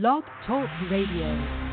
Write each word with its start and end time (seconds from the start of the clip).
Blog 0.00 0.24
Talk 0.44 0.68
Radio. 0.90 1.63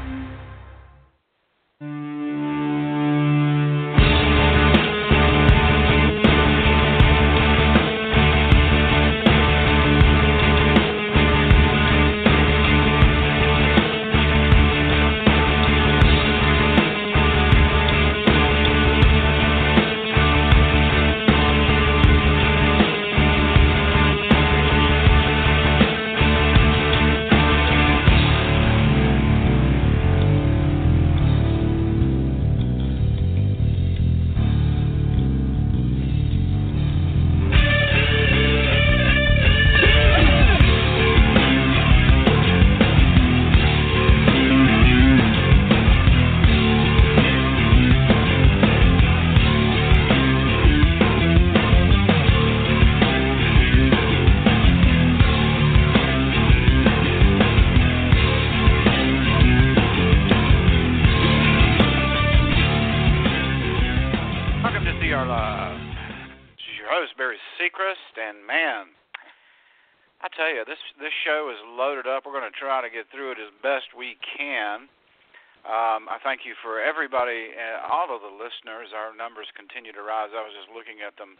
Thank 76.24 76.46
you 76.46 76.54
for 76.62 76.82
everybody, 76.82 77.54
uh, 77.54 77.86
all 77.90 78.10
of 78.14 78.22
the 78.22 78.34
listeners. 78.34 78.94
Our 78.94 79.14
numbers 79.14 79.50
continue 79.58 79.94
to 79.94 80.02
rise. 80.02 80.34
I 80.34 80.42
was 80.42 80.54
just 80.54 80.70
looking 80.74 81.02
at 81.06 81.18
them 81.18 81.38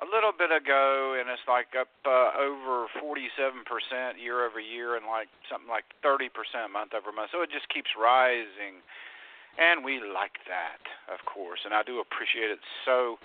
a 0.00 0.06
little 0.06 0.32
bit 0.32 0.52
ago, 0.52 1.16
and 1.16 1.28
it's 1.32 1.44
like 1.48 1.72
up 1.72 1.88
uh, 2.04 2.36
over 2.36 2.88
47% 3.00 3.64
year 4.20 4.44
over 4.44 4.60
year, 4.60 4.96
and 4.96 5.08
like 5.08 5.28
something 5.48 5.68
like 5.68 5.88
30% 6.04 6.28
month 6.68 6.92
over 6.92 7.12
month. 7.12 7.32
So 7.32 7.40
it 7.40 7.50
just 7.50 7.68
keeps 7.72 7.90
rising. 7.96 8.84
And 9.56 9.80
we 9.80 10.04
like 10.04 10.36
that, 10.52 10.84
of 11.08 11.24
course, 11.24 11.64
and 11.64 11.72
I 11.72 11.80
do 11.80 12.04
appreciate 12.04 12.52
it 12.52 12.60
so 12.84 13.16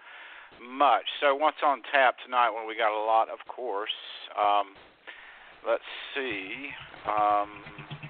much. 0.63 1.03
So, 1.19 1.35
what's 1.35 1.59
on 1.59 1.81
tap 1.91 2.15
tonight? 2.23 2.51
Well, 2.55 2.65
we 2.65 2.75
got 2.75 2.95
a 2.95 3.03
lot, 3.03 3.27
of 3.27 3.39
course. 3.51 3.91
Um, 4.31 4.79
let's 5.67 5.83
see. 6.15 6.71
Um, 7.03 7.51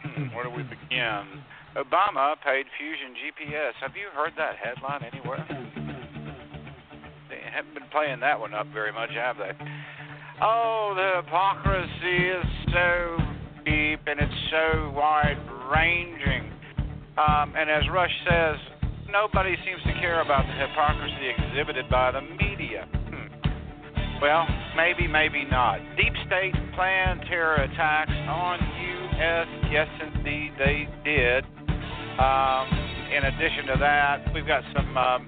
hmm, 0.06 0.36
where 0.36 0.46
do 0.46 0.52
we 0.52 0.62
begin? 0.62 1.42
Obama 1.76 2.36
paid 2.44 2.66
Fusion 2.78 3.16
GPS. 3.16 3.72
Have 3.80 3.96
you 3.96 4.08
heard 4.14 4.34
that 4.38 4.58
headline 4.58 5.04
anywhere? 5.08 5.46
They 7.30 7.40
haven't 7.48 7.74
been 7.74 7.88
playing 7.92 8.20
that 8.20 8.40
one 8.40 8.54
up 8.54 8.68
very 8.74 8.92
much, 8.92 9.12
have 9.12 9.38
they? 9.38 9.52
Oh, 10.42 10.94
the 10.96 11.22
hypocrisy 11.24 12.28
is 12.28 12.46
so 12.74 13.18
deep 13.64 14.02
and 14.08 14.20
it's 14.20 14.42
so 14.52 14.92
wide 14.92 15.40
ranging. 15.72 16.52
Um, 17.16 17.54
and 17.56 17.70
as 17.70 17.84
Rush 17.94 18.12
says, 18.28 18.58
nobody 19.10 19.56
seems 19.64 19.82
to 19.84 19.94
care 20.02 20.22
about 20.22 20.44
the 20.48 20.54
hypocrisy 20.54 21.32
exhibited 21.38 21.90
by 21.90 22.12
the 22.12 22.22
media. 22.22 22.86
Hmm. 22.92 24.20
Well, 24.22 24.46
maybe, 24.76 25.08
maybe 25.08 25.46
not. 25.50 25.80
Deep 25.96 26.14
state 26.28 26.54
planned 26.76 27.22
terror 27.30 27.64
attacks 27.64 28.12
on 28.28 28.60
U.S. 28.60 29.48
Yes, 29.72 29.88
indeed, 30.04 30.52
they 30.60 30.88
did. 31.06 31.46
Um, 32.22 32.70
in 33.10 33.26
addition 33.34 33.66
to 33.74 33.78
that, 33.82 34.30
we've 34.30 34.46
got 34.46 34.62
some, 34.78 34.94
um, 34.94 35.26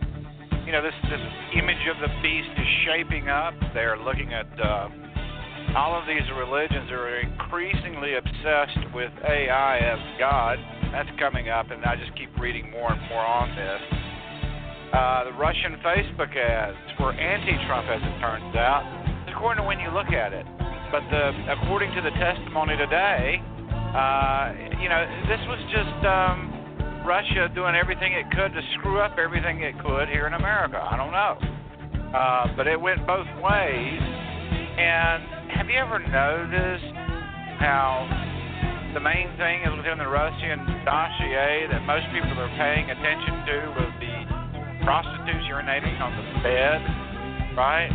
you 0.61 0.71
know, 0.71 0.85
this 0.85 0.93
this 1.09 1.25
image 1.57 1.81
of 1.89 1.97
the 1.97 2.11
beast 2.21 2.53
is 2.53 2.69
shaping 2.85 3.29
up. 3.33 3.55
They're 3.73 3.97
looking 3.97 4.31
at 4.31 4.45
uh, 4.61 4.89
all 5.73 5.97
of 5.97 6.05
these 6.05 6.21
religions 6.37 6.93
are 6.93 7.17
increasingly 7.17 8.13
obsessed 8.13 8.93
with 8.93 9.09
AI 9.25 9.81
as 9.81 9.97
God. 10.19 10.61
That's 10.93 11.09
coming 11.17 11.49
up, 11.49 11.71
and 11.71 11.83
I 11.83 11.97
just 11.97 12.13
keep 12.13 12.29
reading 12.37 12.69
more 12.69 12.93
and 12.93 13.01
more 13.09 13.25
on 13.25 13.49
this. 13.57 13.81
Uh, 14.93 15.23
the 15.25 15.33
Russian 15.33 15.81
Facebook 15.81 16.37
ads 16.37 16.77
were 17.01 17.11
anti-Trump, 17.11 17.89
as 17.89 18.05
it 18.05 18.21
turns 18.21 18.53
out, 18.53 18.85
according 19.33 19.63
to 19.63 19.67
when 19.67 19.79
you 19.79 19.89
look 19.89 20.13
at 20.13 20.29
it. 20.29 20.45
But 20.93 21.01
the, 21.09 21.57
according 21.57 21.89
to 21.97 22.01
the 22.05 22.13
testimony 22.21 22.77
today, 22.77 23.41
uh, 23.97 24.53
you 24.77 24.89
know, 24.93 25.01
this 25.25 25.41
was 25.49 25.57
just 25.73 26.05
um, 26.05 26.52
Russia 27.05 27.51
doing 27.53 27.75
everything 27.75 28.13
it 28.13 28.31
could 28.31 28.53
to 28.55 28.61
screw 28.79 28.99
up 28.99 29.19
everything 29.19 29.61
it 29.61 29.75
could 29.83 30.07
here 30.07 30.27
in 30.27 30.33
America. 30.33 30.79
I 30.79 30.95
don't 30.95 31.11
know, 31.11 31.35
uh, 32.15 32.55
but 32.55 32.67
it 32.67 32.79
went 32.79 33.05
both 33.05 33.27
ways. 33.43 33.99
And 34.73 35.51
have 35.51 35.67
you 35.69 35.77
ever 35.77 35.99
noticed 35.99 36.95
how 37.59 38.07
the 38.93 39.03
main 39.03 39.29
thing 39.37 39.67
is 39.67 39.73
within 39.75 39.97
the 39.99 40.07
Russian 40.07 40.63
dossier 40.85 41.67
that 41.69 41.83
most 41.85 42.07
people 42.15 42.33
are 42.39 42.53
paying 42.55 42.89
attention 42.89 43.33
to 43.51 43.55
was 43.77 43.91
the 43.99 44.15
prostitutes 44.85 45.45
urinating 45.49 45.99
on 45.99 46.11
the 46.15 46.25
bed, 46.39 46.79
right? 47.57 47.91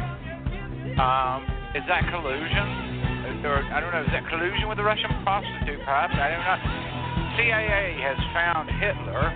Um, 0.98 1.46
is 1.74 1.84
that 1.88 2.04
collusion? 2.10 3.44
Or, 3.44 3.62
I 3.72 3.80
don't 3.80 3.92
know. 3.92 4.02
Is 4.02 4.12
that 4.12 4.26
collusion 4.28 4.68
with 4.68 4.78
the 4.78 4.84
Russian 4.84 5.10
prostitute? 5.22 5.80
Perhaps 5.84 6.14
I 6.16 6.28
don't 6.32 6.42
know. 6.42 6.97
CIA 7.38 7.94
has 8.02 8.18
found 8.34 8.66
Hitler. 8.82 9.30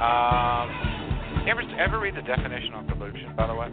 Um, 0.00 1.44
ever 1.44 1.60
ever 1.76 2.00
read 2.00 2.16
the 2.16 2.22
definition 2.22 2.72
on 2.72 2.88
collusion? 2.88 3.36
By 3.36 3.46
the 3.46 3.54
way. 3.54 3.68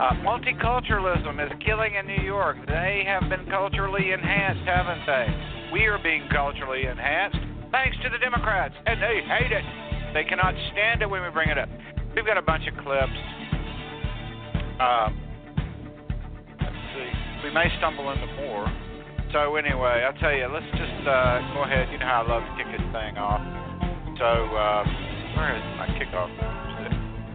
Uh, 0.00 0.16
multiculturalism 0.24 1.36
is 1.44 1.52
killing 1.62 1.94
in 1.94 2.06
New 2.06 2.24
York. 2.24 2.56
They 2.66 3.04
have 3.06 3.28
been 3.28 3.44
culturally 3.50 4.12
enhanced, 4.12 4.64
haven't 4.64 5.04
they? 5.04 5.26
We 5.74 5.84
are 5.84 5.98
being 6.02 6.26
culturally 6.32 6.86
enhanced 6.86 7.36
thanks 7.70 7.96
to 8.02 8.08
the 8.08 8.16
Democrats, 8.16 8.74
and 8.86 8.96
they 9.02 9.20
hate 9.28 9.52
it. 9.52 9.64
They 10.14 10.24
cannot 10.24 10.54
stand 10.72 11.02
it 11.02 11.10
when 11.10 11.22
we 11.22 11.30
bring 11.30 11.50
it 11.50 11.58
up. 11.58 11.68
We've 12.16 12.24
got 12.24 12.38
a 12.38 12.42
bunch 12.42 12.64
of 12.66 12.74
clips. 12.82 13.12
Um, 14.80 15.20
let's 16.60 16.80
see. 16.96 17.10
We 17.44 17.52
may 17.52 17.68
stumble 17.76 18.10
into 18.10 18.26
more. 18.40 18.91
So 19.32 19.56
anyway, 19.56 20.04
I'll 20.04 20.12
tell 20.20 20.34
you. 20.36 20.46
Let's 20.46 20.68
just 20.76 21.08
uh, 21.08 21.40
go 21.54 21.64
ahead. 21.64 21.88
You 21.90 21.98
know 21.98 22.04
how 22.04 22.22
I 22.22 22.28
love 22.28 22.44
to 22.44 22.52
kick 22.62 22.68
this 22.70 22.84
thing 22.92 23.16
off. 23.16 23.40
So 24.20 24.28
uh, 24.28 24.84
where 25.40 25.56
is 25.56 25.64
my 25.80 25.88
kickoff? 25.96 26.28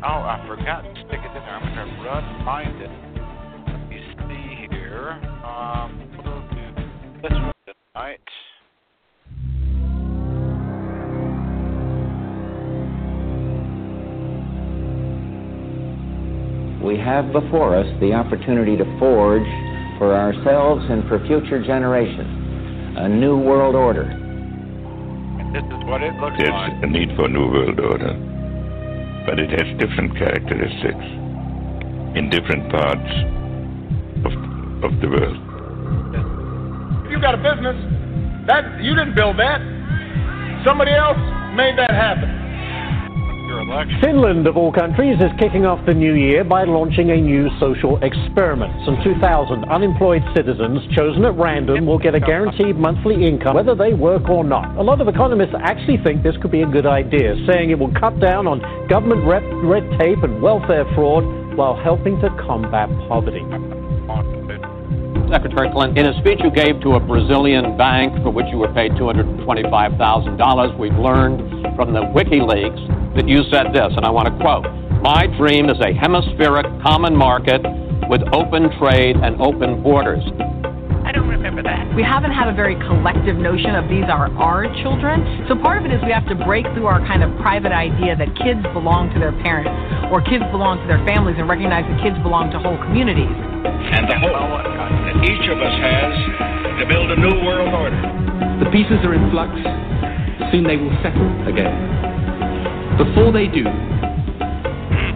Oh, 0.06 0.22
I 0.22 0.46
forgot 0.48 0.84
to 0.84 0.94
stick 1.08 1.20
it 1.26 1.36
in 1.36 1.42
there. 1.42 1.58
I'm 1.58 1.74
to 1.74 2.08
run 2.08 2.46
find 2.46 2.80
it. 2.80 2.92
Let 3.66 3.90
me 3.90 3.98
see 4.30 4.68
here. 4.70 5.10
Um, 5.44 5.98
this 7.24 7.32
one 7.32 7.54
tonight. 7.66 8.22
We 16.86 17.00
have 17.00 17.34
before 17.34 17.76
us 17.76 17.88
the 18.00 18.14
opportunity 18.14 18.78
to 18.78 18.86
forge 19.00 19.67
for 19.98 20.16
ourselves 20.16 20.86
and 20.90 21.08
for 21.08 21.20
future 21.28 21.64
generations 21.64 22.98
a 22.98 23.08
new 23.08 23.38
world 23.38 23.76
order. 23.76 24.04
And 24.04 25.54
this 25.54 25.64
is 25.64 25.86
what 25.86 26.02
it 26.02 26.14
looks 26.16 26.38
There's 26.38 26.50
like. 26.50 26.84
a 26.84 26.88
need 26.88 27.10
for 27.16 27.26
a 27.26 27.30
new 27.30 27.46
world 27.52 27.80
order, 27.80 28.14
but 29.26 29.40
it 29.40 29.50
has 29.52 29.68
different 29.78 30.18
characteristics 30.18 31.06
in 32.18 32.30
different 32.32 32.72
parts 32.72 33.12
of, 34.26 34.34
of 34.84 35.02
the 35.02 35.10
world. 35.10 35.38
If 37.06 37.12
you've 37.12 37.22
got 37.22 37.36
a 37.36 37.42
business, 37.42 37.78
that 38.48 38.82
you 38.82 38.96
didn't 38.96 39.16
build 39.16 39.38
that. 39.38 39.62
Somebody 40.66 40.92
else 40.92 41.20
made 41.54 41.78
that 41.78 41.92
happen. 41.92 42.47
Finland, 44.02 44.46
of 44.48 44.58
all 44.58 44.72
countries, 44.72 45.18
is 45.20 45.32
kicking 45.40 45.66
off 45.66 45.84
the 45.86 45.94
new 45.94 46.14
year 46.14 46.44
by 46.44 46.64
launching 46.64 47.12
a 47.12 47.16
new 47.16 47.50
social 47.60 47.98
experiment. 48.04 48.74
Some 48.86 48.98
2,000 49.04 49.66
unemployed 49.66 50.24
citizens 50.36 50.82
chosen 50.96 51.24
at 51.26 51.36
random 51.36 51.86
will 51.86 51.98
get 51.98 52.14
a 52.14 52.20
guaranteed 52.20 52.76
monthly 52.76 53.26
income 53.26 53.56
whether 53.56 53.76
they 53.76 53.94
work 53.94 54.30
or 54.30 54.44
not. 54.44 54.76
A 54.78 54.84
lot 54.84 55.02
of 55.02 55.08
economists 55.08 55.56
actually 55.62 55.98
think 56.04 56.24
this 56.24 56.36
could 56.42 56.52
be 56.52 56.62
a 56.62 56.68
good 56.68 56.86
idea, 56.86 57.36
saying 57.48 57.70
it 57.70 57.80
will 57.80 57.94
cut 57.94 58.20
down 58.20 58.48
on 58.48 58.60
government 58.90 59.24
red 59.26 59.84
tape 60.00 60.24
and 60.24 60.42
welfare 60.42 60.86
fraud 60.94 61.24
while 61.56 61.76
helping 61.76 62.20
to 62.22 62.30
combat 62.46 62.90
poverty. 63.08 63.44
Secretary 65.32 65.70
Clinton, 65.72 65.98
in 65.98 66.06
a 66.08 66.20
speech 66.22 66.40
you 66.42 66.50
gave 66.50 66.80
to 66.82 66.96
a 66.96 67.00
Brazilian 67.00 67.76
bank 67.78 68.16
for 68.24 68.30
which 68.32 68.48
you 68.50 68.58
were 68.58 68.72
paid 68.74 68.92
$225,000, 68.94 70.80
we've 70.80 70.96
learned 70.96 71.76
from 71.76 71.92
the 71.92 72.00
WikiLeaks 72.16 73.16
that 73.16 73.28
you 73.28 73.44
said 73.52 73.76
this, 73.76 73.92
and 73.96 74.06
I 74.06 74.10
want 74.10 74.32
to 74.32 74.36
quote 74.40 74.64
My 75.04 75.28
dream 75.38 75.70
is 75.70 75.78
a 75.84 75.92
hemispheric 75.92 76.66
common 76.82 77.16
market 77.16 77.60
with 78.08 78.24
open 78.32 78.72
trade 78.80 79.18
and 79.18 79.36
open 79.42 79.84
borders. 79.84 80.24
I 81.04 81.12
don't 81.12 81.28
remember 81.28 81.64
that. 81.64 81.96
We 81.96 82.04
haven't 82.04 82.32
had 82.32 82.48
a 82.48 82.56
very 82.56 82.76
collective 82.76 83.36
notion 83.36 83.76
of 83.76 83.88
these 83.88 84.08
are 84.08 84.32
our 84.40 84.68
children. 84.84 85.48
So 85.48 85.56
part 85.56 85.80
of 85.80 85.88
it 85.88 85.96
is 85.96 86.04
we 86.04 86.12
have 86.12 86.28
to 86.28 86.36
break 86.36 86.68
through 86.76 86.88
our 86.88 87.00
kind 87.04 87.24
of 87.24 87.32
private 87.40 87.72
idea 87.72 88.16
that 88.16 88.28
kids 88.44 88.60
belong 88.72 89.12
to 89.16 89.20
their 89.20 89.32
parents 89.44 89.72
or 90.12 90.20
kids 90.20 90.44
belong 90.52 90.80
to 90.84 90.88
their 90.88 91.04
families 91.08 91.36
and 91.40 91.48
recognize 91.48 91.84
that 91.88 92.00
kids 92.04 92.16
belong 92.24 92.52
to 92.52 92.60
whole 92.60 92.78
communities. 92.84 93.32
And 93.68 94.08
the 94.08 94.18
hope 94.20 94.34
that 94.34 95.16
each 95.28 95.46
of 95.52 95.58
us 95.60 95.76
has 95.84 96.14
to 96.80 96.86
build 96.88 97.12
a 97.12 97.18
new 97.20 97.46
world 97.46 97.74
order. 97.74 98.02
The 98.64 98.70
pieces 98.72 99.04
are 99.04 99.14
in 99.14 99.30
flux. 99.32 99.52
Soon 100.52 100.64
they 100.64 100.78
will 100.78 100.94
settle 101.04 101.28
again. 101.48 101.76
Before 102.98 103.32
they 103.32 103.48
do, 103.48 103.66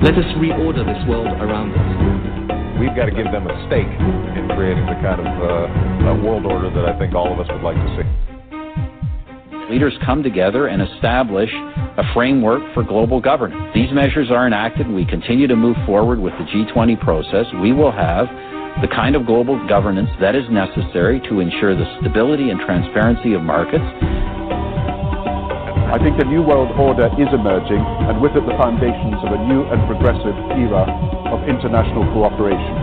let 0.04 0.18
us 0.18 0.28
reorder 0.38 0.86
this 0.86 1.02
world 1.08 1.28
around 1.40 1.74
us 1.74 2.32
we've 2.82 2.96
got 2.96 3.06
to 3.06 3.12
give 3.12 3.32
them 3.32 3.46
a 3.46 3.54
stake 3.70 3.86
in 3.86 4.50
creating 4.58 4.84
the 4.90 4.98
kind 5.06 5.22
of 5.22 5.30
uh, 5.30 6.26
world 6.26 6.48
order 6.48 6.74
that 6.74 6.84
I 6.84 6.98
think 6.98 7.14
all 7.14 7.32
of 7.32 7.40
us 7.40 7.46
would 7.54 7.62
like 7.62 7.78
to 7.78 7.90
see. 7.94 9.70
Leaders 9.70 9.94
come 10.04 10.24
together 10.24 10.66
and 10.66 10.82
establish 10.82 11.52
a 11.98 12.04
framework 12.14 12.62
for 12.74 12.84
global 12.84 13.20
governance. 13.20 13.72
These 13.74 13.92
measures 13.92 14.32
are 14.32 14.48
enacted. 14.48 14.88
We 14.88 15.06
continue 15.06 15.48
to 15.48 15.56
move 15.56 15.76
forward 15.86 16.20
with 16.20 16.34
the 16.40 16.46
G20 16.46 17.00
process. 17.02 17.46
We 17.62 17.74
will 17.74 17.92
have 17.92 18.28
the 18.80 18.88
kind 18.88 19.16
of 19.16 19.26
global 19.26 19.60
governance 19.68 20.10
that 20.22 20.36
is 20.36 20.48
necessary 20.50 21.20
to 21.28 21.40
ensure 21.42 21.76
the 21.76 21.84
stability 22.00 22.50
and 22.50 22.60
transparency 22.62 23.34
of 23.34 23.44
markets. 23.44 23.84
I 25.92 26.00
think 26.00 26.16
the 26.16 26.24
new 26.24 26.40
world 26.40 26.72
order 26.80 27.12
is 27.20 27.28
emerging, 27.36 27.84
and 28.08 28.24
with 28.24 28.32
it 28.32 28.48
the 28.48 28.56
foundations 28.56 29.20
of 29.28 29.36
a 29.36 29.40
new 29.44 29.68
and 29.68 29.84
progressive 29.92 30.38
era 30.56 30.88
of 31.36 31.44
international 31.44 32.08
cooperation. 32.16 32.76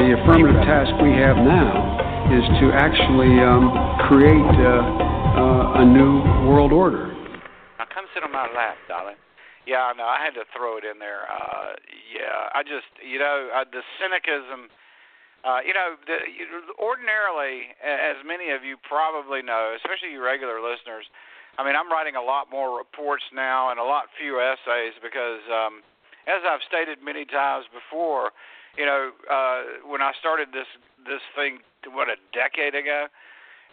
The 0.00 0.16
affirmative 0.16 0.56
task 0.64 0.88
we 1.04 1.12
have 1.20 1.36
now 1.36 2.32
is 2.32 2.46
to 2.64 2.72
actually 2.72 3.44
um, 3.44 3.68
create 4.08 4.56
uh, 4.56 4.80
uh, 5.36 5.82
a 5.82 5.84
new 5.84 6.24
world 6.48 6.72
order. 6.72 7.09
Sit 8.14 8.24
on 8.24 8.32
my 8.32 8.50
lap, 8.50 8.76
darling. 8.88 9.16
Yeah, 9.66 9.92
no, 9.94 10.04
I 10.08 10.18
had 10.18 10.34
to 10.34 10.48
throw 10.56 10.80
it 10.80 10.84
in 10.88 10.98
there. 10.98 11.28
Uh, 11.28 11.76
yeah, 12.10 12.50
I 12.56 12.64
just, 12.64 12.88
you 13.04 13.18
know, 13.20 13.52
uh, 13.54 13.64
the 13.68 13.84
cynicism. 14.00 14.72
Uh, 15.40 15.64
you 15.64 15.72
know, 15.72 15.96
the, 16.04 16.20
ordinarily, 16.76 17.72
as 17.80 18.20
many 18.28 18.52
of 18.52 18.60
you 18.60 18.76
probably 18.76 19.40
know, 19.40 19.72
especially 19.72 20.12
you 20.12 20.20
regular 20.20 20.60
listeners, 20.60 21.08
I 21.56 21.64
mean, 21.64 21.76
I'm 21.76 21.88
writing 21.88 22.16
a 22.16 22.20
lot 22.20 22.52
more 22.52 22.76
reports 22.76 23.24
now 23.32 23.70
and 23.72 23.80
a 23.80 23.84
lot 23.84 24.12
fewer 24.20 24.40
essays 24.40 24.96
because 25.00 25.40
um, 25.48 25.80
as 26.28 26.44
I've 26.44 26.64
stated 26.68 27.00
many 27.00 27.24
times 27.24 27.64
before, 27.72 28.32
you 28.76 28.84
know, 28.86 29.10
uh, 29.28 29.88
when 29.88 30.00
I 30.00 30.12
started 30.20 30.52
this 30.52 30.68
this 31.08 31.24
thing, 31.34 31.64
what 31.96 32.08
a 32.08 32.20
decade 32.36 32.76
ago, 32.76 33.08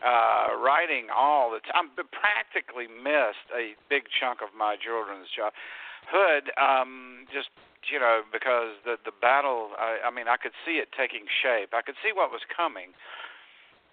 writing 0.03 1.07
all 1.13 1.51
the 1.51 1.61
time, 1.71 1.89
I 1.97 2.03
practically 2.13 2.87
missed 2.87 3.47
a 3.53 3.73
big 3.89 4.05
chunk 4.11 4.41
of 4.41 4.53
my 4.53 4.75
children's 4.77 5.27
childhood. 5.33 6.51
Um, 6.57 7.25
just 7.33 7.49
you 7.91 7.99
know, 7.99 8.21
because 8.31 8.75
the 8.83 8.97
the 9.05 9.15
battle. 9.21 9.73
I, 9.79 10.07
I 10.07 10.11
mean, 10.11 10.27
I 10.27 10.37
could 10.37 10.55
see 10.65 10.77
it 10.77 10.89
taking 10.93 11.25
shape. 11.41 11.71
I 11.73 11.81
could 11.81 11.95
see 12.03 12.11
what 12.13 12.31
was 12.31 12.43
coming. 12.51 12.93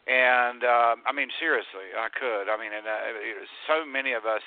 And 0.05 0.61
uh, 0.65 1.01
I 1.09 1.13
mean, 1.17 1.33
seriously, 1.41 1.97
I 1.97 2.13
could. 2.13 2.53
I 2.53 2.61
mean, 2.61 2.75
and 2.77 2.85
uh, 2.85 3.49
so 3.65 3.89
many 3.89 4.13
of 4.13 4.27
us 4.27 4.45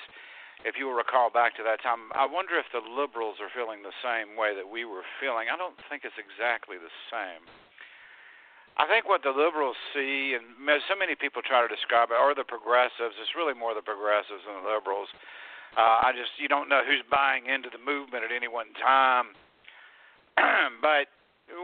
if 0.66 0.74
you 0.74 0.90
will 0.90 0.98
recall 0.98 1.30
back 1.30 1.54
to 1.54 1.62
that 1.62 1.78
time, 1.82 2.10
I 2.18 2.26
wonder 2.26 2.58
if 2.58 2.66
the 2.74 2.82
liberals 2.82 3.38
are 3.38 3.50
feeling 3.54 3.86
the 3.86 3.94
same 4.02 4.34
way 4.34 4.58
that 4.58 4.66
we 4.66 4.82
were 4.82 5.06
feeling. 5.22 5.46
I 5.46 5.56
don't 5.56 5.78
think 5.86 6.02
it's 6.02 6.18
exactly 6.18 6.78
the 6.82 6.90
same. 7.14 7.46
I 8.78 8.86
think 8.86 9.10
what 9.10 9.26
the 9.26 9.34
liberals 9.34 9.74
see, 9.90 10.38
and 10.38 10.54
so 10.86 10.94
many 10.94 11.18
people 11.18 11.42
try 11.42 11.66
to 11.66 11.70
describe 11.70 12.14
it, 12.14 12.18
are 12.18 12.34
the 12.34 12.46
progressives. 12.46 13.18
It's 13.18 13.34
really 13.34 13.54
more 13.54 13.74
the 13.74 13.82
progressives 13.82 14.46
than 14.46 14.62
the 14.62 14.66
liberals. 14.70 15.10
Uh, 15.74 16.06
I 16.06 16.14
just 16.14 16.30
you 16.38 16.46
don't 16.46 16.70
know 16.70 16.86
who's 16.86 17.02
buying 17.10 17.50
into 17.50 17.74
the 17.74 17.82
movement 17.82 18.22
at 18.22 18.30
any 18.30 18.46
one 18.46 18.70
time. 18.78 19.34
but 20.82 21.10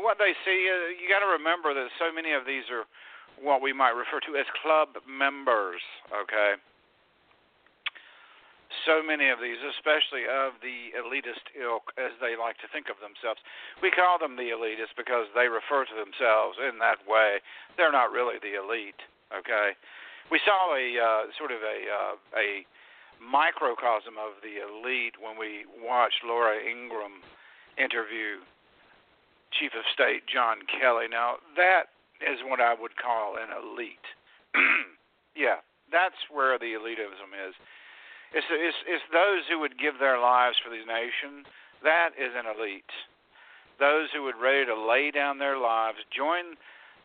what 0.03 0.19
they 0.19 0.35
see, 0.43 0.67
uh, 0.67 0.91
you 0.99 1.07
got 1.07 1.23
to 1.23 1.31
remember 1.39 1.71
that 1.73 1.87
so 2.03 2.11
many 2.11 2.35
of 2.35 2.45
these 2.45 2.67
are 2.75 2.83
what 3.39 3.63
we 3.63 3.71
might 3.71 3.95
refer 3.95 4.19
to 4.27 4.35
as 4.35 4.47
club 4.63 4.99
members. 5.07 5.83
Okay 6.11 6.59
so 8.87 9.03
many 9.03 9.29
of 9.29 9.41
these, 9.41 9.59
especially 9.65 10.29
of 10.29 10.61
the 10.61 10.93
elitist 10.97 11.49
ilk, 11.57 11.93
as 11.97 12.13
they 12.21 12.37
like 12.37 12.61
to 12.61 12.69
think 12.69 12.93
of 12.93 13.01
themselves. 13.01 13.41
We 13.81 13.91
call 13.91 14.21
them 14.21 14.37
the 14.37 14.53
elitists 14.53 14.95
because 14.97 15.29
they 15.33 15.49
refer 15.49 15.85
to 15.85 15.97
themselves 15.97 16.61
in 16.61 16.79
that 16.79 17.03
way. 17.09 17.41
They're 17.77 17.93
not 17.93 18.13
really 18.13 18.39
the 18.39 18.57
elite, 18.57 19.01
okay? 19.33 19.77
We 20.31 20.41
saw 20.45 20.73
a 20.73 20.85
uh, 20.97 21.23
sort 21.37 21.53
of 21.53 21.61
a 21.61 21.79
uh, 21.89 22.15
a 22.37 22.49
microcosm 23.21 24.17
of 24.21 24.41
the 24.45 24.61
elite 24.61 25.17
when 25.21 25.37
we 25.37 25.65
watched 25.81 26.25
Laura 26.25 26.61
Ingraham 26.61 27.25
interview 27.77 28.41
Chief 29.53 29.73
of 29.77 29.85
State 29.93 30.27
John 30.27 30.65
Kelly. 30.67 31.07
Now 31.09 31.37
that 31.57 31.95
is 32.21 32.41
what 32.45 32.61
I 32.61 32.75
would 32.75 32.97
call 32.97 33.37
an 33.37 33.53
elite. 33.53 34.09
yeah, 35.37 35.63
that's 35.93 36.19
where 36.31 36.59
the 36.59 36.75
elitism 36.75 37.31
is. 37.37 37.55
It's, 38.35 38.47
it's, 38.51 38.81
it's 38.91 39.07
those 39.15 39.47
who 39.47 39.63
would 39.63 39.79
give 39.79 40.03
their 40.03 40.19
lives 40.19 40.59
for 40.59 40.69
the 40.69 40.83
nation. 40.83 41.47
That 41.87 42.19
is 42.19 42.35
an 42.35 42.51
elite. 42.51 42.91
Those 43.79 44.11
who 44.11 44.27
would 44.27 44.35
ready 44.35 44.67
to 44.67 44.75
lay 44.75 45.15
down 45.15 45.39
their 45.39 45.55
lives, 45.55 46.03
join 46.11 46.59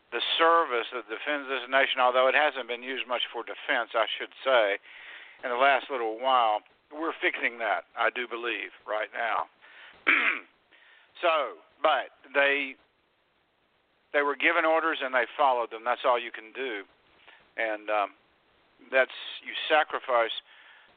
the 0.10 0.22
service 0.42 0.90
that 0.90 1.06
defends 1.06 1.46
this 1.46 1.70
nation, 1.70 2.02
although 2.02 2.26
it 2.26 2.34
hasn't 2.34 2.66
been 2.66 2.82
used 2.82 3.06
much 3.06 3.22
for 3.30 3.46
defense, 3.46 3.94
I 3.94 4.10
should 4.18 4.34
say, 4.42 4.82
in 5.46 5.54
the 5.54 5.62
last 5.62 5.94
little 5.94 6.18
while. 6.18 6.66
We're 6.90 7.14
fixing 7.22 7.62
that, 7.62 7.86
I 7.94 8.10
do 8.10 8.26
believe, 8.26 8.74
right 8.90 9.14
now. 9.14 9.46
so, 11.22 11.62
but 11.86 12.10
they 12.34 12.74
they 14.10 14.26
were 14.26 14.34
given 14.34 14.66
orders 14.66 14.98
and 15.06 15.14
they 15.14 15.30
followed 15.38 15.70
them. 15.70 15.86
That's 15.86 16.02
all 16.02 16.18
you 16.18 16.34
can 16.34 16.50
do, 16.58 16.82
and 17.62 17.86
um, 17.94 18.10
that's 18.90 19.14
you 19.46 19.54
sacrifice 19.70 20.34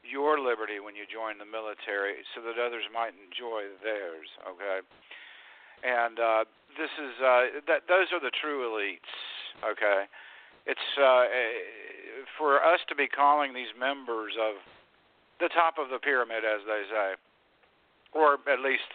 your 0.03 0.35
liberty 0.37 0.83
when 0.83 0.99
you 0.99 1.07
join 1.07 1.39
the 1.39 1.47
military 1.47 2.19
so 2.35 2.43
that 2.43 2.59
others 2.59 2.83
might 2.91 3.15
enjoy 3.15 3.71
theirs 3.79 4.27
okay? 4.43 4.83
And 5.83 6.19
uh 6.19 6.43
this 6.75 6.91
is 6.99 7.15
uh 7.23 7.63
that 7.65 7.87
those 7.87 8.11
are 8.11 8.19
the 8.19 8.31
true 8.35 8.67
elites 8.67 9.11
okay? 9.63 10.05
It's 10.67 10.89
uh 10.99 11.27
eh, 11.31 12.27
for 12.37 12.59
us 12.59 12.83
to 12.91 12.95
be 12.95 13.07
calling 13.07 13.55
these 13.55 13.71
members 13.79 14.35
of 14.35 14.59
the 15.39 15.49
top 15.49 15.79
of 15.79 15.87
the 15.87 15.99
pyramid 15.99 16.43
as 16.43 16.61
they 16.67 16.83
say 16.91 17.09
or 18.11 18.37
at 18.45 18.59
least 18.59 18.91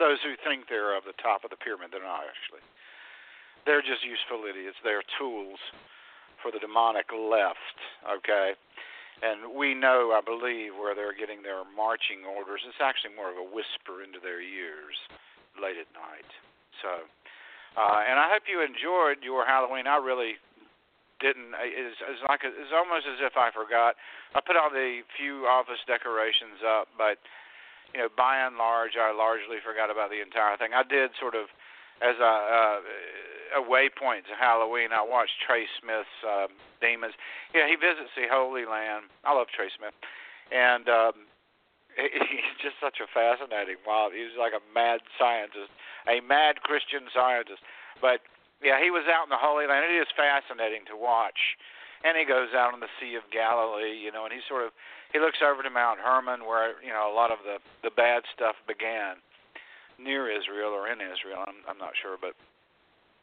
those 0.00 0.18
who 0.24 0.34
think 0.42 0.66
they're 0.66 0.96
of 0.96 1.04
the 1.04 1.16
top 1.20 1.44
of 1.44 1.52
the 1.52 1.60
pyramid 1.60 1.92
they're 1.92 2.02
not 2.02 2.24
actually. 2.24 2.64
They're 3.68 3.84
just 3.84 4.02
useful 4.02 4.42
idiots. 4.48 4.74
They're 4.82 5.06
tools 5.20 5.60
for 6.42 6.50
the 6.50 6.58
demonic 6.58 7.06
left 7.12 7.78
okay 8.02 8.58
and 9.22 9.54
we 9.54 9.72
know, 9.72 10.10
I 10.10 10.20
believe, 10.20 10.74
where 10.74 10.98
they're 10.98 11.14
getting 11.14 11.46
their 11.46 11.62
marching 11.78 12.26
orders. 12.26 12.66
It's 12.66 12.82
actually 12.82 13.14
more 13.14 13.30
of 13.30 13.38
a 13.38 13.46
whisper 13.46 14.02
into 14.02 14.18
their 14.18 14.42
ears 14.42 14.98
late 15.54 15.78
at 15.78 15.86
night. 15.94 16.26
So, 16.82 17.06
uh, 17.78 18.02
and 18.02 18.18
I 18.18 18.26
hope 18.34 18.50
you 18.50 18.58
enjoyed 18.60 19.22
your 19.22 19.46
Halloween. 19.46 19.86
I 19.86 20.02
really 20.02 20.42
didn't. 21.22 21.54
It's, 21.54 22.02
it's 22.02 22.22
like 22.26 22.42
it's 22.42 22.74
almost 22.74 23.06
as 23.06 23.22
if 23.22 23.38
I 23.38 23.54
forgot. 23.54 23.94
I 24.34 24.42
put 24.42 24.58
all 24.58 24.74
the 24.74 25.06
few 25.14 25.46
office 25.46 25.80
decorations 25.86 26.58
up, 26.66 26.90
but 26.98 27.22
you 27.94 28.02
know, 28.02 28.10
by 28.10 28.42
and 28.42 28.58
large, 28.58 28.98
I 28.98 29.14
largely 29.14 29.62
forgot 29.62 29.92
about 29.92 30.10
the 30.10 30.18
entire 30.18 30.58
thing. 30.58 30.74
I 30.74 30.82
did 30.82 31.14
sort 31.20 31.38
of 31.38 31.46
as 32.02 32.18
a 32.18 32.34
uh, 32.34 32.78
a 33.52 33.62
waypoint 33.62 34.24
to 34.32 34.34
Halloween. 34.34 34.90
I 34.90 35.04
watched 35.04 35.36
Trey 35.44 35.68
Smith's 35.78 36.08
uh, 36.24 36.48
Demons. 36.80 37.14
Yeah, 37.54 37.68
he 37.68 37.76
visits 37.76 38.10
the 38.16 38.26
Holy 38.26 38.64
Land. 38.64 39.12
I 39.24 39.36
love 39.36 39.52
Trey 39.52 39.68
Smith, 39.76 39.94
and 40.50 40.88
um, 40.88 41.28
he's 41.96 42.56
just 42.58 42.80
such 42.80 42.98
a 42.98 43.08
fascinating 43.08 43.78
wild. 43.86 44.16
He's 44.16 44.34
like 44.34 44.56
a 44.56 44.64
mad 44.72 45.04
scientist, 45.20 45.70
a 46.08 46.24
mad 46.24 46.64
Christian 46.64 47.06
scientist. 47.12 47.60
But 48.00 48.24
yeah, 48.64 48.80
he 48.80 48.90
was 48.90 49.04
out 49.06 49.28
in 49.28 49.32
the 49.32 49.40
Holy 49.40 49.68
Land. 49.68 49.84
It 49.86 49.94
is 49.94 50.10
fascinating 50.16 50.88
to 50.90 50.96
watch. 50.96 51.58
And 52.02 52.18
he 52.18 52.26
goes 52.26 52.50
out 52.50 52.74
on 52.74 52.82
the 52.82 52.90
Sea 52.98 53.14
of 53.14 53.22
Galilee, 53.30 53.94
you 53.94 54.10
know, 54.10 54.26
and 54.26 54.34
he 54.34 54.42
sort 54.50 54.66
of 54.66 54.74
he 55.14 55.22
looks 55.22 55.38
over 55.38 55.62
to 55.62 55.70
Mount 55.70 56.02
Hermon, 56.02 56.50
where 56.50 56.74
you 56.82 56.90
know 56.90 57.06
a 57.06 57.14
lot 57.14 57.30
of 57.30 57.46
the 57.46 57.62
the 57.86 57.94
bad 57.94 58.26
stuff 58.34 58.58
began 58.66 59.22
near 60.02 60.28
Israel 60.28 60.74
or 60.74 60.90
in 60.90 61.00
Israel. 61.00 61.46
I'm 61.46 61.62
I'm 61.68 61.78
not 61.78 61.94
sure, 61.96 62.18
but 62.20 62.34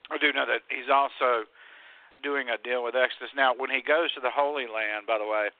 I 0.10 0.18
do 0.18 0.34
know 0.34 0.48
that 0.48 0.66
he's 0.72 0.90
also 0.90 1.46
doing 2.24 2.50
a 2.50 2.58
deal 2.58 2.84
with 2.84 2.96
Exodus. 2.96 3.32
Now, 3.36 3.54
when 3.56 3.70
he 3.70 3.82
goes 3.86 4.12
to 4.16 4.22
the 4.22 4.34
Holy 4.34 4.68
Land, 4.68 5.08
by 5.08 5.18
the 5.18 5.28
way, 5.28 5.54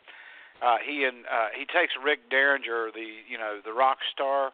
uh, 0.60 0.78
he 0.84 1.06
and 1.06 1.24
uh, 1.30 1.56
he 1.56 1.64
takes 1.70 1.94
Rick 1.96 2.28
Derringer, 2.30 2.92
the 2.92 3.24
you 3.28 3.38
know 3.38 3.60
the 3.64 3.72
rock 3.72 4.00
star, 4.12 4.52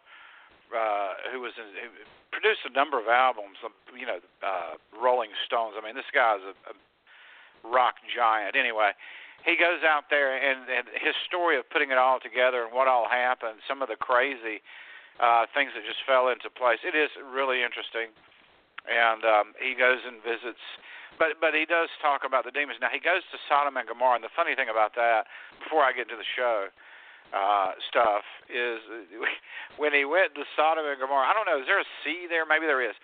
uh, 0.69 1.11
who 1.33 1.41
was 1.41 1.53
in, 1.57 1.69
who 1.81 1.89
produced 2.35 2.67
a 2.67 2.73
number 2.75 2.99
of 2.99 3.07
albums, 3.07 3.57
um, 3.63 3.71
you 3.95 4.05
know, 4.05 4.19
uh, 4.43 4.75
Rolling 4.91 5.31
Stones. 5.47 5.79
I 5.79 5.81
mean, 5.81 5.95
this 5.95 6.09
guy's 6.11 6.43
a, 6.43 6.53
a 6.67 6.75
rock 7.63 7.95
giant. 8.11 8.59
Anyway, 8.59 8.91
he 9.47 9.55
goes 9.55 9.81
out 9.87 10.11
there 10.11 10.35
and, 10.35 10.67
and 10.67 10.85
his 10.99 11.15
story 11.23 11.55
of 11.57 11.63
putting 11.71 11.95
it 11.95 11.97
all 11.97 12.19
together 12.19 12.67
and 12.67 12.73
what 12.75 12.91
all 12.91 13.07
happened, 13.07 13.63
some 13.63 13.81
of 13.81 13.87
the 13.87 13.95
crazy 13.95 14.59
uh, 15.19 15.45
things 15.53 15.71
that 15.75 15.83
just 15.87 16.03
fell 16.03 16.27
into 16.29 16.49
place. 16.49 16.79
It 16.83 16.95
is 16.95 17.09
really 17.21 17.63
interesting, 17.63 18.11
and 18.87 19.21
um, 19.23 19.47
he 19.59 19.75
goes 19.75 20.03
and 20.03 20.19
visits 20.23 20.61
but 21.17 21.39
but 21.39 21.55
he 21.55 21.65
does 21.65 21.89
talk 22.03 22.27
about 22.27 22.43
the 22.43 22.51
demons. 22.51 22.79
Now 22.79 22.91
he 22.91 22.99
goes 22.99 23.23
to 23.31 23.37
Sodom 23.47 23.79
and 23.79 23.87
Gomorrah, 23.87 24.19
and 24.19 24.23
the 24.23 24.33
funny 24.35 24.55
thing 24.55 24.67
about 24.67 24.95
that, 24.95 25.27
before 25.63 25.83
I 25.83 25.95
get 25.95 26.11
to 26.11 26.17
the 26.19 26.27
show 26.35 26.67
uh, 27.31 27.71
stuff, 27.87 28.23
is 28.51 28.83
when 29.81 29.95
he 29.95 30.03
went 30.03 30.35
to 30.35 30.43
Sodom 30.55 30.85
and 30.85 30.99
Gomorrah. 30.99 31.27
I 31.27 31.33
don't 31.33 31.47
know. 31.47 31.59
Is 31.59 31.67
there 31.67 31.79
a 31.79 31.89
sea 32.03 32.27
there? 32.27 32.43
Maybe 32.43 32.67
there 32.67 32.83
is, 32.83 32.95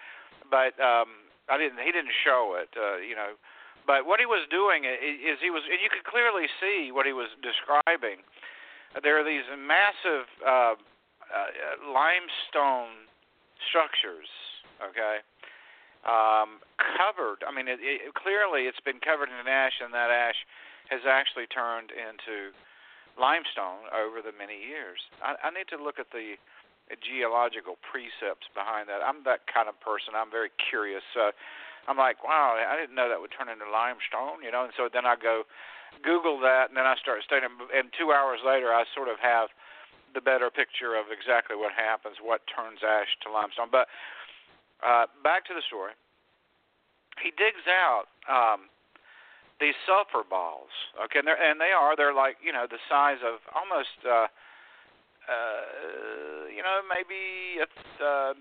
but 0.51 0.75
um, 0.79 1.31
I 1.47 1.55
didn't. 1.55 1.79
He 1.79 1.91
didn't 1.91 2.15
show 2.23 2.59
it. 2.59 2.71
Uh, 2.75 2.99
you 2.99 3.15
know. 3.15 3.39
But 3.81 4.05
what 4.05 4.21
he 4.21 4.29
was 4.29 4.45
doing 4.53 4.85
is 4.85 5.41
he 5.41 5.49
was, 5.49 5.65
and 5.65 5.81
you 5.81 5.89
could 5.89 6.05
clearly 6.05 6.45
see 6.61 6.93
what 6.93 7.09
he 7.09 7.17
was 7.17 7.33
describing. 7.41 8.21
There 9.01 9.17
are 9.17 9.25
these 9.25 9.41
massive 9.57 10.29
uh, 10.45 10.77
uh, 11.31 11.91
limestone 11.91 13.07
structures, 13.69 14.27
okay, 14.83 15.23
um, 16.03 16.59
covered. 16.97 17.41
I 17.47 17.51
mean, 17.55 17.67
it, 17.67 17.79
it, 17.81 18.13
clearly 18.13 18.67
it's 18.67 18.81
been 18.83 18.99
covered 18.99 19.29
in 19.31 19.47
ash, 19.47 19.79
and 19.81 19.93
that 19.93 20.11
ash 20.11 20.37
has 20.91 21.07
actually 21.07 21.47
turned 21.47 21.91
into 21.95 22.51
limestone 23.15 23.87
over 23.91 24.19
the 24.19 24.35
many 24.35 24.59
years. 24.59 24.99
I, 25.23 25.35
I 25.39 25.49
need 25.51 25.71
to 25.71 25.79
look 25.79 25.99
at 25.99 26.11
the 26.11 26.35
geological 26.99 27.79
precepts 27.79 28.51
behind 28.51 28.91
that. 28.91 28.99
I'm 28.99 29.23
that 29.23 29.47
kind 29.47 29.71
of 29.71 29.79
person. 29.79 30.11
I'm 30.15 30.31
very 30.31 30.51
curious. 30.59 31.05
Uh, 31.15 31.31
I'm 31.87 31.97
like, 31.97 32.21
wow, 32.21 32.59
I 32.59 32.75
didn't 32.75 32.93
know 32.93 33.07
that 33.07 33.19
would 33.19 33.33
turn 33.33 33.47
into 33.47 33.65
limestone, 33.65 34.43
you 34.43 34.51
know. 34.51 34.67
And 34.67 34.73
so 34.75 34.91
then 34.91 35.07
I 35.07 35.15
go 35.15 35.47
Google 36.03 36.37
that, 36.43 36.69
and 36.69 36.75
then 36.75 36.85
I 36.85 36.99
start 36.99 37.23
studying. 37.23 37.49
And 37.73 37.89
two 37.95 38.11
hours 38.11 38.43
later, 38.43 38.69
I 38.75 38.83
sort 38.93 39.07
of 39.07 39.17
have 39.23 39.49
the 40.13 40.21
better 40.21 40.49
picture 40.49 40.95
of 40.95 41.11
exactly 41.11 41.55
what 41.55 41.71
happens, 41.73 42.17
what 42.21 42.41
turns 42.49 42.79
ash 42.83 43.09
to 43.23 43.31
limestone. 43.31 43.69
But 43.71 43.87
uh, 44.81 45.05
back 45.23 45.45
to 45.45 45.53
the 45.53 45.61
story. 45.65 45.93
He 47.21 47.29
digs 47.35 47.65
out 47.69 48.09
um, 48.25 48.71
these 49.59 49.77
sulfur 49.85 50.25
balls. 50.25 50.73
Okay, 50.97 51.19
and, 51.19 51.27
they're, 51.27 51.37
and 51.37 51.61
they 51.61 51.69
are 51.69 51.95
they're 51.95 52.15
like 52.15 52.41
you 52.41 52.51
know 52.51 52.65
the 52.65 52.81
size 52.89 53.21
of 53.21 53.43
almost 53.53 53.93
uh, 54.01 54.25
uh, 55.29 56.49
you 56.49 56.65
know 56.65 56.81
maybe 56.89 57.61
uh, 57.61 58.33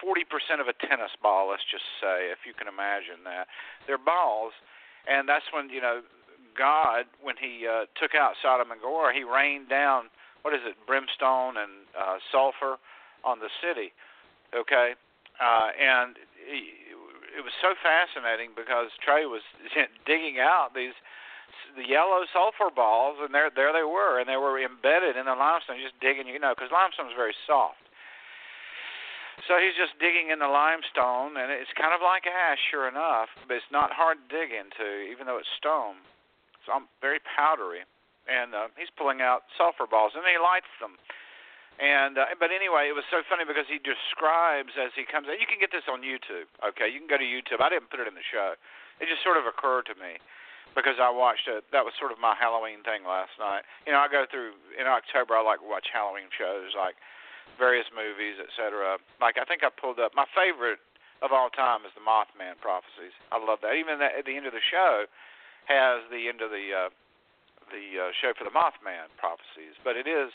forty 0.00 0.24
uh, 0.24 0.32
percent 0.32 0.64
of 0.64 0.68
a 0.70 0.76
tennis 0.80 1.12
ball. 1.20 1.52
Let's 1.52 1.66
just 1.68 1.84
say, 2.00 2.32
if 2.32 2.48
you 2.48 2.56
can 2.56 2.72
imagine 2.72 3.20
that, 3.28 3.52
they're 3.84 4.00
balls, 4.00 4.56
and 5.04 5.28
that's 5.28 5.46
when 5.52 5.68
you 5.68 5.84
know 5.84 6.00
God, 6.56 7.04
when 7.20 7.36
He 7.36 7.68
uh, 7.68 7.84
took 8.00 8.14
out 8.16 8.40
Sodom 8.40 8.72
and 8.72 8.80
Gomorrah, 8.80 9.12
He 9.12 9.28
rained 9.28 9.68
down 9.68 10.08
what 10.42 10.54
is 10.54 10.60
it, 10.66 10.76
brimstone 10.86 11.56
and 11.56 11.86
uh, 11.94 12.18
sulfur 12.30 12.78
on 13.24 13.38
the 13.38 13.50
city. 13.62 13.94
Okay, 14.52 14.94
uh, 15.40 15.68
and 15.78 16.18
it, 16.44 16.82
it 17.38 17.42
was 17.42 17.54
so 17.64 17.72
fascinating 17.80 18.52
because 18.52 18.92
Trey 19.00 19.24
was 19.24 19.42
digging 20.06 20.38
out 20.38 20.74
these 20.74 20.94
the 21.76 21.88
yellow 21.88 22.24
sulfur 22.32 22.68
balls, 22.68 23.16
and 23.20 23.32
there 23.32 23.48
there 23.48 23.72
they 23.72 23.86
were, 23.86 24.20
and 24.20 24.28
they 24.28 24.36
were 24.36 24.60
embedded 24.60 25.16
in 25.16 25.24
the 25.24 25.36
limestone, 25.36 25.80
just 25.80 25.96
digging, 26.00 26.28
you 26.28 26.38
know, 26.38 26.52
because 26.52 26.68
limestone 26.72 27.08
is 27.08 27.16
very 27.16 27.34
soft. 27.46 27.80
So 29.48 29.56
he's 29.56 29.74
just 29.74 29.96
digging 29.96 30.28
in 30.28 30.38
the 30.38 30.48
limestone, 30.48 31.40
and 31.40 31.48
it's 31.48 31.72
kind 31.74 31.96
of 31.96 32.04
like 32.04 32.28
ash, 32.28 32.60
sure 32.70 32.86
enough, 32.86 33.32
but 33.48 33.56
it's 33.56 33.72
not 33.72 33.88
hard 33.90 34.20
to 34.20 34.26
dig 34.28 34.52
into, 34.52 35.08
even 35.08 35.24
though 35.24 35.40
it's 35.40 35.48
stone. 35.56 35.96
I'm 36.68 36.86
very 37.00 37.18
powdery, 37.24 37.82
and 38.30 38.54
uh, 38.54 38.68
he's 38.78 38.90
pulling 38.94 39.20
out 39.20 39.48
sulfur 39.58 39.86
balls, 39.86 40.12
and 40.14 40.22
he 40.26 40.38
lights 40.38 40.70
them. 40.78 40.98
And 41.80 42.20
uh, 42.20 42.30
but 42.36 42.52
anyway, 42.52 42.86
it 42.92 42.96
was 42.96 43.06
so 43.08 43.24
funny 43.26 43.48
because 43.48 43.66
he 43.66 43.80
describes 43.80 44.76
as 44.76 44.92
he 44.94 45.08
comes. 45.08 45.26
Out. 45.26 45.40
You 45.40 45.48
can 45.48 45.58
get 45.58 45.72
this 45.72 45.88
on 45.88 46.04
YouTube. 46.04 46.46
Okay, 46.60 46.86
you 46.86 47.00
can 47.00 47.08
go 47.08 47.16
to 47.16 47.26
YouTube. 47.26 47.64
I 47.64 47.72
didn't 47.72 47.88
put 47.88 47.98
it 47.98 48.06
in 48.06 48.14
the 48.14 48.26
show. 48.26 48.54
It 49.00 49.08
just 49.08 49.24
sort 49.24 49.40
of 49.40 49.48
occurred 49.48 49.88
to 49.90 49.96
me 49.96 50.20
because 50.76 51.00
I 51.00 51.08
watched 51.08 51.48
it. 51.48 51.64
That 51.72 51.82
was 51.82 51.96
sort 51.96 52.12
of 52.12 52.20
my 52.20 52.36
Halloween 52.36 52.84
thing 52.84 53.08
last 53.08 53.34
night. 53.40 53.64
You 53.88 53.96
know, 53.96 54.04
I 54.04 54.08
go 54.12 54.28
through 54.28 54.54
in 54.76 54.84
October. 54.84 55.34
I 55.34 55.42
like 55.42 55.64
watch 55.64 55.88
Halloween 55.88 56.28
shows, 56.36 56.76
like 56.76 56.94
various 57.56 57.88
movies, 57.90 58.36
etc. 58.36 59.00
Like 59.20 59.40
I 59.40 59.48
think 59.48 59.64
I 59.64 59.72
pulled 59.72 59.98
up 59.98 60.12
my 60.12 60.28
favorite 60.36 60.80
of 61.22 61.30
all 61.30 61.48
time 61.54 61.86
is 61.86 61.94
the 61.94 62.02
Mothman 62.02 62.58
prophecies. 62.58 63.14
I 63.30 63.38
love 63.38 63.62
that. 63.62 63.78
Even 63.78 64.02
that, 64.02 64.18
at 64.18 64.26
the 64.26 64.34
end 64.34 64.44
of 64.44 64.52
the 64.52 64.62
show 64.62 65.06
has 65.70 66.02
the 66.10 66.26
end 66.26 66.42
of 66.42 66.50
the 66.50 66.66
uh, 66.74 66.90
the 67.72 67.84
uh, 67.96 68.12
show 68.20 68.36
for 68.36 68.44
the 68.44 68.54
Mothman 68.54 69.08
prophecies, 69.16 69.74
but 69.80 69.96
it 69.96 70.04
is 70.04 70.30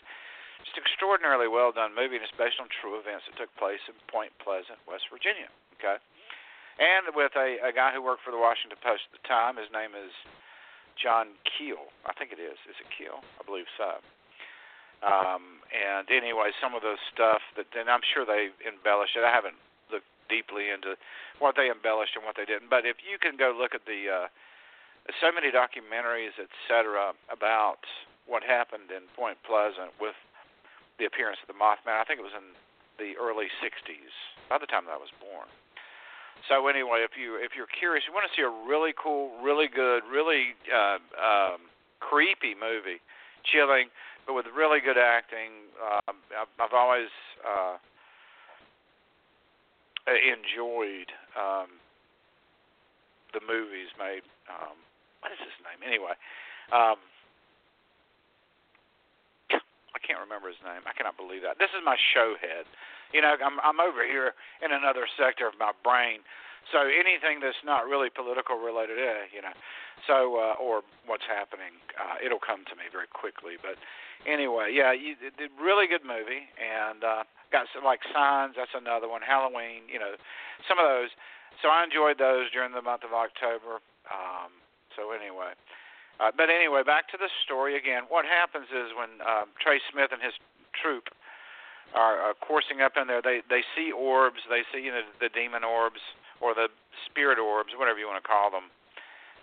just 0.65 0.75
extraordinarily 0.75 1.45
well 1.45 1.69
done 1.69 1.93
movie, 1.93 2.17
and 2.17 2.25
it's 2.25 2.33
based 2.33 2.57
on 2.57 2.67
true 2.67 2.97
events 2.97 3.29
that 3.29 3.37
took 3.37 3.53
place 3.61 3.81
in 3.85 3.93
Point 4.09 4.33
Pleasant, 4.41 4.81
West 4.89 5.05
Virginia. 5.13 5.47
Okay, 5.77 6.01
and 6.81 7.13
with 7.13 7.33
a, 7.37 7.61
a 7.61 7.71
guy 7.71 7.93
who 7.93 8.01
worked 8.01 8.25
for 8.25 8.33
the 8.33 8.41
Washington 8.41 8.81
Post 8.81 9.05
at 9.09 9.21
the 9.21 9.25
time. 9.29 9.61
His 9.61 9.69
name 9.69 9.93
is 9.93 10.13
John 10.97 11.37
Keel. 11.45 11.93
I 12.05 12.13
think 12.17 12.33
it 12.33 12.41
is. 12.41 12.57
Is 12.65 12.77
it 12.81 12.89
Keel? 12.89 13.21
I 13.37 13.45
believe 13.45 13.69
so. 13.77 14.01
Um, 15.05 15.61
and 15.69 16.09
anyway, 16.09 16.49
some 16.57 16.73
of 16.73 16.81
the 16.81 16.97
stuff 17.13 17.45
that, 17.53 17.69
and 17.77 17.85
I'm 17.85 18.01
sure 18.01 18.25
they 18.25 18.49
embellished 18.65 19.13
it. 19.13 19.21
I 19.21 19.29
haven't 19.29 19.57
looked 19.93 20.09
deeply 20.25 20.73
into 20.73 20.97
what 21.37 21.53
they 21.53 21.69
embellished 21.69 22.17
and 22.17 22.25
what 22.25 22.33
they 22.33 22.49
didn't. 22.49 22.73
But 22.73 22.89
if 22.89 22.97
you 23.05 23.21
can 23.21 23.37
go 23.37 23.53
look 23.53 23.77
at 23.77 23.85
the, 23.85 24.09
uh, 24.09 24.27
so 25.21 25.31
many 25.31 25.51
documentaries, 25.51 26.35
etc., 26.35 27.15
about 27.31 27.83
what 28.27 28.43
happened 28.43 28.91
in 28.91 29.07
Point 29.15 29.39
Pleasant 29.47 29.95
with 29.99 30.15
the 30.99 31.05
appearance 31.05 31.39
of 31.41 31.47
the 31.47 31.57
Mothman. 31.57 31.95
I 31.95 32.03
think 32.03 32.19
it 32.19 32.27
was 32.27 32.35
in 32.35 32.51
the 32.99 33.15
early 33.15 33.47
'60s, 33.63 34.13
by 34.49 34.57
the 34.57 34.67
time 34.67 34.85
that 34.85 34.95
I 34.95 35.01
was 35.01 35.13
born. 35.23 35.47
So 36.45 36.67
anyway, 36.67 37.01
if 37.03 37.17
you 37.17 37.39
if 37.41 37.55
you're 37.55 37.71
curious, 37.71 38.03
you 38.07 38.13
want 38.13 38.29
to 38.29 38.33
see 38.35 38.43
a 38.43 38.53
really 38.67 38.93
cool, 38.93 39.31
really 39.41 39.67
good, 39.67 40.03
really 40.05 40.53
uh, 40.69 40.99
um, 41.17 41.71
creepy 41.99 42.53
movie, 42.53 43.01
chilling, 43.43 43.89
but 44.25 44.33
with 44.33 44.45
really 44.55 44.79
good 44.79 44.97
acting. 44.97 45.71
Um, 45.81 46.15
I've, 46.35 46.51
I've 46.59 46.75
always 46.75 47.09
uh, 47.41 47.77
enjoyed 50.07 51.11
um, 51.35 51.67
the 53.33 53.41
movies 53.43 53.91
made. 53.99 54.23
Um, 54.47 54.77
what 55.21 55.31
is 55.33 55.41
his 55.41 55.57
name 55.65 55.81
anyway? 55.85 56.15
Um, 56.71 56.99
I 59.97 59.99
can't 60.05 60.21
remember 60.21 60.47
his 60.53 60.61
name. 60.61 60.85
I 60.85 60.93
cannot 60.93 61.17
believe 61.17 61.41
that. 61.41 61.57
This 61.57 61.73
is 61.73 61.81
my 61.81 61.97
show 62.13 62.37
head. 62.37 62.69
You 63.15 63.25
know, 63.25 63.33
I'm 63.39 63.57
I'm 63.65 63.81
over 63.81 64.05
here 64.05 64.37
in 64.61 64.69
another 64.69 65.09
sector 65.17 65.49
of 65.49 65.57
my 65.57 65.73
brain. 65.81 66.21
So 66.69 66.83
anything 66.83 67.39
that's 67.39 67.57
not 67.63 67.87
really 67.87 68.11
political 68.11 68.59
related, 68.59 68.99
eh, 68.99 69.31
you 69.31 69.39
know, 69.39 69.55
so 70.03 70.35
uh, 70.35 70.59
or 70.59 70.83
what's 71.07 71.23
happening, 71.23 71.79
uh, 71.95 72.19
it'll 72.19 72.43
come 72.43 72.67
to 72.67 72.75
me 72.75 72.91
very 72.91 73.07
quickly. 73.07 73.55
But 73.55 73.79
anyway, 74.27 74.75
yeah, 74.75 74.91
you 74.91 75.15
did 75.15 75.49
really 75.55 75.87
good 75.87 76.03
movie, 76.03 76.51
and 76.59 77.07
uh, 77.07 77.23
got 77.55 77.71
some 77.71 77.87
like 77.87 78.03
Signs. 78.11 78.59
That's 78.59 78.75
another 78.75 79.07
one. 79.07 79.23
Halloween, 79.23 79.87
you 79.87 79.97
know, 79.97 80.19
some 80.67 80.77
of 80.77 80.85
those. 80.85 81.09
So 81.63 81.71
I 81.71 81.87
enjoyed 81.87 82.19
those 82.19 82.51
during 82.51 82.75
the 82.75 82.83
month 82.83 83.07
of 83.07 83.15
October. 83.15 83.79
Um, 84.11 84.51
so 84.97 85.13
anyway, 85.13 85.53
uh, 86.19 86.33
but 86.33 86.49
anyway, 86.49 86.81
back 86.81 87.07
to 87.13 87.17
the 87.17 87.29
story 87.45 87.77
again. 87.77 88.09
What 88.09 88.25
happens 88.25 88.65
is 88.73 88.89
when 88.97 89.21
um, 89.21 89.53
Trey 89.61 89.77
Smith 89.93 90.09
and 90.09 90.17
his 90.17 90.33
troop 90.73 91.13
are, 91.93 92.17
are 92.17 92.35
coursing 92.41 92.81
up 92.81 92.97
in 92.97 93.05
there, 93.05 93.21
they 93.21 93.45
they 93.47 93.61
see 93.77 93.93
orbs. 93.93 94.41
They 94.49 94.65
see 94.73 94.81
you 94.81 94.91
know 94.91 95.05
the 95.21 95.29
demon 95.29 95.63
orbs 95.63 96.01
or 96.41 96.57
the 96.57 96.67
spirit 97.05 97.37
orbs, 97.37 97.77
whatever 97.77 98.01
you 98.01 98.09
want 98.09 98.17
to 98.17 98.27
call 98.27 98.49
them. 98.49 98.73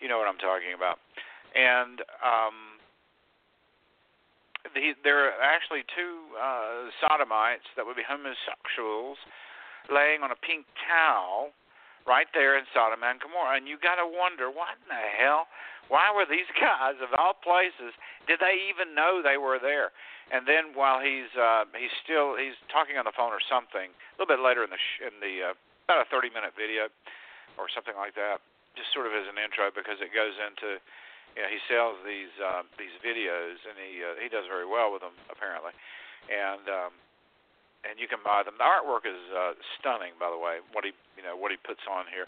You 0.02 0.11
know 0.11 0.18
what 0.18 0.26
I'm 0.26 0.42
talking 0.42 0.75
about. 0.75 0.99
And 1.54 2.02
um, 2.18 2.82
the, 4.75 4.99
there 5.06 5.30
are 5.30 5.38
actually 5.38 5.87
two 5.94 6.34
uh, 6.34 6.90
sodomites 6.99 7.70
that 7.78 7.87
would 7.87 7.96
be 7.96 8.02
homosexuals 8.02 9.23
laying 9.87 10.26
on 10.26 10.34
a 10.34 10.38
pink 10.42 10.66
towel 10.82 11.54
right 12.04 12.28
there 12.37 12.56
in 12.56 12.64
Sodom 12.73 13.00
and 13.02 13.20
Gomorrah. 13.20 13.56
And 13.56 13.68
you 13.68 13.80
got 13.80 13.96
to 13.96 14.06
wonder, 14.06 14.52
what 14.52 14.76
in 14.80 14.88
the 14.92 15.04
hell? 15.16 15.49
Why 15.88 16.08
were 16.12 16.25
these 16.25 16.49
guys, 16.61 16.96
of 17.00 17.12
all 17.16 17.37
places, 17.37 17.92
did 18.28 18.40
they 18.40 18.56
even 18.73 18.96
know 18.96 19.20
they 19.20 19.37
were 19.37 19.61
there? 19.61 19.92
And 20.32 20.49
then 20.49 20.73
while 20.73 21.04
he's 21.04 21.28
uh, 21.37 21.68
he's 21.76 21.92
still 22.00 22.32
he's 22.40 22.56
talking 22.73 22.96
on 22.96 23.04
the 23.04 23.12
phone 23.12 23.28
or 23.28 23.44
something, 23.44 23.92
a 23.92 24.14
little 24.16 24.32
bit 24.32 24.40
later 24.40 24.64
in 24.64 24.73
the 24.73 24.80
sh- 24.80 25.04
in 25.04 25.20
the 25.20 25.52
uh, 25.52 25.56
about 25.84 26.08
a 26.08 26.08
30 26.08 26.32
minute 26.32 26.56
video 26.56 26.88
or 27.61 27.68
something 27.68 27.92
like 27.92 28.16
that. 28.16 28.40
just 28.73 28.88
sort 28.96 29.04
of 29.04 29.12
as 29.12 29.28
an 29.28 29.37
intro 29.37 29.68
because 29.68 30.00
it 30.00 30.16
goes 30.16 30.32
into 30.40 30.80
you 31.37 31.44
know 31.44 31.50
he 31.52 31.61
sells 31.68 32.00
these 32.08 32.32
uh, 32.40 32.64
these 32.80 32.96
videos 33.04 33.61
and 33.68 33.76
he 33.76 34.00
uh, 34.00 34.16
he 34.16 34.32
does 34.32 34.49
very 34.49 34.64
well 34.64 34.88
with 34.88 35.04
them 35.04 35.12
apparently, 35.28 35.76
and 36.32 36.64
um, 36.73 36.92
and 37.84 38.00
you 38.00 38.08
can 38.08 38.20
buy 38.24 38.42
them. 38.42 38.56
The 38.58 38.66
artwork 38.66 39.04
is 39.04 39.20
uh, 39.30 39.54
stunning, 39.78 40.16
by 40.16 40.32
the 40.32 40.40
way. 40.40 40.64
What 40.72 40.84
he 40.84 40.92
you 41.16 41.22
know 41.22 41.36
what 41.36 41.52
he 41.52 41.58
puts 41.60 41.84
on 41.86 42.08
here, 42.08 42.26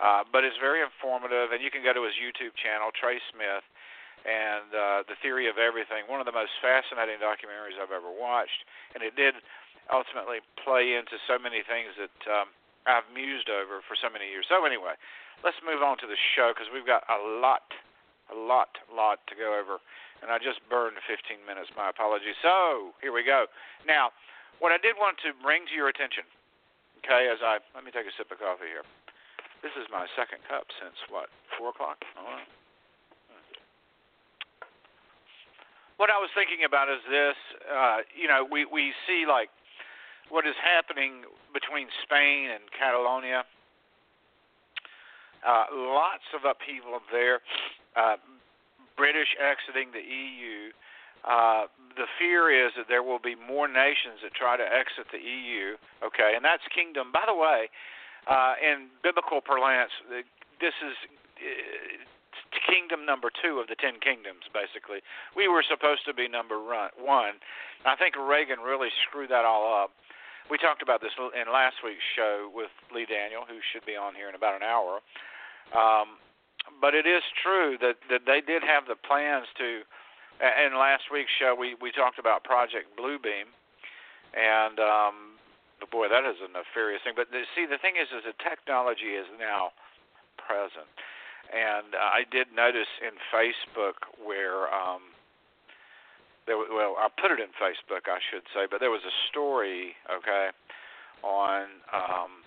uh, 0.00 0.24
but 0.28 0.42
it's 0.42 0.58
very 0.58 0.80
informative. 0.82 1.52
And 1.52 1.60
you 1.60 1.70
can 1.70 1.84
go 1.84 1.92
to 1.92 2.02
his 2.04 2.16
YouTube 2.16 2.56
channel, 2.58 2.90
Trey 2.92 3.20
Smith, 3.30 3.64
and 4.24 4.68
uh, 4.74 5.00
the 5.06 5.16
theory 5.20 5.46
of 5.46 5.60
everything. 5.60 6.08
One 6.10 6.18
of 6.18 6.26
the 6.26 6.34
most 6.34 6.56
fascinating 6.58 7.22
documentaries 7.22 7.78
I've 7.78 7.94
ever 7.94 8.10
watched, 8.10 8.66
and 8.96 9.04
it 9.04 9.14
did 9.14 9.38
ultimately 9.92 10.42
play 10.58 10.98
into 10.98 11.14
so 11.30 11.38
many 11.38 11.62
things 11.62 11.94
that 11.94 12.18
um, 12.26 12.50
I've 12.90 13.06
mused 13.14 13.46
over 13.46 13.84
for 13.86 13.94
so 13.94 14.10
many 14.10 14.26
years. 14.26 14.50
So 14.50 14.66
anyway, 14.66 14.98
let's 15.46 15.58
move 15.62 15.84
on 15.84 15.94
to 16.02 16.10
the 16.10 16.18
show 16.34 16.50
because 16.50 16.66
we've 16.74 16.88
got 16.88 17.06
a 17.06 17.18
lot 17.38 17.70
a 18.26 18.34
lot, 18.34 18.74
lot 18.90 19.22
to 19.30 19.38
go 19.38 19.54
over, 19.54 19.78
and 20.22 20.34
I 20.34 20.38
just 20.42 20.58
burned 20.66 20.98
15 21.06 21.38
minutes. 21.46 21.70
My 21.78 21.90
apologies. 21.90 22.34
So 22.42 22.90
here 22.98 23.14
we 23.14 23.22
go. 23.22 23.46
Now, 23.86 24.10
what 24.58 24.72
I 24.72 24.78
did 24.78 24.96
want 24.96 25.16
to 25.24 25.32
bring 25.42 25.66
to 25.68 25.74
your 25.74 25.88
attention, 25.88 26.24
okay, 27.04 27.28
as 27.28 27.40
I 27.44 27.58
let 27.74 27.84
me 27.84 27.90
take 27.90 28.06
a 28.06 28.14
sip 28.16 28.30
of 28.30 28.38
coffee 28.38 28.70
here. 28.70 28.86
This 29.64 29.72
is 29.80 29.88
my 29.90 30.06
second 30.14 30.44
cup 30.46 30.68
since 30.80 30.96
what 31.08 31.32
four 31.56 31.70
o'clock. 31.70 31.98
Right. 32.16 32.46
What 35.96 36.12
I 36.12 36.20
was 36.20 36.28
thinking 36.36 36.68
about 36.68 36.92
is 36.92 37.00
this. 37.08 37.38
Uh, 37.64 38.04
you 38.12 38.28
know, 38.28 38.44
we 38.44 38.68
we 38.68 38.92
see 39.08 39.24
like 39.24 39.48
what 40.28 40.46
is 40.46 40.56
happening 40.60 41.24
between 41.56 41.88
Spain 42.04 42.52
and 42.52 42.62
Catalonia. 42.76 43.44
Uh, 45.46 45.64
lots 45.72 46.26
of 46.34 46.42
upheaval 46.44 46.98
there 47.12 47.40
uh, 47.96 48.16
British 48.96 49.32
exiting 49.40 49.92
the 49.92 50.04
EU. 50.04 50.72
Uh, 51.26 51.66
the 51.96 52.06
fear 52.18 52.52
is 52.52 52.72
that 52.76 52.86
there 52.88 53.02
will 53.02 53.18
be 53.18 53.34
more 53.34 53.66
nations 53.66 54.22
that 54.22 54.32
try 54.34 54.56
to 54.56 54.62
exit 54.62 55.10
the 55.10 55.18
EU. 55.18 55.74
Okay, 56.04 56.36
and 56.36 56.44
that's 56.44 56.62
kingdom. 56.70 57.10
By 57.10 57.24
the 57.26 57.34
way, 57.34 57.68
uh, 58.30 58.54
in 58.62 58.88
biblical 59.02 59.40
parlance, 59.40 59.90
this 60.60 60.76
is 60.84 60.94
uh, 61.40 61.98
kingdom 62.68 63.04
number 63.04 63.30
two 63.30 63.58
of 63.58 63.66
the 63.66 63.74
ten 63.74 63.98
kingdoms. 63.98 64.46
Basically, 64.52 65.00
we 65.34 65.48
were 65.48 65.64
supposed 65.66 66.04
to 66.06 66.14
be 66.14 66.28
number 66.28 66.60
one. 66.60 67.42
I 67.84 67.96
think 67.96 68.14
Reagan 68.14 68.60
really 68.60 68.90
screwed 69.08 69.30
that 69.30 69.44
all 69.44 69.66
up. 69.72 69.90
We 70.46 70.58
talked 70.58 70.82
about 70.82 71.02
this 71.02 71.10
in 71.18 71.50
last 71.50 71.82
week's 71.82 72.06
show 72.14 72.50
with 72.54 72.70
Lee 72.94 73.06
Daniel, 73.06 73.42
who 73.42 73.58
should 73.72 73.82
be 73.82 73.98
on 73.98 74.14
here 74.14 74.28
in 74.28 74.38
about 74.38 74.54
an 74.54 74.62
hour. 74.62 75.02
Um, 75.74 76.22
but 76.78 76.94
it 76.94 77.06
is 77.06 77.22
true 77.42 77.74
that 77.82 77.98
that 78.10 78.22
they 78.26 78.40
did 78.40 78.62
have 78.62 78.86
the 78.86 78.94
plans 78.94 79.46
to. 79.58 79.82
In 80.36 80.76
last 80.76 81.08
week's 81.10 81.32
show, 81.38 81.56
we 81.56 81.76
we 81.80 81.90
talked 81.90 82.18
about 82.18 82.44
Project 82.44 82.92
Bluebeam, 82.92 83.48
and 84.36 84.76
um, 84.78 85.40
boy, 85.90 86.08
that 86.08 86.28
is 86.28 86.36
a 86.44 86.50
nefarious 86.52 87.00
thing. 87.04 87.14
But 87.16 87.32
the, 87.32 87.48
see, 87.56 87.64
the 87.64 87.80
thing 87.80 87.96
is, 87.96 88.12
is 88.12 88.24
the 88.28 88.36
technology 88.44 89.16
is 89.16 89.24
now 89.40 89.72
present, 90.36 90.88
and 91.48 91.96
uh, 91.96 92.20
I 92.20 92.28
did 92.28 92.52
notice 92.54 92.90
in 93.00 93.16
Facebook 93.32 94.04
where. 94.20 94.68
Um, 94.68 95.16
there, 96.46 96.54
well, 96.54 96.94
I 96.94 97.10
put 97.10 97.34
it 97.34 97.42
in 97.42 97.50
Facebook, 97.58 98.06
I 98.06 98.22
should 98.30 98.46
say, 98.54 98.70
but 98.70 98.78
there 98.78 98.94
was 98.94 99.02
a 99.02 99.10
story, 99.26 99.98
okay, 100.06 100.54
on 101.26 101.82
um, 101.90 102.46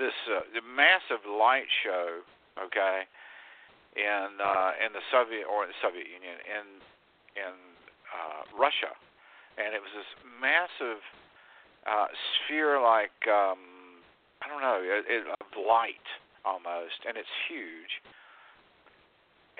this 0.00 0.16
uh, 0.32 0.40
massive 0.64 1.20
light 1.28 1.68
show 1.84 2.24
okay, 2.60 3.08
in 3.96 4.40
uh, 4.40 4.72
in 4.80 4.92
the 4.92 5.04
Soviet 5.12 5.44
or 5.44 5.68
the 5.68 5.76
Soviet 5.84 6.08
Union 6.08 6.36
in 6.48 6.66
in 7.36 7.54
uh, 8.08 8.42
Russia, 8.56 8.92
and 9.60 9.76
it 9.76 9.80
was 9.80 9.92
this 9.92 10.12
massive 10.40 11.00
uh, 11.84 12.08
sphere 12.40 12.80
like 12.80 13.14
um, 13.28 14.00
I 14.40 14.48
don't 14.48 14.64
know 14.64 14.80
it, 14.80 15.04
it, 15.08 15.22
of 15.28 15.48
light 15.56 16.06
almost, 16.44 17.04
and 17.06 17.16
it's 17.16 17.30
huge, 17.48 18.00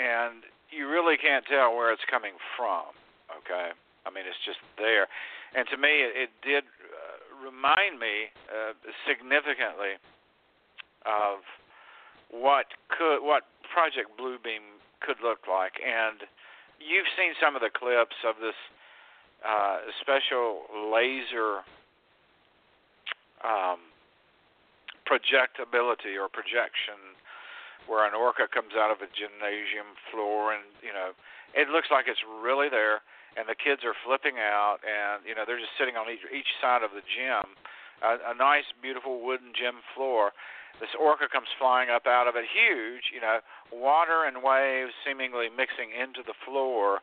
and 0.00 0.44
you 0.72 0.88
really 0.88 1.20
can't 1.20 1.44
tell 1.46 1.76
where 1.76 1.92
it's 1.92 2.04
coming 2.08 2.34
from. 2.56 2.96
Okay, 3.28 3.76
I 4.04 4.08
mean 4.08 4.24
it's 4.24 4.40
just 4.48 4.60
there, 4.80 5.08
and 5.52 5.68
to 5.68 5.76
me 5.76 6.08
it, 6.08 6.28
it 6.28 6.32
did 6.40 6.64
uh, 6.64 7.20
remind 7.36 8.00
me 8.00 8.32
uh, 8.48 8.72
significantly 9.04 10.00
of 11.04 11.44
what 12.32 12.66
could 12.88 13.20
what 13.20 13.44
Project 13.72 14.12
Bluebeam 14.20 14.78
could 15.00 15.16
look 15.24 15.48
like, 15.48 15.80
and 15.80 16.28
you've 16.78 17.08
seen 17.16 17.32
some 17.40 17.56
of 17.56 17.62
the 17.64 17.72
clips 17.72 18.16
of 18.22 18.36
this 18.38 18.56
uh, 19.42 19.82
special 20.00 20.68
laser 20.92 21.64
um, 23.42 23.82
projectability 25.08 26.14
or 26.14 26.30
projection 26.30 27.18
where 27.90 28.06
an 28.06 28.14
orca 28.14 28.46
comes 28.46 28.78
out 28.78 28.94
of 28.94 29.02
a 29.02 29.10
gymnasium 29.10 29.98
floor 30.14 30.54
and 30.54 30.62
you 30.78 30.94
know 30.94 31.10
it 31.58 31.66
looks 31.66 31.90
like 31.90 32.06
it's 32.06 32.22
really 32.22 32.70
there 32.70 33.02
and 33.34 33.50
the 33.50 33.58
kids 33.58 33.82
are 33.82 33.96
flipping 34.06 34.38
out 34.38 34.78
and 34.86 35.26
you 35.26 35.34
know 35.34 35.42
they're 35.42 35.58
just 35.58 35.74
sitting 35.74 35.98
on 35.98 36.06
each 36.06 36.22
each 36.30 36.50
side 36.62 36.86
of 36.86 36.94
the 36.94 37.02
gym. 37.02 37.58
A, 38.02 38.34
a 38.34 38.34
nice 38.34 38.66
beautiful 38.82 39.22
wooden 39.22 39.54
gym 39.54 39.78
floor. 39.94 40.34
This 40.82 40.90
orca 40.98 41.30
comes 41.30 41.46
flying 41.58 41.90
up 41.90 42.06
out 42.10 42.26
of 42.26 42.34
it, 42.34 42.42
huge, 42.50 43.14
you 43.14 43.22
know, 43.22 43.38
water 43.72 44.24
and 44.24 44.42
waves 44.42 44.92
seemingly 45.06 45.48
mixing 45.48 45.90
into 45.96 46.22
the 46.24 46.36
floor, 46.44 47.00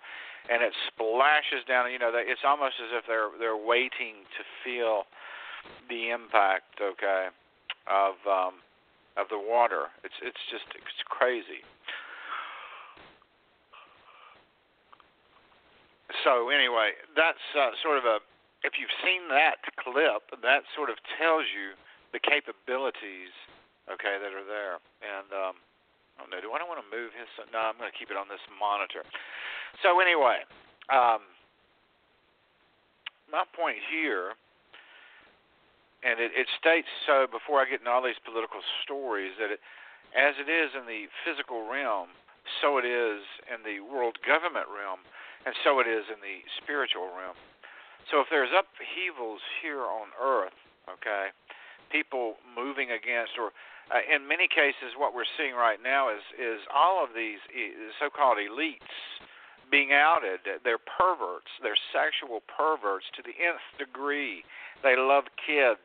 and 0.49 0.63
it 0.63 0.73
splashes 0.87 1.65
down. 1.67 1.91
You 1.91 1.99
know, 1.99 2.11
it's 2.13 2.45
almost 2.45 2.75
as 2.79 2.93
if 2.93 3.03
they're 3.07 3.33
they're 3.39 3.59
waiting 3.59 4.23
to 4.37 4.41
feel 4.63 5.03
the 5.89 6.09
impact, 6.09 6.79
okay, 6.81 7.27
of 7.89 8.15
um, 8.29 8.61
of 9.17 9.27
the 9.29 9.39
water. 9.39 9.91
It's 10.03 10.15
it's 10.21 10.43
just 10.49 10.65
it's 10.75 11.03
crazy. 11.09 11.65
So 16.23 16.49
anyway, 16.49 16.97
that's 17.15 17.43
uh, 17.53 17.71
sort 17.81 17.97
of 17.97 18.05
a 18.05 18.17
if 18.63 18.75
you've 18.75 18.93
seen 19.05 19.29
that 19.29 19.63
clip, 19.79 20.35
that 20.41 20.67
sort 20.75 20.89
of 20.89 20.97
tells 21.17 21.47
you 21.53 21.77
the 22.11 22.19
capabilities 22.19 23.31
okay, 23.89 24.21
that 24.21 24.31
are 24.31 24.45
there. 24.45 24.77
And 25.01 25.29
um, 25.33 25.55
I 26.19 26.27
don't 26.27 26.35
know, 26.35 26.43
do 26.43 26.51
I 26.51 26.59
don't 26.59 26.67
want 26.67 26.83
to 26.83 26.91
move 26.91 27.15
his? 27.15 27.31
No, 27.55 27.71
I'm 27.71 27.79
going 27.79 27.87
to 27.87 27.95
keep 27.95 28.11
it 28.11 28.19
on 28.19 28.27
this 28.27 28.43
monitor. 28.59 29.07
So 29.79 30.03
anyway, 30.03 30.43
um, 30.91 31.23
my 33.31 33.47
point 33.55 33.79
here, 33.87 34.35
and 36.03 36.19
it, 36.19 36.35
it 36.35 36.51
states 36.59 36.91
so 37.07 37.23
before 37.31 37.63
I 37.63 37.71
get 37.71 37.79
into 37.79 37.87
all 37.87 38.03
these 38.03 38.19
political 38.27 38.59
stories 38.83 39.31
that 39.39 39.47
it, 39.47 39.63
as 40.11 40.35
it 40.35 40.51
is 40.51 40.75
in 40.75 40.83
the 40.83 41.07
physical 41.23 41.63
realm, 41.63 42.11
so 42.59 42.75
it 42.81 42.87
is 42.87 43.23
in 43.47 43.63
the 43.63 43.79
world 43.79 44.19
government 44.27 44.67
realm, 44.67 44.99
and 45.47 45.55
so 45.63 45.79
it 45.79 45.87
is 45.87 46.03
in 46.11 46.19
the 46.19 46.43
spiritual 46.59 47.15
realm. 47.15 47.39
So 48.11 48.19
if 48.19 48.27
there's 48.27 48.51
upheavals 48.51 49.39
here 49.63 49.87
on 49.87 50.11
earth, 50.19 50.57
okay, 50.89 51.31
people 51.93 52.41
moving 52.43 52.91
against 52.91 53.37
or 53.37 53.53
uh, 53.89 54.05
in 54.05 54.27
many 54.27 54.45
cases, 54.45 54.93
what 54.97 55.17
we're 55.17 55.29
seeing 55.37 55.57
right 55.57 55.81
now 55.81 56.13
is 56.13 56.21
is 56.37 56.61
all 56.69 57.03
of 57.03 57.09
these 57.17 57.41
so-called 57.97 58.37
elites 58.37 58.93
being 59.71 59.93
outed. 59.93 60.45
They're 60.63 60.81
perverts. 60.81 61.49
They're 61.61 61.79
sexual 61.89 62.41
perverts 62.45 63.05
to 63.17 63.21
the 63.25 63.33
nth 63.33 63.65
degree. 63.77 64.45
They 64.81 64.97
love 64.97 65.25
kids. 65.41 65.81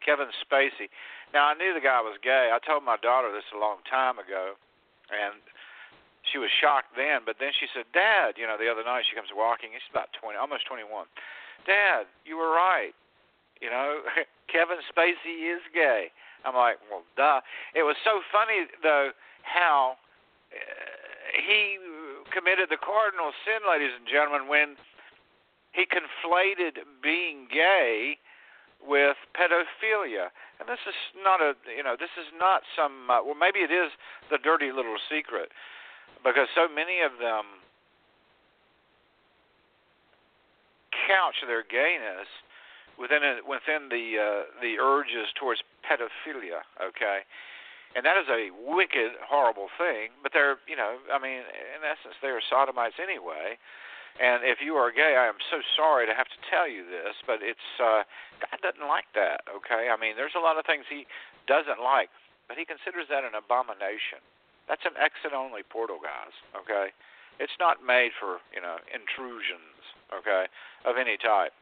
Kevin 0.00 0.34
Spacey. 0.42 0.90
Now 1.30 1.46
I 1.48 1.54
knew 1.54 1.72
the 1.72 1.84
guy 1.84 2.02
was 2.02 2.18
gay. 2.20 2.50
I 2.50 2.58
told 2.58 2.82
my 2.82 2.98
daughter 2.98 3.30
this 3.30 3.46
a 3.54 3.58
long 3.60 3.80
time 3.86 4.18
ago, 4.18 4.58
and 5.08 5.38
she 6.26 6.42
was 6.42 6.50
shocked 6.50 6.92
then. 6.98 7.22
But 7.24 7.36
then 7.38 7.54
she 7.54 7.70
said, 7.70 7.86
"Dad, 7.94 8.34
you 8.36 8.48
know, 8.48 8.58
the 8.58 8.68
other 8.68 8.82
night 8.82 9.04
she 9.08 9.14
comes 9.14 9.30
walking. 9.30 9.70
She's 9.72 9.92
about 9.92 10.10
twenty, 10.16 10.36
almost 10.36 10.66
twenty-one. 10.66 11.06
Dad, 11.64 12.10
you 12.24 12.36
were 12.36 12.50
right. 12.50 12.92
You 13.60 13.70
know, 13.70 14.02
Kevin 14.52 14.82
Spacey 14.88 15.52
is 15.52 15.62
gay." 15.72 16.10
I'm 16.44 16.54
like, 16.54 16.78
well, 16.90 17.02
duh. 17.16 17.40
It 17.74 17.82
was 17.82 17.96
so 18.04 18.20
funny 18.32 18.66
though 18.82 19.10
how 19.42 19.96
uh, 20.52 20.56
he 21.46 21.78
committed 22.32 22.68
the 22.70 22.80
cardinal 22.80 23.32
sin, 23.44 23.64
ladies 23.68 23.92
and 23.96 24.06
gentlemen, 24.06 24.48
when 24.48 24.76
he 25.72 25.84
conflated 25.88 26.84
being 27.02 27.48
gay 27.52 28.18
with 28.82 29.16
pedophilia. 29.34 30.28
And 30.60 30.68
this 30.68 30.82
is 30.86 30.94
not 31.22 31.40
a, 31.40 31.54
you 31.70 31.82
know, 31.82 31.96
this 31.98 32.12
is 32.18 32.28
not 32.38 32.62
some, 32.76 33.10
uh, 33.10 33.22
well, 33.24 33.38
maybe 33.38 33.60
it 33.60 33.70
is 33.70 33.90
the 34.30 34.38
dirty 34.38 34.70
little 34.70 34.98
secret, 35.10 35.50
because 36.22 36.48
so 36.54 36.68
many 36.68 37.00
of 37.00 37.18
them 37.18 37.62
couch 41.08 41.40
their 41.46 41.64
gayness 41.64 42.28
within 42.98 43.22
a, 43.22 43.40
within 43.46 43.88
the 43.88 44.18
uh, 44.18 44.42
the 44.60 44.78
urges 44.80 45.32
towards 45.38 45.62
pedophilia. 45.84 46.64
Okay, 46.80 47.24
and 47.94 48.04
that 48.04 48.16
is 48.16 48.28
a 48.28 48.48
wicked, 48.52 49.20
horrible 49.20 49.68
thing. 49.76 50.16
But 50.22 50.32
they're, 50.32 50.56
you 50.64 50.76
know, 50.76 50.96
I 51.12 51.20
mean, 51.20 51.44
in 51.44 51.80
essence, 51.84 52.16
they 52.20 52.32
are 52.32 52.40
sodomites 52.40 52.96
anyway. 52.96 53.60
And 54.20 54.44
if 54.44 54.60
you 54.60 54.76
are 54.76 54.92
gay, 54.92 55.16
I 55.16 55.24
am 55.24 55.40
so 55.48 55.64
sorry 55.72 56.04
to 56.04 56.12
have 56.12 56.28
to 56.28 56.40
tell 56.52 56.68
you 56.68 56.84
this, 56.84 57.16
but 57.24 57.40
it's 57.40 57.64
uh, 57.80 58.04
God 58.44 58.60
doesn't 58.60 58.84
like 58.84 59.08
that. 59.16 59.40
Okay, 59.48 59.88
I 59.88 59.96
mean, 59.96 60.20
there's 60.20 60.36
a 60.36 60.42
lot 60.44 60.60
of 60.60 60.68
things 60.68 60.84
He 60.84 61.08
doesn't 61.48 61.80
like, 61.80 62.12
but 62.44 62.60
He 62.60 62.68
considers 62.68 63.08
that 63.08 63.24
an 63.24 63.32
abomination. 63.32 64.20
That's 64.68 64.84
an 64.84 65.00
exit-only 65.00 65.64
portal, 65.64 65.96
guys. 65.96 66.36
Okay, 66.52 66.92
it's 67.40 67.56
not 67.56 67.80
made 67.80 68.12
for 68.20 68.44
you 68.52 68.60
know 68.60 68.76
intrusions. 68.92 69.80
Okay, 70.12 70.44
of 70.84 71.00
any 71.00 71.16
type. 71.16 71.56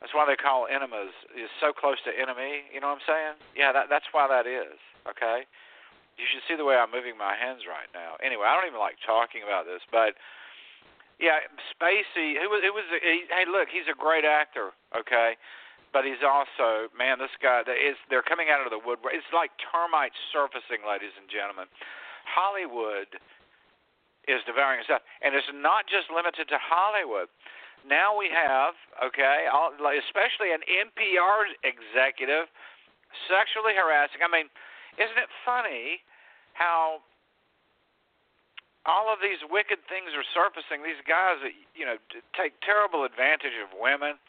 That's 0.00 0.16
why 0.16 0.24
they 0.24 0.36
call 0.36 0.64
enemas 0.64 1.12
is 1.36 1.52
so 1.60 1.76
close 1.76 2.00
to 2.08 2.12
enemy. 2.12 2.64
You 2.72 2.80
know 2.80 2.88
what 2.88 3.04
I'm 3.04 3.08
saying? 3.08 3.36
Yeah, 3.52 3.70
that, 3.76 3.92
that's 3.92 4.08
why 4.16 4.24
that 4.28 4.48
is. 4.48 4.80
Okay. 5.04 5.44
You 6.16 6.24
should 6.28 6.44
see 6.48 6.56
the 6.56 6.64
way 6.64 6.76
I'm 6.76 6.92
moving 6.92 7.16
my 7.16 7.36
hands 7.36 7.68
right 7.68 7.88
now. 7.92 8.16
Anyway, 8.20 8.44
I 8.44 8.56
don't 8.56 8.68
even 8.68 8.80
like 8.80 8.96
talking 9.04 9.44
about 9.44 9.64
this, 9.68 9.84
but 9.92 10.16
yeah, 11.20 11.44
Spacey. 11.68 12.40
Who 12.40 12.48
was? 12.48 12.64
Who 12.64 12.72
was? 12.72 12.88
He, 13.04 13.28
hey, 13.28 13.44
look, 13.44 13.68
he's 13.68 13.88
a 13.92 13.96
great 13.96 14.24
actor. 14.24 14.72
Okay. 14.96 15.36
But 15.92 16.06
he's 16.06 16.22
also, 16.22 16.88
man, 16.96 17.20
this 17.20 17.34
guy 17.44 17.60
is. 17.66 18.00
They're 18.08 18.24
coming 18.24 18.48
out 18.48 18.64
of 18.64 18.72
the 18.72 18.80
woodwork. 18.80 19.12
It's 19.12 19.28
like 19.36 19.52
termites 19.60 20.16
surfacing, 20.32 20.80
ladies 20.86 21.12
and 21.20 21.28
gentlemen. 21.28 21.68
Hollywood 22.24 23.20
is 24.28 24.40
devouring 24.48 24.80
stuff, 24.84 25.04
and 25.20 25.36
it's 25.36 25.48
not 25.52 25.84
just 25.88 26.08
limited 26.08 26.48
to 26.48 26.58
Hollywood 26.60 27.28
now 27.88 28.16
we 28.16 28.28
have, 28.28 28.74
okay, 29.00 29.48
especially 29.48 30.52
an 30.52 30.60
NPR 30.66 31.54
executive 31.64 32.50
sexually 33.26 33.74
harassing. 33.74 34.22
I 34.22 34.30
mean, 34.30 34.46
isn't 34.98 35.18
it 35.18 35.30
funny 35.44 36.04
how 36.54 37.00
all 38.86 39.12
of 39.12 39.20
these 39.20 39.40
wicked 39.48 39.80
things 39.88 40.12
are 40.12 40.26
surfacing? 40.34 40.82
These 40.84 41.02
guys 41.08 41.40
that 41.42 41.54
you 41.74 41.84
know 41.84 41.96
take 42.36 42.58
terrible 42.60 43.04
advantage 43.04 43.56
of 43.60 43.72
women 43.76 44.20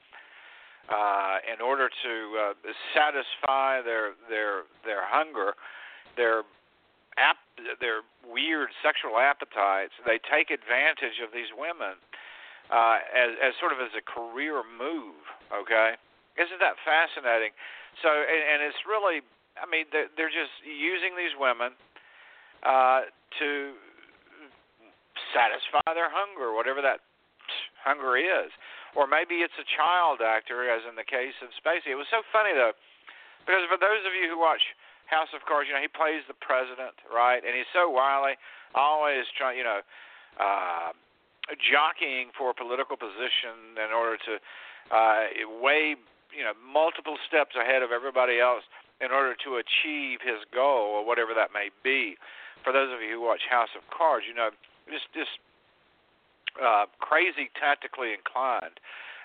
uh, 0.90 1.38
in 1.46 1.62
order 1.62 1.90
to 1.90 2.14
uh, 2.36 2.54
satisfy 2.96 3.82
their 3.82 4.18
their 4.30 4.64
their 4.84 5.04
hunger, 5.06 5.54
their 6.18 6.44
ap- 7.18 7.52
their 7.80 8.02
weird 8.26 8.70
sexual 8.84 9.20
appetites. 9.20 9.94
They 10.06 10.20
take 10.24 10.50
advantage 10.52 11.22
of 11.24 11.32
these 11.34 11.52
women 11.56 12.00
uh, 12.72 12.98
as 13.14 13.36
as 13.44 13.52
sort 13.60 13.76
of 13.76 13.80
as 13.84 13.92
a 13.94 14.04
career 14.04 14.64
move. 14.66 15.20
Okay, 15.52 16.00
isn't 16.40 16.60
that 16.64 16.80
fascinating? 16.88 17.52
So, 18.00 18.08
and, 18.08 18.42
and 18.56 18.60
it's 18.64 18.80
really, 18.88 19.20
I 19.60 19.68
mean, 19.68 19.84
they're, 19.92 20.08
they're 20.16 20.32
just 20.32 20.56
using 20.64 21.20
these 21.20 21.36
women 21.36 21.76
uh, 22.64 23.12
to 23.12 23.76
satisfy 25.36 25.84
their 25.92 26.08
hunger, 26.08 26.56
whatever 26.56 26.80
that 26.80 27.04
hunger 27.84 28.16
is. 28.16 28.48
Or 28.96 29.08
maybe 29.08 29.44
it's 29.44 29.56
a 29.60 29.68
child 29.76 30.24
actor, 30.24 30.68
as 30.72 30.84
in 30.88 30.96
the 30.96 31.08
case 31.08 31.36
of 31.44 31.52
Spacey. 31.60 31.92
It 31.92 32.00
was 32.00 32.08
so 32.12 32.24
funny 32.32 32.56
though, 32.56 32.76
because 33.44 33.64
for 33.68 33.80
those 33.80 34.04
of 34.08 34.16
you 34.16 34.32
who 34.32 34.40
watch 34.40 34.64
House 35.12 35.32
of 35.36 35.44
Cards, 35.44 35.68
you 35.68 35.76
know 35.76 35.84
he 35.84 35.92
plays 35.92 36.24
the 36.32 36.40
president, 36.40 36.96
right? 37.12 37.44
And 37.44 37.52
he's 37.52 37.68
so 37.76 37.92
wily, 37.92 38.40
always 38.76 39.28
trying, 39.36 39.60
you 39.60 39.68
know. 39.68 39.84
Uh, 40.40 40.96
jockeying 41.58 42.32
for 42.38 42.52
a 42.52 42.56
political 42.56 42.96
position 42.96 43.76
in 43.76 43.92
order 43.92 44.18
to 44.18 44.34
uh, 44.92 45.28
way 45.60 45.96
you 46.32 46.44
know 46.44 46.56
multiple 46.60 47.18
steps 47.28 47.56
ahead 47.56 47.84
of 47.84 47.92
everybody 47.92 48.40
else 48.40 48.64
in 49.00 49.12
order 49.12 49.36
to 49.44 49.58
achieve 49.58 50.22
his 50.22 50.46
goal 50.54 50.94
or 50.94 51.04
whatever 51.06 51.34
that 51.34 51.50
may 51.52 51.70
be. 51.84 52.16
For 52.64 52.72
those 52.72 52.94
of 52.94 53.02
you 53.02 53.18
who 53.18 53.22
watch 53.26 53.42
House 53.50 53.74
of 53.76 53.82
Cards, 53.90 54.26
you 54.28 54.36
know 54.36 54.52
just 54.88 55.08
just 55.14 55.40
uh, 56.60 56.86
crazy 57.00 57.50
tactically 57.56 58.14
inclined. 58.14 58.80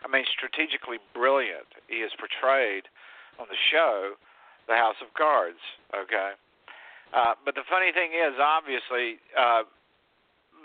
I 0.05 0.09
mean, 0.09 0.25
strategically 0.31 1.03
brilliant. 1.15 1.67
He 1.89 2.05
is 2.05 2.13
portrayed 2.15 2.87
on 3.41 3.47
the 3.51 3.59
show, 3.59 4.15
The 4.69 4.77
House 4.77 5.01
of 5.03 5.11
Cards. 5.19 5.59
Okay. 5.91 6.39
Uh, 7.15 7.35
but 7.45 7.55
the 7.55 7.67
funny 7.67 7.91
thing 7.91 8.15
is, 8.15 8.39
obviously, 8.39 9.19
uh, 9.35 9.63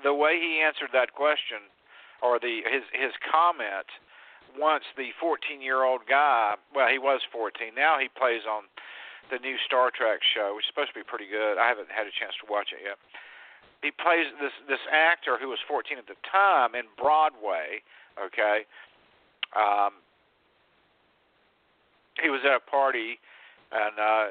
the 0.04 0.14
way 0.14 0.40
he 0.40 0.62
answered 0.62 0.90
that 0.94 1.14
question, 1.14 1.60
or 2.22 2.40
the 2.40 2.62
his 2.66 2.84
his 2.94 3.14
comment, 3.22 3.88
once 4.58 4.84
the 4.98 5.10
14 5.20 5.62
year 5.62 5.84
old 5.84 6.02
guy, 6.08 6.56
well, 6.74 6.88
he 6.88 7.00
was 7.00 7.22
14. 7.32 7.74
Now 7.76 8.00
he 8.00 8.10
plays 8.10 8.44
on 8.50 8.64
the 9.30 9.40
new 9.40 9.56
Star 9.66 9.92
Trek 9.92 10.20
show, 10.24 10.54
which 10.56 10.66
is 10.66 10.70
supposed 10.70 10.94
to 10.94 11.00
be 11.00 11.08
pretty 11.08 11.28
good. 11.28 11.58
I 11.58 11.68
haven't 11.68 11.90
had 11.90 12.08
a 12.08 12.14
chance 12.14 12.36
to 12.44 12.52
watch 12.52 12.76
it 12.76 12.84
yet. 12.84 12.98
He 13.82 13.92
plays 13.92 14.28
this 14.40 14.54
this 14.68 14.84
actor 14.92 15.38
who 15.40 15.50
was 15.50 15.60
14 15.68 15.98
at 15.98 16.08
the 16.08 16.20
time 16.30 16.76
in 16.76 16.86
Broadway. 16.98 17.82
Okay, 18.20 18.68
um, 19.56 20.04
he 22.22 22.30
was 22.30 22.42
at 22.46 22.54
a 22.54 22.60
party, 22.60 23.18
and 23.72 23.96
uh, 23.98 24.26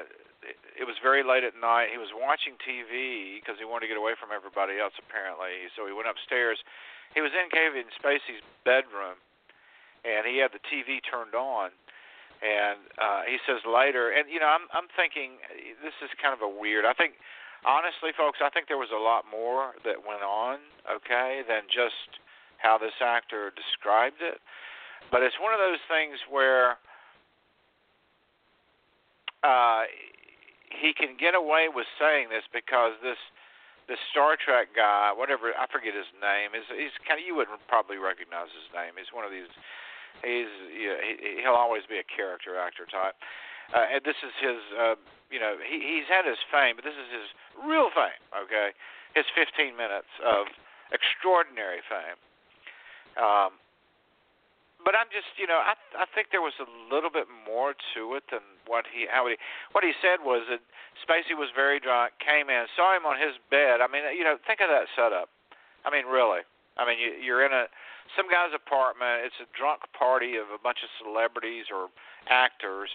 it 0.81 0.89
was 0.89 0.97
very 0.97 1.21
late 1.21 1.45
at 1.45 1.53
night. 1.53 1.93
He 1.93 2.01
was 2.01 2.09
watching 2.17 2.57
TV 2.57 3.37
because 3.37 3.61
he 3.61 3.69
wanted 3.69 3.85
to 3.85 3.93
get 3.93 4.01
away 4.01 4.17
from 4.17 4.33
everybody 4.33 4.81
else, 4.81 4.97
apparently. 4.97 5.69
So 5.77 5.85
he 5.85 5.93
went 5.93 6.09
upstairs. 6.09 6.57
He 7.13 7.21
was 7.21 7.29
in 7.37 7.53
Kevin 7.53 7.85
Spacey's 8.01 8.41
bedroom, 8.65 9.21
and 10.01 10.25
he 10.25 10.41
had 10.41 10.49
the 10.49 10.63
TV 10.73 10.97
turned 11.05 11.37
on. 11.37 11.69
And 12.41 12.81
uh, 12.97 13.21
he 13.29 13.37
says 13.45 13.61
later, 13.69 14.09
and 14.09 14.25
you 14.25 14.41
know, 14.41 14.49
I'm 14.49 14.65
I'm 14.73 14.89
thinking 14.97 15.37
this 15.85 15.93
is 16.01 16.09
kind 16.17 16.33
of 16.33 16.41
a 16.41 16.49
weird. 16.49 16.89
I 16.89 16.97
think, 16.97 17.13
honestly, 17.61 18.09
folks, 18.17 18.41
I 18.41 18.49
think 18.49 18.65
there 18.65 18.81
was 18.81 18.89
a 18.89 18.97
lot 18.97 19.29
more 19.29 19.77
that 19.85 20.01
went 20.01 20.25
on, 20.25 20.57
okay, 20.89 21.45
than 21.45 21.69
just 21.69 22.17
how 22.57 22.81
this 22.81 22.97
actor 22.97 23.53
described 23.53 24.25
it. 24.25 24.41
But 25.13 25.21
it's 25.21 25.37
one 25.37 25.53
of 25.53 25.61
those 25.61 25.81
things 25.85 26.17
where 26.33 26.81
uh, 29.45 29.85
he 30.75 30.93
can 30.93 31.19
get 31.19 31.35
away 31.35 31.67
with 31.67 31.87
saying 31.99 32.29
this 32.31 32.43
because 32.51 32.95
this 33.03 33.19
this 33.89 33.99
Star 34.13 34.37
Trek 34.39 34.71
guy, 34.71 35.11
whatever 35.11 35.51
I 35.51 35.67
forget 35.67 35.91
his 35.91 36.07
name, 36.21 36.55
is 36.55 36.63
he's 36.71 36.95
kind 37.03 37.19
of 37.19 37.25
you 37.25 37.35
wouldn't 37.35 37.59
probably 37.67 37.97
recognize 37.97 38.47
his 38.55 38.69
name. 38.71 38.95
He's 38.95 39.11
one 39.11 39.27
of 39.27 39.33
these. 39.33 39.51
He's 40.23 40.51
you 40.71 40.95
he, 41.01 41.43
he'll 41.43 41.57
always 41.57 41.83
be 41.89 41.99
a 41.99 42.07
character 42.07 42.55
actor 42.55 42.87
type. 42.87 43.17
Uh, 43.71 43.87
and 43.87 44.01
this 44.03 44.19
is 44.19 44.35
his, 44.43 44.59
uh, 44.75 44.99
you 45.31 45.39
know, 45.39 45.55
he, 45.63 45.79
he's 45.79 46.07
had 46.11 46.27
his 46.27 46.39
fame, 46.51 46.75
but 46.75 46.83
this 46.83 46.95
is 46.95 47.07
his 47.07 47.27
real 47.63 47.87
fame. 47.95 48.19
Okay, 48.35 48.75
his 49.15 49.23
15 49.31 49.75
minutes 49.79 50.11
of 50.19 50.51
extraordinary 50.91 51.79
fame. 51.87 52.19
Um, 53.15 53.55
but 54.83 54.97
I'm 54.97 55.09
just, 55.13 55.29
you 55.37 55.45
know, 55.45 55.61
I 55.61 55.77
I 55.97 56.05
think 56.13 56.33
there 56.33 56.41
was 56.41 56.57
a 56.57 56.67
little 56.93 57.09
bit 57.09 57.29
more 57.29 57.73
to 57.93 58.01
it 58.17 58.25
than 58.31 58.43
what 58.65 58.85
he 58.89 59.05
how 59.05 59.27
he 59.27 59.37
what 59.71 59.83
he 59.83 59.93
said 60.01 60.23
was 60.25 60.45
that 60.49 60.61
Spacey 61.01 61.37
was 61.37 61.49
very 61.53 61.79
drunk, 61.79 62.13
came 62.19 62.49
in, 62.49 62.65
saw 62.75 62.95
him 62.95 63.05
on 63.05 63.17
his 63.21 63.37
bed. 63.49 63.81
I 63.81 63.87
mean, 63.87 64.03
you 64.17 64.23
know, 64.23 64.37
think 64.45 64.61
of 64.61 64.69
that 64.69 64.89
setup. 64.97 65.29
I 65.85 65.89
mean, 65.89 66.05
really. 66.05 66.41
I 66.77 66.87
mean, 66.87 66.97
you, 66.97 67.13
you're 67.19 67.45
in 67.45 67.53
a 67.53 67.69
some 68.17 68.27
guy's 68.27 68.51
apartment. 68.51 69.23
It's 69.27 69.39
a 69.39 69.49
drunk 69.55 69.85
party 69.95 70.35
of 70.35 70.49
a 70.51 70.59
bunch 70.59 70.83
of 70.83 70.89
celebrities 70.99 71.71
or 71.71 71.87
actors, 72.27 72.89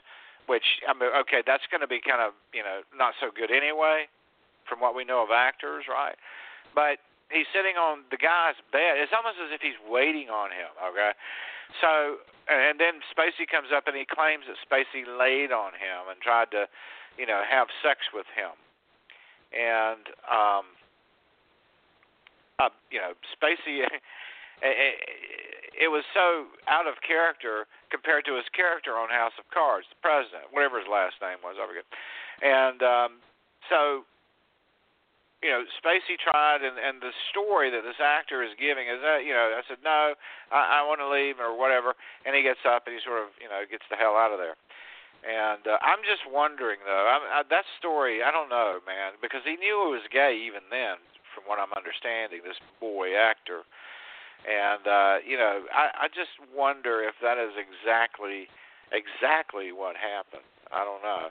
which 0.47 0.83
I 0.85 0.93
mean, 0.93 1.11
okay, 1.25 1.43
that's 1.47 1.65
going 1.71 1.83
to 1.83 1.91
be 1.91 2.01
kind 2.03 2.21
of 2.21 2.35
you 2.53 2.63
know 2.63 2.83
not 2.97 3.15
so 3.23 3.31
good 3.31 3.51
anyway, 3.51 4.11
from 4.69 4.81
what 4.81 4.95
we 4.95 5.05
know 5.05 5.23
of 5.23 5.31
actors, 5.31 5.87
right? 5.89 6.17
But 6.75 6.99
he's 7.31 7.49
sitting 7.51 7.77
on 7.77 8.07
the 8.11 8.19
guy's 8.19 8.59
bed. 8.71 8.99
It's 9.03 9.15
almost 9.15 9.39
as 9.43 9.51
if 9.51 9.61
he's 9.61 9.79
waiting 9.87 10.31
on 10.31 10.51
him. 10.51 10.71
Okay, 10.93 11.13
so, 11.81 12.23
and 12.49 12.79
then 12.79 13.03
Spacey 13.11 13.47
comes 13.47 13.69
up 13.75 13.87
and 13.87 13.97
he 13.97 14.07
claims 14.07 14.45
that 14.47 14.59
Spacey 14.63 15.03
laid 15.03 15.51
on 15.51 15.75
him 15.75 16.09
and 16.11 16.21
tried 16.23 16.51
to, 16.55 16.67
you 17.19 17.27
know, 17.27 17.43
have 17.43 17.69
sex 17.83 18.07
with 18.15 18.27
him. 18.35 18.55
And, 19.51 20.07
um, 20.27 20.65
uh, 22.59 22.73
you 22.91 22.99
know, 22.99 23.13
Spacey, 23.35 23.83
it 24.63 25.91
was 25.91 26.05
so 26.15 26.47
out 26.69 26.87
of 26.87 26.95
character 27.07 27.67
compared 27.91 28.25
to 28.27 28.35
his 28.37 28.47
character 28.55 28.97
on 28.97 29.09
House 29.11 29.35
of 29.39 29.45
Cards, 29.53 29.87
the 29.91 29.99
president, 30.01 30.49
whatever 30.51 30.79
his 30.79 30.89
last 30.89 31.19
name 31.21 31.39
was, 31.43 31.57
I 31.61 31.67
forget. 31.67 31.87
And 32.43 32.81
um, 32.83 33.11
so 33.69 34.07
you 35.45 35.51
know, 35.53 35.65
Spacey 35.77 36.17
tried, 36.17 36.65
and 36.65 36.81
and 36.81 37.01
the 37.05 37.13
story 37.29 37.69
that 37.69 37.85
this 37.85 38.01
actor 38.01 38.41
is 38.41 38.57
giving 38.57 38.89
is 38.89 39.01
that 39.05 39.25
you 39.25 39.37
know, 39.37 39.53
I 39.53 39.63
said 39.69 39.85
no, 39.85 40.17
I, 40.49 40.81
I 40.81 40.89
want 40.89 41.01
to 41.05 41.09
leave 41.09 41.37
or 41.37 41.53
whatever, 41.53 41.93
and 42.25 42.33
he 42.33 42.41
gets 42.41 42.65
up 42.65 42.89
and 42.89 42.97
he 42.97 43.01
sort 43.05 43.21
of 43.21 43.29
you 43.37 43.49
know 43.49 43.61
gets 43.69 43.85
the 43.93 44.01
hell 44.01 44.17
out 44.17 44.33
of 44.33 44.41
there. 44.41 44.57
And 45.27 45.67
uh, 45.67 45.81
I'm 45.83 46.01
just 46.07 46.23
wondering 46.29 46.81
though, 46.87 47.05
I, 47.09 47.41
I, 47.41 47.49
that 47.49 47.67
story, 47.77 48.23
I 48.23 48.31
don't 48.31 48.53
know, 48.53 48.79
man, 48.87 49.19
because 49.19 49.43
he 49.43 49.59
knew 49.59 49.91
he 49.91 49.99
was 49.99 50.07
gay 50.13 50.39
even 50.39 50.63
then, 50.71 51.03
from 51.35 51.45
what 51.51 51.59
I'm 51.59 51.73
understanding. 51.77 52.41
This 52.41 52.61
boy 52.81 53.13
actor, 53.13 53.69
and 54.49 54.85
uh, 54.89 55.17
you 55.21 55.37
know, 55.37 55.69
I, 55.69 56.07
I 56.07 56.15
just 56.17 56.33
wonder 56.49 57.05
if 57.05 57.19
that 57.21 57.37
is 57.37 57.53
exactly 57.61 58.49
exactly 58.89 59.69
what 59.69 60.01
happened. 60.01 60.49
I 60.73 60.81
don't 60.81 61.05
know. 61.05 61.29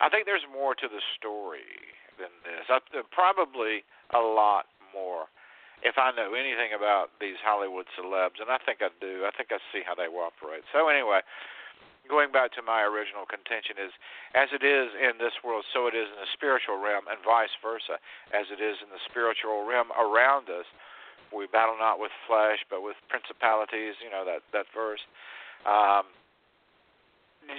I 0.00 0.08
think 0.08 0.24
there's 0.24 0.46
more 0.52 0.76
to 0.76 0.88
the 0.88 1.00
story 1.16 1.96
than 2.20 2.32
this. 2.44 2.68
I, 2.68 2.78
probably 3.10 3.82
a 4.12 4.20
lot 4.20 4.68
more. 4.92 5.32
If 5.80 5.96
I 5.96 6.12
know 6.12 6.36
anything 6.36 6.76
about 6.76 7.16
these 7.24 7.40
Hollywood 7.40 7.88
celebs, 7.96 8.36
and 8.36 8.52
I 8.52 8.60
think 8.60 8.84
I 8.84 8.92
do, 9.00 9.24
I 9.24 9.32
think 9.32 9.48
I 9.48 9.56
see 9.72 9.80
how 9.80 9.96
they 9.96 10.12
operate. 10.12 10.60
So 10.76 10.92
anyway, 10.92 11.24
going 12.04 12.28
back 12.28 12.52
to 12.60 12.62
my 12.62 12.84
original 12.84 13.24
contention 13.24 13.80
is, 13.80 13.94
as 14.36 14.52
it 14.52 14.60
is 14.60 14.92
in 14.92 15.16
this 15.16 15.32
world, 15.40 15.64
so 15.72 15.88
it 15.88 15.96
is 15.96 16.04
in 16.12 16.20
the 16.20 16.28
spiritual 16.36 16.76
realm, 16.76 17.08
and 17.08 17.16
vice 17.24 17.54
versa. 17.64 17.96
As 18.36 18.52
it 18.52 18.60
is 18.60 18.76
in 18.84 18.92
the 18.92 19.00
spiritual 19.08 19.64
realm 19.64 19.88
around 19.96 20.52
us, 20.52 20.68
we 21.32 21.48
battle 21.48 21.80
not 21.80 21.96
with 21.96 22.12
flesh, 22.28 22.60
but 22.68 22.84
with 22.84 23.00
principalities. 23.08 23.96
You 24.04 24.12
know 24.12 24.28
that 24.28 24.44
that 24.52 24.68
verse. 24.76 25.00
Um, 25.64 26.12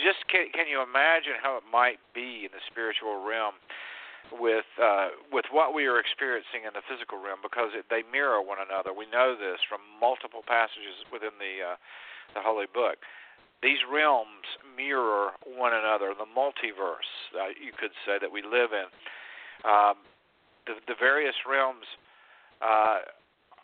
just 0.03 0.23
can, 0.29 0.51
can 0.53 0.67
you 0.67 0.83
imagine 0.83 1.39
how 1.41 1.57
it 1.57 1.65
might 1.65 1.99
be 2.13 2.45
in 2.45 2.51
the 2.53 2.63
spiritual 2.69 3.23
realm 3.25 3.57
with 4.29 4.69
uh, 4.81 5.15
with 5.31 5.45
what 5.51 5.73
we 5.73 5.85
are 5.87 5.99
experiencing 5.99 6.63
in 6.67 6.73
the 6.73 6.85
physical 6.85 7.17
realm 7.17 7.41
because 7.41 7.73
it, 7.73 7.85
they 7.89 8.03
mirror 8.07 8.39
one 8.41 8.61
another. 8.61 8.93
We 8.93 9.09
know 9.09 9.35
this 9.35 9.59
from 9.67 9.81
multiple 9.99 10.45
passages 10.45 11.03
within 11.11 11.35
the 11.41 11.75
uh, 11.75 11.77
the 12.33 12.41
Holy 12.41 12.69
Book. 12.69 13.01
These 13.61 13.85
realms 13.85 14.47
mirror 14.73 15.37
one 15.45 15.73
another. 15.73 16.13
The 16.17 16.25
multiverse, 16.25 17.11
uh, 17.37 17.53
you 17.53 17.71
could 17.77 17.93
say, 18.05 18.17
that 18.17 18.31
we 18.31 18.41
live 18.41 18.73
in. 18.73 18.89
Um, 19.61 20.01
the, 20.65 20.81
the 20.89 20.97
various 20.97 21.37
realms 21.45 21.85
uh, 22.61 23.05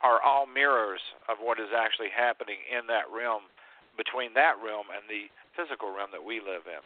are 0.05 0.21
all 0.21 0.45
mirrors 0.45 1.01
of 1.29 1.41
what 1.41 1.57
is 1.57 1.73
actually 1.73 2.13
happening 2.13 2.61
in 2.69 2.85
that 2.85 3.09
realm, 3.09 3.49
between 3.97 4.33
that 4.37 4.61
realm 4.61 4.93
and 4.93 5.01
the 5.09 5.29
physical 5.57 5.89
realm 5.89 6.13
that 6.13 6.21
we 6.21 6.37
live 6.37 6.69
in. 6.69 6.81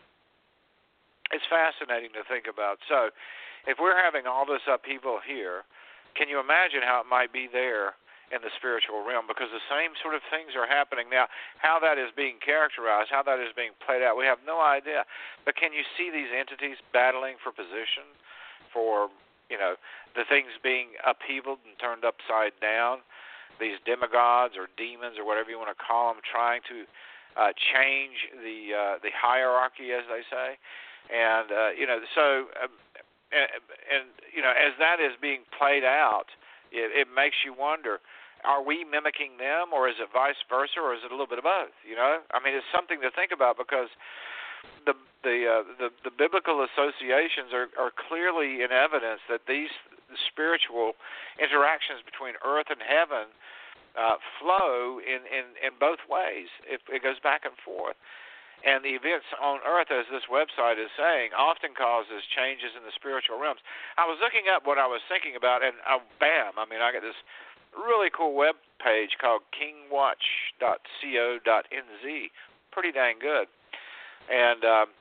It's 1.35 1.47
fascinating 1.51 2.11
to 2.15 2.23
think 2.27 2.47
about. 2.47 2.79
So, 2.87 3.11
if 3.67 3.77
we're 3.79 3.97
having 3.97 4.25
all 4.25 4.45
this 4.45 4.65
upheaval 4.65 5.19
here, 5.21 5.63
can 6.15 6.27
you 6.27 6.39
imagine 6.39 6.81
how 6.83 7.01
it 7.01 7.07
might 7.09 7.31
be 7.31 7.47
there 7.47 7.95
in 8.31 8.39
the 8.43 8.51
spiritual 8.57 9.03
realm? 9.03 9.27
Because 9.27 9.51
the 9.51 9.63
same 9.71 9.95
sort 10.01 10.15
of 10.15 10.23
things 10.27 10.55
are 10.55 10.67
happening 10.67 11.07
now. 11.11 11.27
How 11.59 11.79
that 11.79 11.97
is 11.97 12.11
being 12.15 12.39
characterized, 12.43 13.11
how 13.11 13.23
that 13.23 13.39
is 13.39 13.53
being 13.55 13.75
played 13.79 14.03
out, 14.03 14.17
we 14.17 14.25
have 14.25 14.43
no 14.43 14.59
idea. 14.59 15.07
But 15.45 15.55
can 15.55 15.71
you 15.71 15.83
see 15.95 16.11
these 16.11 16.31
entities 16.33 16.79
battling 16.91 17.39
for 17.39 17.51
position, 17.51 18.07
for 18.73 19.09
you 19.49 19.59
know 19.59 19.75
the 20.15 20.23
things 20.27 20.51
being 20.63 20.95
upheavaled 21.03 21.63
and 21.63 21.75
turned 21.79 22.03
upside 22.03 22.55
down? 22.59 23.05
These 23.59 23.77
demigods 23.85 24.57
or 24.57 24.73
demons 24.73 25.21
or 25.21 25.25
whatever 25.27 25.53
you 25.53 25.59
want 25.61 25.69
to 25.69 25.77
call 25.77 26.09
them, 26.09 26.23
trying 26.25 26.65
to 26.65 26.89
uh, 27.37 27.53
change 27.55 28.27
the 28.41 28.73
uh, 28.73 28.95
the 28.99 29.13
hierarchy, 29.15 29.93
as 29.93 30.03
they 30.09 30.25
say, 30.27 30.57
and 31.13 31.51
uh, 31.51 31.69
you 31.77 31.85
know, 31.85 31.99
so 32.15 32.51
um, 32.59 32.73
and, 33.31 34.11
you 34.35 34.41
know, 34.43 34.51
as 34.51 34.75
that 34.79 34.99
is 34.99 35.15
being 35.19 35.47
played 35.55 35.83
out, 35.83 36.29
it, 36.71 36.91
it 36.93 37.07
makes 37.07 37.43
you 37.43 37.55
wonder: 37.55 37.99
Are 38.43 38.63
we 38.63 38.83
mimicking 38.83 39.39
them, 39.39 39.71
or 39.73 39.87
is 39.87 39.95
it 39.99 40.11
vice 40.11 40.39
versa, 40.47 40.79
or 40.79 40.93
is 40.93 41.01
it 41.03 41.11
a 41.11 41.15
little 41.15 41.29
bit 41.29 41.39
of 41.39 41.47
both? 41.47 41.75
You 41.87 41.95
know, 41.95 42.19
I 42.31 42.39
mean, 42.43 42.55
it's 42.55 42.67
something 42.73 42.99
to 43.01 43.11
think 43.11 43.31
about 43.31 43.57
because 43.57 43.89
the 44.85 44.93
the 45.23 45.37
uh, 45.47 45.63
the, 45.79 45.89
the 46.03 46.13
biblical 46.13 46.65
associations 46.65 47.53
are, 47.53 47.71
are 47.79 47.91
clearly 47.91 48.61
in 48.63 48.71
evidence 48.71 49.21
that 49.29 49.47
these 49.47 49.71
spiritual 50.27 50.93
interactions 51.39 52.03
between 52.03 52.35
earth 52.43 52.67
and 52.67 52.83
heaven 52.83 53.31
uh, 53.95 54.15
flow 54.39 54.99
in, 54.99 55.23
in, 55.27 55.55
in 55.59 55.71
both 55.79 55.99
ways. 56.07 56.47
It, 56.67 56.81
it 56.91 57.03
goes 57.03 57.19
back 57.19 57.43
and 57.43 57.55
forth. 57.63 57.95
And 58.61 58.85
the 58.85 58.93
events 58.93 59.25
on 59.41 59.57
earth, 59.65 59.89
as 59.89 60.05
this 60.13 60.29
website 60.29 60.77
is 60.77 60.93
saying, 60.93 61.33
often 61.33 61.73
causes 61.73 62.21
changes 62.29 62.77
in 62.77 62.85
the 62.85 62.93
spiritual 62.93 63.41
realms. 63.41 63.57
I 63.97 64.05
was 64.05 64.21
looking 64.21 64.53
up 64.53 64.69
what 64.69 64.77
I 64.77 64.85
was 64.85 65.01
thinking 65.09 65.33
about, 65.33 65.65
and 65.65 65.73
uh, 65.81 65.97
bam! 66.21 66.61
I 66.61 66.69
mean, 66.69 66.77
I 66.77 66.93
got 66.93 67.01
this 67.01 67.17
really 67.73 68.13
cool 68.13 68.37
web 68.37 68.53
page 68.77 69.17
called 69.17 69.41
kingwatch.co.nz. 69.57 72.05
Pretty 72.69 72.91
dang 72.91 73.17
good. 73.17 73.47
And 74.29 74.63
um, 74.63 74.93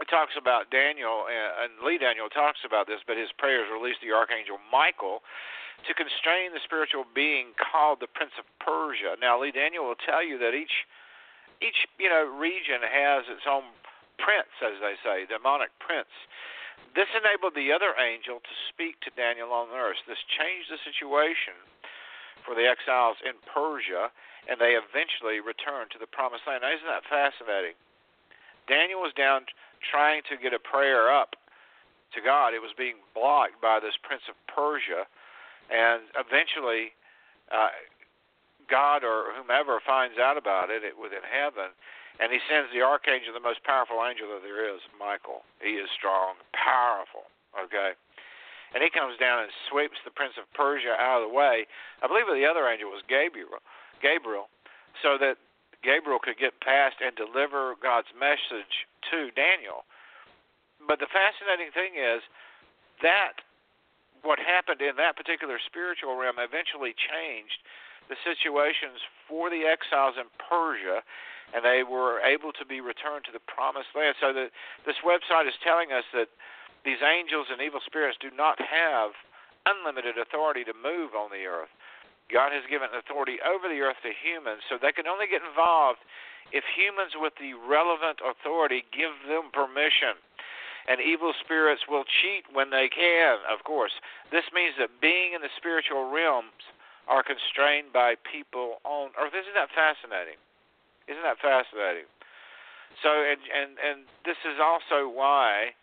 it 0.00 0.08
talks 0.10 0.34
about 0.36 0.70
Daniel, 0.70 1.24
and 1.30 1.72
Lee 1.80 1.98
Daniel 1.98 2.28
talks 2.28 2.60
about 2.66 2.86
this, 2.86 3.00
but 3.06 3.16
his 3.16 3.32
prayers 3.38 3.68
released 3.72 4.02
the 4.02 4.12
archangel 4.12 4.58
Michael 4.68 5.22
to 5.88 5.92
constrain 5.94 6.52
the 6.52 6.60
spiritual 6.64 7.04
being 7.14 7.56
called 7.56 8.00
the 8.00 8.10
Prince 8.10 8.34
of 8.40 8.44
Persia. 8.60 9.16
Now, 9.20 9.40
Lee 9.40 9.52
Daniel 9.52 9.86
will 9.86 10.00
tell 10.00 10.24
you 10.24 10.36
that 10.40 10.52
each 10.52 10.84
each 11.62 11.86
you 11.98 12.08
know 12.08 12.24
region 12.26 12.82
has 12.82 13.28
its 13.28 13.44
own 13.48 13.64
prince, 14.18 14.52
as 14.64 14.80
they 14.80 14.96
say, 15.04 15.28
demonic 15.28 15.72
prince. 15.78 16.10
This 16.96 17.08
enabled 17.12 17.52
the 17.52 17.72
other 17.72 17.92
angel 18.00 18.40
to 18.40 18.54
speak 18.72 18.96
to 19.04 19.12
Daniel 19.12 19.52
on 19.52 19.68
the 19.68 19.76
earth. 19.76 20.00
This 20.08 20.20
changed 20.32 20.72
the 20.72 20.80
situation 20.80 21.56
for 22.40 22.56
the 22.56 22.64
exiles 22.64 23.20
in 23.20 23.36
Persia, 23.44 24.08
and 24.48 24.56
they 24.56 24.78
eventually 24.78 25.44
returned 25.44 25.92
to 25.92 26.00
the 26.00 26.08
promised 26.08 26.48
land. 26.48 26.64
Now, 26.64 26.72
isn't 26.72 26.88
that 26.88 27.04
fascinating? 27.04 27.76
Daniel 28.64 29.04
was 29.04 29.12
down 29.12 29.44
trying 29.84 30.24
to 30.32 30.40
get 30.40 30.56
a 30.56 30.62
prayer 30.62 31.12
up 31.12 31.36
to 32.16 32.24
God. 32.24 32.56
It 32.56 32.64
was 32.64 32.72
being 32.72 32.96
blocked 33.12 33.60
by 33.60 33.78
this 33.78 33.98
prince 34.00 34.24
of 34.30 34.36
Persia 34.48 35.04
and 35.70 36.06
eventually 36.14 36.94
uh, 37.50 37.74
God 38.70 39.04
or 39.04 39.32
whomever 39.34 39.80
finds 39.84 40.18
out 40.18 40.36
about 40.36 40.70
it, 40.70 40.82
it 40.82 40.98
within 40.98 41.22
heaven, 41.22 41.70
and 42.18 42.32
he 42.32 42.40
sends 42.48 42.72
the 42.72 42.80
archangel, 42.80 43.34
the 43.36 43.42
most 43.42 43.62
powerful 43.64 44.00
angel 44.02 44.32
that 44.32 44.42
there 44.42 44.64
is, 44.64 44.80
Michael. 44.96 45.44
He 45.60 45.76
is 45.76 45.88
strong, 45.92 46.40
powerful. 46.56 47.28
Okay, 47.56 47.96
and 48.76 48.84
he 48.84 48.92
comes 48.92 49.16
down 49.16 49.40
and 49.40 49.52
sweeps 49.70 49.96
the 50.04 50.12
prince 50.12 50.36
of 50.36 50.44
Persia 50.52 50.92
out 50.98 51.24
of 51.24 51.28
the 51.28 51.34
way. 51.34 51.64
I 52.02 52.06
believe 52.06 52.28
the 52.28 52.44
other 52.44 52.68
angel 52.68 52.92
was 52.92 53.00
Gabriel. 53.08 53.62
Gabriel, 54.04 54.52
so 55.00 55.16
that 55.16 55.40
Gabriel 55.80 56.20
could 56.20 56.36
get 56.36 56.60
past 56.60 57.00
and 57.00 57.16
deliver 57.16 57.78
God's 57.80 58.12
message 58.12 58.84
to 59.08 59.32
Daniel. 59.32 59.88
But 60.84 61.00
the 61.00 61.08
fascinating 61.08 61.72
thing 61.72 61.96
is 61.96 62.20
that 63.00 63.40
what 64.20 64.42
happened 64.42 64.82
in 64.82 64.96
that 64.96 65.16
particular 65.16 65.56
spiritual 65.62 66.16
realm 66.16 66.36
eventually 66.42 66.92
changed 66.92 67.60
the 68.08 68.18
situations 68.22 69.02
for 69.28 69.50
the 69.50 69.66
exiles 69.66 70.14
in 70.18 70.28
Persia, 70.38 71.02
and 71.54 71.62
they 71.62 71.82
were 71.86 72.18
able 72.22 72.50
to 72.54 72.64
be 72.66 72.82
returned 72.82 73.24
to 73.26 73.34
the 73.34 73.42
promised 73.46 73.94
land. 73.94 74.18
So 74.18 74.32
the, 74.32 74.50
this 74.84 74.98
website 75.02 75.46
is 75.46 75.54
telling 75.62 75.94
us 75.94 76.04
that 76.14 76.30
these 76.82 77.02
angels 77.02 77.50
and 77.50 77.62
evil 77.62 77.82
spirits 77.82 78.18
do 78.18 78.30
not 78.34 78.58
have 78.62 79.14
unlimited 79.66 80.18
authority 80.18 80.62
to 80.66 80.74
move 80.74 81.14
on 81.18 81.30
the 81.34 81.46
earth. 81.46 81.70
God 82.30 82.50
has 82.50 82.66
given 82.66 82.90
authority 82.94 83.38
over 83.42 83.70
the 83.70 83.82
earth 83.82 83.98
to 84.02 84.10
humans, 84.10 84.62
so 84.66 84.78
they 84.78 84.94
can 84.94 85.06
only 85.06 85.30
get 85.30 85.42
involved 85.42 86.02
if 86.54 86.62
humans 86.74 87.14
with 87.18 87.34
the 87.38 87.54
relevant 87.54 88.22
authority 88.22 88.86
give 88.94 89.14
them 89.26 89.50
permission 89.50 90.18
and 90.86 91.02
evil 91.02 91.34
spirits 91.42 91.82
will 91.90 92.06
cheat 92.06 92.46
when 92.54 92.70
they 92.70 92.88
can, 92.88 93.38
of 93.50 93.66
course. 93.66 93.92
This 94.30 94.46
means 94.54 94.74
that 94.78 95.02
being 95.02 95.34
in 95.34 95.42
the 95.42 95.50
spiritual 95.58 96.10
realms 96.10 96.62
are 97.06 97.22
constrained 97.22 97.92
by 97.92 98.14
people 98.26 98.82
on 98.84 99.10
earth. 99.18 99.34
Isn't 99.34 99.54
that 99.54 99.70
fascinating? 99.70 100.38
Isn't 101.06 101.22
that 101.22 101.38
fascinating? 101.38 102.10
So, 103.02 103.10
and 103.10 103.40
and 103.46 103.70
and 103.78 103.98
this 104.24 104.38
is 104.42 104.58
also 104.58 105.08
why 105.08 105.76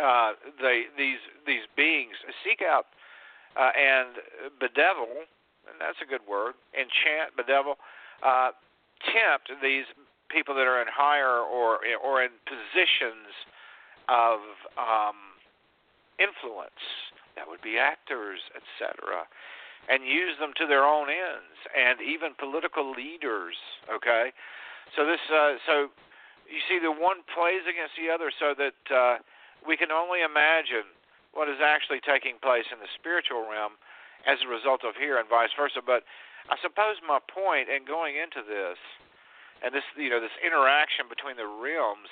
uh, 0.00 0.32
they 0.60 0.88
these 0.96 1.20
these 1.46 1.66
beings 1.76 2.16
seek 2.44 2.62
out 2.62 2.86
uh, 3.56 3.70
and 3.76 4.16
bedevil, 4.60 5.28
and 5.68 5.76
that's 5.80 5.98
a 6.00 6.08
good 6.08 6.24
word, 6.28 6.54
enchant, 6.72 7.36
bedevil, 7.36 7.76
uh, 8.22 8.50
tempt 9.04 9.52
these 9.60 9.84
people 10.30 10.54
that 10.54 10.66
are 10.66 10.80
in 10.80 10.88
higher 10.88 11.42
or 11.44 11.80
or 12.02 12.22
in 12.22 12.30
positions 12.46 13.34
of 14.08 14.40
um, 14.78 15.36
influence. 16.18 16.82
That 17.36 17.48
would 17.48 17.62
be 17.62 17.78
actors, 17.78 18.40
etc., 18.52 19.24
and 19.88 20.06
use 20.06 20.38
them 20.38 20.54
to 20.62 20.66
their 20.66 20.86
own 20.86 21.10
ends, 21.10 21.58
and 21.74 21.98
even 21.98 22.38
political 22.38 22.92
leaders. 22.92 23.58
Okay, 23.90 24.30
so 24.94 25.04
this 25.04 25.22
uh, 25.32 25.58
so 25.66 25.90
you 26.46 26.60
see 26.68 26.78
the 26.78 26.92
one 26.92 27.26
plays 27.34 27.66
against 27.66 27.96
the 27.98 28.12
other, 28.12 28.30
so 28.30 28.54
that 28.54 28.80
uh, 28.92 29.16
we 29.66 29.76
can 29.76 29.90
only 29.90 30.22
imagine 30.22 30.86
what 31.32 31.48
is 31.48 31.58
actually 31.64 31.98
taking 32.04 32.36
place 32.38 32.68
in 32.70 32.78
the 32.78 32.90
spiritual 32.94 33.48
realm 33.48 33.80
as 34.28 34.38
a 34.44 34.48
result 34.48 34.84
of 34.84 34.94
here, 34.94 35.18
and 35.18 35.26
vice 35.26 35.50
versa. 35.56 35.80
But 35.80 36.04
I 36.46 36.60
suppose 36.60 37.00
my 37.02 37.18
point 37.26 37.72
in 37.72 37.88
going 37.88 38.14
into 38.20 38.44
this 38.44 38.78
and 39.62 39.70
this 39.70 39.86
you 39.96 40.10
know 40.10 40.20
this 40.20 40.34
interaction 40.42 41.06
between 41.06 41.38
the 41.38 41.46
realms 41.46 42.10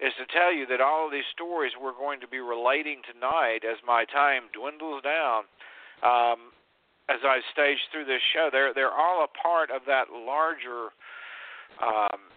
is 0.00 0.12
to 0.18 0.26
tell 0.32 0.52
you 0.52 0.66
that 0.66 0.80
all 0.80 1.06
of 1.06 1.12
these 1.12 1.28
stories 1.32 1.72
we're 1.78 1.96
going 1.96 2.20
to 2.20 2.28
be 2.28 2.40
relating 2.40 3.02
tonight 3.06 3.62
as 3.62 3.78
my 3.86 4.04
time 4.04 4.50
dwindles 4.52 5.02
down 5.02 5.46
um, 6.02 6.50
as 7.08 7.22
I 7.22 7.40
stage 7.52 7.78
through 7.92 8.06
this 8.06 8.22
show 8.34 8.48
they're 8.50 8.74
they're 8.74 8.94
all 8.94 9.24
a 9.24 9.30
part 9.30 9.70
of 9.70 9.82
that 9.86 10.10
larger 10.10 10.90
um, 11.82 12.32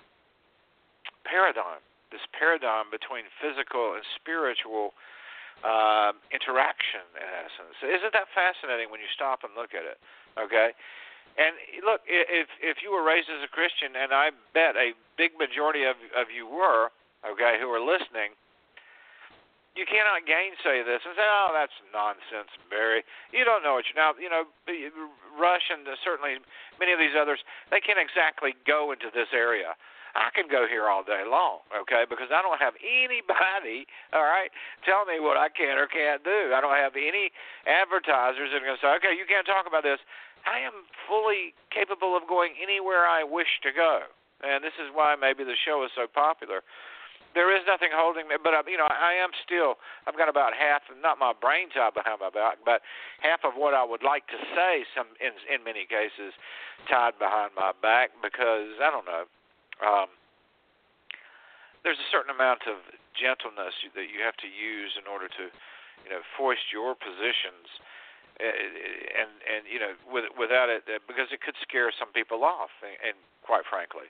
paradigm 1.25 1.81
this 2.11 2.23
paradigm 2.31 2.87
between 2.87 3.27
physical 3.43 3.99
and 3.99 4.03
spiritual 4.15 4.95
uh, 5.65 6.13
interaction, 6.29 7.03
in 7.17 7.29
essence. 7.43 7.75
Isn't 7.81 8.13
that 8.13 8.29
fascinating 8.31 8.93
when 8.93 9.01
you 9.01 9.09
stop 9.11 9.41
and 9.41 9.51
look 9.57 9.73
at 9.73 9.83
it? 9.83 9.97
Okay, 10.37 10.71
and 11.37 11.53
look, 11.81 12.05
if 12.05 12.47
if 12.61 12.85
you 12.85 12.93
were 12.93 13.01
raised 13.01 13.29
as 13.29 13.41
a 13.41 13.49
Christian, 13.49 13.97
and 13.97 14.13
I 14.13 14.29
bet 14.53 14.77
a 14.77 14.93
big 15.17 15.33
majority 15.35 15.83
of 15.83 15.97
of 16.13 16.29
you 16.29 16.45
were, 16.45 16.93
okay, 17.25 17.57
who 17.61 17.69
are 17.71 17.81
listening, 17.81 18.35
you 19.77 19.85
cannot 19.85 20.25
gainsay 20.25 20.81
this 20.81 21.05
and 21.05 21.13
say, 21.13 21.25
"Oh, 21.25 21.53
that's 21.53 21.73
nonsense, 21.93 22.49
Barry. 22.69 23.05
You 23.29 23.45
don't 23.45 23.61
know 23.61 23.77
what 23.77 23.85
you 23.85 23.93
now." 23.93 24.17
You 24.17 24.29
know, 24.29 24.49
Rush 25.37 25.69
and 25.69 25.85
certainly 26.03 26.41
many 26.81 26.91
of 26.93 26.99
these 26.99 27.13
others, 27.13 27.39
they 27.69 27.79
can't 27.79 28.01
exactly 28.01 28.57
go 28.65 28.91
into 28.91 29.13
this 29.13 29.29
area. 29.33 29.77
I 30.17 30.33
can 30.33 30.49
go 30.49 30.65
here 30.65 30.89
all 30.89 31.05
day 31.05 31.21
long, 31.29 31.61
okay, 31.69 32.09
because 32.09 32.33
I 32.33 32.41
don't 32.41 32.57
have 32.57 32.73
anybody, 32.81 33.85
all 34.17 34.25
right, 34.25 34.49
tell 34.81 35.05
me 35.05 35.21
what 35.21 35.37
I 35.37 35.45
can 35.45 35.77
or 35.77 35.85
can't 35.85 36.25
do. 36.25 36.57
I 36.57 36.59
don't 36.61 36.73
have 36.73 36.97
any 36.97 37.29
advertisers 37.69 38.49
that 38.49 38.57
are 38.57 38.65
going 38.65 38.81
to 38.81 38.81
say, 38.81 38.97
okay, 38.97 39.13
you 39.13 39.29
can't 39.29 39.45
talk 39.45 39.69
about 39.69 39.85
this. 39.85 40.01
I 40.49 40.57
am 40.65 40.89
fully 41.05 41.53
capable 41.69 42.17
of 42.17 42.25
going 42.25 42.57
anywhere 42.57 43.05
I 43.05 43.21
wish 43.21 43.61
to 43.61 43.69
go, 43.69 44.09
and 44.41 44.65
this 44.65 44.73
is 44.81 44.89
why 44.89 45.13
maybe 45.13 45.45
the 45.45 45.59
show 45.59 45.85
is 45.85 45.93
so 45.93 46.09
popular. 46.09 46.65
There 47.37 47.53
is 47.53 47.61
nothing 47.69 47.93
holding 47.93 48.25
me, 48.25 48.41
but 48.41 48.57
you 48.65 48.81
know 48.81 48.89
I 48.89 49.13
am 49.13 49.29
still. 49.45 49.77
I've 50.09 50.17
got 50.17 50.25
about 50.25 50.57
half, 50.57 50.81
not 50.97 51.21
my 51.21 51.37
brain 51.37 51.69
tied 51.69 51.93
behind 51.93 52.17
my 52.17 52.33
back, 52.33 52.65
but 52.65 52.81
half 53.21 53.45
of 53.45 53.53
what 53.53 53.77
I 53.77 53.85
would 53.85 54.01
like 54.01 54.25
to 54.33 54.39
say. 54.57 54.81
Some 54.97 55.13
in 55.21 55.37
in 55.45 55.61
many 55.61 55.85
cases, 55.85 56.33
tied 56.89 57.21
behind 57.21 57.53
my 57.53 57.77
back 57.77 58.17
because 58.25 58.81
I 58.81 58.89
don't 58.89 59.05
know. 59.05 59.29
Um, 59.85 60.09
there's 61.85 62.01
a 62.01 62.09
certain 62.09 62.33
amount 62.33 62.65
of 62.65 62.81
gentleness 63.13 63.77
that 63.93 64.09
you 64.09 64.25
have 64.25 64.33
to 64.41 64.49
use 64.49 64.97
in 64.97 65.05
order 65.05 65.29
to, 65.29 65.53
you 66.05 66.09
know, 66.09 66.25
foist 66.41 66.73
your 66.73 66.97
positions 66.97 67.69
uh, 68.41 68.49
and 68.49 69.29
and 69.45 69.61
you 69.69 69.77
know 69.77 69.93
with, 70.09 70.25
without 70.33 70.73
it 70.73 70.89
uh, 70.89 70.97
because 71.05 71.29
it 71.29 71.45
could 71.45 71.57
scare 71.61 71.93
some 71.93 72.09
people 72.17 72.41
off 72.41 72.73
and, 72.81 73.13
and 73.13 73.17
quite 73.45 73.65
frankly 73.69 74.09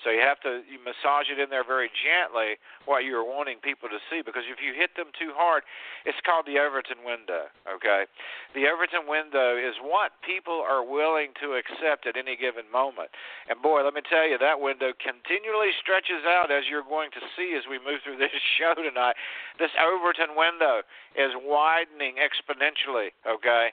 so 0.00 0.10
you 0.10 0.24
have 0.24 0.40
to 0.42 0.64
you 0.64 0.80
massage 0.80 1.28
it 1.28 1.36
in 1.38 1.52
there 1.52 1.62
very 1.62 1.92
gently 1.92 2.56
what 2.88 3.04
you're 3.04 3.24
wanting 3.24 3.60
people 3.60 3.86
to 3.92 4.00
see 4.10 4.24
because 4.24 4.48
if 4.48 4.58
you 4.58 4.74
hit 4.74 4.96
them 4.96 5.12
too 5.14 5.30
hard, 5.36 5.62
it's 6.08 6.18
called 6.24 6.48
the 6.48 6.58
Overton 6.58 7.04
window. 7.04 7.52
Okay, 7.68 8.08
the 8.56 8.66
Overton 8.66 9.06
window 9.06 9.54
is 9.54 9.76
what 9.84 10.16
people 10.26 10.58
are 10.58 10.82
willing 10.82 11.36
to 11.38 11.54
accept 11.54 12.08
at 12.08 12.18
any 12.18 12.34
given 12.34 12.66
moment. 12.72 13.12
And 13.46 13.62
boy, 13.62 13.86
let 13.86 13.94
me 13.94 14.02
tell 14.02 14.26
you, 14.26 14.40
that 14.40 14.58
window 14.58 14.90
continually 14.98 15.70
stretches 15.78 16.26
out 16.26 16.50
as 16.50 16.66
you're 16.66 16.86
going 16.86 17.12
to 17.14 17.22
see 17.38 17.54
as 17.54 17.68
we 17.68 17.78
move 17.78 18.02
through 18.02 18.18
this 18.22 18.34
show 18.58 18.74
tonight. 18.74 19.14
This 19.60 19.72
Overton 19.78 20.34
window 20.34 20.82
is 21.14 21.30
widening 21.38 22.18
exponentially. 22.18 23.14
Okay, 23.22 23.70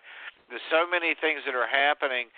there's 0.50 0.66
so 0.70 0.86
many 0.86 1.18
things 1.18 1.42
that 1.50 1.58
are 1.58 1.70
happening, 1.70 2.30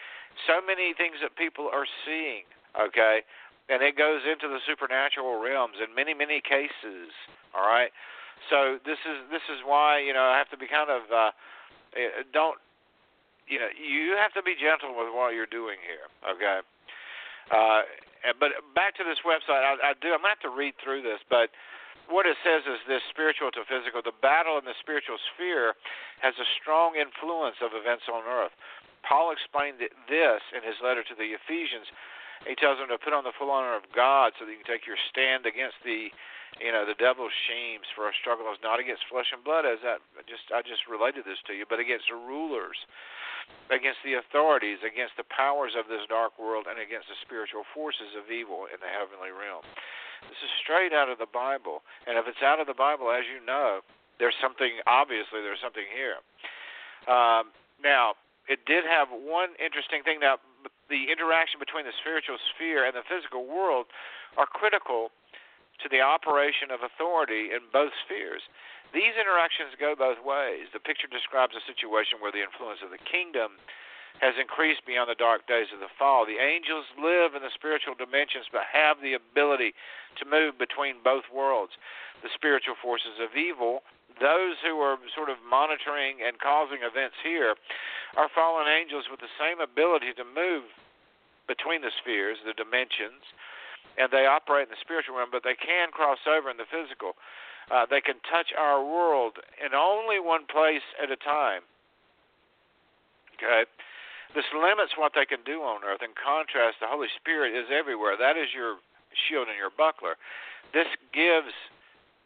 so 0.48 0.64
many 0.64 0.96
things 0.96 1.20
that 1.20 1.36
people 1.36 1.68
are 1.68 1.88
seeing. 2.08 2.48
Okay, 2.76 3.24
and 3.70 3.82
it 3.82 3.98
goes 3.98 4.22
into 4.26 4.48
the 4.48 4.60
supernatural 4.66 5.40
realms 5.42 5.78
in 5.82 5.94
many 5.94 6.14
many 6.14 6.42
cases 6.42 7.12
all 7.54 7.68
right? 7.68 7.92
So 8.50 8.80
this 8.86 8.98
is 9.06 9.18
this 9.30 9.46
is 9.52 9.62
why 9.66 10.00
you 10.00 10.14
know 10.14 10.24
i 10.24 10.38
have 10.38 10.50
to 10.50 10.58
be 10.58 10.68
kind 10.68 10.90
of 10.90 11.04
uh 11.12 11.32
eh, 11.94 12.26
don't 12.34 12.58
you 13.48 13.60
know 13.60 13.70
you 13.74 14.18
have 14.18 14.34
to 14.34 14.42
be 14.42 14.56
gentle 14.58 14.98
with 14.98 15.14
what 15.14 15.34
you're 15.34 15.50
doing 15.50 15.78
here 15.84 16.08
okay? 16.26 16.60
Uh 17.52 17.82
but 18.40 18.54
back 18.74 18.96
to 18.98 19.04
this 19.04 19.22
website 19.26 19.62
i, 19.62 19.74
I 19.82 19.94
do 20.02 20.14
i'm 20.14 20.22
to 20.26 20.30
have 20.30 20.44
to 20.46 20.54
read 20.54 20.74
through 20.82 21.02
this 21.02 21.22
but 21.30 21.50
what 22.12 22.28
it 22.28 22.36
says 22.44 22.68
is 22.68 22.84
this 22.92 23.00
spiritual 23.08 23.56
to 23.56 23.64
physical 23.64 24.04
the 24.04 24.16
battle 24.20 24.60
in 24.60 24.68
the 24.68 24.76
spiritual 24.84 25.16
sphere 25.32 25.80
has 26.20 26.36
a 26.36 26.48
strong 26.60 27.00
influence 27.00 27.56
of 27.64 27.72
events 27.72 28.12
on 28.12 28.28
earth. 28.28 28.52
Paul 29.08 29.32
explained 29.32 29.80
this 29.80 30.42
in 30.52 30.62
his 30.62 30.78
letter 30.84 31.08
to 31.08 31.16
the 31.16 31.34
ephesians 31.34 31.88
he 32.48 32.56
tells 32.58 32.82
them 32.82 32.90
to 32.90 32.98
put 32.98 33.14
on 33.14 33.24
the 33.24 33.36
full 33.38 33.52
armor 33.52 33.78
of 33.78 33.86
God 33.94 34.34
so 34.38 34.46
that 34.46 34.52
you 34.52 34.60
can 34.62 34.70
take 34.70 34.86
your 34.90 35.00
stand 35.10 35.46
against 35.46 35.78
the 35.86 36.10
you 36.60 36.72
know 36.72 36.84
the 36.84 36.98
devil's 37.00 37.32
schemes 37.48 37.88
for 37.96 38.04
our 38.04 38.16
struggle 38.20 38.44
is 38.52 38.60
not 38.60 38.82
against 38.82 39.08
flesh 39.08 39.32
and 39.32 39.40
blood 39.40 39.64
as 39.64 39.80
that 39.88 40.04
just 40.28 40.52
I 40.52 40.60
just 40.60 40.84
related 40.90 41.24
this 41.24 41.40
to 41.48 41.56
you 41.56 41.64
but 41.64 41.80
against 41.80 42.12
the 42.12 42.20
rulers 42.20 42.76
against 43.72 44.04
the 44.04 44.20
authorities 44.20 44.84
against 44.84 45.16
the 45.16 45.28
powers 45.32 45.80
of 45.80 45.88
this 45.88 46.04
dark 46.12 46.36
world 46.36 46.68
and 46.68 46.76
against 46.76 47.08
the 47.08 47.18
spiritual 47.24 47.64
forces 47.72 48.12
of 48.20 48.28
evil 48.28 48.68
in 48.68 48.80
the 48.84 48.92
heavenly 48.92 49.32
realm. 49.32 49.64
This 50.28 50.40
is 50.44 50.52
straight 50.62 50.94
out 50.94 51.10
of 51.10 51.18
the 51.18 51.30
Bible. 51.30 51.82
And 52.06 52.20
if 52.20 52.28
it's 52.30 52.44
out 52.46 52.62
of 52.62 52.68
the 52.68 52.78
Bible 52.78 53.10
as 53.10 53.26
you 53.26 53.40
know 53.44 53.82
there's 54.20 54.38
something 54.44 54.84
obviously 54.86 55.40
there's 55.42 55.64
something 55.64 55.88
here. 55.88 56.20
Um, 57.08 57.56
now 57.80 58.20
it 58.46 58.68
did 58.68 58.84
have 58.84 59.08
one 59.10 59.56
interesting 59.58 60.04
thing 60.04 60.20
now 60.20 60.38
the 60.92 61.08
interaction 61.08 61.58
between 61.58 61.88
the 61.88 61.96
spiritual 62.04 62.36
sphere 62.52 62.84
and 62.84 62.92
the 62.92 63.08
physical 63.08 63.48
world 63.48 63.88
are 64.36 64.46
critical 64.46 65.10
to 65.80 65.88
the 65.90 66.04
operation 66.04 66.70
of 66.70 66.84
authority 66.84 67.50
in 67.56 67.66
both 67.72 67.96
spheres. 68.04 68.44
These 68.94 69.16
interactions 69.16 69.74
go 69.80 69.96
both 69.96 70.20
ways. 70.20 70.68
The 70.76 70.84
picture 70.84 71.08
describes 71.08 71.56
a 71.56 71.64
situation 71.64 72.20
where 72.20 72.36
the 72.36 72.44
influence 72.44 72.84
of 72.84 72.92
the 72.92 73.02
kingdom 73.02 73.56
has 74.20 74.36
increased 74.38 74.86
beyond 74.86 75.10
the 75.10 75.18
dark 75.18 75.48
days 75.48 75.72
of 75.74 75.80
the 75.80 75.90
fall. 75.98 76.28
The 76.28 76.38
angels 76.38 76.86
live 77.00 77.34
in 77.34 77.42
the 77.42 77.56
spiritual 77.56 77.96
dimensions 77.96 78.52
but 78.52 78.68
have 78.70 79.00
the 79.00 79.16
ability 79.16 79.74
to 80.20 80.28
move 80.28 80.60
between 80.60 81.02
both 81.02 81.26
worlds. 81.34 81.74
The 82.22 82.30
spiritual 82.36 82.76
forces 82.78 83.18
of 83.18 83.34
evil 83.34 83.82
those 84.22 84.56
who 84.62 84.78
are 84.80 84.96
sort 85.18 85.34
of 85.34 85.42
monitoring 85.42 86.22
and 86.22 86.38
causing 86.38 86.86
events 86.86 87.18
here 87.26 87.58
are 88.16 88.30
fallen 88.32 88.70
angels 88.70 89.10
with 89.10 89.20
the 89.20 89.32
same 89.42 89.60
ability 89.60 90.14
to 90.16 90.24
move 90.24 90.70
between 91.50 91.82
the 91.82 91.92
spheres, 92.00 92.38
the 92.46 92.54
dimensions, 92.54 93.26
and 93.98 94.08
they 94.14 94.30
operate 94.30 94.70
in 94.70 94.74
the 94.74 94.80
spiritual 94.80 95.18
realm, 95.20 95.34
but 95.34 95.44
they 95.44 95.58
can 95.58 95.92
cross 95.92 96.22
over 96.30 96.48
in 96.48 96.56
the 96.56 96.70
physical. 96.70 97.18
Uh, 97.68 97.86
they 97.90 98.00
can 98.00 98.20
touch 98.30 98.54
our 98.56 98.80
world 98.80 99.40
in 99.60 99.74
only 99.74 100.20
one 100.20 100.46
place 100.48 100.86
at 101.02 101.12
a 101.12 101.20
time. 101.20 101.66
Okay? 103.36 103.68
This 104.36 104.48
limits 104.56 104.96
what 104.96 105.12
they 105.12 105.26
can 105.26 105.44
do 105.44 105.60
on 105.60 105.84
earth. 105.84 106.00
In 106.00 106.16
contrast, 106.16 106.80
the 106.80 106.88
Holy 106.88 107.12
Spirit 107.20 107.52
is 107.52 107.68
everywhere. 107.68 108.16
That 108.16 108.40
is 108.40 108.56
your 108.56 108.80
shield 109.28 109.52
and 109.52 109.60
your 109.60 109.74
buckler. 109.76 110.16
This 110.72 110.88
gives 111.12 111.52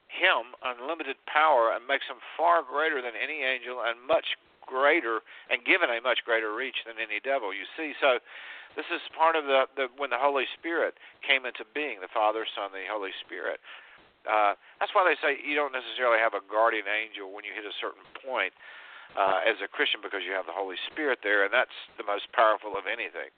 him 0.07 0.55
unlimited 0.63 1.17
power 1.25 1.73
and 1.73 1.83
makes 1.85 2.05
him 2.07 2.21
far 2.37 2.61
greater 2.63 3.01
than 3.01 3.17
any 3.17 3.43
angel 3.43 3.81
and 3.83 3.99
much 4.05 4.37
greater 4.65 5.21
and 5.49 5.61
given 5.65 5.89
a 5.89 6.01
much 6.01 6.25
greater 6.25 6.53
reach 6.53 6.81
than 6.85 6.97
any 6.97 7.21
devil 7.21 7.53
you 7.53 7.69
see 7.77 7.93
so 8.01 8.17
this 8.73 8.87
is 8.89 8.99
part 9.13 9.37
of 9.37 9.45
the, 9.45 9.69
the 9.77 9.85
when 10.01 10.09
the 10.09 10.17
holy 10.17 10.49
spirit 10.57 10.97
came 11.21 11.45
into 11.45 11.61
being 11.77 12.01
the 12.01 12.09
father 12.09 12.45
son 12.57 12.73
the 12.73 12.85
holy 12.89 13.13
spirit 13.21 13.61
uh, 14.25 14.57
that's 14.81 14.89
why 14.97 15.05
they 15.05 15.17
say 15.21 15.37
you 15.37 15.53
don't 15.53 15.73
necessarily 15.73 16.17
have 16.17 16.33
a 16.33 16.41
guardian 16.49 16.89
angel 16.89 17.29
when 17.29 17.45
you 17.45 17.53
hit 17.53 17.65
a 17.65 17.75
certain 17.77 18.01
point 18.25 18.53
uh, 19.13 19.45
as 19.45 19.61
a 19.63 19.69
Christian 19.69 20.01
because 20.03 20.25
you 20.25 20.33
have 20.33 20.49
the 20.49 20.55
Holy 20.55 20.75
Spirit 20.91 21.21
there, 21.23 21.45
and 21.45 21.53
that's 21.53 21.73
the 21.95 22.03
most 22.03 22.27
powerful 22.33 22.75
of 22.75 22.89
anything. 22.89 23.31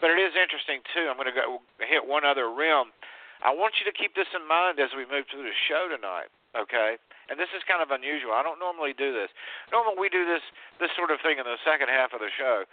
But 0.00 0.14
it 0.14 0.20
is 0.22 0.32
interesting 0.32 0.80
too. 0.96 1.10
I'm 1.10 1.18
going 1.20 1.28
to 1.28 1.36
go 1.36 1.60
hit 1.82 2.00
one 2.00 2.24
other 2.24 2.48
realm 2.48 2.94
I 3.40 3.52
want 3.56 3.80
you 3.80 3.88
to 3.88 3.94
keep 3.96 4.12
this 4.12 4.28
in 4.36 4.44
mind 4.44 4.76
as 4.76 4.92
we 4.92 5.08
move 5.08 5.24
through 5.32 5.48
the 5.48 5.56
show 5.68 5.88
tonight, 5.88 6.28
okay? 6.52 7.00
And 7.32 7.40
this 7.40 7.48
is 7.56 7.64
kind 7.64 7.80
of 7.80 7.88
unusual. 7.88 8.36
I 8.36 8.44
don't 8.44 8.60
normally 8.60 8.92
do 8.92 9.16
this. 9.16 9.32
Normally 9.72 9.96
we 9.96 10.08
do 10.12 10.26
this 10.28 10.44
this 10.76 10.92
sort 10.98 11.08
of 11.08 11.22
thing 11.24 11.38
in 11.38 11.46
the 11.46 11.60
second 11.64 11.88
half 11.88 12.12
of 12.12 12.20
the 12.20 12.32
show. 12.34 12.66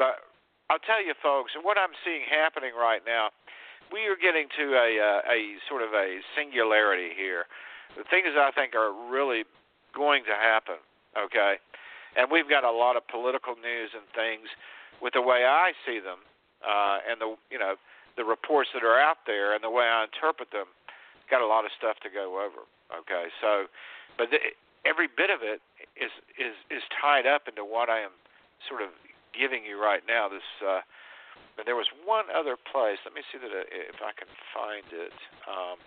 But 0.00 0.26
I'll 0.72 0.82
tell 0.82 0.98
you 0.98 1.14
folks, 1.22 1.52
what 1.60 1.78
I'm 1.78 1.94
seeing 2.02 2.24
happening 2.26 2.72
right 2.74 3.04
now, 3.04 3.30
we 3.92 4.08
are 4.10 4.16
getting 4.16 4.48
to 4.58 4.64
a 4.74 4.90
uh, 4.98 5.20
a 5.28 5.60
sort 5.68 5.84
of 5.84 5.92
a 5.92 6.18
singularity 6.34 7.14
here. 7.14 7.46
The 7.94 8.04
things 8.08 8.34
I 8.34 8.50
think 8.56 8.74
are 8.74 8.90
really 8.90 9.44
going 9.94 10.24
to 10.24 10.36
happen, 10.36 10.80
okay? 11.16 11.60
And 12.16 12.32
we've 12.32 12.48
got 12.48 12.64
a 12.64 12.72
lot 12.72 12.96
of 12.96 13.06
political 13.06 13.54
news 13.54 13.92
and 13.94 14.04
things 14.16 14.48
with 15.00 15.14
the 15.14 15.22
way 15.22 15.44
I 15.44 15.72
see 15.86 16.00
them 16.00 16.24
uh 16.58 16.98
and 17.06 17.20
the 17.22 17.38
you 17.54 17.58
know 17.58 17.78
the 18.18 18.26
reports 18.26 18.74
that 18.74 18.82
are 18.82 18.98
out 18.98 19.22
there 19.30 19.54
and 19.54 19.62
the 19.62 19.70
way 19.70 19.86
I 19.86 20.02
interpret 20.02 20.50
them, 20.50 20.66
got 21.30 21.40
a 21.40 21.46
lot 21.46 21.62
of 21.62 21.70
stuff 21.78 22.02
to 22.02 22.10
go 22.10 22.42
over. 22.42 22.66
Okay, 22.90 23.30
so, 23.38 23.70
but 24.18 24.34
the, 24.34 24.42
every 24.82 25.06
bit 25.06 25.30
of 25.30 25.46
it 25.46 25.62
is 25.94 26.10
is 26.34 26.58
is 26.68 26.82
tied 26.98 27.30
up 27.30 27.46
into 27.46 27.62
what 27.62 27.86
I 27.86 28.02
am 28.02 28.12
sort 28.66 28.82
of 28.82 28.90
giving 29.30 29.62
you 29.62 29.78
right 29.78 30.02
now. 30.02 30.26
This, 30.26 30.44
uh, 30.66 30.82
but 31.54 31.62
there 31.62 31.78
was 31.78 31.86
one 32.02 32.26
other 32.34 32.58
place. 32.58 32.98
Let 33.06 33.14
me 33.14 33.22
see 33.30 33.38
that 33.38 33.54
uh, 33.54 33.70
if 33.70 34.02
I 34.02 34.10
can 34.18 34.28
find 34.50 34.88
it. 34.90 35.14
Um, 35.46 35.78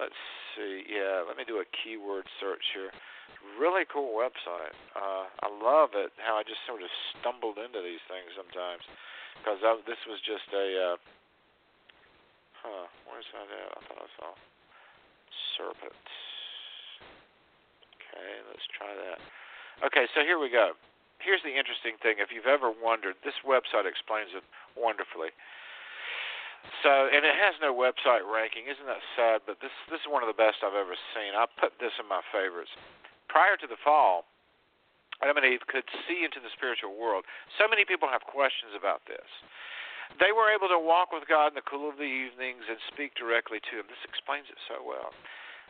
let's 0.00 0.16
see. 0.56 0.88
Yeah, 0.88 1.28
let 1.28 1.36
me 1.36 1.44
do 1.44 1.60
a 1.60 1.68
keyword 1.76 2.24
search 2.40 2.64
here. 2.72 2.88
Really 3.58 3.82
cool 3.90 4.14
website. 4.14 4.72
Uh, 4.94 5.26
I 5.26 5.48
love 5.50 5.98
it. 5.98 6.14
How 6.22 6.38
I 6.38 6.46
just 6.46 6.62
sort 6.62 6.80
of 6.80 6.88
stumbled 7.18 7.58
into 7.58 7.82
these 7.82 8.00
things 8.06 8.32
sometimes 8.38 8.86
because 9.40 9.60
this 9.88 10.00
was 10.04 10.20
just 10.24 10.46
a. 10.52 10.66
Uh, 10.92 10.96
huh? 12.60 12.86
Where's 13.08 13.28
that 13.32 13.48
at? 13.48 13.68
I 13.72 13.80
thought 13.86 14.02
I 14.02 14.10
saw. 14.18 14.30
serpent. 15.56 16.04
Okay, 17.96 18.32
let's 18.50 18.66
try 18.76 18.92
that. 18.92 19.18
Okay, 19.86 20.06
so 20.14 20.20
here 20.22 20.38
we 20.38 20.52
go. 20.52 20.76
Here's 21.18 21.42
the 21.46 21.54
interesting 21.54 21.96
thing. 22.02 22.18
If 22.18 22.34
you've 22.34 22.50
ever 22.50 22.70
wondered, 22.70 23.14
this 23.22 23.38
website 23.46 23.86
explains 23.86 24.34
it 24.34 24.44
wonderfully. 24.74 25.30
So, 26.82 27.10
and 27.10 27.26
it 27.26 27.34
has 27.34 27.58
no 27.58 27.74
website 27.74 28.22
ranking. 28.22 28.70
Isn't 28.70 28.86
that 28.86 29.02
sad? 29.18 29.42
But 29.46 29.58
this 29.58 29.74
this 29.90 30.02
is 30.02 30.08
one 30.10 30.22
of 30.22 30.30
the 30.30 30.38
best 30.38 30.62
I've 30.62 30.78
ever 30.78 30.94
seen. 31.14 31.34
I 31.34 31.46
put 31.58 31.74
this 31.82 31.94
in 31.98 32.06
my 32.06 32.22
favorites. 32.30 32.70
Prior 33.26 33.58
to 33.58 33.66
the 33.66 33.78
fall, 33.82 34.26
Eve 35.22 35.64
could 35.70 35.86
see 36.06 36.26
into 36.26 36.42
the 36.42 36.50
spiritual 36.50 36.98
world. 36.98 37.24
So 37.58 37.70
many 37.70 37.86
people 37.86 38.10
have 38.10 38.26
questions 38.26 38.74
about 38.74 39.06
this. 39.06 39.26
They 40.20 40.34
were 40.34 40.52
able 40.52 40.68
to 40.68 40.76
walk 40.76 41.14
with 41.14 41.24
God 41.24 41.54
in 41.54 41.56
the 41.56 41.64
cool 41.64 41.88
of 41.88 41.96
the 41.96 42.08
evenings 42.08 42.68
and 42.68 42.76
speak 42.92 43.16
directly 43.16 43.62
to 43.72 43.80
Him. 43.80 43.88
This 43.88 44.02
explains 44.04 44.50
it 44.52 44.60
so 44.68 44.84
well. 44.84 45.14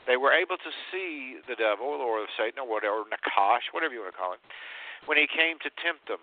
They 0.07 0.19
were 0.19 0.35
able 0.35 0.59
to 0.59 0.73
see 0.91 1.39
the 1.47 1.55
devil 1.55 2.03
or 2.03 2.27
Satan 2.35 2.59
or 2.59 2.67
whatever, 2.67 3.07
Nakash, 3.07 3.71
whatever 3.71 3.95
you 3.95 4.03
want 4.03 4.15
to 4.15 4.19
call 4.19 4.35
him, 4.35 4.43
when 5.07 5.15
he 5.15 5.31
came 5.31 5.63
to 5.63 5.71
tempt 5.79 6.11
them. 6.11 6.19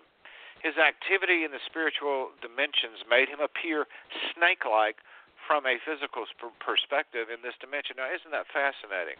His 0.60 0.76
activity 0.76 1.48
in 1.48 1.56
the 1.56 1.62
spiritual 1.64 2.36
dimensions 2.44 3.00
made 3.08 3.32
him 3.32 3.40
appear 3.40 3.88
snake 4.36 4.68
like 4.68 5.00
from 5.48 5.64
a 5.64 5.80
physical 5.80 6.28
perspective 6.60 7.32
in 7.32 7.40
this 7.40 7.56
dimension. 7.56 7.96
Now, 7.96 8.12
isn't 8.12 8.28
that 8.28 8.44
fascinating? 8.52 9.16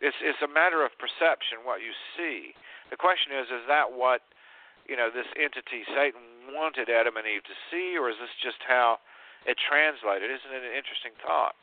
It's, 0.00 0.16
it's 0.24 0.40
a 0.40 0.48
matter 0.48 0.80
of 0.80 0.96
perception, 0.96 1.60
what 1.62 1.84
you 1.84 1.92
see. 2.16 2.56
The 2.88 2.96
question 2.96 3.36
is, 3.36 3.52
is 3.52 3.68
that 3.68 3.92
what 3.92 4.24
you 4.88 4.96
know 4.96 5.12
this 5.12 5.28
entity 5.36 5.84
Satan 5.92 6.50
wanted 6.50 6.90
Adam 6.90 7.20
and 7.20 7.28
Eve 7.28 7.44
to 7.46 7.56
see, 7.68 7.94
or 7.94 8.10
is 8.10 8.18
this 8.18 8.32
just 8.40 8.58
how 8.64 8.98
it 9.44 9.60
translated? 9.60 10.32
Isn't 10.32 10.50
it 10.50 10.64
an 10.64 10.74
interesting 10.74 11.12
thought? 11.20 11.54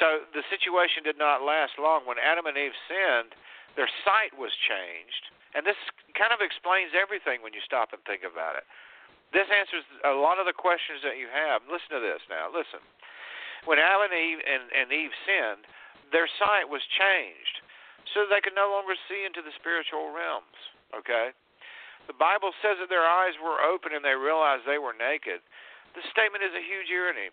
So 0.00 0.24
the 0.32 0.44
situation 0.48 1.04
did 1.04 1.16
not 1.16 1.44
last 1.44 1.76
long. 1.76 2.04
When 2.08 2.18
Adam 2.18 2.48
and 2.48 2.56
Eve 2.56 2.76
sinned, 2.88 3.36
their 3.76 3.88
sight 4.04 4.32
was 4.36 4.52
changed. 4.56 5.32
And 5.52 5.68
this 5.68 5.76
kind 6.16 6.32
of 6.32 6.40
explains 6.40 6.96
everything 6.96 7.44
when 7.44 7.52
you 7.52 7.60
stop 7.60 7.92
and 7.92 8.00
think 8.08 8.24
about 8.24 8.56
it. 8.56 8.64
This 9.36 9.48
answers 9.52 9.84
a 10.04 10.16
lot 10.16 10.40
of 10.40 10.48
the 10.48 10.56
questions 10.56 11.04
that 11.04 11.20
you 11.20 11.28
have. 11.28 11.64
Listen 11.68 11.96
to 11.96 12.02
this 12.04 12.24
now. 12.28 12.48
Listen. 12.52 12.80
When 13.64 13.80
Adam 13.80 14.08
and 14.08 14.16
Eve, 14.16 14.40
and, 14.44 14.64
and 14.72 14.88
Eve 14.92 15.12
sinned, 15.24 15.64
their 16.12 16.28
sight 16.38 16.68
was 16.68 16.84
changed 16.94 17.64
so 18.12 18.28
they 18.28 18.44
could 18.44 18.56
no 18.56 18.68
longer 18.68 18.94
see 19.08 19.24
into 19.24 19.40
the 19.40 19.54
spiritual 19.56 20.12
realms. 20.12 20.58
Okay? 20.92 21.32
The 22.06 22.18
Bible 22.18 22.52
says 22.60 22.76
that 22.82 22.92
their 22.92 23.06
eyes 23.06 23.38
were 23.40 23.62
open 23.62 23.96
and 23.96 24.04
they 24.04 24.18
realized 24.18 24.66
they 24.66 24.82
were 24.82 24.94
naked. 24.94 25.40
This 25.94 26.08
statement 26.12 26.44
is 26.44 26.52
a 26.52 26.62
huge 26.62 26.90
irony. 26.90 27.30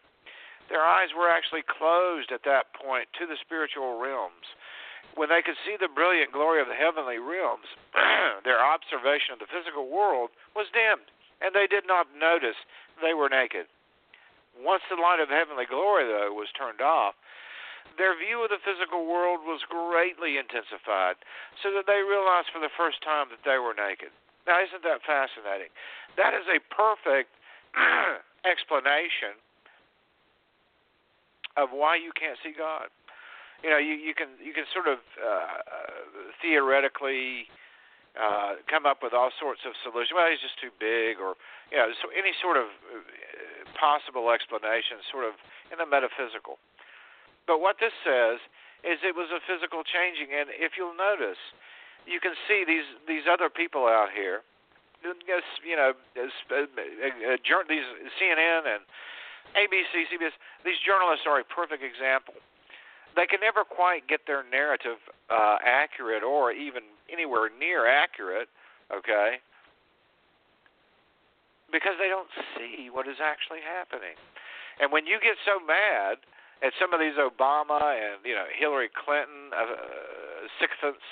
Their 0.69 0.85
eyes 0.85 1.09
were 1.17 1.27
actually 1.27 1.65
closed 1.65 2.29
at 2.31 2.45
that 2.45 2.71
point 2.77 3.09
to 3.17 3.25
the 3.25 3.39
spiritual 3.41 3.97
realms. 3.97 4.45
When 5.17 5.27
they 5.27 5.41
could 5.41 5.57
see 5.65 5.73
the 5.73 5.89
brilliant 5.89 6.31
glory 6.31 6.61
of 6.61 6.69
the 6.69 6.77
heavenly 6.77 7.17
realms, 7.17 7.65
their 8.45 8.61
observation 8.61 9.33
of 9.33 9.41
the 9.41 9.49
physical 9.49 9.89
world 9.89 10.29
was 10.53 10.69
dimmed, 10.69 11.09
and 11.41 11.51
they 11.57 11.65
did 11.65 11.89
not 11.89 12.13
notice 12.13 12.55
they 13.01 13.17
were 13.17 13.27
naked. 13.27 13.65
Once 14.53 14.85
the 14.85 15.01
light 15.01 15.17
of 15.17 15.33
heavenly 15.33 15.65
glory, 15.65 16.05
though, 16.05 16.29
was 16.29 16.53
turned 16.53 16.81
off, 16.81 17.17
their 17.97 18.13
view 18.17 18.43
of 18.43 18.49
the 18.53 18.61
physical 18.61 19.07
world 19.07 19.41
was 19.47 19.63
greatly 19.65 20.37
intensified, 20.37 21.17
so 21.63 21.71
that 21.73 21.87
they 21.87 22.03
realized 22.03 22.51
for 22.53 22.59
the 22.59 22.71
first 22.75 23.01
time 23.01 23.31
that 23.33 23.41
they 23.47 23.57
were 23.57 23.73
naked. 23.73 24.11
Now, 24.47 24.61
isn't 24.61 24.83
that 24.83 25.05
fascinating? 25.05 25.69
That 26.17 26.33
is 26.33 26.45
a 26.49 26.59
perfect 26.73 27.29
explanation 28.45 29.37
of 31.57 31.69
why 31.75 31.95
you 31.99 32.11
can't 32.15 32.39
see 32.41 32.55
God. 32.55 32.89
You 33.63 33.69
know, 33.69 33.81
you, 33.81 33.93
you 33.99 34.15
can 34.15 34.39
you 34.39 34.55
can 34.55 34.63
sort 34.71 34.87
of 34.87 35.03
uh, 35.19 35.59
theoretically 36.39 37.51
uh, 38.15 38.57
come 38.71 38.87
up 38.87 39.03
with 39.03 39.11
all 39.11 39.35
sorts 39.35 39.67
of 39.67 39.75
solutions. 39.83 40.15
Well, 40.15 40.31
he's 40.31 40.39
just 40.39 40.57
too 40.57 40.71
big, 40.79 41.19
or 41.19 41.35
you 41.69 41.77
know, 41.77 41.91
so 41.99 42.07
any 42.15 42.31
sort 42.39 42.55
of 42.55 42.71
uh, 42.87 43.03
possible 43.75 44.31
explanation, 44.31 45.03
sort 45.11 45.27
of 45.27 45.35
in 45.69 45.77
the 45.77 45.85
metaphysical. 45.85 46.57
But 47.49 47.65
what 47.65 47.81
this 47.81 47.97
says 48.05 48.37
is 48.85 49.01
it 49.01 49.17
was 49.17 49.33
a 49.33 49.41
physical 49.49 49.81
changing, 49.81 50.29
and 50.37 50.53
if 50.53 50.77
you'll 50.77 50.93
notice, 50.93 51.41
you 52.05 52.21
can 52.21 52.37
see 52.45 52.61
these 52.61 52.85
these 53.09 53.25
other 53.25 53.49
people 53.49 53.89
out 53.89 54.13
here. 54.13 54.45
You 55.01 55.17
know, 55.73 55.97
uh, 55.97 56.21
uh, 56.21 57.65
these 57.65 57.87
CNN 58.21 58.69
and 58.69 58.85
ABC, 59.57 60.13
CBS, 60.13 60.35
these 60.61 60.77
journalists 60.85 61.25
are 61.25 61.41
a 61.41 61.47
perfect 61.47 61.81
example. 61.81 62.37
They 63.15 63.25
can 63.25 63.41
never 63.41 63.65
quite 63.65 64.05
get 64.05 64.27
their 64.27 64.45
narrative 64.45 65.01
uh, 65.33 65.57
accurate 65.65 66.21
or 66.21 66.51
even 66.51 66.83
anywhere 67.09 67.49
near 67.49 67.87
accurate, 67.89 68.51
okay? 68.93 69.41
Because 71.71 71.97
they 71.97 72.11
don't 72.11 72.29
see 72.53 72.91
what 72.91 73.07
is 73.07 73.17
actually 73.17 73.65
happening. 73.65 74.19
And 74.77 74.91
when 74.91 75.07
you 75.07 75.17
get 75.17 75.39
so 75.47 75.57
mad 75.63 76.19
at 76.61 76.73
some 76.79 76.93
of 76.93 76.99
these 76.99 77.15
Obama 77.15 77.79
and 77.79 78.19
you 78.23 78.35
know 78.35 78.45
Hillary 78.51 78.89
Clinton 78.91 79.51
uh, 79.55 80.47
sycophants 80.59 81.05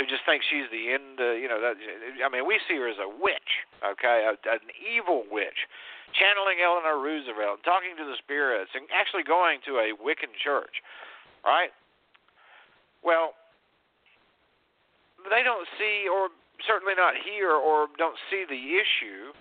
who 0.00 0.08
just 0.08 0.24
think 0.24 0.40
she's 0.42 0.66
the 0.72 0.88
end, 0.88 1.20
uh, 1.20 1.36
you 1.36 1.46
know, 1.46 1.60
that 1.60 1.76
I 1.76 2.28
mean, 2.32 2.48
we 2.48 2.56
see 2.64 2.80
her 2.80 2.88
as 2.88 2.96
a 2.96 3.08
witch, 3.08 3.52
okay, 3.84 4.24
a, 4.24 4.34
an 4.48 4.64
evil 4.80 5.28
witch 5.28 5.68
channeling 6.16 6.60
Eleanor 6.60 7.00
Roosevelt, 7.00 7.64
talking 7.64 7.96
to 7.96 8.04
the 8.04 8.16
spirits, 8.20 8.72
and 8.76 8.84
actually 8.92 9.24
going 9.24 9.64
to 9.64 9.80
a 9.80 9.96
Wiccan 9.96 10.32
church, 10.36 10.80
right? 11.44 11.72
Well, 13.00 13.32
they 15.28 15.42
don't 15.42 15.64
see, 15.80 16.08
or 16.08 16.28
certainly 16.68 16.94
not 16.96 17.16
hear, 17.16 17.52
or 17.56 17.88
don't 17.96 18.18
see 18.28 18.44
the 18.44 18.76
issue 18.76 19.32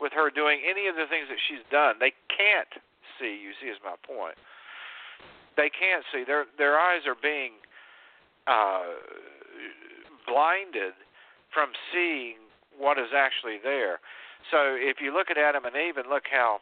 with 0.00 0.12
her 0.16 0.30
doing 0.30 0.64
any 0.64 0.88
of 0.88 0.96
the 0.96 1.06
things 1.06 1.28
that 1.28 1.40
she's 1.46 1.62
done. 1.70 2.00
They 2.00 2.16
can't 2.32 2.72
see. 3.20 3.36
You 3.36 3.52
see, 3.60 3.68
is 3.68 3.78
my 3.84 3.94
point. 4.02 4.34
They 5.56 5.70
can't 5.70 6.04
see. 6.12 6.24
Their 6.26 6.46
their 6.58 6.78
eyes 6.78 7.02
are 7.06 7.16
being 7.20 7.52
uh, 8.46 8.98
blinded 10.26 10.94
from 11.52 11.70
seeing 11.92 12.36
what 12.78 12.98
is 12.98 13.14
actually 13.14 13.58
there. 13.62 14.00
So 14.50 14.74
if 14.76 14.98
you 15.00 15.14
look 15.14 15.30
at 15.30 15.38
Adam 15.38 15.64
and 15.64 15.76
Eve 15.76 15.96
and 15.96 16.08
look 16.08 16.24
how 16.30 16.58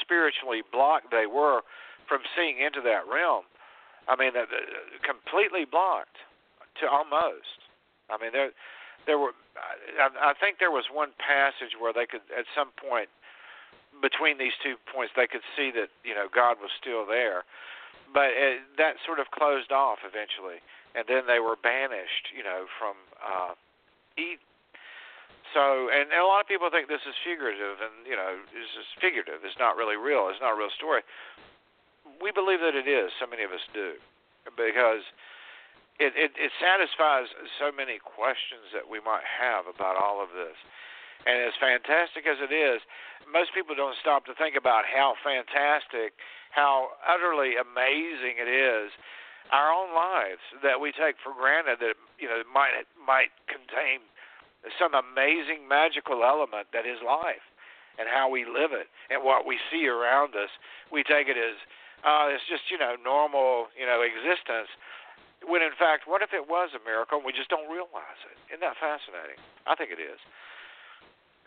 spiritually 0.00 0.62
blocked 0.72 1.10
they 1.10 1.26
were 1.26 1.62
from 2.08 2.20
seeing 2.36 2.60
into 2.60 2.80
that 2.82 3.04
realm, 3.10 3.44
I 4.08 4.16
mean, 4.16 4.32
uh, 4.32 4.48
completely 5.04 5.66
blocked 5.68 6.16
to 6.80 6.88
almost. 6.88 7.68
I 8.08 8.16
mean, 8.16 8.32
there, 8.32 8.50
there 9.04 9.18
were. 9.18 9.36
I, 10.00 10.30
I 10.30 10.34
think 10.40 10.56
there 10.58 10.70
was 10.70 10.86
one 10.92 11.10
passage 11.18 11.76
where 11.76 11.92
they 11.92 12.06
could, 12.06 12.24
at 12.32 12.46
some 12.56 12.70
point, 12.78 13.10
between 14.00 14.38
these 14.38 14.54
two 14.62 14.76
points, 14.92 15.12
they 15.16 15.26
could 15.26 15.44
see 15.56 15.70
that 15.74 15.88
you 16.04 16.14
know 16.14 16.26
God 16.30 16.58
was 16.60 16.70
still 16.74 17.06
there, 17.06 17.44
but 18.12 18.30
it, 18.34 18.62
that 18.76 18.96
sort 19.04 19.18
of 19.18 19.30
closed 19.30 19.72
off 19.72 20.02
eventually, 20.06 20.62
and 20.94 21.04
then 21.06 21.26
they 21.26 21.38
were 21.38 21.56
banished, 21.56 22.32
you 22.34 22.42
know, 22.42 22.66
from 22.78 22.94
uh, 23.20 23.52
Eden 24.16 24.48
so, 25.54 25.88
and, 25.88 26.12
and 26.12 26.20
a 26.20 26.28
lot 26.28 26.44
of 26.44 26.48
people 26.48 26.68
think 26.68 26.92
this 26.92 27.04
is 27.08 27.16
figurative, 27.24 27.80
and 27.80 28.04
you 28.04 28.16
know, 28.16 28.36
this 28.52 28.68
is 28.76 28.88
figurative. 29.00 29.40
It's 29.44 29.56
not 29.56 29.80
really 29.80 29.96
real. 29.96 30.28
It's 30.28 30.40
not 30.44 30.52
a 30.52 30.58
real 30.58 30.72
story. 30.76 31.00
We 32.20 32.32
believe 32.32 32.60
that 32.60 32.76
it 32.76 32.88
is. 32.88 33.12
So 33.16 33.24
many 33.24 33.44
of 33.44 33.52
us 33.52 33.64
do, 33.72 33.96
because 34.56 35.04
it, 35.96 36.12
it, 36.16 36.36
it 36.36 36.52
satisfies 36.60 37.32
so 37.56 37.72
many 37.72 37.96
questions 37.96 38.68
that 38.76 38.84
we 38.84 39.00
might 39.00 39.24
have 39.24 39.64
about 39.64 39.96
all 39.96 40.20
of 40.20 40.36
this. 40.36 40.56
And 41.26 41.42
as 41.42 41.54
fantastic 41.58 42.26
as 42.26 42.38
it 42.38 42.54
is, 42.54 42.80
most 43.26 43.52
people 43.52 43.74
don't 43.74 43.96
stop 44.00 44.24
to 44.26 44.34
think 44.38 44.56
about 44.56 44.84
how 44.86 45.14
fantastic, 45.20 46.14
how 46.54 46.94
utterly 47.04 47.58
amazing 47.58 48.38
it 48.40 48.48
is 48.48 48.92
our 49.52 49.72
own 49.72 49.94
lives 49.96 50.44
that 50.60 50.80
we 50.80 50.92
take 50.92 51.16
for 51.24 51.32
granted 51.32 51.80
that 51.80 51.96
you 52.20 52.28
know 52.28 52.44
might 52.52 52.84
might 53.00 53.32
contain 53.48 54.04
some 54.76 54.92
amazing 54.92 55.64
magical 55.64 56.24
element 56.24 56.68
that 56.72 56.84
is 56.84 57.00
life 57.00 57.44
and 57.96 58.06
how 58.06 58.28
we 58.28 58.44
live 58.44 58.74
it 58.76 58.86
and 59.10 59.24
what 59.24 59.46
we 59.46 59.56
see 59.70 59.88
around 59.88 60.34
us. 60.36 60.50
We 60.92 61.02
take 61.02 61.26
it 61.30 61.38
as 61.38 61.56
uh, 62.04 62.34
it's 62.34 62.44
just 62.46 62.68
you 62.68 62.78
know 62.78 62.96
normal 63.00 63.72
you 63.72 63.86
know 63.86 64.04
existence. 64.04 64.68
When 65.46 65.62
in 65.62 65.72
fact, 65.78 66.10
what 66.10 66.20
if 66.20 66.34
it 66.34 66.50
was 66.50 66.74
a 66.74 66.82
miracle 66.82 67.22
and 67.22 67.26
we 67.26 67.30
just 67.30 67.48
don't 67.48 67.70
realize 67.70 68.20
it? 68.26 68.36
Isn't 68.50 68.60
that 68.66 68.74
fascinating? 68.82 69.38
I 69.70 69.78
think 69.78 69.94
it 69.94 70.02
is. 70.02 70.18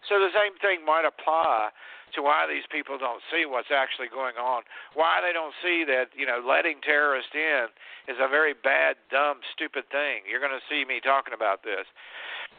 So 0.10 0.18
the 0.18 0.34
same 0.34 0.58
thing 0.58 0.86
might 0.86 1.06
apply 1.06 1.70
to 2.14 2.20
why 2.22 2.44
these 2.48 2.68
people 2.68 3.00
don't 3.00 3.24
see 3.32 3.48
what's 3.48 3.72
actually 3.72 4.12
going 4.12 4.36
on, 4.36 4.64
why 4.94 5.24
they 5.24 5.32
don't 5.32 5.56
see 5.64 5.88
that 5.88 6.12
you 6.16 6.26
know 6.26 6.44
letting 6.44 6.84
terrorists 6.84 7.32
in 7.34 7.72
is 8.12 8.20
a 8.20 8.28
very 8.28 8.54
bad, 8.54 9.00
dumb, 9.10 9.40
stupid 9.54 9.88
thing. 9.92 10.28
You're 10.28 10.44
going 10.44 10.56
to 10.56 10.68
see 10.68 10.84
me 10.84 11.00
talking 11.00 11.34
about 11.34 11.64
this. 11.64 11.88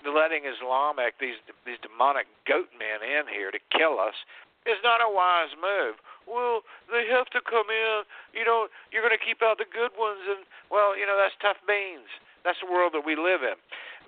The 0.04 0.10
letting 0.10 0.48
Islamic 0.48 1.20
these 1.20 1.38
these 1.66 1.78
demonic 1.82 2.26
goat 2.48 2.72
men 2.78 3.04
in 3.04 3.28
here 3.28 3.52
to 3.52 3.60
kill 3.70 4.00
us 4.00 4.16
is 4.64 4.78
not 4.86 5.02
a 5.02 5.10
wise 5.10 5.52
move. 5.58 5.98
well, 6.26 6.62
they 6.86 7.10
have 7.10 7.26
to 7.34 7.42
come 7.42 7.66
in. 7.66 8.06
You 8.30 8.46
know, 8.46 8.70
you're 8.94 9.02
going 9.02 9.16
to 9.16 9.20
keep 9.20 9.42
out 9.42 9.58
the 9.58 9.66
good 9.66 9.90
ones, 9.98 10.22
and 10.30 10.46
well, 10.70 10.94
you 10.94 11.04
know, 11.04 11.18
that's 11.18 11.34
tough 11.42 11.58
beans. 11.66 12.08
That's 12.46 12.58
the 12.62 12.70
world 12.70 12.94
that 12.94 13.06
we 13.06 13.14
live 13.14 13.42
in. 13.42 13.58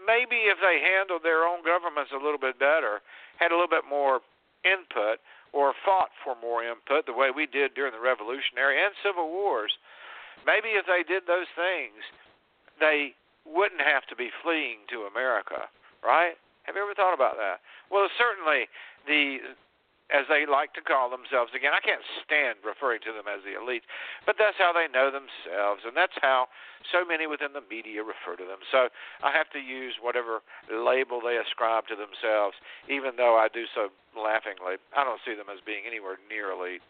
Maybe 0.07 0.53
if 0.53 0.61
they 0.61 0.81
handled 0.85 1.25
their 1.25 1.49
own 1.49 1.65
governments 1.65 2.13
a 2.13 2.21
little 2.21 2.41
bit 2.41 2.59
better, 2.59 3.01
had 3.41 3.51
a 3.51 3.57
little 3.57 3.73
bit 3.73 3.89
more 3.89 4.21
input, 4.65 5.21
or 5.53 5.73
fought 5.85 6.11
for 6.23 6.35
more 6.41 6.65
input, 6.65 7.07
the 7.07 7.15
way 7.15 7.31
we 7.31 7.47
did 7.47 7.75
during 7.75 7.93
the 7.93 8.01
Revolutionary 8.03 8.81
and 8.83 8.93
Civil 9.05 9.31
Wars, 9.31 9.73
maybe 10.45 10.75
if 10.75 10.85
they 10.85 11.07
did 11.07 11.25
those 11.31 11.49
things, 11.55 12.03
they 12.81 13.15
wouldn't 13.47 13.81
have 13.81 14.05
to 14.11 14.17
be 14.17 14.35
fleeing 14.43 14.83
to 14.91 15.07
America, 15.07 15.69
right? 16.03 16.35
Have 16.65 16.75
you 16.77 16.83
ever 16.83 16.97
thought 16.97 17.15
about 17.15 17.37
that? 17.37 17.61
Well, 17.93 18.09
certainly 18.17 18.67
the 19.07 19.55
as 20.13 20.29
they 20.29 20.45
like 20.45 20.77
to 20.77 20.85
call 20.85 21.09
themselves 21.09 21.57
again. 21.57 21.73
I 21.73 21.81
can't 21.81 22.05
stand 22.21 22.61
referring 22.61 23.01
to 23.09 23.13
them 23.17 23.25
as 23.25 23.41
the 23.41 23.57
elite, 23.57 23.89
but 24.29 24.37
that's 24.37 24.61
how 24.61 24.73
they 24.77 24.85
know 24.93 25.09
themselves, 25.09 25.89
and 25.89 25.97
that's 25.97 26.17
how 26.21 26.53
so 26.93 27.09
many 27.09 27.25
within 27.25 27.57
the 27.57 27.65
media 27.65 28.05
refer 28.05 28.37
to 28.37 28.45
them. 28.45 28.61
So 28.69 28.93
I 29.25 29.33
have 29.33 29.49
to 29.57 29.61
use 29.61 29.97
whatever 30.05 30.45
label 30.69 31.25
they 31.25 31.41
ascribe 31.41 31.89
to 31.89 31.97
themselves, 31.97 32.57
even 32.93 33.17
though 33.17 33.41
I 33.41 33.49
do 33.49 33.65
so 33.73 33.89
laughingly. 34.13 34.77
I 34.93 35.09
don't 35.09 35.25
see 35.25 35.33
them 35.33 35.49
as 35.49 35.65
being 35.65 35.89
anywhere 35.89 36.21
near 36.29 36.53
elite. 36.53 36.85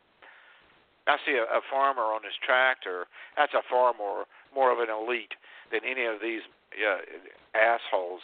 I 1.07 1.21
see 1.23 1.39
a, 1.39 1.47
a 1.47 1.63
farmer 1.71 2.11
on 2.11 2.27
his 2.27 2.35
tractor. 2.43 3.07
That's 3.39 3.55
a 3.55 3.63
far 3.71 3.95
more 3.95 4.27
more 4.51 4.75
of 4.75 4.79
an 4.83 4.91
elite 4.91 5.35
than 5.71 5.87
any 5.87 6.07
of 6.07 6.23
these 6.23 6.43
uh, 6.75 7.03
assholes 7.55 8.23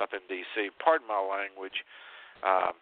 up 0.00 0.10
in 0.14 0.22
D.C. 0.28 0.70
Pardon 0.82 1.06
my 1.06 1.20
language. 1.22 1.86
Um, 2.42 2.74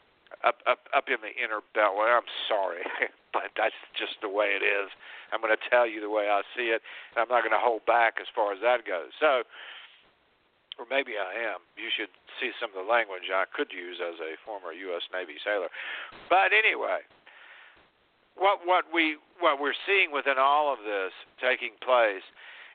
up 0.45 0.63
up 0.67 0.87
up 0.95 1.07
in 1.09 1.21
the 1.21 1.35
inner 1.37 1.61
beltway. 1.77 2.11
I'm 2.11 2.29
sorry, 2.49 2.83
but 3.35 3.53
that's 3.57 3.77
just 3.97 4.21
the 4.23 4.29
way 4.29 4.57
it 4.57 4.65
is. 4.65 4.89
I'm 5.33 5.41
going 5.41 5.55
to 5.55 5.65
tell 5.71 5.87
you 5.87 6.01
the 6.01 6.11
way 6.11 6.27
I 6.27 6.43
see 6.57 6.75
it, 6.75 6.83
and 7.15 7.23
I'm 7.23 7.31
not 7.31 7.47
going 7.47 7.55
to 7.55 7.63
hold 7.63 7.87
back 7.87 8.19
as 8.21 8.27
far 8.35 8.53
as 8.53 8.59
that 8.63 8.83
goes. 8.87 9.15
So, 9.21 9.47
or 10.79 10.87
maybe 10.91 11.15
I 11.21 11.39
am. 11.39 11.63
You 11.79 11.93
should 11.93 12.11
see 12.43 12.51
some 12.59 12.75
of 12.75 12.79
the 12.79 12.89
language 12.89 13.31
I 13.31 13.47
could 13.47 13.71
use 13.71 14.03
as 14.03 14.19
a 14.19 14.35
former 14.43 14.73
U.S. 14.73 15.07
Navy 15.13 15.39
sailor. 15.43 15.71
But 16.27 16.51
anyway, 16.57 17.05
what 18.35 18.65
what 18.65 18.89
we 18.89 19.21
what 19.39 19.61
we're 19.61 19.77
seeing 19.87 20.11
within 20.11 20.39
all 20.39 20.73
of 20.73 20.81
this 20.83 21.13
taking 21.39 21.77
place 21.85 22.25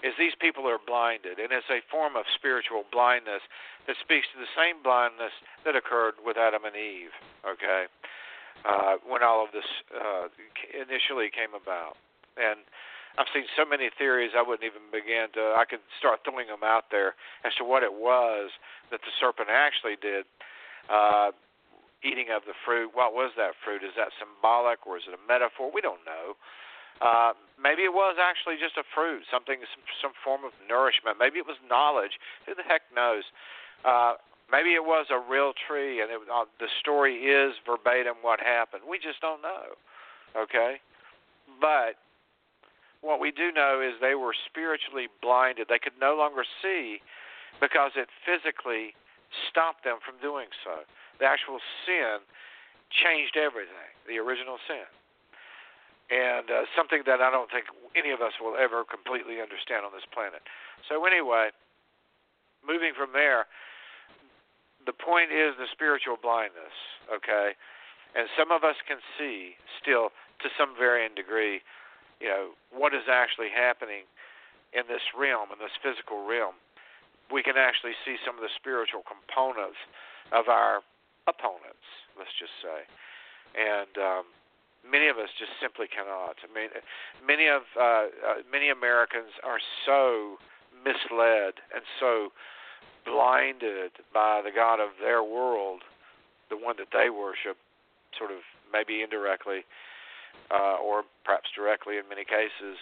is 0.03 0.13
these 0.19 0.35
people 0.39 0.67
are 0.67 0.79
blinded, 0.81 1.39
and 1.39 1.51
it's 1.51 1.69
a 1.71 1.79
form 1.91 2.15
of 2.15 2.25
spiritual 2.35 2.83
blindness 2.91 3.43
that 3.87 3.95
speaks 4.03 4.27
to 4.33 4.37
the 4.39 4.49
same 4.55 4.83
blindness 4.83 5.31
that 5.63 5.75
occurred 5.75 6.15
with 6.23 6.35
Adam 6.35 6.65
and 6.65 6.75
Eve. 6.75 7.13
Okay, 7.47 7.87
uh, 8.67 8.99
when 9.07 9.23
all 9.23 9.43
of 9.43 9.51
this 9.55 9.67
uh, 9.93 10.27
initially 10.73 11.31
came 11.31 11.55
about, 11.55 11.95
and 12.35 12.59
I've 13.15 13.31
seen 13.31 13.47
so 13.55 13.63
many 13.63 13.87
theories 13.95 14.35
I 14.35 14.43
wouldn't 14.43 14.67
even 14.67 14.91
begin 14.91 15.31
to. 15.39 15.55
I 15.55 15.63
could 15.63 15.83
start 15.99 16.27
throwing 16.27 16.51
them 16.51 16.67
out 16.67 16.91
there 16.91 17.15
as 17.47 17.55
to 17.59 17.63
what 17.63 17.83
it 17.83 17.93
was 17.93 18.51
that 18.91 18.99
the 18.99 19.13
serpent 19.19 19.47
actually 19.47 19.95
did. 19.95 20.27
Uh, 20.91 21.31
eating 22.05 22.29
of 22.29 22.45
the 22.45 22.53
fruit. 22.61 22.93
What 22.93 23.17
was 23.17 23.33
that 23.35 23.57
fruit? 23.65 23.81
Is 23.81 23.97
that 23.97 24.13
symbolic 24.21 24.85
or 24.85 25.01
is 25.01 25.09
it 25.09 25.17
a 25.17 25.23
metaphor? 25.25 25.73
We 25.73 25.81
don't 25.81 26.05
know. 26.05 26.37
Uh, 27.01 27.33
maybe 27.59 27.83
it 27.83 27.93
was 27.93 28.15
actually 28.19 28.55
just 28.55 28.77
a 28.77 28.85
fruit, 28.95 29.23
something, 29.31 29.59
some, 29.73 29.83
some 30.01 30.13
form 30.23 30.43
of 30.47 30.51
nourishment. 30.67 31.17
Maybe 31.19 31.39
it 31.39 31.47
was 31.47 31.59
knowledge. 31.67 32.15
Who 32.47 32.55
the 32.55 32.63
heck 32.63 32.87
knows? 32.95 33.23
Uh, 33.83 34.15
maybe 34.51 34.73
it 34.73 34.83
was 34.83 35.07
a 35.11 35.19
real 35.19 35.51
tree, 35.67 36.01
and 36.01 36.11
it, 36.11 36.19
uh, 36.31 36.47
the 36.59 36.71
story 36.79 37.27
is 37.27 37.55
verbatim 37.67 38.15
what 38.21 38.39
happened. 38.39 38.83
We 38.87 38.97
just 38.97 39.19
don't 39.19 39.41
know. 39.41 39.75
Okay, 40.35 40.83
but 41.59 41.95
what 42.99 43.19
we 43.19 43.31
do 43.31 43.51
know 43.51 43.79
is 43.79 43.95
they 44.01 44.15
were 44.15 44.35
spiritually 44.35 45.07
blinded. 45.21 45.67
They 45.69 45.79
could 45.79 45.95
no 45.99 46.15
longer 46.15 46.43
see 46.61 46.99
because 47.61 47.95
it 47.95 48.11
physically 48.27 48.95
stopped 49.47 49.83
them 49.87 50.03
from 50.03 50.19
doing 50.19 50.51
so. 50.63 50.83
The 51.19 51.25
actual 51.25 51.63
sin 51.87 52.19
changed 52.91 53.39
everything. 53.39 53.95
The 54.07 54.19
original 54.19 54.59
sin 54.67 54.83
and 56.09 56.45
uh, 56.51 56.69
something 56.77 57.01
that 57.09 57.21
I 57.21 57.33
don't 57.33 57.49
think 57.49 57.65
any 57.97 58.11
of 58.13 58.21
us 58.21 58.37
will 58.37 58.53
ever 58.53 58.85
completely 58.85 59.41
understand 59.41 59.85
on 59.85 59.91
this 59.91 60.05
planet. 60.13 60.45
So 60.85 61.05
anyway, 61.05 61.49
moving 62.61 62.93
from 62.93 63.09
there, 63.13 63.49
the 64.85 64.93
point 64.93 65.33
is 65.33 65.57
the 65.57 65.65
spiritual 65.73 66.17
blindness, 66.21 66.73
okay? 67.09 67.57
And 68.13 68.29
some 68.37 68.53
of 68.53 68.61
us 68.61 68.77
can 68.85 69.01
see 69.17 69.57
still 69.81 70.13
to 70.45 70.47
some 70.53 70.77
varying 70.77 71.17
degree, 71.17 71.65
you 72.21 72.29
know, 72.29 72.53
what 72.69 72.93
is 72.93 73.09
actually 73.09 73.49
happening 73.49 74.05
in 74.77 74.85
this 74.85 75.03
realm, 75.17 75.49
in 75.49 75.57
this 75.57 75.73
physical 75.81 76.21
realm. 76.21 76.53
We 77.33 77.41
can 77.41 77.57
actually 77.57 77.97
see 78.05 78.21
some 78.21 78.37
of 78.37 78.45
the 78.45 78.53
spiritual 78.53 79.01
components 79.01 79.81
of 80.29 80.45
our 80.53 80.85
opponents, 81.25 81.85
let's 82.13 82.33
just 82.37 82.53
say. 82.61 82.85
And 83.57 83.93
um, 83.97 84.25
many 84.89 85.07
of 85.07 85.17
us 85.17 85.29
just 85.37 85.51
simply 85.61 85.87
cannot. 85.87 86.37
I 86.41 86.49
mean, 86.53 86.69
many 87.25 87.47
of 87.47 87.63
uh, 87.73 87.81
uh, 87.81 88.45
many 88.51 88.69
Americans 88.69 89.33
are 89.43 89.59
so 89.85 90.37
misled 90.85 91.57
and 91.73 91.83
so 91.99 92.29
blinded 93.05 93.91
by 94.13 94.41
the 94.43 94.51
God 94.53 94.79
of 94.79 94.97
their 95.01 95.23
world, 95.23 95.81
the 96.49 96.57
one 96.57 96.75
that 96.77 96.89
they 96.93 97.09
worship, 97.09 97.57
sort 98.17 98.31
of 98.31 98.41
maybe 98.73 99.01
indirectly, 99.01 99.65
uh, 100.51 100.77
or 100.81 101.03
perhaps 101.23 101.49
directly 101.55 101.97
in 101.97 102.09
many 102.09 102.25
cases. 102.25 102.77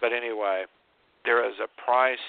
But 0.00 0.12
anyway, 0.12 0.64
there 1.24 1.46
is 1.46 1.56
a 1.62 1.70
price 1.80 2.22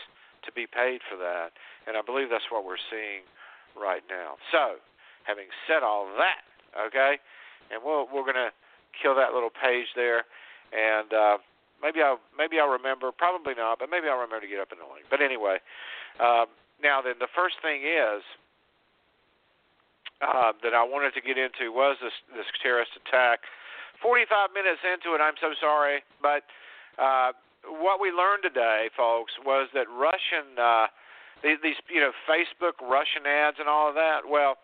to 0.46 0.52
be 0.54 0.66
paid 0.70 1.02
for 1.10 1.18
that, 1.18 1.54
and 1.88 1.98
I 1.98 2.02
believe 2.06 2.30
that's 2.30 2.50
what 2.50 2.66
we're 2.66 2.82
seeing 2.90 3.26
right 3.74 4.06
now. 4.10 4.38
So, 4.52 4.78
having 5.26 5.50
said 5.66 5.82
all 5.82 6.06
that, 6.18 6.46
okay, 6.78 7.18
and 7.74 7.82
we'll, 7.84 8.06
we're 8.14 8.26
going 8.26 8.38
to 8.38 8.54
kill 9.02 9.16
that 9.16 9.34
little 9.34 9.52
page 9.52 9.88
there, 9.96 10.24
and 10.74 11.12
uh, 11.14 11.38
maybe 11.82 12.02
I'll 12.02 12.20
maybe 12.38 12.60
I'll 12.60 12.72
remember. 12.72 13.12
Probably 13.12 13.54
not, 13.54 13.80
but 13.80 13.90
maybe 13.90 14.08
I'll 14.08 14.22
remember 14.22 14.46
to 14.46 14.52
get 14.52 14.60
up 14.60 14.72
in 14.72 14.80
the 14.80 14.86
morning. 14.86 15.06
But 15.10 15.22
anyway, 15.22 15.58
um, 16.20 16.48
now 16.82 17.02
then, 17.02 17.16
the 17.20 17.32
first 17.36 17.62
thing 17.62 17.84
is 17.84 18.24
uh, 20.22 20.54
that 20.64 20.74
I 20.74 20.84
wanted 20.84 21.14
to 21.16 21.22
get 21.22 21.38
into 21.38 21.72
was 21.72 21.98
this 22.02 22.16
this 22.36 22.48
terrorist 22.62 22.92
attack. 22.96 23.44
45 24.04 24.52
minutes 24.52 24.84
into 24.84 25.16
it, 25.16 25.24
I'm 25.24 25.40
so 25.40 25.56
sorry, 25.56 26.04
but 26.22 26.44
uh, 27.00 27.32
what 27.80 28.04
we 28.04 28.12
learned 28.12 28.44
today, 28.44 28.92
folks, 28.96 29.32
was 29.46 29.70
that 29.74 29.88
Russian 29.88 30.60
uh, 30.60 30.88
these, 31.44 31.58
these 31.64 31.80
you 31.90 32.00
know 32.00 32.12
Facebook 32.28 32.80
Russian 32.82 33.26
ads 33.28 33.58
and 33.60 33.68
all 33.68 33.90
of 33.90 33.96
that. 33.96 34.28
Well, 34.28 34.58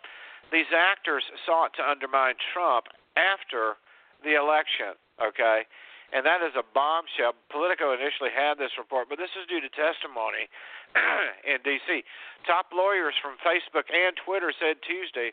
these 0.51 0.69
actors 0.75 1.23
sought 1.45 1.73
to 1.79 1.83
undermine 1.83 2.35
Trump 2.53 2.87
after 3.15 3.75
the 4.23 4.37
election, 4.37 4.97
okay? 5.21 5.65
And 6.11 6.27
that 6.27 6.43
is 6.43 6.51
a 6.59 6.65
bombshell. 6.75 7.39
Politico 7.47 7.95
initially 7.95 8.31
had 8.35 8.59
this 8.59 8.75
report, 8.75 9.07
but 9.07 9.15
this 9.15 9.31
is 9.39 9.47
due 9.47 9.63
to 9.63 9.71
testimony 9.71 10.51
in 11.47 11.63
D.C. 11.63 12.03
Top 12.43 12.67
lawyers 12.75 13.15
from 13.23 13.39
Facebook 13.39 13.87
and 13.87 14.11
Twitter 14.19 14.51
said 14.51 14.83
Tuesday 14.83 15.31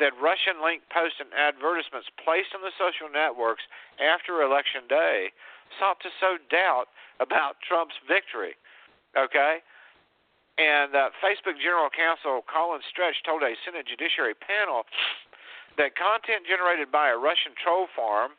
that 0.00 0.16
Russian 0.16 0.62
linked 0.64 0.88
posts 0.88 1.20
and 1.20 1.28
advertisements 1.34 2.08
placed 2.22 2.56
on 2.56 2.62
the 2.64 2.72
social 2.78 3.10
networks 3.10 3.66
after 4.00 4.40
Election 4.40 4.88
Day 4.88 5.34
sought 5.76 6.00
to 6.00 6.10
sow 6.22 6.40
doubt 6.48 6.88
about 7.20 7.60
Trump's 7.60 7.98
victory. 8.08 8.56
Okay? 9.12 9.60
And 10.58 10.90
uh, 10.94 11.14
Facebook 11.22 11.58
General 11.60 11.90
Counsel 11.90 12.42
Colin 12.48 12.82
Stretch 12.90 13.22
told 13.22 13.46
a 13.46 13.54
Senate 13.62 13.86
Judiciary 13.86 14.34
panel 14.34 14.88
that 15.78 15.94
content 15.94 16.44
generated 16.44 16.90
by 16.90 17.08
a 17.08 17.16
Russian 17.16 17.54
troll 17.54 17.86
farm. 17.94 18.34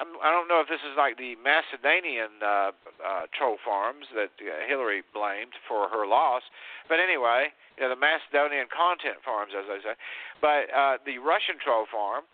I'm, 0.00 0.16
I 0.24 0.32
don't 0.32 0.48
know 0.48 0.58
if 0.58 0.68
this 0.68 0.82
is 0.82 0.96
like 0.96 1.16
the 1.16 1.36
Macedonian 1.38 2.42
uh, 2.42 2.72
uh, 2.98 3.28
troll 3.32 3.60
farms 3.62 4.08
that 4.16 4.34
uh, 4.40 4.66
Hillary 4.66 5.06
blamed 5.14 5.54
for 5.68 5.88
her 5.88 6.08
loss, 6.08 6.42
but 6.88 6.98
anyway, 6.98 7.52
you 7.76 7.84
know, 7.84 7.92
the 7.92 8.00
Macedonian 8.00 8.66
content 8.72 9.20
farms, 9.22 9.52
as 9.52 9.68
I 9.68 9.78
say. 9.84 9.94
But 10.40 10.62
uh, 10.72 10.96
the 11.04 11.20
Russian 11.20 11.60
troll 11.62 11.86
farm 11.86 12.24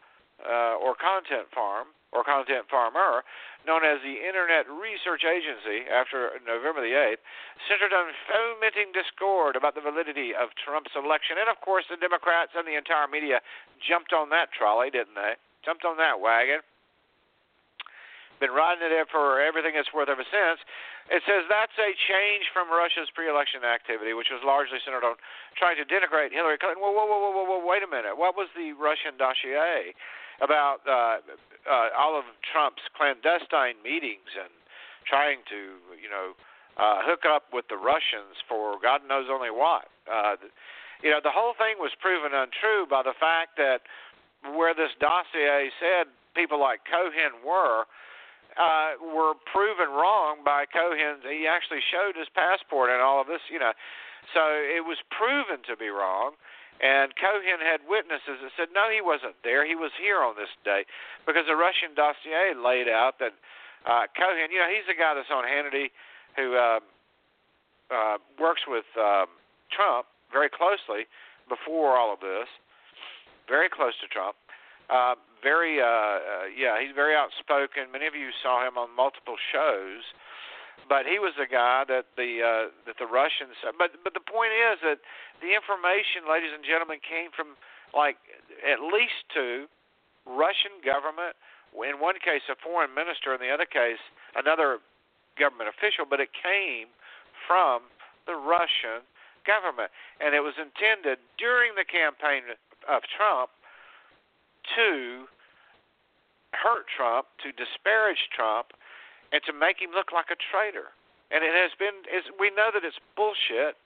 uh, 0.42 0.78
or 0.78 0.94
content 0.94 1.51
farm 1.51 1.92
or 2.12 2.24
content 2.24 2.64
farmer, 2.72 3.20
known 3.68 3.84
as 3.84 4.00
the 4.00 4.16
Internet 4.24 4.64
Research 4.72 5.28
Agency 5.28 5.84
after 5.90 6.40
November 6.46 6.80
the 6.80 6.96
8th, 6.96 7.20
centered 7.68 7.92
on 7.92 8.16
fomenting 8.24 8.96
discord 8.96 9.61
about 9.61 9.76
the 9.76 9.84
validity 9.84 10.32
of 10.32 10.56
Trump's 10.56 10.96
election. 10.96 11.36
And 11.36 11.52
of 11.52 11.61
course, 11.61 11.84
the 11.92 12.00
Democrats 12.00 12.56
and 12.56 12.64
the 12.64 12.80
entire 12.80 13.09
media 13.09 13.44
jumped 13.84 14.16
on 14.16 14.32
that 14.32 14.48
trolley, 14.56 14.88
didn't 14.88 15.16
they? 15.18 15.36
Jumped 15.64 15.84
on 15.84 16.00
that 16.00 16.16
wagon. 16.16 16.64
Been 18.38 18.54
riding 18.54 18.86
it 18.86 19.11
for 19.11 19.42
everything 19.42 19.74
it's 19.74 19.90
worth 19.90 20.06
ever 20.06 20.22
since. 20.22 20.62
It 21.11 21.26
says 21.26 21.42
that's 21.50 21.74
a 21.74 21.90
change 22.06 22.46
from 22.54 22.70
Russia's 22.70 23.11
pre-election 23.11 23.66
activity, 23.66 24.14
which 24.14 24.30
was 24.30 24.38
largely 24.46 24.78
centered 24.86 25.02
on 25.02 25.18
trying 25.59 25.74
to 25.82 25.84
denigrate 25.84 26.30
Hillary 26.30 26.54
Clinton. 26.54 26.78
Whoa, 26.78 26.94
whoa, 26.94 27.11
whoa, 27.11 27.34
whoa, 27.34 27.44
whoa! 27.44 27.61
Wait 27.66 27.82
a 27.82 27.90
minute. 27.90 28.14
What 28.14 28.38
was 28.38 28.46
the 28.54 28.78
Russian 28.78 29.18
dossier? 29.18 29.90
About 30.41 30.80
uh, 30.86 31.18
uh, 31.66 31.89
all 31.99 32.18
of 32.18 32.24
Trump's 32.47 32.82
clandestine 32.97 33.76
meetings 33.82 34.30
and 34.39 34.53
trying 35.07 35.43
to, 35.49 35.80
you 35.99 36.11
know, 36.11 36.36
uh, 36.78 37.03
hook 37.03 37.26
up 37.26 37.51
with 37.53 37.66
the 37.66 37.76
Russians 37.76 38.39
for 38.47 38.78
God 38.78 39.03
knows 39.03 39.26
only 39.26 39.51
what. 39.51 39.91
Uh, 40.07 40.39
you 41.03 41.11
know, 41.11 41.18
the 41.22 41.34
whole 41.34 41.55
thing 41.59 41.78
was 41.78 41.91
proven 41.99 42.30
untrue 42.34 42.86
by 42.86 43.03
the 43.03 43.14
fact 43.18 43.59
that 43.59 43.82
where 44.55 44.74
this 44.74 44.95
dossier 45.03 45.70
said 45.82 46.07
people 46.34 46.59
like 46.59 46.86
Cohen 46.86 47.43
were, 47.43 47.86
uh, 48.55 48.99
were 49.03 49.34
proven 49.51 49.91
wrong 49.91 50.43
by 50.47 50.66
Cohen's. 50.70 51.26
He 51.26 51.47
actually 51.51 51.82
showed 51.91 52.14
his 52.14 52.30
passport 52.30 52.91
and 52.91 53.03
all 53.03 53.20
of 53.20 53.26
this, 53.26 53.43
you 53.51 53.59
know. 53.59 53.74
So 54.34 54.43
it 54.55 54.86
was 54.86 54.99
proven 55.11 55.62
to 55.66 55.74
be 55.74 55.89
wrong. 55.89 56.39
And 56.78 57.10
Cohen 57.18 57.58
had 57.58 57.82
witnesses 57.90 58.38
that 58.38 58.54
said, 58.54 58.70
no, 58.70 58.86
he 58.86 59.02
wasn't 59.02 59.34
there. 59.42 59.66
He 59.66 59.74
was 59.74 59.90
here 59.98 60.22
on 60.22 60.38
this 60.38 60.50
day. 60.62 60.86
Because 61.26 61.46
the 61.50 61.58
Russian 61.58 61.94
dossier 61.98 62.54
laid 62.54 62.86
out 62.86 63.18
that 63.18 63.34
uh, 63.82 64.06
Cohen, 64.14 64.50
you 64.54 64.62
know, 64.62 64.70
he's 64.70 64.86
the 64.86 64.94
guy 64.94 65.14
that's 65.14 65.30
on 65.30 65.42
Hannity 65.42 65.90
who 66.38 66.54
uh, 66.54 66.78
uh, 67.90 68.16
works 68.38 68.62
with 68.68 68.86
uh, 68.94 69.26
Trump 69.74 70.06
very 70.30 70.48
closely 70.48 71.10
before 71.48 71.96
all 71.96 72.12
of 72.12 72.20
this, 72.20 72.46
very 73.48 73.68
close 73.68 73.96
to 73.98 74.06
Trump. 74.06 74.36
Uh, 74.86 75.16
very, 75.42 75.80
uh, 75.80 75.86
uh, 75.86 76.18
yeah, 76.54 76.80
he's 76.80 76.94
very 76.94 77.14
outspoken. 77.14 77.90
Many 77.92 78.06
of 78.06 78.14
you 78.14 78.30
saw 78.42 78.66
him 78.66 78.76
on 78.76 78.94
multiple 78.94 79.36
shows, 79.52 80.02
but 80.86 81.04
he 81.04 81.18
was 81.18 81.34
the 81.34 81.50
guy 81.50 81.82
that 81.88 82.06
the 82.14 82.30
uh, 82.38 82.64
that 82.86 82.96
the 83.02 83.08
Russians. 83.08 83.58
But 83.76 83.98
but 84.04 84.14
the 84.14 84.24
point 84.24 84.54
is 84.54 84.78
that 84.86 85.02
the 85.42 85.50
information, 85.52 86.30
ladies 86.30 86.54
and 86.54 86.62
gentlemen, 86.62 87.02
came 87.02 87.34
from 87.34 87.58
like 87.90 88.16
at 88.62 88.78
least 88.78 89.26
two 89.34 89.66
Russian 90.24 90.78
government. 90.84 91.34
In 91.76 92.00
one 92.00 92.16
case, 92.24 92.44
a 92.48 92.56
foreign 92.56 92.94
minister. 92.94 93.34
In 93.36 93.40
the 93.40 93.52
other 93.52 93.68
case, 93.68 94.00
another 94.36 94.80
government 95.36 95.68
official. 95.68 96.08
But 96.08 96.20
it 96.20 96.32
came 96.32 96.88
from 97.44 97.88
the 98.24 98.36
Russian 98.36 99.04
government, 99.48 99.92
and 100.20 100.36
it 100.36 100.44
was 100.44 100.56
intended 100.60 101.18
during 101.40 101.72
the 101.76 101.84
campaign 101.84 102.44
of 102.88 103.00
Trump 103.16 103.52
to 104.76 105.28
hurt 106.52 106.88
Trump, 106.88 107.28
to 107.44 107.52
disparage 107.52 108.28
Trump, 108.32 108.72
and 109.32 109.40
to 109.44 109.52
make 109.52 109.80
him 109.80 109.92
look 109.92 110.12
like 110.12 110.32
a 110.32 110.38
traitor. 110.38 110.92
And 111.28 111.44
it 111.44 111.52
has 111.52 111.76
been, 111.76 112.08
we 112.40 112.48
know 112.56 112.72
that 112.72 112.84
it's 112.84 112.98
bullshit. 113.12 113.76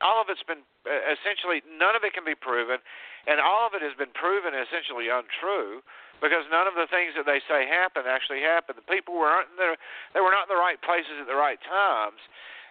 All 0.00 0.20
of 0.20 0.32
it's 0.32 0.44
been 0.44 0.64
uh, 0.84 1.12
essentially, 1.12 1.60
none 1.64 1.96
of 1.96 2.04
it 2.04 2.12
can 2.12 2.24
be 2.24 2.36
proven, 2.36 2.80
and 3.28 3.40
all 3.40 3.64
of 3.68 3.72
it 3.76 3.80
has 3.84 3.96
been 3.96 4.12
proven 4.12 4.52
essentially 4.52 5.08
untrue 5.08 5.80
because 6.20 6.44
none 6.48 6.68
of 6.68 6.76
the 6.76 6.88
things 6.88 7.16
that 7.16 7.28
they 7.28 7.40
say 7.44 7.68
happened 7.68 8.08
actually 8.08 8.40
happened. 8.40 8.80
The 8.80 8.88
people 8.88 9.16
weren't 9.16 9.48
there, 9.56 9.76
they 10.12 10.20
were 10.24 10.32
not 10.32 10.48
in 10.48 10.52
the 10.52 10.60
right 10.60 10.80
places 10.80 11.20
at 11.20 11.28
the 11.28 11.36
right 11.36 11.60
times, 11.60 12.20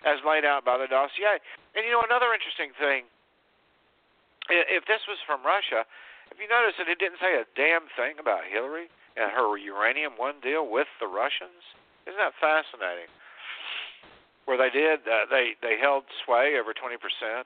as 0.05 0.21
laid 0.25 0.45
out 0.45 0.65
by 0.65 0.77
the 0.77 0.89
dossier. 0.89 1.41
And 1.77 1.85
you 1.85 1.93
know, 1.93 2.05
another 2.05 2.33
interesting 2.33 2.73
thing, 2.77 3.07
if 4.49 4.83
this 4.85 5.05
was 5.07 5.21
from 5.25 5.45
Russia, 5.45 5.87
if 6.33 6.41
you 6.41 6.49
notice 6.49 6.75
that 6.81 6.89
it 6.89 6.97
didn't 6.97 7.21
say 7.21 7.37
a 7.37 7.45
damn 7.53 7.85
thing 7.93 8.17
about 8.17 8.45
Hillary 8.45 8.89
and 9.15 9.29
her 9.31 9.57
uranium 9.57 10.17
one 10.17 10.41
deal 10.41 10.65
with 10.65 10.89
the 10.97 11.07
Russians. 11.07 11.61
Isn't 12.07 12.19
that 12.19 12.35
fascinating? 12.39 13.09
Where 14.43 14.59
they 14.59 14.67
did, 14.75 15.07
uh, 15.07 15.23
they 15.31 15.55
they 15.63 15.79
held 15.79 16.03
sway 16.19 16.59
over 16.59 16.75
20% 16.75 16.99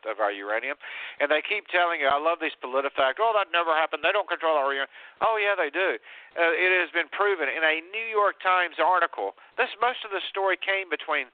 of 0.10 0.18
our 0.18 0.34
uranium, 0.34 0.82
and 1.22 1.30
they 1.30 1.46
keep 1.46 1.70
telling 1.70 2.02
you, 2.02 2.10
I 2.10 2.18
love 2.18 2.42
these 2.42 2.58
PolitiFact. 2.58 3.22
Oh, 3.22 3.38
that 3.38 3.54
never 3.54 3.70
happened. 3.78 4.02
They 4.02 4.10
don't 4.10 4.26
control 4.26 4.58
our 4.58 4.74
uranium. 4.74 4.90
Oh 5.22 5.38
yeah, 5.38 5.54
they 5.54 5.70
do. 5.70 6.02
Uh, 6.34 6.58
it 6.58 6.74
has 6.74 6.90
been 6.90 7.06
proven 7.14 7.54
in 7.54 7.62
a 7.62 7.86
New 7.94 8.10
York 8.10 8.42
Times 8.42 8.82
article. 8.82 9.38
This 9.62 9.70
most 9.78 10.02
of 10.02 10.10
the 10.10 10.26
story 10.26 10.58
came 10.58 10.90
between 10.90 11.30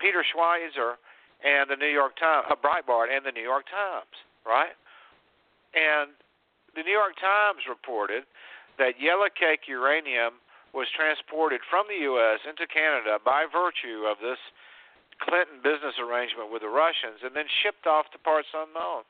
Peter 0.00 0.24
Schweizer 0.24 0.96
and 1.44 1.68
the 1.68 1.76
New 1.76 1.92
York 1.92 2.16
Times, 2.16 2.48
uh, 2.48 2.56
Breitbart, 2.56 3.12
and 3.12 3.20
the 3.20 3.36
New 3.36 3.44
York 3.44 3.68
Times, 3.68 4.16
right? 4.48 4.72
And 5.76 6.16
the 6.72 6.82
New 6.82 6.96
York 6.96 7.20
Times 7.20 7.68
reported 7.68 8.24
that 8.78 8.96
yellowcake 8.96 9.68
uranium 9.68 10.40
was 10.72 10.88
transported 10.96 11.60
from 11.68 11.84
the 11.88 12.00
U.S. 12.08 12.40
into 12.48 12.64
Canada 12.66 13.20
by 13.20 13.44
virtue 13.44 14.08
of 14.08 14.16
this 14.24 14.40
Clinton 15.20 15.60
business 15.60 16.00
arrangement 16.00 16.48
with 16.48 16.64
the 16.64 16.72
Russians 16.72 17.20
and 17.22 17.36
then 17.36 17.46
shipped 17.62 17.86
off 17.86 18.08
to 18.16 18.18
parts 18.18 18.48
unknown. 18.56 19.04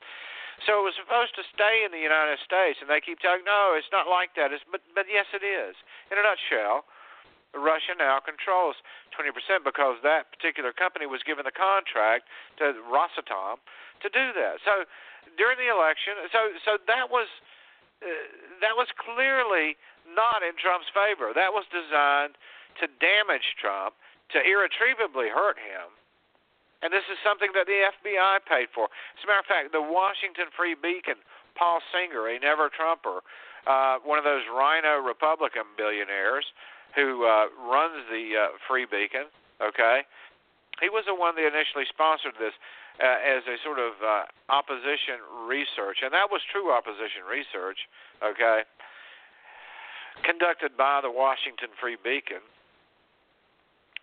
So 0.69 0.77
it 0.77 0.85
was 0.85 0.95
supposed 0.99 1.33
to 1.39 1.43
stay 1.49 1.81
in 1.81 1.89
the 1.89 2.03
United 2.03 2.37
States, 2.45 2.77
and 2.77 2.85
they 2.85 3.01
keep 3.01 3.17
telling, 3.17 3.41
no, 3.41 3.73
it's 3.73 3.89
not 3.89 4.05
like 4.05 4.37
that. 4.37 4.53
It's, 4.53 4.61
but, 4.69 4.85
but 4.93 5.09
yes, 5.09 5.25
it 5.33 5.41
is. 5.41 5.73
In 6.13 6.21
a 6.21 6.23
nutshell, 6.23 6.85
Russia 7.57 7.97
now 7.97 8.21
controls 8.21 8.77
20% 9.17 9.33
because 9.65 9.97
that 10.05 10.29
particular 10.29 10.73
company 10.73 11.09
was 11.09 11.25
given 11.25 11.45
the 11.45 11.53
contract 11.53 12.29
to 12.61 12.77
Rosatom 12.85 13.57
to 14.01 14.07
do 14.13 14.33
that. 14.37 14.61
So 14.61 14.85
during 15.37 15.57
the 15.57 15.69
election, 15.69 16.17
so 16.29 16.53
so 16.65 16.71
that 16.85 17.09
was 17.09 17.29
uh, 18.01 18.09
that 18.61 18.73
was 18.73 18.89
clearly 18.97 19.77
not 20.09 20.43
in 20.43 20.55
Trump's 20.59 20.89
favor. 20.91 21.31
That 21.31 21.55
was 21.55 21.65
designed 21.71 22.35
to 22.81 22.89
damage 22.99 23.55
Trump, 23.61 23.95
to 24.33 24.41
irretrievably 24.41 25.29
hurt 25.29 25.57
him. 25.61 25.93
And 26.83 26.91
this 26.91 27.07
is 27.07 27.15
something 27.23 27.55
that 27.55 27.63
the 27.63 27.87
FBI 27.95 28.43
paid 28.43 28.67
for. 28.75 28.91
As 28.91 29.23
a 29.23 29.27
matter 29.27 29.39
of 29.39 29.47
fact, 29.47 29.71
the 29.71 29.81
Washington 29.81 30.51
Free 30.51 30.75
Beacon, 30.75 31.15
Paul 31.55 31.79
Singer, 31.95 32.27
a 32.27 32.35
never 32.43 32.67
Trumper, 32.67 33.23
uh, 33.63 34.03
one 34.03 34.19
of 34.19 34.27
those 34.27 34.43
RINO 34.51 34.99
Republican 34.99 35.63
billionaires 35.79 36.43
who 36.91 37.23
uh, 37.23 37.47
runs 37.63 38.03
the 38.11 38.35
uh, 38.35 38.59
Free 38.67 38.83
Beacon, 38.83 39.31
okay, 39.63 40.03
he 40.81 40.89
was 40.91 41.07
the 41.07 41.15
one 41.15 41.39
that 41.39 41.47
initially 41.47 41.87
sponsored 41.87 42.35
this 42.35 42.53
uh, 42.99 43.17
as 43.23 43.47
a 43.47 43.55
sort 43.63 43.79
of 43.79 43.95
uh, 44.03 44.27
opposition 44.51 45.23
research, 45.47 46.03
and 46.03 46.11
that 46.11 46.27
was 46.29 46.43
true 46.51 46.69
opposition 46.69 47.23
research, 47.23 47.87
okay, 48.19 48.67
conducted 50.21 50.77
by 50.77 51.01
the 51.01 51.09
Washington 51.09 51.73
Free 51.81 51.97
Beacon. 51.97 52.45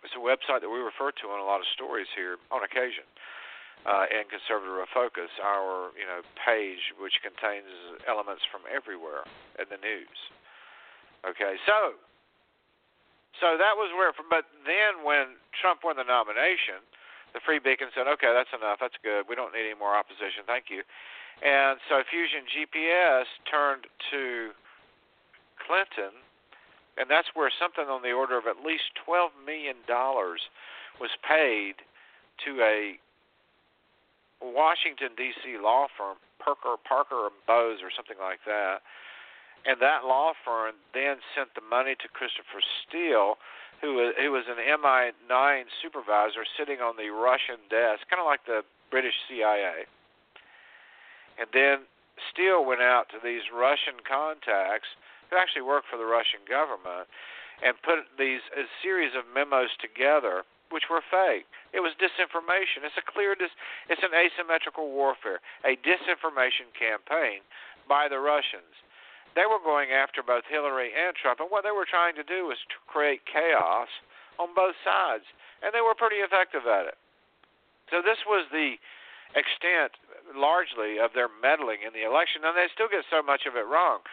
It's 0.03 0.17
a 0.17 0.23
website 0.23 0.65
that 0.65 0.71
we 0.71 0.81
refer 0.83 1.15
to 1.23 1.25
on 1.31 1.39
a 1.39 1.47
lot 1.47 1.63
of 1.63 1.67
stories 1.71 2.09
here 2.11 2.35
on 2.51 2.65
occasion. 2.65 3.07
Uh, 3.81 4.05
and 4.13 4.29
conservative 4.29 4.77
focus, 4.93 5.33
our 5.41 5.89
you 5.97 6.05
know 6.05 6.21
page, 6.37 6.93
which 7.01 7.17
contains 7.25 7.65
elements 8.05 8.45
from 8.53 8.61
everywhere 8.69 9.25
in 9.57 9.65
the 9.73 9.79
news. 9.81 10.19
Okay, 11.25 11.57
so 11.65 11.97
so 13.41 13.57
that 13.57 13.73
was 13.73 13.89
where. 13.97 14.13
But 14.29 14.45
then 14.69 15.01
when 15.01 15.41
Trump 15.57 15.81
won 15.81 15.97
the 15.97 16.05
nomination, 16.05 16.85
the 17.33 17.39
Free 17.41 17.57
Beacon 17.57 17.89
said, 17.95 18.05
okay, 18.05 18.29
that's 18.29 18.51
enough. 18.51 18.77
That's 18.83 18.97
good. 19.01 19.25
We 19.25 19.33
don't 19.33 19.55
need 19.55 19.71
any 19.71 19.79
more 19.79 19.95
opposition. 19.95 20.43
Thank 20.45 20.67
you. 20.67 20.83
And 21.41 21.79
so 21.89 22.03
Fusion 22.05 22.45
GPS 22.51 23.25
turned 23.49 23.87
to 24.13 24.53
Clinton, 25.65 26.13
and 26.97 27.09
that's 27.09 27.29
where 27.33 27.51
something 27.51 27.85
on 27.85 28.01
the 28.01 28.11
order 28.11 28.37
of 28.37 28.45
at 28.47 28.65
least 28.65 28.91
$12 29.07 29.31
million 29.45 29.79
was 29.87 31.13
paid 31.23 31.81
to 32.45 32.61
a 32.61 32.99
Washington, 34.41 35.13
D.C. 35.15 35.61
law 35.61 35.87
firm, 35.97 36.17
Parker, 36.41 36.75
Parker 36.81 37.29
and 37.29 37.37
Bowes, 37.45 37.85
or 37.85 37.93
something 37.93 38.17
like 38.17 38.41
that. 38.45 38.81
And 39.65 39.77
that 39.77 40.03
law 40.09 40.33
firm 40.41 40.73
then 40.97 41.21
sent 41.37 41.53
the 41.53 41.61
money 41.61 41.93
to 42.01 42.07
Christopher 42.09 42.65
Steele 42.81 43.37
who 43.81 44.13
who 44.13 44.31
was 44.31 44.45
an 44.45 44.61
MI9 44.61 45.65
supervisor 45.81 46.45
sitting 46.57 46.81
on 46.81 46.97
the 46.97 47.09
Russian 47.09 47.61
desk, 47.69 48.05
kind 48.09 48.21
of 48.21 48.29
like 48.29 48.45
the 48.45 48.61
British 48.89 49.17
CIA. 49.29 49.89
And 51.41 51.49
then 51.53 51.89
Steele 52.29 52.63
went 52.63 52.81
out 52.81 53.09
to 53.09 53.17
these 53.17 53.49
Russian 53.49 54.05
contacts 54.05 54.89
who 55.31 55.39
actually 55.39 55.63
worked 55.63 55.87
for 55.87 55.97
the 55.97 56.05
Russian 56.05 56.43
government 56.43 57.07
and 57.63 57.79
put 57.81 58.03
these 58.19 58.43
a 58.53 58.67
series 58.83 59.15
of 59.15 59.23
memos 59.31 59.71
together 59.79 60.43
which 60.69 60.87
were 60.87 61.03
fake. 61.11 61.47
It 61.75 61.83
was 61.83 61.91
disinformation. 61.99 62.87
It's 62.87 62.95
a 62.95 63.03
clear 63.03 63.35
dis, 63.35 63.51
it's 63.91 64.03
an 64.03 64.15
asymmetrical 64.15 64.91
warfare, 64.91 65.43
a 65.67 65.75
disinformation 65.83 66.71
campaign 66.71 67.43
by 67.91 68.07
the 68.07 68.19
Russians 68.19 68.71
they 69.35 69.47
were 69.47 69.63
going 69.63 69.91
after 69.95 70.19
both 70.23 70.43
Hillary 70.47 70.91
and 70.91 71.15
Trump, 71.15 71.39
and 71.39 71.47
what 71.47 71.63
they 71.63 71.71
were 71.71 71.87
trying 71.87 72.15
to 72.19 72.25
do 72.25 72.51
was 72.51 72.59
to 72.67 72.77
create 72.87 73.23
chaos 73.23 73.87
on 74.39 74.51
both 74.51 74.75
sides, 74.83 75.23
and 75.63 75.71
they 75.71 75.83
were 75.83 75.95
pretty 75.95 76.19
effective 76.19 76.67
at 76.67 76.91
it. 76.91 76.99
So 77.91 78.03
this 78.03 78.19
was 78.27 78.47
the 78.51 78.75
extent, 79.35 79.95
largely, 80.35 80.99
of 80.99 81.11
their 81.13 81.29
meddling 81.29 81.83
in 81.85 81.93
the 81.93 82.07
election, 82.07 82.43
and 82.45 82.55
they 82.55 82.67
still 82.71 82.91
get 82.91 83.03
so 83.09 83.21
much 83.21 83.47
of 83.49 83.55
it 83.55 83.67
wrong. 83.67 84.03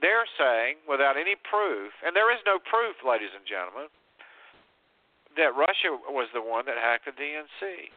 They're 0.00 0.28
saying, 0.38 0.82
without 0.86 1.16
any 1.16 1.34
proof, 1.34 1.92
and 2.04 2.14
there 2.14 2.30
is 2.30 2.42
no 2.46 2.58
proof, 2.58 3.00
ladies 3.02 3.34
and 3.34 3.46
gentlemen, 3.46 3.90
that 5.36 5.54
Russia 5.54 5.94
was 6.10 6.26
the 6.34 6.42
one 6.42 6.66
that 6.66 6.78
hacked 6.78 7.06
the 7.06 7.14
DNC. 7.14 7.94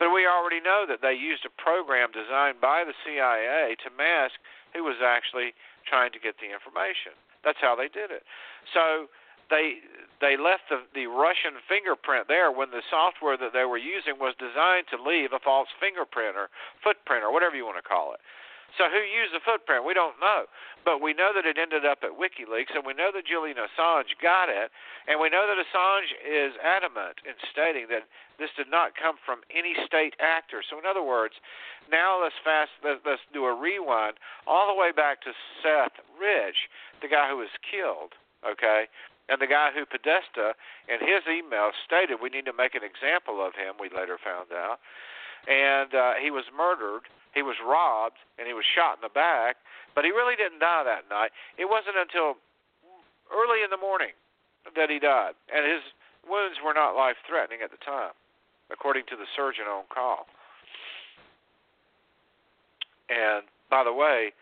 But 0.00 0.16
we 0.16 0.24
already 0.24 0.64
know 0.64 0.88
that 0.88 1.04
they 1.04 1.12
used 1.12 1.44
a 1.44 1.52
program 1.60 2.08
designed 2.08 2.56
by 2.56 2.88
the 2.88 2.96
CIA 3.04 3.76
to 3.84 3.92
mask 3.92 4.40
who 4.72 4.80
was 4.82 4.96
actually 5.04 5.52
trying 5.84 6.08
to 6.16 6.20
get 6.22 6.40
the 6.40 6.48
information. 6.48 7.12
That's 7.44 7.60
how 7.60 7.76
they 7.76 7.92
did 7.92 8.08
it. 8.08 8.24
So 8.72 9.12
they 9.50 9.82
they 10.20 10.36
left 10.36 10.70
the 10.70 10.86
the 10.94 11.06
Russian 11.06 11.58
fingerprint 11.68 12.28
there 12.28 12.50
when 12.50 12.70
the 12.70 12.82
software 12.88 13.36
that 13.36 13.52
they 13.52 13.64
were 13.64 13.80
using 13.80 14.18
was 14.18 14.34
designed 14.38 14.86
to 14.94 14.98
leave 15.00 15.32
a 15.32 15.42
false 15.42 15.68
fingerprint 15.78 16.36
or 16.36 16.48
footprint 16.82 17.24
or 17.24 17.32
whatever 17.32 17.56
you 17.56 17.66
want 17.66 17.82
to 17.82 17.86
call 17.86 18.14
it. 18.14 18.20
So 18.78 18.86
who 18.86 19.02
used 19.02 19.34
the 19.34 19.42
footprint? 19.42 19.82
We 19.82 19.94
don't 19.94 20.18
know. 20.22 20.46
But 20.84 21.02
we 21.02 21.12
know 21.12 21.32
that 21.34 21.44
it 21.44 21.58
ended 21.58 21.84
up 21.84 22.00
at 22.02 22.16
WikiLeaks, 22.16 22.72
and 22.72 22.86
we 22.86 22.94
know 22.94 23.10
that 23.12 23.26
Julian 23.26 23.58
Assange 23.58 24.14
got 24.22 24.48
it, 24.48 24.70
and 25.08 25.20
we 25.20 25.28
know 25.28 25.44
that 25.44 25.58
Assange 25.58 26.14
is 26.22 26.54
adamant 26.62 27.20
in 27.26 27.34
stating 27.50 27.86
that 27.90 28.06
this 28.38 28.50
did 28.56 28.70
not 28.70 28.96
come 28.96 29.16
from 29.26 29.42
any 29.50 29.74
state 29.84 30.14
actor. 30.20 30.62
So 30.62 30.78
in 30.78 30.86
other 30.86 31.02
words, 31.02 31.34
now 31.90 32.22
let's 32.22 32.38
fast 32.44 32.70
let's, 32.82 33.20
do 33.34 33.44
a 33.44 33.54
rewind 33.54 34.16
all 34.46 34.72
the 34.72 34.78
way 34.78 34.92
back 34.92 35.20
to 35.22 35.32
Seth 35.60 35.98
Rich, 36.16 36.70
the 37.02 37.08
guy 37.08 37.28
who 37.28 37.38
was 37.38 37.52
killed. 37.66 38.14
Okay, 38.40 38.88
and 39.30 39.40
the 39.40 39.46
guy 39.46 39.70
who 39.70 39.86
Podesta, 39.86 40.58
in 40.90 40.98
his 40.98 41.22
email, 41.30 41.70
stated 41.86 42.18
we 42.18 42.28
need 42.28 42.44
to 42.50 42.52
make 42.52 42.74
an 42.74 42.82
example 42.82 43.38
of 43.38 43.54
him. 43.54 43.78
We 43.78 43.88
later 43.88 44.18
found 44.18 44.50
out, 44.50 44.82
and 45.46 45.94
uh, 45.94 46.18
he 46.18 46.34
was 46.34 46.44
murdered 46.50 47.06
he 47.34 47.42
was 47.42 47.56
robbed 47.62 48.18
and 48.38 48.46
he 48.46 48.54
was 48.54 48.64
shot 48.66 48.98
in 48.98 49.02
the 49.02 49.12
back, 49.12 49.56
but 49.94 50.04
he 50.04 50.10
really 50.10 50.34
didn't 50.34 50.58
die 50.58 50.82
that 50.84 51.06
night. 51.10 51.30
It 51.58 51.70
wasn't 51.70 51.96
until 51.96 52.38
early 53.30 53.62
in 53.62 53.70
the 53.70 53.78
morning 53.78 54.14
that 54.74 54.90
he 54.90 54.98
died, 54.98 55.38
and 55.54 55.64
his 55.64 55.82
wounds 56.26 56.58
were 56.62 56.74
not 56.74 56.98
life 56.98 57.16
threatening 57.26 57.62
at 57.62 57.70
the 57.70 57.80
time, 57.82 58.12
according 58.70 59.06
to 59.08 59.16
the 59.16 59.26
surgeon 59.34 59.64
on 59.70 59.84
call. 59.88 60.26
And 63.08 63.46
by 63.70 63.84
the 63.84 63.94
way, 63.94 64.34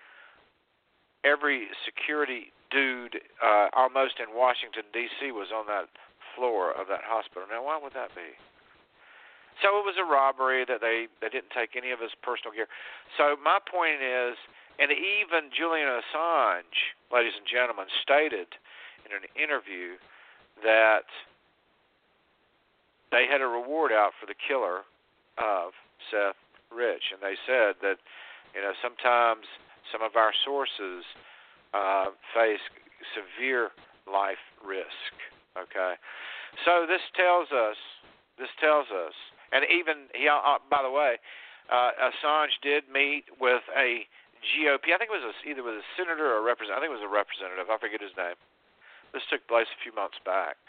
every 1.24 1.68
security 1.84 2.52
dude 2.70 3.20
uh, 3.42 3.68
almost 3.76 4.20
in 4.20 4.36
Washington 4.36 4.84
D.C. 4.92 5.32
was 5.32 5.48
on 5.54 5.66
that 5.66 5.88
floor 6.36 6.72
of 6.72 6.86
that 6.88 7.02
hospital. 7.04 7.48
Now, 7.50 7.64
why 7.64 7.78
would 7.80 7.94
that 7.94 8.14
be? 8.14 8.36
So 9.62 9.74
it 9.82 9.84
was 9.84 9.98
a 9.98 10.06
robbery 10.06 10.62
that 10.70 10.80
they 10.80 11.10
they 11.20 11.28
didn't 11.28 11.50
take 11.50 11.74
any 11.74 11.90
of 11.90 11.98
his 11.98 12.14
personal 12.22 12.54
gear. 12.54 12.70
So 13.18 13.34
my 13.42 13.58
point 13.58 13.98
is, 13.98 14.38
and 14.78 14.94
even 14.94 15.50
Julian 15.50 15.90
Assange, 15.90 16.94
ladies 17.10 17.34
and 17.34 17.46
gentlemen, 17.46 17.90
stated 18.02 18.54
in 19.02 19.10
an 19.10 19.26
interview 19.34 19.98
that 20.62 21.10
they 23.10 23.26
had 23.26 23.40
a 23.42 23.50
reward 23.50 23.90
out 23.90 24.12
for 24.20 24.26
the 24.30 24.38
killer 24.38 24.86
of 25.38 25.74
Seth 26.10 26.38
Rich, 26.70 27.10
and 27.10 27.18
they 27.18 27.34
said 27.42 27.82
that 27.82 27.98
you 28.54 28.62
know 28.62 28.78
sometimes 28.78 29.50
some 29.90 30.06
of 30.06 30.14
our 30.14 30.30
sources 30.46 31.02
uh, 31.74 32.06
face 32.34 32.62
severe 33.14 33.70
life 34.10 34.42
risk. 34.64 35.14
Okay, 35.56 35.94
so 36.64 36.86
this 36.86 37.02
tells 37.16 37.50
us 37.50 37.76
this 38.38 38.50
tells 38.60 38.86
us 38.94 39.14
and 39.52 39.64
even 39.64 40.12
he, 40.12 40.28
uh, 40.28 40.36
uh, 40.36 40.60
by 40.68 40.82
the 40.84 40.92
way, 40.92 41.16
uh, 41.72 41.90
Assange 41.96 42.52
did 42.60 42.84
meet 42.88 43.24
with 43.40 43.64
a 43.72 44.04
GOP. 44.44 44.92
I 44.92 44.98
think 45.00 45.08
it 45.08 45.18
was 45.18 45.24
a, 45.24 45.34
either 45.48 45.64
with 45.64 45.80
a 45.80 45.86
senator 45.96 46.36
or 46.36 46.40
a 46.40 46.44
representative. 46.44 46.76
I 46.76 46.80
think 46.84 46.92
it 46.92 47.00
was 47.00 47.08
a 47.08 47.12
representative. 47.12 47.66
I 47.68 47.76
forget 47.80 48.00
his 48.00 48.14
name. 48.16 48.36
This 49.12 49.24
took 49.32 49.40
place 49.48 49.68
a 49.72 49.80
few 49.80 49.92
months 49.96 50.20
back, 50.20 50.60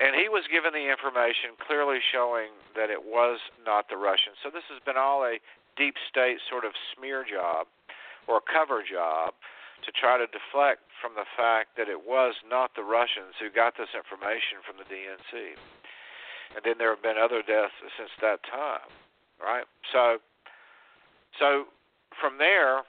and 0.00 0.16
he 0.16 0.32
was 0.32 0.48
given 0.48 0.72
the 0.72 0.88
information 0.88 1.60
clearly 1.60 2.00
showing 2.00 2.56
that 2.72 2.88
it 2.88 3.04
was 3.04 3.36
not 3.68 3.92
the 3.92 4.00
Russians. 4.00 4.40
So 4.40 4.48
this 4.48 4.64
has 4.72 4.80
been 4.80 4.96
all 4.96 5.28
a 5.28 5.36
deep 5.76 6.00
state 6.08 6.40
sort 6.48 6.64
of 6.64 6.72
smear 6.96 7.20
job 7.20 7.68
or 8.26 8.40
cover 8.40 8.82
job 8.82 9.34
to 9.84 9.92
try 9.92 10.16
to 10.16 10.26
deflect 10.32 10.80
from 11.00 11.12
the 11.12 11.28
fact 11.36 11.76
that 11.76 11.88
it 11.88 12.08
was 12.08 12.34
not 12.48 12.72
the 12.72 12.82
Russians 12.82 13.36
who 13.36 13.52
got 13.52 13.76
this 13.76 13.92
information 13.92 14.64
from 14.64 14.80
the 14.80 14.88
DNC 14.88 15.58
and 16.54 16.62
then 16.64 16.74
there 16.78 16.90
have 16.90 17.02
been 17.02 17.18
other 17.18 17.42
deaths 17.42 17.74
since 17.98 18.10
that 18.22 18.38
time, 18.46 18.86
right? 19.42 19.66
So, 19.92 20.18
so 21.38 21.66
from 22.20 22.38
there, 22.38 22.82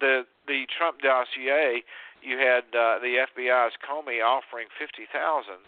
the 0.00 0.28
the 0.46 0.68
Trump 0.76 1.00
dossier, 1.00 1.82
you 2.20 2.36
had 2.36 2.68
uh, 2.76 3.00
the 3.00 3.24
FBI's 3.32 3.74
Comey 3.80 4.20
offering 4.20 4.68
fifty 4.78 5.08
thousand 5.08 5.64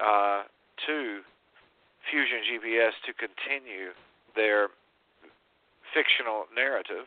uh, 0.00 0.48
to 0.86 1.20
Fusion 2.10 2.40
GPS 2.48 2.96
to 3.04 3.12
continue 3.12 3.92
their 4.34 4.68
fictional 5.92 6.44
narrative, 6.54 7.04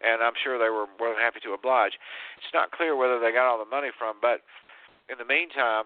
and 0.00 0.22
I'm 0.22 0.34
sure 0.42 0.58
they 0.58 0.70
were 0.70 0.86
more 0.98 1.14
than 1.14 1.22
happy 1.22 1.40
to 1.44 1.52
oblige. 1.52 1.98
It's 2.38 2.54
not 2.54 2.72
clear 2.72 2.96
whether 2.96 3.20
they 3.20 3.32
got 3.32 3.46
all 3.46 3.58
the 3.58 3.68
money 3.68 3.90
from, 3.96 4.16
but 4.20 4.42
in 5.08 5.18
the 5.18 5.24
meantime, 5.24 5.84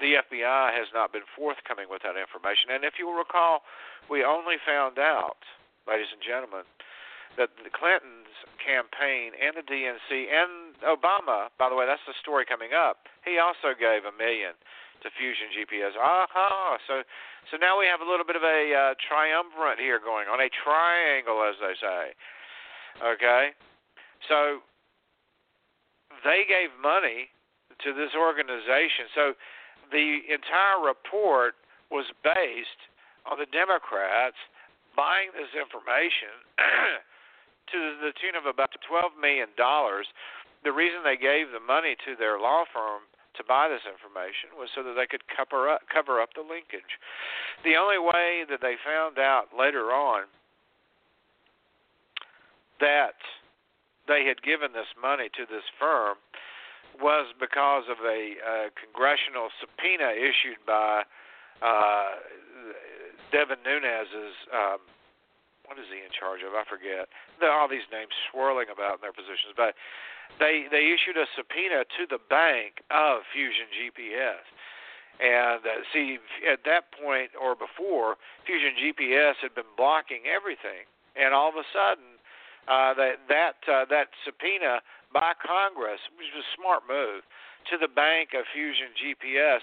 the 0.00 0.20
FBI 0.20 0.72
has 0.72 0.88
not 0.94 1.12
been 1.12 1.28
forthcoming 1.36 1.86
with 1.90 2.02
that 2.02 2.16
information. 2.16 2.72
And 2.72 2.84
if 2.84 2.94
you 2.98 3.06
will 3.06 3.20
recall, 3.20 3.62
we 4.08 4.24
only 4.24 4.56
found 4.64 4.98
out, 4.98 5.44
ladies 5.86 6.08
and 6.12 6.22
gentlemen, 6.24 6.64
that 7.40 7.48
the 7.64 7.72
Clintons 7.72 8.28
campaign 8.60 9.32
and 9.32 9.56
the 9.56 9.64
DNC 9.64 10.28
and 10.28 10.76
Obama, 10.84 11.48
by 11.56 11.72
the 11.72 11.74
way, 11.74 11.88
that's 11.88 12.04
the 12.04 12.12
story 12.20 12.44
coming 12.44 12.76
up. 12.76 13.08
He 13.24 13.40
also 13.40 13.72
gave 13.72 14.04
a 14.04 14.12
million 14.12 14.52
to 15.00 15.08
Fusion 15.16 15.48
GPS. 15.48 15.96
Aha! 15.96 16.76
So, 16.84 17.00
so 17.48 17.56
now 17.56 17.80
we 17.80 17.88
have 17.88 18.04
a 18.04 18.08
little 18.08 18.28
bit 18.28 18.36
of 18.36 18.44
a 18.44 18.60
uh, 18.68 18.92
triumvirate 19.00 19.80
here 19.80 19.96
going 19.96 20.28
on, 20.28 20.44
a 20.44 20.52
triangle, 20.52 21.40
as 21.40 21.56
they 21.56 21.72
say. 21.80 22.12
Okay, 23.00 23.56
so 24.28 24.60
they 26.20 26.44
gave 26.44 26.68
money 26.76 27.32
to 27.80 27.96
this 27.96 28.12
organization. 28.12 29.08
So 29.16 29.32
the 29.88 30.28
entire 30.28 30.84
report 30.84 31.56
was 31.88 32.04
based 32.20 32.84
on 33.24 33.40
the 33.40 33.48
Democrats 33.48 34.36
buying 34.92 35.32
this 35.32 35.48
information 35.56 36.36
to 37.72 37.78
the 38.00 38.12
tune 38.18 38.34
of 38.34 38.46
about 38.46 38.70
$12 38.84 39.16
million. 39.20 39.48
The 39.56 40.72
reason 40.72 41.00
they 41.02 41.16
gave 41.16 41.50
the 41.50 41.62
money 41.62 41.96
to 42.04 42.16
their 42.18 42.38
law 42.38 42.64
firm 42.68 43.06
to 43.38 43.42
buy 43.46 43.70
this 43.70 43.86
information 43.86 44.58
was 44.58 44.68
so 44.74 44.82
that 44.82 44.98
they 44.98 45.06
could 45.06 45.22
cover 45.30 45.70
up, 45.70 45.86
cover 45.88 46.20
up 46.20 46.34
the 46.34 46.42
linkage. 46.42 46.98
The 47.64 47.78
only 47.78 47.98
way 47.98 48.44
that 48.50 48.60
they 48.60 48.74
found 48.82 49.18
out 49.18 49.54
later 49.56 49.94
on 49.94 50.26
that 52.80 53.16
they 54.08 54.26
had 54.26 54.42
given 54.42 54.72
this 54.72 54.90
money 55.00 55.28
to 55.36 55.46
this 55.46 55.64
firm 55.78 56.16
was 56.98 57.30
because 57.38 57.84
of 57.88 58.02
a 58.02 58.34
uh, 58.42 58.68
congressional 58.74 59.48
subpoena 59.62 60.10
issued 60.12 60.58
by 60.66 61.04
uh, 61.62 62.18
Devin 63.32 63.62
Nunes's. 63.64 64.34
Um, 64.52 64.80
what 65.70 65.78
is 65.78 65.86
he 65.86 66.02
in 66.02 66.10
charge 66.10 66.42
of? 66.42 66.50
I 66.58 66.66
forget. 66.66 67.06
There 67.38 67.46
are 67.46 67.62
all 67.62 67.70
these 67.70 67.86
names 67.94 68.10
swirling 68.26 68.66
about 68.74 68.98
in 68.98 69.06
their 69.06 69.14
positions, 69.14 69.54
but 69.54 69.78
they 70.42 70.66
they 70.66 70.90
issued 70.90 71.14
a 71.14 71.30
subpoena 71.38 71.86
to 71.86 72.10
the 72.10 72.18
bank 72.18 72.82
of 72.90 73.22
Fusion 73.30 73.70
GPS. 73.70 74.42
And 75.22 75.62
uh, 75.62 75.86
see, 75.94 76.18
at 76.42 76.66
that 76.66 76.90
point 76.90 77.38
or 77.38 77.54
before, 77.54 78.18
Fusion 78.50 78.74
GPS 78.82 79.38
had 79.38 79.54
been 79.54 79.70
blocking 79.78 80.26
everything, 80.26 80.90
and 81.14 81.30
all 81.30 81.54
of 81.54 81.54
a 81.54 81.66
sudden, 81.70 82.18
uh, 82.66 82.90
that 82.98 83.22
that 83.30 83.62
uh, 83.70 83.86
that 83.94 84.10
subpoena 84.26 84.82
by 85.14 85.38
Congress, 85.38 86.02
which 86.18 86.34
was 86.34 86.42
a 86.42 86.50
smart 86.58 86.82
move, 86.90 87.22
to 87.70 87.78
the 87.78 87.86
bank 87.86 88.34
of 88.34 88.42
Fusion 88.50 88.90
GPS, 88.98 89.62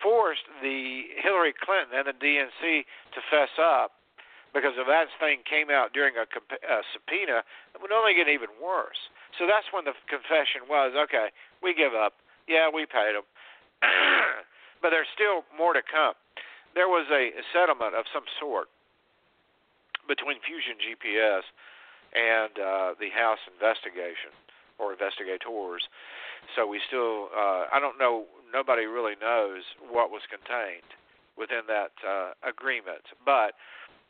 forced 0.00 0.48
the 0.64 1.12
Hillary 1.20 1.52
Clinton 1.52 1.92
and 1.92 2.08
the 2.08 2.16
DNC 2.16 2.88
to 3.12 3.20
fess 3.28 3.52
up 3.60 4.00
because 4.56 4.72
if 4.80 4.88
that 4.88 5.12
thing 5.20 5.44
came 5.44 5.68
out 5.68 5.92
during 5.92 6.16
a, 6.16 6.24
a 6.24 6.80
subpoena, 6.96 7.44
it 7.76 7.78
would 7.84 7.92
only 7.92 8.16
get 8.16 8.24
even 8.24 8.48
worse. 8.56 9.12
So 9.36 9.44
that's 9.44 9.68
when 9.68 9.84
the 9.84 9.92
confession 10.08 10.64
was, 10.64 10.96
okay, 10.96 11.28
we 11.60 11.76
give 11.76 11.92
up. 11.92 12.16
Yeah, 12.48 12.72
we 12.72 12.88
paid 12.88 13.12
them. 13.12 13.28
but 14.80 14.96
there's 14.96 15.12
still 15.12 15.44
more 15.52 15.76
to 15.76 15.84
come. 15.84 16.16
There 16.72 16.88
was 16.88 17.04
a, 17.12 17.36
settlement 17.52 17.92
of 17.92 18.08
some 18.16 18.24
sort 18.40 18.72
between 20.08 20.40
Fusion 20.40 20.80
GPS 20.80 21.44
and 22.16 22.52
uh, 22.56 22.88
the 22.96 23.12
House 23.12 23.44
investigation 23.52 24.32
or 24.80 24.96
investigators. 24.96 25.84
So 26.56 26.64
we 26.64 26.80
still, 26.88 27.28
uh, 27.36 27.68
I 27.68 27.76
don't 27.76 28.00
know, 28.00 28.24
nobody 28.48 28.88
really 28.88 29.20
knows 29.20 29.68
what 29.84 30.08
was 30.08 30.24
contained 30.32 30.96
within 31.36 31.68
that 31.68 31.92
uh, 32.00 32.32
agreement, 32.40 33.04
but 33.20 33.52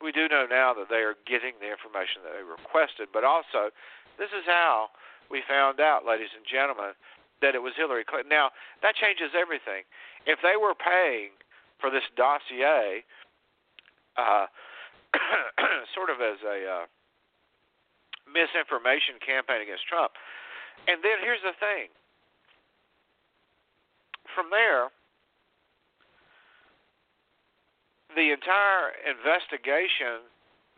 we 0.01 0.11
do 0.11 0.27
know 0.29 0.45
now 0.45 0.73
that 0.77 0.89
they 0.89 1.01
are 1.01 1.17
getting 1.25 1.57
the 1.59 1.69
information 1.69 2.21
that 2.21 2.37
they 2.37 2.45
requested. 2.45 3.09
But 3.11 3.23
also, 3.23 3.73
this 4.17 4.29
is 4.29 4.45
how 4.45 4.93
we 5.29 5.41
found 5.47 5.79
out, 5.79 6.05
ladies 6.05 6.31
and 6.37 6.45
gentlemen, 6.45 6.93
that 7.41 7.53
it 7.53 7.61
was 7.61 7.73
Hillary 7.77 8.05
Clinton. 8.05 8.29
Now 8.29 8.49
that 8.81 8.95
changes 8.95 9.33
everything. 9.37 9.85
If 10.25 10.39
they 10.41 10.57
were 10.57 10.73
paying 10.73 11.37
for 11.79 11.89
this 11.89 12.05
dossier, 12.17 13.05
uh, 14.17 14.49
sort 15.95 16.09
of 16.09 16.17
as 16.21 16.41
a 16.41 16.57
uh, 16.65 16.85
misinformation 18.25 19.21
campaign 19.21 19.61
against 19.61 19.85
Trump. 19.85 20.13
And 20.89 21.01
then 21.01 21.21
here's 21.21 21.41
the 21.45 21.55
thing. 21.57 21.93
From 24.33 24.49
there, 24.49 24.93
the 28.17 28.33
entire 28.33 28.97
investigation 29.05 30.25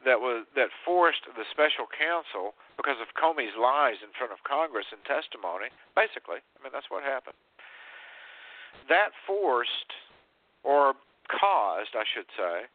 that 0.03 0.19
was 0.19 0.43
that 0.59 0.67
forced 0.83 1.23
the 1.31 1.47
special 1.47 1.87
counsel 1.87 2.51
because 2.75 2.99
of 2.99 3.15
Comey's 3.15 3.55
lies 3.55 4.03
in 4.03 4.11
front 4.15 4.35
of 4.35 4.43
Congress 4.43 4.91
in 4.91 4.99
testimony. 5.07 5.71
Basically, 5.95 6.43
I 6.43 6.57
mean 6.59 6.75
that's 6.75 6.91
what 6.91 7.01
happened. 7.07 7.39
That 8.91 9.15
forced 9.23 9.95
or 10.67 10.99
caused, 11.31 11.95
I 11.95 12.03
should 12.03 12.27
say, 12.35 12.67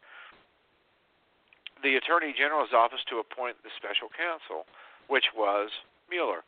the 1.85 2.01
Attorney 2.01 2.33
General's 2.33 2.73
office 2.73 3.05
to 3.13 3.21
appoint 3.21 3.61
the 3.61 3.69
special 3.77 4.09
counsel, 4.09 4.65
which 5.05 5.29
was 5.37 5.69
Mueller. 6.09 6.41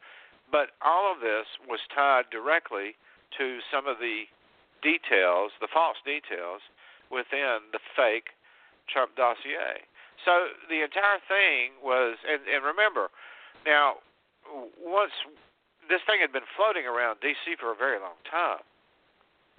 But 0.49 0.73
all 0.81 1.11
of 1.11 1.21
this 1.21 1.45
was 1.69 1.83
tied 1.93 2.31
directly 2.31 2.97
to 3.37 3.59
some 3.69 3.85
of 3.85 3.99
the 3.99 4.25
details, 4.81 5.51
the 5.59 5.67
false 5.69 5.99
details, 6.05 6.63
within 7.11 7.71
the 7.71 7.79
fake 7.95 8.35
Trump 8.89 9.15
dossier. 9.15 9.83
So 10.25 10.51
the 10.69 10.81
entire 10.81 11.21
thing 11.27 11.77
was, 11.83 12.17
and, 12.25 12.41
and 12.49 12.65
remember, 12.65 13.09
now 13.65 14.01
once 14.79 15.13
this 15.89 16.03
thing 16.07 16.19
had 16.19 16.31
been 16.31 16.47
floating 16.55 16.87
around 16.87 17.19
D.C. 17.21 17.55
for 17.59 17.71
a 17.71 17.77
very 17.77 17.99
long 17.99 18.19
time, 18.27 18.63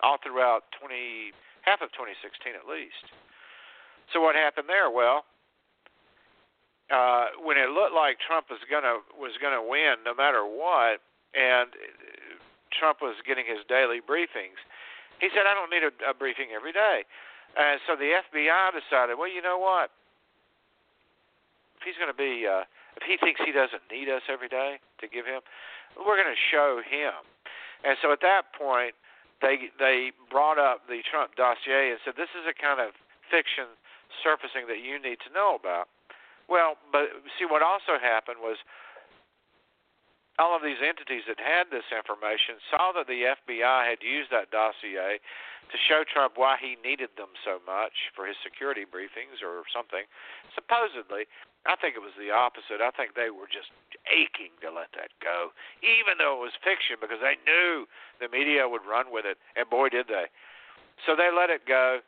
all 0.03 0.19
throughout 0.23 0.69
20 0.81 1.33
half 1.63 1.81
of 1.83 1.93
2016 1.93 2.57
at 2.57 2.65
least. 2.65 3.13
So 4.13 4.25
what 4.25 4.37
happened 4.37 4.69
there? 4.69 4.89
Well, 4.89 5.29
uh, 6.89 7.37
when 7.45 7.61
it 7.61 7.69
looked 7.69 7.93
like 7.93 8.17
Trump 8.25 8.49
was 8.49 8.65
gonna 8.65 9.05
was 9.13 9.37
gonna 9.37 9.61
win 9.61 10.01
no 10.05 10.17
matter 10.17 10.49
what, 10.49 11.05
and 11.37 11.69
Trump 12.73 13.05
was 13.05 13.21
getting 13.29 13.45
his 13.45 13.61
daily 13.69 14.01
briefings, 14.01 14.57
he 15.21 15.29
said, 15.37 15.45
"I 15.45 15.53
don't 15.53 15.69
need 15.69 15.85
a, 15.85 15.93
a 16.09 16.15
briefing 16.17 16.57
every 16.57 16.73
day." 16.73 17.05
And 17.57 17.81
so 17.87 17.97
the 17.97 18.19
FBI 18.19 18.75
decided, 18.75 19.17
well, 19.17 19.31
you 19.31 19.43
know 19.43 19.59
what? 19.59 19.91
If 21.79 21.87
he's 21.87 21.97
going 21.97 22.11
to 22.11 22.17
be, 22.17 22.45
uh, 22.45 22.67
if 22.99 23.07
he 23.07 23.17
thinks 23.17 23.41
he 23.45 23.55
doesn't 23.55 23.87
need 23.91 24.11
us 24.11 24.27
every 24.27 24.49
day 24.49 24.83
to 25.01 25.07
give 25.07 25.25
him, 25.25 25.41
we're 25.97 26.19
going 26.19 26.31
to 26.31 26.43
show 26.51 26.83
him. 26.83 27.15
And 27.87 27.97
so 28.03 28.11
at 28.11 28.21
that 28.23 28.51
point, 28.59 28.99
they 29.41 29.71
they 29.79 30.11
brought 30.31 30.59
up 30.59 30.91
the 30.91 30.99
Trump 31.07 31.39
dossier 31.39 31.95
and 31.95 31.99
said 32.03 32.19
this 32.19 32.35
is 32.35 32.43
a 32.43 32.55
kind 32.55 32.83
of 32.83 32.91
fiction 33.31 33.71
surfacing 34.19 34.67
that 34.67 34.83
you 34.83 34.99
need 34.99 35.23
to 35.23 35.31
know 35.31 35.55
about. 35.55 35.87
Well, 36.51 36.81
but 36.91 37.13
see 37.39 37.47
what 37.47 37.63
also 37.63 38.01
happened 38.01 38.43
was 38.43 38.59
all 40.39 40.55
of 40.55 40.63
these 40.63 40.79
entities 40.79 41.27
that 41.27 41.43
had 41.43 41.69
this 41.75 41.87
information 41.91 42.63
saw 42.71 42.95
that 42.95 43.11
the 43.11 43.35
FBI 43.35 43.83
had 43.85 44.01
used 44.01 44.31
that 44.31 44.55
dossier 44.55 45.19
to 45.69 45.77
show 45.85 46.07
Trump 46.07 46.39
why 46.41 46.57
he 46.57 46.81
needed 46.81 47.13
them 47.21 47.35
so 47.45 47.61
much 47.67 48.09
for 48.17 48.25
his 48.25 48.39
security 48.41 48.89
briefings 48.89 49.45
or 49.45 49.67
something. 49.69 50.09
Supposedly, 50.55 51.29
I 51.69 51.77
think 51.77 51.99
it 51.99 52.05
was 52.05 52.17
the 52.17 52.33
opposite. 52.33 52.81
I 52.81 52.95
think 52.95 53.13
they 53.13 53.29
were 53.29 53.51
just 53.51 53.69
aching 54.09 54.55
to 54.65 54.73
let 54.73 54.95
that 54.97 55.13
go, 55.21 55.53
even 55.85 56.17
though 56.17 56.41
it 56.41 56.43
was 56.49 56.57
fiction, 56.65 56.97
because 56.97 57.21
they 57.21 57.37
knew 57.45 57.85
the 58.23 58.33
media 58.33 58.65
would 58.65 58.87
run 58.89 59.13
with 59.13 59.29
it, 59.29 59.37
and 59.59 59.69
boy, 59.69 59.93
did 59.93 60.09
they. 60.09 60.31
So 61.05 61.15
they 61.15 61.29
let 61.29 61.51
it 61.51 61.67
go. 61.69 62.01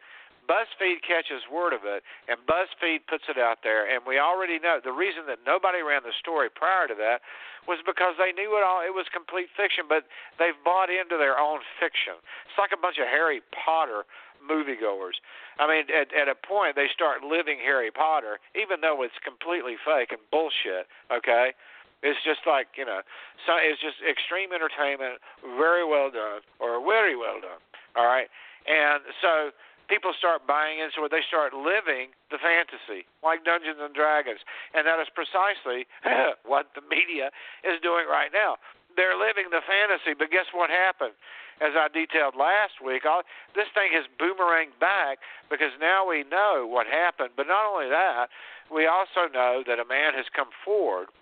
BuzzFeed 0.51 1.07
catches 1.07 1.47
word 1.47 1.71
of 1.71 1.87
it, 1.87 2.03
and 2.27 2.43
BuzzFeed 2.43 3.07
puts 3.07 3.31
it 3.31 3.39
out 3.39 3.63
there. 3.63 3.87
And 3.87 4.03
we 4.03 4.19
already 4.19 4.59
know 4.59 4.83
the 4.83 4.91
reason 4.91 5.31
that 5.31 5.39
nobody 5.47 5.79
ran 5.79 6.03
the 6.03 6.17
story 6.19 6.51
prior 6.51 6.91
to 6.91 6.97
that 6.99 7.23
was 7.71 7.79
because 7.87 8.19
they 8.19 8.35
knew 8.35 8.59
it 8.59 8.67
all. 8.67 8.83
It 8.83 8.91
was 8.91 9.07
complete 9.15 9.47
fiction, 9.55 9.87
but 9.87 10.11
they've 10.43 10.59
bought 10.67 10.91
into 10.91 11.15
their 11.15 11.39
own 11.39 11.63
fiction. 11.79 12.19
It's 12.51 12.59
like 12.59 12.75
a 12.75 12.81
bunch 12.83 12.99
of 12.99 13.07
Harry 13.07 13.47
Potter 13.55 14.03
moviegoers. 14.43 15.23
I 15.63 15.71
mean, 15.71 15.87
at, 15.95 16.11
at 16.11 16.27
a 16.27 16.35
point, 16.35 16.75
they 16.75 16.91
start 16.91 17.23
living 17.23 17.63
Harry 17.63 17.95
Potter, 17.95 18.43
even 18.59 18.83
though 18.83 19.07
it's 19.07 19.15
completely 19.23 19.79
fake 19.87 20.11
and 20.11 20.23
bullshit. 20.35 20.91
Okay. 21.15 21.55
It's 22.03 22.19
just 22.25 22.49
like 22.49 22.81
you 22.81 22.89
know, 22.89 23.05
so 23.45 23.61
it's 23.61 23.77
just 23.77 24.01
extreme 24.01 24.57
entertainment, 24.57 25.21
very 25.61 25.85
well 25.85 26.09
done, 26.09 26.41
or 26.57 26.81
very 26.81 27.13
well 27.13 27.45
done. 27.45 27.61
All 27.93 28.09
right, 28.09 28.25
and 28.65 29.05
so 29.21 29.53
people 29.91 30.15
start 30.15 30.47
buying 30.47 30.79
into 30.79 31.03
it. 31.03 31.11
They 31.11 31.27
start 31.27 31.51
living 31.51 32.15
the 32.31 32.39
fantasy, 32.39 33.11
like 33.27 33.43
Dungeons 33.43 33.83
and 33.83 33.91
Dragons, 33.91 34.39
and 34.71 34.87
that 34.87 35.03
is 35.03 35.11
precisely 35.11 35.91
what 36.47 36.71
the 36.79 36.87
media 36.87 37.35
is 37.67 37.83
doing 37.83 38.07
right 38.07 38.31
now. 38.31 38.63
They're 38.95 39.19
living 39.19 39.51
the 39.51 39.67
fantasy, 39.67 40.15
but 40.15 40.31
guess 40.31 40.47
what 40.55 40.71
happened? 40.71 41.19
As 41.61 41.77
I 41.77 41.93
detailed 41.93 42.39
last 42.39 42.81
week, 42.81 43.05
all, 43.05 43.21
this 43.53 43.69
thing 43.77 43.93
has 43.93 44.09
boomeranged 44.17 44.81
back 44.81 45.21
because 45.53 45.77
now 45.77 46.09
we 46.09 46.25
know 46.25 46.65
what 46.65 46.89
happened. 46.89 47.37
But 47.37 47.53
not 47.53 47.69
only 47.69 47.91
that, 47.93 48.33
we 48.73 48.89
also 48.89 49.29
know 49.29 49.61
that 49.69 49.77
a 49.77 49.85
man 49.85 50.17
has 50.17 50.25
come 50.33 50.49
forward 50.65 51.13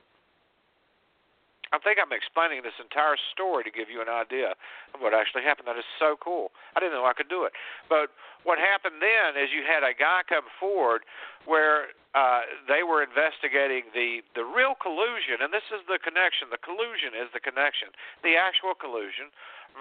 I 1.72 1.78
think 1.78 2.00
I'm 2.00 2.12
explaining 2.12 2.64
this 2.64 2.76
entire 2.80 3.16
story 3.32 3.64
to 3.64 3.72
give 3.72 3.92
you 3.92 4.00
an 4.00 4.08
idea 4.08 4.56
of 4.94 5.04
what 5.04 5.12
actually 5.12 5.44
happened. 5.44 5.68
That 5.68 5.76
is 5.76 5.88
so 6.00 6.16
cool. 6.16 6.50
I 6.76 6.80
didn't 6.80 6.96
know 6.96 7.04
I 7.04 7.12
could 7.12 7.28
do 7.28 7.44
it. 7.44 7.52
But 7.88 8.08
what 8.44 8.56
happened 8.56 9.04
then 9.04 9.36
is 9.36 9.52
you 9.52 9.64
had 9.66 9.84
a 9.84 9.92
guy 9.92 10.24
come 10.24 10.48
forward 10.56 11.04
where 11.44 11.92
uh, 12.16 12.48
they 12.64 12.80
were 12.80 13.04
investigating 13.04 13.92
the 13.92 14.24
the 14.32 14.44
real 14.44 14.72
collusion, 14.80 15.44
and 15.44 15.52
this 15.52 15.68
is 15.68 15.84
the 15.84 16.00
connection. 16.00 16.48
The 16.48 16.60
collusion 16.60 17.12
is 17.12 17.28
the 17.36 17.40
connection. 17.40 17.92
The 18.24 18.40
actual 18.40 18.72
collusion 18.72 19.28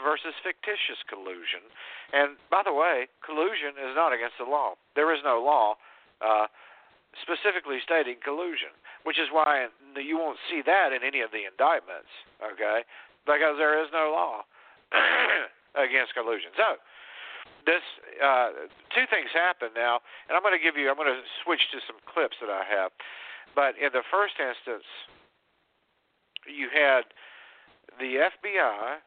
versus 0.03 0.35
fictitious 0.43 0.99
collusion. 1.07 1.63
And 2.11 2.35
by 2.51 2.67
the 2.67 2.75
way, 2.75 3.07
collusion 3.23 3.79
is 3.79 3.95
not 3.95 4.11
against 4.11 4.35
the 4.37 4.45
law. 4.45 4.75
There 4.93 5.15
is 5.15 5.23
no 5.23 5.39
law. 5.39 5.79
Uh, 6.19 6.51
specifically 7.21 7.79
stating 7.81 8.19
collusion, 8.21 8.69
which 9.03 9.19
is 9.19 9.29
why 9.31 9.67
you 9.95 10.17
won't 10.17 10.39
see 10.49 10.61
that 10.65 10.93
in 10.93 11.03
any 11.03 11.21
of 11.21 11.31
the 11.31 11.45
indictments, 11.45 12.09
okay? 12.41 12.85
Because 13.25 13.57
there 13.57 13.77
is 13.81 13.89
no 13.91 14.13
law 14.13 14.45
against 15.75 16.13
collusion. 16.13 16.51
So, 16.55 16.79
this 17.67 17.83
uh, 18.23 18.71
two 18.95 19.03
things 19.11 19.27
happen 19.35 19.75
now, 19.75 19.99
and 20.27 20.35
I'm 20.35 20.43
going 20.43 20.55
to 20.55 20.63
give 20.63 20.79
you. 20.79 20.87
I'm 20.87 20.95
going 20.95 21.11
to 21.11 21.23
switch 21.43 21.63
to 21.75 21.83
some 21.83 21.99
clips 22.07 22.39
that 22.39 22.49
I 22.49 22.63
have. 22.63 22.95
But 23.55 23.75
in 23.75 23.91
the 23.91 24.03
first 24.07 24.39
instance, 24.39 24.87
you 26.47 26.71
had 26.71 27.11
the 27.99 28.27
FBI 28.31 29.03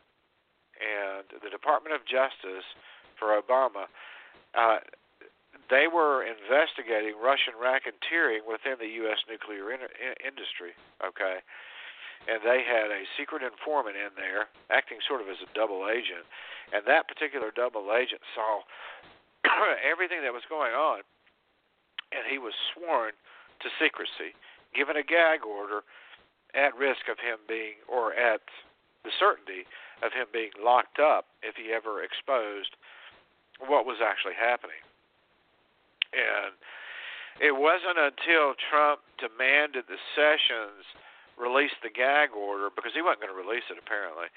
and 0.81 1.25
the 1.41 1.49
Department 1.49 1.97
of 1.97 2.05
Justice 2.05 2.65
for 3.17 3.37
Obama 3.37 3.89
uh, 4.57 4.81
they 5.71 5.87
were 5.87 6.27
investigating 6.27 7.15
Russian 7.17 7.55
racketeering 7.55 8.43
within 8.43 8.77
the 8.83 8.91
U.S. 9.07 9.23
nuclear 9.31 9.71
in- 9.71 9.87
industry. 10.21 10.75
Okay, 10.99 11.41
and 12.29 12.43
they 12.45 12.61
had 12.67 12.93
a 12.93 13.09
secret 13.17 13.41
informant 13.41 13.97
in 13.97 14.13
there 14.19 14.53
acting 14.69 15.01
sort 15.07 15.23
of 15.25 15.31
as 15.31 15.41
a 15.41 15.49
double 15.57 15.89
agent, 15.89 16.27
and 16.75 16.85
that 16.85 17.09
particular 17.09 17.49
double 17.55 17.89
agent 17.95 18.21
saw 18.35 18.67
everything 19.81 20.21
that 20.27 20.35
was 20.35 20.45
going 20.51 20.75
on, 20.75 21.01
and 22.13 22.27
he 22.29 22.37
was 22.37 22.53
sworn 22.75 23.17
to 23.65 23.69
secrecy, 23.81 24.37
given 24.75 24.99
a 24.99 25.07
gag 25.07 25.47
order, 25.47 25.87
at 26.53 26.75
risk 26.75 27.07
of 27.07 27.23
him 27.23 27.39
being, 27.47 27.79
or 27.87 28.13
at 28.13 28.43
the 29.07 29.15
certainty 29.17 29.65
of 30.03 30.13
him 30.13 30.27
being 30.33 30.51
locked 30.59 30.99
up 30.99 31.31
if 31.47 31.55
he 31.55 31.73
ever 31.73 32.03
exposed 32.03 32.75
what 33.63 33.87
was 33.87 34.03
actually 34.03 34.35
happening. 34.35 34.83
And 36.13 36.55
it 37.41 37.57
wasn't 37.57 37.97
until 37.97 38.55
Trump 38.69 39.01
demanded 39.17 39.89
the 39.89 40.01
Sessions 40.13 40.85
release 41.41 41.73
the 41.81 41.89
gag 41.89 42.37
order 42.37 42.69
because 42.69 42.93
he 42.93 43.01
wasn't 43.01 43.25
going 43.25 43.33
to 43.33 43.41
release 43.41 43.65
it 43.73 43.81
apparently. 43.81 44.29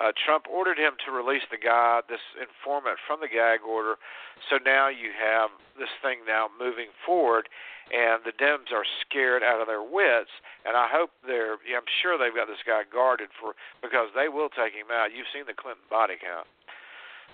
Uh, 0.00 0.14
Trump 0.24 0.48
ordered 0.48 0.78
him 0.78 0.96
to 1.04 1.12
release 1.12 1.44
the 1.50 1.60
guy, 1.60 2.00
this 2.08 2.22
informant, 2.40 2.96
from 3.04 3.20
the 3.20 3.28
gag 3.28 3.60
order. 3.60 4.00
So 4.48 4.56
now 4.64 4.88
you 4.88 5.12
have 5.12 5.50
this 5.76 5.92
thing 6.00 6.24
now 6.24 6.48
moving 6.48 6.88
forward, 7.04 7.50
and 7.92 8.24
the 8.24 8.32
Dems 8.32 8.72
are 8.72 8.86
scared 9.04 9.42
out 9.42 9.60
of 9.60 9.66
their 9.68 9.84
wits. 9.84 10.32
And 10.64 10.78
I 10.78 10.88
hope 10.88 11.10
they're, 11.26 11.60
I'm 11.76 11.90
sure 12.00 12.16
they've 12.16 12.34
got 12.34 12.48
this 12.48 12.64
guy 12.64 12.88
guarded 12.88 13.28
for 13.36 13.52
because 13.82 14.08
they 14.16 14.32
will 14.32 14.48
take 14.48 14.72
him 14.72 14.88
out. 14.88 15.12
You've 15.12 15.28
seen 15.34 15.44
the 15.44 15.58
Clinton 15.58 15.84
body 15.90 16.16
count. 16.16 16.48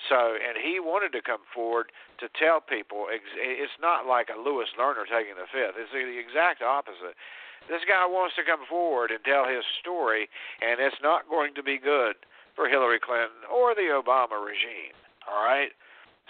So, 0.06 0.38
and 0.38 0.54
he 0.54 0.78
wanted 0.78 1.10
to 1.18 1.22
come 1.22 1.42
forward 1.50 1.90
to 2.22 2.30
tell 2.38 2.62
people 2.62 3.10
it's 3.10 3.78
not 3.82 4.06
like 4.06 4.30
a 4.30 4.38
Lois 4.38 4.70
Lerner 4.78 5.02
taking 5.10 5.34
the 5.34 5.50
fifth. 5.50 5.74
It's 5.74 5.90
the 5.90 6.06
exact 6.18 6.62
opposite. 6.62 7.18
This 7.66 7.82
guy 7.82 8.06
wants 8.06 8.38
to 8.38 8.46
come 8.46 8.62
forward 8.70 9.10
and 9.10 9.18
tell 9.26 9.44
his 9.44 9.66
story, 9.82 10.30
and 10.62 10.78
it's 10.78 11.02
not 11.02 11.28
going 11.28 11.52
to 11.58 11.62
be 11.62 11.76
good 11.76 12.14
for 12.54 12.70
Hillary 12.70 13.02
Clinton 13.02 13.42
or 13.50 13.74
the 13.74 13.90
Obama 13.90 14.38
regime. 14.38 14.94
All 15.26 15.42
right? 15.42 15.74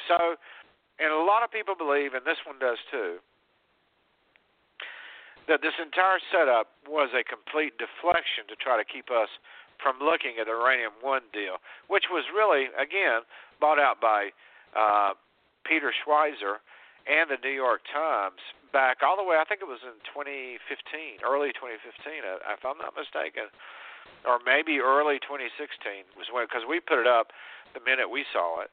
So, 0.09 0.41
and 0.99 1.13
a 1.13 1.23
lot 1.23 1.45
of 1.45 1.53
people 1.53 1.77
believe, 1.77 2.17
and 2.17 2.25
this 2.25 2.41
one 2.49 2.59
does 2.59 2.81
too, 2.91 3.21
that 5.47 5.63
this 5.63 5.77
entire 5.81 6.21
setup 6.33 6.73
was 6.89 7.09
a 7.17 7.25
complete 7.25 7.77
deflection 7.79 8.45
to 8.49 8.57
try 8.57 8.77
to 8.77 8.85
keep 8.85 9.09
us 9.09 9.29
from 9.81 9.97
looking 10.03 10.37
at 10.43 10.51
the 10.51 10.59
Uranium 10.59 10.93
One 11.01 11.25
deal, 11.33 11.63
which 11.87 12.11
was 12.11 12.27
really, 12.35 12.67
again, 12.75 13.23
bought 13.61 13.79
out 13.79 14.01
by 14.01 14.31
uh, 14.77 15.15
Peter 15.65 15.93
Schweizer 15.93 16.63
and 17.09 17.31
the 17.31 17.41
New 17.41 17.55
York 17.55 17.81
Times 17.93 18.41
back 18.73 19.01
all 19.01 19.17
the 19.17 19.25
way. 19.25 19.41
I 19.41 19.45
think 19.49 19.65
it 19.65 19.71
was 19.71 19.81
in 19.85 19.97
2015, 20.13 21.25
early 21.25 21.57
2015, 21.57 21.81
uh, 21.81 22.41
if 22.53 22.63
I'm 22.65 22.77
not 22.77 22.93
mistaken, 22.93 23.49
or 24.29 24.41
maybe 24.45 24.81
early 24.81 25.17
2016 25.25 26.05
was 26.17 26.29
when 26.29 26.45
because 26.45 26.69
we 26.69 26.81
put 26.81 27.01
it 27.01 27.09
up 27.09 27.33
the 27.73 27.81
minute 27.81 28.09
we 28.09 28.29
saw 28.33 28.61
it. 28.61 28.71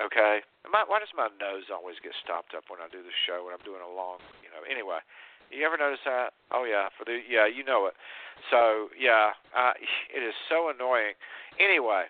Okay, 0.00 0.40
my, 0.64 0.88
why 0.88 1.04
does 1.04 1.12
my 1.12 1.28
nose 1.36 1.68
always 1.68 2.00
get 2.00 2.16
stopped 2.24 2.56
up 2.56 2.64
when 2.72 2.80
I 2.80 2.88
do 2.88 3.04
the 3.04 3.12
show 3.28 3.44
when 3.44 3.52
I'm 3.52 3.60
doing 3.60 3.84
a 3.84 3.92
long, 3.92 4.24
you 4.40 4.48
know? 4.48 4.64
Anyway, 4.64 5.04
you 5.52 5.68
ever 5.68 5.76
notice 5.76 6.00
that? 6.08 6.32
Oh 6.48 6.64
yeah, 6.64 6.88
for 6.96 7.04
the 7.04 7.20
yeah, 7.28 7.44
you 7.44 7.60
know 7.60 7.86
it. 7.86 7.94
So 8.48 8.88
yeah, 8.96 9.36
uh, 9.52 9.76
it 10.16 10.24
is 10.24 10.32
so 10.48 10.72
annoying. 10.72 11.12
Anyway, 11.60 12.08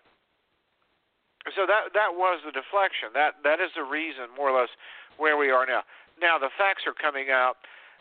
so 1.51 1.67
that 1.67 1.91
that 1.95 2.15
was 2.15 2.41
the 2.47 2.55
deflection. 2.55 3.11
That 3.15 3.43
that 3.43 3.59
is 3.59 3.75
the 3.75 3.83
reason, 3.83 4.31
more 4.37 4.51
or 4.51 4.61
less, 4.61 4.71
where 5.19 5.37
we 5.37 5.51
are 5.51 5.67
now. 5.67 5.83
Now 6.21 6.39
the 6.39 6.51
facts 6.55 6.87
are 6.87 6.95
coming 6.95 7.31
out, 7.35 7.59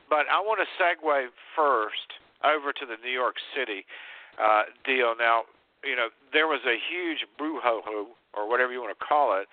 but 0.10 0.30
I 0.30 0.40
want 0.40 0.62
to 0.62 0.70
segue 0.78 1.34
first 1.56 2.10
over 2.46 2.74
to 2.74 2.86
the 2.86 2.98
New 3.02 3.14
York 3.14 3.42
City 3.58 3.86
uh, 4.38 4.70
deal. 4.86 5.18
Now, 5.18 5.50
you 5.84 5.96
know 5.96 6.14
there 6.34 6.48
was 6.48 6.62
a 6.70 6.78
huge 6.78 7.26
brouhaha, 7.42 8.06
or 8.34 8.50
whatever 8.50 8.72
you 8.72 8.82
want 8.82 8.94
to 8.94 9.04
call 9.04 9.34
it, 9.42 9.50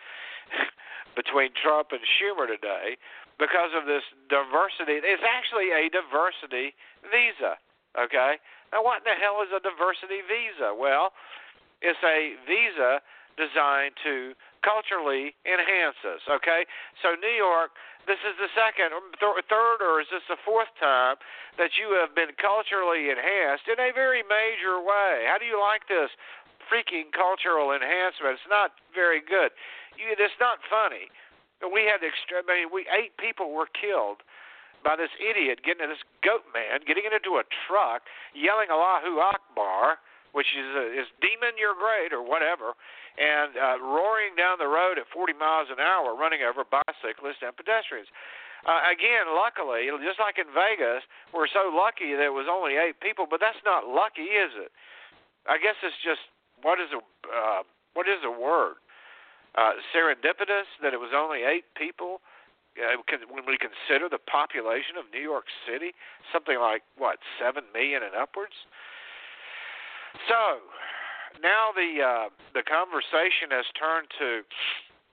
between 1.17 1.51
Trump 1.57 1.97
and 1.97 2.05
Schumer 2.05 2.47
today 2.47 3.01
because 3.39 3.71
of 3.73 3.87
this 3.87 4.03
diversity. 4.29 4.99
It's 5.01 5.25
actually 5.25 5.71
a 5.71 5.87
diversity 5.89 6.75
visa. 7.07 7.57
Okay. 7.97 8.37
Now, 8.75 8.85
what 8.85 9.01
in 9.01 9.07
the 9.09 9.17
hell 9.17 9.41
is 9.41 9.49
a 9.55 9.63
diversity 9.63 10.21
visa? 10.27 10.75
Well, 10.75 11.15
it's 11.81 12.03
a 12.05 12.37
visa 12.45 13.01
designed 13.39 13.95
to 14.03 14.35
culturally 14.67 15.39
enhance 15.47 15.97
us. 16.03 16.21
Okay. 16.27 16.67
So 17.01 17.15
New 17.15 17.33
York, 17.33 17.73
this 18.11 18.19
is 18.27 18.35
the 18.43 18.51
second, 18.59 18.91
th- 19.23 19.47
third, 19.47 19.79
or 19.79 20.03
is 20.03 20.11
this 20.11 20.27
the 20.27 20.41
fourth 20.43 20.71
time 20.83 21.17
that 21.57 21.79
you 21.79 21.95
have 21.95 22.13
been 22.19 22.35
culturally 22.37 23.15
enhanced 23.15 23.71
in 23.71 23.79
a 23.79 23.95
very 23.95 24.27
major 24.27 24.83
way? 24.83 25.31
How 25.31 25.39
do 25.39 25.47
you 25.47 25.57
like 25.57 25.87
this? 25.87 26.11
Freaking 26.67 27.15
cultural 27.15 27.71
enhancement. 27.73 28.37
It's 28.37 28.51
not 28.51 28.77
very 28.93 29.23
good. 29.23 29.55
You, 29.95 30.13
it's 30.13 30.37
not 30.43 30.59
funny 30.67 31.09
we 31.67 31.91
had 31.91 32.07
extreme. 32.07 32.47
I 32.47 32.63
mean, 32.63 32.71
we 32.71 32.87
eight 32.95 33.19
people 33.19 33.51
were 33.51 33.67
killed 33.75 34.23
by 34.87 34.95
this 34.95 35.11
idiot 35.19 35.67
getting 35.67 35.83
in 35.83 35.91
this 35.91 36.07
goat 36.23 36.47
man, 36.55 36.87
getting 36.87 37.03
into 37.03 37.43
a 37.43 37.45
truck, 37.67 38.07
yelling 38.31 38.71
Allahu 38.71 39.19
Akbar, 39.19 39.99
which 40.33 40.51
is 40.57 40.69
uh, 40.77 41.01
is 41.01 41.09
demon 41.21 41.57
you're 41.57 41.77
great 41.77 42.13
or 42.13 42.23
whatever, 42.25 42.75
and 43.17 43.57
uh, 43.57 43.77
roaring 43.81 44.37
down 44.37 44.61
the 44.61 44.69
road 44.69 44.99
at 44.99 45.09
40 45.11 45.35
miles 45.37 45.69
an 45.73 45.81
hour, 45.81 46.15
running 46.15 46.45
over 46.45 46.65
bicyclists 46.65 47.43
and 47.43 47.55
pedestrians. 47.57 48.09
Uh, 48.67 48.91
again, 48.91 49.31
luckily, 49.33 49.87
just 50.03 50.19
like 50.19 50.35
in 50.37 50.51
Vegas, 50.51 51.07
we're 51.31 51.47
so 51.47 51.71
lucky 51.71 52.19
that 52.19 52.27
it 52.27 52.35
was 52.35 52.51
only 52.51 52.75
eight 52.75 52.99
people, 52.99 53.25
but 53.25 53.39
that's 53.39 53.63
not 53.63 53.87
lucky, 53.87 54.35
is 54.35 54.51
it? 54.59 54.75
I 55.47 55.63
guess 55.63 55.79
it's 55.81 55.97
just 56.03 56.21
what 56.61 56.83
is 56.83 56.91
a 56.91 57.01
uh, 57.31 57.63
what 57.95 58.11
is 58.11 58.21
a 58.27 58.31
word? 58.35 58.83
uh, 59.57 59.75
serendipitous 59.95 60.69
that 60.83 60.95
it 60.95 61.01
was 61.01 61.11
only 61.15 61.43
eight 61.43 61.65
people. 61.75 62.21
Uh, 62.79 62.95
when 63.27 63.43
we 63.43 63.59
consider 63.59 64.07
the 64.07 64.23
population 64.23 64.95
of 64.95 65.11
New 65.11 65.23
York 65.23 65.51
City, 65.67 65.91
something 66.31 66.63
like 66.63 66.87
what 66.95 67.19
seven 67.35 67.65
million 67.75 68.07
and 68.07 68.15
upwards. 68.15 68.55
So 70.29 70.63
now 71.43 71.71
the 71.75 71.91
uh, 72.03 72.27
the 72.55 72.63
conversation 72.63 73.53
has 73.53 73.67
turned 73.79 74.09
to, 74.19 74.43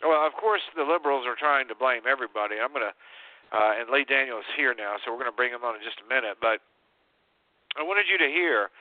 well, 0.04 0.26
of 0.26 0.34
course 0.34 0.62
the 0.76 0.86
liberals 0.86 1.26
are 1.28 1.38
trying 1.38 1.68
to 1.70 1.76
blame 1.76 2.04
everybody. 2.10 2.58
I'm 2.60 2.74
gonna, 2.74 2.96
uh, 3.52 3.80
and 3.80 3.90
Lee 3.90 4.06
Daniel 4.06 4.40
is 4.40 4.50
here 4.56 4.74
now, 4.74 4.98
so 5.04 5.12
we're 5.12 5.22
gonna 5.22 5.36
bring 5.36 5.52
him 5.52 5.64
on 5.64 5.76
in 5.76 5.84
just 5.84 6.02
a 6.04 6.08
minute. 6.08 6.38
But 6.42 6.62
I 7.78 7.84
wanted 7.84 8.08
you 8.10 8.18
to 8.18 8.30
hear 8.30 8.72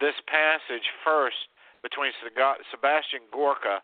this 0.00 0.16
passage 0.26 0.84
first 1.04 1.48
between 1.82 2.10
Sebastian 2.20 3.24
Gorka 3.32 3.80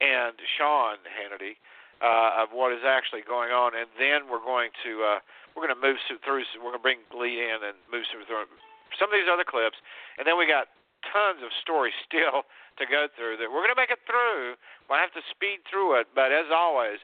and 0.00 0.34
Sean 0.58 1.00
Hannity 1.06 1.56
uh, 2.04 2.42
of 2.44 2.52
what 2.52 2.72
is 2.72 2.84
actually 2.84 3.24
going 3.24 3.52
on, 3.52 3.72
and 3.72 3.88
then 3.96 4.28
we're 4.28 4.42
going 4.42 4.68
to 4.84 4.92
uh, 5.04 5.18
we're 5.54 5.64
going 5.64 5.72
to 5.72 5.80
move 5.80 5.96
through. 6.04 6.44
We're 6.60 6.74
going 6.74 6.82
to 6.82 6.84
bring 6.84 7.00
Lee 7.14 7.40
in 7.40 7.64
and 7.64 7.78
move 7.88 8.04
through 8.12 8.28
some 8.28 9.08
of 9.08 9.16
these 9.16 9.30
other 9.30 9.44
clips, 9.46 9.80
and 10.20 10.28
then 10.28 10.36
we 10.36 10.44
got 10.44 10.68
tons 11.12 11.42
of 11.42 11.50
stories 11.62 11.94
still 12.08 12.46
to 12.76 12.84
go 12.84 13.08
through 13.16 13.40
that 13.40 13.48
we're 13.48 13.64
going 13.64 13.72
to 13.72 13.80
make 13.80 13.92
it 13.94 14.04
through. 14.04 14.58
We'll 14.88 15.00
have 15.00 15.14
to 15.16 15.24
speed 15.32 15.64
through 15.68 16.00
it, 16.00 16.06
but 16.14 16.32
as 16.32 16.52
always. 16.52 17.00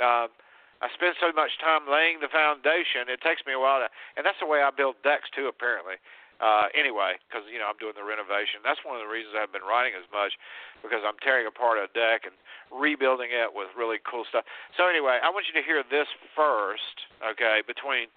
Uh, 0.00 0.32
I 0.80 0.88
spend 0.96 1.12
so 1.20 1.28
much 1.36 1.60
time 1.60 1.84
laying 1.84 2.24
the 2.24 2.32
foundation. 2.32 3.12
It 3.12 3.20
takes 3.20 3.44
me 3.44 3.52
a 3.52 3.60
while 3.60 3.84
to, 3.84 3.92
and 4.16 4.24
that's 4.24 4.40
the 4.40 4.48
way 4.48 4.64
I 4.64 4.72
build 4.72 4.96
decks 5.04 5.28
too. 5.28 5.44
Apparently, 5.44 6.00
uh, 6.40 6.72
anyway, 6.72 7.20
because 7.28 7.44
you 7.52 7.60
know 7.60 7.68
I'm 7.68 7.76
doing 7.76 7.92
the 7.92 8.04
renovation. 8.04 8.64
That's 8.64 8.80
one 8.80 8.96
of 8.96 9.04
the 9.04 9.12
reasons 9.12 9.36
I've 9.36 9.52
been 9.52 9.64
writing 9.64 9.92
as 9.92 10.08
much 10.08 10.40
because 10.80 11.04
I'm 11.04 11.20
tearing 11.20 11.44
apart 11.44 11.76
a 11.76 11.84
deck 11.92 12.24
and 12.24 12.32
rebuilding 12.72 13.28
it 13.28 13.52
with 13.52 13.68
really 13.76 14.00
cool 14.08 14.24
stuff. 14.24 14.48
So 14.72 14.88
anyway, 14.88 15.20
I 15.20 15.28
want 15.28 15.44
you 15.52 15.54
to 15.60 15.64
hear 15.64 15.84
this 15.84 16.08
first, 16.32 17.04
okay? 17.20 17.60
Between 17.60 18.08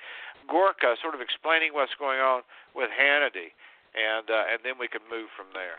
Gorka 0.48 0.96
sort 1.04 1.20
of 1.20 1.20
explaining 1.20 1.76
what's 1.76 1.96
going 2.00 2.24
on 2.24 2.48
with 2.72 2.88
Hannity, 2.96 3.52
and 3.94 4.30
uh, 4.30 4.52
and 4.52 4.60
then 4.64 4.76
we 4.80 4.88
can 4.88 5.02
move 5.10 5.30
from 5.38 5.48
there. 5.54 5.78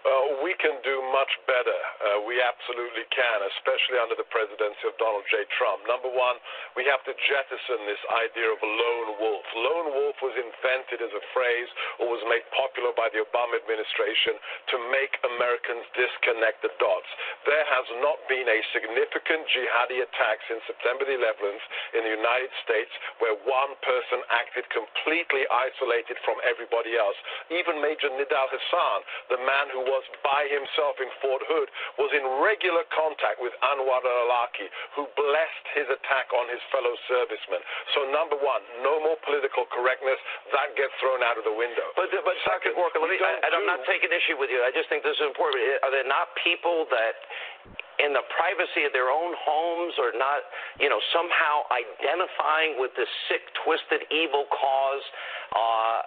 Uh, 0.00 0.40
we 0.40 0.56
can 0.56 0.80
do 0.80 0.96
much 1.12 1.28
better. 1.44 1.76
Uh, 2.00 2.24
we 2.24 2.40
absolutely 2.40 3.04
can, 3.12 3.38
especially 3.52 4.00
under 4.00 4.16
the 4.16 4.24
presidency 4.32 4.88
of 4.88 4.96
Donald 4.96 5.28
J. 5.28 5.44
Trump. 5.60 5.84
Number 5.84 6.08
one, 6.08 6.40
we 6.72 6.88
have 6.88 7.04
to 7.04 7.12
jettison 7.12 7.84
this 7.84 8.00
idea 8.08 8.48
of 8.48 8.60
a 8.64 8.70
lone 8.70 9.10
wolf. 9.20 9.44
Lone 9.52 9.88
wolf 9.92 10.16
was 10.24 10.32
invented 10.40 11.04
as 11.04 11.12
a 11.12 11.24
phrase 11.36 11.68
or 12.00 12.08
was 12.08 12.24
made 12.32 12.40
popular 12.56 12.96
by 12.96 13.12
the 13.12 13.20
Obama 13.20 13.60
administration 13.60 14.40
to 14.72 14.76
make 14.88 15.20
Americans 15.36 15.84
disconnect 15.92 16.64
the 16.64 16.72
dots. 16.80 17.10
There 17.44 17.66
has 17.68 17.86
not 18.00 18.24
been 18.24 18.48
a 18.48 18.60
significant 18.72 19.44
jihadi 19.52 20.00
attack 20.00 20.40
since 20.48 20.64
September 20.64 21.04
the 21.04 21.20
11th 21.20 21.64
in 21.92 22.08
the 22.08 22.14
United 22.16 22.52
States 22.64 22.92
where 23.20 23.36
one 23.44 23.76
person 23.84 24.24
acted 24.32 24.64
completely 24.72 25.44
isolated 25.52 26.16
from 26.24 26.40
everybody 26.40 26.96
else. 26.96 27.16
Even 27.52 27.84
Major 27.84 28.08
Nidal 28.16 28.48
Hasan, 28.48 29.00
the 29.28 29.40
man 29.44 29.68
who 29.76 29.89
was 29.90 30.06
by 30.22 30.46
himself 30.46 31.02
in 31.02 31.10
Fort 31.18 31.42
Hood, 31.50 31.66
was 31.98 32.14
in 32.14 32.22
regular 32.38 32.86
contact 32.94 33.42
with 33.42 33.50
Anwar 33.66 33.98
al-Awlaki, 33.98 34.70
who 34.94 35.10
blessed 35.18 35.66
his 35.74 35.90
attack 35.90 36.30
on 36.30 36.46
his 36.46 36.62
fellow 36.70 36.94
servicemen. 37.10 37.58
So 37.98 38.06
number 38.14 38.38
one, 38.38 38.62
no 38.86 39.02
more 39.02 39.18
political 39.26 39.66
correctness. 39.66 40.22
That 40.54 40.78
gets 40.78 40.94
thrown 41.02 41.26
out 41.26 41.34
of 41.34 41.42
the 41.42 41.52
window. 41.52 41.90
But, 41.98 42.14
but 42.14 42.38
Second, 42.46 42.78
Gorka, 42.78 43.02
let 43.02 43.10
me, 43.10 43.18
I, 43.18 43.42
and 43.42 43.52
I'm 43.52 43.66
not 43.66 43.82
taking 43.90 44.14
issue 44.14 44.38
with 44.38 44.54
you. 44.54 44.62
I 44.62 44.70
just 44.70 44.86
think 44.86 45.02
this 45.02 45.18
is 45.18 45.26
important. 45.26 45.82
Are 45.82 45.90
there 45.90 46.06
not 46.06 46.30
people 46.38 46.86
that 46.94 47.18
in 48.00 48.16
the 48.16 48.24
privacy 48.32 48.88
of 48.88 48.92
their 48.96 49.12
own 49.12 49.36
homes 49.36 49.94
or 50.00 50.16
not, 50.16 50.40
you 50.80 50.88
know, 50.88 51.00
somehow 51.12 51.68
identifying 51.68 52.80
with 52.80 52.96
this 52.96 53.10
sick, 53.28 53.44
twisted, 53.60 54.08
evil 54.08 54.48
cause, 54.48 55.04
uh, 55.52 56.00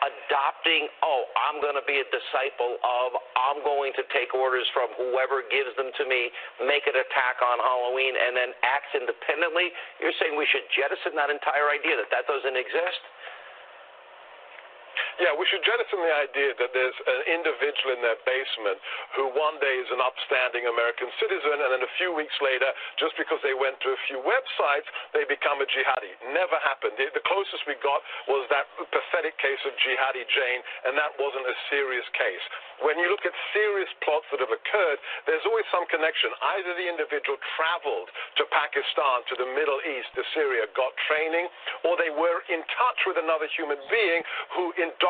adopting, 0.00 0.88
oh, 1.04 1.28
I'm 1.36 1.60
going 1.60 1.76
to 1.76 1.84
be 1.84 2.00
a 2.00 2.08
disciple 2.08 2.80
of, 2.80 3.08
I'm 3.36 3.60
going 3.60 3.92
to 4.00 4.04
take 4.10 4.32
orders 4.32 4.64
from 4.72 4.88
whoever 4.96 5.44
gives 5.46 5.72
them 5.76 5.92
to 5.92 6.04
me, 6.08 6.32
make 6.64 6.88
an 6.88 6.96
attack 6.96 7.44
on 7.44 7.60
Halloween, 7.60 8.16
and 8.16 8.32
then 8.32 8.56
act 8.64 8.96
independently. 8.96 9.72
You're 10.00 10.16
saying 10.16 10.34
we 10.36 10.48
should 10.48 10.64
jettison 10.72 11.16
that 11.20 11.28
entire 11.28 11.68
idea 11.68 12.00
that 12.00 12.08
that 12.12 12.24
doesn't 12.24 12.56
exist? 12.56 13.02
Yeah, 15.20 15.36
we 15.36 15.44
should 15.52 15.60
jettison 15.60 16.00
the 16.00 16.16
idea 16.16 16.56
that 16.56 16.72
there's 16.72 16.96
an 17.04 17.20
individual 17.28 17.92
in 17.92 18.00
their 18.00 18.16
basement 18.24 18.80
who 19.12 19.28
one 19.36 19.60
day 19.60 19.76
is 19.76 19.92
an 19.92 20.00
upstanding 20.00 20.64
American 20.64 21.12
citizen, 21.20 21.60
and 21.60 21.76
then 21.76 21.84
a 21.84 21.92
few 22.00 22.16
weeks 22.16 22.32
later, 22.40 22.72
just 22.96 23.12
because 23.20 23.36
they 23.44 23.52
went 23.52 23.76
to 23.84 23.92
a 23.92 24.00
few 24.08 24.16
websites, 24.24 24.88
they 25.12 25.28
become 25.28 25.60
a 25.60 25.68
jihadi. 25.68 26.32
Never 26.32 26.56
happened. 26.64 26.96
The, 26.96 27.12
the 27.12 27.20
closest 27.28 27.68
we 27.68 27.76
got 27.84 28.00
was 28.32 28.48
that 28.48 28.64
pathetic 28.88 29.36
case 29.36 29.60
of 29.68 29.76
Jihadi 29.76 30.24
Jane, 30.24 30.64
and 30.88 30.96
that 30.96 31.12
wasn't 31.20 31.44
a 31.44 31.56
serious 31.68 32.08
case. 32.16 32.44
When 32.80 32.96
you 32.96 33.12
look 33.12 33.28
at 33.28 33.36
serious 33.52 33.92
plots 34.00 34.24
that 34.32 34.40
have 34.40 34.48
occurred, 34.48 34.98
there's 35.28 35.44
always 35.44 35.68
some 35.68 35.84
connection. 35.92 36.32
Either 36.56 36.72
the 36.80 36.88
individual 36.88 37.36
traveled 37.60 38.08
to 38.40 38.48
Pakistan, 38.48 39.20
to 39.28 39.36
the 39.36 39.52
Middle 39.52 39.84
East, 39.84 40.08
to 40.16 40.24
Syria, 40.32 40.64
got 40.72 40.96
training, 41.04 41.44
or 41.84 42.00
they 42.00 42.08
were 42.08 42.40
in 42.48 42.64
touch 42.72 43.04
with 43.04 43.20
another 43.20 43.44
human 43.52 43.76
being 43.92 44.24
who 44.56 44.72
indoctrinated 44.80 45.09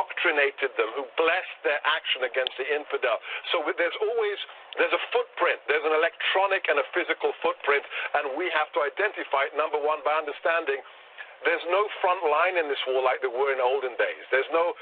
them, 0.79 0.91
who 0.97 1.05
blessed 1.19 1.59
their 1.65 1.81
action 1.85 2.25
against 2.25 2.55
the 2.57 2.67
infidel. 2.69 3.19
So 3.53 3.65
there's 3.77 3.97
always 4.01 4.39
there's 4.79 4.95
a 4.95 5.05
footprint. 5.11 5.59
There's 5.67 5.85
an 5.85 5.97
electronic 5.97 6.71
and 6.71 6.79
a 6.79 6.87
physical 6.95 7.35
footprint, 7.43 7.83
and 8.15 8.39
we 8.39 8.47
have 8.55 8.71
to 8.79 8.87
identify 8.87 9.51
it, 9.51 9.55
number 9.59 9.81
one, 9.81 9.99
by 10.07 10.15
understanding 10.15 10.79
There's 11.41 11.65
no 11.73 11.89
front 12.05 12.21
line 12.29 12.61
in 12.61 12.69
this 12.69 12.81
war 12.85 13.01
like 13.01 13.25
there 13.25 13.33
were 13.33 13.49
in 13.57 13.65
olden 13.65 13.97
days. 13.97 14.25
There's 14.29 14.49
no 14.53 14.77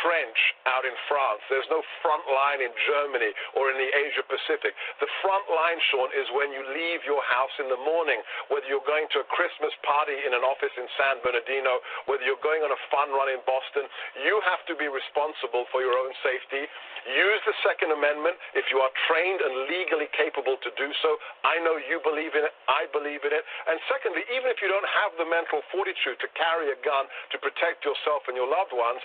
trench 0.00 0.40
out 0.70 0.86
in 0.86 0.94
France. 1.10 1.42
There's 1.50 1.66
no 1.74 1.82
front 2.06 2.22
line 2.30 2.62
in 2.62 2.70
Germany 2.86 3.34
or 3.58 3.74
in 3.74 3.76
the 3.82 3.90
Asia 3.90 4.22
Pacific. 4.22 4.78
The 5.02 5.10
front 5.26 5.50
line, 5.50 5.78
Sean, 5.90 6.14
is 6.14 6.30
when 6.38 6.54
you 6.54 6.62
leave 6.70 7.02
your 7.02 7.18
house 7.26 7.50
in 7.58 7.66
the 7.66 7.80
morning, 7.82 8.22
whether 8.46 8.62
you're 8.70 8.86
going 8.86 9.10
to 9.18 9.26
a 9.26 9.28
Christmas 9.34 9.74
party 9.82 10.14
in 10.22 10.38
an 10.38 10.46
office 10.46 10.70
in 10.78 10.86
San 10.94 11.18
Bernardino, 11.26 11.82
whether 12.06 12.22
you're 12.22 12.42
going 12.46 12.62
on 12.62 12.70
a 12.70 12.80
fun 12.94 13.10
run 13.10 13.34
in 13.34 13.42
Boston. 13.42 13.90
You 14.22 14.38
have 14.46 14.62
to 14.70 14.78
be 14.78 14.86
responsible 14.86 15.66
for 15.74 15.82
your 15.82 15.98
own 15.98 16.14
safety. 16.22 16.62
Use 17.10 17.42
the 17.42 17.56
Second 17.66 17.90
Amendment 17.90 18.38
if 18.54 18.70
you 18.70 18.78
are 18.78 18.92
trained 19.10 19.42
and 19.42 19.66
legally 19.66 20.08
capable 20.14 20.56
to 20.62 20.70
do 20.78 20.88
so. 21.02 21.10
I 21.42 21.58
know 21.58 21.74
you 21.76 21.98
believe 22.06 22.38
in 22.38 22.46
it. 22.46 22.54
I 22.70 22.86
believe 22.94 23.26
in 23.26 23.34
it. 23.34 23.44
And 23.66 23.82
secondly, 23.90 24.22
even 24.30 24.48
if 24.48 24.62
you 24.62 24.70
don't 24.70 24.86
have 25.02 25.12
the 25.18 25.26
mental 25.26 25.60
fortitude 25.74 26.03
to 26.12 26.28
carry 26.36 26.68
a 26.68 26.78
gun 26.84 27.08
to 27.32 27.40
protect 27.40 27.88
yourself 27.88 28.28
and 28.28 28.36
your 28.36 28.48
loved 28.48 28.76
ones, 28.76 29.00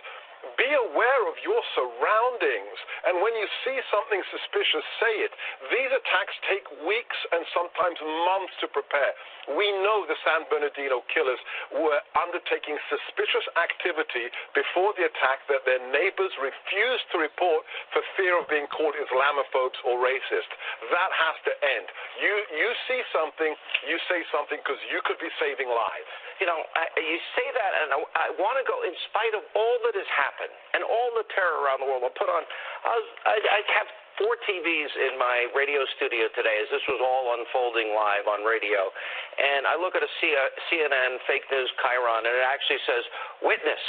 be 0.55 0.71
aware 0.71 1.21
of 1.27 1.35
your 1.43 1.59
surroundings. 1.75 2.77
And 3.07 3.19
when 3.19 3.35
you 3.35 3.47
see 3.63 3.77
something 3.91 4.21
suspicious, 4.31 4.85
say 4.99 5.13
it. 5.27 5.31
These 5.71 5.91
attacks 5.91 6.35
take 6.47 6.67
weeks 6.87 7.17
and 7.31 7.43
sometimes 7.51 7.99
months 8.27 8.53
to 8.63 8.67
prepare. 8.71 9.13
We 9.55 9.65
know 9.81 10.05
the 10.05 10.19
San 10.23 10.45
Bernardino 10.47 11.01
killers 11.09 11.41
were 11.73 11.99
undertaking 12.15 12.77
suspicious 12.87 13.47
activity 13.57 14.29
before 14.53 14.93
the 14.95 15.09
attack 15.09 15.43
that 15.49 15.65
their 15.65 15.81
neighbors 15.89 16.31
refused 16.37 17.07
to 17.15 17.23
report 17.23 17.65
for 17.91 18.03
fear 18.13 18.37
of 18.37 18.45
being 18.47 18.69
called 18.69 18.93
Islamophobes 18.95 19.79
or 19.83 19.97
racist. 19.99 20.51
That 20.93 21.11
has 21.11 21.35
to 21.49 21.53
end. 21.65 21.87
You, 22.21 22.33
you 22.55 22.69
see 22.87 23.01
something, 23.09 23.51
you 23.89 23.97
say 24.07 24.21
something 24.29 24.61
because 24.61 24.79
you 24.91 25.01
could 25.03 25.19
be 25.19 25.31
saving 25.41 25.67
lives 25.67 26.11
you 26.39 26.47
know, 26.47 26.63
I, 26.71 26.87
you 26.95 27.19
say 27.35 27.47
that, 27.51 27.71
and 27.83 27.89
I, 27.91 27.99
I 28.15 28.27
want 28.39 28.55
to 28.63 28.65
go 28.65 28.79
in 28.87 28.95
spite 29.11 29.35
of 29.35 29.43
all 29.51 29.75
that 29.83 29.91
has 29.91 30.07
happened 30.07 30.28
and 30.75 30.82
all 30.86 31.09
the 31.17 31.25
terror 31.34 31.63
around 31.65 31.82
the 31.82 31.88
world. 31.89 32.05
I'll 32.05 32.15
put 32.15 32.30
on. 32.30 32.43
I, 32.86 32.91
was, 32.93 33.07
I, 33.25 33.36
I 33.39 33.59
have 33.80 33.89
four 34.19 34.36
TVs 34.43 34.91
in 35.09 35.15
my 35.15 35.47
radio 35.55 35.88
studio 35.95 36.27
today, 36.36 36.59
as 36.59 36.69
this 36.69 36.84
was 36.91 36.99
all 36.99 37.34
unfolding 37.39 37.95
live 37.95 38.27
on 38.27 38.43
radio, 38.43 38.91
and 39.39 39.63
I 39.63 39.80
look 39.80 39.95
at 39.95 40.03
a 40.03 40.11
CNN 40.19 41.11
uh, 41.15 41.27
fake 41.30 41.47
news 41.49 41.71
chyron, 41.80 42.27
and 42.27 42.34
it 42.36 42.45
actually 42.45 42.84
says, 42.84 43.03
"Witness 43.41 43.82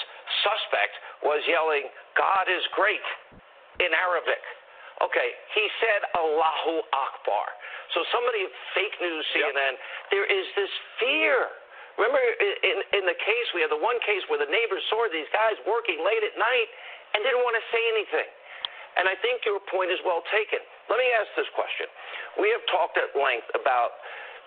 suspect 0.46 0.94
was 1.26 1.42
yelling, 1.50 1.90
God 2.14 2.46
is 2.46 2.62
great,' 2.72 3.10
in 3.82 3.90
Arabic." 3.92 4.40
Okay, 5.00 5.32
he 5.56 5.64
said 5.80 6.04
Allahu 6.12 6.84
Akbar. 6.92 7.48
So 7.96 8.04
somebody 8.14 8.46
fake 8.76 8.94
news 9.00 9.24
CNN, 9.34 9.74
yep. 9.74 10.12
there 10.12 10.28
is 10.28 10.46
this 10.54 10.70
fear 11.00 11.50
Remember, 12.00 12.16
in, 12.16 12.80
in 12.96 13.04
the 13.04 13.18
case, 13.20 13.46
we 13.52 13.60
had 13.60 13.68
the 13.68 13.76
one 13.76 14.00
case 14.00 14.24
where 14.32 14.40
the 14.40 14.48
neighbors 14.48 14.80
saw 14.88 15.04
these 15.12 15.28
guys 15.36 15.60
working 15.68 16.00
late 16.00 16.24
at 16.24 16.32
night 16.40 16.68
and 17.12 17.20
didn't 17.20 17.44
want 17.44 17.60
to 17.60 17.64
say 17.68 17.82
anything. 17.92 18.30
And 18.96 19.04
I 19.04 19.20
think 19.20 19.44
your 19.44 19.60
point 19.68 19.92
is 19.92 20.00
well 20.00 20.24
taken. 20.32 20.64
Let 20.88 20.96
me 20.96 21.12
ask 21.12 21.28
this 21.36 21.46
question. 21.52 21.92
We 22.40 22.48
have 22.56 22.64
talked 22.72 22.96
at 22.96 23.12
length 23.12 23.52
about 23.52 24.00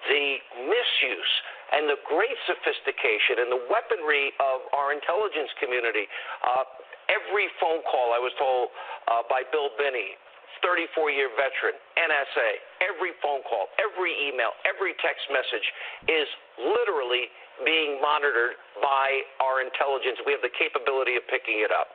the 0.10 0.42
misuse 0.66 1.34
and 1.78 1.86
the 1.88 2.02
great 2.10 2.36
sophistication 2.50 3.46
and 3.46 3.50
the 3.54 3.62
weaponry 3.70 4.34
of 4.42 4.66
our 4.74 4.92
intelligence 4.92 5.54
community. 5.62 6.10
Uh, 6.42 6.66
every 7.08 7.48
phone 7.62 7.86
call, 7.86 8.12
I 8.12 8.20
was 8.20 8.34
told 8.36 8.74
uh, 9.08 9.24
by 9.30 9.48
Bill 9.48 9.72
Binney, 9.78 10.18
34 10.66 11.12
year 11.12 11.30
veteran, 11.36 11.76
NSA, 12.00 12.50
every 12.84 13.16
phone 13.20 13.44
call, 13.48 13.72
every 13.80 14.16
email, 14.16 14.56
every 14.64 14.96
text 15.04 15.28
message 15.32 15.68
is 16.08 16.28
literally 16.60 17.32
being 17.64 18.00
monitored 18.00 18.60
by 18.80 19.24
our 19.40 19.64
intelligence. 19.64 20.20
We 20.28 20.36
have 20.36 20.44
the 20.44 20.54
capability 20.54 21.16
of 21.16 21.24
picking 21.28 21.64
it 21.64 21.72
up. 21.72 21.90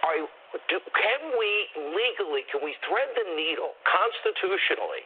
Are, 0.00 0.16
do, 0.72 0.80
can 0.96 1.20
we 1.36 1.50
legally, 1.94 2.42
can 2.48 2.64
we 2.64 2.74
thread 2.88 3.12
the 3.14 3.26
needle 3.36 3.76
constitutionally, 3.84 5.04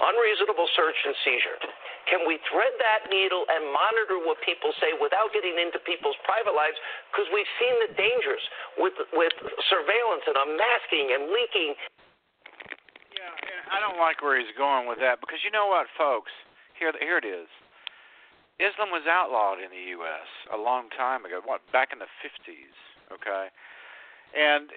unreasonable 0.00 0.70
search 0.72 0.96
and 1.04 1.12
seizure? 1.26 1.58
Can 2.06 2.22
we 2.22 2.38
thread 2.46 2.70
that 2.78 3.10
needle 3.10 3.42
and 3.50 3.66
monitor 3.74 4.22
what 4.22 4.38
people 4.46 4.70
say 4.78 4.94
without 5.02 5.34
getting 5.34 5.58
into 5.58 5.82
people's 5.82 6.16
private 6.22 6.54
lives? 6.54 6.78
Because 7.10 7.26
we've 7.34 7.50
seen 7.58 7.74
the 7.82 7.90
dangers 7.98 8.44
with 8.78 8.94
with 9.12 9.34
surveillance 9.66 10.22
and 10.30 10.38
unmasking 10.38 11.06
and 11.18 11.22
leaking. 11.34 11.74
Yeah, 13.18 13.74
I 13.74 13.82
don't 13.82 13.98
like 13.98 14.22
where 14.22 14.38
he's 14.38 14.54
going 14.54 14.86
with 14.86 15.02
that 15.02 15.18
because 15.18 15.42
you 15.42 15.50
know 15.50 15.66
what, 15.66 15.90
folks? 15.98 16.30
Here, 16.78 16.94
here 17.02 17.18
it 17.18 17.26
is. 17.26 17.50
Islam 18.56 18.88
was 18.88 19.04
outlawed 19.04 19.60
in 19.60 19.68
the 19.68 19.92
U.S. 20.00 20.28
a 20.48 20.56
long 20.56 20.88
time 20.96 21.24
ago. 21.24 21.40
What 21.44 21.60
back 21.72 21.92
in 21.92 22.00
the 22.00 22.10
50s? 22.24 22.76
Okay, 23.12 23.52
and 24.34 24.72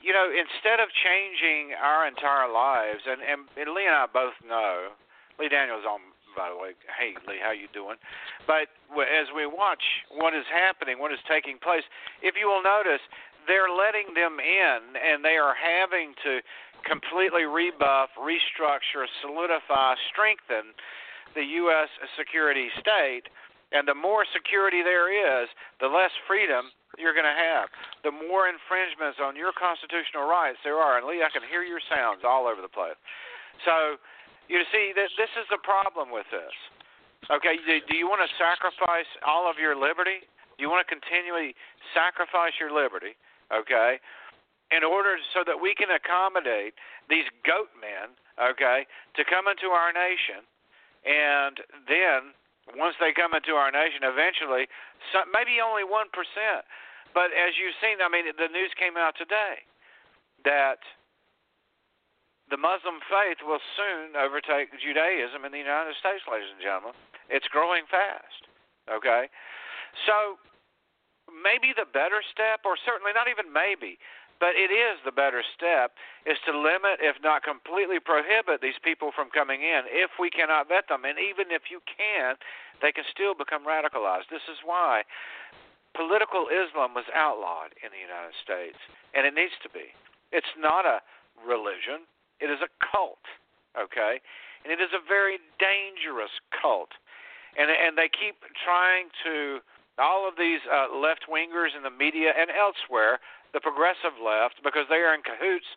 you 0.00 0.14
know, 0.14 0.30
instead 0.30 0.78
of 0.78 0.88
changing 1.02 1.74
our 1.74 2.06
entire 2.06 2.46
lives, 2.46 3.02
and, 3.04 3.18
and, 3.20 3.50
and 3.58 3.74
Lee 3.74 3.90
and 3.90 3.96
I 3.98 4.06
both 4.06 4.38
know, 4.46 4.94
Lee 5.38 5.50
Daniels 5.50 5.82
on 5.82 6.00
by 6.36 6.52
the 6.52 6.58
way. 6.60 6.76
Hey 6.92 7.16
Lee, 7.24 7.40
how 7.40 7.50
you 7.50 7.66
doing? 7.72 7.96
But 8.44 8.68
as 8.92 9.32
we 9.32 9.48
watch 9.48 9.82
what 10.12 10.36
is 10.36 10.44
happening, 10.52 11.00
what 11.00 11.10
is 11.10 11.18
taking 11.24 11.56
place, 11.56 11.82
if 12.20 12.36
you 12.36 12.46
will 12.46 12.62
notice, 12.62 13.00
they're 13.48 13.72
letting 13.72 14.12
them 14.12 14.36
in, 14.36 14.78
and 15.00 15.24
they 15.24 15.40
are 15.40 15.56
having 15.56 16.12
to 16.28 16.44
completely 16.84 17.48
rebuff, 17.48 18.12
restructure, 18.20 19.08
solidify, 19.24 19.96
strengthen 20.12 20.76
the 21.36 21.44
U.S. 21.68 21.92
security 22.16 22.72
state, 22.80 23.28
and 23.70 23.84
the 23.84 23.94
more 23.94 24.24
security 24.32 24.80
there 24.80 25.12
is, 25.12 25.46
the 25.78 25.86
less 25.86 26.10
freedom 26.24 26.72
you're 26.96 27.12
going 27.12 27.28
to 27.28 27.36
have. 27.36 27.68
The 28.02 28.14
more 28.14 28.48
infringements 28.48 29.20
on 29.20 29.36
your 29.36 29.52
constitutional 29.52 30.24
rights 30.24 30.56
there 30.64 30.80
are. 30.80 30.96
And 30.96 31.04
Lee, 31.04 31.20
I 31.20 31.28
can 31.28 31.44
hear 31.44 31.60
your 31.60 31.82
sounds 31.92 32.24
all 32.24 32.48
over 32.48 32.64
the 32.64 32.72
place. 32.72 32.96
So, 33.68 34.00
you 34.48 34.62
see, 34.72 34.96
this, 34.96 35.12
this 35.20 35.30
is 35.36 35.44
the 35.52 35.60
problem 35.60 36.08
with 36.08 36.26
this. 36.32 36.54
Okay, 37.28 37.58
do, 37.66 37.82
do 37.84 37.94
you 37.98 38.06
want 38.06 38.22
to 38.24 38.30
sacrifice 38.38 39.08
all 39.26 39.50
of 39.50 39.58
your 39.58 39.74
liberty? 39.74 40.24
Do 40.56 40.64
you 40.64 40.70
want 40.70 40.86
to 40.86 40.88
continually 40.88 41.52
sacrifice 41.92 42.54
your 42.56 42.70
liberty? 42.70 43.18
Okay, 43.50 43.98
in 44.70 44.82
order 44.82 45.18
so 45.34 45.46
that 45.46 45.58
we 45.58 45.74
can 45.74 45.90
accommodate 45.94 46.74
these 47.10 47.26
goat 47.46 47.70
men, 47.78 48.14
okay, 48.38 48.86
to 49.14 49.22
come 49.26 49.46
into 49.46 49.70
our 49.70 49.94
nation 49.94 50.42
and 51.06 51.62
then 51.86 52.34
once 52.74 52.98
they 52.98 53.14
come 53.14 53.30
into 53.30 53.54
our 53.54 53.70
nation, 53.70 54.02
eventually, 54.02 54.66
some, 55.14 55.30
maybe 55.30 55.62
only 55.62 55.86
one 55.86 56.10
percent. 56.10 56.66
But 57.14 57.30
as 57.32 57.54
you've 57.56 57.78
seen, 57.78 58.02
I 58.02 58.10
mean, 58.10 58.26
the 58.34 58.50
news 58.50 58.74
came 58.74 58.98
out 58.98 59.14
today 59.16 59.62
that 60.44 60.82
the 62.50 62.58
Muslim 62.58 63.00
faith 63.06 63.38
will 63.42 63.62
soon 63.78 64.18
overtake 64.18 64.74
Judaism 64.78 65.46
in 65.46 65.50
the 65.54 65.62
United 65.62 65.94
States, 65.98 66.26
ladies 66.26 66.50
and 66.50 66.62
gentlemen. 66.62 66.94
It's 67.30 67.46
growing 67.48 67.86
fast. 67.90 68.46
Okay, 68.86 69.26
so 70.06 70.38
maybe 71.26 71.74
the 71.74 71.86
better 71.90 72.22
step, 72.30 72.62
or 72.62 72.78
certainly 72.86 73.10
not 73.10 73.26
even 73.26 73.50
maybe, 73.50 73.98
but 74.38 74.54
it 74.54 74.68
is 74.68 75.00
the 75.04 75.12
better 75.12 75.42
step 75.56 75.96
is 76.24 76.38
to 76.44 76.52
limit, 76.52 77.00
if 77.00 77.16
not 77.22 77.42
completely 77.42 78.00
prohibit, 78.00 78.60
these 78.60 78.78
people 78.82 79.10
from 79.14 79.30
coming 79.30 79.62
in 79.62 79.88
if 79.88 80.10
we 80.20 80.30
cannot 80.30 80.68
vet 80.68 80.88
them. 80.88 81.04
And 81.04 81.16
even 81.18 81.48
if 81.50 81.70
you 81.70 81.80
can, 81.84 82.36
they 82.82 82.92
can 82.92 83.04
still 83.08 83.34
become 83.34 83.64
radicalized. 83.64 84.28
This 84.28 84.44
is 84.50 84.60
why 84.64 85.02
political 85.96 86.52
Islam 86.52 86.92
was 86.92 87.08
outlawed 87.16 87.72
in 87.80 87.88
the 87.88 88.00
United 88.00 88.36
States, 88.44 88.76
and 89.16 89.24
it 89.24 89.32
needs 89.32 89.56
to 89.64 89.70
be. 89.72 89.96
It's 90.30 90.52
not 90.60 90.84
a 90.84 91.00
religion, 91.40 92.04
it 92.40 92.52
is 92.52 92.60
a 92.60 92.68
cult, 92.84 93.24
okay? 93.72 94.20
And 94.64 94.68
it 94.68 94.80
is 94.82 94.92
a 94.92 95.00
very 95.00 95.40
dangerous 95.56 96.32
cult. 96.52 96.92
And, 97.56 97.72
and 97.72 97.96
they 97.96 98.12
keep 98.12 98.36
trying 98.60 99.08
to, 99.24 99.64
all 99.98 100.28
of 100.28 100.36
these 100.36 100.60
uh, 100.68 100.92
left 100.92 101.24
wingers 101.28 101.76
in 101.76 101.82
the 101.82 101.92
media 101.92 102.32
and 102.36 102.50
elsewhere 102.52 103.20
the 103.52 103.60
progressive 103.60 104.16
left 104.20 104.60
because 104.60 104.84
they 104.88 105.00
are 105.00 105.16
in 105.16 105.24
cahoots, 105.24 105.68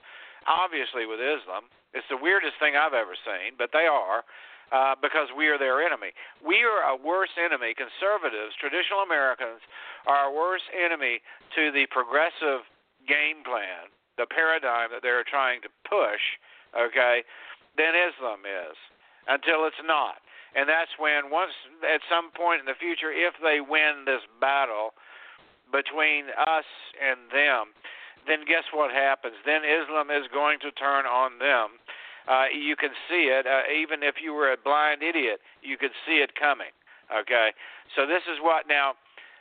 obviously, 0.48 1.08
with 1.08 1.24
Islam. 1.24 1.72
It's 1.96 2.08
the 2.12 2.20
weirdest 2.20 2.60
thing 2.60 2.76
I've 2.76 2.98
ever 2.98 3.16
seen, 3.16 3.56
but 3.58 3.72
they 3.72 3.88
are. 3.88 4.24
Uh, 4.70 4.94
because 5.02 5.34
we 5.34 5.50
are 5.50 5.58
their 5.58 5.82
enemy. 5.82 6.14
We 6.46 6.62
are 6.62 6.86
a 6.86 6.94
worse 6.94 7.34
enemy. 7.42 7.74
Conservatives, 7.74 8.54
traditional 8.62 9.02
Americans, 9.02 9.66
are 10.06 10.30
a 10.30 10.32
worse 10.32 10.62
enemy 10.78 11.26
to 11.58 11.74
the 11.74 11.90
progressive 11.90 12.62
game 13.10 13.42
plan, 13.42 13.90
the 14.22 14.30
paradigm 14.30 14.94
that 14.94 15.02
they're 15.02 15.26
trying 15.26 15.66
to 15.66 15.74
push, 15.90 16.22
okay, 16.78 17.26
than 17.82 17.98
Islam 17.98 18.46
is 18.46 18.78
until 19.26 19.66
it's 19.66 19.82
not. 19.90 20.22
And 20.56 20.68
that's 20.68 20.92
when, 20.98 21.30
once 21.30 21.54
at 21.86 22.02
some 22.10 22.32
point 22.32 22.60
in 22.60 22.66
the 22.66 22.78
future, 22.80 23.14
if 23.14 23.38
they 23.42 23.62
win 23.62 24.06
this 24.06 24.26
battle, 24.42 24.98
between 25.72 26.34
us 26.34 26.66
and 26.98 27.30
them, 27.30 27.74
then 28.28 28.46
guess 28.46 28.66
what 28.74 28.92
happens? 28.92 29.38
Then 29.46 29.62
Islam 29.64 30.10
is 30.10 30.26
going 30.34 30.60
to 30.66 30.72
turn 30.74 31.06
on 31.06 31.38
them. 31.40 31.78
Uh, 32.28 32.46
you 32.54 32.76
can 32.76 32.94
see 33.10 33.30
it. 33.30 33.48
Uh, 33.48 33.66
even 33.74 34.04
if 34.04 34.22
you 34.22 34.34
were 34.34 34.54
a 34.54 34.58
blind 34.58 35.02
idiot, 35.02 35.40
you 35.62 35.78
could 35.78 35.94
see 36.06 36.22
it 36.22 36.36
coming. 36.36 36.74
Okay, 37.10 37.50
so 37.96 38.06
this 38.06 38.22
is 38.30 38.38
what 38.42 38.70
now, 38.70 38.94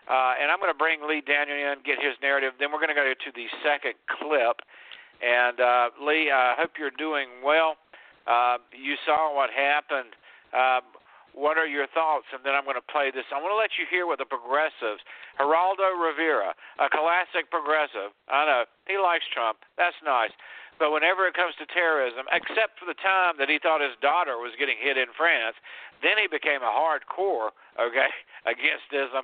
uh, 0.09 0.41
and 0.41 0.49
I'm 0.49 0.57
going 0.57 0.73
to 0.73 0.79
bring 0.79 1.05
Lee 1.05 1.21
Daniel 1.21 1.57
in, 1.57 1.85
get 1.85 2.01
his 2.01 2.17
narrative. 2.23 2.57
Then 2.57 2.73
we're 2.73 2.81
going 2.81 2.95
to 2.95 2.97
go 2.97 3.13
to 3.13 3.31
the 3.37 3.45
second 3.61 3.93
clip. 4.09 4.65
And 5.21 5.61
uh, 5.61 5.91
Lee, 6.01 6.33
I 6.33 6.55
hope 6.57 6.81
you're 6.81 6.95
doing 6.97 7.45
well. 7.45 7.77
Uh, 8.25 8.57
you 8.73 8.97
saw 9.05 9.35
what 9.37 9.51
happened. 9.53 10.17
Uh, 10.57 10.81
what 11.39 11.55
are 11.55 11.71
your 11.71 11.87
thoughts? 11.95 12.27
And 12.35 12.43
then 12.43 12.59
I'm 12.59 12.67
going 12.67 12.79
to 12.79 12.91
play 12.91 13.15
this. 13.15 13.23
I 13.31 13.39
want 13.39 13.55
to 13.55 13.61
let 13.61 13.79
you 13.79 13.87
hear 13.87 14.11
what 14.11 14.19
the 14.19 14.27
progressives, 14.27 14.99
Geraldo 15.39 15.95
Rivera, 15.95 16.51
a 16.83 16.91
classic 16.91 17.47
progressive. 17.55 18.11
I 18.27 18.43
know 18.43 18.63
he 18.91 18.99
likes 18.99 19.23
Trump. 19.31 19.63
That's 19.79 19.97
nice. 20.03 20.35
But 20.83 20.91
whenever 20.91 21.27
it 21.27 21.35
comes 21.35 21.55
to 21.63 21.67
terrorism, 21.71 22.27
except 22.31 22.79
for 22.79 22.87
the 22.87 22.99
time 22.99 23.39
that 23.39 23.51
he 23.51 23.59
thought 23.59 23.83
his 23.83 23.99
daughter 24.03 24.39
was 24.39 24.55
getting 24.59 24.79
hit 24.79 24.99
in 24.99 25.11
France, 25.15 25.59
then 26.03 26.19
he 26.19 26.31
became 26.31 26.63
a 26.63 26.71
hardcore, 26.71 27.55
okay, 27.79 28.11
against 28.53 28.91
ism. 28.91 29.23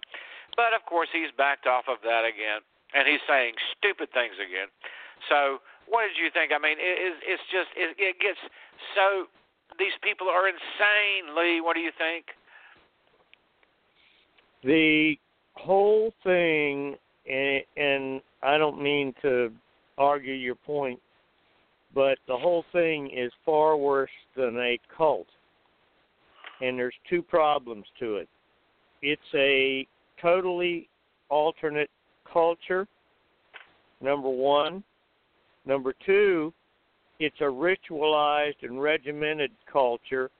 But 0.54 0.74
of 0.74 0.86
course, 0.86 1.10
he's 1.10 1.34
backed 1.34 1.66
off 1.66 1.90
of 1.90 2.02
that 2.06 2.26
again, 2.26 2.62
and 2.94 3.06
he's 3.06 3.22
saying 3.26 3.58
stupid 3.74 4.10
things 4.14 4.38
again. 4.38 4.70
So, 5.30 5.62
what 5.86 6.06
did 6.06 6.18
you 6.18 6.30
think? 6.30 6.50
I 6.50 6.58
mean, 6.58 6.78
it, 6.78 7.22
it's 7.22 7.46
just 7.50 7.70
it, 7.78 7.94
it 7.98 8.18
gets 8.18 8.38
so 8.94 9.30
these 9.78 9.92
people 10.02 10.28
are 10.28 10.48
insane, 10.48 11.36
Lee. 11.36 11.60
What 11.60 11.74
do 11.74 11.80
you 11.80 11.92
think? 11.98 12.26
The 14.62 15.16
whole 15.54 16.12
thing, 16.22 16.96
and, 17.30 17.62
and 17.76 18.20
I 18.42 18.58
don't 18.58 18.82
mean 18.82 19.14
to 19.22 19.52
argue 19.98 20.32
your 20.32 20.54
point, 20.54 20.98
but 21.94 22.18
the 22.26 22.36
whole 22.36 22.64
thing 22.72 23.10
is 23.14 23.30
far 23.44 23.76
worse 23.76 24.10
than 24.36 24.56
a 24.58 24.78
cult. 24.96 25.26
And 26.60 26.78
there's 26.78 26.94
two 27.08 27.22
problems 27.22 27.84
to 28.00 28.16
it. 28.16 28.28
It's 29.02 29.22
a 29.34 29.86
totally 30.20 30.88
alternate 31.28 31.90
culture, 32.30 32.86
number 34.00 34.30
one. 34.30 34.82
Number 35.66 35.94
two, 36.04 36.52
it's 37.18 37.40
a 37.40 37.44
ritualized 37.44 38.62
and 38.62 38.80
regimented 38.80 39.50
culture 39.70 40.30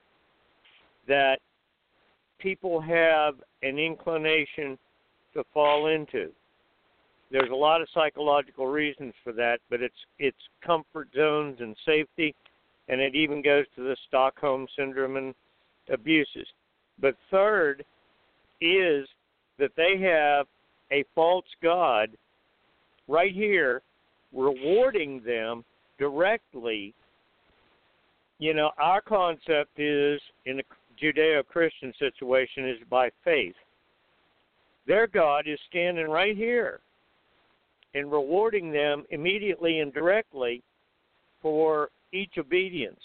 that 1.07 1.39
people 2.39 2.81
have 2.81 3.35
an 3.63 3.79
inclination 3.79 4.79
to 5.35 5.45
fall 5.53 5.89
into. 5.89 6.31
There's 7.31 7.51
a 7.51 7.57
lot 7.57 7.81
of 7.81 7.89
psychological 7.93 8.67
reasons 8.67 9.15
for 9.23 9.33
that, 9.33 9.59
but 9.71 9.83
it's 9.83 9.95
it's 10.19 10.37
comfort 10.65 11.09
zones 11.17 11.57
and 11.61 11.77
safety, 11.85 12.35
and 12.89 13.01
it 13.01 13.15
even 13.15 13.43
goes 13.43 13.65
to 13.77 13.83
the 13.83 13.97
Stockholm 14.09 14.67
syndrome 14.77 15.17
and 15.17 15.35
abuses. 15.93 16.47
But 17.01 17.17
third 17.31 17.85
is 18.61 19.09
that 19.59 19.73
they 19.77 19.99
have 19.99 20.47
a 20.93 21.05
false 21.15 21.47
god 21.63 22.11
right 23.09 23.33
here 23.33 23.83
rewarding 24.33 25.23
them 25.25 25.65
directly, 25.99 26.95
you 28.39 28.55
know, 28.55 28.71
our 28.79 29.01
concept 29.01 29.79
is 29.79 30.21
in 30.47 30.61
a 30.61 30.63
Judeo 31.03 31.45
Christian 31.47 31.93
situation 31.99 32.69
is 32.69 32.79
by 32.89 33.11
faith. 33.25 33.55
Their 34.87 35.07
God 35.07 35.47
is 35.47 35.59
standing 35.69 36.09
right 36.09 36.37
here 36.37 36.81
and 37.95 38.11
rewarding 38.11 38.71
them 38.71 39.05
immediately 39.11 39.81
and 39.81 39.93
directly 39.93 40.63
for 41.41 41.91
each 42.13 42.35
obedience. 42.39 43.01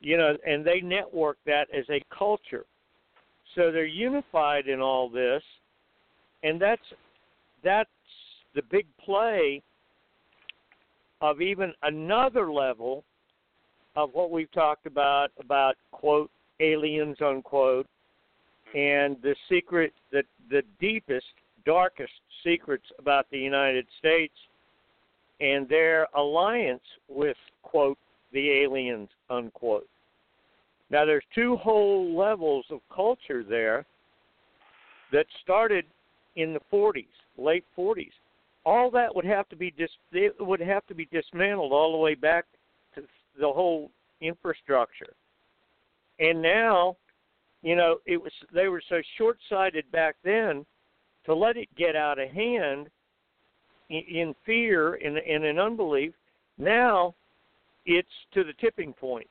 You 0.00 0.16
know, 0.16 0.36
and 0.46 0.64
they 0.64 0.80
network 0.80 1.38
that 1.46 1.66
as 1.72 1.84
a 1.90 2.02
culture. 2.16 2.64
So 3.54 3.70
they're 3.70 3.84
unified 3.84 4.68
in 4.68 4.80
all 4.80 5.08
this 5.08 5.42
and 6.44 6.60
that's 6.60 6.82
that's 7.64 7.90
the 8.54 8.62
big 8.70 8.86
play 9.04 9.60
of 11.24 11.40
even 11.40 11.72
another 11.84 12.52
level 12.52 13.02
of 13.96 14.10
what 14.12 14.30
we've 14.30 14.52
talked 14.52 14.84
about 14.84 15.30
about 15.40 15.74
quote 15.90 16.30
aliens 16.60 17.16
unquote 17.24 17.86
and 18.74 19.16
the 19.22 19.34
secret 19.48 19.94
the 20.12 20.22
the 20.50 20.62
deepest 20.78 21.24
darkest 21.64 22.12
secrets 22.44 22.84
about 22.98 23.24
the 23.30 23.38
United 23.38 23.86
States 23.98 24.34
and 25.40 25.66
their 25.66 26.06
alliance 26.14 26.82
with 27.08 27.38
quote 27.62 27.96
the 28.34 28.50
aliens 28.62 29.08
unquote. 29.30 29.88
Now 30.90 31.06
there's 31.06 31.24
two 31.34 31.56
whole 31.56 32.14
levels 32.14 32.66
of 32.70 32.80
culture 32.94 33.42
there 33.42 33.86
that 35.10 35.24
started 35.42 35.86
in 36.36 36.52
the 36.52 36.60
40s 36.70 37.06
late 37.38 37.64
40s 37.78 38.12
all 38.64 38.90
that 38.90 39.14
would 39.14 39.24
have 39.24 39.48
to 39.50 39.56
be 39.56 39.70
dis 39.70 39.90
it 40.12 40.34
would 40.40 40.60
have 40.60 40.86
to 40.86 40.94
be 40.94 41.06
dismantled 41.06 41.72
all 41.72 41.92
the 41.92 41.98
way 41.98 42.14
back 42.14 42.46
to 42.94 43.02
the 43.38 43.50
whole 43.50 43.90
infrastructure. 44.20 45.14
And 46.18 46.40
now, 46.40 46.96
you 47.62 47.76
know, 47.76 47.98
it 48.06 48.20
was 48.20 48.32
they 48.52 48.68
were 48.68 48.82
so 48.88 49.00
short-sighted 49.18 49.90
back 49.92 50.16
then 50.24 50.64
to 51.26 51.34
let 51.34 51.56
it 51.56 51.68
get 51.76 51.96
out 51.96 52.18
of 52.18 52.30
hand 52.30 52.88
in, 53.90 54.02
in 54.08 54.34
fear 54.46 54.94
and, 54.94 55.18
and 55.18 55.44
in 55.44 55.58
unbelief. 55.58 56.14
Now, 56.58 57.14
it's 57.86 58.08
to 58.32 58.44
the 58.44 58.52
tipping 58.60 58.92
point. 58.92 59.28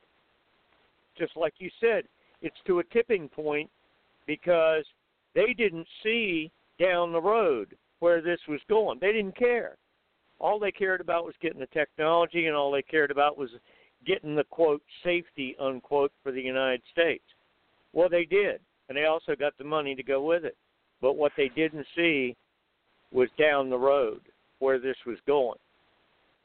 Just 1.18 1.36
like 1.36 1.54
you 1.60 1.70
said, 1.80 2.04
it's 2.42 2.58
to 2.66 2.80
a 2.80 2.84
tipping 2.86 3.30
point 3.30 3.70
because 4.28 4.84
they 5.36 5.54
didn't 5.54 5.88
see 6.04 6.52
down 6.80 7.12
the 7.12 7.22
road 7.22 7.76
where 8.04 8.22
this 8.22 8.40
was 8.50 8.60
going. 8.68 8.98
They 9.00 9.14
didn't 9.14 9.38
care. 9.38 9.78
All 10.38 10.60
they 10.60 10.74
cared 10.74 11.00
about 11.00 11.24
was 11.24 11.36
getting 11.42 11.62
the 11.62 11.68
technology, 11.68 12.48
and 12.48 12.56
all 12.56 12.70
they 12.70 12.82
cared 12.82 13.12
about 13.12 13.38
was 13.38 13.50
getting 14.06 14.36
the 14.36 14.44
quote 14.44 14.82
safety 15.06 15.56
unquote 15.58 16.12
for 16.22 16.34
the 16.34 16.42
United 16.42 16.82
States. 16.92 17.24
Well, 17.94 18.10
they 18.10 18.26
did, 18.26 18.60
and 18.90 18.98
they 18.98 19.06
also 19.06 19.38
got 19.40 19.58
the 19.58 19.64
money 19.64 19.96
to 19.96 20.04
go 20.04 20.22
with 20.22 20.44
it. 20.44 20.58
But 21.02 21.14
what 21.16 21.32
they 21.38 21.48
didn't 21.56 21.86
see 21.96 22.36
was 23.14 23.30
down 23.40 23.70
the 23.70 23.78
road 23.78 24.20
where 24.60 24.80
this 24.80 24.98
was 25.08 25.18
going, 25.26 25.60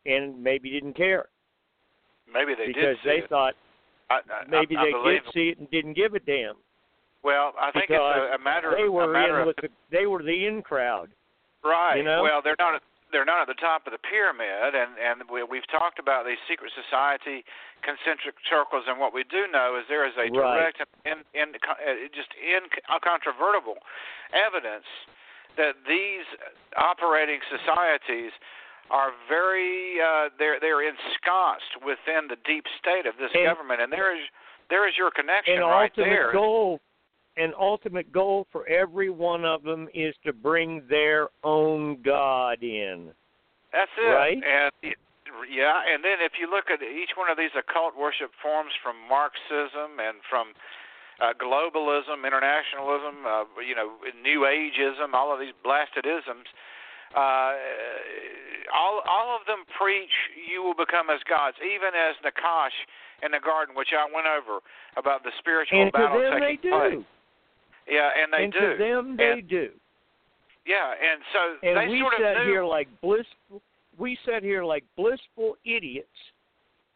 and 0.07 0.41
maybe 0.41 0.71
didn't 0.71 0.97
care. 0.97 1.27
Maybe 2.33 2.55
they 2.57 2.69
because 2.69 2.97
did 3.03 3.11
they 3.11 3.25
it. 3.25 3.29
thought 3.29 3.55
I, 4.11 4.15
I, 4.15 4.49
maybe 4.49 4.77
I, 4.77 4.85
they 4.85 5.11
did 5.11 5.23
see 5.35 5.49
it 5.49 5.59
and 5.59 5.69
didn't 5.73 5.95
give 5.95 6.15
a 6.15 6.21
damn. 6.21 6.55
Well, 7.25 7.53
I 7.61 7.73
think 7.73 7.89
because 7.89 8.15
it's 8.17 8.39
a, 8.39 8.41
a 8.41 8.45
matter. 8.45 8.75
They 8.81 8.89
were 8.89 9.11
a 9.11 9.13
matter 9.13 9.37
in 9.37 9.41
of 9.41 9.47
with 9.49 9.57
the, 9.57 9.69
they 9.91 10.07
were 10.07 10.23
the 10.23 10.47
in 10.47 10.63
crowd. 10.63 11.09
Right. 11.65 11.99
You 11.99 12.05
know? 12.05 12.23
Well, 12.23 12.41
they're 12.43 12.59
not. 12.59 12.81
They're 13.11 13.25
not 13.25 13.41
at 13.41 13.49
the 13.49 13.57
top 13.57 13.87
of 13.89 13.93
the 13.97 13.99
pyramid, 14.05 14.77
and 14.77 14.93
and 15.01 15.25
we, 15.33 15.41
we've 15.43 15.67
talked 15.73 15.99
about 15.99 16.27
these 16.29 16.37
secret 16.45 16.73
society 16.77 17.41
concentric 17.81 18.37
circles, 18.45 18.85
and 18.87 19.01
what 19.01 19.15
we 19.17 19.25
do 19.25 19.49
know 19.49 19.81
is 19.81 19.89
there 19.89 20.05
is 20.05 20.13
a 20.21 20.29
Right. 20.29 20.77
direct 20.77 20.85
and 21.09 21.25
in, 21.33 21.49
in, 21.49 21.57
uh, 21.57 22.05
just 22.13 22.29
incontrovertible 22.37 23.81
evidence 24.37 24.85
that 25.57 25.75
these 25.89 26.29
operating 26.77 27.41
societies 27.49 28.33
are 28.93 29.13
very 29.29 29.97
uh, 30.05 30.29
they're 30.39 30.61
they're 30.61 30.85
ensconced 30.85 31.81
within 31.81 32.29
the 32.29 32.37
deep 32.45 32.65
state 32.79 33.07
of 33.09 33.17
this 33.17 33.33
And- 33.33 33.49
government, 33.49 33.81
and 33.81 33.93
there 33.93 34.13
is 34.15 34.21
there 34.69 34.85
is 34.87 34.97
your 35.01 35.11
connection 35.11 35.57
An 35.57 35.65
right 35.65 35.89
ultimate 35.97 36.13
there. 36.13 36.33
goal 36.33 36.81
an 37.39 37.53
ultimate 37.59 38.13
goal 38.13 38.47
for 38.51 38.67
every 38.69 39.11
one 39.11 39.45
of 39.45 39.63
them 39.63 39.89
is 39.95 40.15
to 40.25 40.33
bring 40.33 40.83
their 40.89 41.29
own 41.45 42.03
God 42.03 42.63
in. 42.63 43.11
That's 43.73 43.91
it. 43.99 44.11
Right? 44.11 44.37
And 44.37 44.95
yeah, 45.51 45.81
and 45.87 46.03
then 46.03 46.19
if 46.25 46.33
you 46.41 46.51
look 46.51 46.73
at 46.73 46.83
each 46.83 47.15
one 47.17 47.31
of 47.31 47.37
these 47.37 47.53
occult 47.55 47.97
worship 47.97 48.33
forms 48.43 48.73
from 48.83 48.97
Marxism 49.09 50.01
and 50.01 50.19
from 50.29 50.57
uh, 51.21 51.37
globalism, 51.37 52.25
internationalism, 52.25 53.27
uh, 53.27 53.45
you 53.61 53.75
know, 53.75 53.99
New 54.23 54.49
Ageism, 54.49 55.15
all 55.15 55.33
of 55.33 55.39
these 55.39 55.55
blasted 55.63 56.07
isms, 56.07 56.49
uh, 57.15 57.53
all 58.75 59.01
all 59.09 59.37
of 59.37 59.47
them 59.47 59.65
preach 59.79 60.13
you 60.35 60.63
will 60.63 60.77
become 60.77 61.09
as 61.09 61.21
gods, 61.29 61.57
even 61.61 61.97
as 61.97 62.17
Nakash 62.25 62.77
in 63.23 63.33
the 63.33 63.41
garden, 63.41 63.75
which 63.75 63.93
I 63.97 64.05
went 64.13 64.27
over 64.27 64.61
about 64.97 65.25
the 65.25 65.33
spiritual 65.39 65.83
and 65.83 65.93
battle 65.93 66.21
them 66.21 66.41
they 66.41 66.57
taking 66.57 66.71
do. 66.71 66.77
place. 66.77 67.18
Yeah, 67.91 68.11
and 68.23 68.33
they 68.33 68.45
and 68.45 68.53
do. 68.53 68.61
to 68.61 68.77
them 68.79 69.17
they 69.17 69.31
and, 69.41 69.49
do. 69.49 69.71
Yeah, 70.67 70.93
and 70.93 71.21
so 71.33 71.67
And 71.69 71.77
they 71.79 71.89
we 71.91 72.01
sort 72.01 72.15
of 72.15 72.21
sat 72.21 72.45
knew. 72.45 72.51
here 72.53 72.65
like 72.65 72.89
blissful 73.01 73.63
we 73.99 74.17
sat 74.25 74.43
here 74.43 74.65
like 74.65 74.85
blissful 74.97 75.57
idiots 75.65 76.07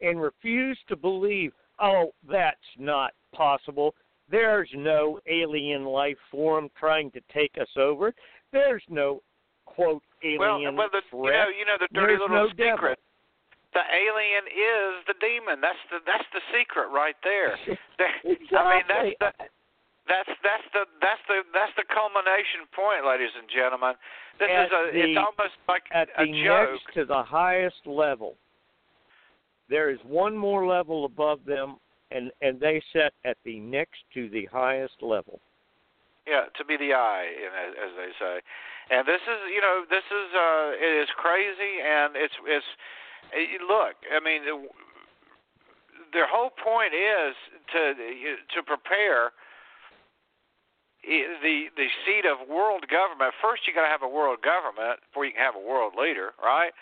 and 0.00 0.20
refused 0.20 0.80
to 0.88 0.96
believe, 0.96 1.52
oh, 1.80 2.12
that's 2.30 2.56
not 2.78 3.12
possible. 3.32 3.94
There's 4.30 4.68
no 4.74 5.18
alien 5.26 5.84
life 5.84 6.16
form 6.30 6.70
trying 6.78 7.10
to 7.12 7.20
take 7.32 7.52
us 7.60 7.68
over. 7.76 8.14
There's 8.52 8.82
no 8.88 9.20
quote 9.66 10.02
well, 10.38 10.56
alien 10.56 10.76
well, 10.76 10.88
the, 10.92 11.02
you 11.16 11.22
know, 11.24 11.46
you 11.58 11.64
know 11.66 11.76
the 11.80 11.88
dirty 11.92 12.12
There's 12.12 12.20
little 12.20 12.36
no 12.36 12.48
devil. 12.52 12.72
secret. 12.76 12.98
The 13.74 13.80
alien 13.88 14.44
is 14.52 15.04
the 15.08 15.14
demon. 15.18 15.60
That's 15.60 15.80
the 15.90 15.98
that's 16.06 16.28
the 16.34 16.40
secret 16.56 16.88
right 16.92 17.16
there. 17.24 17.56
They- 17.98 18.04
I 18.24 18.28
mean, 18.28 18.84
that's 18.86 19.08
Exactly. 19.08 19.16
the 19.20 19.32
that's 20.12 20.32
that's 20.44 20.68
the 20.76 20.84
that's 21.00 21.24
the 21.28 21.40
that's 21.56 21.72
the 21.80 21.88
culmination 21.88 22.68
point, 22.76 23.08
ladies 23.08 23.32
and 23.32 23.48
gentlemen. 23.48 23.96
This 24.36 24.52
at 24.52 24.68
is 24.68 24.72
a 24.72 24.82
the, 24.92 25.00
it's 25.00 25.16
almost 25.16 25.56
like 25.64 25.88
at 25.92 26.12
a 26.20 26.28
the 26.28 26.44
joke. 26.44 26.76
next 26.76 26.94
to 26.94 27.04
the 27.08 27.22
highest 27.24 27.80
level. 27.88 28.36
There 29.72 29.88
is 29.88 29.98
one 30.04 30.36
more 30.36 30.66
level 30.68 31.06
above 31.08 31.40
them, 31.48 31.80
and 32.10 32.30
and 32.44 32.60
they 32.60 32.82
set 32.92 33.16
at 33.24 33.40
the 33.44 33.58
next 33.60 34.04
to 34.12 34.28
the 34.28 34.44
highest 34.52 35.00
level. 35.00 35.40
Yeah, 36.28 36.52
to 36.54 36.64
be 36.64 36.76
the 36.76 36.92
eye, 36.94 37.26
as 37.82 37.92
they 37.96 38.12
say. 38.20 38.38
And 38.94 39.08
this 39.08 39.22
is, 39.26 39.40
you 39.50 39.60
know, 39.60 39.82
this 39.88 40.04
is 40.06 40.28
uh 40.36 40.70
it 40.76 41.02
is 41.02 41.08
crazy 41.16 41.80
and 41.82 42.14
it's 42.14 42.34
it's 42.46 42.70
it, 43.32 43.62
look, 43.66 43.96
I 44.12 44.20
mean 44.20 44.42
their 46.12 46.28
whole 46.28 46.50
point 46.50 46.92
is 46.92 47.34
to 47.72 47.94
to 48.54 48.62
prepare 48.62 49.32
the 51.02 51.68
the 51.74 51.88
seat 52.06 52.24
of 52.24 52.48
world 52.48 52.86
government. 52.88 53.34
First, 53.42 53.66
you 53.66 53.74
got 53.74 53.82
to 53.82 53.92
have 53.92 54.02
a 54.02 54.10
world 54.10 54.38
government 54.42 55.02
before 55.10 55.26
you 55.26 55.32
can 55.34 55.42
have 55.42 55.58
a 55.58 55.64
world 55.64 55.94
leader, 55.98 56.32
right? 56.42 56.72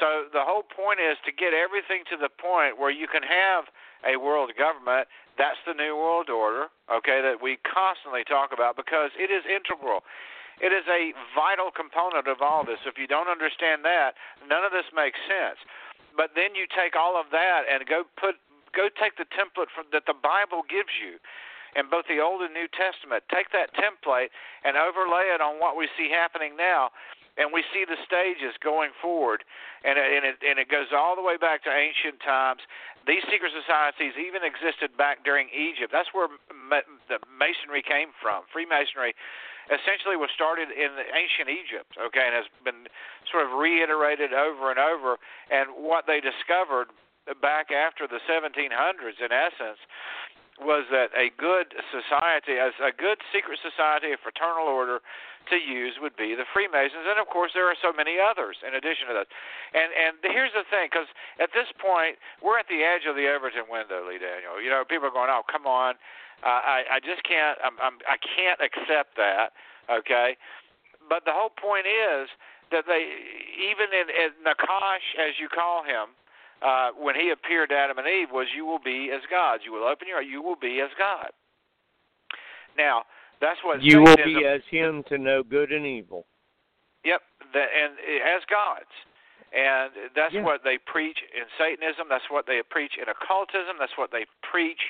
So 0.00 0.26
the 0.32 0.42
whole 0.42 0.66
point 0.66 0.98
is 0.98 1.14
to 1.22 1.30
get 1.30 1.54
everything 1.54 2.02
to 2.10 2.16
the 2.18 2.32
point 2.32 2.82
where 2.82 2.90
you 2.90 3.06
can 3.06 3.22
have 3.22 3.70
a 4.02 4.18
world 4.18 4.50
government. 4.58 5.06
That's 5.38 5.58
the 5.66 5.74
new 5.74 5.94
world 5.94 6.30
order, 6.30 6.70
okay, 6.90 7.22
that 7.22 7.42
we 7.42 7.58
constantly 7.62 8.26
talk 8.26 8.50
about 8.50 8.74
because 8.74 9.10
it 9.14 9.30
is 9.30 9.46
integral. 9.46 10.02
It 10.62 10.70
is 10.70 10.86
a 10.86 11.10
vital 11.34 11.74
component 11.74 12.30
of 12.30 12.38
all 12.42 12.62
this. 12.62 12.78
If 12.86 12.98
you 12.98 13.06
don't 13.06 13.26
understand 13.26 13.82
that, 13.86 14.14
none 14.46 14.62
of 14.62 14.70
this 14.70 14.86
makes 14.94 15.18
sense. 15.26 15.58
But 16.14 16.38
then 16.38 16.54
you 16.54 16.70
take 16.70 16.94
all 16.94 17.18
of 17.18 17.30
that 17.34 17.66
and 17.66 17.82
go 17.86 18.06
put 18.18 18.38
go 18.74 18.90
take 18.90 19.14
the 19.14 19.26
template 19.30 19.70
from, 19.70 19.86
that 19.94 20.06
the 20.06 20.18
Bible 20.18 20.66
gives 20.66 20.90
you 20.98 21.22
in 21.76 21.90
both 21.90 22.06
the 22.06 22.22
Old 22.22 22.42
and 22.42 22.54
New 22.54 22.70
Testament. 22.70 23.22
Take 23.30 23.50
that 23.52 23.74
template 23.74 24.30
and 24.62 24.76
overlay 24.76 25.30
it 25.34 25.40
on 25.40 25.58
what 25.58 25.76
we 25.76 25.88
see 25.98 26.10
happening 26.10 26.56
now, 26.56 26.90
and 27.36 27.50
we 27.50 27.66
see 27.74 27.82
the 27.82 27.98
stages 28.06 28.54
going 28.62 28.94
forward, 29.02 29.42
and 29.82 29.98
it, 29.98 30.06
and 30.06 30.22
it 30.24 30.36
and 30.46 30.58
it 30.58 30.70
goes 30.70 30.94
all 30.94 31.18
the 31.18 31.24
way 31.24 31.36
back 31.36 31.66
to 31.66 31.70
ancient 31.70 32.22
times. 32.22 32.62
These 33.06 33.26
secret 33.28 33.52
societies 33.52 34.14
even 34.16 34.46
existed 34.46 34.96
back 34.96 35.26
during 35.26 35.50
Egypt. 35.50 35.92
That's 35.92 36.14
where 36.14 36.30
ma- 36.54 36.86
the 37.10 37.18
Masonry 37.26 37.82
came 37.82 38.14
from. 38.22 38.46
Freemasonry 38.48 39.12
essentially 39.68 40.16
was 40.16 40.28
started 40.32 40.68
in 40.70 40.92
ancient 41.12 41.48
Egypt, 41.48 41.96
okay, 41.96 42.28
and 42.28 42.34
has 42.36 42.48
been 42.64 42.88
sort 43.28 43.44
of 43.44 43.56
reiterated 43.56 44.32
over 44.32 44.70
and 44.70 44.78
over. 44.78 45.16
And 45.50 45.72
what 45.74 46.04
they 46.06 46.20
discovered 46.20 46.92
back 47.40 47.72
after 47.72 48.06
the 48.06 48.20
1700s, 48.28 49.18
in 49.24 49.32
essence, 49.32 49.80
was 50.60 50.86
that 50.94 51.10
a 51.18 51.34
good 51.34 51.74
society, 51.90 52.62
as 52.62 52.72
a 52.78 52.94
good 52.94 53.18
secret 53.34 53.58
society, 53.58 54.14
a 54.14 54.18
fraternal 54.22 54.70
order 54.70 55.02
to 55.50 55.56
use 55.60 55.98
would 56.00 56.16
be 56.16 56.32
the 56.34 56.46
Freemasons, 56.54 57.04
and 57.04 57.20
of 57.20 57.28
course 57.28 57.52
there 57.52 57.66
are 57.68 57.76
so 57.82 57.92
many 57.92 58.16
others 58.16 58.56
in 58.64 58.72
addition 58.72 59.10
to 59.10 59.14
that. 59.18 59.28
And 59.74 59.90
and 59.92 60.12
here's 60.22 60.54
the 60.54 60.64
thing, 60.70 60.88
because 60.88 61.10
at 61.42 61.50
this 61.52 61.68
point 61.76 62.16
we're 62.40 62.56
at 62.56 62.70
the 62.70 62.80
edge 62.80 63.04
of 63.04 63.18
the 63.18 63.28
Overton 63.28 63.68
window, 63.68 64.06
Lee 64.06 64.22
Daniel. 64.22 64.62
You 64.62 64.70
know, 64.70 64.86
people 64.86 65.10
are 65.10 65.16
going, 65.16 65.28
"Oh, 65.28 65.44
come 65.44 65.66
on, 65.66 65.98
uh, 66.46 66.62
I 66.64 66.96
I 66.96 66.98
just 67.02 67.26
can't, 67.28 67.58
I'm, 67.60 67.76
I'm 67.82 68.00
I 68.08 68.16
can't 68.16 68.60
accept 68.62 69.18
that." 69.20 69.52
Okay, 69.90 70.38
but 71.10 71.26
the 71.28 71.34
whole 71.34 71.52
point 71.52 71.84
is 71.84 72.32
that 72.72 72.88
they, 72.88 73.04
even 73.60 73.92
in, 73.92 74.08
in 74.08 74.30
Nakash, 74.40 75.04
as 75.20 75.36
you 75.36 75.52
call 75.52 75.84
him, 75.84 76.16
uh, 76.64 76.90
when 76.98 77.14
he 77.14 77.30
appeared 77.30 77.68
to 77.68 77.76
Adam 77.76 77.98
and 77.98 78.08
Eve 78.08 78.28
was, 78.32 78.46
"You 78.56 78.64
will 78.64 78.78
be 78.78 79.10
as 79.14 79.20
gods. 79.30 79.62
You 79.64 79.72
will 79.72 79.84
open 79.84 80.08
your. 80.08 80.22
You 80.22 80.42
will 80.42 80.56
be 80.56 80.80
as 80.80 80.90
God." 80.98 81.30
Now, 82.76 83.04
that's 83.40 83.60
what 83.62 83.82
you 83.82 84.00
will 84.00 84.16
be 84.16 84.44
as 84.46 84.62
Him 84.70 85.04
to 85.08 85.18
know 85.18 85.42
good 85.42 85.70
and 85.70 85.86
evil. 85.86 86.26
Yep, 87.04 87.20
the, 87.52 87.60
and 87.60 87.92
as 88.24 88.42
gods, 88.48 88.90
and 89.52 89.92
that's 90.16 90.32
Yeah. 90.32 90.42
what 90.42 90.64
they 90.64 90.78
preach 90.78 91.22
in 91.36 91.44
Satanism. 91.58 92.08
That's 92.08 92.28
what 92.30 92.46
they 92.46 92.62
preach 92.62 92.96
in 92.96 93.08
occultism. 93.08 93.76
That's 93.78 93.96
what 93.96 94.10
they 94.10 94.24
preach 94.42 94.80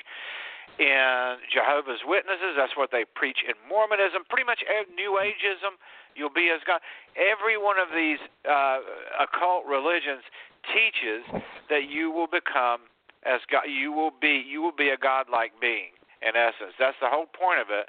in 0.79 1.37
Jehovah's 1.51 2.03
Witnesses. 2.05 2.55
That's 2.55 2.75
what 2.75 2.91
they 2.91 3.05
preach 3.05 3.43
in 3.43 3.53
Mormonism. 3.67 4.23
Pretty 4.29 4.45
much 4.45 4.63
New 4.95 5.19
Ageism. 5.19 5.77
You'll 6.15 6.33
be 6.33 6.49
as 6.49 6.61
God. 6.65 6.81
Every 7.15 7.59
one 7.59 7.77
of 7.79 7.91
these 7.93 8.19
uh, 8.47 8.79
occult 9.19 9.65
religions 9.67 10.23
teaches 10.71 11.23
that 11.69 11.89
you 11.89 12.11
will 12.11 12.27
become 12.27 12.87
as 13.27 13.41
God. 13.51 13.67
You 13.67 13.91
will 13.91 14.11
be. 14.15 14.41
You 14.41 14.61
will 14.61 14.75
be 14.75 14.89
a 14.89 14.97
godlike 14.97 15.53
being. 15.59 15.93
In 16.23 16.33
essence, 16.33 16.73
that's 16.79 16.97
the 17.01 17.11
whole 17.11 17.27
point 17.27 17.59
of 17.59 17.67
it. 17.69 17.85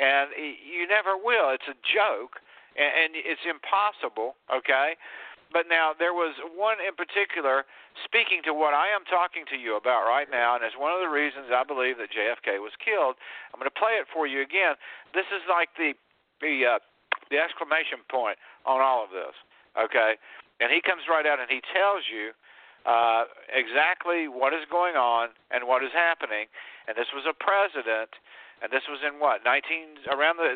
And 0.00 0.32
you 0.36 0.88
never 0.88 1.16
will. 1.16 1.52
It's 1.54 1.68
a 1.68 1.78
joke, 1.86 2.40
and, 2.74 2.90
and 2.90 3.10
it's 3.14 3.44
impossible. 3.44 4.34
Okay. 4.50 4.96
But 5.52 5.70
now 5.70 5.94
there 5.94 6.12
was 6.12 6.34
one 6.58 6.82
in 6.82 6.98
particular 6.98 7.64
speaking 8.02 8.42
to 8.44 8.52
what 8.52 8.74
I 8.74 8.90
am 8.90 9.06
talking 9.06 9.46
to 9.48 9.56
you 9.56 9.78
about 9.78 10.04
right 10.04 10.26
now, 10.26 10.58
and 10.58 10.64
it's 10.66 10.76
one 10.76 10.90
of 10.92 10.98
the 10.98 11.08
reasons 11.08 11.54
I 11.54 11.62
believe 11.62 11.96
that 12.02 12.10
JFK 12.10 12.58
was 12.58 12.74
killed. 12.82 13.14
I'm 13.54 13.62
going 13.62 13.70
to 13.70 13.78
play 13.78 13.96
it 13.96 14.10
for 14.10 14.26
you 14.26 14.42
again. 14.42 14.74
This 15.14 15.30
is 15.30 15.46
like 15.48 15.70
the 15.78 15.94
the 16.42 16.76
uh, 16.76 16.78
the 17.30 17.38
exclamation 17.38 18.02
point 18.10 18.38
on 18.64 18.80
all 18.80 19.02
of 19.02 19.10
this. 19.10 19.34
Okay, 19.76 20.16
and 20.60 20.72
he 20.72 20.80
comes 20.80 21.04
right 21.10 21.26
out 21.26 21.38
and 21.40 21.50
he 21.52 21.60
tells 21.74 22.08
you 22.08 22.32
uh, 22.86 23.26
exactly 23.50 24.30
what 24.30 24.54
is 24.54 24.62
going 24.70 24.94
on 24.94 25.34
and 25.50 25.66
what 25.66 25.82
is 25.82 25.90
happening. 25.90 26.46
And 26.86 26.94
this 26.94 27.10
was 27.10 27.26
a 27.26 27.34
president, 27.34 28.14
and 28.62 28.70
this 28.70 28.86
was 28.86 29.02
in 29.02 29.18
what 29.18 29.42
19 29.42 30.06
around 30.14 30.38
the 30.38 30.54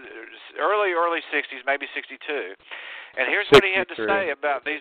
early 0.57 0.95
early 0.95 1.21
60s, 1.29 1.67
maybe 1.67 1.91
62. 1.91 2.55
And 3.19 3.27
here's 3.27 3.51
what 3.51 3.67
he 3.67 3.75
had 3.75 3.91
to 3.91 3.99
say 3.99 4.31
about 4.31 4.65
these. 4.65 4.81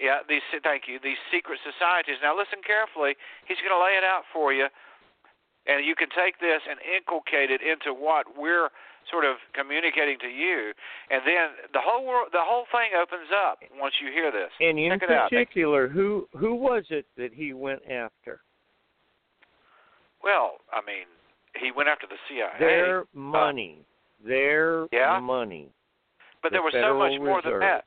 Yeah, 0.00 0.20
these. 0.28 0.44
Thank 0.62 0.84
you. 0.84 1.00
These 1.00 1.20
secret 1.32 1.60
societies. 1.64 2.20
Now 2.20 2.36
listen 2.36 2.60
carefully. 2.60 3.16
He's 3.48 3.60
going 3.64 3.72
to 3.72 3.80
lay 3.80 3.96
it 3.96 4.04
out 4.04 4.28
for 4.28 4.52
you, 4.52 4.68
and 5.64 5.80
you 5.84 5.94
can 5.94 6.12
take 6.12 6.40
this 6.44 6.60
and 6.68 6.76
inculcate 6.84 7.48
it 7.48 7.64
into 7.64 7.96
what 7.96 8.36
we're 8.36 8.68
sort 9.10 9.24
of 9.24 9.36
communicating 9.54 10.18
to 10.20 10.28
you, 10.28 10.72
and 11.10 11.22
then 11.26 11.48
the 11.72 11.80
whole 11.82 12.06
world, 12.06 12.28
the 12.32 12.40
whole 12.42 12.64
thing 12.72 12.90
opens 13.00 13.28
up 13.34 13.58
once 13.78 13.94
you 14.00 14.10
hear 14.12 14.30
this. 14.30 14.50
And 14.60 14.78
in 14.78 14.90
Check 14.92 15.02
it 15.02 15.10
out. 15.10 15.30
particular, 15.30 15.88
who 15.88 16.28
who 16.36 16.54
was 16.54 16.84
it 16.90 17.06
that 17.16 17.32
he 17.32 17.52
went 17.52 17.82
after? 17.90 18.40
Well, 20.22 20.58
I 20.72 20.80
mean, 20.86 21.06
he 21.60 21.70
went 21.72 21.88
after 21.88 22.06
the 22.06 22.16
CIA. 22.28 22.50
Their 22.58 23.00
uh, 23.00 23.04
money. 23.14 23.84
Their 24.24 24.86
Yeah? 24.92 25.18
money. 25.20 25.68
but 26.42 26.50
the 26.50 26.54
there 26.54 26.62
was 26.62 26.72
so 26.72 26.80
Federal 26.80 26.98
much 27.10 27.20
more 27.20 27.42
than 27.42 27.60
that. 27.60 27.84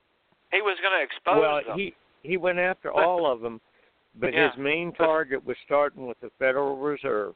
He 0.51 0.61
was 0.61 0.77
going 0.81 0.93
to 0.97 1.03
expose 1.03 1.41
well, 1.41 1.61
them. 1.65 1.77
he 1.77 1.93
he 2.23 2.37
went 2.37 2.59
after 2.59 2.91
all 2.91 3.29
of 3.31 3.41
them, 3.41 3.61
but 4.15 4.33
Yeah. 4.33 4.49
his 4.49 4.57
main 4.57 4.91
target 4.93 5.45
was 5.45 5.57
starting 5.65 6.07
with 6.07 6.19
the 6.21 6.29
Federal 6.39 6.77
Reserve. 6.77 7.35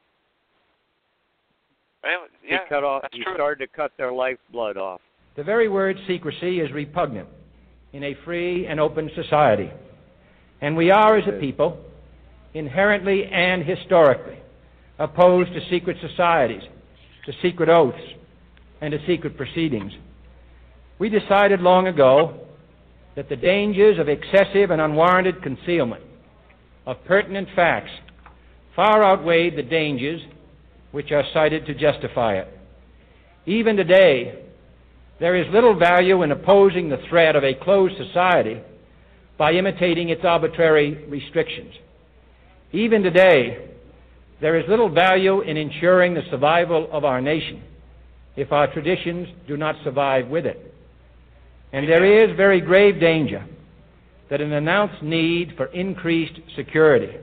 Well, 2.02 2.26
yeah, 2.46 2.58
he 2.62 2.68
cut 2.68 2.84
off. 2.84 3.02
that's 3.02 3.14
He 3.14 3.22
true. 3.22 3.34
started 3.34 3.64
to 3.64 3.76
cut 3.76 3.92
their 3.96 4.12
lifeblood 4.12 4.76
off. 4.76 5.00
The 5.36 5.44
very 5.44 5.68
word 5.68 5.96
secrecy 6.06 6.60
is 6.60 6.72
repugnant 6.72 7.28
in 7.92 8.04
a 8.04 8.14
free 8.24 8.66
and 8.66 8.80
open 8.80 9.10
society. 9.14 9.70
And 10.60 10.76
we 10.76 10.90
are, 10.90 11.16
as 11.16 11.24
a 11.28 11.38
people, 11.38 11.78
inherently 12.54 13.24
and 13.26 13.62
historically 13.64 14.38
opposed 14.98 15.52
to 15.54 15.60
secret 15.70 15.96
societies, 16.06 16.62
to 17.26 17.32
secret 17.42 17.68
oaths, 17.68 17.98
and 18.80 18.92
to 18.92 18.98
secret 19.06 19.36
proceedings. 19.36 19.92
We 20.98 21.08
decided 21.08 21.60
long 21.60 21.86
ago 21.86 22.46
that 23.16 23.28
the 23.28 23.36
dangers 23.36 23.98
of 23.98 24.08
excessive 24.08 24.70
and 24.70 24.80
unwarranted 24.80 25.42
concealment 25.42 26.02
of 26.86 27.02
pertinent 27.04 27.48
facts 27.56 27.90
far 28.76 29.02
outweighed 29.02 29.56
the 29.56 29.62
dangers 29.62 30.20
which 30.92 31.12
are 31.12 31.24
cited 31.32 31.66
to 31.66 31.74
justify 31.74 32.34
it. 32.34 32.48
Even 33.46 33.76
today, 33.76 34.44
there 35.18 35.36
is 35.36 35.46
little 35.52 35.78
value 35.78 36.22
in 36.22 36.32
opposing 36.32 36.88
the 36.88 37.02
threat 37.08 37.36
of 37.36 37.44
a 37.44 37.54
closed 37.54 37.96
society 37.96 38.60
by 39.38 39.52
imitating 39.52 40.08
its 40.08 40.24
arbitrary 40.24 41.04
restrictions. 41.08 41.74
Even 42.72 43.02
today, 43.02 43.68
there 44.40 44.58
is 44.58 44.68
little 44.68 44.88
value 44.88 45.42
in 45.42 45.56
ensuring 45.56 46.14
the 46.14 46.22
survival 46.30 46.88
of 46.92 47.04
our 47.04 47.20
nation 47.20 47.62
if 48.36 48.52
our 48.52 48.72
traditions 48.72 49.28
do 49.46 49.56
not 49.56 49.76
survive 49.84 50.28
with 50.28 50.46
it. 50.46 50.74
And 51.72 51.88
there 51.88 52.24
is 52.24 52.36
very 52.36 52.60
grave 52.60 52.98
danger 53.00 53.46
that 54.30 54.40
an 54.40 54.52
announced 54.52 55.02
need 55.02 55.54
for 55.56 55.66
increased 55.66 56.38
security 56.56 57.16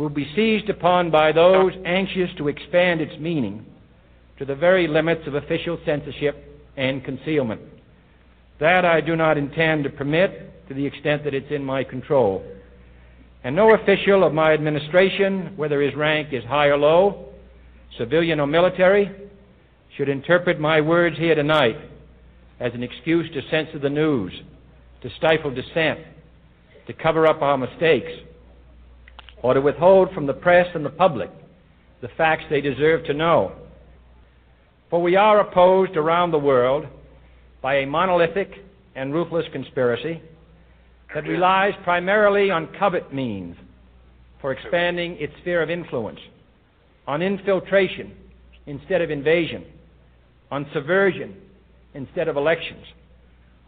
will 0.00 0.08
be 0.08 0.32
seized 0.34 0.70
upon 0.70 1.10
by 1.10 1.30
those 1.30 1.72
anxious 1.84 2.30
to 2.38 2.48
expand 2.48 3.02
its 3.02 3.20
meaning 3.20 3.66
to 4.38 4.46
the 4.46 4.54
very 4.54 4.88
limits 4.88 5.20
of 5.26 5.34
official 5.34 5.78
censorship 5.84 6.58
and 6.78 7.04
concealment. 7.04 7.60
That 8.60 8.86
I 8.86 9.02
do 9.02 9.14
not 9.14 9.36
intend 9.36 9.84
to 9.84 9.90
permit 9.90 10.66
to 10.68 10.74
the 10.74 10.86
extent 10.86 11.22
that 11.24 11.34
it's 11.34 11.50
in 11.50 11.62
my 11.62 11.84
control. 11.84 12.42
And 13.44 13.54
no 13.54 13.74
official 13.74 14.24
of 14.24 14.32
my 14.32 14.54
administration, 14.54 15.52
whether 15.56 15.82
his 15.82 15.94
rank 15.94 16.32
is 16.32 16.44
high 16.44 16.68
or 16.68 16.78
low, 16.78 17.26
civilian 17.98 18.40
or 18.40 18.46
military, 18.46 19.14
should 19.98 20.08
interpret 20.08 20.58
my 20.58 20.80
words 20.80 21.18
here 21.18 21.34
tonight 21.34 21.76
as 22.58 22.72
an 22.72 22.82
excuse 22.82 23.30
to 23.34 23.42
censor 23.50 23.78
the 23.78 23.90
news, 23.90 24.32
to 25.02 25.10
stifle 25.18 25.50
dissent, 25.50 26.00
to 26.86 26.94
cover 26.94 27.26
up 27.26 27.42
our 27.42 27.58
mistakes, 27.58 28.10
or 29.42 29.54
to 29.54 29.60
withhold 29.60 30.10
from 30.12 30.26
the 30.26 30.34
press 30.34 30.66
and 30.74 30.84
the 30.84 30.90
public 30.90 31.30
the 32.00 32.08
facts 32.16 32.44
they 32.48 32.60
deserve 32.60 33.04
to 33.04 33.14
know. 33.14 33.52
For 34.88 35.00
we 35.00 35.16
are 35.16 35.40
opposed 35.40 35.96
around 35.96 36.30
the 36.30 36.38
world 36.38 36.86
by 37.62 37.76
a 37.76 37.86
monolithic 37.86 38.50
and 38.94 39.12
ruthless 39.14 39.44
conspiracy 39.52 40.20
that 41.14 41.24
relies 41.24 41.74
primarily 41.84 42.50
on 42.50 42.68
covert 42.78 43.12
means 43.12 43.56
for 44.40 44.52
expanding 44.52 45.16
its 45.18 45.32
sphere 45.40 45.62
of 45.62 45.70
influence, 45.70 46.18
on 47.06 47.22
infiltration 47.22 48.14
instead 48.66 49.02
of 49.02 49.10
invasion, 49.10 49.64
on 50.50 50.66
subversion 50.72 51.36
instead 51.94 52.28
of 52.28 52.36
elections, 52.36 52.84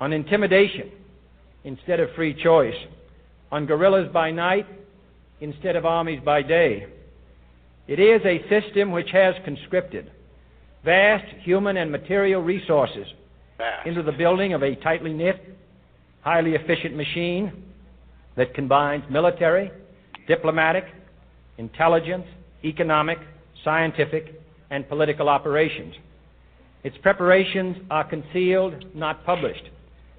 on 0.00 0.12
intimidation 0.12 0.90
instead 1.64 2.00
of 2.00 2.08
free 2.16 2.34
choice, 2.42 2.74
on 3.50 3.66
guerrillas 3.66 4.10
by 4.12 4.30
night 4.30 4.66
instead 5.42 5.74
of 5.74 5.84
armies 5.84 6.20
by 6.24 6.40
day. 6.40 6.86
It 7.88 7.98
is 7.98 8.22
a 8.24 8.48
system 8.48 8.92
which 8.92 9.10
has 9.10 9.34
conscripted 9.44 10.10
vast 10.84 11.24
human 11.42 11.76
and 11.76 11.90
material 11.90 12.40
resources 12.40 13.06
into 13.84 14.02
the 14.02 14.12
building 14.12 14.54
of 14.54 14.62
a 14.62 14.76
tightly 14.76 15.12
knit, 15.12 15.58
highly 16.22 16.54
efficient 16.54 16.96
machine 16.96 17.64
that 18.36 18.54
combines 18.54 19.04
military, 19.10 19.70
diplomatic, 20.28 20.84
intelligence, 21.58 22.26
economic, 22.64 23.18
scientific, 23.64 24.40
and 24.70 24.88
political 24.88 25.28
operations. 25.28 25.94
Its 26.84 26.96
preparations 27.02 27.76
are 27.90 28.04
concealed, 28.04 28.84
not 28.94 29.24
published. 29.24 29.70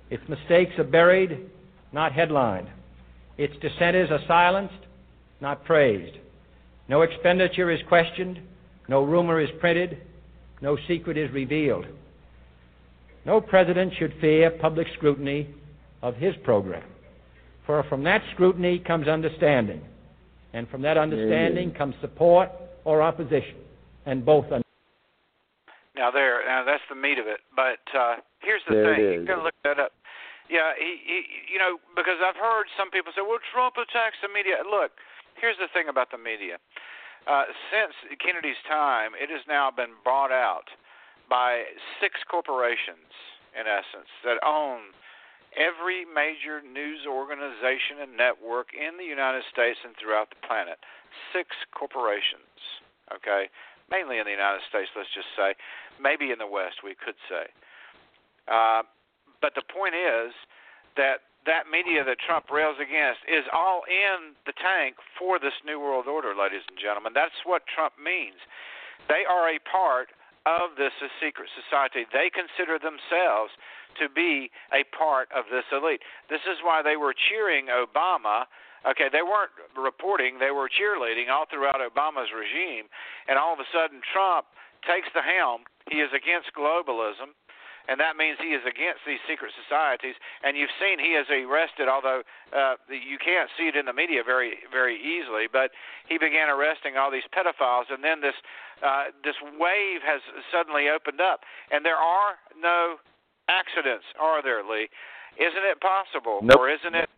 Its 0.10 0.24
mistakes 0.28 0.78
are 0.78 0.84
buried, 0.84 1.50
not 1.94 2.12
headlined. 2.12 2.68
Its 3.38 3.54
dissenters 3.62 4.12
are 4.12 4.22
silenced, 4.28 4.74
not 5.44 5.64
praised. 5.65 6.18
No 6.90 7.03
expenditure 7.03 7.70
is 7.70 7.80
questioned, 7.88 8.40
no 8.88 9.03
rumor 9.03 9.40
is 9.40 9.49
printed, 9.60 10.02
no 10.61 10.78
secret 10.88 11.18
is 11.18 11.32
revealed. 11.32 11.86
No 13.26 13.40
president 13.40 13.94
should 13.99 14.14
fear 14.20 14.49
public 14.49 14.88
scrutiny 14.95 15.53
of 16.02 16.15
his 16.15 16.34
program, 16.44 16.84
for 17.65 17.84
from 17.84 18.03
that 18.03 18.22
scrutiny 18.34 18.80
comes 18.80 19.07
understanding, 19.07 19.82
and 20.53 20.68
from 20.70 20.82
that 20.82 20.98
understanding 20.98 21.70
Amen. 21.70 21.78
comes 21.78 21.95
support 22.02 22.49
or 22.84 23.02
opposition, 23.02 23.56
and 24.06 24.26
both 24.26 24.45
are. 24.52 24.61
Now 25.95 26.11
there, 26.11 26.44
now 26.45 26.65
that's 26.65 26.84
the 26.90 26.95
meat 26.95 27.20
of 27.20 27.28
it. 27.28 27.40
But 27.56 27.80
uh, 27.98 28.15
here's 28.41 28.61
the 28.68 28.76
There 28.76 28.95
thing: 28.95 29.06
is. 29.06 29.14
you 29.22 29.28
gotta 29.28 29.44
look 29.44 29.56
that 29.64 29.80
up. 29.80 29.91
Yeah, 30.49 30.76
he, 30.76 30.99
he, 31.07 31.18
you 31.53 31.60
know, 31.60 31.80
because 31.95 32.20
I've 32.20 32.36
heard 32.36 32.68
some 32.76 32.91
people 32.91 33.14
say, 33.15 33.24
"Well, 33.24 33.40
Trump 33.53 33.76
attacks 33.80 34.20
the 34.20 34.28
media." 34.28 34.60
Look, 34.68 34.91
here's 35.39 35.57
the 35.57 35.69
thing 35.73 35.89
about 35.89 36.11
the 36.11 36.18
media. 36.18 36.57
Uh, 37.27 37.47
since 37.72 37.95
Kennedy's 38.19 38.60
time, 38.68 39.11
it 39.15 39.30
has 39.31 39.41
now 39.47 39.72
been 39.72 39.95
bought 40.03 40.31
out 40.31 40.68
by 41.30 41.64
six 42.01 42.19
corporations, 42.27 43.10
in 43.55 43.64
essence, 43.64 44.11
that 44.27 44.43
own 44.43 44.91
every 45.55 46.03
major 46.03 46.60
news 46.60 47.07
organization 47.07 48.01
and 48.01 48.18
network 48.18 48.76
in 48.76 48.97
the 48.97 49.07
United 49.07 49.43
States 49.47 49.80
and 49.85 49.95
throughout 49.95 50.30
the 50.30 50.41
planet. 50.43 50.81
Six 51.31 51.55
corporations, 51.72 52.84
okay? 53.14 53.47
Mainly 53.88 54.19
in 54.19 54.26
the 54.26 54.35
United 54.35 54.65
States, 54.68 54.89
let's 54.97 55.14
just 55.14 55.31
say. 55.38 55.55
Maybe 56.01 56.34
in 56.34 56.39
the 56.43 56.49
West, 56.49 56.84
we 56.84 56.97
could 56.97 57.15
say. 57.30 57.47
Uh, 58.51 58.84
but 59.39 59.55
the 59.55 59.64
point 59.64 59.95
is 59.95 60.34
that 60.97 61.23
that 61.45 61.68
media 61.68 62.03
that 62.03 62.20
Trump 62.24 62.48
rails 62.48 62.80
against 62.80 63.20
is 63.28 63.44
all 63.52 63.84
in 63.88 64.36
the 64.48 64.56
tank 64.56 64.95
for 65.20 65.40
this 65.40 65.56
New 65.65 65.80
World 65.80 66.07
Order, 66.07 66.32
ladies 66.36 66.64
and 66.68 66.80
gentlemen. 66.80 67.11
That's 67.11 67.36
what 67.44 67.68
Trump 67.68 67.99
means. 67.99 68.40
They 69.11 69.28
are 69.28 69.52
a 69.52 69.60
part 69.68 70.15
of 70.48 70.76
this 70.80 70.95
secret 71.20 71.48
society. 71.52 72.07
They 72.11 72.32
consider 72.32 72.80
themselves 72.80 73.52
to 73.99 74.07
be 74.11 74.52
a 74.72 74.84
part 74.95 75.32
of 75.32 75.48
this 75.52 75.68
elite. 75.72 76.03
This 76.28 76.44
is 76.48 76.64
why 76.64 76.82
they 76.82 76.95
were 76.95 77.15
cheering 77.15 77.68
Obama. 77.68 78.48
Okay, 78.84 79.07
they 79.07 79.24
weren't 79.24 79.56
reporting, 79.80 80.44
they 80.44 80.52
were 80.52 80.68
cheerleading 80.68 81.32
all 81.32 81.48
throughout 81.48 81.80
Obama's 81.80 82.32
regime. 82.36 82.91
And 83.32 83.40
all 83.40 83.56
of 83.56 83.64
a 83.64 83.70
sudden, 83.72 84.03
Trump 84.03 84.48
takes 84.84 85.07
the 85.15 85.24
helm. 85.24 85.64
He 85.88 86.03
is 86.03 86.11
against 86.11 86.52
globalism 86.52 87.32
and 87.88 87.99
that 87.99 88.15
means 88.15 88.39
he 88.39 88.55
is 88.55 88.64
against 88.64 89.03
these 89.05 89.19
secret 89.27 89.51
societies. 89.53 90.15
And 90.43 90.55
you've 90.55 90.73
seen 90.80 90.99
he 90.99 91.19
is 91.19 91.27
arrested, 91.27 91.91
although 91.91 92.23
uh, 92.55 92.80
you 92.88 93.19
can't 93.19 93.51
see 93.60 93.68
it 93.68 93.76
in 93.76 93.85
the 93.85 93.93
media 93.93 94.23
very, 94.23 94.64
very 94.72 94.95
easily. 94.95 95.51
But 95.51 95.72
he 96.07 96.18
began 96.18 96.47
arresting 96.47 96.95
all 96.95 97.11
these 97.11 97.27
pedophiles, 97.35 97.91
and 97.91 98.03
then 98.03 98.22
this 98.22 98.35
uh, 98.84 99.15
this 99.23 99.35
wave 99.60 100.03
has 100.03 100.19
suddenly 100.51 100.89
opened 100.91 101.22
up, 101.22 101.41
and 101.72 101.85
there 101.85 101.99
are 101.99 102.35
no 102.60 102.99
accidents, 103.47 104.03
are 104.19 104.43
there, 104.43 104.64
Lee? 104.64 104.88
Isn't 105.39 105.65
it 105.65 105.80
possible, 105.80 106.39
Nope. 106.43 106.60
or 106.60 106.68
isn't 106.69 106.95
it? 106.95 107.10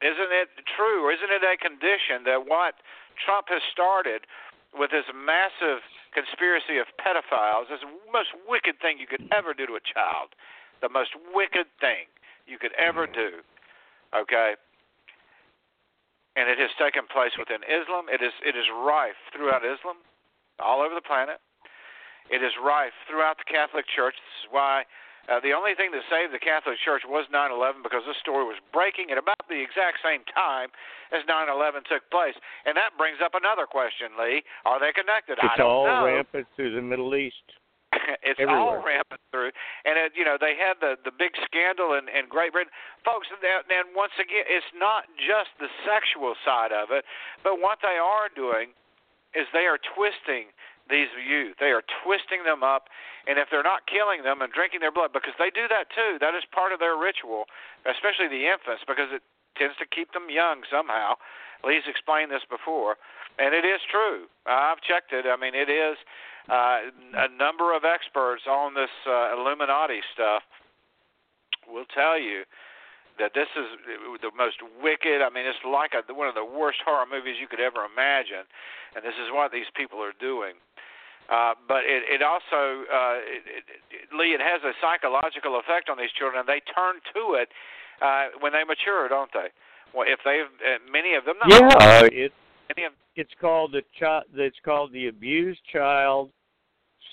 Isn't 0.00 0.32
it 0.32 0.48
true, 0.76 1.04
or 1.04 1.12
isn't 1.12 1.28
it 1.28 1.44
a 1.44 1.60
condition 1.60 2.24
that 2.24 2.48
what 2.48 2.80
Trump 3.20 3.52
has 3.52 3.60
started 3.68 4.24
with 4.72 4.90
his 4.90 5.04
massive 5.12 5.84
conspiracy 6.10 6.78
of 6.78 6.86
pedophiles 6.98 7.70
is 7.70 7.80
the 7.82 7.92
most 8.12 8.34
wicked 8.48 8.78
thing 8.82 8.98
you 8.98 9.06
could 9.06 9.24
ever 9.30 9.54
do 9.54 9.66
to 9.66 9.74
a 9.78 9.84
child. 9.84 10.34
The 10.82 10.88
most 10.88 11.14
wicked 11.34 11.66
thing 11.78 12.10
you 12.46 12.58
could 12.58 12.74
ever 12.74 13.06
do. 13.06 13.42
Okay? 14.14 14.54
And 16.36 16.48
it 16.48 16.58
has 16.58 16.70
taken 16.78 17.06
place 17.06 17.34
within 17.38 17.62
Islam. 17.66 18.06
It 18.10 18.22
is 18.22 18.32
it 18.46 18.54
is 18.54 18.66
rife 18.70 19.18
throughout 19.34 19.66
Islam, 19.66 19.98
all 20.58 20.80
over 20.80 20.94
the 20.94 21.04
planet. 21.04 21.42
It 22.30 22.42
is 22.42 22.54
rife 22.62 22.94
throughout 23.10 23.38
the 23.38 23.48
Catholic 23.50 23.84
Church. 23.90 24.14
This 24.14 24.46
is 24.46 24.48
why 24.54 24.86
uh, 25.30 25.38
the 25.40 25.54
only 25.54 25.74
thing 25.78 25.94
that 25.94 26.02
saved 26.10 26.34
the 26.34 26.42
Catholic 26.42 26.76
Church 26.82 27.02
was 27.06 27.24
9/11 27.30 27.82
because 27.86 28.02
this 28.04 28.18
story 28.18 28.42
was 28.44 28.58
breaking 28.74 29.10
at 29.14 29.18
about 29.18 29.38
the 29.48 29.62
exact 29.62 30.02
same 30.02 30.26
time 30.34 30.68
as 31.14 31.22
9/11 31.24 31.86
took 31.86 32.02
place. 32.10 32.34
And 32.66 32.76
that 32.76 32.98
brings 32.98 33.22
up 33.22 33.34
another 33.38 33.64
question, 33.66 34.10
Lee: 34.18 34.42
Are 34.66 34.80
they 34.82 34.92
connected? 34.92 35.38
I 35.40 35.46
It's 35.46 35.56
don't 35.56 35.70
all 35.70 35.86
know. 35.86 36.04
rampant 36.06 36.46
through 36.56 36.74
the 36.74 36.82
Middle 36.82 37.14
East. 37.14 37.46
it's 38.22 38.38
all 38.38 38.74
everywhere. 38.78 39.02
rampant 39.02 39.20
through, 39.30 39.50
and 39.84 39.98
it, 39.98 40.12
you 40.14 40.24
know 40.24 40.38
they 40.38 40.54
had 40.54 40.78
the 40.82 40.94
the 41.02 41.10
big 41.10 41.34
scandal 41.46 41.94
in, 41.94 42.06
in 42.10 42.28
Great 42.28 42.52
Britain, 42.52 42.70
folks. 43.04 43.26
And 43.30 43.42
once 43.94 44.14
again, 44.18 44.46
it's 44.46 44.70
not 44.74 45.06
just 45.18 45.50
the 45.58 45.66
sexual 45.86 46.34
side 46.46 46.70
of 46.70 46.90
it, 46.90 47.04
but 47.42 47.58
what 47.58 47.78
they 47.82 47.98
are 47.98 48.30
doing 48.30 48.70
is 49.34 49.46
they 49.52 49.66
are 49.66 49.78
twisting 49.94 50.50
these 50.90 51.08
youth. 51.16 51.56
They 51.62 51.70
are 51.70 51.86
twisting 52.02 52.42
them 52.44 52.62
up, 52.62 52.90
and 53.26 53.38
if 53.38 53.48
they're 53.50 53.66
not 53.66 53.86
killing 53.86 54.22
them 54.26 54.42
and 54.42 54.52
drinking 54.52 54.80
their 54.80 54.92
blood, 54.92 55.14
because 55.14 55.34
they 55.38 55.50
do 55.50 55.70
that 55.70 55.88
too, 55.94 56.18
that 56.20 56.34
is 56.34 56.44
part 56.50 56.74
of 56.74 56.78
their 56.82 56.98
ritual, 56.98 57.46
especially 57.86 58.28
the 58.28 58.50
infants, 58.50 58.82
because 58.86 59.08
it 59.14 59.22
tends 59.56 59.78
to 59.78 59.86
keep 59.86 60.12
them 60.12 60.28
young 60.28 60.62
somehow. 60.68 61.14
Lee's 61.62 61.86
explained 61.86 62.30
this 62.30 62.44
before, 62.48 62.96
and 63.38 63.54
it 63.54 63.64
is 63.64 63.80
true. 63.90 64.26
I've 64.46 64.80
checked 64.80 65.12
it. 65.12 65.26
I 65.28 65.36
mean, 65.36 65.54
it 65.54 65.68
is 65.68 65.96
uh, 66.48 66.88
a 67.14 67.28
number 67.36 67.76
of 67.76 67.84
experts 67.84 68.44
on 68.48 68.74
this 68.74 68.90
uh, 69.06 69.36
Illuminati 69.36 70.00
stuff 70.14 70.42
will 71.68 71.86
tell 71.92 72.18
you 72.18 72.42
that 73.20 73.36
this 73.36 73.52
is 73.52 73.68
the 74.24 74.32
most 74.32 74.64
wicked. 74.80 75.20
I 75.20 75.28
mean, 75.28 75.44
it's 75.44 75.60
like 75.60 75.92
a, 75.92 76.00
one 76.14 76.26
of 76.26 76.34
the 76.34 76.44
worst 76.44 76.80
horror 76.80 77.04
movies 77.04 77.36
you 77.36 77.46
could 77.46 77.60
ever 77.60 77.84
imagine, 77.84 78.48
and 78.96 79.04
this 79.04 79.14
is 79.20 79.28
what 79.28 79.52
these 79.52 79.68
people 79.76 80.00
are 80.00 80.16
doing. 80.16 80.56
Uh, 81.30 81.54
but 81.68 81.86
it, 81.86 82.02
it 82.10 82.22
also, 82.22 82.82
uh, 82.90 83.22
it, 83.22 83.42
it, 83.46 83.64
it, 83.90 84.08
Lee, 84.12 84.34
it 84.34 84.40
has 84.40 84.60
a 84.64 84.72
psychological 84.82 85.60
effect 85.60 85.88
on 85.88 85.96
these 85.96 86.10
children. 86.18 86.42
They 86.44 86.60
turn 86.74 86.96
to 87.14 87.34
it 87.34 87.48
uh, 88.02 88.34
when 88.40 88.52
they 88.52 88.64
mature, 88.66 89.08
don't 89.08 89.30
they? 89.32 89.46
Well, 89.94 90.06
if 90.08 90.18
they've 90.24 90.50
uh, 90.66 90.78
many 90.90 91.14
of 91.14 91.24
them, 91.24 91.36
not 91.38 91.62
all, 91.62 91.82
Uh, 91.82 92.08
it, 92.10 92.32
many 92.74 92.86
of 92.86 92.92
it's 93.14 93.30
called 93.40 93.72
the 93.72 93.82
chi- 93.98 94.22
it's 94.34 94.58
called 94.64 94.92
the 94.92 95.06
abused 95.08 95.60
child 95.72 96.30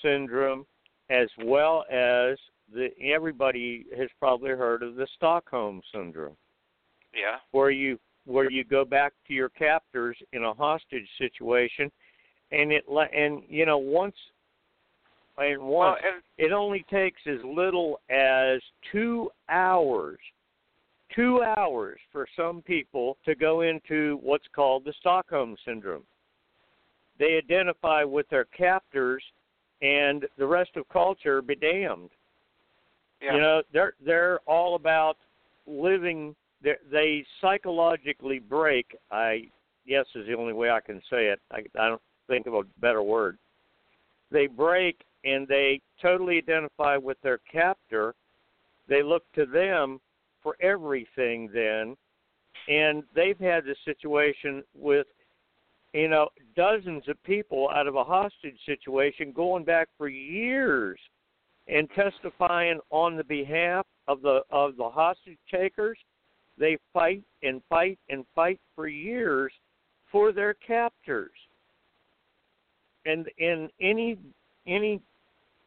syndrome, 0.02 0.66
as 1.10 1.28
well 1.44 1.84
as 1.90 2.36
the 2.72 2.88
everybody 3.00 3.86
has 3.96 4.08
probably 4.18 4.50
heard 4.50 4.82
of 4.82 4.96
the 4.96 5.06
Stockholm 5.16 5.80
syndrome, 5.92 6.36
yeah, 7.14 7.36
where 7.52 7.70
you 7.70 7.98
where 8.26 8.50
you 8.50 8.62
go 8.62 8.84
back 8.84 9.12
to 9.26 9.32
your 9.32 9.48
captors 9.48 10.16
in 10.32 10.44
a 10.44 10.52
hostage 10.52 11.08
situation, 11.18 11.90
and 12.52 12.72
it 12.72 12.84
and 12.88 13.42
you 13.48 13.66
know 13.66 13.78
once 13.78 14.16
and 15.36 15.60
well, 15.60 15.68
once 15.68 16.00
and 16.04 16.22
it 16.38 16.52
only 16.52 16.84
takes 16.90 17.20
as 17.26 17.38
little 17.44 18.00
as 18.10 18.60
two 18.92 19.30
hours 19.48 20.18
two 21.14 21.42
hours 21.42 21.98
for 22.12 22.26
some 22.36 22.62
people 22.62 23.16
to 23.24 23.34
go 23.34 23.62
into 23.62 24.18
what's 24.22 24.46
called 24.54 24.84
the 24.84 24.92
stockholm 25.00 25.56
syndrome 25.64 26.04
they 27.18 27.36
identify 27.36 28.04
with 28.04 28.28
their 28.28 28.44
captors 28.46 29.22
and 29.82 30.26
the 30.38 30.46
rest 30.46 30.70
of 30.76 30.88
culture 30.88 31.42
be 31.42 31.54
damned. 31.54 32.10
Yeah. 33.22 33.34
You 33.34 33.40
know, 33.40 33.62
they're 33.72 33.94
they're 34.04 34.38
all 34.46 34.76
about 34.76 35.16
living. 35.66 36.34
They, 36.62 36.74
they 36.90 37.24
psychologically 37.40 38.38
break. 38.38 38.96
I 39.10 39.42
guess 39.86 40.06
is 40.14 40.26
the 40.26 40.34
only 40.34 40.52
way 40.52 40.70
I 40.70 40.80
can 40.80 41.00
say 41.10 41.26
it. 41.26 41.40
I, 41.50 41.58
I 41.78 41.88
don't 41.88 42.02
think 42.28 42.46
of 42.46 42.54
a 42.54 42.62
better 42.80 43.02
word. 43.02 43.38
They 44.30 44.46
break 44.46 45.00
and 45.24 45.48
they 45.48 45.80
totally 46.00 46.38
identify 46.38 46.96
with 46.96 47.20
their 47.22 47.40
captor. 47.50 48.14
They 48.88 49.02
look 49.02 49.24
to 49.34 49.46
them 49.46 50.00
for 50.42 50.56
everything 50.60 51.50
then, 51.52 51.96
and 52.68 53.02
they've 53.14 53.38
had 53.38 53.64
this 53.64 53.76
situation 53.84 54.62
with 54.74 55.06
you 55.92 56.08
know 56.08 56.28
dozens 56.54 57.08
of 57.08 57.22
people 57.24 57.68
out 57.74 57.86
of 57.86 57.96
a 57.96 58.04
hostage 58.04 58.58
situation 58.66 59.32
going 59.32 59.64
back 59.64 59.88
for 59.96 60.08
years 60.08 60.98
and 61.66 61.88
testifying 61.90 62.78
on 62.90 63.16
the 63.16 63.24
behalf 63.24 63.86
of 64.06 64.22
the 64.22 64.40
of 64.50 64.76
the 64.76 64.88
hostage 64.88 65.38
takers. 65.50 65.98
They 66.58 66.78
fight 66.92 67.22
and 67.42 67.62
fight 67.68 67.98
and 68.08 68.24
fight 68.34 68.60
for 68.74 68.88
years 68.88 69.52
for 70.10 70.32
their 70.32 70.54
captors. 70.54 71.30
And 73.06 73.28
in 73.38 73.68
any 73.80 74.18
any 74.66 75.00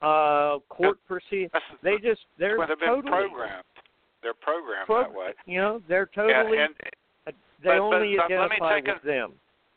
uh 0.02 0.58
court 0.70 0.98
proceeding, 1.08 1.50
they 1.84 1.98
just 1.98 2.22
they're 2.38 2.58
well, 2.58 2.68
they've 2.68 2.78
totally 2.80 3.02
been 3.04 3.12
programmed. 3.12 3.64
They're 4.22 4.34
programmed 4.34 4.86
pro- 4.86 5.04
that 5.04 5.14
way. 5.14 5.34
You 5.46 5.62
know, 5.62 5.82
they're 5.88 6.10
totally. 6.14 6.58
Yeah, 6.58 6.66
and, 6.66 7.36
they 7.64 7.78
but- 7.78 7.80
only 7.80 8.18
but 8.18 8.30
let 8.30 8.50
me 8.50 8.58
identify 8.58 8.76
take 8.76 8.88
a- 8.88 8.94
with 8.94 9.04
them. 9.04 9.34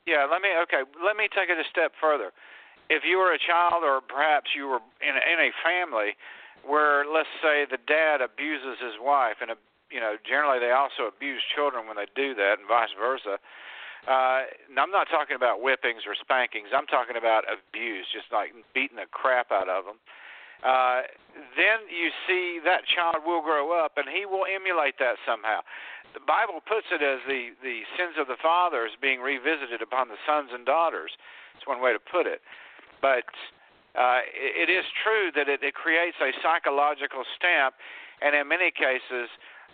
Yeah, 0.07 0.29
let 0.31 0.43
me 0.43 0.49
okay. 0.69 0.85
Let 1.05 1.17
me 1.17 1.29
take 1.33 1.49
it 1.49 1.57
a 1.57 1.69
step 1.71 1.93
further. 2.01 2.33
If 2.91 3.05
you 3.09 3.17
were 3.17 3.33
a 3.33 3.39
child, 3.41 3.81
or 3.85 4.01
perhaps 4.05 4.53
you 4.55 4.69
were 4.69 4.81
in 5.01 5.17
a, 5.17 5.23
in 5.25 5.41
a 5.41 5.51
family 5.65 6.13
where, 6.69 7.05
let's 7.09 7.33
say, 7.41 7.65
the 7.65 7.81
dad 7.89 8.21
abuses 8.21 8.77
his 8.81 9.01
wife, 9.01 9.41
and 9.41 9.53
you 9.89 10.01
know, 10.01 10.17
generally 10.29 10.61
they 10.61 10.73
also 10.73 11.09
abuse 11.09 11.41
children 11.57 11.87
when 11.89 11.97
they 11.97 12.09
do 12.17 12.35
that, 12.35 12.61
and 12.61 12.69
vice 12.69 12.93
versa. 12.99 13.39
Uh, 14.05 14.45
and 14.69 14.77
I'm 14.77 14.93
not 14.93 15.09
talking 15.09 15.37
about 15.37 15.65
whippings 15.65 16.05
or 16.05 16.13
spankings. 16.15 16.69
I'm 16.77 16.87
talking 16.87 17.17
about 17.17 17.49
abuse, 17.49 18.05
just 18.13 18.29
like 18.29 18.53
beating 18.77 19.01
the 19.01 19.09
crap 19.09 19.49
out 19.49 19.69
of 19.69 19.89
them. 19.89 19.97
Uh, 20.61 21.09
then 21.57 21.85
you 21.89 22.13
see 22.29 22.61
that 22.65 22.85
child 22.89 23.25
will 23.25 23.41
grow 23.41 23.73
up, 23.73 23.97
and 23.97 24.09
he 24.09 24.25
will 24.25 24.45
emulate 24.49 24.97
that 25.01 25.17
somehow. 25.25 25.61
The 26.13 26.25
Bible 26.25 26.61
puts 26.65 26.89
it 26.95 27.03
as 27.03 27.21
the 27.27 27.53
the 27.61 27.83
sins 27.99 28.17
of 28.21 28.29
the 28.29 28.39
fathers 28.41 28.93
being 29.01 29.21
revisited 29.21 29.83
upon 29.83 30.09
the 30.09 30.21
sons 30.25 30.53
and 30.53 30.65
daughters. 30.65 31.13
It's 31.57 31.67
one 31.67 31.81
way 31.81 31.93
to 31.93 32.01
put 32.01 32.29
it. 32.29 32.41
But 33.03 33.29
uh, 33.99 34.25
it, 34.31 34.69
it 34.69 34.73
is 34.73 34.85
true 35.03 35.33
that 35.35 35.49
it, 35.49 35.61
it 35.63 35.75
creates 35.75 36.17
a 36.21 36.33
psychological 36.41 37.25
stamp, 37.37 37.75
and 38.23 38.37
in 38.37 38.49
many 38.49 38.71
cases, 38.71 39.29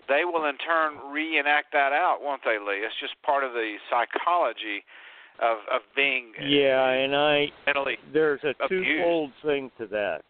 they 0.09 0.25
will 0.25 0.45
in 0.47 0.57
turn 0.59 1.13
reenact 1.13 1.73
that 1.73 1.93
out, 1.93 2.19
won't 2.23 2.43
they, 2.45 2.59
Lee? 2.59 2.85
It's 2.85 2.95
just 3.01 3.15
part 3.23 3.45
of 3.45 3.53
the 3.53 3.77
psychology 3.89 4.85
of 5.41 5.59
of 5.73 5.81
being 5.97 6.33
Yeah, 6.41 6.91
and 6.91 7.17
I 7.17 7.47
mentally 7.67 7.97
there's 8.13 8.41
a 8.45 8.55
abused. 8.65 8.89
twofold 8.89 9.33
thing 9.45 9.71
to 9.79 9.87
that. 9.89 10.23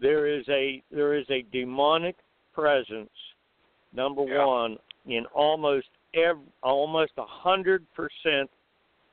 There 0.00 0.26
is 0.26 0.44
a 0.48 0.82
there 0.90 1.14
is 1.14 1.26
a 1.30 1.44
demonic 1.52 2.16
presence, 2.54 3.10
number 3.94 4.22
one, 4.22 4.78
in 5.06 5.24
almost 5.34 5.86
every, 6.14 6.42
almost 6.62 7.12
a 7.18 7.24
hundred 7.24 7.84
percent 7.94 8.50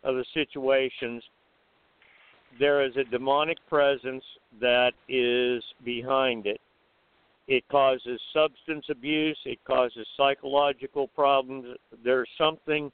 of 0.03 0.15
the 0.15 0.25
situations. 0.33 1.23
There 2.59 2.83
is 2.83 2.95
a 2.97 3.03
demonic 3.05 3.57
presence 3.67 4.23
that 4.59 4.91
is 5.09 5.63
behind 5.83 6.45
it. 6.45 6.61
It 7.47 7.67
causes 7.69 8.19
substance 8.33 8.85
abuse. 8.89 9.37
It 9.45 9.59
causes 9.65 10.07
psychological 10.15 11.07
problems. 11.09 11.65
There's 12.03 12.29
something 12.37 12.91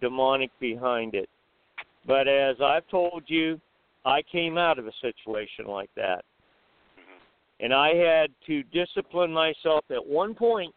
demonic 0.00 0.50
behind 0.60 1.14
it. 1.14 1.30
But 2.06 2.28
as 2.28 2.56
I've 2.62 2.86
told 2.88 3.22
you, 3.26 3.60
I 4.04 4.22
came 4.30 4.58
out 4.58 4.78
of 4.78 4.86
a 4.86 4.92
situation 5.00 5.66
like 5.66 5.90
that. 5.96 6.24
Mm-hmm. 6.98 7.64
And 7.64 7.74
I 7.74 7.94
had 7.94 8.30
to 8.46 8.62
discipline 8.64 9.32
myself. 9.32 9.84
At 9.90 10.06
one 10.06 10.34
point, 10.34 10.74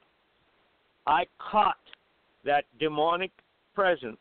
I 1.06 1.26
caught 1.38 1.76
that 2.46 2.64
demonic 2.80 3.32
presence. 3.76 4.18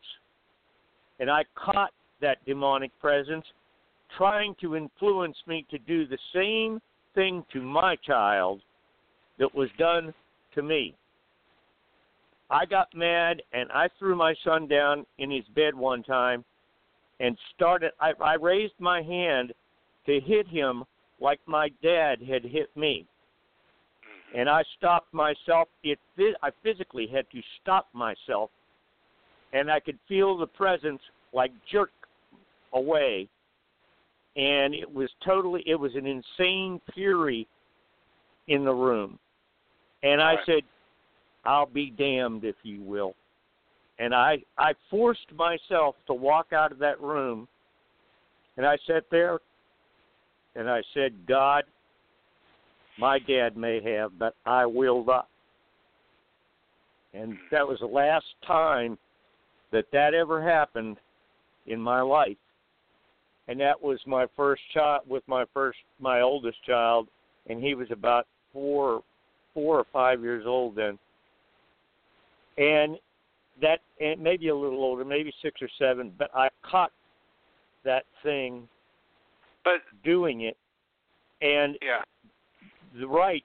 And 1.19 1.29
I 1.29 1.43
caught 1.55 1.91
that 2.21 2.43
demonic 2.45 2.91
presence 2.99 3.45
trying 4.17 4.55
to 4.61 4.75
influence 4.75 5.37
me 5.47 5.65
to 5.71 5.77
do 5.79 6.05
the 6.05 6.17
same 6.33 6.81
thing 7.15 7.43
to 7.53 7.61
my 7.61 7.95
child 7.95 8.61
that 9.39 9.53
was 9.55 9.69
done 9.77 10.13
to 10.53 10.61
me. 10.61 10.95
I 12.49 12.65
got 12.65 12.93
mad 12.95 13.41
and 13.53 13.71
I 13.71 13.89
threw 13.97 14.15
my 14.15 14.35
son 14.43 14.67
down 14.67 15.05
in 15.17 15.31
his 15.31 15.45
bed 15.55 15.75
one 15.75 16.03
time 16.03 16.43
and 17.19 17.37
started 17.55 17.91
I, 17.99 18.11
I 18.21 18.33
raised 18.35 18.79
my 18.79 19.01
hand 19.01 19.53
to 20.05 20.19
hit 20.19 20.47
him 20.47 20.83
like 21.19 21.39
my 21.45 21.69
dad 21.83 22.19
had 22.21 22.43
hit 22.43 22.75
me. 22.75 23.05
And 24.35 24.49
I 24.49 24.63
stopped 24.77 25.13
myself. 25.13 25.67
It 25.83 25.99
I 26.41 26.49
physically 26.63 27.07
had 27.07 27.25
to 27.31 27.41
stop 27.61 27.87
myself 27.93 28.49
and 29.53 29.71
I 29.71 29.79
could 29.79 29.97
feel 30.07 30.37
the 30.37 30.47
presence 30.47 31.01
like 31.33 31.51
jerk 31.71 31.91
away 32.73 33.27
and 34.35 34.73
it 34.73 34.91
was 34.91 35.09
totally 35.25 35.63
it 35.65 35.75
was 35.75 35.91
an 35.95 36.05
insane 36.05 36.79
fury 36.93 37.47
in 38.47 38.63
the 38.63 38.73
room 38.73 39.19
and 40.03 40.21
i 40.21 40.35
Right. 40.35 40.45
said 40.45 40.63
i'll 41.45 41.65
be 41.65 41.89
damned 41.91 42.43
if 42.43 42.55
you 42.63 42.81
will. 42.81 43.15
And 43.99 44.13
i 44.13 44.37
i 44.57 44.73
forced 44.89 45.31
myself 45.33 45.95
to 46.07 46.13
walk 46.13 46.53
out 46.53 46.71
of 46.71 46.79
that 46.79 46.99
room 47.01 47.47
and 48.57 48.65
i 48.65 48.77
sat 48.87 49.03
there 49.11 49.39
and 50.55 50.69
i 50.69 50.81
said 50.93 51.13
god 51.27 51.63
my 52.97 53.19
dad 53.19 53.55
may 53.57 53.81
have 53.81 54.17
but 54.17 54.35
i 54.45 54.65
will 54.65 55.03
not. 55.03 55.27
And 57.13 57.37
that 57.51 57.67
was 57.67 57.79
the 57.79 57.87
last 57.87 58.25
time 58.45 58.97
that 59.71 59.85
that 59.91 60.13
ever 60.13 60.41
happened 60.47 60.97
in 61.65 61.79
my 61.81 62.01
life. 62.01 62.37
And 63.47 63.59
that 63.61 63.81
was 63.81 63.99
my 64.05 64.27
first 64.35 64.61
child 64.73 65.01
with 65.07 65.23
my 65.27 65.43
first 65.53 65.79
my 65.99 66.21
oldest 66.21 66.63
child 66.65 67.07
and 67.47 67.63
he 67.63 67.73
was 67.73 67.89
about 67.91 68.27
four 68.53 69.01
four 69.59 69.77
or 69.77 69.85
five 69.91 70.21
years 70.21 70.45
old 70.47 70.75
then 70.75 70.97
and 72.57 72.97
that 73.61 73.79
and 73.99 74.21
maybe 74.21 74.47
a 74.47 74.55
little 74.55 74.79
older 74.79 75.03
maybe 75.03 75.33
six 75.41 75.61
or 75.61 75.69
seven 75.77 76.13
but 76.17 76.29
i 76.33 76.47
caught 76.63 76.91
that 77.83 78.05
thing 78.23 78.67
but 79.65 79.81
doing 80.03 80.41
it 80.41 80.55
and 81.41 81.77
yeah 81.81 82.01
the 82.99 83.07
right 83.07 83.43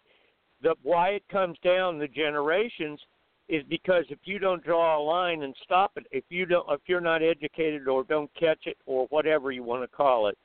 the 0.62 0.74
why 0.82 1.08
it 1.08 1.22
comes 1.30 1.56
down 1.64 1.98
the 1.98 2.06
generations 2.08 3.00
is 3.48 3.62
because 3.68 4.04
if 4.08 4.18
you 4.24 4.38
don't 4.38 4.64
draw 4.64 4.98
a 4.98 5.02
line 5.02 5.42
and 5.42 5.54
stop 5.64 5.92
it, 5.96 6.06
if 6.10 6.24
you 6.30 6.46
don't, 6.46 6.66
if 6.70 6.80
you're 6.86 7.00
not 7.00 7.22
educated 7.22 7.86
or 7.86 8.02
don't 8.04 8.30
catch 8.38 8.60
it 8.64 8.78
or 8.86 9.06
whatever 9.10 9.50
you 9.50 9.62
want 9.62 9.82
to 9.82 9.96
call 9.96 10.28
it, 10.28 10.38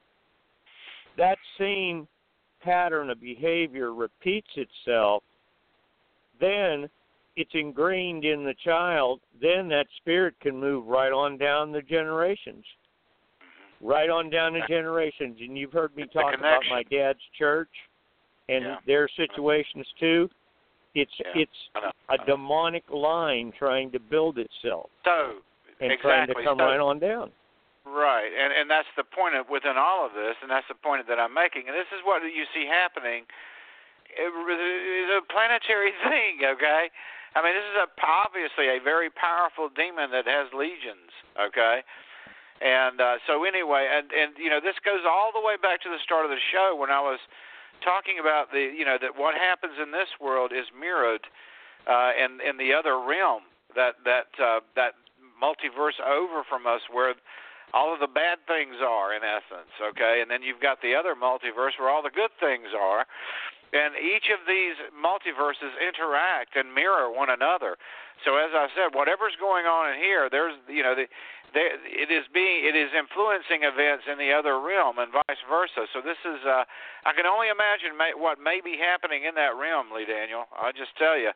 that 1.18 1.38
same 1.58 2.08
pattern 2.62 3.10
of 3.10 3.22
behavior 3.22 3.94
repeats 3.94 4.50
itself. 4.56 5.24
Then 6.40 6.90
it's 7.36 7.52
ingrained 7.54 8.26
in 8.26 8.44
the 8.44 8.56
child. 8.64 9.22
Then 9.42 9.68
that 9.70 9.88
spirit 9.98 10.36
can 10.42 10.60
move 10.60 10.88
right 10.88 11.12
on 11.12 11.38
down 11.38 11.72
the 11.72 11.82
generations, 11.82 12.66
right 13.82 14.10
on 14.10 14.30
down 14.30 14.54
the 14.54 14.66
generations. 14.68 15.38
And 15.40 15.58
you've 15.58 15.74
heard 15.74 15.96
me 15.96 16.06
talk 16.12 16.34
about 16.38 16.64
my 16.70 16.84
dad's 16.84 17.24
church 17.38 17.70
and 18.50 18.66
Yeah. 18.66 18.78
their 18.86 19.08
situations 19.10 19.88
too. 20.00 20.30
It's 20.96 21.14
Yeah, 21.20 21.32
it's 21.36 21.70
a 22.10 22.18
demonic 22.26 22.90
line 22.90 23.52
trying 23.52 23.92
to 23.92 24.00
build 24.00 24.40
itself 24.40 24.90
So 25.06 25.44
and 25.80 26.00
trying 26.00 26.26
to 26.26 26.32
exactly. 26.34 26.44
come 26.44 26.58
so, 26.58 26.66
right 26.66 26.80
on 26.80 27.00
down. 27.00 27.32
Right, 27.86 28.32
and 28.34 28.52
and 28.52 28.70
that's 28.70 28.88
the 28.98 29.04
point 29.04 29.36
of, 29.36 29.50
within 29.50 29.78
all 29.78 30.06
of 30.06 30.14
this, 30.14 30.36
and 30.42 30.50
that's 30.52 30.68
the 30.68 30.76
point 30.76 31.08
that 31.08 31.20
I'm 31.20 31.34
making. 31.34 31.68
And 31.68 31.76
this 31.76 31.88
is 31.96 32.04
what 32.04 32.22
you 32.24 32.46
see 32.54 32.66
happening. 32.66 33.26
It 34.10 34.32
is 34.32 35.10
a 35.14 35.22
planetary 35.32 35.94
thing, 36.10 36.42
okay? 36.46 36.90
I 37.36 37.46
mean, 37.46 37.54
this 37.54 37.68
is 37.70 37.78
a, 37.78 37.88
obviously 38.02 38.68
a 38.74 38.82
very 38.82 39.10
powerful 39.14 39.70
demon 39.70 40.10
that 40.12 40.26
has 40.26 40.50
legions, 40.54 41.14
okay? 41.38 41.86
And 42.60 43.00
uh, 43.00 43.24
so 43.24 43.46
anyway, 43.46 43.88
and 43.88 44.12
and 44.12 44.36
you 44.36 44.50
know, 44.50 44.60
this 44.60 44.76
goes 44.84 45.08
all 45.08 45.32
the 45.32 45.40
way 45.40 45.56
back 45.56 45.80
to 45.88 45.90
the 45.90 46.02
start 46.04 46.26
of 46.26 46.32
the 46.32 46.44
show 46.52 46.76
when 46.76 46.92
I 46.92 47.00
was 47.00 47.20
talking 47.80 48.20
about 48.20 48.52
the 48.52 48.60
you 48.60 48.84
know 48.84 49.00
that 49.00 49.16
what 49.16 49.36
happens 49.36 49.80
in 49.80 49.96
this 49.96 50.12
world 50.20 50.52
is 50.52 50.68
mirrored 50.76 51.24
uh, 51.88 52.12
in 52.20 52.44
in 52.44 52.60
the 52.60 52.76
other 52.76 53.00
realm 53.00 53.48
that 53.80 54.04
that 54.04 54.28
uh, 54.44 54.60
that 54.76 55.00
multiverse 55.40 56.04
over 56.04 56.44
from 56.44 56.68
us 56.68 56.84
where 56.92 57.16
all 57.74 57.94
of 57.94 58.00
the 58.00 58.12
bad 58.12 58.40
things 58.48 58.82
are 58.82 59.14
in 59.14 59.22
essence, 59.24 59.72
okay? 59.80 60.20
And 60.22 60.30
then 60.30 60.42
you've 60.42 60.60
got 60.60 60.82
the 60.82 60.96
other 60.96 61.14
multiverse 61.14 61.78
where 61.78 61.90
all 61.90 62.02
the 62.02 62.10
good 62.10 62.34
things 62.40 62.74
are. 62.74 63.06
And 63.70 63.94
each 64.02 64.34
of 64.34 64.42
these 64.50 64.74
multiverses 64.98 65.70
interact 65.78 66.58
and 66.58 66.74
mirror 66.74 67.14
one 67.14 67.30
another. 67.30 67.78
So 68.26 68.36
as 68.36 68.52
I 68.52 68.68
said, 68.74 68.98
whatever's 68.98 69.38
going 69.40 69.70
on 69.70 69.94
in 69.94 69.98
here, 70.02 70.28
there's 70.28 70.58
you 70.68 70.84
know 70.84 70.96
the 70.98 71.06
there, 71.54 71.78
it 71.82 72.10
is 72.10 72.26
being 72.34 72.66
it 72.66 72.76
is 72.76 72.90
influencing 72.94 73.64
events 73.64 74.10
in 74.10 74.18
the 74.18 74.34
other 74.34 74.60
realm 74.60 74.98
and 74.98 75.14
vice 75.14 75.44
versa. 75.46 75.86
So 75.94 76.02
this 76.02 76.20
is 76.26 76.42
uh, 76.46 76.66
I 77.06 77.14
can 77.14 77.30
only 77.30 77.54
imagine 77.54 77.94
may, 77.96 78.12
what 78.18 78.42
may 78.42 78.60
be 78.60 78.78
happening 78.78 79.26
in 79.30 79.38
that 79.38 79.54
realm, 79.54 79.94
Lee 79.94 80.10
Daniel. 80.10 80.50
I'll 80.58 80.76
just 80.76 80.98
tell 80.98 81.18
you. 81.18 81.32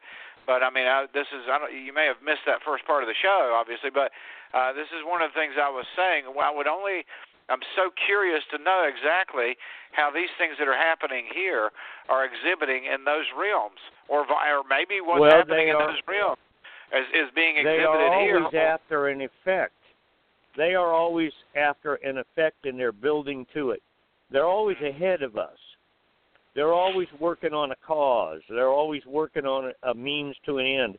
But 0.45 0.59
I 0.59 0.69
mean, 0.73 0.89
I, 0.89 1.07
this 1.13 1.29
is 1.31 1.47
I 1.47 1.55
don't, 1.61 1.71
you 1.71 1.93
may 1.95 2.09
have 2.09 2.19
missed 2.19 2.43
that 2.49 2.65
first 2.65 2.83
part 2.83 3.05
of 3.05 3.07
the 3.07 3.15
show, 3.15 3.55
obviously, 3.55 3.89
but 3.89 4.11
uh, 4.51 4.73
this 4.75 4.91
is 4.91 5.05
one 5.07 5.23
of 5.23 5.31
the 5.31 5.37
things 5.39 5.55
I 5.55 5.71
was 5.71 5.87
saying. 5.95 6.27
I 6.27 6.51
would 6.51 6.67
only 6.67 7.07
I'm 7.49 7.63
so 7.75 7.91
curious 8.05 8.41
to 8.51 8.57
know 8.57 8.87
exactly 8.87 9.57
how 9.91 10.11
these 10.11 10.31
things 10.37 10.55
that 10.59 10.67
are 10.67 10.77
happening 10.77 11.25
here 11.33 11.71
are 12.09 12.25
exhibiting 12.25 12.85
in 12.85 13.03
those 13.03 13.25
realms, 13.37 13.79
or 14.07 14.21
or 14.21 14.63
maybe 14.69 15.01
what's 15.01 15.21
well, 15.21 15.31
happening 15.31 15.69
in 15.69 15.75
are, 15.75 15.87
those 15.87 16.01
realms 16.07 16.39
is, 16.93 17.07
is 17.13 17.29
being 17.35 17.55
they 17.55 17.79
exhibited 17.79 17.85
are 17.85 18.13
always 18.13 18.51
here. 18.51 18.61
after 18.61 19.07
an 19.07 19.21
effect. 19.21 19.73
They 20.55 20.75
are 20.75 20.93
always 20.93 21.31
after 21.55 21.95
an 21.95 22.19
effect, 22.19 22.65
and 22.65 22.77
they're 22.77 22.91
building 22.91 23.45
to 23.53 23.71
it. 23.71 23.81
They're 24.31 24.45
always 24.45 24.77
ahead 24.77 25.21
of 25.21 25.37
us. 25.37 25.57
They're 26.55 26.73
always 26.73 27.07
working 27.19 27.53
on 27.53 27.71
a 27.71 27.75
cause. 27.85 28.41
They're 28.47 28.69
always 28.69 29.03
working 29.07 29.45
on 29.45 29.71
a, 29.83 29.89
a 29.89 29.93
means 29.95 30.35
to 30.45 30.59
an 30.59 30.67
end. 30.67 30.97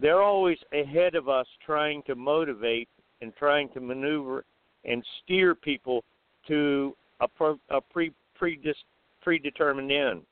They're 0.00 0.22
always 0.22 0.58
ahead 0.72 1.14
of 1.14 1.28
us, 1.28 1.46
trying 1.64 2.02
to 2.04 2.14
motivate 2.14 2.88
and 3.22 3.32
trying 3.36 3.68
to 3.70 3.80
maneuver 3.80 4.44
and 4.84 5.04
steer 5.22 5.54
people 5.54 6.02
to 6.48 6.94
a, 7.20 7.28
pro, 7.28 7.58
a 7.70 7.80
pre, 7.80 8.12
predis, 8.40 8.74
predetermined 9.22 9.92
end. 9.92 10.22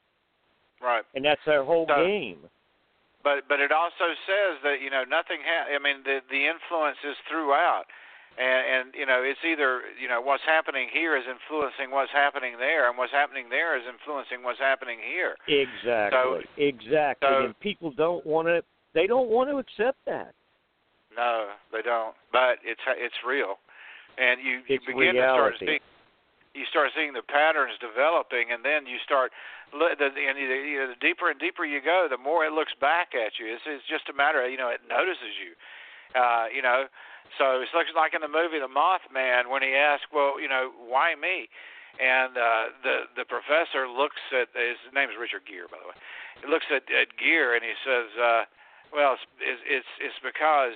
Right. 0.81 1.05
And 1.15 1.25
that's 1.25 1.41
their 1.45 1.65
whole 1.65 1.87
So- 1.89 2.07
game. 2.07 2.39
but 3.25 3.49
but 3.49 3.61
it 3.61 3.73
also 3.73 4.15
says 4.27 4.59
that 4.62 4.81
you 4.81 4.91
know 4.91 5.05
nothing 5.05 5.39
ha- 5.45 5.66
I 5.75 5.79
mean 5.79 6.03
the 6.05 6.20
the 6.31 6.47
influence 6.47 6.97
is 7.05 7.16
throughout 7.29 7.85
and 8.39 8.62
and 8.87 8.95
you 8.95 9.05
know 9.05 9.20
it's 9.23 9.41
either 9.45 9.83
you 10.01 10.07
know 10.09 10.20
what's 10.23 10.45
happening 10.47 10.89
here 10.93 11.16
is 11.16 11.25
influencing 11.27 11.91
what's 11.91 12.12
happening 12.12 12.57
there 12.59 12.89
and 12.89 12.97
what's 12.97 13.12
happening 13.12 13.49
there 13.51 13.77
is 13.77 13.83
influencing 13.91 14.45
what's 14.45 14.61
happening 14.61 14.99
here 15.03 15.35
Exactly. 15.49 16.47
exactly. 16.57 17.29
so- 17.29 17.45
and 17.47 17.59
people 17.61 17.91
don't 17.91 18.25
want 18.25 18.47
to. 18.49 18.62
They 18.95 19.07
don't 19.07 19.29
want 19.29 19.51
to 19.51 19.59
accept 19.59 19.99
that. 20.07 20.33
no 21.16 21.49
they 21.73 21.83
don't 21.83 22.15
but 22.33 22.59
it's 22.65 22.81
it's 22.97 23.19
real 23.27 23.59
and 24.19 24.43
you 24.43 24.61
you 24.66 24.81
begin 24.82 25.15
to 25.15 25.23
start 25.23 25.55
seeing 25.59 25.81
you 26.59 26.66
start 26.66 26.90
seeing 26.97 27.15
the 27.15 27.23
patterns 27.23 27.78
developing 27.78 28.51
and 28.51 28.66
then 28.66 28.82
you 28.85 28.99
start 29.07 29.31
the 29.70 30.11
and 30.11 30.35
you, 30.35 30.51
you 30.51 30.78
know, 30.82 30.90
the 30.90 30.99
deeper 30.99 31.31
and 31.31 31.39
deeper 31.39 31.62
you 31.62 31.78
go 31.78 32.11
the 32.11 32.19
more 32.19 32.43
it 32.45 32.53
looks 32.53 32.74
back 32.82 33.15
at 33.15 33.39
you. 33.39 33.47
It's 33.47 33.62
it's 33.65 33.86
just 33.86 34.11
a 34.11 34.16
matter 34.16 34.43
of 34.43 34.51
you 34.51 34.59
know 34.59 34.69
it 34.69 34.82
notices 34.90 35.39
you. 35.39 35.55
Uh 36.19 36.51
you 36.51 36.61
know 36.61 36.90
so 37.39 37.62
it's 37.62 37.70
looks 37.70 37.95
like 37.95 38.16
in 38.16 38.24
the 38.24 38.32
movie 38.32 38.59
the 38.59 38.70
mothman 38.70 39.47
when 39.53 39.62
he 39.62 39.77
asked 39.78 40.11
well 40.11 40.40
you 40.43 40.49
know 40.51 40.74
why 40.74 41.15
me? 41.15 41.47
And 42.03 42.35
uh 42.35 42.74
the 42.82 42.97
the 43.15 43.27
professor 43.28 43.86
looks 43.86 44.20
at 44.35 44.51
his 44.57 44.81
name 44.90 45.15
is 45.15 45.16
richard 45.20 45.47
gere 45.47 45.70
by 45.70 45.78
the 45.78 45.89
way 45.95 45.99
he 46.43 46.47
looks 46.51 46.66
at 46.74 46.89
at 46.90 47.15
gere 47.15 47.55
and 47.55 47.62
he 47.62 47.77
says 47.86 48.09
uh 48.19 48.43
well 48.90 49.20
it's 49.39 49.62
it's, 49.69 49.93
it's 50.01 50.20
because 50.24 50.74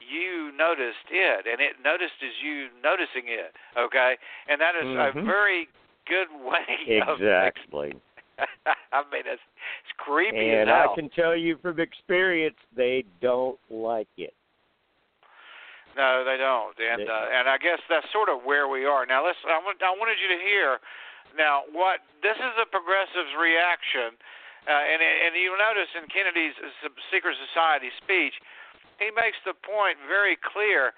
you 0.00 0.52
noticed 0.56 1.08
it 1.10 1.46
and 1.46 1.60
it 1.60 1.76
noticed 1.82 2.18
as 2.22 2.32
you 2.42 2.68
noticing 2.82 3.26
it 3.26 3.54
okay 3.78 4.16
and 4.48 4.60
that 4.60 4.74
is 4.76 4.84
a 4.84 5.12
Mhm. 5.12 5.24
very 5.24 5.68
good 6.06 6.28
way 6.44 7.00
of 7.06 7.20
Exactly. 7.20 7.94
i 8.92 9.02
mean 9.12 9.22
it's 9.26 9.42
it's 9.84 9.92
creepy 9.96 10.50
and 10.50 10.70
I 10.70 10.86
can 10.94 11.08
tell 11.10 11.36
you 11.36 11.56
from 11.58 11.78
experience, 11.78 12.56
they 12.76 13.04
don't 13.20 13.58
like 13.70 14.08
it. 14.18 14.34
No, 15.96 16.24
they 16.26 16.36
don't, 16.36 16.74
and 16.78 17.06
They- 17.06 17.06
uh, 17.06 17.26
and 17.30 17.48
I 17.48 17.56
guess 17.58 17.78
that's 17.88 18.10
sort 18.10 18.28
of 18.28 18.42
where 18.42 18.66
we 18.66 18.84
are 18.84 19.06
now. 19.06 19.24
Let's. 19.24 19.38
I, 19.46 19.58
want, 19.62 19.78
I 19.82 19.94
wanted 19.94 20.18
you 20.18 20.26
to 20.26 20.40
hear 20.42 20.80
now 21.38 21.62
what 21.70 22.00
this 22.22 22.34
is 22.36 22.54
a 22.58 22.66
progressive's 22.66 23.30
reaction, 23.38 24.18
uh, 24.66 24.72
and 24.74 24.98
and 25.00 25.36
you'll 25.38 25.56
notice 25.58 25.88
in 25.94 26.08
Kennedy's 26.10 26.54
Secret 27.14 27.36
Society 27.46 27.90
speech, 28.02 28.34
he 29.04 29.12
makes 29.12 29.36
the 29.44 29.52
point 29.52 30.00
very 30.08 30.40
clear 30.40 30.96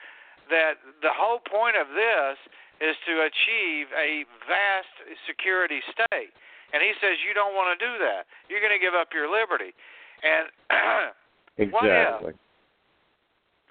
that 0.51 0.79
the 1.03 1.11
whole 1.11 1.43
point 1.43 1.75
of 1.75 1.91
this 1.91 2.39
is 2.79 2.95
to 3.09 3.27
achieve 3.27 3.91
a 3.97 4.23
vast 4.47 4.95
security 5.27 5.83
state, 5.91 6.31
and 6.71 6.79
he 6.79 6.95
says 7.03 7.19
you 7.27 7.35
don't 7.35 7.57
want 7.59 7.75
to 7.75 7.79
do 7.83 7.99
that. 7.99 8.31
You're 8.47 8.63
going 8.63 8.75
to 8.75 8.83
give 8.83 8.95
up 8.95 9.11
your 9.11 9.27
liberty, 9.27 9.75
and 10.23 10.47
what 11.75 11.89
if 11.89 12.15
Exactly. 12.23 12.35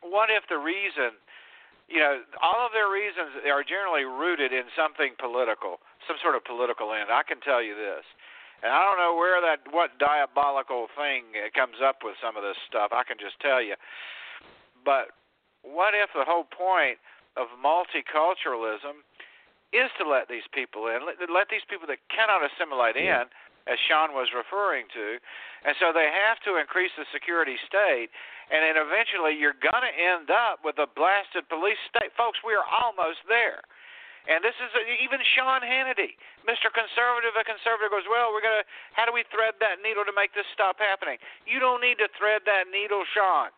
what 0.02 0.28
if 0.34 0.44
the 0.50 0.58
reason 0.58 1.16
you 1.88 2.02
know 2.02 2.26
all 2.42 2.66
of 2.66 2.74
their 2.74 2.90
reasons 2.90 3.40
are 3.46 3.64
generally 3.64 4.04
rooted 4.04 4.52
in 4.52 4.66
something 4.74 5.14
political 5.22 5.80
some 6.08 6.18
sort 6.22 6.38
of 6.38 6.46
political 6.46 6.94
end. 6.94 7.10
I 7.10 7.26
can 7.26 7.42
tell 7.42 7.62
you 7.62 7.74
this. 7.74 8.06
And 8.64 8.72
i 8.72 8.82
don't 8.82 8.98
know 8.98 9.14
where 9.14 9.42
that 9.42 9.62
what 9.70 9.98
diabolical 10.02 10.88
thing 10.98 11.30
comes 11.54 11.78
up 11.84 12.02
with 12.02 12.18
some 12.24 12.38
of 12.38 12.42
this 12.42 12.58
stuff. 12.66 12.90
I 12.90 13.06
can 13.06 13.18
just 13.22 13.38
tell 13.38 13.62
you 13.62 13.78
but 14.86 15.18
what 15.66 15.98
if 15.98 16.14
the 16.14 16.24
whole 16.24 16.46
point 16.46 17.02
of 17.36 17.50
multiculturalism 17.60 19.02
is 19.74 19.92
to 20.00 20.08
let 20.08 20.30
these 20.30 20.48
people 20.54 20.88
in 20.88 21.04
let, 21.04 21.20
let 21.28 21.50
these 21.52 21.66
people 21.68 21.90
that 21.90 22.00
cannot 22.08 22.46
assimilate 22.46 22.96
in 22.96 23.28
as 23.66 23.82
Sean 23.90 24.14
was 24.14 24.30
referring 24.30 24.86
to. 24.94 25.18
And 25.66 25.74
so 25.82 25.90
they 25.90 26.06
have 26.06 26.38
to 26.46 26.62
increase 26.62 26.94
the 26.94 27.06
security 27.10 27.58
state, 27.66 28.14
and 28.54 28.62
then 28.62 28.78
eventually 28.78 29.34
you're 29.34 29.58
going 29.58 29.82
to 29.82 29.94
end 29.94 30.30
up 30.30 30.62
with 30.62 30.78
a 30.78 30.86
blasted 30.86 31.50
police 31.50 31.82
state. 31.90 32.14
Folks, 32.14 32.38
we 32.46 32.54
are 32.54 32.66
almost 32.66 33.26
there. 33.26 33.66
And 34.26 34.42
this 34.42 34.58
is 34.58 34.74
even 35.02 35.22
Sean 35.38 35.62
Hannity, 35.62 36.18
Mr. 36.50 36.74
Conservative. 36.74 37.38
A 37.38 37.46
conservative 37.46 37.94
goes, 37.94 38.10
well, 38.10 38.34
we're 38.34 38.42
gonna. 38.42 38.66
How 38.98 39.06
do 39.06 39.14
we 39.14 39.22
thread 39.30 39.54
that 39.62 39.86
needle 39.86 40.02
to 40.02 40.14
make 40.18 40.34
this 40.34 40.50
stop 40.50 40.82
happening? 40.82 41.22
You 41.46 41.62
don't 41.62 41.78
need 41.78 42.02
to 42.02 42.10
thread 42.18 42.42
that 42.50 42.66
needle, 42.74 43.06
Sean. 43.14 43.54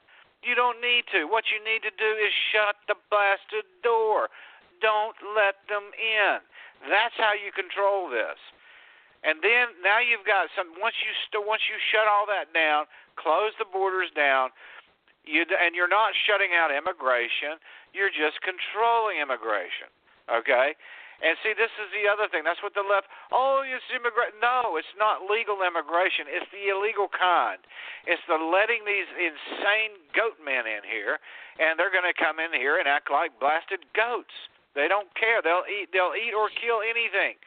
You 0.46 0.54
don't 0.54 0.80
need 0.82 1.10
to. 1.12 1.26
What 1.26 1.50
you 1.50 1.60
need 1.64 1.82
to 1.84 1.94
do 1.94 2.12
is 2.18 2.32
shut 2.54 2.78
the 2.88 2.96
blasted 3.10 3.66
door. 3.82 4.30
Don't 4.82 5.18
let 5.34 5.58
them 5.66 5.90
in. 5.98 6.38
That's 6.86 7.18
how 7.18 7.34
you 7.34 7.50
control 7.52 8.10
this. 8.10 8.38
And 9.26 9.42
then 9.42 9.74
now 9.82 9.98
you've 9.98 10.26
got 10.30 10.54
some. 10.54 10.78
Once 10.78 10.96
you 11.02 11.10
st- 11.26 11.42
once 11.42 11.66
you 11.66 11.76
shut 11.90 12.06
all 12.06 12.30
that 12.30 12.54
down, 12.54 12.86
close 13.18 13.52
the 13.58 13.66
borders 13.66 14.14
down, 14.14 14.54
you 15.26 15.42
and 15.42 15.74
you're 15.74 15.90
not 15.90 16.14
shutting 16.14 16.54
out 16.54 16.70
immigration. 16.70 17.58
You're 17.98 18.14
just 18.14 18.40
controlling 18.46 19.18
immigration. 19.18 19.90
Okay. 20.30 20.78
And 21.18 21.34
see, 21.42 21.58
this 21.58 21.74
is 21.82 21.90
the 21.98 22.06
other 22.06 22.30
thing. 22.30 22.46
That's 22.46 22.62
what 22.62 22.78
the 22.78 22.86
left. 22.86 23.10
Oh, 23.34 23.66
it's 23.66 23.86
immigration. 23.90 24.38
No, 24.38 24.78
it's 24.78 24.94
not 25.02 25.26
legal 25.26 25.66
immigration. 25.66 26.30
It's 26.30 26.46
the 26.54 26.70
illegal 26.70 27.10
kind. 27.10 27.58
It's 28.06 28.22
the 28.30 28.38
letting 28.38 28.86
these 28.86 29.10
insane 29.18 29.98
goat 30.14 30.38
men 30.38 30.70
in 30.70 30.86
here, 30.86 31.18
and 31.58 31.74
they're 31.74 31.94
going 31.94 32.06
to 32.06 32.14
come 32.14 32.38
in 32.38 32.54
here 32.54 32.78
and 32.78 32.86
act 32.86 33.10
like 33.10 33.34
blasted 33.42 33.82
goats. 33.98 34.34
They 34.78 34.86
don't 34.86 35.10
care. 35.18 35.42
They'll 35.42 35.66
eat. 35.66 35.90
They'll 35.90 36.14
eat 36.14 36.38
or 36.38 36.54
kill 36.54 36.86
anything. 36.86 37.42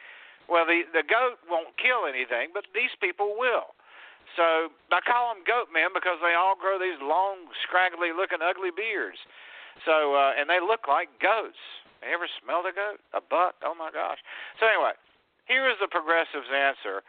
Well, 0.51 0.67
the 0.67 0.83
the 0.91 1.07
goat 1.07 1.39
won't 1.47 1.71
kill 1.79 2.03
anything, 2.11 2.51
but 2.51 2.67
these 2.75 2.91
people 2.99 3.39
will. 3.39 3.71
So 4.35 4.71
I 4.91 4.99
call 5.03 5.31
them 5.31 5.47
goat 5.47 5.71
men 5.71 5.95
because 5.95 6.19
they 6.19 6.35
all 6.35 6.59
grow 6.59 6.79
these 6.79 6.99
long, 6.99 7.47
scraggly 7.63 8.11
looking, 8.11 8.43
ugly 8.43 8.71
beards. 8.71 9.19
So 9.87 10.11
uh, 10.11 10.35
and 10.35 10.51
they 10.51 10.59
look 10.59 10.91
like 10.91 11.07
goats. 11.23 11.59
You 12.01 12.13
ever 12.17 12.25
smelled 12.41 12.65
a 12.65 12.73
goat? 12.73 12.97
A 13.13 13.21
buck? 13.21 13.55
Oh 13.61 13.77
my 13.77 13.93
gosh. 13.93 14.17
So 14.57 14.65
anyway, 14.65 14.97
here 15.45 15.69
is 15.69 15.77
the 15.77 15.87
progressives' 15.87 16.49
answer, 16.49 17.05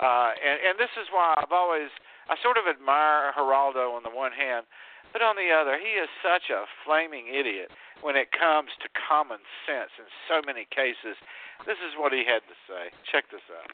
uh, 0.00 0.32
and 0.36 0.56
and 0.64 0.74
this 0.80 0.92
is 0.96 1.12
why 1.12 1.36
I've 1.36 1.52
always 1.52 1.92
I 2.32 2.40
sort 2.40 2.56
of 2.56 2.64
admire 2.64 3.36
Geraldo 3.36 3.92
on 3.92 4.02
the 4.06 4.14
one 4.14 4.32
hand, 4.32 4.64
but 5.12 5.20
on 5.20 5.36
the 5.36 5.52
other, 5.52 5.76
he 5.76 6.00
is 6.00 6.08
such 6.24 6.48
a 6.48 6.64
flaming 6.86 7.28
idiot 7.28 7.68
when 8.00 8.16
it 8.16 8.32
comes 8.32 8.72
to 8.80 8.88
common 8.96 9.44
sense 9.68 9.92
in 10.00 10.08
so 10.24 10.40
many 10.40 10.64
cases. 10.72 11.20
This 11.68 11.76
is 11.84 11.92
what 12.00 12.16
he 12.16 12.24
had 12.24 12.40
to 12.48 12.56
say. 12.64 12.88
Check 13.12 13.28
this 13.28 13.44
out. 13.52 13.68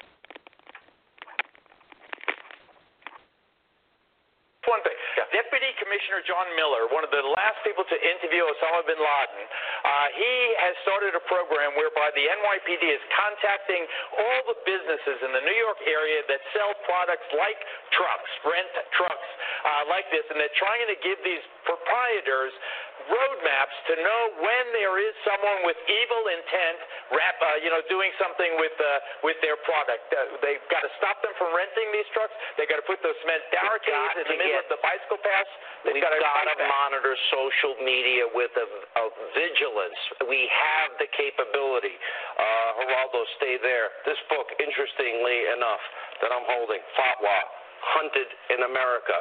One 4.67 4.83
thing. 4.83 4.99
Deputy 5.37 5.69
Commissioner 5.77 6.25
John 6.25 6.49
Miller, 6.57 6.89
one 6.89 7.05
of 7.05 7.13
the 7.13 7.21
last 7.21 7.61
people 7.61 7.85
to 7.85 7.97
interview 8.01 8.41
Osama 8.41 8.89
bin 8.89 8.97
Laden, 8.97 9.45
uh, 9.85 10.09
he 10.17 10.33
has 10.65 10.73
started 10.81 11.13
a 11.13 11.21
program 11.29 11.77
whereby 11.77 12.09
the 12.17 12.25
NYPD 12.25 12.81
is 12.81 13.05
contacting 13.13 13.85
all 14.17 14.41
the 14.49 14.57
businesses 14.65 15.21
in 15.21 15.37
the 15.37 15.45
New 15.45 15.59
York 15.61 15.77
area 15.85 16.25
that 16.33 16.41
sell 16.57 16.73
products 16.89 17.29
like 17.37 17.61
trucks, 17.93 18.33
rent 18.49 18.73
trucks 18.97 19.29
uh, 19.69 19.85
like 19.93 20.09
this, 20.09 20.25
and 20.33 20.41
they're 20.41 20.57
trying 20.57 20.89
to 20.89 20.97
give 21.05 21.21
these 21.21 21.45
proprietors 21.69 22.57
roadmaps 23.07 23.77
to 23.93 23.95
know 24.01 24.21
when 24.43 24.65
there 24.75 24.97
is 24.99 25.15
someone 25.23 25.63
with 25.69 25.79
evil 25.87 26.23
intent, 26.33 26.79
rap, 27.15 27.37
uh, 27.39 27.61
you 27.63 27.71
know, 27.71 27.85
doing 27.87 28.11
something 28.19 28.57
with 28.59 28.75
uh, 28.81 28.89
with 29.23 29.39
their 29.45 29.61
product. 29.69 30.09
Uh, 30.11 30.41
they've 30.41 30.65
got 30.73 30.83
to 30.83 30.91
stop 30.99 31.21
them 31.21 31.31
from 31.37 31.55
renting 31.55 31.93
these 31.93 32.09
trucks. 32.17 32.33
They've 32.57 32.69
got 32.71 32.81
to 32.81 32.89
put 32.89 33.05
those 33.05 33.17
cement 33.23 33.45
barricades 33.53 34.25
in 34.25 34.27
the 34.27 34.39
middle 34.41 34.57
get, 34.57 34.67
of 34.67 34.73
the 34.73 34.81
bicycle 34.83 35.21
paths. 35.21 35.53
They've 35.85 35.95
we've 35.95 36.03
got 36.03 36.17
to, 36.17 36.21
to 36.21 36.67
monitor 36.67 37.15
social 37.31 37.77
media 37.85 38.27
with 38.33 38.53
a, 38.57 38.67
a 38.67 39.05
vigilance. 39.37 40.01
We 40.27 40.49
have 40.51 40.97
the 40.99 41.09
capability. 41.13 41.95
Uh, 42.41 42.87
Geraldo, 42.87 43.23
stay 43.37 43.59
there. 43.61 43.91
This 44.07 44.19
book, 44.31 44.47
interestingly 44.63 45.53
enough, 45.53 45.83
that 46.23 46.31
I'm 46.33 46.47
holding, 46.47 46.81
Fatwa, 46.97 47.39
Hunted 47.87 48.27
in 48.51 48.67
America. 48.67 49.15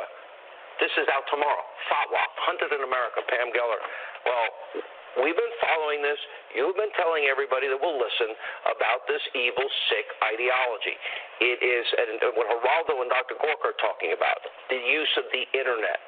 This 0.79 0.91
is 0.99 1.07
out 1.07 1.23
tomorrow. 1.31 1.63
Fatwa, 1.87 2.19
Hunted 2.43 2.75
in 2.75 2.83
America, 2.83 3.23
Pam 3.31 3.51
Geller. 3.55 3.79
Well, 4.27 4.47
we've 5.23 5.37
been 5.37 5.55
following 5.63 6.03
this. 6.03 6.19
You've 6.51 6.75
been 6.75 6.91
telling 6.99 7.31
everybody 7.31 7.71
that 7.71 7.79
will 7.79 7.95
listen 7.95 8.35
about 8.67 9.07
this 9.07 9.23
evil, 9.31 9.63
sick 9.87 10.07
ideology. 10.19 10.95
It 11.39 11.59
is, 11.63 11.85
what 12.35 12.47
Geraldo 12.51 12.99
and 13.03 13.09
Dr. 13.11 13.39
Gorka 13.39 13.71
are 13.71 13.79
talking 13.79 14.11
about, 14.11 14.43
the 14.67 14.79
use 14.79 15.13
of 15.15 15.31
the 15.31 15.47
internet 15.55 15.99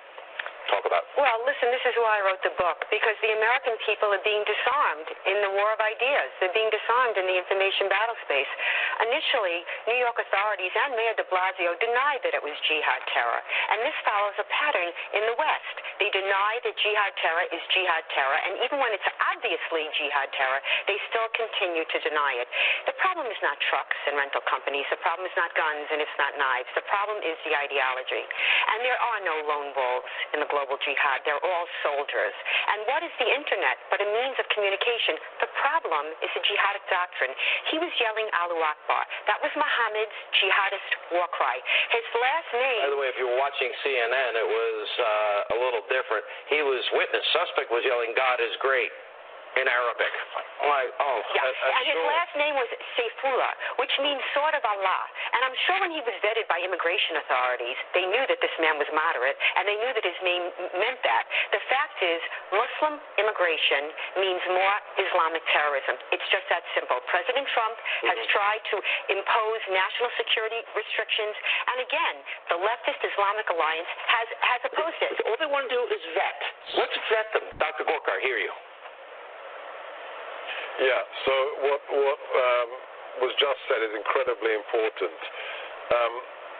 talk 0.69 0.85
about? 0.85 1.07
Well, 1.18 1.44
listen, 1.48 1.72
this 1.73 1.84
is 1.88 1.95
why 1.99 2.19
I 2.19 2.22
wrote 2.27 2.44
the 2.44 2.53
book, 2.56 2.85
because 2.91 3.15
the 3.23 3.34
American 3.35 3.76
people 3.88 4.11
are 4.14 4.23
being 4.23 4.44
disarmed 4.45 5.10
in 5.26 5.38
the 5.41 5.52
war 5.56 5.72
of 5.73 5.80
ideas. 5.81 6.30
They're 6.39 6.53
being 6.53 6.72
disarmed 6.72 7.18
in 7.18 7.26
the 7.26 7.38
information 7.39 7.89
battle 7.89 8.15
space. 8.23 8.49
Initially, 9.03 9.64
New 9.89 9.99
York 9.99 10.19
authorities 10.19 10.73
and 10.76 10.94
Mayor 10.94 11.15
de 11.18 11.26
Blasio 11.31 11.73
denied 11.80 12.22
that 12.27 12.35
it 12.35 12.44
was 12.44 12.53
jihad 12.68 13.02
terror, 13.11 13.41
and 13.73 13.81
this 13.81 13.98
follows 14.03 14.35
a 14.38 14.48
pattern 14.48 14.89
in 15.15 15.23
the 15.27 15.35
West. 15.39 15.76
They 15.98 16.11
deny 16.14 16.61
that 16.61 16.76
jihad 16.77 17.14
terror 17.18 17.45
is 17.49 17.61
jihad 17.73 18.06
terror, 18.14 18.38
and 18.38 18.61
even 18.61 18.77
when 18.77 18.94
it's 18.94 19.10
obviously 19.34 19.89
jihad 19.98 20.30
terror, 20.35 20.61
they 20.85 20.98
still 21.10 21.27
continue 21.34 21.88
to 21.88 21.98
deny 22.03 22.38
it. 22.38 22.48
The 22.85 22.95
problem 23.02 23.27
is 23.31 23.39
not 23.41 23.57
trucks 23.72 23.98
and 24.06 24.15
rental 24.19 24.44
companies. 24.45 24.85
The 24.94 25.02
problem 25.02 25.26
is 25.26 25.35
not 25.39 25.53
guns 25.57 25.88
and 25.89 25.99
it's 26.02 26.18
not 26.19 26.38
knives. 26.38 26.69
The 26.76 26.85
problem 26.88 27.19
is 27.23 27.38
the 27.45 27.53
ideology. 27.56 28.23
And 28.73 28.85
there 28.85 28.99
are 28.99 29.19
no 29.23 29.35
lone 29.48 29.72
wolves 29.73 30.14
in 30.34 30.39
the 30.41 30.49
global 30.58 30.82
jihad. 30.82 31.22
They're 31.22 31.38
all 31.38 31.66
soldiers. 31.86 32.34
And 32.74 32.82
what 32.90 33.06
is 33.06 33.14
the 33.22 33.30
internet 33.30 33.78
but 33.94 34.02
a 34.02 34.10
means 34.10 34.34
of 34.42 34.50
communication? 34.50 35.22
The 35.38 35.54
problem 35.62 36.10
is 36.26 36.34
the 36.34 36.42
jihadist 36.42 36.90
doctrine. 36.90 37.30
He 37.70 37.78
was 37.78 37.94
yelling 38.02 38.26
Allahu 38.34 38.66
Akbar. 38.66 39.06
That 39.30 39.38
was 39.46 39.54
Muhammad's 39.54 40.18
jihadist 40.34 40.90
war 41.14 41.30
cry. 41.30 41.62
His 41.94 42.08
last 42.18 42.50
name. 42.58 42.82
By 42.90 42.90
the 42.90 42.98
way, 42.98 43.14
if 43.14 43.18
you 43.22 43.30
were 43.30 43.38
watching 43.38 43.70
CNN, 43.86 44.34
it 44.34 44.50
was 44.50 44.82
uh, 44.98 45.54
a 45.54 45.58
little 45.62 45.86
different. 45.94 46.26
He 46.50 46.66
was 46.66 46.82
witness. 46.98 47.22
Suspect 47.38 47.70
was 47.70 47.86
yelling, 47.86 48.18
God 48.18 48.42
is 48.42 48.58
great 48.58 48.90
in 49.58 49.66
Arabic. 49.66 50.14
Like, 50.58 50.90
oh, 51.02 51.20
yeah. 51.34 51.46
uh, 51.46 51.54
uh, 51.54 51.78
and 51.78 51.86
his 51.86 51.98
sure. 51.98 52.10
last 52.10 52.34
name 52.38 52.56
was 52.58 52.70
Saifullah, 52.98 53.54
which 53.82 53.94
means 54.02 54.22
sword 54.34 54.54
of 54.58 54.62
Allah. 54.66 55.02
And 55.34 55.42
I'm 55.46 55.58
sure 55.70 55.78
when 55.82 55.94
he 55.94 56.02
was 56.02 56.14
vetted 56.22 56.50
by 56.50 56.62
immigration 56.62 57.18
authorities, 57.22 57.78
they 57.94 58.06
knew 58.10 58.26
that 58.26 58.42
this 58.42 58.54
man 58.62 58.78
was 58.82 58.90
moderate, 58.94 59.38
and 59.58 59.70
they 59.70 59.78
knew 59.78 59.94
that 59.94 60.06
his 60.06 60.18
name 60.26 60.50
meant 60.78 61.02
that. 61.06 61.24
The 61.54 61.62
fact 61.70 61.98
is, 62.02 62.20
Muslim 62.54 63.02
immigration 63.22 63.94
means 64.18 64.42
more 64.50 64.78
Islamic 64.98 65.46
terrorism. 65.54 65.98
It's 66.14 66.26
just 66.34 66.46
that 66.50 66.66
simple. 66.74 67.02
President 67.10 67.46
Trump 67.54 67.78
mm-hmm. 67.78 68.10
has 68.14 68.20
tried 68.34 68.62
to 68.74 68.78
impose 69.14 69.62
national 69.70 70.10
security 70.18 70.62
restrictions, 70.74 71.38
and 71.70 71.78
again, 71.86 72.16
the 72.54 72.58
leftist 72.62 73.02
Islamic 73.02 73.48
Alliance 73.50 73.90
has 74.10 74.28
has 74.42 74.62
opposed 74.70 75.00
it. 75.06 75.16
All 75.30 75.38
they 75.38 75.50
want 75.50 75.70
to 75.70 75.74
do 75.74 75.82
is 75.90 76.02
vet. 76.18 76.40
Let's 76.82 76.98
vet 77.10 77.28
them. 77.34 77.46
Dr. 77.62 77.86
Gorka, 77.86 78.18
I 78.18 78.22
hear 78.22 78.42
you. 78.42 78.52
Yeah. 80.78 81.02
So 81.26 81.34
what 81.66 81.82
what 81.90 82.22
um, 82.22 82.70
was 83.26 83.34
just 83.41 83.60
said 83.66 83.82
is 83.82 83.94
incredibly 83.98 84.54
important. 84.54 85.20
Um, 85.90 86.14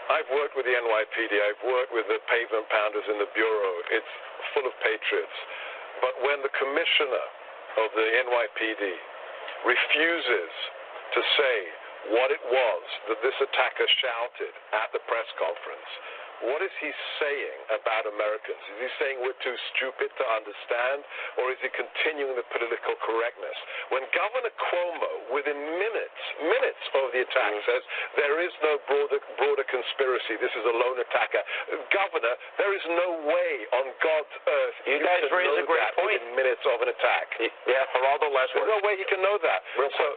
I've 0.07 0.30
worked 0.31 0.56
with 0.56 0.64
the 0.64 0.73
NYPD. 0.73 1.34
I've 1.35 1.64
worked 1.68 1.91
with 1.91 2.07
the 2.07 2.18
pavement 2.31 2.65
pounders 2.72 3.06
in 3.11 3.19
the 3.19 3.30
bureau. 3.35 3.73
It's 3.91 4.14
full 4.56 4.65
of 4.65 4.73
patriots. 4.80 5.38
But 5.99 6.15
when 6.23 6.39
the 6.41 6.53
commissioner 6.56 7.26
of 7.84 7.89
the 7.91 8.07
NYPD 8.26 8.84
refuses 9.68 10.53
to 11.14 11.22
say 11.35 11.56
what 12.15 12.31
it 12.31 12.39
was 12.48 12.84
that 13.11 13.19
this 13.19 13.35
attacker 13.35 13.89
shouted 13.99 14.53
at 14.80 14.88
the 14.95 15.02
press 15.11 15.27
conference, 15.35 15.91
what 16.45 16.61
is 16.61 16.73
he 16.77 16.91
saying 17.18 17.57
about 17.73 18.05
Americans? 18.05 18.61
Is 18.77 18.77
he 18.85 18.89
saying 19.01 19.15
we're 19.26 19.38
too 19.41 19.57
stupid 19.73 20.14
to 20.14 20.26
understand, 20.38 21.01
or 21.41 21.49
is 21.49 21.59
he 21.65 21.69
continuing 21.73 22.38
the 22.38 22.45
political 22.53 22.93
correctness? 23.01 23.57
When 23.89 24.05
Governor 24.14 24.53
Cuomo, 24.53 25.34
within 25.34 25.57
minutes, 25.57 26.22
minutes 26.45 26.84
of 26.93 27.09
the 27.14 27.26
attack, 27.26 27.51
mm. 27.57 27.64
says 27.65 27.81
there 28.22 28.38
is 28.41 28.53
no 28.61 28.77
broader, 28.85 29.19
broader 29.41 29.65
conspiracy, 29.65 30.38
this 30.38 30.53
is 30.53 30.65
a 30.65 30.76
lone 30.77 30.99
attacker. 31.01 31.41
Governor, 31.89 32.34
there 32.61 32.73
is 32.77 32.85
no 32.93 33.09
way 33.26 33.51
on 33.81 33.85
God's 34.01 34.35
earth 34.45 34.77
you, 34.85 35.01
guys 35.01 35.26
raise 35.34 35.51
a 35.57 35.65
great 35.65 35.81
that 35.81 35.97
point. 35.97 36.15
within 36.15 36.38
minutes 36.38 36.64
of 36.69 36.80
an 36.85 36.89
attack. 36.93 37.27
Yeah, 37.65 37.84
Geraldo, 37.91 38.30
last 38.30 38.53
There's 38.53 38.72
no 38.72 38.81
way 38.85 38.95
he 38.95 39.05
can 39.09 39.22
know 39.26 39.38
that. 39.41 39.59
Real 39.76 39.91
so, 39.97 40.07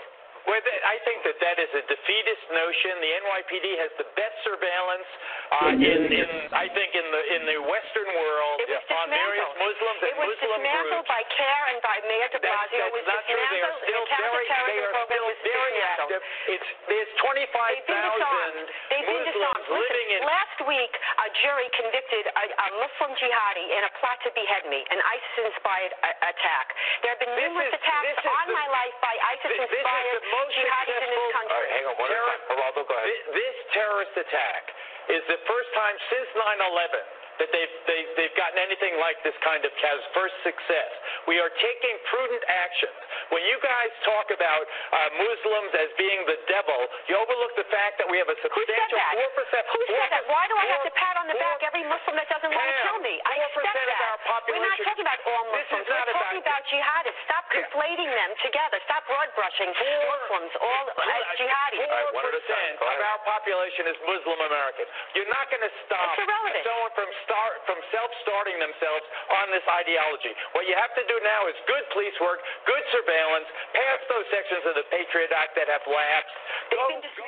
well, 0.49 0.61
I 0.61 0.97
think 1.05 1.25
that 1.29 1.37
that 1.41 1.57
is 1.61 1.71
a 1.77 1.83
defeatist 1.85 2.45
notion. 2.53 2.93
The 3.01 3.13
NYPD 3.25 3.67
has 3.81 3.93
the 4.01 4.09
best 4.17 4.37
surveillance 4.45 5.09
uh, 5.51 5.73
in, 5.77 6.01
in, 6.09 6.31
I 6.55 6.71
think, 6.73 6.95
in 6.97 7.07
the 7.11 7.23
in 7.37 7.43
the 7.45 7.59
Western 7.67 8.09
world 8.17 8.59
on 8.65 9.07
various 9.11 9.53
Muslims 9.61 10.01
and 10.01 10.11
it 10.11 10.17
was 10.17 10.37
dismantled 10.41 11.07
by 11.07 11.23
CAIR 11.27 11.63
and 11.75 11.81
by 11.85 11.97
Mayor 12.09 12.31
De 12.33 12.41
Blasio. 12.41 12.79
That's, 12.81 12.81
that's 12.81 12.89
it 12.89 12.95
was 12.95 13.07
not 13.07 13.23
true. 13.27 13.47
They 13.51 13.63
are 13.63 13.77
still 13.83 14.05
very, 14.07 14.47
they 14.49 14.79
are 14.81 14.97
still 15.07 15.29
very 15.43 15.79
active. 15.85 16.23
It's 16.51 16.69
there's 16.89 17.13
25,000 17.21 18.71
Muslims 18.91 19.67
living 19.71 20.09
in. 20.15 20.21
Last 20.25 20.59
week, 20.67 20.93
a 20.95 21.29
jury 21.43 21.69
convicted 21.75 22.25
a, 22.31 22.45
a 22.47 22.69
Muslim 22.81 23.11
jihadi 23.19 23.67
in 23.75 23.83
a 23.85 23.93
plot 24.01 24.19
to 24.25 24.31
behead 24.35 24.65
me, 24.71 24.83
an 24.91 25.01
ISIS-inspired 25.01 25.93
attack. 26.31 26.67
There 27.03 27.13
have 27.13 27.23
been 27.23 27.35
numerous 27.37 27.71
is, 27.71 27.79
attacks 27.81 28.25
on 28.25 28.47
my 28.55 28.67
life 28.71 28.97
by 29.03 29.15
ISIS-inspired 29.37 30.30
jihadis 30.55 31.01
in 31.03 31.11
this 31.11 31.27
country. 31.35 31.51
All 31.51 31.61
right, 31.61 31.73
hang 31.75 31.85
on 31.91 31.95
one 31.99 32.09
Terror, 32.11 32.27
time. 32.31 32.43
Geraldo, 32.55 32.81
go 32.87 32.95
ahead. 32.95 33.07
This, 33.09 33.23
this 33.35 33.57
terrorist 33.75 34.15
attack 34.17 34.63
is 35.11 35.23
the 35.27 35.41
first 35.47 35.71
time 35.75 35.97
since 36.11 36.29
9/11 36.39 37.21
that 37.41 37.49
they've, 37.57 37.75
they, 37.89 38.01
they've 38.21 38.37
gotten 38.37 38.61
anything 38.61 39.01
like 39.01 39.17
this 39.25 39.33
kind 39.41 39.65
of 39.65 39.73
has 39.81 39.99
first 40.13 40.37
success. 40.45 40.93
We 41.25 41.41
are 41.41 41.49
taking 41.49 41.97
prudent 42.13 42.45
actions. 42.45 42.93
When 43.33 43.41
you 43.49 43.57
guys 43.65 43.89
talk 44.05 44.29
about 44.29 44.65
uh, 44.69 45.09
Muslims 45.17 45.73
as 45.73 45.89
being 45.97 46.21
the 46.29 46.37
devil, 46.53 46.77
you 47.09 47.17
overlook 47.17 47.57
the 47.57 47.65
fact 47.73 47.97
that 47.97 48.07
we 48.13 48.21
have 48.21 48.29
a 48.29 48.37
substantial 48.45 49.01
four 49.01 49.31
percent. 49.41 49.65
Who 49.73 49.81
said 49.89 50.13
that? 50.13 50.29
Why 50.29 50.45
do 50.53 50.55
I 50.61 50.67
have 50.69 50.85
to 50.85 50.93
pat 50.93 51.17
on 51.17 51.27
the 51.33 51.39
back 51.41 51.65
every 51.65 51.85
Muslim 51.89 52.21
that 52.21 52.29
doesn't 52.29 52.53
want 52.53 52.67
to 52.69 52.77
kill 52.85 53.01
me? 53.01 53.17
I 53.25 53.35
accept 53.49 53.73
that. 53.73 53.89
Of 53.89 54.05
our 54.05 54.21
population. 54.21 54.61
We're 54.61 54.69
not 54.69 54.85
talking 54.85 55.07
about 55.09 55.21
all 55.25 55.45
Muslims. 55.49 55.85
We're 55.89 55.97
talking 55.97 56.45
about, 56.45 56.61
about 56.61 56.63
jihadists. 56.69 57.21
Stop 57.25 57.45
conflating 57.49 58.11
them 58.13 58.31
together. 58.45 58.77
Stop 58.85 59.03
broad 59.09 59.33
brushing 59.33 59.73
Muslims 59.73 60.53
all 60.61 60.85
as 60.93 61.25
jihadis. 61.41 61.89
Four 61.89 62.29
percent 62.29 62.77
of 62.85 63.01
our 63.01 63.21
population 63.25 63.89
is 63.89 63.97
Muslim 64.05 64.39
American. 64.45 64.85
You're 65.17 65.31
not 65.31 65.51
going 65.51 65.65
to 65.65 65.73
stop 65.87 66.15
someone 66.17 66.93
from 66.95 67.11
start 67.27 67.55
from 67.67 67.79
self-starting 67.91 68.59
themselves 68.59 69.05
on 69.43 69.53
this 69.55 69.65
ideology. 69.67 70.33
What 70.53 70.67
you 70.67 70.75
have 70.77 70.93
to 70.97 71.05
do 71.07 71.17
now 71.23 71.47
is 71.51 71.57
good 71.67 71.85
police 71.95 72.15
work, 72.23 72.41
good 72.67 72.85
surveillance, 72.95 73.49
pass 73.75 74.01
those 74.11 74.27
sections 74.31 74.65
of 74.67 74.75
the 74.79 74.87
Patriot 74.93 75.33
Act 75.35 75.55
that 75.57 75.69
have 75.71 75.85
lapsed. 75.87 76.37
Go, 76.71 76.85
go. 77.21 77.27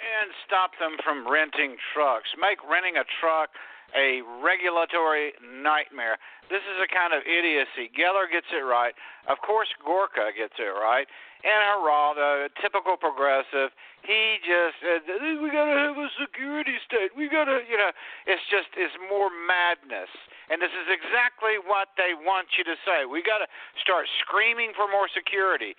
And 0.00 0.32
stop 0.48 0.72
them 0.80 0.96
from 1.04 1.28
renting 1.28 1.76
trucks. 1.92 2.32
Make 2.40 2.64
renting 2.64 2.96
a 2.96 3.06
truck 3.20 3.52
a 3.96 4.22
regulatory 4.42 5.34
nightmare. 5.42 6.18
This 6.46 6.62
is 6.62 6.78
a 6.82 6.88
kind 6.90 7.14
of 7.14 7.22
idiocy. 7.26 7.90
Geller 7.94 8.30
gets 8.30 8.46
it 8.54 8.62
right. 8.62 8.94
Of 9.26 9.38
course, 9.42 9.68
Gorka 9.82 10.30
gets 10.34 10.54
it 10.58 10.70
right. 10.74 11.06
And 11.40 11.60
Geraldo, 11.72 12.48
typical 12.60 13.00
progressive, 13.00 13.72
he 14.04 14.36
just 14.44 14.76
said, 14.84 15.00
we 15.40 15.48
got 15.48 15.72
to 15.72 15.76
have 15.76 15.96
a 15.96 16.08
security 16.20 16.76
state. 16.84 17.16
We 17.16 17.32
got 17.32 17.48
to, 17.48 17.64
you 17.64 17.80
know, 17.80 17.92
it's 18.28 18.44
just, 18.52 18.68
it's 18.76 18.92
more 19.08 19.32
madness. 19.32 20.12
And 20.52 20.60
this 20.60 20.72
is 20.72 20.88
exactly 20.92 21.56
what 21.56 21.96
they 21.96 22.12
want 22.12 22.52
you 22.60 22.64
to 22.68 22.76
say. 22.84 23.08
We 23.08 23.24
got 23.24 23.40
to 23.40 23.48
start 23.80 24.04
screaming 24.20 24.76
for 24.76 24.84
more 24.84 25.08
security. 25.08 25.72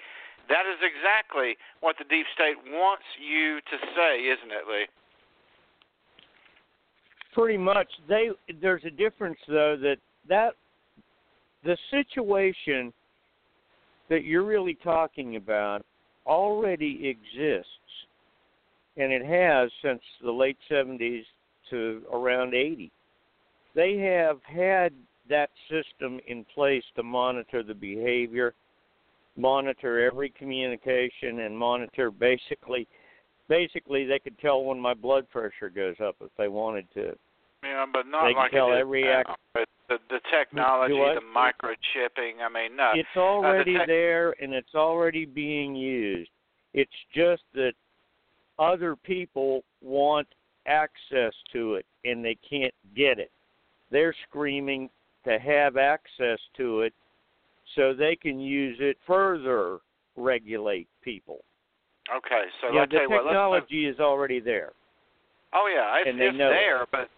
That 0.49 0.65
is 0.65 0.81
exactly 0.81 1.61
what 1.85 2.01
the 2.01 2.09
deep 2.09 2.25
state 2.33 2.57
wants 2.73 3.05
you 3.21 3.61
to 3.61 3.77
say, 3.93 4.25
isn't 4.33 4.49
it, 4.49 4.65
Lee? 4.65 4.89
pretty 7.33 7.57
much 7.57 7.87
they 8.07 8.29
there's 8.61 8.83
a 8.85 8.91
difference 8.91 9.37
though 9.47 9.77
that 9.81 9.97
that 10.27 10.53
the 11.63 11.77
situation 11.89 12.91
that 14.11 14.23
you're 14.23 14.45
really 14.45 14.77
talking 14.83 15.37
about 15.37 15.83
already 16.27 17.09
exists 17.09 17.67
and 18.97 19.11
it 19.11 19.25
has 19.25 19.71
since 19.83 20.01
the 20.23 20.31
late 20.31 20.57
70s 20.69 21.23
to 21.71 22.03
around 22.13 22.53
80 22.53 22.91
they 23.73 23.97
have 23.97 24.39
had 24.43 24.93
that 25.29 25.49
system 25.69 26.19
in 26.27 26.45
place 26.53 26.83
to 26.95 27.03
monitor 27.03 27.63
the 27.63 27.73
behavior, 27.73 28.53
monitor 29.37 30.05
every 30.05 30.29
communication, 30.29 31.39
and 31.39 31.57
monitor 31.57 32.11
basically, 32.11 32.87
basically 33.47 34.05
they 34.05 34.19
could 34.19 34.37
tell 34.39 34.63
when 34.63 34.79
my 34.79 34.93
blood 34.93 35.29
pressure 35.29 35.69
goes 35.73 35.95
up 36.03 36.15
if 36.21 36.29
they 36.37 36.47
wanted 36.47 36.85
to. 36.93 37.15
Yeah, 37.63 37.85
but 37.91 38.07
not 38.07 38.27
they 38.27 38.33
like 38.33 38.51
can 38.51 38.59
tell 38.59 38.71
it 38.71 38.75
is 38.75 38.81
every 38.81 39.03
now. 39.03 39.19
act. 39.19 39.29
But 39.53 39.69
the 39.87 39.97
the 40.09 40.19
technology, 40.31 40.93
the 40.93 41.21
microchipping. 41.21 42.41
I 42.43 42.49
mean, 42.49 42.75
no. 42.75 42.91
It's 42.95 43.07
Uh, 43.11 43.15
the 43.15 43.19
already 43.21 43.77
tech- 43.77 43.87
there 43.87 44.35
and 44.41 44.53
it's 44.53 44.73
already 44.75 45.25
being 45.25 45.75
used. 45.75 46.31
It's 46.73 46.91
just 47.13 47.43
that 47.53 47.73
other 48.57 48.95
people 48.95 49.63
want 49.81 50.27
access 50.65 51.33
to 51.51 51.75
it 51.75 51.85
and 52.05 52.23
they 52.23 52.35
can't 52.35 52.73
get 52.95 53.19
it. 53.19 53.31
They're 53.89 54.15
screaming 54.27 54.89
to 55.25 55.37
have 55.37 55.77
access 55.77 56.39
to 56.57 56.81
it 56.81 56.93
so 57.75 57.93
they 57.93 58.15
can 58.15 58.39
use 58.39 58.77
it 58.79 58.97
further 59.05 59.79
regulate 60.15 60.87
people. 61.01 61.43
Okay, 62.13 62.43
so 62.59 62.73
yeah, 62.73 62.81
let's 62.81 62.91
the 62.91 62.97
tell 62.97 63.03
you 63.03 63.09
what. 63.09 63.25
Let's, 63.25 63.33
technology 63.33 63.85
is 63.85 63.99
already 63.99 64.39
there. 64.39 64.73
oh 65.53 65.67
yeah, 65.73 65.97
it's, 65.99 66.17
it's 66.19 66.37
there, 66.37 66.85
but 66.91 67.09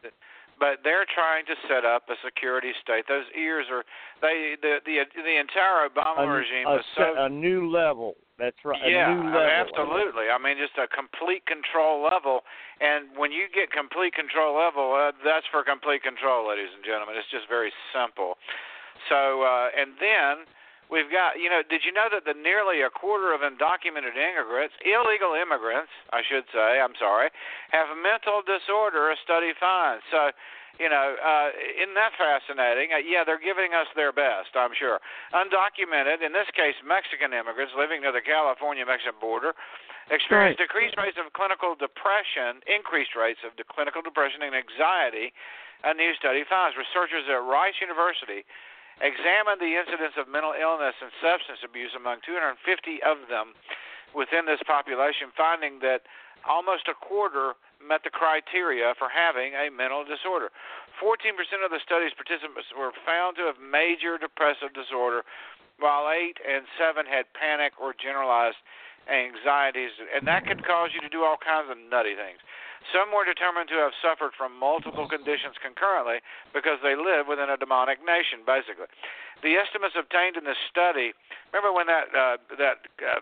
but 0.63 0.79
they're 0.79 1.03
trying 1.11 1.43
to 1.43 1.59
set 1.67 1.83
up 1.83 2.07
a 2.07 2.15
security 2.23 2.71
state. 2.79 3.03
Those 3.11 3.27
ears 3.35 3.67
are 3.67 3.83
they 4.23 4.55
the 4.63 4.79
the 4.87 5.03
the 5.11 5.35
entire 5.35 5.83
Obama 5.83 6.23
A, 6.23 6.27
regime 6.31 6.63
a, 6.63 6.79
was 6.79 6.87
so 6.95 7.19
a 7.19 7.27
new 7.27 7.67
level. 7.67 8.15
That's 8.39 8.55
right. 8.63 8.79
yeah, 8.87 9.11
a 9.11 9.13
new 9.13 9.27
level. 9.27 9.43
absolutely. 9.43 10.31
I 10.31 10.39
mean, 10.39 10.55
just 10.55 10.79
a 10.79 10.87
complete 10.87 11.43
control 11.45 11.99
level. 11.99 12.47
And 12.79 13.11
when 13.19 13.35
you 13.35 13.51
get 13.51 13.75
complete 13.75 14.15
control 14.15 14.55
level, 14.55 14.95
uh, 14.95 15.11
that's 15.19 15.45
for 15.51 15.67
complete 15.67 16.01
control, 16.01 16.47
ladies 16.47 16.71
and 16.71 16.81
gentlemen. 16.81 17.19
It's 17.19 17.29
just 17.29 17.45
very 17.51 17.69
simple. 17.91 18.39
So, 19.11 19.43
uh, 19.43 19.67
and 19.75 19.99
then 19.99 20.47
we've 20.89 21.11
got, 21.11 21.39
you 21.39 21.49
know, 21.49 21.61
did 21.63 21.81
you 21.85 21.91
know 21.91 22.07
that 22.11 22.25
the 22.25 22.35
nearly 22.37 22.81
a 22.81 22.89
quarter 22.89 23.33
of 23.33 23.41
undocumented 23.41 24.15
immigrants, 24.15 24.75
illegal 24.83 25.33
immigrants, 25.35 25.91
I 26.11 26.21
should 26.23 26.45
say, 26.51 26.79
I'm 26.79 26.95
sorry, 26.99 27.29
have 27.71 27.89
a 27.89 27.99
mental 27.99 28.41
disorder, 28.43 29.11
a 29.11 29.17
study 29.23 29.53
finds. 29.59 30.03
So, 30.11 30.31
you 30.81 30.89
know, 30.89 31.13
uh, 31.21 31.53
isn't 31.53 31.93
that 31.93 32.17
fascinating? 32.17 32.97
Uh, 32.97 33.01
yeah, 33.05 33.21
they're 33.21 33.41
giving 33.41 33.77
us 33.77 33.85
their 33.93 34.09
best, 34.09 34.57
I'm 34.57 34.73
sure. 34.73 34.97
Undocumented, 35.29 36.25
in 36.25 36.33
this 36.33 36.49
case, 36.57 36.73
Mexican 36.81 37.29
immigrants 37.29 37.77
living 37.77 38.01
near 38.01 38.11
the 38.11 38.25
California-Mexican 38.25 39.21
border, 39.21 39.53
experience 40.09 40.57
Right. 40.59 40.67
decreased 40.67 40.97
rates 40.97 41.17
of 41.21 41.31
clinical 41.33 41.75
depression, 41.77 42.61
increased 42.65 43.15
rates 43.15 43.39
of 43.45 43.55
de- 43.55 43.63
clinical 43.63 44.01
depression 44.01 44.41
and 44.41 44.55
anxiety. 44.57 45.33
A 45.83 45.93
new 45.93 46.15
study 46.15 46.43
finds 46.43 46.75
researchers 46.75 47.27
at 47.29 47.37
Rice 47.43 47.79
University 47.79 48.45
examined 49.01 49.61
the 49.61 49.79
incidence 49.79 50.13
of 50.19 50.27
mental 50.27 50.53
illness 50.53 50.93
and 51.01 51.09
substance 51.21 51.63
abuse 51.65 51.95
among 51.95 52.21
250 52.25 52.59
of 53.01 53.25
them 53.29 53.57
within 54.13 54.45
this 54.45 54.61
population, 54.65 55.33
finding 55.33 55.79
that 55.81 56.05
almost 56.45 56.85
a 56.87 56.93
quarter 56.93 57.57
met 57.81 58.03
the 58.03 58.13
criteria 58.13 58.93
for 58.97 59.09
having 59.09 59.53
a 59.57 59.73
mental 59.73 60.05
disorder. 60.05 60.53
14% 61.01 61.33
of 61.65 61.71
the 61.73 61.81
study's 61.81 62.13
participants 62.13 62.69
were 62.77 62.93
found 63.03 63.35
to 63.35 63.49
have 63.49 63.57
major 63.59 64.21
depressive 64.21 64.71
disorder, 64.77 65.25
while 65.81 66.07
8 66.07 66.37
and 66.45 66.69
7 66.77 67.05
had 67.09 67.25
panic 67.33 67.73
or 67.81 67.97
generalized 67.97 68.61
anxieties, 69.09 69.91
and 70.13 70.27
that 70.27 70.45
could 70.45 70.65
cause 70.65 70.91
you 70.93 71.01
to 71.01 71.11
do 71.11 71.23
all 71.23 71.37
kinds 71.37 71.69
of 71.69 71.77
nutty 71.77 72.15
things. 72.15 72.39
Some 72.91 73.15
were 73.15 73.23
determined 73.23 73.71
to 73.71 73.79
have 73.79 73.95
suffered 74.03 74.35
from 74.35 74.51
multiple 74.59 75.07
conditions 75.07 75.55
concurrently 75.63 76.19
because 76.51 76.83
they 76.83 76.99
live 76.99 77.31
within 77.31 77.47
a 77.47 77.55
demonic 77.55 78.03
nation, 78.03 78.43
basically. 78.43 78.91
The 79.39 79.55
estimates 79.55 79.95
obtained 79.95 80.35
in 80.35 80.43
this 80.43 80.59
study, 80.67 81.15
remember 81.51 81.71
when 81.71 81.87
that 81.87 82.11
uh, 82.11 82.37
that 82.59 82.87
uh, 82.99 83.19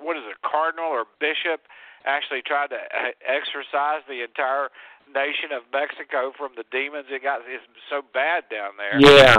what 0.00 0.16
is 0.16 0.24
it, 0.28 0.40
cardinal 0.44 0.88
or 0.88 1.04
bishop 1.20 1.64
actually 2.04 2.40
tried 2.44 2.72
to 2.72 2.80
uh, 2.80 3.12
exorcise 3.24 4.04
the 4.08 4.24
entire 4.24 4.72
nation 5.12 5.52
of 5.52 5.64
Mexico 5.72 6.32
from 6.36 6.52
the 6.56 6.64
demons 6.72 7.08
it 7.08 7.22
got 7.22 7.40
it's 7.48 7.64
so 7.88 8.04
bad 8.12 8.44
down 8.52 8.76
there. 8.76 9.00
Yeah. 9.00 9.36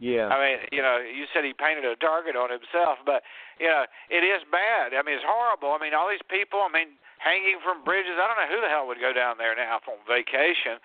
Yeah. 0.00 0.32
I 0.32 0.36
mean, 0.40 0.58
you 0.72 0.80
know, 0.80 0.96
you 0.96 1.28
said 1.28 1.44
he 1.44 1.52
painted 1.52 1.84
a 1.84 1.92
target 2.00 2.32
on 2.32 2.48
himself, 2.48 3.04
but 3.04 3.20
you 3.60 3.68
know, 3.68 3.84
it 4.08 4.24
is 4.24 4.40
bad. 4.48 4.96
I 4.96 5.04
mean, 5.04 5.20
it's 5.20 5.28
horrible. 5.28 5.76
I 5.76 5.78
mean, 5.78 5.92
all 5.92 6.08
these 6.08 6.24
people. 6.24 6.64
I 6.64 6.72
mean, 6.72 6.96
hanging 7.20 7.60
from 7.60 7.84
bridges. 7.84 8.16
I 8.16 8.24
don't 8.24 8.40
know 8.40 8.48
who 8.48 8.64
the 8.64 8.72
hell 8.72 8.88
would 8.88 8.96
go 8.96 9.12
down 9.12 9.36
there 9.36 9.52
now 9.52 9.76
on 9.84 10.00
vacation. 10.08 10.80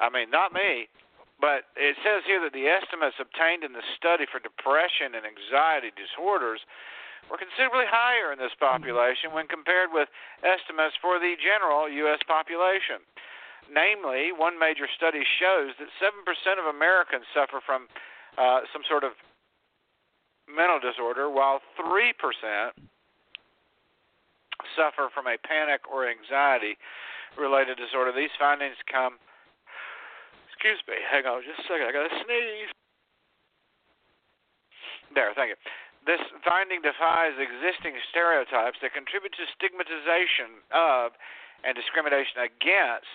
I 0.00 0.08
mean, 0.08 0.32
not 0.32 0.56
me. 0.56 0.88
But 1.36 1.68
it 1.76 2.00
says 2.00 2.24
here 2.24 2.40
that 2.40 2.56
the 2.56 2.64
estimates 2.72 3.20
obtained 3.20 3.68
in 3.68 3.76
the 3.76 3.84
study 4.00 4.24
for 4.24 4.40
depression 4.40 5.12
and 5.12 5.28
anxiety 5.28 5.92
disorders 5.92 6.64
were 7.28 7.36
considerably 7.36 7.84
higher 7.84 8.32
in 8.32 8.40
this 8.40 8.56
population 8.56 9.36
when 9.36 9.44
compared 9.44 9.92
with 9.92 10.08
estimates 10.40 10.96
for 11.04 11.20
the 11.20 11.36
general 11.36 11.84
U.S. 12.08 12.24
population. 12.24 13.04
Namely, 13.68 14.32
one 14.32 14.56
major 14.56 14.88
study 14.88 15.24
shows 15.24 15.76
that 15.80 15.88
7% 16.00 16.24
of 16.56 16.68
Americans 16.68 17.28
suffer 17.32 17.60
from 17.64 17.88
uh, 18.38 18.60
some 18.72 18.82
sort 18.88 19.04
of 19.04 19.12
mental 20.48 20.78
disorder, 20.78 21.30
while 21.30 21.60
3% 21.78 22.12
suffer 24.76 25.10
from 25.12 25.26
a 25.26 25.36
panic 25.42 25.82
or 25.90 26.08
anxiety 26.08 26.76
related 27.36 27.76
disorder. 27.76 28.12
These 28.14 28.34
findings 28.38 28.78
come, 28.86 29.18
excuse 30.50 30.78
me, 30.86 30.98
hang 31.02 31.26
on 31.26 31.42
just 31.42 31.60
a 31.60 31.66
second, 31.66 31.86
I 31.88 31.92
got 31.92 32.06
to 32.06 32.16
sneeze. 32.22 32.70
There, 35.14 35.30
thank 35.34 35.54
you. 35.54 35.58
This 36.04 36.20
finding 36.44 36.84
defies 36.84 37.32
existing 37.40 37.96
stereotypes 38.12 38.76
that 38.84 38.92
contribute 38.92 39.32
to 39.40 39.44
stigmatization 39.56 40.60
of 40.68 41.16
and 41.64 41.72
discrimination 41.72 42.44
against 42.44 43.08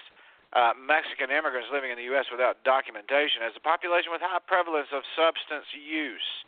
uh, 0.53 0.73
Mexican 0.73 1.29
immigrants 1.29 1.69
living 1.69 1.93
in 1.93 1.97
the 1.97 2.09
U.S. 2.15 2.25
without 2.33 2.61
documentation 2.65 3.45
as 3.45 3.53
a 3.53 3.61
population 3.61 4.09
with 4.09 4.21
high 4.23 4.41
prevalence 4.41 4.89
of 4.89 5.05
substance 5.13 5.69
use. 5.77 6.45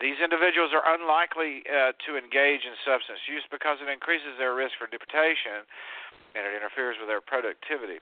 These 0.00 0.18
individuals 0.24 0.72
are 0.72 0.82
unlikely 0.82 1.62
uh, 1.68 1.92
to 2.08 2.16
engage 2.16 2.64
in 2.64 2.74
substance 2.82 3.22
use 3.28 3.44
because 3.52 3.78
it 3.78 3.92
increases 3.92 4.34
their 4.40 4.56
risk 4.56 4.74
for 4.80 4.88
deportation 4.88 5.62
and 6.34 6.48
it 6.48 6.56
interferes 6.56 6.96
with 6.96 7.06
their 7.06 7.20
productivity. 7.20 8.00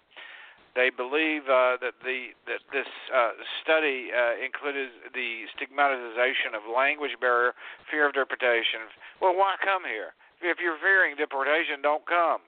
They 0.79 0.87
believe 0.87 1.51
uh, 1.51 1.83
that 1.83 1.99
the 2.07 2.31
that 2.47 2.63
this 2.71 2.87
uh, 3.11 3.35
study 3.59 4.15
uh, 4.15 4.39
included 4.39 4.95
the 5.11 5.51
stigmatization 5.59 6.55
of 6.55 6.63
language 6.71 7.19
barrier, 7.19 7.59
fear 7.91 8.07
of 8.07 8.15
deportation. 8.15 8.87
Well, 9.19 9.35
why 9.35 9.59
come 9.59 9.83
here? 9.83 10.15
If 10.39 10.63
you're 10.63 10.79
fearing 10.79 11.19
deportation, 11.19 11.83
don't 11.83 12.07
come. 12.07 12.47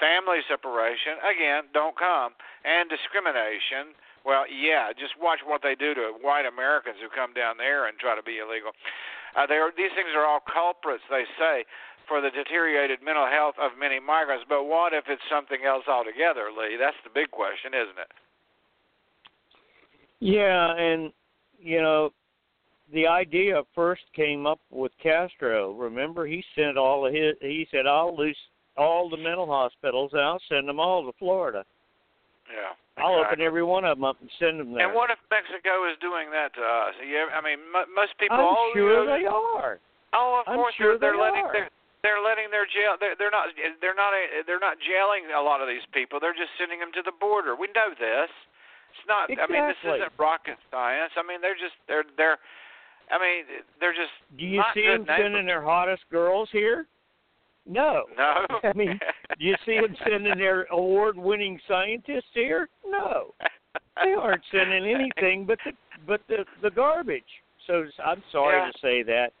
Family 0.00 0.40
separation, 0.48 1.20
again, 1.20 1.68
don't 1.76 1.94
come. 1.94 2.32
And 2.64 2.88
discrimination, 2.88 3.92
well, 4.24 4.48
yeah, 4.48 4.92
just 4.96 5.14
watch 5.20 5.44
what 5.44 5.60
they 5.60 5.76
do 5.76 5.92
to 5.94 6.16
white 6.20 6.48
Americans 6.48 6.96
who 7.00 7.12
come 7.12 7.36
down 7.36 7.60
there 7.60 7.86
and 7.86 8.00
try 8.00 8.16
to 8.16 8.24
be 8.24 8.40
illegal. 8.40 8.72
Uh, 9.36 9.46
they 9.46 9.60
are, 9.60 9.70
these 9.76 9.92
things 9.94 10.10
are 10.16 10.24
all 10.24 10.40
culprits, 10.40 11.04
they 11.12 11.24
say, 11.38 11.64
for 12.08 12.20
the 12.20 12.30
deteriorated 12.30 12.98
mental 13.04 13.28
health 13.28 13.54
of 13.60 13.78
many 13.78 14.00
migrants. 14.00 14.44
But 14.48 14.64
what 14.64 14.92
if 14.92 15.04
it's 15.06 15.22
something 15.30 15.62
else 15.68 15.84
altogether, 15.86 16.50
Lee? 16.50 16.76
That's 16.80 16.96
the 17.04 17.12
big 17.14 17.30
question, 17.30 17.72
isn't 17.76 18.00
it? 18.00 18.12
Yeah, 20.20 20.74
and 20.76 21.12
you 21.58 21.80
know, 21.80 22.10
the 22.92 23.06
idea 23.06 23.62
first 23.74 24.02
came 24.14 24.46
up 24.46 24.60
with 24.70 24.92
Castro. 25.02 25.72
Remember, 25.72 26.26
he 26.26 26.44
sent 26.54 26.76
all 26.76 27.06
of 27.06 27.14
his. 27.14 27.34
He 27.40 27.66
said, 27.70 27.86
"I'll 27.86 28.16
lose 28.16 28.36
all 28.80 29.12
the 29.12 29.20
mental 29.20 29.44
hospitals, 29.44 30.16
and 30.16 30.24
I'll 30.24 30.40
send 30.48 30.64
them 30.64 30.80
all 30.80 31.04
to 31.04 31.12
Florida. 31.20 31.68
Yeah. 32.48 32.72
I'll 32.96 33.20
open 33.20 33.40
every 33.40 33.62
one 33.62 33.84
of 33.84 33.96
them 33.96 34.04
up 34.04 34.16
and 34.20 34.32
send 34.40 34.58
them 34.58 34.72
there." 34.72 34.88
And 34.88 34.96
what 34.96 35.12
if 35.12 35.20
Mexico 35.30 35.84
is 35.84 35.96
doing 36.00 36.32
that 36.32 36.56
to 36.56 36.64
us? 36.64 36.96
Yeah, 37.04 37.28
I 37.32 37.40
mean, 37.44 37.60
m- 37.72 37.92
most 37.94 38.16
people. 38.18 38.40
I'm 38.40 38.56
oh, 38.56 38.70
sure 38.72 38.80
you 38.80 38.96
know, 38.96 39.06
they 39.06 39.24
are. 39.28 39.78
Oh, 40.12 40.42
of 40.42 40.48
I'm 40.48 40.58
course 40.58 40.74
sure 40.74 40.98
they're, 40.98 41.12
they're 41.12 41.20
they 41.20 41.22
letting 41.22 41.44
are. 41.44 41.52
they're, 41.52 41.70
they're 42.02 42.24
letting 42.24 42.50
their 42.50 42.66
jail. 42.66 42.96
They're, 42.98 43.14
they're 43.14 43.30
not. 43.30 43.52
They're 43.80 43.94
not. 43.94 44.12
They're 44.48 44.60
not 44.60 44.76
jailing 44.80 45.30
a 45.30 45.40
lot 45.40 45.60
of 45.60 45.68
these 45.68 45.84
people. 45.92 46.18
They're 46.18 46.36
just 46.36 46.50
sending 46.58 46.80
them 46.80 46.90
to 46.96 47.02
the 47.04 47.14
border. 47.14 47.54
We 47.54 47.68
know 47.76 47.92
this. 47.94 48.32
It's 48.96 49.06
not. 49.06 49.30
Exactly. 49.30 49.56
I 49.56 49.60
mean, 49.60 49.64
this 49.70 49.80
isn't 49.84 50.12
rocket 50.18 50.58
science. 50.72 51.12
I 51.16 51.22
mean, 51.22 51.40
they're 51.40 51.56
just. 51.56 51.76
They're. 51.86 52.04
They're. 52.16 52.40
I 53.08 53.16
mean, 53.22 53.64
they're 53.78 53.96
just. 53.96 54.12
Do 54.36 54.44
you 54.44 54.60
see 54.74 54.84
them 54.88 55.06
sending 55.06 55.46
their 55.46 55.62
hottest 55.62 56.02
girls 56.10 56.50
here? 56.50 56.90
No. 57.66 58.04
No. 58.16 58.46
I 58.64 58.72
mean, 58.74 58.98
do 59.38 59.44
you 59.44 59.54
see 59.66 59.80
them 59.80 59.96
sending 60.08 60.36
their 60.38 60.64
award-winning 60.70 61.60
scientists 61.68 62.30
here? 62.34 62.68
No. 62.86 63.34
They 64.02 64.12
aren't 64.12 64.42
sending 64.50 64.84
anything 64.86 65.44
but 65.46 65.58
the 65.64 65.72
but 66.06 66.20
the 66.28 66.44
the 66.62 66.70
garbage. 66.70 67.22
So 67.66 67.84
I'm 68.04 68.22
sorry 68.32 68.56
Yeah. 68.58 68.70
to 68.72 68.78
say 68.80 69.02
that, 69.04 69.32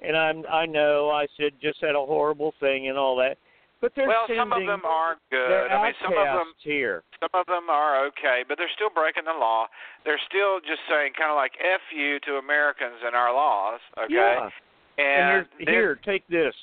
and 0.00 0.16
I'm 0.16 0.44
I 0.50 0.66
know 0.66 1.10
I 1.10 1.26
said 1.36 1.52
just 1.62 1.80
said 1.80 1.94
a 1.94 2.04
horrible 2.06 2.52
thing 2.60 2.88
and 2.88 2.98
all 2.98 3.16
that, 3.16 3.38
But 3.80 3.92
they're 3.96 4.06
well, 4.06 4.24
sending, 4.26 4.40
some 4.42 4.52
of 4.52 4.66
them 4.66 4.82
are 4.84 5.16
good. 5.30 5.68
I 5.72 5.82
mean, 5.82 5.94
some 6.02 6.12
of 6.12 6.26
them 6.26 6.52
here. 6.62 7.02
some 7.18 7.30
of 7.34 7.46
them 7.46 7.70
are 7.70 8.04
okay, 8.06 8.44
but 8.46 8.58
they're 8.58 8.70
still 8.76 8.90
breaking 8.94 9.24
the 9.24 9.32
law. 9.32 9.66
They're 10.04 10.20
still 10.28 10.60
just 10.60 10.82
saying 10.90 11.14
kind 11.16 11.30
of 11.30 11.36
like 11.36 11.52
"f 11.58 11.80
you" 11.96 12.20
to 12.28 12.36
Americans 12.36 13.00
and 13.04 13.16
our 13.16 13.32
laws. 13.32 13.80
Okay. 13.98 14.14
Yeah. 14.14 14.50
And, 14.98 15.46
And, 15.58 15.68
here, 15.68 15.96
take 16.04 16.26
this. 16.28 16.54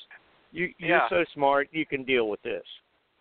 You 0.52 0.72
you're 0.78 0.98
Yeah. 0.98 1.08
so 1.08 1.24
smart. 1.34 1.68
You 1.72 1.86
can 1.86 2.04
deal 2.04 2.28
with 2.28 2.42
this. 2.42 2.64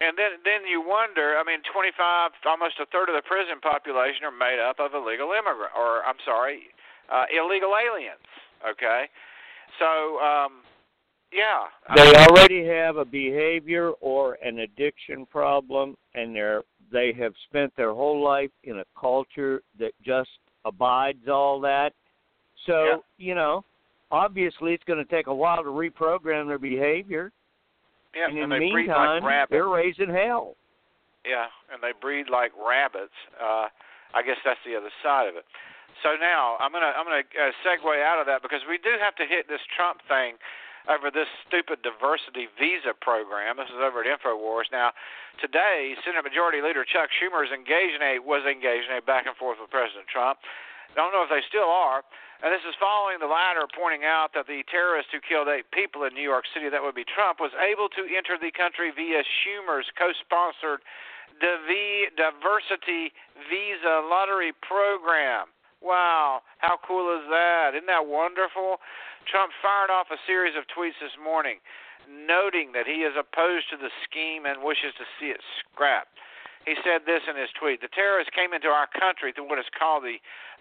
And 0.02 0.18
then 0.18 0.40
then 0.44 0.66
you 0.66 0.82
wonder. 0.82 1.38
I 1.38 1.44
mean, 1.44 1.62
25, 1.72 2.32
almost 2.46 2.80
a 2.80 2.86
third 2.88 3.10
of 3.10 3.16
the 3.16 3.22
prison 3.28 3.60
population 3.62 4.24
are 4.24 4.32
made 4.32 4.60
up 4.60 4.80
of 4.80 4.94
illegal 4.94 5.32
immigrant, 5.34 5.74
or 5.78 6.06
I'm 6.06 6.20
sorry, 6.26 6.72
uh, 7.12 7.26
illegal 7.32 7.76
aliens. 7.76 8.24
Okay. 8.68 9.10
So 9.78 10.20
um, 10.20 10.64
yeah. 11.32 11.68
I 11.88 11.96
They 11.96 12.06
mean, 12.06 12.16
already 12.16 12.66
have 12.66 12.98
a 12.98 13.06
behavior 13.06 13.92
or 14.02 14.38
an 14.44 14.60
addiction 14.60 15.26
problem, 15.26 15.98
and 16.16 16.36
they're 16.36 16.64
they 16.92 17.14
have 17.14 17.34
spent 17.50 17.76
their 17.76 17.94
whole 17.94 18.24
life 18.24 18.52
in 18.64 18.80
a 18.80 18.86
culture 19.00 19.62
that 19.78 19.92
just 20.04 20.30
abides 20.66 21.28
all 21.28 21.60
that. 21.62 21.94
So 22.66 22.86
Yeah. 22.86 22.98
you 23.18 23.36
know, 23.36 23.64
obviously, 24.12 24.74
it's 24.74 24.84
going 24.84 25.04
to 25.04 25.10
take 25.10 25.28
a 25.28 25.34
while 25.34 25.64
to 25.64 25.70
reprogram 25.70 26.48
their 26.48 26.60
behavior. 26.60 27.32
yeah, 28.16 28.28
and 28.28 28.38
in 28.38 28.50
they 28.50 28.60
the 28.60 28.72
breed 28.72 28.88
meantime, 28.88 29.24
like 29.24 29.30
rabbits. 29.30 29.52
they're 29.52 29.70
raising 29.70 30.10
hell. 30.10 30.56
Yeah, 31.26 31.48
and 31.72 31.84
they 31.84 31.92
breed 32.00 32.30
like 32.32 32.52
rabbits. 32.56 33.16
Uh, 33.36 33.68
I 34.16 34.24
guess 34.26 34.38
that's 34.46 34.60
the 34.66 34.76
other 34.76 34.90
side 35.04 35.28
of 35.28 35.36
it. 35.36 35.46
So 36.02 36.16
now 36.16 36.56
I'm 36.64 36.72
gonna 36.72 36.96
I'm 36.96 37.04
gonna 37.04 37.28
uh, 37.28 37.52
segue 37.60 37.84
out 38.00 38.24
of 38.24 38.26
that 38.32 38.42
because 38.42 38.64
we 38.72 38.80
do 38.80 38.96
have 39.04 39.20
to 39.20 39.28
hit 39.28 39.52
this 39.52 39.60
Trump 39.76 40.00
thing 40.08 40.40
over 40.88 41.12
this 41.12 41.28
stupid 41.44 41.84
diversity 41.84 42.48
visa 42.56 42.96
program. 42.98 43.60
This 43.60 43.68
is 43.68 43.84
over 43.84 44.02
at 44.02 44.08
Infowars. 44.08 44.72
Now, 44.72 44.96
today, 45.44 45.94
Senate 46.08 46.24
Majority 46.24 46.64
Leader 46.64 46.88
Chuck 46.88 47.12
Schumer 47.20 47.44
is 47.44 47.52
engaged 47.52 48.00
in 48.00 48.04
a 48.06 48.16
was 48.24 48.48
engaged 48.48 48.88
in 48.88 48.96
a 48.96 49.04
back 49.04 49.28
and 49.28 49.36
forth 49.36 49.60
with 49.60 49.70
President 49.70 50.08
Trump. 50.08 50.40
I 50.94 50.96
don't 50.98 51.14
know 51.14 51.24
if 51.24 51.30
they 51.30 51.46
still 51.48 51.70
are. 51.70 52.02
And 52.40 52.56
this 52.56 52.64
is 52.64 52.72
following 52.80 53.20
the 53.20 53.28
latter 53.28 53.68
pointing 53.68 54.08
out 54.08 54.32
that 54.32 54.48
the 54.48 54.64
terrorist 54.72 55.12
who 55.12 55.20
killed 55.20 55.52
eight 55.52 55.68
people 55.76 56.08
in 56.08 56.16
New 56.16 56.24
York 56.24 56.48
City, 56.56 56.72
that 56.72 56.80
would 56.80 56.96
be 56.96 57.04
Trump, 57.04 57.44
was 57.44 57.52
able 57.60 57.92
to 57.92 58.08
enter 58.08 58.40
the 58.40 58.52
country 58.56 58.96
via 58.96 59.28
Schumer's 59.28 59.92
co 60.00 60.16
sponsored 60.24 60.80
Diversity 61.44 63.12
Visa 63.52 64.08
Lottery 64.08 64.56
Program. 64.64 65.52
Wow, 65.84 66.44
how 66.60 66.80
cool 66.84 67.12
is 67.16 67.28
that? 67.28 67.76
Isn't 67.76 67.88
that 67.88 68.08
wonderful? 68.08 68.80
Trump 69.28 69.52
fired 69.60 69.92
off 69.92 70.08
a 70.12 70.20
series 70.28 70.56
of 70.56 70.64
tweets 70.72 71.00
this 71.00 71.16
morning 71.20 71.60
noting 72.08 72.74
that 72.74 72.88
he 72.88 73.06
is 73.06 73.14
opposed 73.14 73.70
to 73.70 73.78
the 73.78 73.92
scheme 74.08 74.48
and 74.50 74.64
wishes 74.64 74.96
to 74.98 75.06
see 75.20 75.30
it 75.30 75.44
scrapped. 75.60 76.18
He 76.66 76.76
said 76.84 77.06
this 77.06 77.24
in 77.30 77.40
his 77.40 77.50
tweet 77.56 77.80
The 77.80 77.92
terrorists 77.94 78.34
came 78.36 78.52
into 78.52 78.68
our 78.68 78.90
country 78.92 79.32
through 79.32 79.48
what 79.48 79.62
is 79.62 79.70
called 79.72 80.04
the 80.04 80.20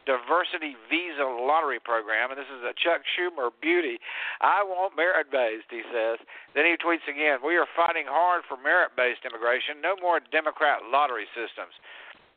Diversity 0.08 0.72
Visa 0.88 1.28
Lottery 1.28 1.76
Program, 1.76 2.32
and 2.32 2.40
this 2.40 2.48
is 2.48 2.64
a 2.64 2.72
Chuck 2.72 3.04
Schumer 3.12 3.52
beauty. 3.60 4.00
I 4.40 4.64
want 4.64 4.96
merit 4.96 5.28
based, 5.28 5.68
he 5.68 5.84
says. 5.92 6.16
Then 6.56 6.64
he 6.64 6.80
tweets 6.80 7.04
again 7.04 7.44
We 7.44 7.60
are 7.60 7.68
fighting 7.76 8.08
hard 8.08 8.48
for 8.48 8.56
merit 8.56 8.96
based 8.96 9.28
immigration, 9.28 9.84
no 9.84 10.00
more 10.00 10.24
Democrat 10.24 10.88
lottery 10.88 11.28
systems. 11.36 11.76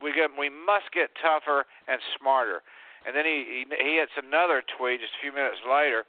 We, 0.04 0.12
get, 0.12 0.36
we 0.36 0.52
must 0.52 0.92
get 0.92 1.16
tougher 1.24 1.64
and 1.88 2.04
smarter. 2.20 2.60
And 3.08 3.16
then 3.16 3.24
he, 3.24 3.48
he, 3.48 3.62
he 3.72 4.04
hits 4.04 4.14
another 4.20 4.60
tweet 4.76 5.00
just 5.00 5.16
a 5.16 5.22
few 5.24 5.32
minutes 5.32 5.64
later. 5.64 6.04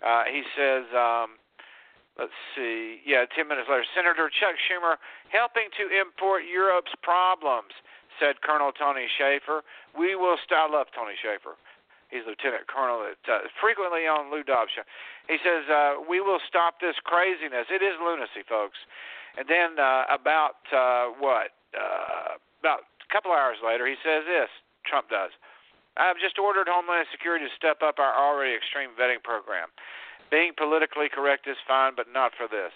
Uh, 0.00 0.24
he 0.32 0.48
says, 0.56 0.88
um, 0.96 1.36
let's 2.16 2.34
see, 2.56 3.04
yeah, 3.04 3.28
10 3.36 3.48
minutes 3.48 3.68
later, 3.68 3.84
Senator 3.92 4.32
Chuck 4.32 4.56
Schumer 4.64 4.96
helping 5.28 5.68
to 5.76 5.84
import 5.92 6.48
Europe's 6.48 6.92
problems, 7.04 7.76
said 8.18 8.40
Colonel 8.42 8.72
Tony 8.72 9.06
Shaffer. 9.18 9.62
We 9.96 10.14
will 10.16 10.36
style 10.44 10.74
up 10.74 10.88
Tony 10.94 11.14
Shaffer. 11.20 11.56
He's 12.10 12.22
Lieutenant 12.22 12.70
Colonel 12.70 13.02
that 13.02 13.18
uh, 13.26 13.50
frequently 13.58 14.06
on 14.06 14.30
Lou 14.30 14.46
Dobbs 14.46 14.70
show. 14.70 14.86
He 15.26 15.42
says, 15.42 15.66
uh, 15.66 15.98
we 16.06 16.22
will 16.22 16.38
stop 16.46 16.78
this 16.78 16.94
craziness. 17.02 17.66
It 17.66 17.82
is 17.82 17.98
lunacy, 17.98 18.46
folks. 18.46 18.78
And 19.34 19.50
then 19.50 19.74
uh, 19.76 20.06
about, 20.06 20.62
uh, 20.70 21.18
what, 21.18 21.50
uh, 21.74 22.38
about 22.62 22.86
a 23.02 23.08
couple 23.10 23.34
hours 23.34 23.58
later, 23.58 23.90
he 23.90 23.98
says 24.06 24.22
this, 24.22 24.48
Trump 24.86 25.10
does. 25.10 25.34
I 25.98 26.06
have 26.06 26.20
just 26.22 26.38
ordered 26.38 26.70
Homeland 26.70 27.10
Security 27.10 27.50
to 27.50 27.52
step 27.58 27.82
up 27.82 27.98
our 27.98 28.14
already 28.14 28.54
extreme 28.54 28.94
vetting 28.94 29.20
program. 29.24 29.68
Being 30.30 30.52
politically 30.54 31.10
correct 31.10 31.50
is 31.50 31.58
fine, 31.66 31.98
but 31.98 32.06
not 32.12 32.32
for 32.38 32.46
this. 32.46 32.70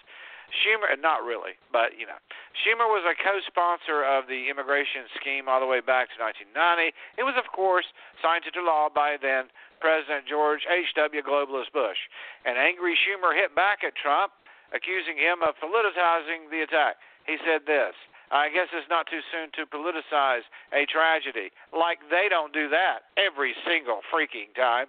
Schumer, 0.51 0.91
uh, 0.91 0.99
not 0.99 1.23
really, 1.23 1.55
but 1.73 1.95
you 1.99 2.07
know, 2.07 2.19
Schumer 2.63 2.91
was 2.91 3.07
a 3.07 3.15
co-sponsor 3.15 4.03
of 4.03 4.27
the 4.27 4.51
immigration 4.51 5.07
scheme 5.19 5.49
all 5.49 5.63
the 5.63 5.71
way 5.71 5.81
back 5.81 6.11
to 6.15 6.17
1990. 6.19 6.95
It 7.19 7.25
was, 7.25 7.39
of 7.39 7.47
course, 7.55 7.87
signed 8.19 8.45
into 8.47 8.63
law 8.63 8.91
by 8.91 9.17
then 9.17 9.49
President 9.79 10.29
George 10.29 10.67
H.W. 10.69 11.23
Globalist 11.23 11.73
Bush. 11.73 11.99
And 12.45 12.59
angry 12.59 12.99
Schumer 12.99 13.33
hit 13.33 13.55
back 13.57 13.81
at 13.87 13.97
Trump, 13.97 14.33
accusing 14.75 15.17
him 15.17 15.41
of 15.41 15.57
politicizing 15.59 16.51
the 16.51 16.63
attack. 16.67 17.01
He 17.25 17.39
said 17.47 17.65
this. 17.67 17.95
I 18.31 18.47
guess 18.47 18.71
it's 18.71 18.87
not 18.87 19.11
too 19.11 19.27
soon 19.35 19.51
to 19.59 19.67
politicize 19.67 20.47
a 20.71 20.87
tragedy. 20.87 21.51
Like 21.75 21.99
they 22.15 22.31
don't 22.31 22.55
do 22.55 22.71
that 22.71 23.11
every 23.19 23.59
single 23.67 24.07
freaking 24.07 24.55
time. 24.55 24.87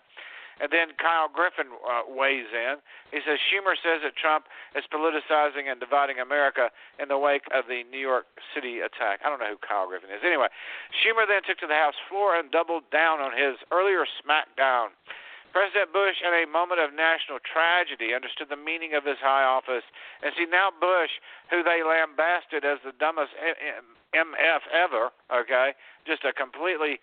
And 0.61 0.69
then 0.69 0.93
Kyle 1.01 1.25
Griffin 1.25 1.73
uh, 1.81 2.05
weighs 2.05 2.53
in. 2.53 2.77
He 3.09 3.25
says 3.25 3.41
Schumer 3.49 3.73
says 3.81 4.05
that 4.05 4.13
Trump 4.13 4.45
is 4.77 4.85
politicizing 4.93 5.65
and 5.65 5.81
dividing 5.81 6.21
America 6.21 6.69
in 7.01 7.09
the 7.09 7.17
wake 7.17 7.49
of 7.49 7.65
the 7.65 7.81
New 7.89 7.99
York 7.99 8.29
City 8.53 8.79
attack. 8.79 9.25
I 9.25 9.33
don't 9.33 9.41
know 9.41 9.49
who 9.49 9.57
Kyle 9.57 9.89
Griffin 9.89 10.13
is. 10.13 10.21
Anyway, 10.21 10.53
Schumer 11.01 11.25
then 11.25 11.41
took 11.41 11.57
to 11.65 11.67
the 11.67 11.81
House 11.81 11.97
floor 12.05 12.37
and 12.37 12.53
doubled 12.53 12.85
down 12.93 13.17
on 13.17 13.33
his 13.33 13.57
earlier 13.73 14.05
smackdown. 14.21 14.93
President 15.51 15.91
Bush, 15.91 16.15
in 16.23 16.31
a 16.31 16.47
moment 16.47 16.79
of 16.79 16.95
national 16.95 17.43
tragedy, 17.43 18.15
understood 18.15 18.47
the 18.47 18.55
meaning 18.55 18.95
of 18.95 19.03
his 19.03 19.19
high 19.19 19.43
office. 19.43 19.83
And 20.23 20.31
see, 20.37 20.47
now 20.47 20.71
Bush, 20.71 21.11
who 21.51 21.59
they 21.59 21.83
lambasted 21.83 22.63
as 22.63 22.79
the 22.85 22.95
dumbest 22.95 23.35
MF 24.11 24.61
ever, 24.75 25.11
okay, 25.31 25.71
just 26.05 26.25
a 26.27 26.33
completely 26.33 26.99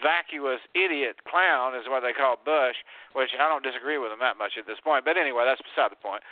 vacuous 0.00 0.60
idiot 0.72 1.20
clown 1.28 1.76
is 1.76 1.84
what 1.88 2.00
they 2.00 2.16
call 2.16 2.40
Bush, 2.40 2.76
which 3.12 3.36
I 3.36 3.48
don't 3.48 3.64
disagree 3.64 3.98
with 4.00 4.12
him 4.12 4.20
that 4.24 4.40
much 4.40 4.56
at 4.56 4.64
this 4.64 4.80
point. 4.80 5.04
But 5.04 5.16
anyway, 5.20 5.44
that's 5.44 5.60
beside 5.60 5.92
the 5.92 6.00
point. 6.00 6.24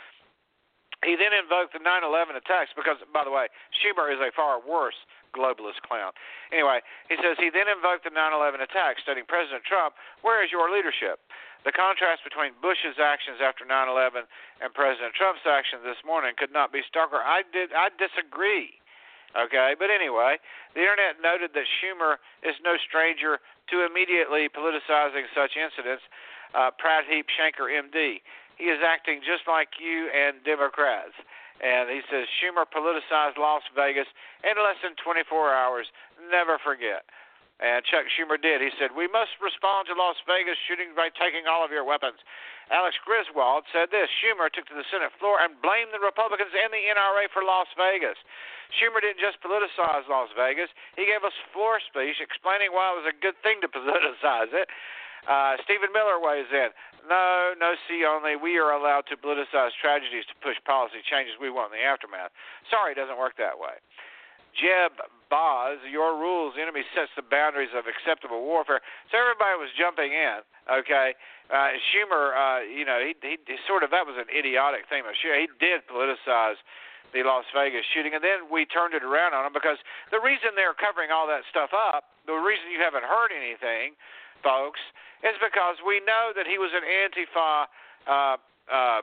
He 1.03 1.13
then 1.13 1.35
invoked 1.35 1.77
the 1.77 1.83
9 1.83 1.85
11 1.85 2.33
attacks 2.33 2.73
because, 2.73 2.97
by 3.13 3.21
the 3.21 3.29
way, 3.29 3.51
Schumer 3.77 4.09
is 4.09 4.17
a 4.17 4.33
far 4.33 4.57
worse 4.57 4.97
globalist 5.35 5.83
clown. 5.85 6.15
Anyway, 6.49 6.79
he 7.11 7.19
says 7.21 7.37
he 7.37 7.51
then 7.53 7.67
invoked 7.67 8.07
the 8.07 8.15
9 8.15 8.17
11 8.17 8.63
attacks, 8.63 9.03
stating, 9.03 9.27
President 9.27 9.61
Trump, 9.67 9.93
where 10.25 10.41
is 10.41 10.49
your 10.49 10.71
leadership? 10.71 11.19
The 11.67 11.75
contrast 11.75 12.23
between 12.23 12.53
Bush's 12.61 13.01
actions 13.01 13.41
after 13.41 13.65
9/11 13.65 14.29
and 14.61 14.69
President 14.73 15.13
Trump's 15.17 15.45
actions 15.49 15.81
this 15.81 15.97
morning 16.05 16.37
could 16.37 16.53
not 16.53 16.71
be 16.71 16.81
starker. 16.85 17.17
I 17.21 17.41
did 17.41 17.73
I 17.73 17.89
disagree. 17.89 18.79
Okay, 19.35 19.75
but 19.75 19.91
anyway, 19.91 20.39
the 20.73 20.81
internet 20.81 21.19
noted 21.19 21.51
that 21.53 21.67
Schumer 21.67 22.23
is 22.39 22.55
no 22.63 22.79
stranger 22.79 23.43
to 23.67 23.83
immediately 23.83 24.47
politicizing 24.47 25.27
such 25.35 25.59
incidents. 25.59 26.03
Uh, 26.55 26.71
Heap 27.03 27.27
Shanker, 27.35 27.67
MD, 27.67 28.23
he 28.55 28.71
is 28.71 28.79
acting 28.79 29.19
just 29.19 29.43
like 29.43 29.75
you 29.75 30.07
and 30.07 30.39
Democrats. 30.47 31.19
And 31.59 31.91
he 31.91 31.99
says 32.07 32.27
Schumer 32.39 32.63
politicized 32.63 33.35
Las 33.35 33.63
Vegas 33.75 34.07
in 34.43 34.55
less 34.55 34.79
than 34.83 34.95
24 35.03 35.27
hours. 35.51 35.87
Never 36.31 36.59
forget. 36.63 37.03
And 37.63 37.87
Chuck 37.87 38.03
Schumer 38.11 38.35
did. 38.35 38.59
He 38.59 38.71
said, 38.75 38.91
We 38.91 39.07
must 39.07 39.31
respond 39.39 39.87
to 39.87 39.95
Las 39.95 40.19
Vegas 40.27 40.59
shooting 40.67 40.91
by 40.91 41.07
taking 41.15 41.47
all 41.47 41.63
of 41.63 41.71
your 41.71 41.87
weapons. 41.87 42.19
Alex 42.67 42.99
Griswold 42.99 43.63
said 43.71 43.93
this 43.93 44.11
Schumer 44.19 44.51
took 44.51 44.67
to 44.67 44.75
the 44.75 44.83
Senate 44.91 45.13
floor 45.21 45.39
and 45.39 45.55
blamed 45.63 45.95
the 45.95 46.03
Republicans 46.03 46.51
and 46.51 46.73
the 46.73 46.83
NRA 46.91 47.31
for 47.31 47.47
Las 47.47 47.71
Vegas. 47.79 48.19
Schumer 48.75 48.99
didn't 48.99 49.23
just 49.23 49.39
politicize 49.39 50.03
Las 50.11 50.33
Vegas, 50.35 50.67
he 50.99 51.07
gave 51.07 51.23
a 51.23 51.31
floor 51.55 51.79
speech 51.79 52.19
explaining 52.19 52.73
why 52.75 52.91
it 52.91 52.97
was 52.99 53.07
a 53.07 53.15
good 53.15 53.37
thing 53.39 53.63
to 53.63 53.69
politicize 53.77 54.51
it. 54.51 54.67
Uh, 55.25 55.57
Stephen 55.65 55.89
Miller 55.89 56.21
weighs 56.21 56.49
in. 56.53 56.69
No, 57.09 57.53
no, 57.57 57.73
see 57.89 58.05
only. 58.05 58.35
We 58.35 58.57
are 58.57 58.73
allowed 58.73 59.09
to 59.09 59.17
politicize 59.17 59.73
tragedies 59.81 60.25
to 60.29 60.35
push 60.41 60.57
policy 60.65 61.01
changes 61.05 61.37
we 61.37 61.49
want 61.49 61.73
in 61.73 61.81
the 61.81 61.85
aftermath. 61.85 62.33
Sorry, 62.69 62.93
it 62.93 62.99
doesn't 62.99 63.17
work 63.17 63.37
that 63.37 63.57
way. 63.57 63.77
Jeb 64.55 64.97
Boz, 65.29 65.79
your 65.89 66.15
rules, 66.15 66.55
the 66.55 66.63
enemy 66.63 66.87
sets 66.95 67.11
the 67.15 67.25
boundaries 67.25 67.75
of 67.75 67.85
acceptable 67.85 68.41
warfare. 68.43 68.79
So 69.11 69.19
everybody 69.19 69.59
was 69.59 69.69
jumping 69.75 70.13
in. 70.15 70.39
Okay, 70.65 71.13
uh, 71.53 71.77
Schumer, 71.91 72.33
uh, 72.33 72.65
you 72.65 72.85
know, 72.85 72.97
he, 72.97 73.13
he, 73.21 73.37
he 73.45 73.57
sort 73.69 73.83
of 73.85 73.91
that 73.91 74.07
was 74.07 74.17
an 74.17 74.29
idiotic 74.33 74.89
thing. 74.89 75.05
Sure, 75.21 75.37
he 75.37 75.45
did 75.61 75.85
politicize 75.85 76.57
the 77.13 77.21
Las 77.21 77.45
Vegas 77.53 77.85
shooting, 77.93 78.17
and 78.17 78.23
then 78.23 78.49
we 78.49 78.65
turned 78.65 78.97
it 78.97 79.05
around 79.05 79.37
on 79.37 79.45
him 79.45 79.53
because 79.53 79.77
the 80.09 80.19
reason 80.19 80.57
they're 80.57 80.75
covering 80.75 81.13
all 81.13 81.29
that 81.29 81.45
stuff 81.47 81.69
up, 81.71 82.11
the 82.25 82.33
reason 82.33 82.73
you 82.73 82.81
haven't 82.81 83.05
heard 83.05 83.29
anything, 83.29 83.93
folks, 84.41 84.81
is 85.21 85.37
because 85.37 85.79
we 85.85 86.01
know 86.03 86.33
that 86.35 86.49
he 86.49 86.57
was 86.57 86.73
an 86.73 86.83
Antifa 86.83 87.69
uh, 88.09 88.37
uh, 88.67 89.01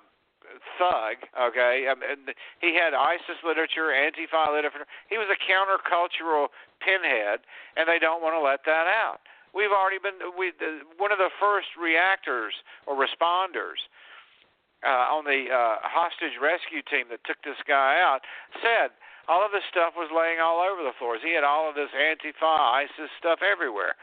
thug. 0.78 1.23
Okay, 1.35 1.86
I 1.89 1.94
mean, 1.94 2.35
he 2.60 2.74
had 2.74 2.94
ISIS 2.94 3.40
literature, 3.44 3.93
Antifa 3.93 4.52
literature. 4.52 4.86
He 5.09 5.19
was 5.19 5.28
a 5.31 5.39
countercultural 5.39 6.48
pinhead, 6.81 7.47
and 7.77 7.89
they 7.89 7.98
don't 7.98 8.23
want 8.23 8.35
to 8.35 8.43
let 8.43 8.64
that 8.66 8.86
out. 8.86 9.20
We've 9.55 9.73
already 9.73 10.01
been 10.01 10.16
we 10.36 10.52
the, 10.59 10.81
one 10.97 11.12
of 11.12 11.19
the 11.19 11.31
first 11.39 11.77
reactors 11.77 12.55
or 12.86 12.97
responders 12.97 13.85
uh, 14.81 15.12
on 15.12 15.24
the 15.24 15.52
uh, 15.52 15.77
hostage 15.85 16.40
rescue 16.40 16.82
team 16.89 17.12
that 17.12 17.20
took 17.28 17.39
this 17.44 17.60
guy 17.69 18.01
out 18.01 18.24
said 18.64 18.90
all 19.28 19.44
of 19.44 19.52
this 19.52 19.62
stuff 19.70 19.94
was 19.94 20.10
laying 20.10 20.43
all 20.43 20.59
over 20.59 20.82
the 20.82 20.97
floors. 20.98 21.23
He 21.23 21.35
had 21.35 21.44
all 21.44 21.69
of 21.69 21.77
this 21.77 21.93
Antifa, 21.94 22.43
ISIS 22.82 23.12
stuff 23.20 23.39
everywhere, 23.44 23.94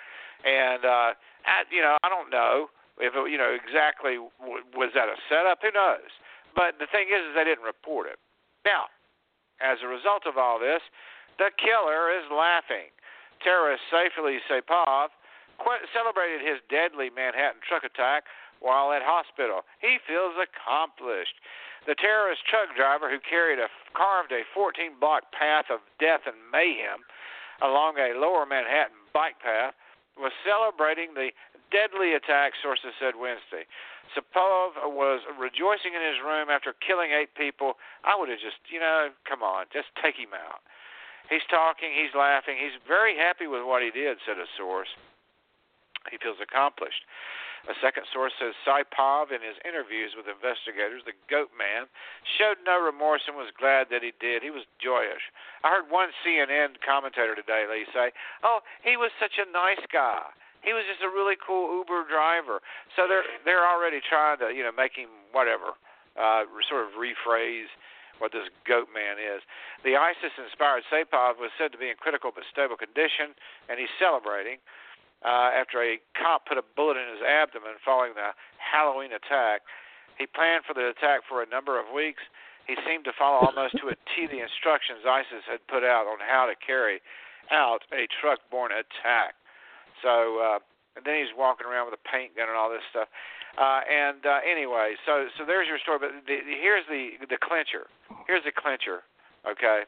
and 0.45 0.85
uh, 0.85 1.11
at, 1.43 1.67
you 1.73 1.81
know 1.81 1.97
I 2.05 2.09
don't 2.09 2.29
know 2.29 2.69
if 3.01 3.11
it, 3.17 3.31
you 3.31 3.37
know 3.37 3.51
exactly 3.51 4.21
w- 4.39 4.63
was 4.77 4.93
that 4.95 5.09
a 5.09 5.17
setup. 5.27 5.59
Who 5.65 5.73
knows? 5.73 6.13
But 6.55 6.79
the 6.79 6.87
thing 6.91 7.09
is, 7.09 7.21
is 7.29 7.33
they 7.35 7.45
didn't 7.45 7.65
report 7.65 8.07
it. 8.07 8.17
Now, 8.65 8.91
as 9.61 9.79
a 9.83 9.87
result 9.87 10.23
of 10.25 10.37
all 10.37 10.59
this, 10.59 10.81
the 11.37 11.51
killer 11.55 12.11
is 12.11 12.27
laughing. 12.31 12.91
Terrorist 13.43 13.83
Sayfullo 13.87 14.35
Saipov 14.51 15.09
celebrated 15.95 16.43
his 16.43 16.59
deadly 16.67 17.09
Manhattan 17.11 17.63
truck 17.63 17.83
attack 17.83 18.27
while 18.59 18.91
at 18.91 19.01
hospital. 19.03 19.63
He 19.79 19.99
feels 20.03 20.35
accomplished. 20.35 21.39
The 21.87 21.95
terrorist 21.95 22.43
truck 22.43 22.75
driver 22.75 23.07
who 23.07 23.19
carried 23.23 23.59
a 23.59 23.71
carved 23.95 24.31
a 24.31 24.43
14 24.53 24.99
block 24.99 25.31
path 25.31 25.71
of 25.71 25.79
death 25.99 26.27
and 26.27 26.35
mayhem 26.51 27.07
along 27.63 27.95
a 27.99 28.15
lower 28.19 28.45
Manhattan 28.45 28.99
bike 29.13 29.39
path 29.39 29.73
was 30.19 30.35
celebrating 30.43 31.15
the 31.15 31.31
deadly 31.71 32.13
attack, 32.13 32.53
sources 32.59 32.91
said 32.99 33.15
Wednesday. 33.15 33.63
Saipov 34.15 34.77
was 34.89 35.21
rejoicing 35.37 35.93
in 35.93 36.01
his 36.01 36.19
room 36.23 36.49
after 36.49 36.73
killing 36.81 37.11
eight 37.11 37.33
people. 37.35 37.77
I 38.03 38.17
would 38.17 38.29
have 38.29 38.41
just, 38.41 38.57
you 38.69 38.79
know, 38.79 39.09
come 39.27 39.43
on, 39.43 39.65
just 39.71 39.93
take 40.01 40.15
him 40.15 40.33
out. 40.33 40.65
He's 41.29 41.45
talking, 41.45 41.93
he's 41.93 42.17
laughing, 42.17 42.57
he's 42.57 42.77
very 42.89 43.13
happy 43.13 43.45
with 43.45 43.61
what 43.61 43.85
he 43.85 43.93
did, 43.93 44.17
said 44.25 44.41
a 44.41 44.49
source. 44.57 44.89
He 46.09 46.17
feels 46.17 46.41
accomplished. 46.41 47.05
A 47.67 47.75
second 47.83 48.07
source 48.09 48.31
says 48.39 48.55
Saipov, 48.63 49.35
in 49.35 49.43
his 49.43 49.59
interviews 49.67 50.15
with 50.15 50.31
investigators, 50.31 51.03
the 51.03 51.17
goat 51.29 51.51
man, 51.53 51.85
showed 52.23 52.57
no 52.63 52.79
remorse 52.79 53.27
and 53.27 53.35
was 53.35 53.51
glad 53.51 53.91
that 53.91 54.01
he 54.01 54.15
did. 54.17 54.41
He 54.41 54.49
was 54.49 54.63
joyous. 54.79 55.21
I 55.61 55.75
heard 55.75 55.91
one 55.91 56.09
CNN 56.23 56.79
commentator 56.79 57.35
today, 57.35 57.67
Lee, 57.67 57.85
say, 57.93 58.15
Oh, 58.41 58.63
he 58.81 58.95
was 58.95 59.11
such 59.19 59.37
a 59.37 59.51
nice 59.51 59.83
guy. 59.91 60.31
He 60.61 60.75
was 60.75 60.83
just 60.87 60.99
a 60.99 61.09
really 61.09 61.39
cool 61.39 61.71
Uber 61.79 62.07
driver. 62.11 62.59
So 62.95 63.07
they're 63.07 63.25
they're 63.45 63.67
already 63.67 64.03
trying 64.03 64.39
to 64.43 64.51
you 64.51 64.63
know 64.63 64.75
make 64.75 64.95
him 64.95 65.09
whatever, 65.31 65.75
uh, 66.19 66.43
sort 66.67 66.83
of 66.87 66.99
rephrase 66.99 67.71
what 68.19 68.35
this 68.35 68.51
goat 68.67 68.91
man 68.91 69.15
is. 69.15 69.39
The 69.87 69.95
ISIS-inspired 69.95 70.83
Saipov 70.91 71.39
was 71.39 71.55
said 71.55 71.71
to 71.71 71.79
be 71.79 71.87
in 71.87 71.95
critical 71.95 72.35
but 72.35 72.43
stable 72.51 72.75
condition, 72.75 73.31
and 73.71 73.79
he's 73.79 73.91
celebrating 73.95 74.59
uh, 75.23 75.55
after 75.55 75.79
a 75.79 75.99
cop 76.19 76.43
put 76.43 76.59
a 76.59 76.65
bullet 76.75 76.99
in 76.99 77.07
his 77.15 77.23
abdomen 77.23 77.79
following 77.79 78.19
the 78.19 78.35
Halloween 78.59 79.15
attack. 79.15 79.63
He 80.19 80.27
planned 80.27 80.67
for 80.67 80.75
the 80.75 80.91
attack 80.91 81.23
for 81.27 81.39
a 81.39 81.47
number 81.47 81.79
of 81.79 81.87
weeks. 81.95 82.19
He 82.67 82.75
seemed 82.83 83.07
to 83.07 83.15
follow 83.15 83.47
almost 83.47 83.79
to 83.79 83.87
a 83.87 83.95
T 84.11 84.27
the 84.27 84.43
instructions 84.43 85.07
ISIS 85.07 85.47
had 85.47 85.63
put 85.71 85.87
out 85.87 86.05
on 86.05 86.19
how 86.19 86.45
to 86.45 86.53
carry 86.59 86.99
out 87.49 87.87
a 87.95 88.05
truck-borne 88.19 88.75
attack. 88.75 89.38
So 90.01 90.39
uh, 90.39 90.59
and 90.99 91.07
then 91.07 91.15
he's 91.21 91.31
walking 91.31 91.63
around 91.63 91.87
with 91.87 91.95
a 91.95 92.03
paint 92.03 92.35
gun 92.35 92.51
and 92.51 92.57
all 92.59 92.67
this 92.67 92.83
stuff. 92.91 93.07
Uh, 93.55 93.81
and 93.87 94.23
uh, 94.27 94.43
anyway, 94.43 94.99
so 95.07 95.31
so 95.39 95.47
there's 95.47 95.67
your 95.67 95.79
story. 95.79 95.99
But 96.03 96.11
the, 96.27 96.43
the, 96.43 96.55
here's 96.59 96.85
the 96.91 97.15
the 97.27 97.39
clincher. 97.39 97.87
Here's 98.27 98.43
the 98.43 98.55
clincher. 98.55 99.07
Okay. 99.47 99.87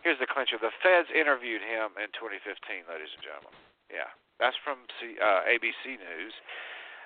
Here's 0.00 0.16
the 0.16 0.30
clincher. 0.30 0.56
The 0.56 0.72
feds 0.80 1.12
interviewed 1.12 1.60
him 1.60 1.92
in 2.00 2.08
2015, 2.16 2.88
ladies 2.88 3.12
and 3.12 3.20
gentlemen. 3.20 3.52
Yeah, 3.92 4.08
that's 4.40 4.56
from 4.64 4.88
C, 4.96 5.20
uh, 5.20 5.44
ABC 5.44 6.00
News. 6.00 6.32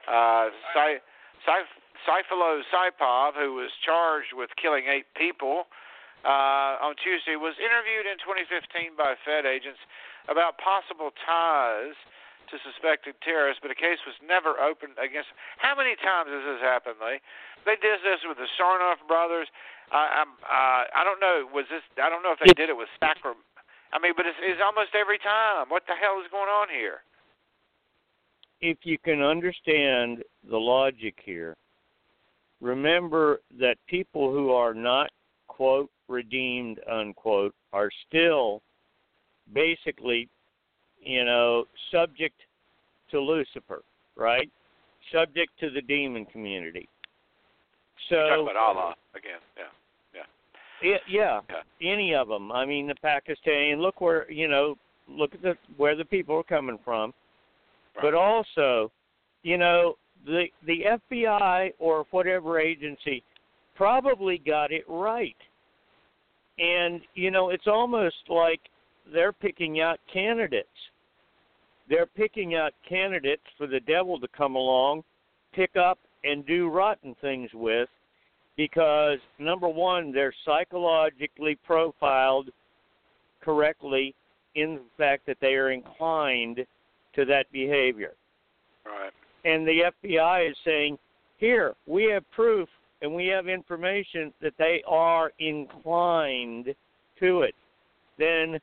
Uh, 0.07 0.55
Cy, 0.71 1.03
Saipov, 2.07 3.35
who 3.35 3.59
was 3.59 3.75
charged 3.83 4.31
with 4.31 4.55
killing 4.55 4.87
eight 4.87 5.11
people 5.19 5.67
uh, 6.23 6.79
on 6.79 6.95
Tuesday, 7.03 7.35
was 7.35 7.59
interviewed 7.59 8.07
in 8.07 8.15
2015 8.23 8.95
by 8.95 9.19
Fed 9.27 9.43
agents 9.43 9.83
about 10.29 10.57
possible 10.59 11.11
ties 11.25 11.97
to 12.51 12.61
suspected 12.61 13.17
terrorists, 13.25 13.61
but 13.61 13.73
a 13.73 13.79
case 13.79 14.01
was 14.05 14.17
never 14.21 14.61
opened 14.61 15.01
against. 15.01 15.33
How 15.59 15.73
many 15.75 15.97
times 15.97 16.29
has 16.29 16.45
this 16.45 16.61
happened, 16.61 17.01
Lee? 17.01 17.21
They 17.65 17.77
did 17.81 18.05
this 18.05 18.21
with 18.29 18.37
the 18.37 18.49
Tsarnaev 18.57 19.01
brothers. 19.09 19.49
I, 19.93 20.25
I'm, 20.25 20.37
uh, 20.45 20.83
I 20.93 21.03
don't 21.05 21.21
know. 21.21 21.49
Was 21.53 21.65
this? 21.73 21.83
I 21.97 22.09
don't 22.09 22.23
know 22.23 22.33
if 22.33 22.41
they 22.41 22.53
did 22.53 22.69
it 22.69 22.77
with 22.77 22.89
Sacram. 23.01 23.41
I 23.93 23.99
mean, 23.99 24.13
but 24.17 24.27
it's, 24.27 24.37
it's 24.43 24.61
almost 24.65 24.93
every 24.95 25.19
time. 25.19 25.69
What 25.69 25.85
the 25.87 25.95
hell 25.95 26.21
is 26.21 26.29
going 26.31 26.49
on 26.49 26.69
here? 26.69 27.01
If 28.61 28.79
you 28.83 28.99
can 28.99 29.23
understand 29.23 30.23
the 30.49 30.57
logic 30.57 31.15
here, 31.25 31.57
remember 32.61 33.41
that 33.59 33.77
people 33.89 34.33
who 34.33 34.51
are 34.53 34.75
not 34.75 35.11
quote 35.49 35.91
redeemed 36.09 36.81
unquote 36.91 37.55
are 37.73 37.91
still 38.09 38.63
basically 39.53 40.29
you 41.05 41.25
know, 41.25 41.65
subject 41.93 42.41
to 43.11 43.21
Lucifer, 43.21 43.83
right? 44.17 44.51
Subject 45.13 45.51
to 45.61 45.71
the 45.71 45.83
demon 45.83 46.25
community. 46.27 46.89
So 48.09 48.17
You're 48.17 48.29
talking 48.29 48.43
about 48.45 48.57
Allah 48.57 48.95
again, 49.15 49.41
yeah. 49.57 49.65
Yeah. 50.83 50.97
yeah, 51.09 51.41
yeah, 51.49 51.91
any 51.93 52.15
of 52.15 52.29
them. 52.29 52.51
I 52.51 52.67
mean, 52.67 52.89
the 52.89 52.95
Pakistani. 52.95 53.79
Look 53.79 54.01
where 54.01 54.31
you 54.31 54.49
know, 54.49 54.77
look 55.09 55.33
at 55.35 55.43
the 55.43 55.55
where 55.77 55.95
the 55.95 56.05
people 56.05 56.37
are 56.37 56.43
coming 56.43 56.79
from, 56.85 57.15
right. 57.97 58.03
but 58.03 58.15
also, 58.15 58.91
you 59.43 59.57
know, 59.57 59.95
the 60.27 60.47
the 60.67 60.81
FBI 61.13 61.73
or 61.79 62.05
whatever 62.11 62.59
agency 62.59 63.23
probably 63.77 64.39
got 64.39 64.73
it 64.73 64.85
right. 64.89 65.37
And 66.59 67.01
you 67.15 67.31
know, 67.31 67.51
it's 67.51 67.67
almost 67.67 68.17
like 68.29 68.61
they're 69.13 69.33
picking 69.33 69.81
out 69.81 69.99
candidates 70.13 70.69
they're 71.89 72.07
picking 72.07 72.55
out 72.55 72.73
candidates 72.89 73.43
for 73.59 73.67
the 73.67 73.81
devil 73.81 74.19
to 74.21 74.29
come 74.29 74.55
along, 74.55 75.05
pick 75.53 75.77
up, 75.77 75.99
and 76.25 76.47
do 76.47 76.69
rotten 76.69 77.15
things 77.21 77.51
with 77.53 77.89
because, 78.57 79.19
number 79.39 79.69
one, 79.69 80.13
they're 80.13 80.35
psychologically 80.45 81.59
profiled 81.67 82.51
correctly 83.43 84.15
in 84.55 84.77
the 84.77 84.83
fact 84.97 85.27
that 85.27 85.37
they 85.41 85.55
are 85.55 85.73
inclined 85.73 86.65
to 87.15 87.25
that 87.27 87.51
behavior. 87.53 88.13
Right. 88.87 89.11
And 89.45 89.67
the 89.67 89.93
FBI 90.03 90.51
is 90.51 90.57
saying, 90.65 90.99
here, 91.37 91.75
we 91.87 92.05
have 92.05 92.29
proof 92.31 92.69
and 93.03 93.15
we 93.15 93.27
have 93.27 93.49
information 93.49 94.33
that 94.41 94.55
they 94.57 94.83
are 94.87 95.33
inclined 95.39 96.75
to 97.21 97.43
it. 97.43 97.55
Then 98.19 98.59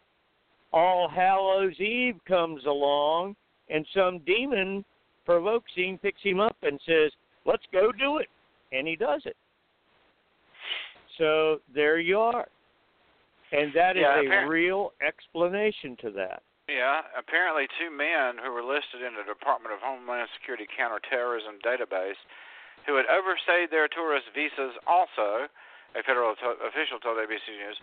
all 0.74 1.10
Hallows 1.10 1.80
Eve 1.80 2.20
comes 2.28 2.66
along, 2.66 3.36
and 3.70 3.86
some 3.94 4.20
demon 4.20 4.86
provokes 5.26 5.72
him, 5.76 5.98
picks 5.98 6.22
him 6.22 6.40
up, 6.40 6.56
and 6.62 6.80
says, 6.86 7.12
"Let's 7.46 7.66
go 7.72 7.92
do 7.92 8.18
it," 8.18 8.30
and 8.72 8.88
he 8.88 8.96
does 8.96 9.26
it. 9.26 9.38
So 11.18 11.62
there 11.74 12.00
you 12.00 12.20
are, 12.20 12.48
and 13.52 13.74
that 13.74 13.98
is 13.98 14.04
yeah, 14.04 14.44
a 14.44 14.48
real 14.48 14.94
explanation 15.02 15.98
to 15.98 16.12
that. 16.12 16.42
Yeah, 16.70 17.04
apparently 17.18 17.68
two 17.80 17.92
men 17.92 18.40
who 18.40 18.52
were 18.52 18.64
listed 18.64 19.04
in 19.04 19.16
the 19.16 19.28
Department 19.28 19.76
of 19.76 19.84
Homeland 19.84 20.30
Security 20.40 20.68
counterterrorism 20.72 21.60
database 21.60 22.20
who 22.86 22.96
had 22.96 23.06
overstayed 23.12 23.70
their 23.70 23.88
tourist 23.92 24.26
visas 24.34 24.74
also, 24.88 25.52
a 25.94 26.02
federal 26.04 26.34
to- 26.36 26.60
official 26.66 26.98
told 27.00 27.20
ABC 27.20 27.44
News, 27.60 27.78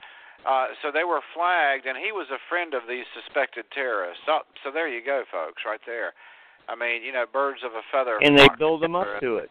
uh, 0.47 0.67
so 0.83 0.91
they 0.93 1.05
were 1.05 1.21
flagged, 1.35 1.87
and 1.87 1.99
he 1.99 2.13
was 2.13 2.29
a 2.31 2.39
friend 2.49 2.75
of 2.75 2.83
these 2.89 3.07
suspected 3.11 3.67
terrorists. 3.75 4.23
So, 4.27 4.47
so 4.63 4.71
there 4.71 4.89
you 4.89 5.05
go, 5.05 5.25
folks, 5.31 5.63
right 5.67 5.81
there. 5.87 6.15
I 6.69 6.77
mean, 6.77 7.03
you 7.03 7.13
know, 7.13 7.25
birds 7.27 7.61
of 7.65 7.73
a 7.73 7.83
feather. 7.91 8.19
And 8.21 8.39
they 8.39 8.49
build 8.59 8.83
them 8.83 8.95
up 8.95 9.09
to 9.21 9.37
it. 9.37 9.51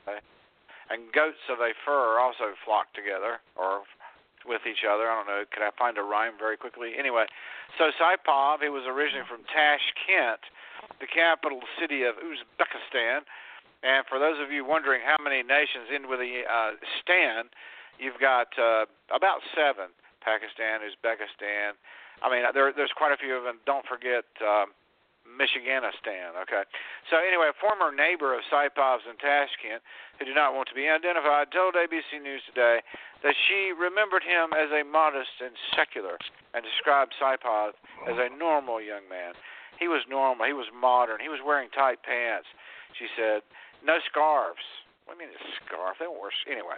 And 0.89 1.11
goats 1.11 1.43
of 1.51 1.59
a 1.59 1.73
fur 1.83 2.19
also 2.19 2.55
flock 2.63 2.93
together, 2.93 3.43
or 3.57 3.83
with 4.47 4.63
each 4.63 4.87
other. 4.87 5.11
I 5.11 5.15
don't 5.19 5.27
know. 5.27 5.43
Can 5.51 5.61
I 5.61 5.75
find 5.75 5.97
a 5.99 6.05
rhyme 6.05 6.39
very 6.39 6.55
quickly? 6.55 6.95
Anyway, 6.97 7.27
so 7.77 7.91
Saipov, 7.99 8.63
he 8.63 8.69
was 8.69 8.87
originally 8.87 9.27
from 9.27 9.43
Tashkent, 9.51 10.39
the 11.03 11.07
capital 11.11 11.59
city 11.75 12.07
of 12.07 12.15
Uzbekistan. 12.15 13.27
And 13.83 14.07
for 14.07 14.17
those 14.17 14.39
of 14.39 14.49
you 14.49 14.63
wondering 14.65 15.01
how 15.03 15.21
many 15.21 15.43
nations 15.43 15.91
end 15.93 16.07
with 16.07 16.21
a 16.23 16.47
uh, 16.47 16.71
Stan, 17.03 17.51
you've 17.99 18.19
got 18.19 18.47
uh, 18.57 18.87
about 19.13 19.43
seven. 19.53 19.91
Pakistan, 20.27 20.83
Uzbekistan. 20.83 21.79
I 22.19 22.27
mean, 22.27 22.43
there, 22.51 22.75
there's 22.75 22.91
quite 22.91 23.15
a 23.15 23.19
few 23.19 23.31
of 23.39 23.47
them. 23.47 23.63
Don't 23.63 23.87
forget 23.87 24.27
uh, 24.43 24.67
Michiganistan. 25.23 26.35
Okay. 26.43 26.67
So 27.07 27.15
anyway, 27.23 27.47
a 27.47 27.55
former 27.55 27.95
neighbor 27.95 28.35
of 28.35 28.43
Saipov's 28.51 29.07
in 29.07 29.15
Tashkent, 29.15 29.79
who 30.19 30.27
did 30.27 30.35
not 30.35 30.51
want 30.51 30.67
to 30.67 30.75
be 30.75 30.91
identified, 30.91 31.51
told 31.55 31.79
ABC 31.79 32.19
News 32.19 32.43
today 32.43 32.83
that 33.23 33.35
she 33.47 33.71
remembered 33.71 34.23
him 34.27 34.51
as 34.51 34.67
a 34.75 34.83
modest 34.83 35.39
and 35.39 35.55
secular, 35.71 36.19
and 36.51 36.63
described 36.63 37.15
Saipov 37.15 37.79
as 38.09 38.19
a 38.19 38.27
normal 38.35 38.83
young 38.83 39.07
man. 39.07 39.31
He 39.79 39.87
was 39.87 40.01
normal. 40.09 40.43
He 40.43 40.57
was 40.57 40.67
modern. 40.73 41.21
He 41.21 41.29
was 41.29 41.39
wearing 41.45 41.69
tight 41.69 42.01
pants. 42.01 42.49
She 42.97 43.05
said, 43.15 43.45
no 43.85 44.01
scarves. 44.09 44.65
You 45.07 45.15
mean 45.15 45.31
a 45.31 45.39
scarf? 45.63 45.97
They 45.97 46.05
don't 46.05 46.19
wear 46.19 46.35
anyway. 46.45 46.77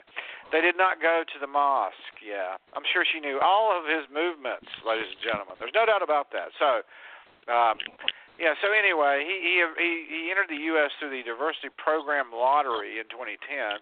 They 0.53 0.61
did 0.61 0.77
not 0.77 1.01
go 1.01 1.25
to 1.25 1.37
the 1.41 1.49
mosque. 1.49 2.21
Yeah, 2.21 2.61
I'm 2.77 2.85
sure 2.93 3.01
she 3.03 3.19
knew 3.19 3.41
all 3.41 3.73
of 3.73 3.89
his 3.89 4.05
movements, 4.07 4.69
ladies 4.85 5.09
and 5.17 5.21
gentlemen. 5.25 5.57
There's 5.57 5.73
no 5.73 5.89
doubt 5.89 6.05
about 6.05 6.29
that. 6.37 6.53
So, 6.61 6.85
um, 7.49 7.81
yeah. 8.37 8.53
So 8.61 8.69
anyway, 8.69 9.25
he 9.25 9.65
he 9.75 9.91
he 10.07 10.21
entered 10.29 10.47
the 10.47 10.61
U.S. 10.77 10.93
through 11.01 11.11
the 11.11 11.25
diversity 11.25 11.73
program 11.73 12.29
lottery 12.29 13.01
in 13.01 13.09
2010, 13.09 13.81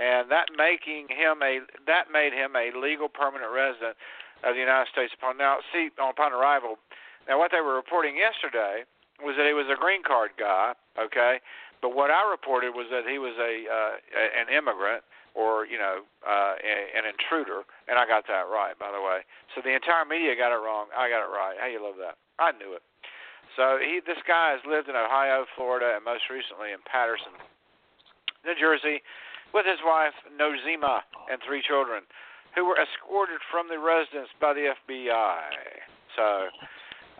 and 0.00 0.32
that 0.32 0.48
making 0.56 1.12
him 1.12 1.44
a 1.44 1.60
that 1.84 2.08
made 2.08 2.32
him 2.32 2.56
a 2.56 2.72
legal 2.72 3.12
permanent 3.12 3.52
resident 3.52 3.94
of 4.42 4.56
the 4.56 4.62
United 4.64 4.88
States 4.90 5.12
upon 5.12 5.36
now 5.36 5.60
see 5.70 5.92
upon 5.94 6.32
arrival. 6.32 6.80
Now, 7.28 7.38
what 7.38 7.52
they 7.52 7.60
were 7.60 7.76
reporting 7.76 8.16
yesterday 8.16 8.84
was 9.22 9.36
that 9.36 9.46
he 9.46 9.54
was 9.54 9.66
a 9.70 9.78
green 9.78 10.02
card 10.02 10.32
guy. 10.38 10.74
Okay, 10.98 11.38
but 11.84 11.92
what 11.92 12.08
I 12.08 12.24
reported 12.24 12.72
was 12.72 12.88
that 12.88 13.04
he 13.04 13.20
was 13.20 13.36
a 13.36 13.68
uh, 13.68 14.00
an 14.40 14.48
immigrant 14.48 15.04
or 15.36 15.68
you 15.68 15.76
know 15.76 16.00
uh, 16.24 16.56
an 16.64 17.04
intruder, 17.04 17.68
and 17.92 18.00
I 18.00 18.08
got 18.08 18.24
that 18.32 18.48
right, 18.48 18.72
by 18.80 18.88
the 18.88 19.04
way. 19.04 19.20
So 19.52 19.60
the 19.60 19.76
entire 19.76 20.08
media 20.08 20.32
got 20.32 20.48
it 20.48 20.64
wrong. 20.64 20.88
I 20.96 21.12
got 21.12 21.20
it 21.20 21.28
right. 21.28 21.60
How 21.60 21.68
you 21.68 21.84
love 21.84 22.00
that? 22.00 22.16
I 22.40 22.56
knew 22.56 22.72
it. 22.72 22.80
So 23.52 23.76
he, 23.76 24.00
this 24.00 24.16
guy 24.24 24.56
has 24.56 24.64
lived 24.64 24.88
in 24.88 24.96
Ohio, 24.96 25.44
Florida, 25.60 25.92
and 25.92 26.00
most 26.00 26.32
recently 26.32 26.72
in 26.72 26.80
Paterson, 26.88 27.36
New 28.48 28.56
Jersey, 28.56 29.04
with 29.52 29.68
his 29.68 29.84
wife 29.84 30.16
Nozima 30.40 31.04
and 31.28 31.36
three 31.44 31.60
children, 31.60 32.08
who 32.56 32.64
were 32.64 32.80
escorted 32.80 33.44
from 33.52 33.68
the 33.68 33.76
residence 33.76 34.32
by 34.40 34.56
the 34.56 34.72
FBI. 34.72 35.52
So 36.16 36.48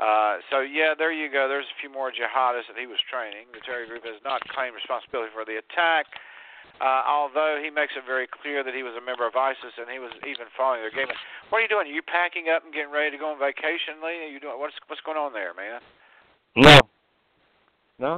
uh, 0.00 0.42
so 0.50 0.60
yeah, 0.60 0.94
there 0.98 1.14
you 1.14 1.30
go. 1.30 1.46
There's 1.46 1.70
a 1.70 1.78
few 1.78 1.90
more 1.90 2.10
jihadists 2.10 2.66
that 2.66 2.78
he 2.78 2.90
was 2.90 2.98
training. 3.06 3.46
The 3.54 3.62
terror 3.62 3.86
group 3.86 4.02
has 4.02 4.18
not 4.26 4.42
claimed 4.50 4.74
responsibility 4.74 5.30
for 5.30 5.46
the 5.46 5.62
attack, 5.62 6.10
uh, 6.82 7.06
although 7.06 7.62
he 7.62 7.70
makes 7.70 7.94
it 7.94 8.02
very 8.02 8.26
clear 8.26 8.66
that 8.66 8.74
he 8.74 8.82
was 8.82 8.98
a 8.98 9.04
member 9.04 9.22
of 9.22 9.38
ISIS 9.38 9.78
and 9.78 9.86
he 9.86 10.02
was 10.02 10.10
even 10.26 10.50
following 10.58 10.82
their 10.82 10.90
game. 10.90 11.06
What 11.54 11.62
are 11.62 11.64
you 11.64 11.70
doing? 11.70 11.86
Are 11.86 11.94
you 11.94 12.02
packing 12.02 12.50
up 12.50 12.66
and 12.66 12.74
getting 12.74 12.90
ready 12.90 13.14
to 13.14 13.20
go 13.20 13.30
on 13.30 13.38
vacation, 13.38 14.02
Lee? 14.02 14.26
Are 14.26 14.32
you 14.34 14.42
doing 14.42 14.58
what's 14.58 14.74
what's 14.90 15.02
going 15.06 15.18
on 15.18 15.30
there, 15.30 15.54
man? 15.54 15.78
No. 16.58 16.78
No. 18.02 18.12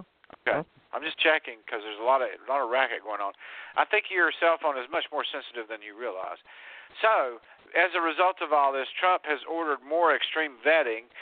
Okay. 0.48 0.64
I'm 0.96 1.04
just 1.04 1.20
checking 1.20 1.60
because 1.60 1.84
there's 1.84 2.00
a 2.00 2.08
lot 2.08 2.24
of 2.24 2.32
a 2.32 2.48
lot 2.48 2.64
of 2.64 2.72
racket 2.72 3.04
going 3.04 3.20
on. 3.20 3.36
I 3.76 3.84
think 3.84 4.08
your 4.08 4.32
cell 4.40 4.56
phone 4.56 4.80
is 4.80 4.88
much 4.88 5.04
more 5.12 5.28
sensitive 5.28 5.68
than 5.68 5.84
you 5.84 5.92
realize. 5.92 6.40
So, 7.04 7.44
as 7.76 7.92
a 7.92 8.00
result 8.00 8.40
of 8.40 8.56
all 8.56 8.72
this, 8.72 8.88
Trump 8.96 9.28
has 9.28 9.44
ordered 9.44 9.84
more 9.84 10.16
extreme 10.16 10.56
vetting 10.64 11.12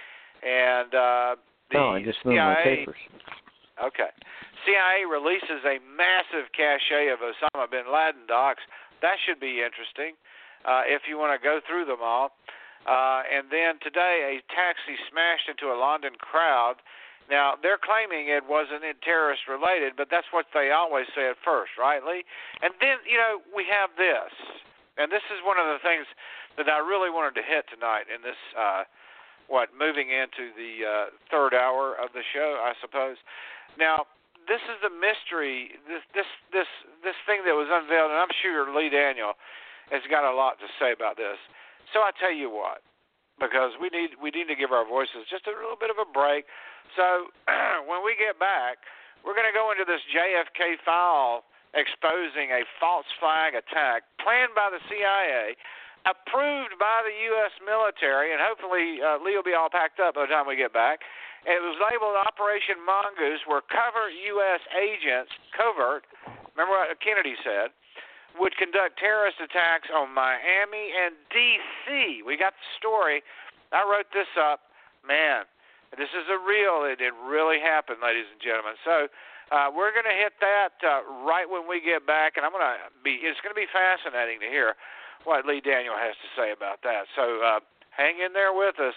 and 0.45 0.95
uh, 0.95 1.37
the 1.73 1.79
no, 1.79 1.97
I 1.97 2.03
just 2.05 2.21
moved 2.25 2.37
CIA, 2.37 2.55
my 2.55 2.63
papers. 2.63 3.03
Okay. 3.81 4.13
CIA 4.65 5.05
releases 5.09 5.65
a 5.65 5.81
massive 5.83 6.53
cache 6.55 6.93
of 7.11 7.21
Osama 7.21 7.69
bin 7.71 7.91
Laden 7.91 8.29
docs. 8.29 8.63
That 9.03 9.17
should 9.25 9.41
be 9.41 9.61
interesting 9.61 10.15
uh, 10.65 10.85
if 10.87 11.05
you 11.09 11.19
want 11.19 11.37
to 11.37 11.41
go 11.43 11.61
through 11.67 11.85
them 11.85 12.01
all. 12.01 12.37
Uh, 12.85 13.25
and 13.25 13.49
then 13.49 13.81
today, 13.81 14.37
a 14.37 14.45
taxi 14.53 14.97
smashed 15.09 15.49
into 15.49 15.73
a 15.73 15.77
London 15.77 16.13
crowd. 16.21 16.85
Now, 17.33 17.57
they're 17.57 17.81
claiming 17.81 18.29
it 18.29 18.45
wasn't 18.45 18.85
terrorist 19.01 19.49
related, 19.49 19.97
but 19.97 20.13
that's 20.13 20.29
what 20.29 20.53
they 20.53 20.69
always 20.69 21.09
say 21.17 21.25
at 21.33 21.41
first, 21.41 21.81
right, 21.81 22.05
Lee? 22.05 22.29
And 22.61 22.77
then, 22.85 23.01
you 23.09 23.17
know, 23.17 23.41
we 23.57 23.65
have 23.73 23.97
this. 23.97 24.29
And 25.01 25.09
this 25.09 25.25
is 25.33 25.41
one 25.41 25.57
of 25.57 25.65
the 25.65 25.81
things 25.81 26.05
that 26.61 26.69
I 26.69 26.79
really 26.85 27.09
wanted 27.09 27.33
to 27.41 27.45
hit 27.45 27.65
tonight 27.73 28.13
in 28.13 28.21
this 28.21 28.39
uh, 28.53 28.85
what 29.49 29.71
moving 29.77 30.09
into 30.11 30.53
the 30.57 30.73
uh, 30.85 31.07
third 31.31 31.53
hour 31.53 31.95
of 31.97 32.13
the 32.17 32.25
show, 32.33 32.61
I 32.63 32.73
suppose. 32.81 33.17
Now, 33.79 34.09
this 34.49 34.61
is 34.69 34.79
the 34.85 34.93
mystery. 34.93 35.77
This 35.89 36.05
this 36.13 36.29
this 36.53 36.69
this 37.01 37.19
thing 37.25 37.45
that 37.49 37.57
was 37.57 37.69
unveiled, 37.69 38.13
and 38.13 38.21
I'm 38.21 38.35
sure 38.45 38.69
Lee 38.73 38.93
Daniel 38.93 39.37
has 39.93 40.05
got 40.09 40.25
a 40.25 40.33
lot 40.33 40.61
to 40.61 40.69
say 40.81 40.93
about 40.93 41.17
this. 41.17 41.37
So 41.93 42.01
I 42.01 42.13
tell 42.17 42.33
you 42.33 42.49
what, 42.49 42.81
because 43.41 43.77
we 43.81 43.89
need 43.93 44.17
we 44.21 44.33
need 44.33 44.49
to 44.49 44.57
give 44.57 44.73
our 44.73 44.85
voices 44.85 45.29
just 45.29 45.49
a 45.49 45.55
little 45.55 45.81
bit 45.81 45.89
of 45.89 46.01
a 46.01 46.09
break. 46.09 46.45
So 46.97 47.33
when 47.89 48.05
we 48.05 48.17
get 48.17 48.37
back, 48.37 48.85
we're 49.25 49.37
going 49.37 49.49
to 49.49 49.57
go 49.57 49.73
into 49.73 49.89
this 49.89 50.05
JFK 50.13 50.81
file 50.85 51.45
exposing 51.75 52.55
a 52.55 52.63
false 52.79 53.09
flag 53.19 53.59
attack 53.59 54.07
planned 54.23 54.55
by 54.55 54.71
the 54.71 54.79
CIA 54.87 55.59
approved 56.05 56.77
by 56.77 57.01
the 57.05 57.15
U.S. 57.33 57.53
military, 57.65 58.33
and 58.33 58.41
hopefully 58.41 59.01
uh, 59.01 59.17
Lee 59.25 59.37
will 59.37 59.47
be 59.47 59.57
all 59.57 59.73
packed 59.73 60.01
up 60.01 60.15
by 60.17 60.29
the 60.29 60.33
time 60.33 60.45
we 60.45 60.57
get 60.57 60.73
back. 60.73 61.01
It 61.45 61.61
was 61.61 61.77
labeled 61.81 62.17
Operation 62.17 62.81
Mongoose, 62.81 63.45
where 63.45 63.61
covert 63.69 64.17
U.S. 64.37 64.63
agents, 64.73 65.33
covert, 65.53 66.09
remember 66.57 66.77
what 66.77 66.89
Kennedy 67.01 67.37
said, 67.45 67.73
would 68.37 68.57
conduct 68.57 68.99
terrorist 68.99 69.39
attacks 69.41 69.89
on 69.93 70.13
Miami 70.13 70.93
and 70.93 71.15
D.C. 71.31 72.25
We 72.25 72.37
got 72.37 72.57
the 72.57 72.69
story. 72.81 73.23
I 73.73 73.85
wrote 73.85 74.09
this 74.13 74.31
up. 74.41 74.73
Man, 75.05 75.45
this 75.97 76.11
is 76.17 76.27
a 76.33 76.41
real. 76.41 76.89
It, 76.89 77.05
it 77.05 77.13
really 77.29 77.61
happened, 77.61 78.01
ladies 78.01 78.27
and 78.33 78.41
gentlemen. 78.41 78.75
So 78.83 79.13
uh, 79.53 79.69
we're 79.69 79.93
going 79.93 80.09
to 80.09 80.17
hit 80.17 80.33
that 80.41 80.75
uh, 80.81 81.05
right 81.23 81.45
when 81.45 81.69
we 81.69 81.85
get 81.85 82.09
back, 82.09 82.41
and 82.41 82.43
I'm 82.43 82.51
going 82.51 82.65
to 82.65 82.89
be. 83.05 83.21
It's 83.21 83.39
going 83.45 83.53
to 83.53 83.61
be 83.61 83.69
fascinating 83.69 84.41
to 84.41 84.49
hear 84.49 84.75
what 85.25 85.47
Lee 85.47 85.61
Daniel 85.61 85.95
has 85.97 86.15
to 86.17 86.29
say 86.37 86.53
about 86.53 86.81
that. 86.83 87.05
So 87.17 87.41
uh, 87.43 87.61
hang 87.91 88.21
in 88.25 88.33
there 88.33 88.53
with 88.53 88.79
us. 88.81 88.95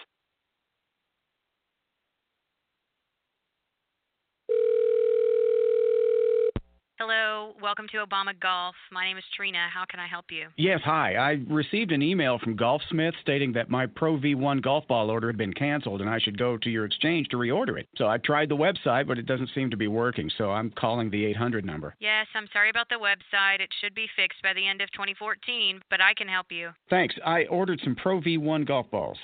Hello, 7.00 7.54
welcome 7.62 7.86
to 7.92 7.98
Obama 7.98 8.32
Golf. 8.40 8.74
My 8.90 9.04
name 9.04 9.18
is 9.18 9.24
Trina. 9.36 9.68
How 9.72 9.84
can 9.88 10.00
I 10.00 10.08
help 10.08 10.24
you? 10.30 10.48
Yes, 10.56 10.80
hi. 10.84 11.14
I 11.14 11.38
received 11.48 11.92
an 11.92 12.02
email 12.02 12.40
from 12.40 12.56
Golfsmith 12.56 13.12
stating 13.20 13.52
that 13.52 13.70
my 13.70 13.86
Pro 13.86 14.18
V1 14.18 14.60
golf 14.64 14.84
ball 14.88 15.08
order 15.08 15.28
had 15.28 15.38
been 15.38 15.54
canceled 15.54 16.00
and 16.00 16.10
I 16.10 16.18
should 16.18 16.36
go 16.36 16.56
to 16.56 16.68
your 16.68 16.84
exchange 16.84 17.28
to 17.28 17.36
reorder 17.36 17.78
it. 17.78 17.86
So 17.96 18.08
I 18.08 18.18
tried 18.18 18.48
the 18.48 18.56
website, 18.56 19.06
but 19.06 19.16
it 19.16 19.26
doesn't 19.26 19.50
seem 19.54 19.70
to 19.70 19.76
be 19.76 19.86
working. 19.86 20.28
So 20.36 20.50
I'm 20.50 20.72
calling 20.72 21.08
the 21.08 21.24
800 21.26 21.64
number. 21.64 21.94
Yes, 22.00 22.26
I'm 22.34 22.48
sorry 22.52 22.68
about 22.68 22.88
the 22.88 22.96
website. 22.96 23.60
It 23.60 23.70
should 23.80 23.94
be 23.94 24.08
fixed 24.16 24.42
by 24.42 24.52
the 24.52 24.66
end 24.66 24.80
of 24.80 24.90
2014, 24.90 25.80
but 25.90 26.00
I 26.00 26.14
can 26.14 26.26
help 26.26 26.46
you. 26.50 26.70
Thanks. 26.90 27.14
I 27.24 27.44
ordered 27.44 27.80
some 27.84 27.94
Pro 27.94 28.20
V1 28.20 28.66
golf 28.66 28.90
balls 28.90 29.18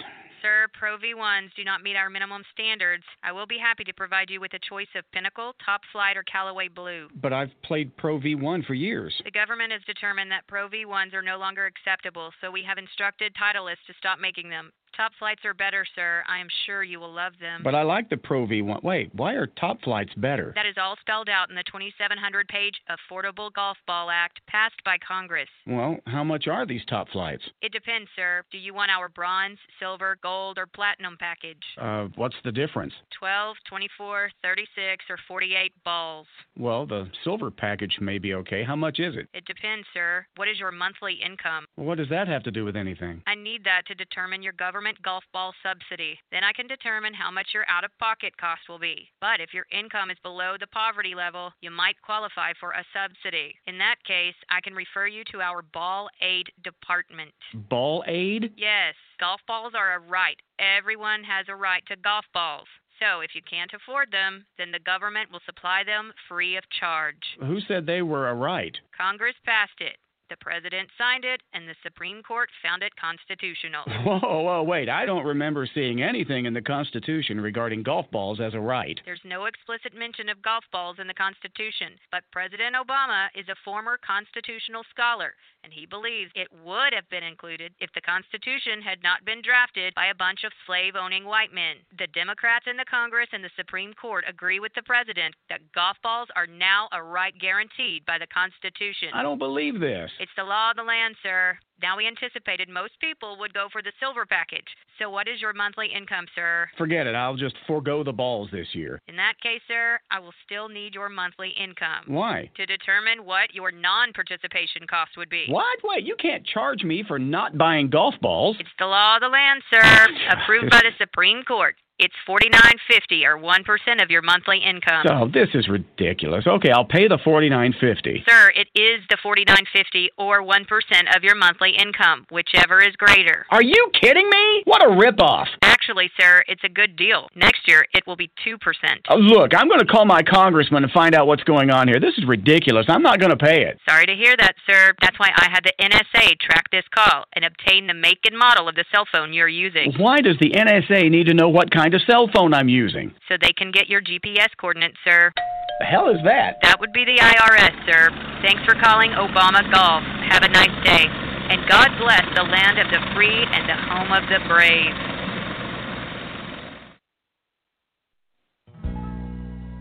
sir, 0.45 0.69
Pro 0.79 0.99
V1s 0.99 1.55
do 1.57 1.65
not 1.65 1.83
meet 1.83 1.97
our 1.97 2.11
minimum 2.11 2.43
standards, 2.53 3.05
I 3.23 3.33
will 3.33 3.47
be 3.47 3.57
happy 3.57 3.83
to 3.85 3.95
provide 3.95 4.29
you 4.29 4.41
with 4.41 4.53
a 4.53 4.59
choice 4.69 4.93
of 4.95 5.11
Pinnacle, 5.11 5.55
Top 5.65 5.81
Flight, 5.91 6.19
or 6.19 6.23
Callaway 6.25 6.69
Blue. 6.69 7.09
But 7.23 7.33
I've 7.33 7.51
played 7.63 7.97
Pro 7.97 8.21
V1 8.21 8.67
for 8.67 8.75
years. 8.75 9.15
The 9.25 9.31
government 9.31 9.73
has 9.73 9.81
determined 9.87 10.31
that 10.33 10.47
Pro 10.47 10.69
V1s 10.69 11.15
are 11.15 11.23
no 11.23 11.39
longer 11.39 11.65
acceptable, 11.65 12.31
so 12.43 12.51
we 12.51 12.63
have 12.63 12.77
instructed 12.77 13.33
Titleist 13.35 13.81
to 13.87 13.95
stop 13.99 14.19
making 14.21 14.51
them. 14.51 14.71
Top 14.97 15.11
flights 15.19 15.45
are 15.45 15.55
better, 15.55 15.85
sir. 15.97 16.23
I 16.29 16.39
am 16.39 16.47
sure 16.67 16.85
you 16.85 17.01
will 17.01 17.13
love 17.13 17.33
them. 17.41 17.63
But 17.65 17.75
I 17.75 17.83
like 17.83 18.09
the 18.09 18.17
Pro 18.17 18.47
V1. 18.47 18.85
Wait, 18.85 19.13
why 19.13 19.33
are 19.33 19.49
top 19.49 19.83
flights 19.83 20.13
better? 20.17 20.53
That 20.55 20.67
is 20.67 20.77
all 20.81 20.95
spelled 21.01 21.29
out 21.29 21.51
in 21.51 21.57
the 21.57 21.65
2700 21.65 22.47
page 22.47 22.75
Affordable 22.89 23.53
Golf 23.53 23.77
Ball 23.89 24.09
Act 24.11 24.41
passed 24.47 24.83
by 24.85 24.97
Congress. 25.07 25.49
Well, 25.67 25.97
how 26.07 26.23
much 26.23 26.47
are 26.47 26.65
these 26.65 26.85
top 26.89 27.09
flights? 27.09 27.43
It 27.61 27.73
depends, 27.73 28.09
sir. 28.15 28.45
Do 28.53 28.59
you 28.59 28.73
want 28.73 28.93
our 28.93 29.09
bronze, 29.09 29.59
silver, 29.81 30.17
gold, 30.23 30.59
or 30.59 30.67
platinum 30.67 31.17
package? 31.19 31.63
Uh, 31.77 32.07
what's 32.15 32.37
the 32.45 32.53
difference? 32.53 32.93
12, 33.19 33.57
24, 33.69 34.31
36, 34.43 35.05
or 35.11 35.19
48 35.27 35.73
balls. 35.85 36.27
Well, 36.57 36.87
the 36.87 37.11
silver 37.25 37.51
package 37.51 37.97
may 38.01 38.19
be 38.19 38.35
okay. 38.35 38.63
How 38.63 38.77
much 38.77 39.01
is 39.01 39.17
it? 39.17 39.27
It 39.35 39.45
depends, 39.47 39.89
sir. 39.93 40.25
What 40.37 40.47
is 40.47 40.61
your 40.61 40.71
monthly 40.71 41.15
income? 41.25 41.67
Well, 41.77 41.87
what 41.87 41.99
does 41.99 42.11
that 42.11 42.29
have 42.29 42.45
to 42.45 42.53
do 42.53 42.65
with 42.65 42.77
anything? 42.77 43.23
I 43.27 43.35
need 43.35 43.65
that 43.65 43.83
to 43.89 43.95
determine 43.97 44.43
your 44.43 44.53
government 44.53 44.84
government 44.85 45.03
golf 45.03 45.25
ball 45.33 45.55
subsidy. 45.63 46.19
Then 46.31 46.45
I 46.45 46.53
can 46.53 46.67
determine 46.67 47.15
how 47.15 47.31
much 47.31 47.49
your 47.55 47.65
out 47.71 47.85
of 47.85 47.99
pocket 47.99 48.37
cost 48.37 48.61
will 48.69 48.79
be. 48.79 49.09
But 49.19 49.41
if 49.41 49.55
your 49.55 49.65
income 49.73 50.11
is 50.11 50.19
below 50.23 50.57
the 50.61 50.67
poverty 50.67 51.15
level, 51.15 51.53
you 51.63 51.71
might 51.71 51.97
qualify 52.03 52.53
for 52.61 52.73
a 52.73 52.85
subsidy. 52.93 53.55
In 53.67 53.79
that 53.79 53.97
case, 54.07 54.35
I 54.51 54.61
can 54.61 54.75
refer 54.75 55.07
you 55.07 55.25
to 55.33 55.41
our 55.41 55.63
ball 55.63 56.11
aid 56.21 56.53
department. 56.63 57.33
Ball 57.71 58.05
aid? 58.07 58.53
Yes. 58.59 58.95
Golf 59.19 59.41
balls 59.49 59.73
are 59.75 59.95
a 59.95 60.01
right. 60.01 60.37
Everyone 60.59 61.25
has 61.25 61.47
a 61.49 61.57
right 61.57 61.83
to 61.89 61.97
golf 61.97 62.27
balls. 62.35 62.69
So 63.01 63.21
if 63.21 63.31
you 63.35 63.41
can't 63.49 63.73
afford 63.73 64.13
them, 64.13 64.45
then 64.59 64.71
the 64.71 64.85
government 64.85 65.33
will 65.33 65.41
supply 65.47 65.83
them 65.83 66.13
free 66.29 66.59
of 66.59 66.65
charge. 66.79 67.25
Who 67.41 67.59
said 67.67 67.87
they 67.87 68.03
were 68.03 68.29
a 68.29 68.35
right? 68.35 68.77
Congress 68.97 69.35
passed 69.47 69.81
it. 69.81 69.97
The 70.31 70.37
president 70.41 70.89
signed 70.97 71.25
it, 71.25 71.43
and 71.53 71.69
the 71.69 71.75
Supreme 71.83 72.23
Court 72.23 72.49
found 72.63 72.83
it 72.83 72.93
constitutional. 72.97 73.85
Whoa, 74.05 74.41
whoa, 74.41 74.63
wait. 74.63 74.89
I 74.89 75.05
don't 75.05 75.25
remember 75.25 75.69
seeing 75.73 76.03
anything 76.03 76.47
in 76.47 76.55
the 76.55 76.63
Constitution 76.63 77.41
regarding 77.41 77.83
golf 77.83 78.11
balls 78.11 78.41
as 78.41 78.55
a 78.55 78.61
right. 78.61 78.99
There's 79.05 79.21
no 79.25 79.45
explicit 79.45 79.93
mention 79.95 80.29
of 80.29 80.41
golf 80.43 80.65
balls 80.73 80.97
in 80.99 81.07
the 81.07 81.15
Constitution, 81.15 82.01
but 82.11 82.25
President 82.33 82.75
Obama 82.75 83.29
is 83.35 83.49
a 83.49 83.57
former 83.65 83.99
constitutional 84.01 84.83
scholar, 84.91 85.35
and 85.65 85.73
he 85.73 85.87
believes 85.87 86.31
it 86.37 86.53
would 86.63 86.93
have 86.93 87.09
been 87.09 87.25
included 87.25 87.73
if 87.81 87.89
the 87.95 88.05
Constitution 88.05 88.85
had 88.85 89.03
not 89.03 89.25
been 89.25 89.41
drafted 89.41 89.95
by 89.95 90.13
a 90.13 90.15
bunch 90.15 90.45
of 90.45 90.53
slave 90.69 90.95
owning 90.95 91.25
white 91.25 91.53
men. 91.53 91.81
The 91.99 92.13
Democrats 92.13 92.67
in 92.69 92.77
the 92.77 92.85
Congress 92.85 93.33
and 93.33 93.43
the 93.43 93.51
Supreme 93.57 93.95
Court 93.95 94.25
agree 94.29 94.61
with 94.61 94.73
the 94.77 94.85
president 94.85 95.35
that 95.49 95.65
golf 95.75 95.97
balls 96.03 96.29
are 96.37 96.47
now 96.47 96.89
a 96.93 97.03
right 97.03 97.35
guaranteed 97.41 98.05
by 98.05 98.19
the 98.21 98.29
Constitution. 98.29 99.09
I 99.15 99.23
don't 99.25 99.39
believe 99.39 99.81
this. 99.81 100.11
It's 100.21 100.37
the 100.37 100.45
law 100.45 100.71
of 100.71 100.77
the 100.77 100.85
land, 100.85 101.17
sir. 101.23 101.57
Now, 101.85 101.99
we 101.99 102.07
anticipated 102.07 102.71
most 102.71 102.95
people 102.99 103.37
would 103.39 103.53
go 103.53 103.69
for 103.71 103.83
the 103.83 103.93
silver 104.01 104.25
package. 104.25 104.65
So, 104.99 105.11
what 105.11 105.29
is 105.29 105.43
your 105.43 105.53
monthly 105.53 105.89
income, 105.95 106.25
sir? 106.35 106.67
Forget 106.79 107.07
it. 107.07 107.15
I'll 107.15 107.37
just 107.37 107.57
forego 107.67 108.03
the 108.03 108.11
balls 108.11 108.49
this 108.51 108.69
year. 108.73 109.03
In 109.07 109.17
that 109.17 109.35
case, 109.43 109.61
sir, 109.69 110.01
I 110.11 110.19
will 110.19 110.33
still 110.47 110.71
need 110.71 110.95
your 110.95 111.11
monthly 111.11 111.51
income. 111.63 112.05
Why? 112.07 112.51
To 112.57 112.65
determine 112.65 113.27
what 113.27 113.53
your 113.53 113.71
non 113.71 114.15
participation 114.15 114.87
cost 114.89 115.11
would 115.19 115.29
be. 115.29 115.45
What? 115.51 115.77
Wait, 115.85 116.05
you 116.05 116.17
can't 116.19 116.47
charge 116.47 116.85
me 116.85 117.05
for 117.07 117.19
not 117.19 117.59
buying 117.59 117.91
golf 117.91 118.15
balls. 118.23 118.57
It's 118.59 118.71
the 118.79 118.87
law 118.87 119.17
of 119.17 119.21
the 119.21 119.29
land, 119.29 119.63
sir, 119.71 120.07
approved 120.31 120.71
by 120.71 120.81
the 120.81 120.97
Supreme 120.97 121.43
Court. 121.43 121.77
It's 121.99 122.15
forty 122.27 122.49
nine 122.49 122.75
fifty 122.91 123.25
or 123.25 123.39
one 123.39 123.63
percent 123.63 124.01
of 124.01 124.11
your 124.11 124.23
monthly 124.23 124.59
income. 124.59 125.07
Oh, 125.09 125.29
this 125.29 125.49
is 125.55 125.69
ridiculous. 125.69 126.45
Okay, 126.47 126.71
I'll 126.71 126.85
pay 126.85 127.07
the 127.07 127.19
forty 127.23 127.49
nine 127.49 127.73
fifty. 127.81 128.25
Sir, 128.29 128.51
it 128.57 128.69
is 128.75 129.01
the 129.11 129.17
forty 129.23 129.45
nine 129.47 129.65
fifty 129.73 130.11
or 130.19 130.43
one 130.43 130.65
percent 130.65 131.15
of 131.15 131.23
your 131.23 131.37
monthly 131.37 131.71
income, 131.71 132.27
whichever 132.31 132.83
is 132.83 132.97
greater. 132.97 133.47
Are 133.51 133.63
you 133.63 133.91
kidding 134.01 134.29
me? 134.29 134.63
What 134.65 134.83
a 134.83 134.89
ripoff! 134.89 135.47
Actually, 135.85 136.11
sir, 136.19 136.43
it's 136.49 136.65
a 136.65 136.69
good 136.69 136.97
deal. 136.97 137.29
Next 137.37 137.69
year 137.69 137.85
it 137.93 138.07
will 138.07 138.17
be 138.17 138.31
two 138.43 138.57
percent. 138.57 139.05
Oh, 139.11 139.17
look, 139.17 139.53
I'm 139.55 139.69
going 139.69 139.81
to 139.81 139.87
call 139.87 140.07
my 140.07 140.23
congressman 140.23 140.83
and 140.83 140.91
find 140.93 141.15
out 141.15 141.27
what's 141.27 141.45
going 141.45 141.69
on 141.69 141.89
here. 141.89 142.01
This 142.01 142.17
is 142.17 142.25
ridiculous. 142.27 142.87
I'm 142.89 143.03
not 143.03 143.21
going 143.21 143.33
to 143.33 143.37
pay 143.37 143.67
it. 143.67 143.79
Sorry 143.87 144.07
to 144.07 144.15
hear 144.15 144.35
that, 144.39 144.55
sir. 144.67 144.95
That's 145.03 145.19
why 145.19 145.29
I 145.37 145.51
had 145.53 145.61
the 145.63 145.75
NSA 145.79 146.41
track 146.41 146.71
this 146.73 146.85
call 146.95 147.25
and 147.35 147.45
obtain 147.45 147.87
the 147.87 147.93
make 147.93 148.21
and 148.25 148.39
model 148.39 148.67
of 148.67 148.77
the 148.77 148.87
cell 148.91 149.05
phone 149.13 149.35
you're 149.35 149.47
using. 149.47 149.93
Why 149.99 150.23
does 150.23 150.37
the 150.41 150.53
NSA 150.53 151.11
need 151.11 151.27
to 151.27 151.35
know 151.35 151.51
what 151.51 151.71
kind 151.71 151.93
of 151.93 152.01
cell 152.09 152.31
phone 152.35 152.55
I'm 152.55 152.71
using? 152.71 153.13
So 153.29 153.37
they 153.39 153.53
can 153.53 153.71
get 153.71 153.87
your 153.87 154.01
GPS 154.01 154.57
coordinates, 154.59 154.97
sir. 155.05 155.33
The 155.81 155.85
hell 155.85 156.09
is 156.09 156.25
that? 156.25 156.63
That 156.63 156.81
would 156.81 156.95
be 156.95 157.05
the 157.05 157.19
IRS, 157.21 157.77
sir. 157.85 158.09
Thanks 158.41 158.65
for 158.65 158.73
calling 158.81 159.11
Obama 159.11 159.61
Golf. 159.71 160.03
Have 160.33 160.45
a 160.45 160.49
nice 160.49 160.73
day. 160.83 161.05
And 161.45 161.61
God 161.69 161.93
bless 162.01 162.25
the 162.35 162.43
land 162.43 162.79
of 162.81 162.89
the 162.89 163.05
free 163.13 163.45
and 163.53 163.69
the 163.69 163.77
home 163.77 164.17
of 164.17 164.25
the 164.33 164.41
brave. 164.49 165.14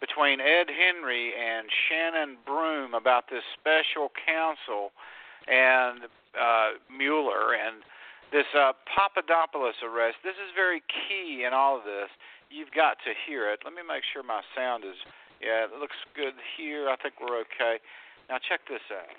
between 0.00 0.40
Ed 0.40 0.72
Henry 0.72 1.36
and 1.36 1.68
Shannon 1.68 2.40
Bream 2.48 2.94
about 2.96 3.28
this 3.28 3.44
special 3.52 4.08
counsel 4.24 4.96
and 5.44 6.08
uh, 6.32 6.80
Mueller 6.88 7.52
and 7.52 7.84
this 8.32 8.48
uh, 8.56 8.72
Papadopoulos 8.88 9.76
arrest. 9.84 10.16
This 10.24 10.40
is 10.40 10.56
very 10.56 10.80
key 10.88 11.44
in 11.44 11.52
all 11.52 11.76
of 11.76 11.84
this. 11.84 12.08
You've 12.48 12.72
got 12.72 12.96
to 13.04 13.12
hear 13.28 13.52
it. 13.52 13.60
Let 13.68 13.76
me 13.76 13.84
make 13.84 14.04
sure 14.16 14.24
my 14.24 14.40
sound 14.56 14.84
is. 14.88 14.96
Yeah, 15.44 15.68
it 15.68 15.76
looks 15.76 16.00
good 16.16 16.40
here. 16.56 16.88
I 16.88 16.96
think 16.96 17.20
we're 17.20 17.36
okay. 17.44 17.84
Now 18.32 18.40
check 18.40 18.64
this 18.64 18.84
out. 18.88 19.12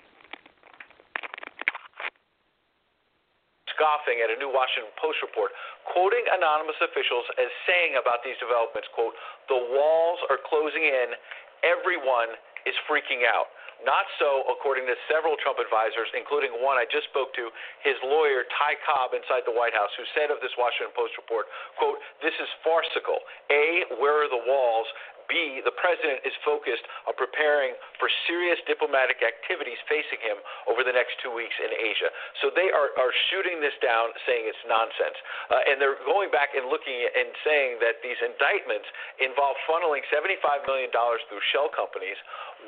Scoffing 3.78 4.18
at 4.18 4.34
a 4.34 4.36
new 4.42 4.50
Washington 4.50 4.90
Post 4.98 5.22
report, 5.22 5.54
quoting 5.86 6.26
anonymous 6.34 6.76
officials 6.82 7.22
as 7.38 7.46
saying 7.62 7.94
about 7.94 8.26
these 8.26 8.34
developments, 8.42 8.90
quote, 8.90 9.14
the 9.46 9.56
walls 9.70 10.18
are 10.26 10.42
closing 10.42 10.82
in, 10.82 11.14
everyone 11.62 12.34
is 12.66 12.74
freaking 12.90 13.22
out. 13.22 13.54
Not 13.86 14.10
so, 14.18 14.42
according 14.50 14.90
to 14.90 14.98
several 15.06 15.38
Trump 15.38 15.62
advisors, 15.62 16.10
including 16.10 16.50
one 16.58 16.74
I 16.74 16.82
just 16.90 17.06
spoke 17.14 17.30
to, 17.38 17.46
his 17.86 17.94
lawyer, 18.02 18.42
Ty 18.58 18.74
Cobb, 18.82 19.14
inside 19.14 19.46
the 19.46 19.54
White 19.54 19.70
House, 19.70 19.94
who 19.94 20.02
said 20.18 20.34
of 20.34 20.42
this 20.42 20.50
Washington 20.58 20.90
Post 20.98 21.14
report, 21.14 21.46
quote, 21.78 22.02
this 22.18 22.34
is 22.42 22.50
farcical. 22.66 23.22
A, 23.54 23.86
where 24.02 24.18
are 24.18 24.26
the 24.26 24.42
walls? 24.50 24.90
B, 25.28 25.60
the 25.62 25.74
president 25.76 26.24
is 26.24 26.32
focused 26.42 26.84
on 27.04 27.14
preparing 27.14 27.76
for 28.00 28.08
serious 28.26 28.56
diplomatic 28.64 29.20
activities 29.20 29.76
facing 29.86 30.20
him 30.24 30.40
over 30.66 30.82
the 30.82 30.92
next 30.92 31.20
two 31.20 31.30
weeks 31.30 31.54
in 31.60 31.70
Asia. 31.70 32.08
So 32.40 32.48
they 32.48 32.72
are, 32.72 32.96
are 32.96 33.12
shooting 33.30 33.60
this 33.60 33.76
down, 33.84 34.10
saying 34.24 34.48
it's 34.48 34.64
nonsense. 34.64 35.16
Uh, 35.52 35.68
and 35.68 35.76
they're 35.76 36.00
going 36.08 36.32
back 36.32 36.56
and 36.56 36.66
looking 36.72 36.96
and 36.96 37.28
saying 37.44 37.80
that 37.84 38.00
these 38.00 38.18
indictments 38.24 38.88
involve 39.20 39.56
funneling 39.68 40.02
$75 40.08 40.64
million 40.64 40.88
through 40.92 41.44
shell 41.52 41.68
companies 41.68 42.16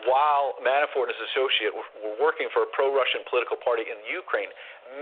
while 0.06 0.56
Manafort 0.62 1.10
and 1.10 1.16
his 1.16 1.22
associate 1.34 1.74
were 1.74 2.16
working 2.22 2.48
for 2.54 2.64
a 2.64 2.70
pro 2.70 2.88
Russian 2.94 3.26
political 3.26 3.58
party 3.58 3.84
in 3.88 3.98
Ukraine 4.06 4.48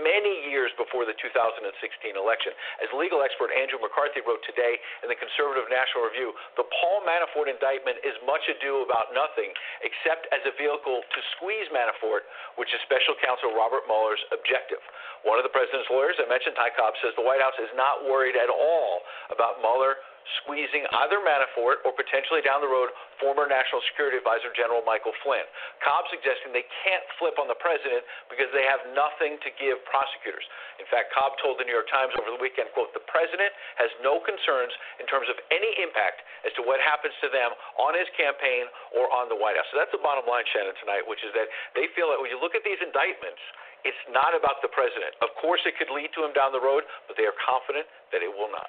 many 0.01 0.45
years 0.47 0.69
before 0.77 1.03
the 1.03 1.17
2016 1.17 1.65
election. 2.13 2.53
As 2.81 2.89
legal 2.93 3.25
expert 3.25 3.49
Andrew 3.53 3.81
McCarthy 3.81 4.21
wrote 4.21 4.41
today 4.45 4.77
in 5.01 5.09
the 5.09 5.17
Conservative 5.17 5.65
National 5.67 6.05
Review, 6.05 6.33
the 6.55 6.65
Paul 6.69 7.01
Manafort 7.05 7.49
indictment 7.49 7.97
is 8.05 8.13
much 8.25 8.45
ado 8.49 8.85
about 8.85 9.11
nothing 9.11 9.49
except 9.81 10.29
as 10.29 10.41
a 10.45 10.53
vehicle 10.55 11.01
to 11.01 11.19
squeeze 11.37 11.67
Manafort, 11.73 12.29
which 12.61 12.69
is 12.71 12.79
special 12.85 13.17
counsel 13.19 13.53
Robert 13.57 13.89
Mueller's 13.89 14.21
objective. 14.29 14.81
One 15.27 15.35
of 15.35 15.43
the 15.43 15.51
president's 15.51 15.89
lawyers, 15.91 16.15
I 16.21 16.29
mentioned 16.29 16.55
Ty 16.55 16.77
Cobb, 16.79 16.95
says 17.03 17.11
the 17.19 17.25
White 17.25 17.43
House 17.43 17.57
is 17.59 17.71
not 17.75 18.07
worried 18.07 18.39
at 18.39 18.47
all 18.47 19.03
about 19.33 19.59
Mueller 19.59 19.99
squeezing 20.43 20.85
either 21.05 21.19
Manafort 21.21 21.81
or 21.83 21.91
potentially 21.93 22.41
down 22.41 22.61
the 22.61 22.69
road 22.69 22.93
former 23.19 23.45
National 23.45 23.83
Security 23.91 24.15
Advisor 24.15 24.53
General 24.55 24.79
Michael 24.87 25.13
Flynn. 25.25 25.43
Cobb 25.83 26.07
suggesting 26.07 26.55
they 26.55 26.67
can't 26.85 27.03
flip 27.19 27.35
on 27.41 27.51
the 27.51 27.57
president 27.59 28.05
because 28.31 28.47
they 28.55 28.63
have 28.63 28.79
nothing 28.95 29.35
to 29.43 29.49
give 29.59 29.81
prosecutors. 29.83 30.45
In 30.79 30.87
fact, 30.87 31.11
Cobb 31.11 31.35
told 31.43 31.59
the 31.59 31.67
New 31.67 31.75
York 31.75 31.91
Times 31.91 32.15
over 32.15 32.31
the 32.31 32.39
weekend, 32.39 32.71
quote, 32.71 32.95
the 32.95 33.03
president 33.11 33.51
has 33.75 33.91
no 33.99 34.23
concerns 34.23 34.71
in 35.03 35.05
terms 35.11 35.27
of 35.27 35.35
any 35.51 35.71
impact 35.83 36.23
as 36.47 36.55
to 36.55 36.63
what 36.63 36.79
happens 36.79 37.13
to 37.19 37.27
them 37.29 37.51
on 37.75 37.93
his 37.97 38.07
campaign 38.15 38.71
or 38.95 39.11
on 39.11 39.27
the 39.27 39.35
White 39.35 39.59
House. 39.59 39.67
So 39.73 39.77
that's 39.77 39.91
the 39.91 40.01
bottom 40.01 40.23
line, 40.23 40.47
Shannon, 40.55 40.75
tonight, 40.79 41.03
which 41.03 41.21
is 41.27 41.35
that 41.35 41.51
they 41.75 41.91
feel 41.93 42.07
that 42.15 42.19
when 42.23 42.31
you 42.31 42.39
look 42.39 42.55
at 42.55 42.63
these 42.63 42.79
indictments, 42.79 43.43
it's 43.83 43.99
not 44.11 44.35
about 44.35 44.59
the 44.59 44.71
president. 44.71 45.15
Of 45.23 45.31
course, 45.39 45.63
it 45.63 45.75
could 45.79 45.91
lead 45.91 46.11
to 46.15 46.23
him 46.23 46.35
down 46.35 46.51
the 46.51 46.59
road, 46.59 46.83
but 47.07 47.15
they 47.15 47.27
are 47.27 47.35
confident 47.39 47.87
that 48.11 48.19
it 48.19 48.31
will 48.31 48.51
not 48.51 48.67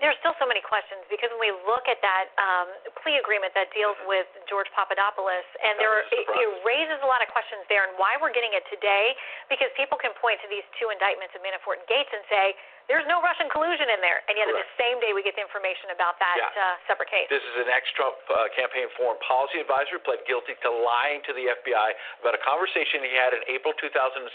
there's 0.00 0.16
still 0.24 0.32
so 0.40 0.48
many 0.48 0.64
questions 0.64 1.04
because 1.12 1.28
when 1.36 1.40
we 1.40 1.52
look 1.68 1.84
at 1.84 2.00
that 2.00 2.32
um, 2.40 2.68
plea 3.04 3.20
agreement 3.20 3.52
that 3.52 3.68
deals 3.76 3.96
with 4.08 4.24
George 4.48 4.68
Papadopoulos, 4.72 5.44
and 5.60 5.76
there 5.76 6.08
it, 6.08 6.24
it 6.24 6.50
raises 6.64 6.96
a 7.04 7.08
lot 7.08 7.20
of 7.20 7.28
questions 7.28 7.60
there, 7.68 7.84
and 7.84 7.92
why 8.00 8.16
we're 8.16 8.32
getting 8.32 8.56
it 8.56 8.64
today, 8.72 9.12
because 9.52 9.68
people 9.76 10.00
can 10.00 10.16
point 10.16 10.40
to 10.40 10.48
these 10.48 10.64
two 10.80 10.88
indictments 10.88 11.36
of 11.36 11.44
Manafort 11.44 11.84
and 11.84 11.86
Gates 11.86 12.08
and 12.10 12.24
say 12.32 12.56
there's 12.90 13.06
no 13.06 13.22
Russian 13.22 13.46
collusion 13.54 13.86
in 13.86 14.02
there, 14.02 14.18
and 14.26 14.34
yet 14.34 14.50
Correct. 14.50 14.66
the 14.66 14.74
same 14.74 14.98
day 14.98 15.14
we 15.14 15.22
get 15.22 15.38
the 15.38 15.46
information 15.46 15.94
about 15.94 16.18
that 16.18 16.34
yeah. 16.34 16.50
uh, 16.58 16.74
separate 16.90 17.06
case. 17.06 17.30
This 17.30 17.46
is 17.54 17.62
an 17.62 17.70
ex-Trump 17.70 18.18
uh, 18.26 18.50
campaign 18.58 18.90
foreign 18.98 19.22
policy 19.22 19.62
advisor 19.62 19.94
who 19.94 20.02
pled 20.02 20.26
guilty 20.26 20.58
to 20.66 20.70
lying 20.74 21.22
to 21.22 21.32
the 21.32 21.54
FBI 21.54 21.88
about 22.18 22.34
a 22.34 22.42
conversation 22.42 23.06
he 23.06 23.14
had 23.14 23.30
in 23.30 23.46
April 23.46 23.70
2016 23.78 24.26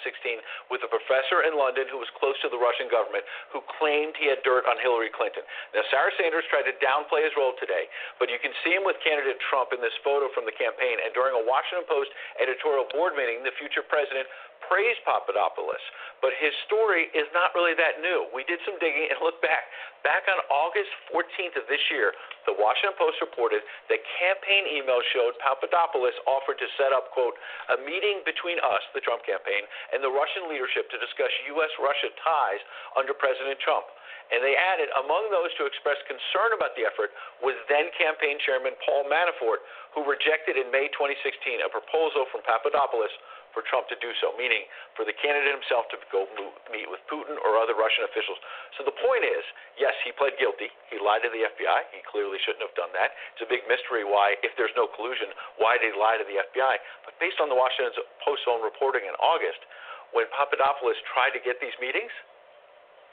with 0.71 0.79
a 0.87 0.89
professor 0.89 1.43
in 1.43 1.59
London 1.59 1.91
who 1.91 1.99
was 1.99 2.07
close 2.15 2.39
to 2.39 2.47
the 2.47 2.55
Russian 2.55 2.87
government, 2.87 3.27
who 3.51 3.59
claimed 3.75 4.15
he 4.15 4.31
had 4.31 4.39
dirt 4.47 4.63
on 4.71 4.79
Hillary 4.79 5.11
Clinton. 5.11 5.43
Now, 5.75 5.83
Sarah 5.91 6.15
Sanders 6.15 6.47
tried 6.47 6.63
to 6.71 6.75
downplay 6.79 7.27
his 7.27 7.35
role 7.35 7.59
today, 7.59 7.91
but 8.23 8.31
you 8.31 8.39
can 8.39 8.55
see 8.63 8.71
him 8.71 8.87
with 8.87 8.95
candidate 9.03 9.35
Trump 9.51 9.75
in 9.75 9.83
this 9.83 9.93
photo 9.99 10.31
from 10.31 10.47
the 10.47 10.55
campaign, 10.55 11.03
and 11.03 11.11
during 11.11 11.35
a 11.35 11.43
Washington 11.43 11.83
Post 11.91 12.07
editorial 12.39 12.87
board 12.95 13.19
meeting, 13.19 13.43
the 13.43 13.51
future 13.59 13.83
president 13.83 14.31
praised 14.71 15.01
Papadopoulos, 15.03 15.81
but 16.23 16.31
his 16.39 16.55
story 16.65 17.11
is 17.13 17.27
not 17.35 17.53
really 17.53 17.75
that 17.77 18.01
new. 18.01 18.25
We 18.33 18.44
did 18.45 18.61
some 18.63 18.77
digging 18.81 19.09
and 19.09 19.17
look 19.21 19.41
back. 19.43 19.69
Back 20.05 20.29
on 20.29 20.37
August 20.53 20.89
14th 21.09 21.57
of 21.57 21.65
this 21.65 21.81
year, 21.89 22.13
the 22.45 22.53
Washington 22.53 22.93
Post 22.97 23.17
reported 23.21 23.65
that 23.89 23.99
campaign 24.21 24.69
emails 24.69 25.05
showed 25.09 25.33
Papadopoulos 25.41 26.13
offered 26.29 26.61
to 26.61 26.67
set 26.77 26.93
up, 26.93 27.09
quote, 27.09 27.33
a 27.73 27.77
meeting 27.81 28.21
between 28.21 28.61
us, 28.61 28.85
the 28.93 29.01
Trump 29.01 29.25
campaign, 29.25 29.65
and 29.93 30.05
the 30.05 30.13
Russian 30.13 30.45
leadership 30.45 30.89
to 30.93 30.97
discuss 31.01 31.33
U.S. 31.57 31.73
Russia 31.81 32.13
ties 32.21 32.61
under 32.93 33.17
President 33.17 33.57
Trump. 33.61 33.89
And 34.33 34.41
they 34.41 34.57
added, 34.57 34.89
among 35.05 35.29
those 35.29 35.53
to 35.61 35.69
express 35.69 36.01
concern 36.09 36.57
about 36.57 36.73
the 36.73 36.81
effort 36.81 37.13
was 37.45 37.53
then 37.69 37.93
campaign 37.93 38.41
chairman 38.41 38.73
Paul 38.81 39.05
Manafort, 39.05 39.61
who 39.93 40.01
rejected 40.01 40.57
in 40.57 40.73
May 40.73 40.89
2016 40.97 41.61
a 41.61 41.69
proposal 41.69 42.25
from 42.33 42.41
Papadopoulos 42.41 43.13
for 43.55 43.63
Trump 43.63 43.87
to 43.87 43.97
do 44.03 44.11
so, 44.19 44.35
meaning 44.35 44.67
for 44.99 45.07
the 45.07 45.15
candidate 45.15 45.55
himself 45.55 45.87
to 45.95 45.97
go 46.11 46.27
meet 46.69 46.91
with 46.91 46.99
Putin 47.07 47.39
or 47.39 47.55
other 47.55 47.71
Russian 47.73 48.03
officials. 48.03 48.35
So 48.75 48.83
the 48.83 48.93
point 48.99 49.23
is, 49.23 49.41
yes, 49.79 49.95
he 50.03 50.11
pled 50.11 50.35
guilty. 50.35 50.67
He 50.91 50.99
lied 50.99 51.23
to 51.23 51.31
the 51.31 51.47
FBI. 51.47 51.79
He 51.95 52.03
clearly 52.03 52.37
shouldn't 52.43 52.67
have 52.67 52.75
done 52.75 52.91
that. 52.93 53.15
It's 53.33 53.47
a 53.47 53.49
big 53.49 53.63
mystery 53.71 54.03
why, 54.03 54.35
if 54.43 54.51
there's 54.59 54.75
no 54.75 54.91
collusion, 54.91 55.31
why 55.55 55.79
did 55.79 55.95
he 55.95 55.95
lie 55.95 56.19
to 56.19 56.27
the 56.27 56.43
FBI? 56.51 56.75
But 57.07 57.15
based 57.23 57.39
on 57.39 57.47
the 57.47 57.55
Washington 57.55 57.95
Post's 58.19 58.45
own 58.51 58.59
reporting 58.59 59.07
in 59.07 59.15
August, 59.23 59.63
when 60.11 60.27
Papadopoulos 60.35 60.99
tried 61.15 61.31
to 61.31 61.41
get 61.41 61.63
these 61.63 61.75
meetings, 61.79 62.11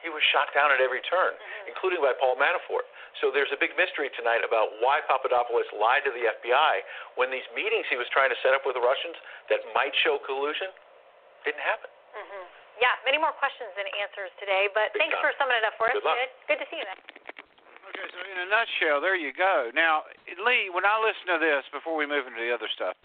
he 0.03 0.11
was 0.11 0.21
shot 0.35 0.51
down 0.53 0.75
at 0.75 0.83
every 0.83 1.01
turn, 1.07 1.33
mm-hmm. 1.33 1.71
including 1.71 2.03
by 2.03 2.13
Paul 2.19 2.35
Manafort. 2.35 2.85
So 3.23 3.31
there's 3.31 3.51
a 3.55 3.59
big 3.59 3.73
mystery 3.79 4.11
tonight 4.19 4.43
about 4.43 4.75
why 4.83 4.99
Papadopoulos 5.07 5.71
lied 5.79 6.03
to 6.05 6.13
the 6.13 6.27
FBI 6.43 6.75
when 7.15 7.31
these 7.31 7.47
meetings 7.55 7.87
he 7.87 7.97
was 7.97 8.11
trying 8.11 8.35
to 8.35 8.39
set 8.43 8.53
up 8.53 8.67
with 8.67 8.75
the 8.75 8.85
Russians 8.85 9.15
that 9.49 9.63
might 9.73 9.95
show 10.03 10.19
collusion 10.27 10.75
didn't 11.47 11.63
happen. 11.63 11.91
Mm-hmm. 12.19 12.45
Yeah, 12.83 12.99
many 13.07 13.21
more 13.21 13.35
questions 13.37 13.71
than 13.79 13.87
answers 14.01 14.33
today, 14.43 14.67
but 14.75 14.91
Big 14.97 15.07
thanks 15.07 15.17
time. 15.21 15.23
for 15.23 15.31
summing 15.39 15.59
it 15.61 15.65
up 15.67 15.77
for 15.79 15.93
us. 15.93 15.95
Good, 15.95 16.07
luck. 16.07 16.19
Good, 16.19 16.57
good 16.57 16.61
to 16.65 16.67
see 16.73 16.81
you, 16.81 16.87
man. 16.89 16.99
Okay, 17.93 18.07
so 18.09 18.19
in 18.25 18.39
a 18.43 18.49
nutshell, 18.49 19.05
there 19.05 19.15
you 19.15 19.31
go. 19.37 19.69
Now, 19.77 20.09
Lee, 20.41 20.73
when 20.73 20.89
I 20.89 20.97
listen 20.99 21.29
to 21.37 21.39
this 21.39 21.63
before 21.71 21.95
we 21.95 22.09
move 22.09 22.25
into 22.25 22.41
the 22.41 22.51
other 22.51 22.71
stuff, 22.73 22.97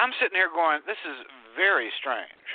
I'm 0.00 0.10
sitting 0.16 0.36
here 0.36 0.48
going, 0.48 0.80
this 0.88 1.00
is 1.04 1.28
very 1.52 1.92
strange. 2.00 2.46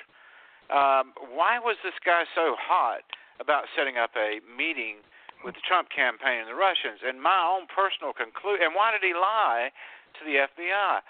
Um, 0.73 1.13
why 1.35 1.59
was 1.59 1.75
this 1.83 1.95
guy 2.01 2.23
so 2.33 2.55
hot 2.57 3.05
about 3.41 3.65
setting 3.73 3.97
up 3.97 4.13
a 4.13 4.37
meeting 4.45 5.01
with 5.41 5.57
the 5.57 5.65
Trump 5.65 5.89
campaign 5.89 6.45
and 6.45 6.49
the 6.49 6.57
Russians. 6.57 7.01
And 7.01 7.17
my 7.17 7.41
own 7.41 7.65
personal 7.65 8.13
conclusion, 8.13 8.69
and 8.69 8.77
why 8.77 8.93
did 8.93 9.01
he 9.01 9.17
lie 9.17 9.73
to 9.73 10.21
the 10.21 10.45
FBI? 10.45 11.01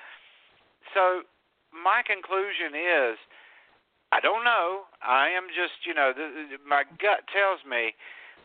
So 0.95 1.27
my 1.75 1.99
conclusion 2.07 2.71
is, 2.71 3.19
I 4.15 4.23
don't 4.23 4.47
know. 4.47 4.87
I 5.03 5.31
am 5.35 5.51
just, 5.51 5.83
you 5.83 5.93
know, 5.93 6.15
the, 6.15 6.55
the, 6.55 6.57
my 6.63 6.87
gut 6.99 7.27
tells 7.31 7.63
me 7.67 7.95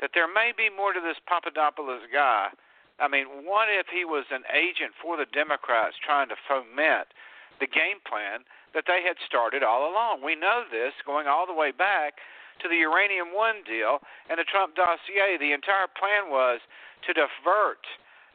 that 0.02 0.10
there 0.14 0.30
may 0.30 0.50
be 0.54 0.70
more 0.70 0.92
to 0.92 1.02
this 1.02 1.18
Papadopoulos 1.26 2.10
guy. 2.10 2.50
I 2.98 3.08
mean, 3.08 3.44
what 3.44 3.68
if 3.68 3.86
he 3.92 4.04
was 4.04 4.24
an 4.30 4.46
agent 4.50 4.94
for 4.98 5.16
the 5.16 5.28
Democrats 5.30 5.96
trying 6.00 6.28
to 6.30 6.38
foment 6.48 7.12
the 7.60 7.68
game 7.68 8.00
plan 8.06 8.46
that 8.74 8.84
they 8.86 9.02
had 9.04 9.18
started 9.26 9.62
all 9.62 9.90
along? 9.90 10.22
We 10.22 10.34
know 10.34 10.64
this 10.70 10.94
going 11.04 11.26
all 11.26 11.46
the 11.46 11.56
way 11.56 11.72
back 11.72 12.18
to 12.62 12.68
the 12.68 12.76
Uranium 12.76 13.34
One 13.34 13.62
deal 13.64 14.00
and 14.30 14.38
the 14.38 14.44
Trump 14.44 14.74
dossier. 14.74 15.36
The 15.38 15.52
entire 15.52 15.88
plan 15.88 16.30
was 16.30 16.60
to 17.06 17.12
divert 17.12 17.84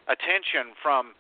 attention 0.08 0.74
from 0.82 1.14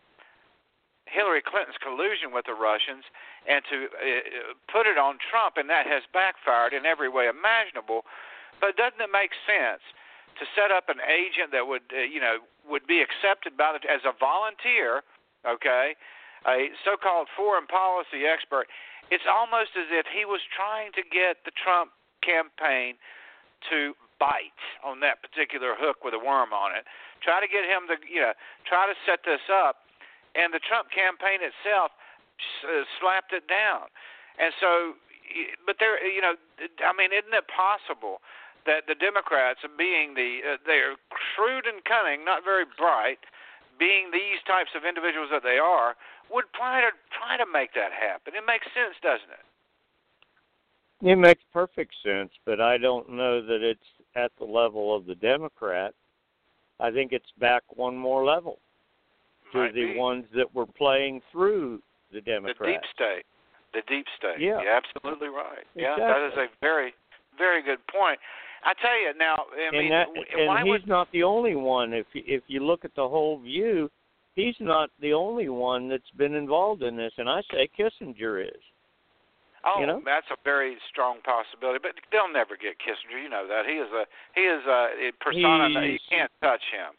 Hillary 1.06 1.42
Clinton's 1.44 1.78
collusion 1.82 2.32
with 2.32 2.46
the 2.46 2.56
Russians 2.56 3.04
and 3.50 3.66
to 3.68 3.78
uh, 3.90 4.54
put 4.72 4.88
it 4.88 4.98
on 4.98 5.18
Trump, 5.18 5.58
and 5.58 5.68
that 5.70 5.86
has 5.90 6.04
backfired 6.14 6.74
in 6.74 6.86
every 6.86 7.10
way 7.10 7.28
imaginable. 7.28 8.06
But 8.62 8.78
doesn't 8.78 9.02
it 9.02 9.10
make 9.12 9.34
sense 9.44 9.82
to 10.38 10.46
set 10.56 10.72
up 10.72 10.88
an 10.88 11.02
agent 11.04 11.52
that 11.52 11.66
would, 11.68 11.84
uh, 11.92 12.06
you 12.06 12.22
know, 12.22 12.46
would 12.70 12.86
be 12.86 13.02
accepted 13.02 13.58
by 13.58 13.76
the, 13.76 13.82
as 13.90 14.06
a 14.06 14.14
volunteer, 14.16 15.02
okay, 15.44 15.98
a 16.48 16.70
so-called 16.86 17.28
foreign 17.36 17.66
policy 17.66 18.30
expert? 18.30 18.70
It's 19.10 19.28
almost 19.28 19.76
as 19.76 19.90
if 19.92 20.06
he 20.08 20.24
was 20.24 20.40
trying 20.48 20.94
to 20.94 21.04
get 21.04 21.44
the 21.44 21.52
Trump 21.52 21.92
campaign 22.22 22.96
to 23.70 23.94
bite 24.22 24.62
on 24.86 25.02
that 25.02 25.22
particular 25.26 25.74
hook 25.74 26.06
with 26.06 26.14
a 26.14 26.22
worm 26.22 26.54
on 26.54 26.78
it. 26.78 26.86
Try 27.26 27.42
to 27.42 27.50
get 27.50 27.66
him 27.66 27.90
to, 27.90 27.98
you 28.06 28.22
know, 28.22 28.38
try 28.70 28.86
to 28.86 28.94
set 29.06 29.26
this 29.26 29.42
up. 29.50 29.90
And 30.38 30.54
the 30.54 30.62
Trump 30.64 30.94
campaign 30.94 31.42
itself 31.42 31.92
uh, 32.64 32.86
slapped 33.02 33.34
it 33.34 33.50
down. 33.50 33.90
And 34.40 34.54
so, 34.62 34.96
but 35.66 35.76
there, 35.82 36.00
you 36.06 36.22
know, 36.22 36.38
I 36.86 36.94
mean, 36.96 37.12
isn't 37.12 37.34
it 37.34 37.50
possible 37.52 38.22
that 38.66 38.86
the 38.86 38.96
Democrats, 38.96 39.66
being 39.76 40.14
the, 40.14 40.56
uh, 40.56 40.58
they're 40.64 40.96
shrewd 41.36 41.66
and 41.66 41.84
cunning, 41.84 42.24
not 42.24 42.46
very 42.46 42.64
bright, 42.64 43.26
being 43.82 44.14
these 44.14 44.40
types 44.46 44.72
of 44.78 44.86
individuals 44.86 45.34
that 45.34 45.42
they 45.44 45.58
are, 45.58 45.98
would 46.30 46.46
try 46.56 46.80
to 46.80 46.94
try 47.12 47.36
to 47.36 47.50
make 47.50 47.74
that 47.74 47.92
happen? 47.92 48.38
It 48.38 48.46
makes 48.48 48.70
sense, 48.72 48.96
doesn't 49.02 49.34
it? 49.34 49.46
It 51.02 51.16
makes 51.16 51.42
perfect 51.52 51.94
sense, 52.04 52.32
but 52.46 52.62
I 52.62 52.78
don't 52.78 53.10
know 53.10 53.42
that 53.42 53.62
it's 53.62 53.80
at 54.16 54.32
the 54.38 54.46
level 54.46 54.96
of 54.96 55.06
the 55.06 55.16
Democrat. 55.16 55.94
I 56.80 56.92
think 56.92 57.12
it's 57.12 57.32
back 57.40 57.64
one 57.76 57.96
more 57.96 58.24
level 58.24 58.60
to 59.52 59.60
Might 59.60 59.74
the 59.74 59.94
be. 59.94 59.98
ones 59.98 60.26
that 60.36 60.54
were 60.54 60.66
playing 60.66 61.22
through 61.32 61.82
the 62.14 62.22
Democrats. 62.22 62.60
The 62.60 62.66
deep 62.68 62.82
state. 62.94 63.26
The 63.74 63.82
deep 63.88 64.06
state. 64.18 64.40
Yeah. 64.40 64.62
You're 64.62 64.76
absolutely 64.76 65.30
right. 65.30 65.66
Yeah, 65.76 65.96
that 65.98 66.28
is 66.28 66.34
a 66.38 66.48
very, 66.60 66.94
very 67.38 67.64
good 67.64 67.80
point. 67.88 68.20
I 68.64 68.74
tell 68.82 69.00
you 69.00 69.14
now. 69.18 69.36
I 69.54 69.72
mean, 69.72 69.84
and 69.86 69.92
that, 69.92 70.08
and 70.08 70.60
he's 70.68 70.70
would 70.70 70.88
not 70.88 71.08
the 71.12 71.24
only 71.24 71.56
one. 71.56 71.94
If 71.94 72.06
you- 72.14 72.24
if 72.28 72.44
you 72.48 72.60
look 72.60 72.86
at 72.86 72.94
the 72.94 73.08
whole 73.08 73.38
view, 73.40 73.90
he's 74.36 74.60
not 74.60 74.92
the 75.00 75.14
only 75.14 75.50
one 75.50 75.88
that's 75.88 76.10
been 76.12 76.36
involved 76.36 76.84
in 76.84 76.96
this. 76.96 77.14
And 77.18 77.30
I 77.30 77.42
say 77.52 77.68
Kissinger 77.70 78.46
is. 78.46 78.62
Oh, 79.64 79.78
you 79.80 79.86
know? 79.86 80.02
that's 80.02 80.26
a 80.34 80.40
very 80.42 80.78
strong 80.90 81.22
possibility. 81.22 81.78
But 81.78 82.02
they'll 82.10 82.32
never 82.32 82.58
get 82.58 82.82
Kissinger. 82.82 83.22
You 83.22 83.30
know 83.30 83.46
that 83.46 83.70
he 83.70 83.78
is 83.78 83.92
a 83.94 84.10
he 84.34 84.50
is 84.50 84.66
a, 84.66 85.14
persona. 85.22 85.70
that 85.70 85.86
you 85.86 86.02
can't 86.10 86.32
touch 86.42 86.66
him. 86.74 86.98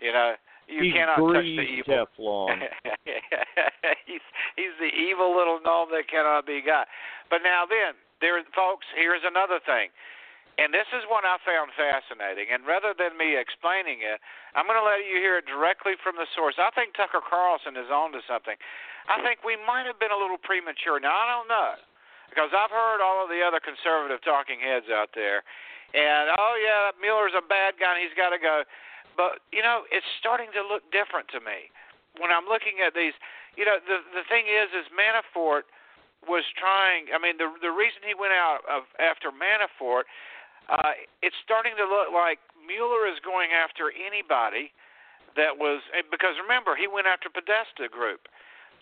You 0.00 0.12
know 0.12 0.36
you 0.68 0.84
he's 0.84 0.92
cannot 0.92 1.16
touch 1.16 1.48
the 1.56 1.64
evil. 1.64 1.88
Teflon. 1.88 2.68
he's 4.08 4.24
he's 4.56 4.76
the 4.76 4.92
evil 4.92 5.32
little 5.32 5.60
gnome 5.64 5.88
that 5.96 6.04
cannot 6.08 6.44
be 6.44 6.60
got. 6.60 6.88
But 7.32 7.40
now 7.40 7.64
then, 7.64 7.96
there, 8.20 8.36
folks. 8.52 8.84
Here's 8.92 9.24
another 9.24 9.60
thing. 9.64 9.88
And 10.60 10.68
this 10.68 10.84
is 10.92 11.08
what 11.08 11.24
I 11.24 11.40
found 11.48 11.72
fascinating. 11.72 12.52
And 12.52 12.68
rather 12.68 12.92
than 12.92 13.16
me 13.16 13.40
explaining 13.40 14.04
it, 14.04 14.20
I'm 14.52 14.68
going 14.68 14.76
to 14.76 14.84
let 14.84 15.00
you 15.08 15.16
hear 15.16 15.40
it 15.40 15.48
directly 15.48 15.96
from 15.96 16.20
the 16.20 16.28
source. 16.36 16.60
I 16.60 16.68
think 16.76 16.92
Tucker 16.92 17.24
Carlson 17.24 17.72
is 17.72 17.88
on 17.88 18.12
to 18.12 18.20
something. 18.28 18.60
I 19.08 19.24
think 19.24 19.40
we 19.40 19.56
might 19.64 19.88
have 19.88 19.96
been 19.96 20.12
a 20.12 20.20
little 20.20 20.36
premature. 20.36 21.00
Now, 21.00 21.16
I 21.16 21.24
don't 21.24 21.48
know 21.48 21.80
because 22.32 22.48
I've 22.56 22.72
heard 22.72 23.04
all 23.04 23.20
of 23.20 23.28
the 23.28 23.44
other 23.44 23.60
conservative 23.60 24.24
talking 24.24 24.56
heads 24.56 24.88
out 24.88 25.12
there, 25.12 25.44
and 25.92 26.32
oh 26.32 26.56
yeah, 26.56 26.96
Mueller's 26.96 27.36
a 27.36 27.44
bad 27.44 27.76
guy 27.76 27.92
and 27.92 28.00
he's 28.00 28.16
got 28.16 28.32
to 28.32 28.40
go. 28.40 28.64
But 29.12 29.44
you 29.52 29.60
know, 29.60 29.84
it's 29.92 30.08
starting 30.16 30.48
to 30.56 30.64
look 30.64 30.80
different 30.88 31.28
to 31.36 31.44
me 31.44 31.68
when 32.16 32.32
I'm 32.32 32.48
looking 32.48 32.80
at 32.80 32.96
these. 32.96 33.12
You 33.60 33.68
know, 33.68 33.76
the 33.84 34.00
the 34.16 34.24
thing 34.32 34.48
is, 34.48 34.72
is 34.72 34.88
Manafort 34.88 35.68
was 36.24 36.48
trying. 36.56 37.12
I 37.12 37.20
mean, 37.20 37.36
the 37.36 37.52
the 37.60 37.68
reason 37.68 38.00
he 38.00 38.16
went 38.16 38.32
out 38.32 38.64
of 38.64 38.88
after 38.96 39.28
Manafort, 39.28 40.08
uh, 40.72 40.96
it's 41.20 41.36
starting 41.44 41.76
to 41.76 41.84
look 41.84 42.08
like 42.16 42.40
Mueller 42.56 43.04
is 43.04 43.20
going 43.20 43.52
after 43.52 43.92
anybody 43.92 44.72
that 45.36 45.56
was 45.56 45.84
because 46.08 46.40
remember 46.40 46.76
he 46.76 46.88
went 46.88 47.04
after 47.04 47.28
Podesta 47.28 47.92
Group. 47.92 48.31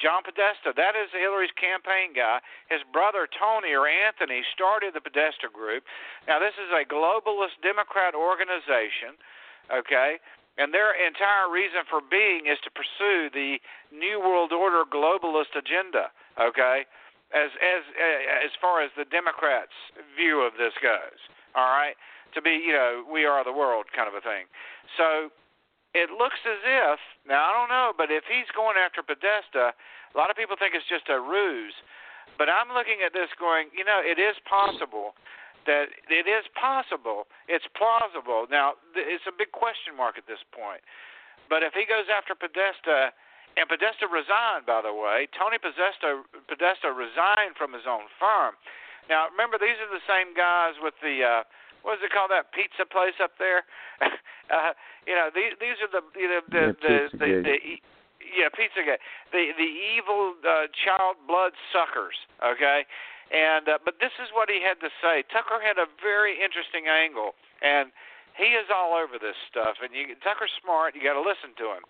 John 0.01 0.25
Podesta, 0.25 0.73
that 0.75 0.97
is 0.97 1.13
Hillary's 1.13 1.53
campaign 1.61 2.17
guy. 2.17 2.41
His 2.73 2.81
brother 2.89 3.29
Tony 3.29 3.77
or 3.77 3.85
Anthony 3.85 4.41
started 4.57 4.97
the 4.97 5.05
Podesta 5.05 5.53
Group. 5.53 5.85
Now 6.25 6.41
this 6.41 6.57
is 6.57 6.73
a 6.73 6.89
globalist 6.89 7.61
Democrat 7.61 8.17
organization, 8.17 9.21
okay? 9.69 10.17
And 10.57 10.73
their 10.73 10.97
entire 10.97 11.53
reason 11.53 11.85
for 11.85 12.01
being 12.01 12.49
is 12.49 12.57
to 12.65 12.73
pursue 12.73 13.29
the 13.29 13.61
New 13.93 14.19
World 14.19 14.57
Order 14.57 14.89
globalist 14.89 15.53
agenda, 15.53 16.09
okay? 16.41 16.89
As 17.31 17.53
as 17.61 17.85
as 18.49 18.53
far 18.59 18.83
as 18.83 18.91
the 18.97 19.05
Democrats' 19.05 19.77
view 20.17 20.41
of 20.41 20.57
this 20.59 20.75
goes, 20.83 21.21
all 21.55 21.71
right? 21.71 21.95
To 22.35 22.43
be, 22.43 22.57
you 22.57 22.73
know, 22.73 23.05
we 23.07 23.25
are 23.25 23.45
the 23.45 23.53
world 23.53 23.87
kind 23.95 24.09
of 24.09 24.15
a 24.15 24.21
thing. 24.21 24.51
So 24.97 25.31
it 25.95 26.11
looks 26.15 26.39
as 26.47 26.63
if 26.63 26.99
now 27.27 27.43
I 27.43 27.51
don't 27.55 27.71
know, 27.71 27.91
but 27.97 28.11
if 28.11 28.23
he's 28.31 28.49
going 28.55 28.79
after 28.79 29.03
Podesta, 29.03 29.75
a 29.75 30.17
lot 30.17 30.31
of 30.31 30.37
people 30.39 30.55
think 30.55 30.75
it's 30.75 30.87
just 30.87 31.11
a 31.11 31.19
ruse. 31.19 31.75
But 32.39 32.49
I'm 32.49 32.71
looking 32.73 33.03
at 33.05 33.13
this 33.13 33.29
going, 33.37 33.69
you 33.75 33.85
know, 33.85 34.01
it 34.01 34.17
is 34.17 34.39
possible 34.47 35.19
that 35.69 35.93
it 36.09 36.25
is 36.25 36.47
possible, 36.57 37.29
it's 37.51 37.67
plausible. 37.77 38.49
Now 38.49 38.81
it's 38.97 39.27
a 39.29 39.35
big 39.35 39.53
question 39.53 39.93
mark 39.99 40.17
at 40.17 40.25
this 40.25 40.41
point. 40.55 40.81
But 41.51 41.67
if 41.67 41.75
he 41.75 41.85
goes 41.85 42.07
after 42.09 42.33
Podesta, 42.39 43.13
and 43.59 43.67
Podesta 43.67 44.07
resigned, 44.07 44.65
by 44.65 44.81
the 44.81 44.95
way, 44.95 45.27
Tony 45.35 45.59
Podesta 45.59 46.23
Podesta 46.47 46.95
resigned 46.95 47.59
from 47.59 47.75
his 47.75 47.85
own 47.85 48.07
firm. 48.17 48.55
Now 49.11 49.27
remember, 49.27 49.59
these 49.59 49.77
are 49.83 49.91
the 49.91 50.07
same 50.07 50.33
guys 50.39 50.79
with 50.79 50.95
the. 51.03 51.23
uh 51.27 51.43
what 51.83 51.99
does 51.99 52.05
it 52.05 52.13
call 52.13 52.29
that 52.29 52.53
pizza 52.53 52.85
place 52.85 53.17
up 53.23 53.35
there? 53.39 53.65
uh, 54.55 54.73
you 55.07 55.15
know, 55.15 55.31
these 55.33 55.57
these 55.59 55.79
are 55.81 55.91
the 55.91 56.03
you 56.19 56.29
know 56.29 56.43
the 56.49 56.65
the, 56.81 56.97
the, 57.13 57.19
the, 57.19 57.31
the 57.45 57.57
yeah 58.21 58.49
pizza 58.53 58.85
guy 58.85 59.01
the 59.33 59.53
the 59.57 59.71
evil 59.97 60.37
uh, 60.45 60.69
child 60.73 61.17
blood 61.25 61.53
suckers. 61.73 62.17
Okay, 62.43 62.85
and 63.31 63.69
uh, 63.69 63.79
but 63.85 64.03
this 64.03 64.15
is 64.21 64.29
what 64.35 64.51
he 64.51 64.61
had 64.61 64.83
to 64.85 64.91
say. 65.01 65.23
Tucker 65.31 65.63
had 65.63 65.79
a 65.79 65.87
very 66.03 66.37
interesting 66.37 66.91
angle, 66.91 67.39
and 67.63 67.95
he 68.37 68.57
is 68.57 68.69
all 68.73 68.95
over 68.95 69.19
this 69.19 69.39
stuff. 69.51 69.79
And 69.83 69.95
you, 69.95 70.15
Tucker's 70.23 70.53
smart. 70.63 70.95
You 70.95 71.03
got 71.03 71.19
to 71.19 71.25
listen 71.25 71.55
to 71.59 71.75
him. 71.75 71.85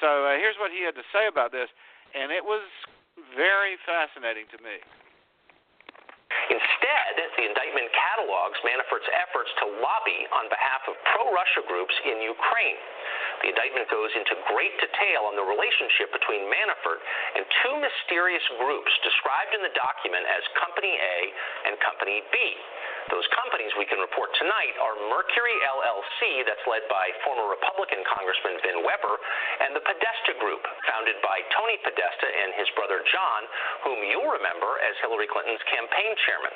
So 0.00 0.26
uh, 0.26 0.40
here's 0.40 0.56
what 0.56 0.72
he 0.72 0.82
had 0.82 0.96
to 0.96 1.06
say 1.12 1.28
about 1.28 1.52
this, 1.52 1.68
and 2.16 2.32
it 2.32 2.42
was 2.42 2.64
very 3.36 3.76
fascinating 3.84 4.48
to 4.54 4.58
me. 4.64 4.80
Instead, 6.48 7.10
the 7.40 7.48
indictment 7.48 7.88
catalogs 7.96 8.60
Manafort's 8.64 9.08
efforts 9.16 9.48
to 9.60 9.80
lobby 9.80 10.28
on 10.36 10.44
behalf 10.52 10.84
of 10.88 10.94
pro 11.08 11.32
Russia 11.32 11.64
groups 11.64 11.96
in 12.04 12.20
Ukraine. 12.20 12.80
The 13.40 13.48
indictment 13.56 13.88
goes 13.88 14.12
into 14.12 14.36
great 14.52 14.76
detail 14.76 15.24
on 15.24 15.40
the 15.40 15.46
relationship 15.46 16.12
between 16.12 16.44
Manafort 16.52 17.00
and 17.40 17.48
two 17.64 17.74
mysterious 17.80 18.44
groups 18.60 18.92
described 19.00 19.56
in 19.56 19.64
the 19.64 19.72
document 19.72 20.28
as 20.28 20.44
Company 20.60 20.92
A 20.92 21.16
and 21.72 21.80
Company 21.80 22.20
B. 22.28 22.36
Those 23.10 23.26
companies 23.34 23.74
we 23.74 23.90
can 23.90 23.98
report 23.98 24.30
tonight 24.38 24.78
are 24.78 24.94
Mercury 25.10 25.58
LLC, 25.66 26.46
that's 26.46 26.62
led 26.70 26.86
by 26.86 27.10
former 27.26 27.50
Republican 27.50 28.06
Congressman 28.06 28.54
Vin 28.62 28.86
Weber, 28.86 29.18
and 29.66 29.74
the 29.74 29.82
Podesta 29.82 30.38
Group, 30.38 30.62
founded 30.86 31.18
by 31.18 31.42
Tony 31.50 31.74
Podesta 31.82 32.28
and 32.30 32.54
his 32.54 32.70
brother 32.78 33.02
John, 33.10 33.42
whom 33.82 33.98
you'll 34.06 34.30
remember 34.30 34.78
as 34.86 34.94
Hillary 35.02 35.26
Clinton's 35.26 35.62
campaign 35.66 36.14
chairman. 36.22 36.54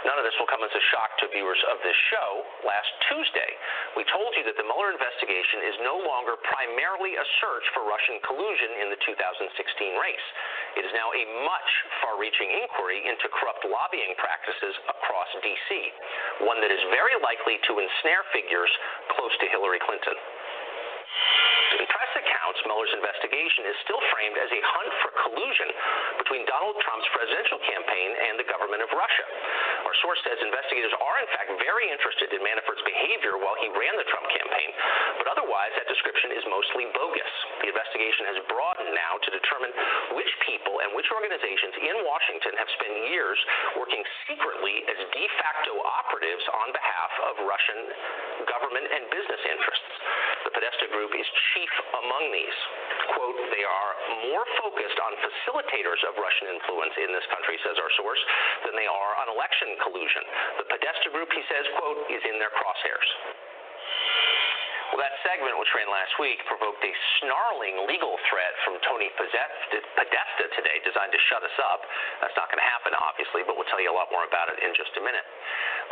None 0.00 0.16
of 0.16 0.24
this 0.24 0.32
will 0.40 0.48
come 0.48 0.64
as 0.64 0.72
a 0.72 0.84
shock 0.88 1.12
to 1.20 1.28
viewers 1.28 1.60
of 1.68 1.76
this 1.84 1.96
show. 2.08 2.28
Last 2.64 2.88
Tuesday, 3.12 3.52
we 4.00 4.04
told 4.08 4.32
you 4.32 4.44
that 4.48 4.56
the 4.56 4.64
Mueller 4.64 4.96
investigation 4.96 5.60
is 5.68 5.76
no 5.84 6.00
longer 6.00 6.40
primarily 6.40 7.20
a 7.20 7.26
search 7.44 7.66
for 7.76 7.84
Russian 7.84 8.16
collusion 8.24 8.80
in 8.80 8.88
the 8.88 9.00
2016 9.04 9.52
race. 10.00 10.26
It 10.80 10.88
is 10.88 10.92
now 10.96 11.12
a 11.12 11.22
much 11.44 11.70
far 12.00 12.16
reaching 12.16 12.48
inquiry 12.48 13.04
into 13.04 13.28
corrupt 13.28 13.60
lobbying 13.68 14.16
practices 14.16 14.72
across 14.88 15.28
D.C., 15.44 15.68
one 16.48 16.64
that 16.64 16.72
is 16.72 16.80
very 16.88 17.20
likely 17.20 17.60
to 17.68 17.72
ensnare 17.76 18.24
figures 18.32 18.72
close 19.12 19.34
to 19.44 19.46
Hillary 19.52 19.84
Clinton. 19.84 20.16
Accounts, 22.20 22.60
Mueller's 22.68 22.92
investigation 22.94 23.64
is 23.66 23.76
still 23.88 24.02
framed 24.12 24.36
as 24.36 24.50
a 24.52 24.60
hunt 24.60 24.92
for 25.00 25.10
collusion 25.24 25.68
between 26.20 26.44
Donald 26.44 26.76
Trump's 26.84 27.08
presidential 27.16 27.60
campaign 27.64 28.10
and 28.30 28.34
the 28.36 28.46
government 28.46 28.84
of 28.84 28.90
Russia. 28.92 29.26
Our 29.88 29.96
source 30.04 30.20
says 30.22 30.36
investigators 30.44 30.92
are, 31.00 31.16
in 31.24 31.28
fact, 31.32 31.50
very 31.64 31.88
interested 31.88 32.28
in 32.30 32.44
Manafort's 32.44 32.84
behavior 32.84 33.40
while 33.40 33.56
he 33.58 33.72
ran 33.72 33.96
the 33.96 34.06
Trump 34.06 34.28
campaign, 34.28 34.70
but 35.18 35.26
otherwise, 35.32 35.72
that 35.80 35.88
description 35.88 36.36
is 36.36 36.44
mostly 36.46 36.86
bogus. 36.92 37.34
The 37.64 37.72
investigation 37.72 38.28
has 38.30 38.38
broadened 38.48 38.92
now 38.92 39.16
to 39.18 39.28
determine 39.32 39.72
which 40.16 40.32
people 40.44 40.84
and 40.84 40.92
which 40.94 41.08
organizations 41.10 41.74
in 41.80 41.96
Washington 42.04 42.54
have 42.60 42.70
spent 42.76 42.94
years 43.08 43.38
working 43.76 44.04
secretly 44.28 44.84
as 44.88 44.98
de 45.12 45.24
facto 45.40 45.72
operatives 45.80 46.44
on 46.52 46.68
behalf 46.74 47.12
of 47.30 47.32
Russian 47.48 47.80
government 48.46 48.86
and 48.90 49.02
business 49.08 49.42
interests. 49.48 49.92
The 50.44 50.52
Podesta 50.52 50.86
Group 50.90 51.12
is 51.14 51.28
chief 51.54 51.72
among 52.02 52.09
these. 52.34 52.58
Quote, 53.14 53.38
they 53.54 53.62
are 53.62 53.92
more 54.30 54.46
focused 54.58 54.98
on 54.98 55.10
facilitators 55.22 56.02
of 56.10 56.18
Russian 56.18 56.50
influence 56.58 56.94
in 56.98 57.10
this 57.14 57.26
country, 57.30 57.54
says 57.62 57.78
our 57.78 57.92
source, 57.94 58.22
than 58.66 58.74
they 58.74 58.90
are 58.90 59.12
on 59.22 59.30
election 59.30 59.78
collusion. 59.86 60.24
The 60.58 60.66
Podesta 60.66 61.08
Group, 61.14 61.30
he 61.30 61.42
says, 61.46 61.64
quote, 61.78 62.10
is 62.10 62.22
in 62.26 62.42
their 62.42 62.50
crosshairs. 62.50 63.08
Well, 64.90 64.98
that 64.98 65.14
segment, 65.22 65.54
which 65.54 65.70
ran 65.70 65.86
last 65.86 66.18
week, 66.18 66.42
provoked 66.50 66.82
a 66.82 66.92
snarling 67.22 67.86
legal 67.86 68.18
threat 68.26 68.54
from 68.66 68.74
Tony 68.82 69.06
Podesta 69.14 69.78
today, 70.58 70.82
designed 70.82 71.14
to 71.14 71.22
shut 71.30 71.46
us 71.46 71.56
up. 71.62 71.86
That's 72.18 72.34
not 72.34 72.50
going 72.50 72.58
to 72.58 72.66
happen, 72.66 72.90
obviously, 72.98 73.46
but 73.46 73.54
we'll 73.54 73.70
tell 73.70 73.78
you 73.78 73.94
a 73.94 73.94
lot 73.94 74.10
more 74.10 74.26
about 74.26 74.50
it 74.50 74.58
in 74.58 74.74
just 74.74 74.90
a 74.98 75.02
minute. 75.02 75.22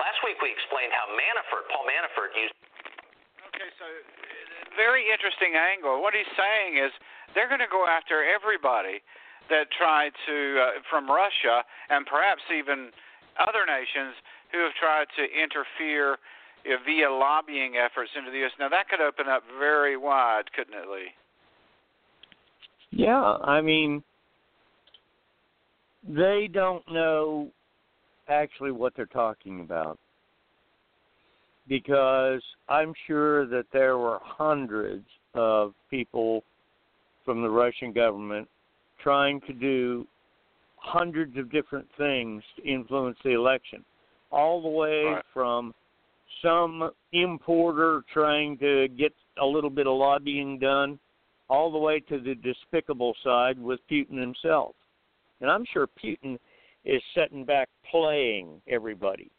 Last 0.03 0.19
week, 0.27 0.43
we 0.43 0.51
explained 0.51 0.91
how 0.91 1.07
Manafort, 1.15 1.71
Paul 1.71 1.87
Manafort, 1.87 2.35
used. 2.35 2.55
Okay, 3.55 3.71
so 3.79 3.87
very 4.79 5.11
interesting 5.11 5.59
angle. 5.59 5.99
What 5.99 6.15
he's 6.15 6.31
saying 6.39 6.79
is 6.79 6.95
they're 7.35 7.51
going 7.51 7.65
to 7.65 7.71
go 7.71 7.91
after 7.91 8.23
everybody 8.23 9.03
that 9.51 9.67
tried 9.75 10.15
to 10.31 10.39
uh, 10.63 10.67
from 10.87 11.11
Russia 11.11 11.67
and 11.91 12.07
perhaps 12.07 12.47
even 12.55 12.95
other 13.43 13.67
nations 13.67 14.15
who 14.55 14.63
have 14.63 14.73
tried 14.79 15.11
to 15.19 15.27
interfere 15.27 16.23
know, 16.65 16.79
via 16.87 17.11
lobbying 17.11 17.77
efforts 17.77 18.11
into 18.17 18.31
the 18.31 18.39
U.S. 18.47 18.53
Now 18.59 18.69
that 18.69 18.89
could 18.89 19.01
open 19.01 19.27
up 19.27 19.43
very 19.59 19.97
wide, 19.97 20.47
couldn't 20.55 20.75
it, 20.75 20.89
Lee? 20.89 21.11
Yeah, 22.91 23.37
I 23.43 23.61
mean, 23.61 24.03
they 26.07 26.49
don't 26.53 26.85
know 26.91 27.51
actually 28.29 28.73
what 28.73 28.95
they're 28.97 29.07
talking 29.07 29.61
about 29.61 29.99
because 31.69 32.43
I'm 32.69 32.93
sure 33.07 33.47
that 33.47 33.67
there 33.73 33.99
were 33.99 34.19
hundreds 34.23 35.07
of 35.35 35.75
people 35.91 36.43
from 37.25 37.43
the 37.43 37.51
Russian 37.51 37.93
government 37.93 38.49
trying 39.03 39.41
to 39.43 39.53
do 39.53 40.07
hundreds 40.77 41.37
of 41.37 41.51
different 41.51 41.87
things 41.99 42.43
to 42.57 42.67
influence 42.67 43.19
the 43.25 43.31
election, 43.31 43.85
all 44.31 44.63
the 44.63 44.69
way 44.69 45.05
right. 45.05 45.25
from 45.35 45.75
some 46.43 46.91
importer 47.13 48.03
trying 48.13 48.57
to 48.59 48.89
get 48.89 49.13
a 49.41 49.45
little 49.45 49.71
bit 49.71 49.87
of 49.87 49.97
lobbying 49.97 50.59
done, 50.59 50.99
all 51.49 51.71
the 51.71 51.79
way 51.79 52.01
to 52.01 52.21
the 52.21 52.35
despicable 52.37 53.15
side 53.25 53.59
with 53.59 53.81
Putin 53.91 54.21
himself. 54.21 54.75
And 55.41 55.51
I'm 55.51 55.65
sure 55.73 55.89
Putin 56.03 56.39
is 56.85 57.03
sitting 57.15 57.45
back 57.45 57.69
playing 57.91 58.61
everybody. 58.69 59.31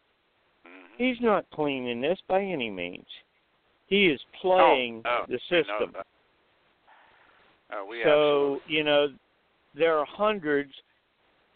He's 0.99 1.15
not 1.21 1.45
cleaning 1.51 2.01
this 2.01 2.19
by 2.27 2.41
any 2.41 2.69
means. 2.69 3.07
He 3.87 4.07
is 4.07 4.19
oh, 4.21 4.39
playing 4.41 5.01
oh, 5.05 5.21
oh, 5.21 5.25
the 5.29 5.39
system. 5.49 5.93
Oh, 7.71 7.85
we 7.89 8.01
so 8.03 8.57
absolutely. 8.57 8.75
you 8.75 8.83
know 8.83 9.07
there 9.75 9.97
are 9.97 10.05
hundreds 10.05 10.73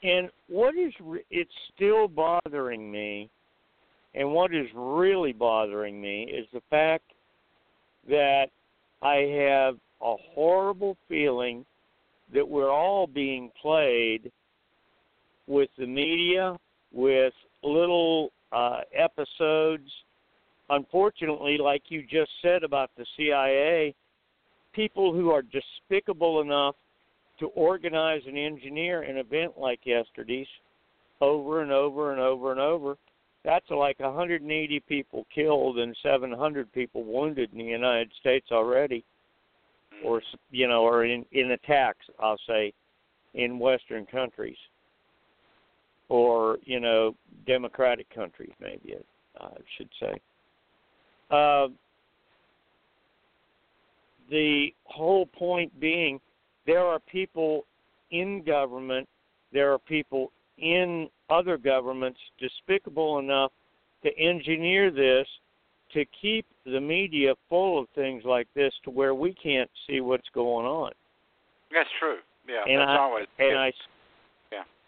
and 0.01 0.29
what 0.47 0.75
is 0.77 0.93
re- 1.01 1.25
it's 1.29 1.51
still 1.75 2.07
bothering 2.07 2.89
me 2.89 3.29
and 4.15 4.31
what 4.31 4.53
is 4.53 4.67
really 4.75 5.33
bothering 5.33 5.99
me 5.99 6.23
is 6.23 6.45
the 6.53 6.61
fact 6.69 7.03
that 8.07 8.45
i 9.01 9.15
have 9.15 9.75
a 10.03 10.15
horrible 10.35 10.95
feeling 11.09 11.65
that 12.31 12.47
we're 12.47 12.71
all 12.71 13.07
being 13.07 13.49
played 13.59 14.31
with 15.47 15.69
the 15.79 15.87
media 15.87 16.55
with 16.91 17.33
little 17.63 18.31
uh 18.53 18.81
episodes. 18.93 19.89
Unfortunately, 20.69 21.57
like 21.57 21.83
you 21.89 22.03
just 22.03 22.31
said 22.41 22.63
about 22.63 22.89
the 22.97 23.05
CIA, 23.17 23.93
people 24.73 25.13
who 25.13 25.29
are 25.29 25.43
despicable 25.43 26.41
enough 26.41 26.75
to 27.39 27.47
organize 27.47 28.21
and 28.27 28.37
engineer 28.37 29.01
an 29.01 29.17
event 29.17 29.53
like 29.57 29.79
yesterday's 29.85 30.47
over 31.21 31.61
and 31.61 31.71
over 31.71 32.11
and 32.11 32.21
over 32.21 32.51
and 32.51 32.59
over, 32.59 32.97
that's 33.43 33.69
like 33.69 33.99
180 33.99 34.79
people 34.87 35.25
killed 35.33 35.79
and 35.79 35.95
700 36.01 36.71
people 36.71 37.03
wounded 37.03 37.51
in 37.51 37.57
the 37.57 37.63
United 37.65 38.11
States 38.19 38.47
already, 38.51 39.03
or 40.03 40.21
you 40.51 40.67
know, 40.67 40.83
or 40.83 41.05
in 41.05 41.25
in 41.31 41.51
attacks, 41.51 42.05
I'll 42.19 42.39
say, 42.47 42.73
in 43.33 43.59
Western 43.59 44.05
countries, 44.05 44.57
or 46.13 46.59
you 46.63 46.79
know, 46.79 47.15
democratic 47.47 48.07
countries, 48.13 48.51
maybe 48.61 48.93
I 49.41 49.47
should 49.75 49.89
say. 49.99 50.21
Uh, 51.31 51.69
the 54.29 54.67
whole 54.83 55.25
point 55.25 55.77
being, 55.79 56.21
there 56.67 56.85
are 56.85 56.99
people 56.99 57.65
in 58.11 58.43
government, 58.43 59.09
there 59.51 59.73
are 59.73 59.79
people 59.79 60.31
in 60.59 61.09
other 61.31 61.57
governments 61.57 62.19
despicable 62.39 63.17
enough 63.17 63.51
to 64.03 64.15
engineer 64.19 64.91
this 64.91 65.25
to 65.93 66.05
keep 66.21 66.45
the 66.65 66.79
media 66.79 67.33
full 67.49 67.79
of 67.79 67.87
things 67.95 68.21
like 68.23 68.47
this 68.53 68.71
to 68.83 68.91
where 68.91 69.15
we 69.15 69.33
can't 69.33 69.69
see 69.87 69.99
what's 69.99 70.29
going 70.31 70.67
on. 70.67 70.91
That's 71.73 71.89
true. 71.99 72.17
Yeah, 72.47 72.71
and 72.71 72.81
that's 72.81 72.89
I, 72.89 72.97
always. 72.97 73.25
And 73.39 73.57
I, 73.57 73.71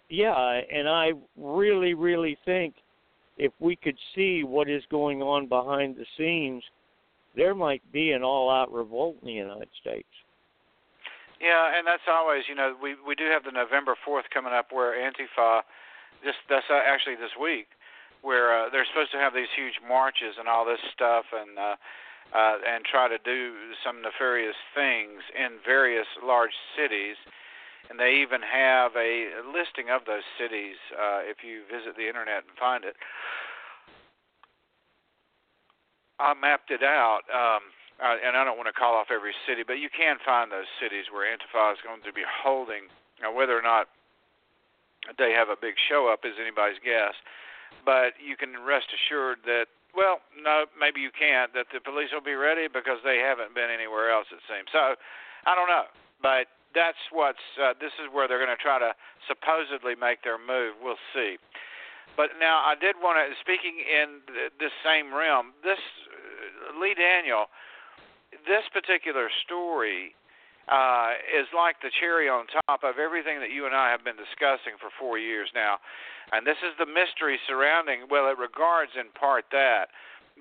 yeah. 0.09 0.61
And 0.71 0.87
I 0.87 1.11
really, 1.37 1.93
really 1.93 2.37
think 2.45 2.75
if 3.37 3.51
we 3.59 3.75
could 3.75 3.97
see 4.15 4.43
what 4.43 4.69
is 4.69 4.83
going 4.89 5.21
on 5.21 5.47
behind 5.47 5.95
the 5.95 6.05
scenes, 6.17 6.63
there 7.35 7.53
might 7.53 7.81
be 7.91 8.11
an 8.11 8.23
all-out 8.23 8.71
revolt 8.71 9.17
in 9.21 9.27
the 9.27 9.33
United 9.33 9.69
States. 9.81 10.07
Yeah, 11.41 11.77
and 11.77 11.85
that's 11.85 12.07
always, 12.07 12.43
you 12.47 12.55
know, 12.55 12.75
we 12.81 12.95
we 13.05 13.13
do 13.13 13.25
have 13.27 13.43
the 13.43 13.51
November 13.51 13.95
fourth 14.05 14.23
coming 14.33 14.53
up 14.53 14.71
where 14.71 14.95
Antifa, 14.95 15.61
this 16.23 16.33
that's 16.47 16.65
uh, 16.71 16.79
actually 16.79 17.15
this 17.19 17.35
week, 17.35 17.67
where 18.21 18.55
uh, 18.55 18.69
they're 18.71 18.87
supposed 18.87 19.11
to 19.11 19.19
have 19.19 19.33
these 19.35 19.51
huge 19.51 19.75
marches 19.83 20.39
and 20.39 20.47
all 20.47 20.63
this 20.63 20.79
stuff, 20.95 21.25
and 21.35 21.59
uh, 21.59 21.75
uh, 22.31 22.55
and 22.63 22.85
try 22.87 23.11
to 23.11 23.19
do 23.19 23.53
some 23.83 24.01
nefarious 24.01 24.55
things 24.73 25.19
in 25.35 25.59
various 25.67 26.07
large 26.23 26.55
cities, 26.79 27.19
and 27.89 27.99
they 27.99 28.21
even 28.21 28.41
have 28.41 28.91
a 28.95 29.29
listing 29.49 29.89
of 29.89 30.05
those 30.05 30.25
cities 30.39 30.75
uh, 30.93 31.21
if 31.23 31.43
you 31.45 31.61
visit 31.69 31.95
the 31.97 32.07
internet 32.07 32.43
and 32.47 32.53
find 32.57 32.83
it. 32.83 32.95
I 36.19 36.33
mapped 36.33 36.71
it 36.71 36.83
out. 36.83 37.27
Um, 37.27 37.75
uh, 37.95 38.19
and 38.19 38.35
I 38.35 38.43
don't 38.43 38.59
want 38.59 38.67
to 38.67 38.75
call 38.75 38.95
off 38.95 39.07
every 39.07 39.31
city, 39.47 39.63
but 39.63 39.79
you 39.79 39.87
can 39.87 40.19
find 40.19 40.51
those 40.51 40.67
cities 40.83 41.07
where 41.15 41.23
Antifa 41.23 41.71
is 41.71 41.79
going 41.79 42.03
to 42.03 42.11
be 42.11 42.27
holding. 42.27 42.91
Now, 43.23 43.31
whether 43.31 43.55
or 43.55 43.63
not 43.63 43.87
they 45.15 45.31
have 45.31 45.47
a 45.47 45.55
big 45.55 45.79
show 45.87 46.11
up 46.11 46.27
is 46.27 46.35
anybody's 46.35 46.81
guess, 46.83 47.15
but 47.87 48.11
you 48.19 48.35
can 48.35 48.59
rest 48.67 48.91
assured 48.91 49.39
that. 49.47 49.71
Well, 49.95 50.19
no, 50.35 50.67
maybe 50.75 50.99
you 50.99 51.07
can't. 51.15 51.55
That 51.55 51.71
the 51.71 51.79
police 51.79 52.11
will 52.11 52.25
be 52.25 52.35
ready 52.35 52.67
because 52.67 52.99
they 53.07 53.23
haven't 53.23 53.55
been 53.55 53.71
anywhere 53.71 54.11
else. 54.11 54.27
It 54.27 54.43
seems. 54.43 54.67
So, 54.75 54.99
I 55.47 55.55
don't 55.55 55.71
know, 55.71 55.87
but 56.19 56.51
that's 56.75 56.99
what's. 57.11 57.41
Uh, 57.55 57.73
this 57.79 57.95
is 58.03 58.11
where 58.11 58.27
they're 58.27 58.43
going 58.43 58.53
to 58.53 58.61
try 58.61 58.77
to 58.77 58.91
supposedly 59.25 59.95
make 59.95 60.21
their 60.21 60.37
move. 60.37 60.75
We'll 60.83 61.01
see. 61.15 61.39
But 62.19 62.35
now, 62.39 62.59
I 62.61 62.75
did 62.75 62.99
want 62.99 63.17
to. 63.17 63.31
Speaking 63.39 63.79
in 63.79 64.21
this 64.59 64.75
same 64.83 65.15
realm, 65.15 65.55
this 65.63 65.79
uh, 65.79 66.77
Lee 66.77 66.93
Daniel 66.93 67.47
this 68.43 68.67
particular 68.75 69.31
story 69.47 70.11
uh, 70.67 71.15
is 71.31 71.47
like 71.55 71.79
the 71.79 71.93
cherry 72.01 72.27
on 72.27 72.49
top 72.67 72.83
of 72.83 72.99
everything 72.99 73.39
that 73.39 73.51
you 73.53 73.65
and 73.65 73.75
I 73.75 73.91
have 73.91 74.03
been 74.03 74.19
discussing 74.19 74.75
for 74.81 74.91
four 74.99 75.15
years 75.15 75.47
now. 75.53 75.79
And 76.33 76.43
this 76.43 76.57
is 76.65 76.73
the 76.75 76.89
mystery 76.89 77.39
surrounding, 77.47 78.09
well, 78.09 78.27
it 78.27 78.37
regards 78.37 78.97
in 78.97 79.13
part 79.13 79.45
that, 79.53 79.93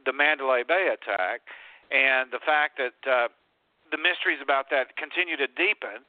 the 0.08 0.12
Mandalay 0.16 0.64
Bay 0.66 0.90
attack, 0.90 1.44
and 1.92 2.32
the 2.32 2.40
fact 2.40 2.80
that 2.80 2.98
uh, 3.04 3.28
the 3.92 4.00
mysteries 4.00 4.40
about 4.40 4.72
that 4.72 4.96
continue 4.96 5.36
to 5.36 5.46
deepen, 5.46 6.02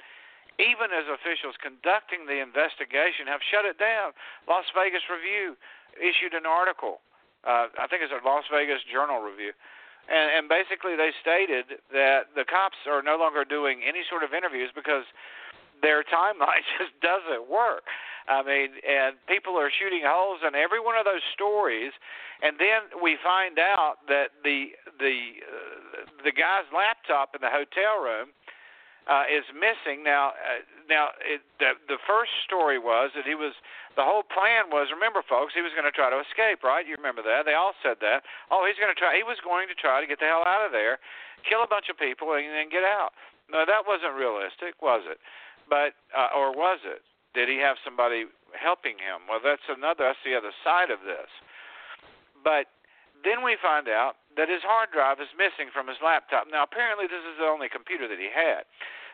even 0.59 0.91
as 0.91 1.07
officials 1.11 1.59
conducting 1.59 2.25
the 2.25 2.39
investigation 2.39 3.27
have 3.27 3.43
shut 3.43 3.67
it 3.67 3.75
down. 3.75 4.15
Las 4.47 4.65
Vegas 4.71 5.03
Review 5.11 5.59
issued 5.99 6.35
an 6.35 6.47
article, 6.47 7.03
uh, 7.43 7.71
I 7.75 7.87
think 7.87 8.03
it's 8.03 8.13
a 8.15 8.21
Las 8.23 8.47
Vegas 8.51 8.83
Journal 8.87 9.19
Review, 9.19 9.51
and, 10.07 10.27
and 10.31 10.43
basically 10.47 10.95
they 10.95 11.11
stated 11.19 11.81
that 11.91 12.31
the 12.35 12.45
cops 12.45 12.79
are 12.87 13.01
no 13.01 13.17
longer 13.17 13.43
doing 13.43 13.81
any 13.83 14.05
sort 14.07 14.23
of 14.23 14.33
interviews 14.33 14.71
because 14.73 15.05
their 15.81 16.03
timeline 16.07 16.63
just 16.79 16.93
doesn't 17.01 17.49
work. 17.49 17.87
I 18.25 18.41
mean, 18.41 18.81
and 18.81 19.21
people 19.29 19.53
are 19.53 19.69
shooting 19.69 20.01
holes 20.01 20.41
in 20.41 20.57
every 20.57 20.81
one 20.81 20.97
of 20.97 21.05
those 21.05 21.21
stories, 21.33 21.93
and 22.41 22.57
then 22.57 22.89
we 22.97 23.21
find 23.21 23.59
out 23.59 24.01
that 24.09 24.33
the 24.41 24.73
the 24.97 25.45
uh, 25.45 26.09
the 26.25 26.33
guy's 26.33 26.65
laptop 26.73 27.37
in 27.37 27.41
the 27.45 27.53
hotel 27.53 28.01
room 28.01 28.33
uh, 29.05 29.25
is 29.29 29.45
missing. 29.53 30.01
Now, 30.01 30.33
uh, 30.33 30.65
now 30.89 31.13
it, 31.21 31.41
the 31.61 31.77
the 31.87 32.01
first 32.05 32.33
story 32.45 32.77
was 32.77 33.13
that 33.13 33.25
he 33.25 33.37
was 33.37 33.53
the 33.93 34.03
whole 34.03 34.25
plan 34.25 34.73
was 34.73 34.89
remember 34.89 35.21
folks 35.25 35.53
he 35.53 35.61
was 35.61 35.71
going 35.77 35.87
to 35.87 35.93
try 35.93 36.09
to 36.09 36.19
escape 36.21 36.65
right? 36.65 36.85
You 36.85 36.97
remember 36.97 37.21
that. 37.23 37.45
They 37.45 37.53
all 37.53 37.77
said 37.85 38.01
that. 38.01 38.25
Oh 38.49 38.65
he's 38.65 38.77
going 38.81 38.93
to 38.93 38.97
try 38.97 39.13
he 39.13 39.25
was 39.25 39.37
going 39.45 39.69
to 39.69 39.77
try 39.77 40.01
to 40.01 40.07
get 40.09 40.19
the 40.19 40.29
hell 40.29 40.45
out 40.45 40.65
of 40.65 40.73
there 40.73 40.97
kill 41.45 41.61
a 41.61 41.69
bunch 41.69 41.87
of 41.93 41.97
people 42.01 42.33
and 42.33 42.49
then 42.49 42.73
get 42.73 42.81
out. 42.81 43.13
No 43.49 43.61
that 43.65 43.85
wasn't 43.85 44.17
realistic 44.17 44.81
was 44.81 45.05
it? 45.05 45.21
But 45.69 45.93
uh, 46.13 46.33
or 46.33 46.53
was 46.53 46.81
it? 46.85 47.05
Did 47.37 47.49
he 47.49 47.61
have 47.61 47.77
somebody 47.85 48.25
helping 48.57 48.97
him? 48.97 49.29
Well 49.29 49.41
that's 49.41 49.65
another 49.69 50.09
that's 50.09 50.21
the 50.25 50.33
other 50.33 50.53
side 50.65 50.89
of 50.89 51.05
this. 51.05 51.29
But 52.41 52.73
then 53.21 53.45
we 53.45 53.57
find 53.61 53.85
out 53.87 54.17
that 54.35 54.51
his 54.51 54.61
hard 54.63 54.91
drive 54.91 55.19
is 55.23 55.31
missing 55.35 55.71
from 55.71 55.87
his 55.87 55.97
laptop 56.03 56.47
now 56.51 56.63
apparently 56.63 57.07
this 57.07 57.23
is 57.23 57.39
the 57.39 57.47
only 57.47 57.67
computer 57.67 58.07
that 58.07 58.19
he 58.19 58.29
had 58.31 58.67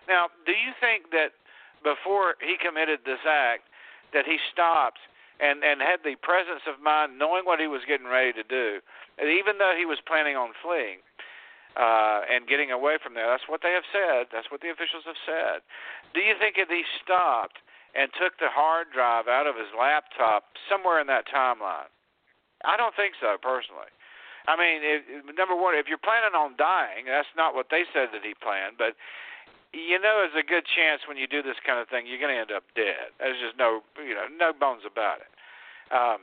now 0.10 0.28
do 0.46 0.54
you 0.54 0.74
think 0.82 1.10
that 1.14 1.38
before 1.82 2.38
he 2.42 2.58
committed 2.58 3.02
this 3.06 3.22
act 3.26 3.70
that 4.14 4.26
he 4.26 4.38
stopped 4.52 5.00
and 5.42 5.66
and 5.66 5.82
had 5.82 6.06
the 6.06 6.14
presence 6.22 6.62
of 6.70 6.78
mind, 6.78 7.18
knowing 7.18 7.50
what 7.50 7.58
he 7.58 7.66
was 7.66 7.82
getting 7.90 8.06
ready 8.06 8.30
to 8.32 8.46
do, 8.46 8.78
and 9.18 9.26
even 9.26 9.58
though 9.58 9.74
he 9.74 9.90
was 9.90 9.98
planning 10.06 10.38
on 10.38 10.54
fleeing 10.62 11.02
uh, 11.76 12.22
and 12.28 12.48
getting 12.48 12.72
away 12.72 13.00
from 13.00 13.16
there. 13.16 13.28
That's 13.28 13.48
what 13.48 13.64
they 13.64 13.72
have 13.72 13.88
said. 13.92 14.28
That's 14.32 14.52
what 14.52 14.60
the 14.60 14.72
officials 14.72 15.08
have 15.08 15.20
said. 15.24 15.64
Do 16.14 16.20
you 16.20 16.36
think 16.36 16.60
if 16.60 16.68
he 16.68 16.84
stopped 17.00 17.64
and 17.96 18.12
took 18.16 18.36
the 18.40 18.52
hard 18.52 18.92
drive 18.92 19.28
out 19.28 19.48
of 19.48 19.56
his 19.56 19.72
laptop 19.76 20.52
somewhere 20.68 21.00
in 21.00 21.08
that 21.08 21.28
timeline? 21.32 21.92
I 22.64 22.76
don't 22.76 22.96
think 22.96 23.16
so, 23.20 23.40
personally. 23.40 23.90
I 24.48 24.58
mean, 24.58 24.82
if, 24.82 25.02
number 25.38 25.54
one, 25.54 25.78
if 25.78 25.86
you're 25.86 26.02
planning 26.02 26.34
on 26.34 26.58
dying, 26.58 27.06
that's 27.06 27.30
not 27.38 27.54
what 27.54 27.70
they 27.70 27.86
said 27.94 28.10
that 28.14 28.26
he 28.26 28.34
planned, 28.34 28.78
but 28.78 28.98
you 29.72 30.00
know 30.02 30.26
there's 30.26 30.36
a 30.36 30.48
good 30.48 30.68
chance 30.68 31.08
when 31.08 31.16
you 31.16 31.28
do 31.28 31.42
this 31.42 31.60
kind 31.64 31.80
of 31.80 31.88
thing 31.88 32.04
you're 32.04 32.20
going 32.20 32.34
to 32.34 32.42
end 32.42 32.52
up 32.52 32.68
dead. 32.76 33.16
There's 33.20 33.40
just 33.40 33.56
no 33.56 33.82
you 34.02 34.16
know 34.16 34.28
no 34.28 34.52
bones 34.52 34.84
about 34.84 35.24
it. 35.24 35.32
Um, 35.92 36.20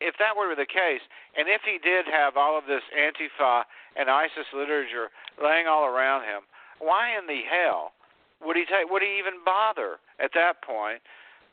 if 0.00 0.14
that 0.22 0.38
were 0.38 0.54
the 0.54 0.66
case, 0.66 1.02
and 1.34 1.50
if 1.50 1.62
he 1.66 1.78
did 1.82 2.06
have 2.06 2.38
all 2.38 2.56
of 2.56 2.70
this 2.70 2.82
Antifa 2.94 3.66
and 3.98 4.06
ISIS 4.06 4.46
literature 4.54 5.10
laying 5.42 5.66
all 5.66 5.86
around 5.86 6.22
him, 6.22 6.46
why 6.78 7.18
in 7.18 7.26
the 7.26 7.42
hell 7.42 7.98
would 8.42 8.54
he 8.54 8.62
take? 8.62 8.86
Would 8.86 9.02
he 9.02 9.18
even 9.18 9.42
bother 9.44 9.98
at 10.22 10.30
that 10.34 10.62
point 10.62 11.02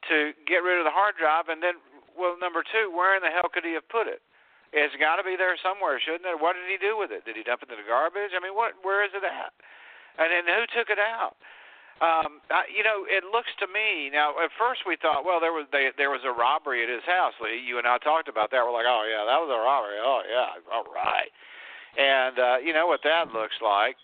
to 0.10 0.34
get 0.46 0.62
rid 0.62 0.78
of 0.78 0.86
the 0.86 0.94
hard 0.94 1.18
drive? 1.18 1.50
And 1.50 1.62
then, 1.62 1.82
well, 2.14 2.38
number 2.38 2.62
two, 2.62 2.94
where 2.94 3.18
in 3.18 3.26
the 3.26 3.34
hell 3.34 3.50
could 3.50 3.66
he 3.66 3.74
have 3.74 3.90
put 3.90 4.06
it? 4.06 4.22
It's 4.76 4.96
got 5.00 5.16
to 5.16 5.24
be 5.24 5.40
there 5.40 5.56
somewhere, 5.64 6.04
shouldn't 6.04 6.28
it? 6.28 6.36
What 6.36 6.60
did 6.60 6.68
he 6.68 6.76
do 6.76 7.00
with 7.00 7.16
it? 7.16 7.24
Did 7.24 7.40
he 7.40 7.48
dump 7.48 7.64
it 7.64 7.72
in 7.72 7.80
the 7.80 7.88
garbage? 7.88 8.36
I 8.36 8.44
mean, 8.44 8.52
what? 8.52 8.76
Where 8.84 9.08
is 9.08 9.16
it 9.16 9.24
at? 9.24 9.56
and 10.20 10.32
then 10.32 10.44
who 10.48 10.68
took 10.76 10.92
it 10.92 11.00
out? 11.00 11.40
Um, 12.04 12.44
I, 12.52 12.68
you 12.68 12.84
know, 12.84 13.08
it 13.08 13.24
looks 13.24 13.52
to 13.64 13.72
me 13.72 14.12
now. 14.12 14.36
At 14.36 14.52
first, 14.60 14.84
we 14.84 15.00
thought, 15.00 15.24
well, 15.24 15.40
there 15.40 15.56
was 15.56 15.64
they, 15.72 15.96
there 15.96 16.12
was 16.12 16.28
a 16.28 16.36
robbery 16.36 16.84
at 16.84 16.92
his 16.92 17.08
house. 17.08 17.32
Lee, 17.40 17.56
you 17.56 17.80
and 17.80 17.88
I 17.88 18.04
talked 18.04 18.28
about 18.28 18.52
that. 18.52 18.68
We're 18.68 18.76
like, 18.76 18.88
oh 18.88 19.08
yeah, 19.08 19.24
that 19.24 19.40
was 19.40 19.48
a 19.48 19.62
robbery. 19.64 19.96
Oh 20.04 20.20
yeah, 20.28 20.60
all 20.68 20.84
right. 20.92 21.32
And 21.96 22.36
uh, 22.36 22.58
you 22.60 22.76
know 22.76 22.84
what 22.84 23.00
that 23.08 23.32
looks 23.32 23.56
like. 23.64 23.96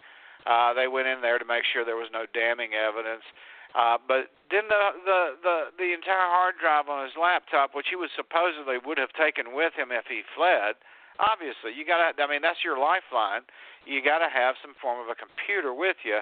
Uh, 0.48 0.72
they 0.72 0.88
went 0.88 1.12
in 1.12 1.20
there 1.20 1.36
to 1.38 1.44
make 1.44 1.68
sure 1.68 1.84
there 1.84 2.00
was 2.00 2.10
no 2.16 2.24
damning 2.32 2.72
evidence. 2.72 3.28
Uh, 3.72 3.98
but 4.04 4.32
then 4.52 4.68
the, 4.68 4.84
the 5.06 5.22
the 5.42 5.58
the 5.80 5.90
entire 5.96 6.28
hard 6.28 6.60
drive 6.60 6.92
on 6.92 7.08
his 7.08 7.16
laptop, 7.16 7.72
which 7.72 7.88
he 7.88 7.96
was 7.96 8.12
supposedly 8.16 8.76
would 8.84 9.00
have 9.00 9.14
taken 9.16 9.56
with 9.56 9.72
him 9.74 9.96
if 9.96 10.04
he 10.12 10.28
fled, 10.36 10.76
obviously 11.20 11.72
you 11.72 11.88
got 11.88 12.04
to. 12.04 12.12
I 12.20 12.28
mean, 12.28 12.44
that's 12.44 12.64
your 12.64 12.76
lifeline 12.76 13.48
you 13.86 14.02
got 14.04 14.22
to 14.22 14.30
have 14.30 14.56
some 14.62 14.78
form 14.78 15.02
of 15.02 15.10
a 15.10 15.18
computer 15.18 15.74
with 15.74 15.98
you 16.06 16.22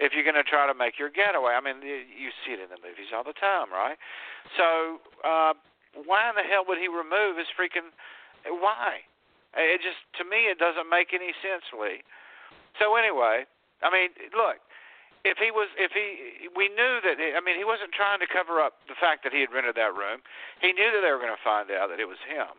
if 0.00 0.12
you're 0.16 0.26
going 0.26 0.38
to 0.40 0.46
try 0.46 0.66
to 0.66 0.74
make 0.74 0.98
your 0.98 1.12
getaway. 1.12 1.52
I 1.52 1.60
mean, 1.60 1.84
you 1.84 2.32
see 2.42 2.56
it 2.56 2.60
in 2.60 2.72
the 2.72 2.80
movies 2.80 3.12
all 3.12 3.24
the 3.24 3.36
time, 3.36 3.68
right? 3.70 3.98
So, 4.56 5.00
uh, 5.22 5.52
why 5.94 6.26
in 6.32 6.34
the 6.34 6.46
hell 6.46 6.66
would 6.66 6.80
he 6.80 6.88
remove 6.90 7.38
his 7.38 7.46
freaking? 7.54 7.94
Why? 8.48 9.06
It 9.54 9.78
just 9.78 10.02
to 10.18 10.26
me 10.26 10.50
it 10.50 10.58
doesn't 10.58 10.90
make 10.90 11.14
any 11.14 11.30
sense, 11.38 11.62
Lee. 11.70 12.02
So 12.82 12.98
anyway, 12.98 13.46
I 13.78 13.88
mean, 13.94 14.10
look, 14.34 14.58
if 15.24 15.40
he 15.40 15.50
was 15.50 15.68
if 15.80 15.92
he 15.92 16.48
we 16.52 16.68
knew 16.68 17.00
that 17.02 17.16
I 17.18 17.40
mean 17.40 17.56
he 17.56 17.64
wasn't 17.64 17.92
trying 17.92 18.20
to 18.20 18.28
cover 18.28 18.60
up 18.60 18.80
the 18.86 18.96
fact 18.96 19.24
that 19.24 19.32
he 19.32 19.40
had 19.40 19.52
rented 19.52 19.74
that 19.76 19.96
room. 19.96 20.20
He 20.60 20.72
knew 20.72 20.88
that 20.92 21.00
they 21.00 21.12
were 21.12 21.22
going 21.22 21.34
to 21.34 21.44
find 21.44 21.68
out 21.72 21.88
that 21.88 22.00
it 22.00 22.08
was 22.08 22.20
him. 22.28 22.52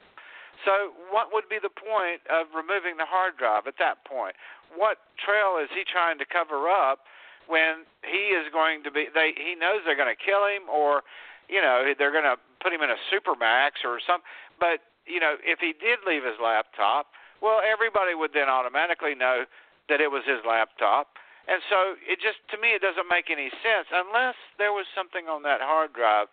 So 0.63 0.95
what 1.13 1.29
would 1.35 1.45
be 1.45 1.61
the 1.61 1.73
point 1.73 2.25
of 2.31 2.49
removing 2.55 2.97
the 2.97 3.05
hard 3.05 3.37
drive 3.37 3.67
at 3.69 3.77
that 3.77 4.01
point? 4.07 4.33
What 4.73 5.03
trail 5.21 5.61
is 5.61 5.69
he 5.71 5.85
trying 5.85 6.17
to 6.17 6.25
cover 6.25 6.65
up 6.71 7.05
when 7.45 7.85
he 8.01 8.33
is 8.33 8.49
going 8.49 8.81
to 8.83 8.91
be 8.91 9.07
they 9.13 9.37
he 9.37 9.53
knows 9.53 9.85
they're 9.85 9.99
going 9.99 10.11
to 10.11 10.17
kill 10.17 10.43
him 10.49 10.65
or 10.67 11.05
you 11.47 11.61
know 11.61 11.93
they're 11.95 12.15
going 12.15 12.27
to 12.27 12.41
put 12.59 12.73
him 12.73 12.81
in 12.81 12.89
a 12.89 12.99
supermax 13.13 13.85
or 13.85 14.01
some 14.01 14.25
but 14.59 14.81
you 15.05 15.19
know, 15.19 15.37
if 15.45 15.59
he 15.61 15.73
did 15.73 16.01
leave 16.05 16.25
his 16.25 16.37
laptop, 16.41 17.13
well, 17.41 17.61
everybody 17.61 18.13
would 18.17 18.33
then 18.33 18.49
automatically 18.49 19.13
know 19.13 19.45
that 19.89 20.01
it 20.01 20.09
was 20.09 20.25
his 20.25 20.41
laptop. 20.45 21.21
And 21.45 21.61
so 21.69 21.93
it 22.01 22.17
just, 22.17 22.41
to 22.49 22.57
me, 22.57 22.73
it 22.73 22.81
doesn't 22.81 23.05
make 23.05 23.29
any 23.29 23.53
sense 23.61 23.85
unless 23.93 24.33
there 24.57 24.73
was 24.73 24.89
something 24.97 25.29
on 25.29 25.45
that 25.45 25.61
hard 25.61 25.93
drive 25.93 26.27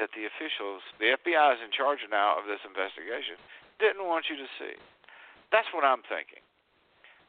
that 0.00 0.08
the 0.16 0.24
officials, 0.24 0.80
the 0.96 1.12
FBI 1.12 1.46
is 1.56 1.60
in 1.60 1.68
charge 1.68 2.00
now 2.08 2.40
of 2.40 2.48
this 2.48 2.64
investigation, 2.64 3.36
didn't 3.76 4.08
want 4.08 4.32
you 4.32 4.40
to 4.40 4.48
see. 4.56 4.80
That's 5.52 5.68
what 5.76 5.84
I'm 5.84 6.00
thinking. 6.08 6.40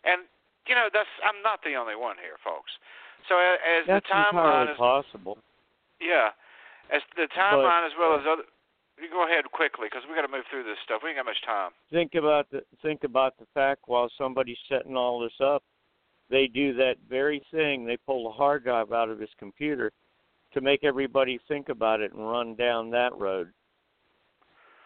And, 0.07 0.23
you 0.65 0.75
know, 0.75 0.88
that's 0.88 1.11
I'm 1.19 1.43
not 1.43 1.59
the 1.67 1.75
only 1.75 1.99
one 1.99 2.15
here, 2.15 2.40
folks. 2.40 2.72
So 3.27 3.35
as 3.38 3.85
that's 3.85 4.07
the 4.07 4.14
timeline 4.14 4.72
entirely 4.72 4.80
possible. 4.80 5.35
Yeah, 5.99 6.33
as 6.90 7.03
the 7.19 7.27
timeline 7.35 7.85
as 7.85 7.93
well 7.99 8.17
uh, 8.17 8.23
as 8.23 8.25
other 8.25 8.48
you 9.01 9.09
go 9.09 9.25
ahead 9.25 9.45
quickly 9.51 9.88
because 9.90 10.06
we 10.07 10.14
got 10.14 10.22
to 10.22 10.31
move 10.31 10.45
through 10.49 10.64
this 10.64 10.77
stuff. 10.85 11.01
We 11.03 11.09
ain't 11.09 11.17
got 11.17 11.25
much 11.25 11.41
time. 11.45 11.72
Think 11.90 12.14
about 12.14 12.49
the 12.51 12.61
think 12.81 13.03
about 13.03 13.38
the 13.40 13.45
fact 13.53 13.81
while 13.85 14.09
somebody's 14.17 14.61
setting 14.69 14.95
all 14.95 15.19
this 15.19 15.33
up, 15.41 15.64
they 16.32 16.48
do 16.48 16.74
that 16.76 16.95
very 17.10 17.43
thing. 17.51 17.85
They 17.85 17.98
pull 17.98 18.24
the 18.24 18.32
hard 18.32 18.64
drive 18.64 18.92
out 18.92 19.10
of 19.10 19.19
his 19.19 19.30
computer 19.38 19.92
to 20.53 20.61
make 20.61 20.84
everybody 20.84 21.40
think 21.48 21.69
about 21.69 22.01
it 22.01 22.14
and 22.14 22.30
run 22.30 22.56
down 22.56 22.90
that 22.92 23.16
road. 23.18 23.50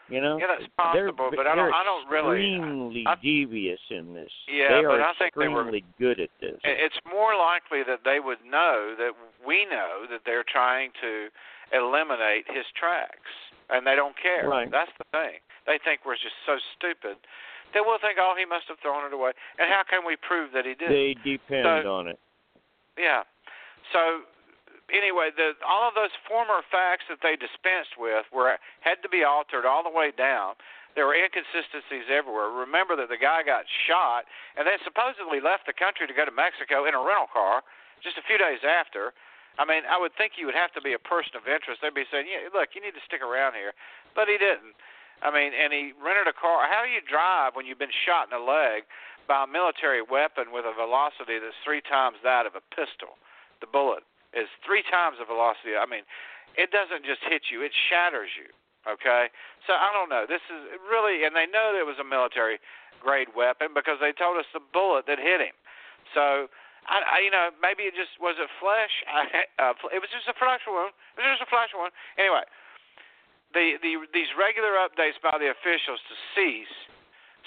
You 0.08 0.22
know, 0.22 0.38
yeah, 0.38 0.46
that's 0.60 0.70
possible, 0.78 1.32
but 1.36 1.48
I 1.48 1.56
don't. 1.56 1.74
I 1.74 1.84
don't 1.84 2.08
really. 2.08 2.54
extremely 2.54 3.04
I, 3.08 3.16
devious 3.24 3.80
in 3.90 4.14
this. 4.14 4.30
Yeah, 4.46 4.78
they 4.78 4.86
but 4.86 5.02
I 5.02 5.14
think 5.18 5.34
they 5.34 5.48
were 5.48 5.66
extremely 5.66 5.84
good 5.98 6.20
at 6.20 6.30
this. 6.40 6.60
It's 6.64 7.00
more 7.10 7.34
likely 7.34 7.82
that 7.88 8.06
they 8.06 8.20
would 8.22 8.38
know 8.46 8.94
that 9.00 9.14
we 9.42 9.66
know 9.66 10.06
that 10.12 10.22
they're 10.24 10.46
trying 10.46 10.92
to 11.02 11.30
eliminate 11.74 12.46
his 12.54 12.66
tracks 12.78 13.34
and 13.70 13.86
they 13.86 13.96
don't 13.96 14.16
care. 14.22 14.48
Right. 14.48 14.70
That's 14.70 14.92
the 14.98 15.06
thing. 15.12 15.42
They 15.66 15.80
think 15.84 16.02
we're 16.06 16.22
just 16.22 16.38
so 16.46 16.58
stupid. 16.78 17.18
They 17.76 17.84
will 17.84 18.00
think, 18.00 18.16
oh, 18.16 18.40
he 18.40 18.48
must 18.48 18.72
have 18.72 18.80
thrown 18.80 19.04
it 19.04 19.12
away. 19.12 19.36
And 19.60 19.68
how 19.68 19.84
can 19.84 20.08
we 20.08 20.16
prove 20.16 20.56
that 20.56 20.64
he 20.64 20.80
did? 20.80 20.88
They 20.88 21.12
depend 21.20 21.68
so, 21.68 21.92
on 21.92 22.08
it. 22.08 22.16
Yeah. 22.96 23.28
So 23.92 24.24
anyway, 24.88 25.36
the 25.36 25.60
all 25.68 25.84
of 25.84 25.92
those 25.92 26.16
former 26.24 26.64
facts 26.72 27.04
that 27.12 27.20
they 27.20 27.36
dispensed 27.36 28.00
with 28.00 28.24
were 28.32 28.56
had 28.80 29.04
to 29.04 29.12
be 29.12 29.28
altered 29.28 29.68
all 29.68 29.84
the 29.84 29.92
way 29.92 30.16
down. 30.16 30.56
There 30.96 31.04
were 31.04 31.20
inconsistencies 31.20 32.08
everywhere. 32.08 32.48
Remember 32.48 32.96
that 32.96 33.12
the 33.12 33.20
guy 33.20 33.44
got 33.44 33.68
shot 33.84 34.24
and 34.56 34.64
then 34.64 34.80
supposedly 34.88 35.44
left 35.44 35.68
the 35.68 35.76
country 35.76 36.08
to 36.08 36.16
go 36.16 36.24
to 36.24 36.32
Mexico 36.32 36.88
in 36.88 36.96
a 36.96 37.02
rental 37.04 37.28
car 37.28 37.68
just 38.00 38.16
a 38.16 38.24
few 38.24 38.40
days 38.40 38.64
after. 38.64 39.12
I 39.60 39.68
mean, 39.68 39.84
I 39.88 40.00
would 40.00 40.16
think 40.16 40.40
you 40.40 40.48
would 40.48 40.56
have 40.56 40.72
to 40.76 40.84
be 40.84 40.96
a 40.96 41.04
person 41.04 41.36
of 41.36 41.48
interest. 41.48 41.84
They'd 41.84 41.96
be 41.96 42.08
saying, 42.08 42.28
"Yeah, 42.32 42.48
look, 42.56 42.72
you 42.72 42.80
need 42.80 42.96
to 42.96 43.04
stick 43.04 43.20
around 43.20 43.60
here," 43.60 43.76
but 44.16 44.32
he 44.32 44.40
didn't. 44.40 44.76
I 45.24 45.32
mean, 45.32 45.56
and 45.56 45.72
he 45.72 45.96
rented 45.96 46.28
a 46.28 46.36
car. 46.36 46.68
How 46.68 46.84
do 46.84 46.92
you 46.92 47.04
drive 47.04 47.56
when 47.56 47.66
you've 47.66 47.82
been 47.82 47.94
shot 48.04 48.28
in 48.28 48.34
the 48.36 48.44
leg 48.44 48.84
by 49.28 49.44
a 49.44 49.50
military 49.50 50.04
weapon 50.04 50.52
with 50.52 50.68
a 50.68 50.76
velocity 50.76 51.40
that's 51.40 51.58
three 51.64 51.82
times 51.82 52.20
that 52.24 52.46
of 52.46 52.54
a 52.56 52.64
pistol? 52.76 53.16
The 53.64 53.70
bullet 53.72 54.04
is 54.36 54.52
three 54.68 54.84
times 54.84 55.18
the 55.18 55.26
velocity. 55.26 55.80
I 55.80 55.88
mean, 55.88 56.04
it 56.60 56.70
doesn't 56.72 57.08
just 57.08 57.24
hit 57.26 57.48
you; 57.52 57.64
it 57.64 57.72
shatters 57.88 58.32
you. 58.36 58.52
Okay, 58.86 59.34
so 59.66 59.74
I 59.74 59.90
don't 59.90 60.14
know. 60.14 60.30
This 60.30 60.46
is 60.46 60.78
really, 60.86 61.26
and 61.26 61.34
they 61.34 61.50
know 61.50 61.74
it 61.74 61.90
was 61.90 61.98
a 61.98 62.06
military 62.06 62.62
grade 63.02 63.34
weapon 63.34 63.74
because 63.74 63.98
they 63.98 64.14
told 64.14 64.38
us 64.38 64.46
the 64.54 64.62
bullet 64.62 65.10
that 65.10 65.18
hit 65.18 65.42
him. 65.42 65.58
So 66.14 66.46
I, 66.86 67.02
I 67.02 67.18
you 67.26 67.34
know, 67.34 67.50
maybe 67.58 67.90
it 67.90 67.98
just 67.98 68.22
was 68.22 68.38
it 68.38 68.50
flesh. 68.62 68.94
I, 69.10 69.50
uh, 69.58 69.74
it 69.90 70.00
was 70.02 70.10
just 70.14 70.30
a 70.30 70.38
flesh 70.38 70.62
wound. 70.70 70.94
It 71.18 71.26
was 71.26 71.38
just 71.38 71.46
a 71.46 71.52
flesh 71.52 71.74
wound. 71.74 71.94
Anyway, 72.18 72.46
the 73.56 73.80
the 73.80 73.96
these 74.12 74.30
regular 74.36 74.76
updates 74.76 75.18
by 75.24 75.40
the 75.40 75.50
officials 75.50 76.04
to 76.12 76.16
cease 76.36 76.76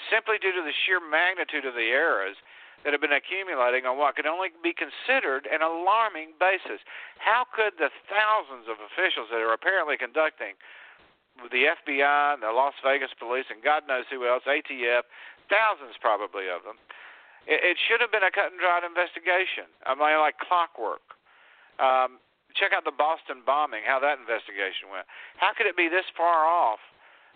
simply 0.09 0.41
due 0.41 0.51
to 0.51 0.63
the 0.65 0.73
sheer 0.83 0.97
magnitude 0.97 1.63
of 1.63 1.77
the 1.77 1.93
errors 1.93 2.35
that 2.83 2.95
have 2.95 3.03
been 3.03 3.15
accumulating 3.15 3.83
on 3.83 3.99
what 3.99 4.15
could 4.15 4.25
only 4.25 4.49
be 4.63 4.71
considered 4.71 5.45
an 5.51 5.59
alarming 5.61 6.31
basis. 6.39 6.79
How 7.19 7.43
could 7.43 7.75
the 7.75 7.91
thousands 8.07 8.71
of 8.71 8.79
officials 8.79 9.27
that 9.29 9.43
are 9.43 9.51
apparently 9.51 9.99
conducting 9.99 10.55
the 11.51 11.71
FBI 11.75 12.39
the 12.39 12.51
Las 12.51 12.75
Vegas 12.83 13.11
police 13.15 13.47
and 13.51 13.63
God 13.63 13.83
knows 13.87 14.07
who 14.11 14.27
else, 14.27 14.43
ATF, 14.47 15.07
thousands 15.47 15.95
probably 15.99 16.47
of 16.47 16.63
them, 16.63 16.79
it, 17.47 17.75
it 17.75 17.77
should 17.79 17.99
have 17.99 18.11
been 18.11 18.23
a 18.23 18.31
cut 18.31 18.51
and 18.51 18.59
dried 18.59 18.83
investigation. 18.83 19.67
I 19.87 19.95
mean, 19.95 20.19
like 20.19 20.39
clockwork. 20.39 21.03
Um, 21.79 22.19
check 22.55 22.73
out 22.73 22.85
the 22.85 22.95
Boston 22.95 23.45
bombing, 23.45 23.85
how 23.85 23.99
that 23.99 24.17
investigation 24.17 24.89
went. 24.89 25.05
How 25.37 25.53
could 25.53 25.67
it 25.67 25.77
be 25.77 25.89
this 25.89 26.05
far 26.17 26.45
off 26.45 26.81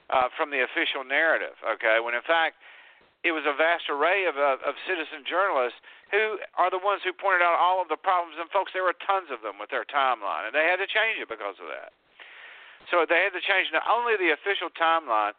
uh, 0.09 0.29
from 0.37 0.49
the 0.49 0.65
official 0.65 1.05
narrative? 1.05 1.57
Okay, 1.77 1.99
when 2.01 2.13
in 2.13 2.25
fact 2.25 2.57
it 3.23 3.31
was 3.31 3.47
a 3.47 3.55
vast 3.55 3.87
array 3.87 4.27
of, 4.27 4.35
of, 4.35 4.59
of 4.67 4.75
citizen 4.83 5.23
journalists 5.23 5.79
who 6.11 6.37
are 6.59 6.67
the 6.67 6.79
ones 6.79 6.99
who 7.07 7.15
pointed 7.15 7.39
out 7.39 7.55
all 7.55 7.79
of 7.79 7.87
the 7.87 7.95
problems. 7.95 8.35
And 8.35 8.51
folks, 8.51 8.75
there 8.75 8.83
were 8.83 8.95
tons 9.07 9.31
of 9.31 9.39
them 9.39 9.55
with 9.57 9.71
their 9.71 9.87
timeline, 9.87 10.51
and 10.51 10.53
they 10.53 10.67
had 10.67 10.83
to 10.83 10.89
change 10.91 11.23
it 11.23 11.31
because 11.31 11.55
of 11.63 11.71
that. 11.71 11.95
So 12.91 13.07
they 13.07 13.23
had 13.23 13.31
to 13.31 13.39
change 13.39 13.71
not 13.71 13.87
only 13.87 14.19
the 14.19 14.35
official 14.35 14.67
timeline, 14.75 15.31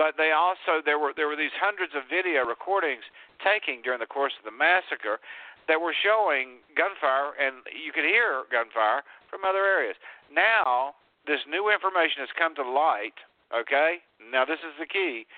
but 0.00 0.16
they 0.16 0.32
also 0.32 0.80
there 0.80 0.96
were 0.96 1.12
there 1.12 1.28
were 1.28 1.36
these 1.36 1.52
hundreds 1.58 1.92
of 1.92 2.08
video 2.08 2.46
recordings 2.46 3.02
taking 3.44 3.82
during 3.82 4.00
the 4.00 4.08
course 4.08 4.32
of 4.38 4.46
the 4.46 4.54
massacre 4.54 5.20
that 5.68 5.80
were 5.80 5.94
showing 5.94 6.64
gunfire, 6.74 7.36
and 7.36 7.62
you 7.70 7.92
could 7.92 8.04
hear 8.04 8.44
gunfire 8.50 9.04
from 9.30 9.44
other 9.44 9.64
areas. 9.64 9.96
Now, 10.32 10.96
this 11.28 11.44
new 11.44 11.70
information 11.70 12.24
has 12.24 12.32
come 12.32 12.56
to 12.56 12.64
light, 12.64 13.20
okay? 13.52 14.00
Now, 14.18 14.44
this 14.44 14.64
is 14.64 14.74
the 14.80 14.88
key 14.88 15.28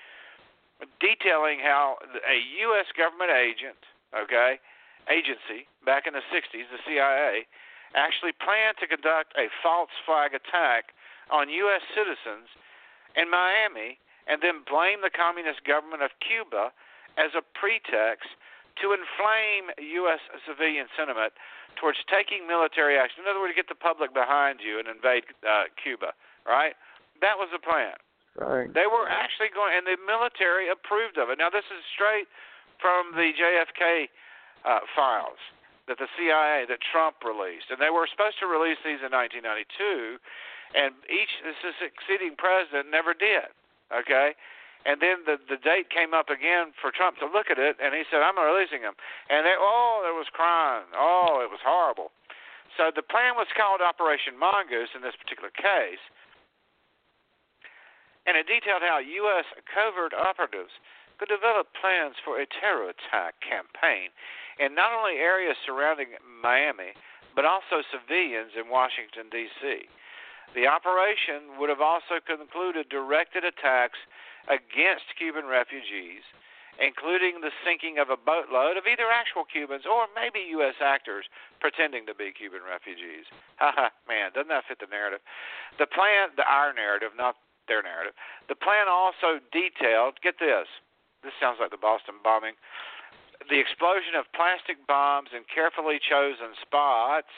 detailing 0.97 1.61
how 1.61 2.01
a 2.25 2.37
U.S. 2.65 2.89
government 2.97 3.29
agent, 3.29 3.77
okay, 4.17 4.57
agency 5.09 5.69
back 5.85 6.07
in 6.09 6.13
the 6.13 6.25
60s, 6.33 6.65
the 6.73 6.81
CIA, 6.85 7.45
actually 7.93 8.33
planned 8.33 8.77
to 8.79 8.87
conduct 8.87 9.35
a 9.37 9.51
false 9.61 9.93
flag 10.05 10.33
attack 10.33 10.95
on 11.29 11.49
U.S. 11.49 11.83
citizens 11.93 12.49
in 13.13 13.29
Miami 13.29 13.99
and 14.25 14.41
then 14.41 14.63
blame 14.65 15.01
the 15.03 15.11
communist 15.11 15.65
government 15.67 16.01
of 16.01 16.11
Cuba 16.23 16.71
as 17.17 17.35
a 17.35 17.43
pretext 17.43 18.31
to 18.79 18.95
inflame 18.95 19.73
U.S. 20.05 20.21
civilian 20.47 20.87
sentiment 20.95 21.33
towards 21.75 21.99
taking 22.07 22.47
military 22.47 22.95
action. 22.95 23.23
In 23.23 23.27
other 23.27 23.39
words, 23.39 23.55
get 23.55 23.67
the 23.67 23.79
public 23.79 24.13
behind 24.13 24.59
you 24.63 24.79
and 24.79 24.87
invade 24.87 25.27
uh, 25.43 25.67
Cuba, 25.75 26.15
right? 26.47 26.75
That 27.19 27.35
was 27.35 27.49
the 27.51 27.61
plan. 27.61 27.95
Right. 28.39 28.71
They 28.71 28.87
were 28.87 29.11
actually 29.11 29.51
going, 29.51 29.75
and 29.75 29.83
the 29.83 29.99
military 29.99 30.71
approved 30.71 31.19
of 31.19 31.27
it. 31.29 31.35
Now, 31.35 31.51
this 31.51 31.67
is 31.67 31.83
straight 31.91 32.31
from 32.79 33.11
the 33.13 33.35
JFK 33.35 34.07
uh, 34.63 34.87
files 34.95 35.39
that 35.87 35.99
the 35.99 36.07
CIA, 36.15 36.63
that 36.69 36.79
Trump 36.79 37.19
released. 37.25 37.67
And 37.69 37.81
they 37.81 37.91
were 37.91 38.07
supposed 38.07 38.39
to 38.39 38.47
release 38.47 38.79
these 38.85 39.03
in 39.03 39.11
1992, 39.11 40.15
and 40.71 40.95
each 41.11 41.33
succeeding 41.75 42.39
president 42.39 42.87
never 42.87 43.11
did. 43.11 43.51
Okay? 43.91 44.31
And 44.85 44.97
then 44.97 45.21
the 45.29 45.37
the 45.37 45.61
date 45.61 45.93
came 45.93 46.13
up 46.13 46.29
again 46.33 46.73
for 46.81 46.89
Trump 46.89 47.21
to 47.21 47.29
look 47.29 47.53
at 47.53 47.61
it, 47.61 47.77
and 47.77 47.93
he 47.93 48.03
said, 48.09 48.25
"I'm 48.25 48.37
releasing 48.37 48.81
him." 48.81 48.97
And 49.29 49.45
they, 49.45 49.53
oh, 49.53 50.01
there 50.01 50.17
was 50.17 50.27
crying. 50.33 50.89
Oh, 50.97 51.41
it 51.45 51.49
was 51.53 51.61
horrible. 51.61 52.11
So 52.77 52.89
the 52.89 53.05
plan 53.05 53.35
was 53.35 53.47
called 53.53 53.81
Operation 53.81 54.39
Mongoose 54.39 54.95
in 54.95 55.03
this 55.05 55.15
particular 55.19 55.51
case, 55.51 56.01
and 58.25 58.33
it 58.37 58.47
detailed 58.47 58.81
how 58.81 58.97
U.S. 58.97 59.45
covert 59.69 60.13
operatives 60.17 60.71
could 61.19 61.29
develop 61.29 61.69
plans 61.77 62.17
for 62.25 62.41
a 62.41 62.49
terror 62.49 62.89
attack 62.89 63.37
campaign 63.45 64.09
in 64.57 64.73
not 64.73 64.97
only 64.97 65.21
areas 65.21 65.53
surrounding 65.61 66.17
Miami, 66.25 66.97
but 67.35 67.45
also 67.45 67.85
civilians 67.93 68.57
in 68.57 68.73
Washington 68.73 69.29
D.C. 69.29 69.85
The 70.55 70.67
operation 70.67 71.59
would 71.59 71.69
have 71.69 71.79
also 71.79 72.19
concluded 72.25 72.89
directed 72.89 73.45
attacks 73.45 73.99
against 74.47 75.05
Cuban 75.17 75.45
refugees, 75.45 76.25
including 76.79 77.41
the 77.41 77.53
sinking 77.61 77.99
of 77.99 78.09
a 78.09 78.17
boatload 78.17 78.77
of 78.77 78.89
either 78.89 79.11
actual 79.11 79.45
Cubans 79.45 79.85
or 79.85 80.07
maybe 80.15 80.41
U.S. 80.57 80.79
actors 80.81 81.29
pretending 81.59 82.05
to 82.07 82.15
be 82.15 82.33
Cuban 82.33 82.65
refugees. 82.65 83.29
Haha, 83.61 83.93
man, 84.07 84.33
doesn't 84.33 84.49
that 84.49 84.65
fit 84.65 84.81
the 84.81 84.89
narrative? 84.89 85.21
The 85.77 85.85
plan, 85.85 86.33
the 86.37 86.47
our 86.47 86.73
narrative, 86.73 87.13
not 87.13 87.37
their 87.67 87.83
narrative. 87.85 88.17
The 88.49 88.57
plan 88.57 88.89
also 88.89 89.37
detailed, 89.53 90.17
get 90.25 90.41
this, 90.41 90.65
this 91.21 91.33
sounds 91.37 91.61
like 91.61 91.69
the 91.69 91.81
Boston 91.81 92.17
bombing. 92.23 92.57
The 93.49 93.61
explosion 93.61 94.17
of 94.17 94.25
plastic 94.33 94.81
bombs 94.85 95.29
in 95.33 95.45
carefully 95.49 95.97
chosen 96.01 96.53
spots, 96.61 97.33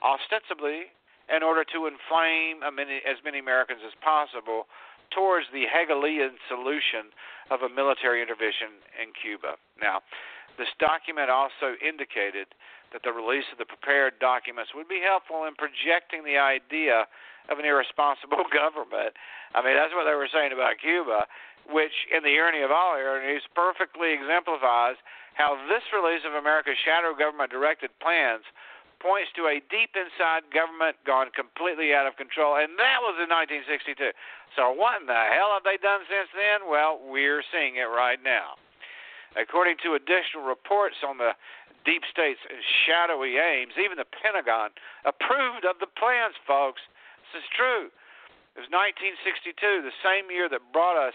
ostensibly 0.00 0.92
in 1.32 1.40
order 1.40 1.64
to 1.64 1.88
inflame 1.88 2.60
as 2.60 3.18
many 3.24 3.38
Americans 3.38 3.80
as 3.80 3.96
possible 4.04 4.68
towards 5.10 5.46
the 5.52 5.66
Hegelian 5.68 6.38
solution 6.48 7.12
of 7.50 7.62
a 7.62 7.68
military 7.68 8.22
intervention 8.22 8.80
in 8.96 9.12
Cuba. 9.12 9.56
Now, 9.80 10.00
this 10.56 10.70
document 10.78 11.28
also 11.28 11.74
indicated 11.82 12.54
that 12.94 13.02
the 13.02 13.10
release 13.10 13.44
of 13.50 13.58
the 13.58 13.66
prepared 13.66 14.22
documents 14.22 14.70
would 14.72 14.86
be 14.86 15.02
helpful 15.02 15.44
in 15.50 15.58
projecting 15.58 16.22
the 16.22 16.38
idea 16.38 17.10
of 17.50 17.58
an 17.58 17.66
irresponsible 17.66 18.46
government. 18.54 19.18
I 19.52 19.60
mean, 19.66 19.74
that's 19.74 19.92
what 19.92 20.06
they 20.06 20.14
were 20.14 20.30
saying 20.30 20.54
about 20.54 20.78
Cuba, 20.78 21.26
which, 21.66 22.06
in 22.14 22.22
the 22.22 22.38
irony 22.38 22.62
of 22.62 22.70
all 22.70 22.94
ironies, 22.94 23.42
perfectly 23.50 24.14
exemplifies 24.14 24.96
how 25.34 25.58
this 25.66 25.82
release 25.90 26.22
of 26.22 26.38
America's 26.38 26.78
shadow 26.86 27.12
government 27.18 27.50
directed 27.50 27.90
plans 27.98 28.46
points 29.04 29.28
to 29.36 29.52
a 29.52 29.60
deep 29.68 29.92
inside 29.92 30.48
government 30.48 30.96
gone 31.04 31.28
completely 31.36 31.92
out 31.92 32.08
of 32.08 32.16
control, 32.16 32.56
and 32.56 32.72
that 32.80 33.04
was 33.04 33.20
in 33.20 33.28
1962. 33.28 34.16
So, 34.56 34.72
what 34.72 34.96
in 34.96 35.04
the 35.04 35.22
hell 35.28 35.52
have 35.52 35.68
they 35.68 35.76
done 35.76 36.08
since 36.08 36.32
then? 36.32 36.64
Well, 36.64 36.96
we're 37.04 37.44
seeing 37.52 37.76
it 37.76 37.92
right 37.92 38.16
now. 38.24 38.56
According 39.36 39.76
to 39.84 39.92
additional 39.92 40.48
reports 40.48 41.04
on 41.04 41.20
the 41.20 41.36
deep 41.84 42.08
state's 42.08 42.40
shadowy 42.88 43.36
aims, 43.36 43.76
even 43.76 44.00
the 44.00 44.08
Pentagon 44.08 44.72
approved 45.04 45.68
of 45.68 45.76
the 45.84 45.90
plans, 46.00 46.32
folks. 46.48 46.80
This 47.28 47.44
is 47.44 47.48
true. 47.52 47.92
It 48.56 48.64
was 48.64 48.70
1962, 48.72 49.84
the 49.84 49.92
same 50.00 50.32
year 50.32 50.48
that 50.48 50.64
brought 50.72 50.96
us 50.96 51.12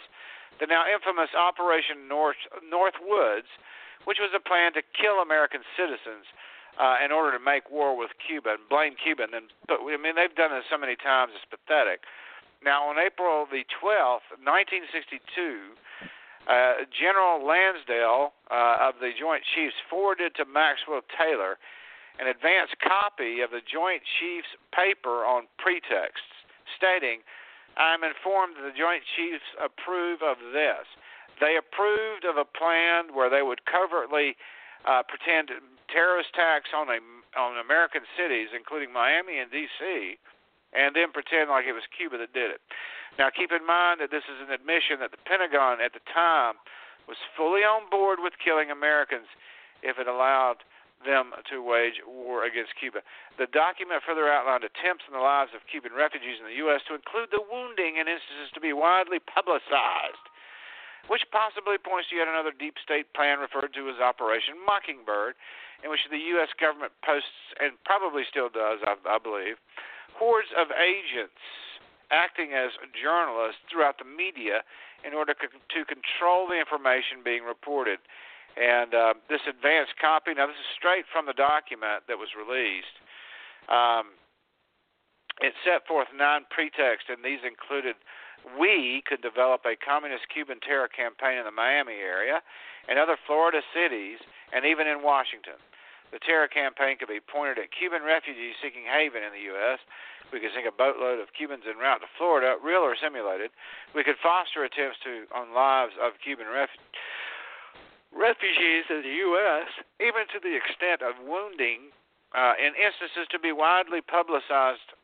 the 0.62 0.68
now 0.68 0.84
infamous 0.86 1.32
Operation 1.34 2.06
North 2.06 2.38
Northwoods, 2.62 3.50
which 4.04 4.20
was 4.20 4.30
a 4.36 4.44
plan 4.44 4.76
to 4.76 4.84
kill 4.94 5.24
American 5.24 5.64
citizens 5.80 6.28
uh, 6.78 7.02
in 7.04 7.12
order 7.12 7.38
to 7.38 7.44
make 7.44 7.72
war 7.72 7.98
with 7.98 8.12
Cuba 8.22 8.60
and 8.60 8.64
blame 8.70 8.94
Cuba. 9.00 9.24
And 9.24 9.34
then, 9.34 9.48
but 9.68 9.82
I 9.82 9.98
mean, 9.98 10.16
they've 10.16 10.34
done 10.36 10.52
this 10.52 10.68
so 10.70 10.78
many 10.78 10.96
times; 10.96 11.34
it's 11.34 11.48
pathetic. 11.50 12.06
Now, 12.62 12.92
on 12.92 13.00
April 13.00 13.48
the 13.48 13.64
12th, 13.80 14.28
1962, 14.44 15.80
uh, 16.52 16.84
General 16.92 17.40
Lansdale 17.40 18.36
uh, 18.52 18.92
of 18.92 19.00
the 19.00 19.16
Joint 19.16 19.44
Chiefs 19.56 19.80
forwarded 19.90 20.36
to 20.36 20.44
Maxwell 20.44 21.02
Taylor 21.16 21.56
an 22.20 22.28
advance 22.28 22.70
copy 22.84 23.40
of 23.40 23.50
the 23.50 23.64
Joint 23.64 24.04
Chiefs 24.20 24.52
paper 24.76 25.24
on 25.24 25.48
pretexts, 25.56 26.36
stating, 26.76 27.24
I'm 27.80 28.04
informed 28.04 28.60
that 28.60 28.68
the 28.68 28.76
Joint 28.76 29.08
Chiefs 29.16 29.48
approve 29.56 30.20
of 30.20 30.36
this. 30.52 30.84
They 31.40 31.56
approved 31.56 32.28
of 32.28 32.36
a 32.36 32.44
plan 32.44 33.16
where 33.16 33.32
they 33.32 33.40
would 33.40 33.64
covertly 33.64 34.36
uh, 34.88 35.04
pretend 35.08 35.52
terrorist 35.92 36.30
attacks 36.34 36.70
on 36.76 36.88
a 36.90 37.00
on 37.38 37.62
American 37.62 38.02
cities, 38.18 38.50
including 38.58 38.90
Miami 38.90 39.38
and 39.38 39.54
D.C., 39.54 40.18
and 40.74 40.98
then 40.98 41.14
pretend 41.14 41.54
like 41.54 41.70
it 41.70 41.78
was 41.78 41.86
Cuba 41.94 42.18
that 42.18 42.34
did 42.34 42.50
it. 42.50 42.62
Now, 43.22 43.30
keep 43.30 43.54
in 43.54 43.66
mind 43.66 44.02
that 44.02 44.10
this 44.10 44.26
is 44.26 44.42
an 44.42 44.50
admission 44.50 44.98
that 45.02 45.14
the 45.14 45.22
Pentagon 45.30 45.78
at 45.78 45.94
the 45.94 46.02
time 46.10 46.58
was 47.10 47.18
fully 47.38 47.66
on 47.66 47.90
board 47.90 48.22
with 48.22 48.38
killing 48.42 48.70
Americans 48.70 49.30
if 49.82 49.98
it 49.98 50.06
allowed 50.06 50.62
them 51.08 51.34
to 51.50 51.64
wage 51.64 52.04
war 52.06 52.46
against 52.46 52.76
Cuba. 52.78 53.02
The 53.40 53.48
document 53.50 54.04
further 54.04 54.28
outlined 54.28 54.68
attempts 54.68 55.08
in 55.08 55.16
the 55.16 55.24
lives 55.24 55.56
of 55.56 55.64
Cuban 55.66 55.96
refugees 55.96 56.38
in 56.38 56.46
the 56.46 56.60
U.S. 56.68 56.84
to 56.92 56.94
include 56.94 57.32
the 57.32 57.42
wounding 57.42 57.98
and 57.98 58.06
instances 58.06 58.52
to 58.54 58.62
be 58.62 58.76
widely 58.76 59.18
publicized, 59.18 60.26
which 61.08 61.24
possibly 61.32 61.80
points 61.80 62.10
to 62.10 62.20
yet 62.20 62.28
another 62.28 62.52
deep 62.52 62.76
state 62.84 63.14
plan 63.14 63.40
referred 63.40 63.74
to 63.74 63.90
as 63.90 64.02
Operation 64.02 64.60
Mockingbird, 64.66 65.40
in 65.84 65.90
which 65.90 66.04
the 66.12 66.20
U.S. 66.36 66.52
government 66.60 66.92
posts, 67.06 67.56
and 67.62 67.80
probably 67.86 68.28
still 68.28 68.50
does, 68.52 68.84
I, 68.84 69.00
I 69.08 69.18
believe, 69.18 69.56
hordes 70.20 70.52
of 70.58 70.68
agents 70.76 71.40
acting 72.12 72.58
as 72.58 72.74
journalists 72.98 73.62
throughout 73.70 74.02
the 74.02 74.06
media 74.06 74.66
in 75.06 75.14
order 75.14 75.34
to 75.34 75.80
control 75.86 76.50
the 76.50 76.58
information 76.58 77.24
being 77.24 77.46
reported. 77.46 78.02
And 78.58 78.94
uh, 78.94 79.14
this 79.30 79.46
advanced 79.48 79.96
copy, 80.02 80.34
now 80.34 80.50
this 80.50 80.60
is 80.60 80.72
straight 80.76 81.06
from 81.08 81.30
the 81.30 81.38
document 81.38 82.10
that 82.10 82.18
was 82.18 82.34
released. 82.36 82.98
Um, 83.70 84.18
it 85.40 85.54
set 85.64 85.88
forth 85.88 86.12
nine 86.12 86.44
pretexts, 86.52 87.08
and 87.08 87.24
these 87.24 87.40
included 87.48 87.96
we 88.60 89.04
could 89.06 89.22
develop 89.22 89.66
a 89.66 89.76
communist 89.76 90.30
Cuban 90.34 90.60
terror 90.60 90.88
campaign 90.88 91.38
in 91.38 91.46
the 91.46 91.56
Miami 91.56 92.00
area 92.00 92.42
and 92.88 92.98
other 92.98 93.18
Florida 93.28 93.62
cities, 93.74 94.18
and 94.54 94.66
even 94.66 94.88
in 94.88 95.04
Washington. 95.06 95.62
The 96.10 96.18
terror 96.18 96.50
campaign 96.50 96.98
could 96.98 97.12
be 97.12 97.22
pointed 97.22 97.62
at 97.62 97.70
Cuban 97.70 98.02
refugees 98.02 98.58
seeking 98.58 98.90
haven 98.90 99.22
in 99.22 99.30
the 99.30 99.46
U.S. 99.54 99.78
We 100.34 100.42
could 100.42 100.50
sink 100.58 100.66
a 100.66 100.74
boatload 100.74 101.22
of 101.22 101.30
Cubans 101.38 101.70
en 101.70 101.78
route 101.78 102.02
to 102.02 102.10
Florida, 102.18 102.58
real 102.58 102.82
or 102.82 102.98
simulated. 102.98 103.54
We 103.94 104.02
could 104.02 104.18
foster 104.22 104.66
attempts 104.66 104.98
to 105.06 105.30
on 105.34 105.54
lives 105.54 105.94
of 106.02 106.18
Cuban 106.22 106.50
ref- 106.50 106.82
refugees 108.10 108.90
in 108.90 109.06
the 109.06 109.16
U.S., 109.30 109.70
even 110.02 110.26
to 110.34 110.42
the 110.42 110.54
extent 110.58 111.06
of 111.06 111.18
wounding, 111.22 111.94
uh, 112.34 112.54
in 112.62 112.74
instances 112.78 113.26
to 113.34 113.40
be 113.42 113.54
widely 113.54 114.02
publicized, 114.02 114.98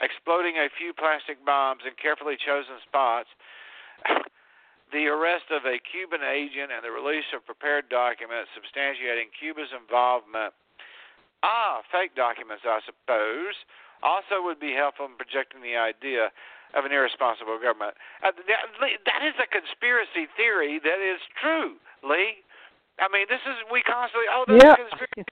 exploding 0.00 0.56
a 0.60 0.68
few 0.76 0.92
plastic 0.92 1.40
bombs 1.44 1.82
in 1.86 1.92
carefully 1.96 2.36
chosen 2.36 2.76
spots. 2.84 3.28
the 4.94 5.08
arrest 5.08 5.50
of 5.50 5.64
a 5.66 5.80
Cuban 5.82 6.22
agent 6.22 6.70
and 6.70 6.84
the 6.84 6.92
release 6.92 7.26
of 7.34 7.44
prepared 7.44 7.88
documents 7.88 8.52
substantiating 8.54 9.32
Cuba's 9.34 9.72
involvement. 9.74 10.54
Ah, 11.42 11.82
fake 11.92 12.14
documents, 12.16 12.64
I 12.64 12.80
suppose, 12.86 13.54
also 14.02 14.42
would 14.44 14.60
be 14.60 14.72
helpful 14.72 15.06
in 15.06 15.16
projecting 15.16 15.60
the 15.60 15.76
idea 15.76 16.32
of 16.74 16.84
an 16.84 16.92
irresponsible 16.92 17.56
government. 17.58 17.96
Uh, 18.20 18.32
that, 18.36 19.22
is 19.24 19.36
a 19.40 19.48
conspiracy 19.48 20.28
theory 20.36 20.80
that 20.82 21.00
is 21.00 21.22
true, 21.40 21.80
Lee. 22.04 22.44
I 23.00 23.08
mean, 23.12 23.28
this 23.28 23.44
is 23.44 23.56
we 23.68 23.84
constantly 23.84 24.28
oh, 24.32 24.44
that's 24.48 24.64
yeah. 24.64 24.76
conspiracy. 24.76 25.24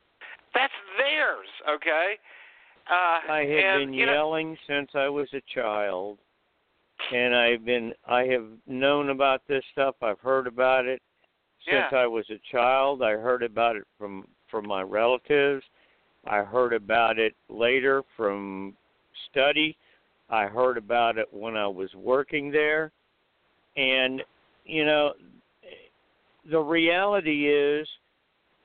That's 0.53 0.77
theirs, 0.97 1.51
okay? 1.67 2.21
Uh, 2.91 3.33
I 3.33 3.47
have 3.49 3.81
and, 3.81 3.91
been 3.91 3.95
you 3.95 4.07
know, 4.07 4.13
yelling 4.13 4.57
since 4.67 4.91
I 4.95 5.09
was 5.09 5.29
a 5.33 5.41
child 5.55 6.19
and 7.13 7.35
I've 7.35 7.65
been 7.65 7.93
I 8.07 8.25
have 8.25 8.47
known 8.67 9.11
about 9.11 9.43
this 9.49 9.65
stuff. 9.73 9.97
I've 10.03 10.21
heard 10.21 10.47
about 10.47 10.87
it 10.87 11.03
since 11.65 11.87
Yeah. 11.91 11.99
I 11.99 12.07
was 12.07 12.29
a 12.31 12.41
child. 12.51 13.03
I 13.03 13.13
heard 13.13 13.43
about 13.43 13.77
it 13.77 13.85
from 13.99 14.27
from 14.51 14.67
my 14.67 14.83
relatives. 14.83 15.65
I 16.27 16.39
heard 16.39 16.73
about 16.73 17.19
it 17.19 17.35
later 17.49 18.03
from 18.17 18.77
study. 19.31 19.77
I 20.31 20.47
heard 20.47 20.79
about 20.79 21.19
it 21.19 21.27
when 21.33 21.57
I 21.57 21.67
was 21.67 21.93
working 21.95 22.51
there. 22.51 22.93
And 23.77 24.23
you 24.65 24.85
know, 24.85 25.15
the 26.51 26.61
reality 26.61 27.49
is 27.49 27.89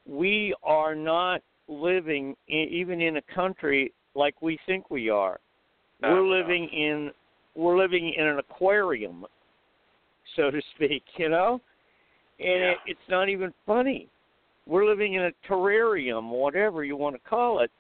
we 0.06 0.54
are 0.64 0.96
not 0.96 1.42
living 1.68 2.36
in, 2.48 2.68
even 2.70 3.02
in 3.02 3.18
a 3.18 3.22
country 3.34 3.94
like 4.20 4.42
we 4.42 4.60
think 4.68 4.92
we 4.92 5.10
are. 5.10 5.40
No, 6.02 6.10
we're 6.10 6.24
no. 6.24 6.38
living 6.38 6.70
in 6.70 7.12
we're 7.56 7.78
living 7.78 8.14
in 8.16 8.28
an 8.28 8.38
aquarium, 8.38 9.26
so 10.36 10.52
to 10.52 10.62
speak, 10.76 11.04
you 11.18 11.30
know? 11.30 11.62
And 12.40 12.48
Yeah. 12.48 12.72
it, 12.72 12.78
it's 12.86 13.10
not 13.10 13.28
even 13.30 13.54
funny. 13.66 14.08
We're 14.68 14.86
living 14.86 15.16
in 15.16 15.24
a 15.24 15.32
terrarium, 15.48 16.30
whatever 16.30 16.84
you 16.84 16.96
want 16.96 17.16
to 17.16 17.30
call 17.30 17.60
it. 17.62 17.72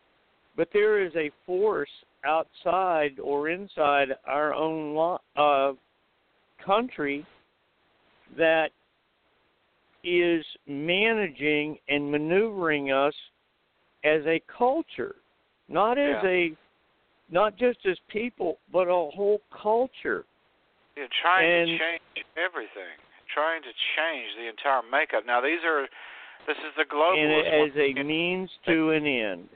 But 0.57 0.69
there 0.73 1.05
is 1.05 1.15
a 1.15 1.31
force 1.45 1.89
outside 2.25 3.19
or 3.19 3.49
inside 3.49 4.09
our 4.25 4.53
own 4.53 4.95
lo- 4.95 5.21
uh, 5.35 5.73
country 6.65 7.25
that 8.37 8.71
is 10.03 10.43
managing 10.67 11.77
and 11.87 12.11
maneuvering 12.11 12.91
us 12.91 13.13
as 14.03 14.21
a 14.25 14.41
culture, 14.57 15.15
not 15.69 15.97
as 15.97 16.23
Yeah. 16.23 16.29
a 16.29 16.57
not 17.31 17.55
just 17.55 17.85
as 17.85 17.97
people, 18.07 18.57
but 18.73 18.87
a 18.87 19.05
whole 19.13 19.39
culture. 19.51 20.25
Yeah, 20.97 21.05
trying 21.21 21.45
And- 21.45 21.69
to 21.69 21.77
change 21.77 22.25
everything, 22.35 22.97
trying 23.27 23.61
to 23.61 23.73
change 23.95 24.35
the 24.35 24.47
entire 24.47 24.81
makeup. 24.81 25.25
Now 25.25 25.39
these 25.39 25.63
are, 25.63 25.87
this 26.47 26.57
is 26.57 26.73
the 26.75 26.85
it 26.85 27.45
as 27.45 27.77
a 27.77 27.93
means 28.03 28.49
to 28.65 28.91
an 28.91 29.05
end. 29.05 29.49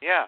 yeah, 0.00 0.26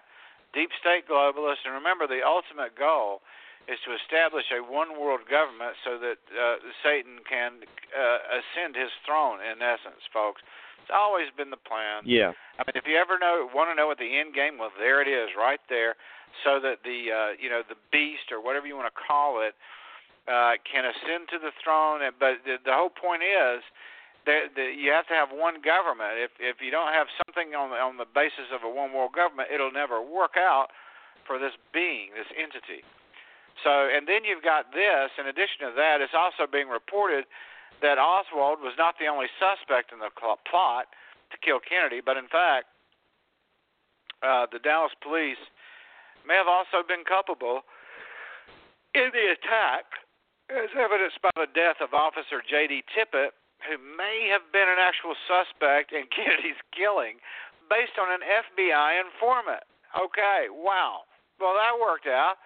deep 0.53 0.73
state 0.81 1.09
globalists, 1.09 1.65
and 1.65 1.75
remember 1.75 2.07
the 2.07 2.23
ultimate 2.23 2.77
goal 2.77 3.21
is 3.67 3.79
to 3.85 3.93
establish 3.93 4.51
a 4.51 4.63
one 4.63 4.99
world 4.99 5.27
government 5.29 5.77
so 5.85 5.99
that 5.99 6.19
uh, 6.33 6.57
Satan 6.83 7.19
can 7.29 7.65
uh, 7.93 8.19
ascend 8.39 8.77
his 8.77 8.91
throne. 9.05 9.41
In 9.43 9.61
essence, 9.61 10.01
folks, 10.13 10.41
it's 10.89 10.97
always 10.97 11.29
been 11.37 11.53
the 11.53 11.61
plan. 11.61 12.09
Yeah. 12.09 12.33
I 12.57 12.65
mean, 12.65 12.81
if 12.81 12.89
you 12.89 12.97
ever 12.97 13.21
know 13.21 13.45
want 13.53 13.69
to 13.69 13.77
know 13.77 13.93
what 13.93 14.01
the 14.01 14.09
end 14.09 14.33
game, 14.33 14.57
well, 14.57 14.73
there 14.81 15.05
it 15.05 15.09
is, 15.09 15.37
right 15.37 15.61
there, 15.69 16.01
so 16.41 16.57
that 16.65 16.81
the 16.81 17.13
uh, 17.13 17.31
you 17.37 17.53
know 17.53 17.61
the 17.61 17.77
beast 17.93 18.33
or 18.33 18.41
whatever 18.41 18.65
you 18.65 18.73
want 18.73 18.89
to 18.89 18.97
call 18.97 19.45
it 19.45 19.53
uh, 20.25 20.57
can 20.65 20.89
ascend 20.89 21.29
to 21.29 21.37
the 21.37 21.53
throne. 21.61 22.01
But 22.17 22.41
the, 22.49 22.57
the 22.65 22.73
whole 22.73 22.89
point 22.89 23.21
is 23.21 23.61
that, 24.25 24.57
that 24.57 24.81
you 24.81 24.89
have 24.97 25.05
to 25.13 25.17
have 25.17 25.29
one 25.29 25.61
government. 25.61 26.17
If 26.17 26.33
if 26.41 26.65
you 26.65 26.73
don't 26.73 26.97
have 26.97 27.13
something 27.21 27.53
on 27.53 27.69
the, 27.69 27.77
on 27.77 28.01
the 28.01 28.09
basis 28.09 28.49
of 28.49 28.65
a 28.65 28.71
one 28.73 28.97
world 28.97 29.13
government, 29.13 29.53
it'll 29.53 29.77
never 29.77 30.01
work 30.01 30.41
out 30.41 30.73
for 31.29 31.37
this 31.37 31.53
being, 31.77 32.17
this 32.17 32.33
entity. 32.33 32.81
So, 33.61 33.93
and 33.93 34.09
then 34.09 34.25
you've 34.25 34.41
got 34.41 34.73
this. 34.73 35.13
In 35.21 35.29
addition 35.29 35.69
to 35.69 35.73
that, 35.77 36.01
it's 36.01 36.17
also 36.17 36.49
being 36.49 36.73
reported 36.73 37.29
that 37.83 37.99
Oswald 37.99 38.59
was 38.61 38.75
not 38.77 38.97
the 38.99 39.07
only 39.07 39.27
suspect 39.39 39.93
in 39.93 39.99
the 39.99 40.11
plot 40.15 40.87
to 41.31 41.37
kill 41.39 41.61
Kennedy, 41.61 42.01
but 42.01 42.17
in 42.17 42.27
fact, 42.27 42.67
uh, 44.23 44.47
the 44.51 44.59
Dallas 44.59 44.93
police 45.03 45.41
may 46.27 46.35
have 46.35 46.51
also 46.51 46.83
been 46.83 47.07
culpable 47.07 47.63
in 48.95 49.15
the 49.15 49.31
attack, 49.31 49.87
as 50.51 50.73
evidenced 50.75 51.21
by 51.23 51.31
the 51.37 51.47
death 51.55 51.79
of 51.79 51.95
Officer 51.95 52.43
J.D. 52.43 52.83
Tippit, 52.91 53.37
who 53.63 53.77
may 53.79 54.27
have 54.33 54.49
been 54.51 54.67
an 54.67 54.81
actual 54.81 55.15
suspect 55.29 55.93
in 55.93 56.09
Kennedy's 56.15 56.59
killing 56.75 57.23
based 57.71 58.01
on 58.01 58.09
an 58.11 58.25
FBI 58.25 58.99
informant. 58.99 59.63
Okay, 59.93 60.49
wow. 60.51 61.05
Well, 61.39 61.55
that 61.55 61.77
worked 61.79 62.09
out. 62.09 62.41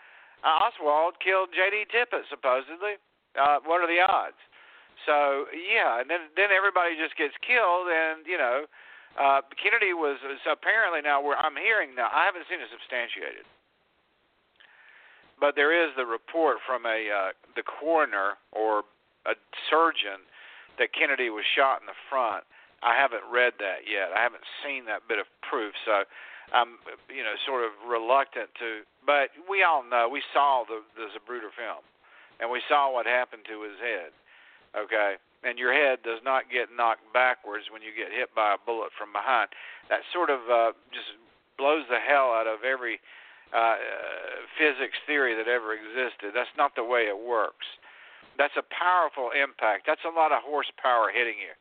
Oswald 0.45 1.23
killed 1.23 1.55
J.D. 1.55 1.89
Tippit 1.95 2.27
supposedly. 2.29 2.99
Uh, 3.39 3.63
what 3.65 3.81
are 3.81 3.89
the 3.89 4.03
odds? 4.03 4.37
So 5.07 5.51
yeah, 5.51 6.01
and 6.01 6.09
then 6.09 6.31
then 6.37 6.55
everybody 6.55 6.95
just 6.95 7.17
gets 7.19 7.35
killed, 7.43 7.91
and 7.91 8.23
you 8.27 8.39
know, 8.39 8.65
uh, 9.19 9.43
Kennedy 9.59 9.93
was, 9.93 10.17
was 10.25 10.41
apparently 10.47 11.03
now 11.03 11.21
where 11.21 11.37
I'm 11.37 11.57
hearing 11.59 11.95
now. 11.95 12.09
I 12.13 12.25
haven't 12.25 12.47
seen 12.49 12.63
it 12.63 12.71
substantiated, 12.71 13.45
but 15.41 15.59
there 15.59 15.75
is 15.75 15.93
the 15.99 16.07
report 16.07 16.63
from 16.65 16.87
a 16.87 17.11
uh, 17.11 17.31
the 17.57 17.67
coroner 17.67 18.39
or 18.53 18.87
a 19.27 19.35
surgeon 19.69 20.23
that 20.79 20.95
Kennedy 20.97 21.29
was 21.29 21.45
shot 21.45 21.83
in 21.83 21.87
the 21.87 21.99
front. 22.09 22.45
I 22.83 22.99
haven't 22.99 23.23
read 23.31 23.55
that 23.63 23.87
yet. 23.87 24.11
I 24.11 24.23
haven't 24.23 24.43
seen 24.65 24.87
that 24.91 25.07
bit 25.07 25.23
of 25.23 25.27
proof, 25.47 25.75
so 25.87 26.03
I'm 26.51 26.79
you 27.11 27.23
know 27.23 27.35
sort 27.47 27.63
of 27.65 27.73
reluctant 27.85 28.51
to. 28.59 28.83
But 29.05 29.35
we 29.49 29.63
all 29.63 29.83
know 29.83 30.09
we 30.09 30.23
saw 30.33 30.65
the 30.67 30.83
the 30.95 31.11
Zapruder 31.13 31.51
film, 31.55 31.83
and 32.41 32.51
we 32.51 32.63
saw 32.69 32.93
what 32.93 33.07
happened 33.07 33.45
to 33.51 33.63
his 33.63 33.79
head. 33.79 34.15
Okay, 34.73 35.21
and 35.45 35.59
your 35.59 35.73
head 35.73 36.01
does 36.03 36.21
not 36.25 36.49
get 36.49 36.73
knocked 36.73 37.05
backwards 37.13 37.69
when 37.69 37.83
you 37.83 37.93
get 37.93 38.09
hit 38.09 38.33
by 38.35 38.57
a 38.57 38.61
bullet 38.65 38.91
from 38.97 39.13
behind. 39.13 39.53
That 39.93 40.01
sort 40.13 40.31
of 40.31 40.41
uh, 40.49 40.73
just 40.93 41.13
blows 41.61 41.85
the 41.93 42.01
hell 42.01 42.33
out 42.33 42.49
of 42.49 42.65
every 42.65 43.01
uh, 43.53 43.77
physics 44.57 44.97
theory 45.05 45.37
that 45.37 45.49
ever 45.49 45.77
existed. 45.77 46.33
That's 46.33 46.53
not 46.57 46.73
the 46.73 46.85
way 46.85 47.05
it 47.05 47.19
works. 47.19 47.69
That's 48.41 48.57
a 48.57 48.65
powerful 48.73 49.29
impact. 49.37 49.85
That's 49.85 50.09
a 50.09 50.15
lot 50.15 50.33
of 50.33 50.41
horsepower 50.41 51.13
hitting 51.13 51.37
you. 51.37 51.53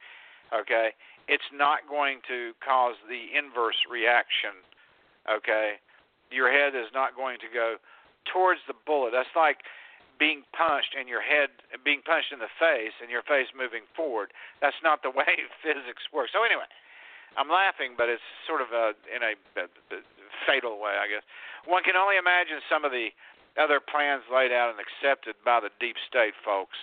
Okay, 0.56 0.96
it's 1.28 1.52
not 1.52 1.84
going 1.88 2.24
to 2.32 2.56
cause 2.64 2.96
the 3.12 3.36
inverse 3.36 3.80
reaction 3.92 4.56
okay, 5.30 5.78
your 6.32 6.50
head 6.50 6.74
is 6.74 6.90
not 6.94 7.16
going 7.16 7.38
to 7.40 7.50
go 7.52 7.76
towards 8.32 8.62
the 8.68 8.74
bullet. 8.86 9.12
That's 9.12 9.36
like 9.36 9.62
being 10.22 10.46
punched 10.54 10.94
and 10.94 11.10
your 11.10 11.26
head 11.26 11.50
being 11.82 12.06
punched 12.06 12.30
in 12.30 12.38
the 12.38 12.54
face 12.62 12.94
and 13.02 13.10
your 13.10 13.26
face 13.26 13.50
moving 13.58 13.90
forward. 13.98 14.30
That's 14.62 14.78
not 14.86 15.02
the 15.02 15.10
way 15.18 15.50
physics 15.66 16.06
works. 16.14 16.30
So 16.30 16.46
anyway, 16.46 16.70
I'm 17.34 17.50
laughing, 17.50 17.98
but 17.98 18.06
it's 18.06 18.24
sort 18.46 18.62
of 18.62 18.70
a 18.70 18.94
in 19.10 19.26
a, 19.26 19.34
a, 19.58 19.66
a 19.66 20.00
fatal 20.46 20.78
way, 20.78 20.94
I 20.94 21.10
guess. 21.10 21.26
One 21.66 21.82
can 21.82 21.98
only 21.98 22.22
imagine 22.22 22.62
some 22.70 22.86
of 22.86 22.94
the 22.94 23.10
other 23.58 23.82
plans 23.82 24.22
laid 24.30 24.54
out 24.54 24.70
and 24.70 24.78
accepted 24.78 25.36
by 25.42 25.58
the 25.58 25.74
deep 25.82 25.98
state 26.06 26.38
folks. 26.46 26.78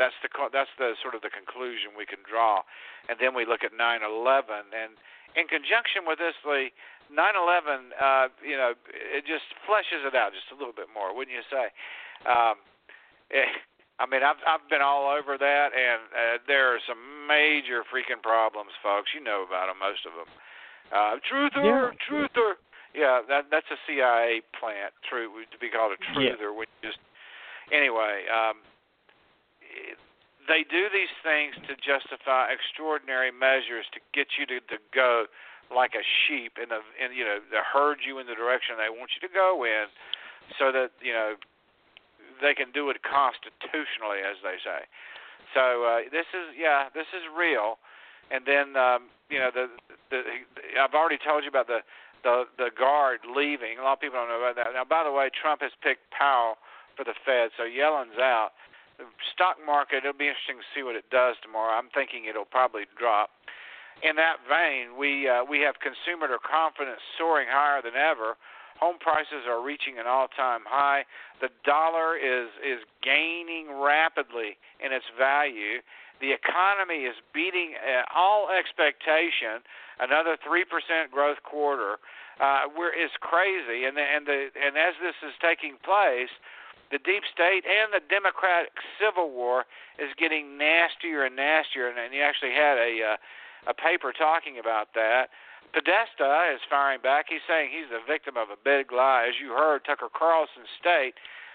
That's 0.00 0.16
the 0.24 0.32
that's 0.48 0.72
the 0.80 0.96
sort 1.04 1.12
of 1.12 1.20
the 1.20 1.28
conclusion 1.28 1.92
we 1.92 2.08
can 2.08 2.24
draw, 2.24 2.64
and 3.12 3.20
then 3.20 3.36
we 3.36 3.44
look 3.44 3.66
at 3.66 3.76
9/11, 3.76 4.72
and 4.72 4.96
in 5.36 5.44
conjunction 5.50 6.06
with 6.06 6.22
this, 6.22 6.38
Lee, 6.46 6.72
9/11, 7.10 7.92
uh, 7.98 8.30
you 8.40 8.56
know, 8.56 8.78
it 8.88 9.26
just 9.26 9.44
fleshes 9.66 10.06
it 10.06 10.14
out 10.14 10.32
just 10.32 10.48
a 10.54 10.56
little 10.56 10.72
bit 10.72 10.86
more, 10.88 11.12
wouldn't 11.12 11.34
you 11.34 11.44
say? 11.50 11.68
Um, 12.24 12.62
I 13.98 14.06
mean, 14.06 14.22
I've 14.22 14.38
I've 14.46 14.62
been 14.70 14.82
all 14.82 15.10
over 15.10 15.34
that, 15.36 15.68
and 15.74 16.00
uh, 16.14 16.36
there 16.46 16.70
are 16.70 16.78
some 16.86 17.26
major 17.26 17.82
freaking 17.90 18.22
problems, 18.22 18.70
folks. 18.78 19.10
You 19.10 19.22
know 19.22 19.42
about 19.42 19.66
them, 19.66 19.82
most 19.82 20.06
of 20.06 20.14
them. 20.14 20.30
Uh, 20.94 21.18
truther, 21.26 21.66
yeah. 21.66 21.90
truther. 22.06 22.54
Yeah, 22.94 23.20
that 23.26 23.50
that's 23.50 23.66
a 23.74 23.78
CIA 23.86 24.40
plant. 24.54 24.94
True, 25.02 25.28
to 25.50 25.58
be 25.58 25.68
called 25.68 25.92
a 25.92 26.00
truther. 26.14 26.54
Yeah. 26.54 26.58
Which 26.58 26.70
just 26.82 27.02
anyway. 27.74 28.24
Um, 28.30 28.62
they 30.48 30.64
do 30.64 30.88
these 30.88 31.12
things 31.20 31.52
to 31.68 31.76
justify 31.76 32.48
extraordinary 32.48 33.28
measures 33.28 33.84
to 33.92 34.00
get 34.16 34.40
you 34.40 34.48
to, 34.48 34.64
to 34.72 34.80
go 34.96 35.28
like 35.68 35.92
a 35.92 36.00
sheep 36.24 36.56
in 36.56 36.72
the 36.72 36.80
in 36.96 37.12
you 37.12 37.22
know 37.22 37.38
to 37.52 37.60
herd 37.60 38.00
you 38.00 38.18
in 38.18 38.26
the 38.26 38.34
direction 38.34 38.80
they 38.80 38.88
want 38.88 39.12
you 39.12 39.20
to 39.20 39.32
go 39.32 39.68
in, 39.68 39.92
so 40.56 40.72
that 40.72 40.96
you 41.04 41.12
know 41.12 41.36
they 42.40 42.54
can 42.54 42.70
do 42.72 42.90
it 42.90 43.02
constitutionally, 43.02 44.22
as 44.22 44.38
they 44.42 44.56
say. 44.62 44.86
So 45.54 45.84
uh, 45.84 45.98
this 46.10 46.28
is 46.32 46.54
yeah, 46.56 46.92
this 46.92 47.08
is 47.14 47.24
real. 47.32 47.78
And 48.30 48.44
then 48.44 48.76
um, 48.76 49.08
you 49.32 49.38
know 49.38 49.50
the, 49.52 49.72
the 50.10 50.20
I've 50.76 50.94
already 50.94 51.18
told 51.18 51.44
you 51.44 51.50
about 51.50 51.66
the 51.66 51.80
the 52.22 52.44
the 52.58 52.70
guard 52.74 53.24
leaving. 53.24 53.78
A 53.78 53.82
lot 53.82 53.98
of 53.98 54.00
people 54.00 54.20
don't 54.20 54.28
know 54.28 54.42
about 54.42 54.56
that. 54.56 54.74
Now, 54.74 54.84
by 54.84 55.04
the 55.04 55.12
way, 55.12 55.30
Trump 55.32 55.62
has 55.62 55.72
picked 55.80 56.10
Powell 56.12 56.60
for 56.96 57.04
the 57.04 57.14
Fed, 57.24 57.54
so 57.56 57.64
Yellen's 57.64 58.18
out. 58.18 58.52
The 58.98 59.06
stock 59.30 59.62
market, 59.62 60.02
it'll 60.02 60.18
be 60.18 60.26
interesting 60.26 60.58
to 60.58 60.68
see 60.74 60.82
what 60.82 60.98
it 60.98 61.06
does 61.06 61.38
tomorrow. 61.38 61.70
I'm 61.70 61.86
thinking 61.94 62.26
it'll 62.26 62.50
probably 62.50 62.90
drop 62.98 63.30
in 64.02 64.14
that 64.16 64.38
vein, 64.46 64.94
we 64.94 65.28
uh, 65.28 65.42
we 65.42 65.60
have 65.66 65.76
consumer 65.82 66.30
confidence 66.38 67.02
soaring 67.16 67.48
higher 67.50 67.82
than 67.82 67.98
ever. 67.98 68.38
Home 68.80 68.98
prices 69.00 69.42
are 69.48 69.62
reaching 69.62 69.98
an 69.98 70.06
all-time 70.06 70.62
high. 70.66 71.02
The 71.40 71.50
dollar 71.64 72.16
is 72.16 72.48
is 72.62 72.80
gaining 73.02 73.74
rapidly 73.74 74.56
in 74.78 74.92
its 74.92 75.06
value. 75.18 75.82
The 76.20 76.30
economy 76.34 77.06
is 77.06 77.14
beating 77.34 77.74
uh, 77.78 78.06
all 78.14 78.50
expectation. 78.50 79.62
Another 79.98 80.36
three 80.46 80.64
percent 80.64 81.10
growth 81.10 81.42
quarter. 81.42 81.98
Uh, 82.38 82.70
where 82.70 82.94
is 82.94 83.10
crazy, 83.18 83.82
and 83.82 83.96
the, 83.98 84.06
and 84.06 84.22
the 84.26 84.46
and 84.54 84.78
as 84.78 84.94
this 85.02 85.18
is 85.26 85.34
taking 85.42 85.74
place, 85.82 86.30
the 86.94 87.02
deep 87.02 87.26
state 87.26 87.66
and 87.66 87.90
the 87.90 87.98
Democratic 88.06 88.70
Civil 88.94 89.34
War 89.34 89.66
is 89.98 90.14
getting 90.14 90.56
nastier 90.56 91.26
and 91.26 91.34
nastier. 91.34 91.90
And, 91.90 91.98
and 91.98 92.14
you 92.14 92.22
actually 92.22 92.54
had 92.54 92.78
a 92.78 92.92
uh, 93.02 93.16
a 93.66 93.74
paper 93.74 94.14
talking 94.14 94.62
about 94.62 94.94
that. 94.94 95.34
Podesta 95.72 96.52
is 96.54 96.60
firing 96.68 97.00
back. 97.00 97.26
He's 97.28 97.44
saying 97.46 97.70
he's 97.70 97.90
the 97.90 98.00
victim 98.06 98.36
of 98.36 98.48
a 98.48 98.58
big 98.58 98.92
lie. 98.92 99.26
As 99.28 99.36
you 99.40 99.52
heard, 99.52 99.84
Tucker 99.84 100.08
Carlson 100.12 100.64
state 100.80 101.14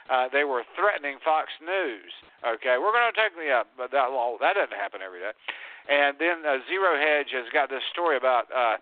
uh, 0.10 0.28
they 0.32 0.44
were 0.44 0.64
threatening 0.76 1.20
Fox 1.24 1.48
News. 1.64 2.12
Okay, 2.44 2.76
we're 2.76 2.92
going 2.92 3.08
to 3.08 3.16
take 3.16 3.36
the 3.40 3.48
uh, 3.48 3.64
but 3.80 3.92
that 3.96 4.12
well, 4.12 4.36
that 4.44 4.60
doesn't 4.60 4.76
happen 4.76 5.00
every 5.00 5.24
day. 5.24 5.32
And 5.88 6.20
then 6.20 6.44
uh, 6.44 6.60
Zero 6.68 7.00
Hedge 7.00 7.32
has 7.32 7.48
got 7.52 7.72
this 7.72 7.84
story 7.92 8.20
about 8.20 8.52
uh, 8.52 8.80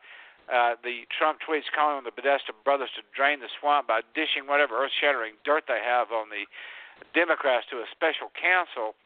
uh, 0.50 0.74
the 0.82 1.06
Trump 1.14 1.42
tweets 1.46 1.70
calling 1.70 2.02
on 2.02 2.06
the 2.06 2.14
Podesta 2.14 2.54
brothers 2.66 2.90
to 2.98 3.06
drain 3.14 3.42
the 3.42 3.50
swamp 3.62 3.86
by 3.86 4.02
dishing 4.18 4.50
whatever 4.50 4.82
earth-shattering 4.82 5.38
dirt 5.46 5.66
they 5.70 5.82
have 5.82 6.10
on 6.10 6.30
the 6.34 6.50
Democrats 7.14 7.70
to 7.70 7.82
a 7.82 7.88
special 7.94 8.34
counsel. 8.34 8.98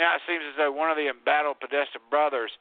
Now 0.00 0.16
it 0.16 0.24
seems 0.24 0.44
as 0.48 0.56
though 0.56 0.72
one 0.72 0.88
of 0.88 0.96
the 0.96 1.08
embattled 1.08 1.60
Podesta 1.60 2.00
brothers 2.08 2.52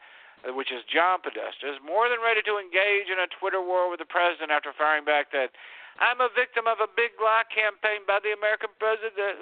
which 0.45 0.69
is 0.69 0.85
John 0.85 1.19
Podesta, 1.23 1.65
is 1.65 1.81
more 1.81 2.09
than 2.09 2.21
ready 2.21 2.45
to 2.45 2.61
engage 2.61 3.09
in 3.09 3.17
a 3.17 3.29
Twitter 3.39 3.61
war 3.61 3.89
with 3.89 3.99
the 3.99 4.09
president 4.09 4.53
after 4.53 4.71
firing 4.75 5.05
back 5.05 5.33
that 5.33 5.49
I'm 5.97 6.21
a 6.21 6.29
victim 6.29 6.69
of 6.69 6.77
a 6.77 6.89
big 6.89 7.17
lie 7.17 7.45
campaign 7.49 8.05
by 8.05 8.21
the 8.21 8.29
American 8.33 8.69
president. 8.77 9.33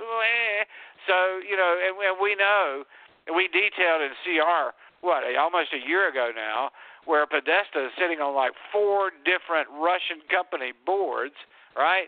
So, 1.04 1.44
you 1.44 1.60
know, 1.60 1.76
and, 1.76 2.00
and 2.00 2.16
we 2.16 2.36
know, 2.36 2.88
we 3.28 3.52
detailed 3.52 4.02
in 4.02 4.16
CR, 4.24 4.72
what, 5.04 5.28
almost 5.36 5.76
a 5.76 5.82
year 5.84 6.08
ago 6.08 6.32
now, 6.32 6.72
where 7.04 7.28
Podesta 7.28 7.86
is 7.86 7.94
sitting 8.00 8.24
on 8.24 8.34
like 8.34 8.56
four 8.72 9.12
different 9.28 9.68
Russian 9.76 10.24
company 10.32 10.72
boards, 10.86 11.36
right? 11.76 12.08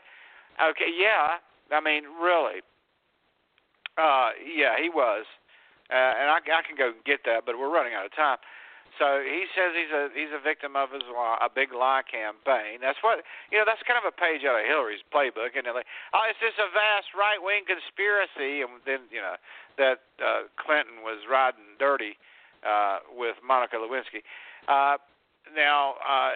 Okay, 0.58 0.90
yeah. 0.96 1.38
I 1.70 1.82
mean, 1.84 2.04
really. 2.22 2.64
Uh, 3.98 4.32
yeah, 4.42 4.80
he 4.80 4.90
was. 4.90 5.26
Uh, 5.92 6.14
and 6.20 6.30
I, 6.32 6.40
I 6.40 6.62
can 6.66 6.76
go 6.78 6.94
get 7.06 7.22
that, 7.26 7.46
but 7.46 7.60
we're 7.60 7.72
running 7.72 7.94
out 7.94 8.06
of 8.06 8.16
time. 8.16 8.38
So 8.98 9.22
he 9.22 9.46
says 9.54 9.78
he's 9.78 9.94
a 9.94 10.10
he's 10.14 10.34
a 10.34 10.42
victim 10.42 10.74
of 10.74 10.90
his 10.90 11.06
lie, 11.06 11.38
a 11.38 11.50
big 11.50 11.70
lie 11.70 12.02
campaign. 12.02 12.82
That's 12.82 12.98
what 13.06 13.22
you 13.54 13.62
know. 13.62 13.66
That's 13.66 13.82
kind 13.86 14.02
of 14.02 14.10
a 14.10 14.16
page 14.16 14.42
out 14.42 14.58
of 14.58 14.66
Hillary's 14.66 15.06
playbook, 15.14 15.54
and 15.54 15.70
like, 15.70 15.86
oh, 16.18 16.26
it's 16.26 16.42
just 16.42 16.58
a 16.58 16.70
vast 16.74 17.14
right 17.14 17.38
wing 17.38 17.66
conspiracy, 17.70 18.66
and 18.66 18.82
then 18.90 19.06
you 19.14 19.22
know 19.22 19.38
that 19.78 20.02
uh, 20.18 20.50
Clinton 20.58 21.06
was 21.06 21.22
riding 21.30 21.78
dirty 21.78 22.18
uh, 22.66 23.06
with 23.14 23.38
Monica 23.46 23.78
Lewinsky. 23.78 24.26
Uh, 24.66 24.98
now, 25.54 25.96
uh, 26.02 26.34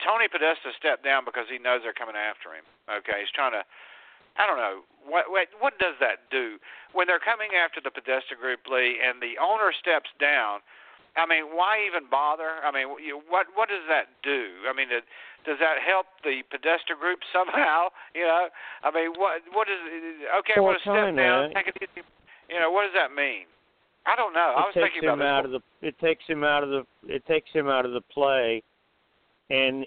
Tony 0.00 0.26
Podesta 0.26 0.72
stepped 0.72 1.04
down 1.04 1.28
because 1.28 1.46
he 1.52 1.60
knows 1.60 1.84
they're 1.84 1.96
coming 1.96 2.16
after 2.16 2.56
him. 2.56 2.64
Okay, 2.88 3.20
he's 3.20 3.30
trying 3.30 3.52
to 3.52 3.62
I 4.36 4.46
don't 4.46 4.58
know 4.58 4.82
what 5.06 5.30
what 5.30 5.48
what 5.60 5.78
does 5.78 5.94
that 6.00 6.26
do 6.30 6.58
when 6.92 7.06
they're 7.06 7.22
coming 7.22 7.54
after 7.54 7.80
the 7.80 7.90
Podesta 7.90 8.34
group, 8.34 8.66
Lee, 8.66 8.98
and 8.98 9.22
the 9.22 9.38
owner 9.38 9.70
steps 9.70 10.10
down. 10.18 10.60
I 11.16 11.26
mean, 11.26 11.54
why 11.54 11.78
even 11.86 12.10
bother? 12.10 12.58
I 12.64 12.74
mean, 12.74 12.90
you, 12.98 13.22
what 13.30 13.46
what 13.54 13.68
does 13.68 13.86
that 13.88 14.10
do? 14.22 14.66
I 14.66 14.74
mean, 14.74 14.90
it, 14.90 15.04
does 15.46 15.58
that 15.60 15.78
help 15.78 16.06
the 16.24 16.42
Podesta 16.50 16.98
group 16.98 17.20
somehow? 17.34 17.94
You 18.14 18.26
know, 18.26 18.48
I 18.82 18.90
mean, 18.90 19.14
what 19.14 19.42
what 19.52 19.68
is 19.70 19.78
okay? 20.42 20.58
Well, 20.58 20.74
I'm 20.74 20.82
going 20.82 21.14
to 21.14 21.14
step 21.14 21.16
down. 21.16 21.54
Take 21.54 21.70
it 21.70 21.76
easy. 21.78 22.02
You 22.50 22.60
know, 22.60 22.70
what 22.70 22.84
does 22.84 22.94
that 22.98 23.14
mean? 23.14 23.46
I 24.06 24.16
don't 24.16 24.34
know. 24.34 24.52
I 24.58 24.68
was 24.68 24.74
it 24.76 24.80
takes 24.80 24.94
thinking 24.94 25.08
him 25.08 25.20
about 25.20 25.38
out 25.38 25.44
of 25.46 25.50
the 25.52 25.62
it 25.80 25.98
takes 25.98 26.24
him 26.26 26.44
out 26.44 26.62
of 26.62 26.70
the 26.70 26.82
it 27.06 27.24
takes 27.26 27.50
him 27.52 27.68
out 27.68 27.86
of 27.86 27.92
the 27.92 28.02
play 28.12 28.62
and 29.50 29.86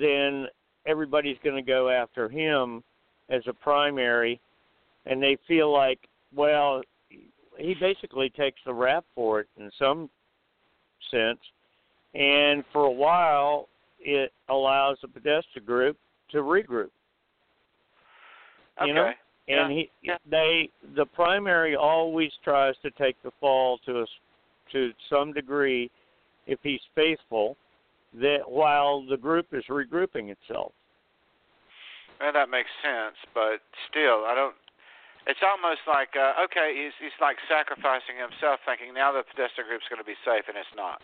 then 0.00 0.46
everybody's 0.86 1.36
going 1.44 1.56
to 1.56 1.62
go 1.62 1.88
after 1.88 2.28
him 2.28 2.82
as 3.30 3.42
a 3.46 3.52
primary 3.52 4.40
and 5.06 5.22
they 5.22 5.36
feel 5.46 5.72
like 5.72 6.00
well 6.34 6.82
he 7.58 7.74
basically 7.80 8.28
takes 8.30 8.60
the 8.66 8.74
rap 8.74 9.04
for 9.14 9.40
it 9.40 9.48
in 9.58 9.70
some 9.78 10.10
sense 11.14 11.38
and 12.14 12.64
for 12.72 12.84
a 12.84 12.90
while 12.90 13.68
it 14.00 14.32
allows 14.48 14.96
the 15.02 15.08
Podesta 15.08 15.60
group 15.64 15.96
to 16.30 16.38
regroup 16.38 16.90
Okay. 18.80 18.88
you 18.88 18.94
know 18.94 19.12
and 19.46 19.76
Yeah. 19.76 19.86
he 20.02 20.12
they 20.26 20.70
the 20.96 21.06
primary 21.06 21.76
always 21.76 22.32
tries 22.42 22.74
to 22.82 22.90
take 22.92 23.16
the 23.22 23.30
fall 23.40 23.78
to 23.86 24.00
us 24.00 24.08
to 24.72 24.92
some 25.10 25.32
degree 25.32 25.90
if 26.46 26.58
he's 26.62 26.80
faithful 26.94 27.56
that 28.14 28.40
while 28.48 29.04
the 29.06 29.16
group 29.16 29.46
is 29.52 29.64
regrouping 29.68 30.30
itself 30.30 30.72
Well, 32.20 32.32
that 32.32 32.48
makes 32.48 32.70
sense, 32.82 33.16
but 33.34 33.60
still, 33.90 34.24
I 34.24 34.34
don't. 34.34 34.54
It's 35.24 35.40
almost 35.40 35.88
like 35.88 36.12
uh, 36.16 36.44
okay, 36.48 36.76
he's 36.76 36.92
he's 37.00 37.16
like 37.20 37.40
sacrificing 37.48 38.20
himself, 38.20 38.60
thinking 38.68 38.92
now 38.92 39.12
the 39.12 39.24
Podesta 39.24 39.64
group's 39.64 39.88
going 39.88 40.02
to 40.02 40.06
be 40.06 40.18
safe, 40.20 40.44
and 40.48 40.56
it's 40.56 40.74
not. 40.76 41.00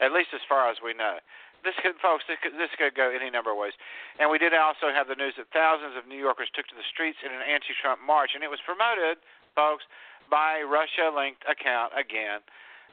At 0.00 0.16
least 0.16 0.32
as 0.32 0.40
far 0.48 0.66
as 0.72 0.80
we 0.80 0.96
know. 0.96 1.20
This 1.60 1.76
could, 1.84 2.00
folks, 2.00 2.24
this 2.24 2.40
could, 2.40 2.56
this 2.56 2.72
could 2.80 2.96
go 2.96 3.12
any 3.12 3.28
number 3.28 3.52
of 3.52 3.60
ways. 3.60 3.76
And 4.16 4.32
we 4.32 4.40
did 4.40 4.56
also 4.56 4.88
have 4.88 5.12
the 5.12 5.18
news 5.18 5.36
that 5.36 5.52
thousands 5.52 5.92
of 5.92 6.08
New 6.08 6.16
Yorkers 6.16 6.48
took 6.56 6.64
to 6.72 6.76
the 6.76 6.88
streets 6.88 7.20
in 7.20 7.28
an 7.28 7.44
anti-Trump 7.44 8.00
march, 8.00 8.32
and 8.32 8.40
it 8.40 8.48
was 8.48 8.64
promoted, 8.64 9.20
folks, 9.52 9.84
by 10.32 10.64
Russia-linked 10.64 11.44
account 11.44 11.92
again. 11.92 12.40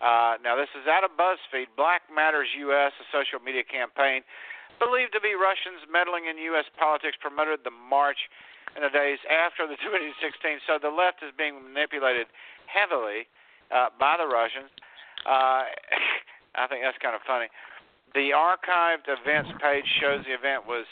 Uh, 0.04 0.36
now, 0.44 0.60
this 0.60 0.68
is 0.76 0.84
out 0.84 1.08
of 1.08 1.16
BuzzFeed. 1.16 1.72
Black 1.80 2.06
Matters 2.12 2.52
U.S., 2.68 2.92
a 3.00 3.08
social 3.08 3.40
media 3.40 3.64
campaign 3.64 4.22
believed 4.78 5.16
to 5.18 5.22
be 5.24 5.34
Russians 5.34 5.82
meddling 5.90 6.30
in 6.30 6.38
U.S. 6.54 6.68
politics, 6.78 7.18
promoted 7.18 7.64
the 7.64 7.74
march 7.74 8.30
in 8.78 8.86
the 8.86 8.94
days 8.94 9.18
after 9.26 9.66
the 9.66 9.76
2016. 9.84 10.62
So 10.70 10.78
the 10.78 10.94
left 10.94 11.26
is 11.26 11.34
being 11.34 11.58
manipulated 11.58 12.30
heavily 12.70 13.26
uh, 13.74 13.90
by 13.98 14.16
the 14.22 14.30
Russians. 14.30 14.70
Uh, 15.26 15.66
I 16.62 16.70
think 16.70 16.86
that's 16.86 17.02
kind 17.02 17.18
of 17.18 17.26
funny. 17.26 17.50
The 18.14 18.32
archived 18.32 19.10
events 19.10 19.52
page 19.60 19.86
shows 20.00 20.24
the 20.24 20.34
event 20.38 20.64
was 20.66 20.86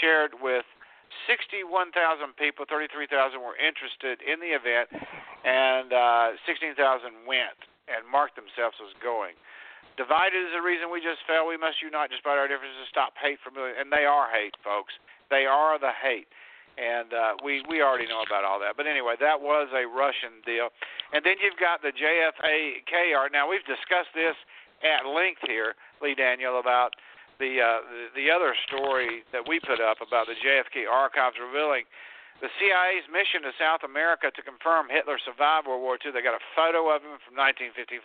shared 0.00 0.36
with 0.38 0.64
61,000 1.26 1.92
people. 2.38 2.64
33,000 2.68 3.10
were 3.40 3.58
interested 3.58 4.22
in 4.24 4.40
the 4.40 4.54
event, 4.54 4.88
and 5.44 5.92
uh, 5.92 6.38
16,000 6.46 6.78
went 7.26 7.58
and 7.90 8.06
marked 8.06 8.38
themselves 8.38 8.78
as 8.80 8.94
going. 9.02 9.36
Divided 10.00 10.40
is 10.40 10.56
the 10.56 10.64
reason 10.64 10.88
we 10.88 11.04
just 11.04 11.20
fell. 11.28 11.44
We 11.44 11.60
must 11.60 11.84
unite 11.84 12.08
despite 12.08 12.40
our 12.40 12.48
differences 12.48 12.80
to 12.80 12.88
stop 12.88 13.12
hate 13.20 13.36
from. 13.44 13.60
And 13.60 13.92
they 13.92 14.08
are 14.08 14.32
hate, 14.32 14.56
folks. 14.64 14.96
They 15.28 15.44
are 15.44 15.76
the 15.76 15.92
hate. 15.92 16.30
And 16.80 17.12
uh, 17.12 17.36
we 17.44 17.62
we 17.68 17.82
already 17.82 18.08
know 18.08 18.24
about 18.24 18.44
all 18.44 18.58
that. 18.60 18.76
But 18.76 18.86
anyway, 18.86 19.14
that 19.20 19.40
was 19.40 19.68
a 19.76 19.84
Russian 19.84 20.40
deal. 20.44 20.72
And 21.12 21.20
then 21.20 21.36
you've 21.42 21.60
got 21.60 21.84
the 21.84 21.92
JFAKR. 21.92 23.28
Now 23.32 23.48
we've 23.48 23.64
discussed 23.68 24.16
this 24.16 24.36
at 24.80 25.04
length 25.04 25.44
here, 25.46 25.76
Lee 26.00 26.16
Daniel, 26.16 26.58
about 26.58 26.96
the 27.38 27.60
uh, 27.60 27.84
the, 28.16 28.24
the 28.24 28.26
other 28.32 28.56
story 28.66 29.22
that 29.36 29.44
we 29.44 29.60
put 29.60 29.84
up 29.84 30.00
about 30.00 30.26
the 30.26 30.38
JFK 30.40 30.88
archives 30.88 31.36
revealing 31.36 31.84
the 32.42 32.50
CIA's 32.58 33.06
mission 33.06 33.46
to 33.46 33.54
South 33.54 33.86
America 33.86 34.32
to 34.34 34.42
confirm 34.42 34.90
Hitler 34.90 35.14
survived 35.22 35.70
World 35.70 35.80
War 35.80 35.94
II. 36.00 36.10
They 36.10 36.26
got 36.26 36.34
a 36.34 36.42
photo 36.58 36.90
of 36.90 37.04
him 37.06 37.22
from 37.22 37.38
1955. 37.38 38.02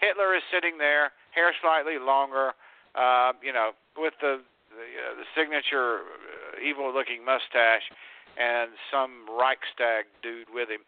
Hitler 0.00 0.32
is 0.32 0.42
sitting 0.48 0.80
there, 0.80 1.12
hair 1.36 1.52
slightly 1.60 2.00
longer, 2.00 2.56
uh, 2.96 3.36
you 3.44 3.52
know, 3.52 3.76
with 4.00 4.16
the 4.24 4.40
the, 4.74 4.90
uh, 4.98 5.14
the 5.16 5.26
signature 5.32 6.02
uh, 6.04 6.60
evil-looking 6.60 7.24
mustache, 7.24 7.86
and 8.34 8.74
some 8.90 9.30
Reichstag 9.30 10.10
dude 10.22 10.50
with 10.50 10.68
him. 10.68 10.82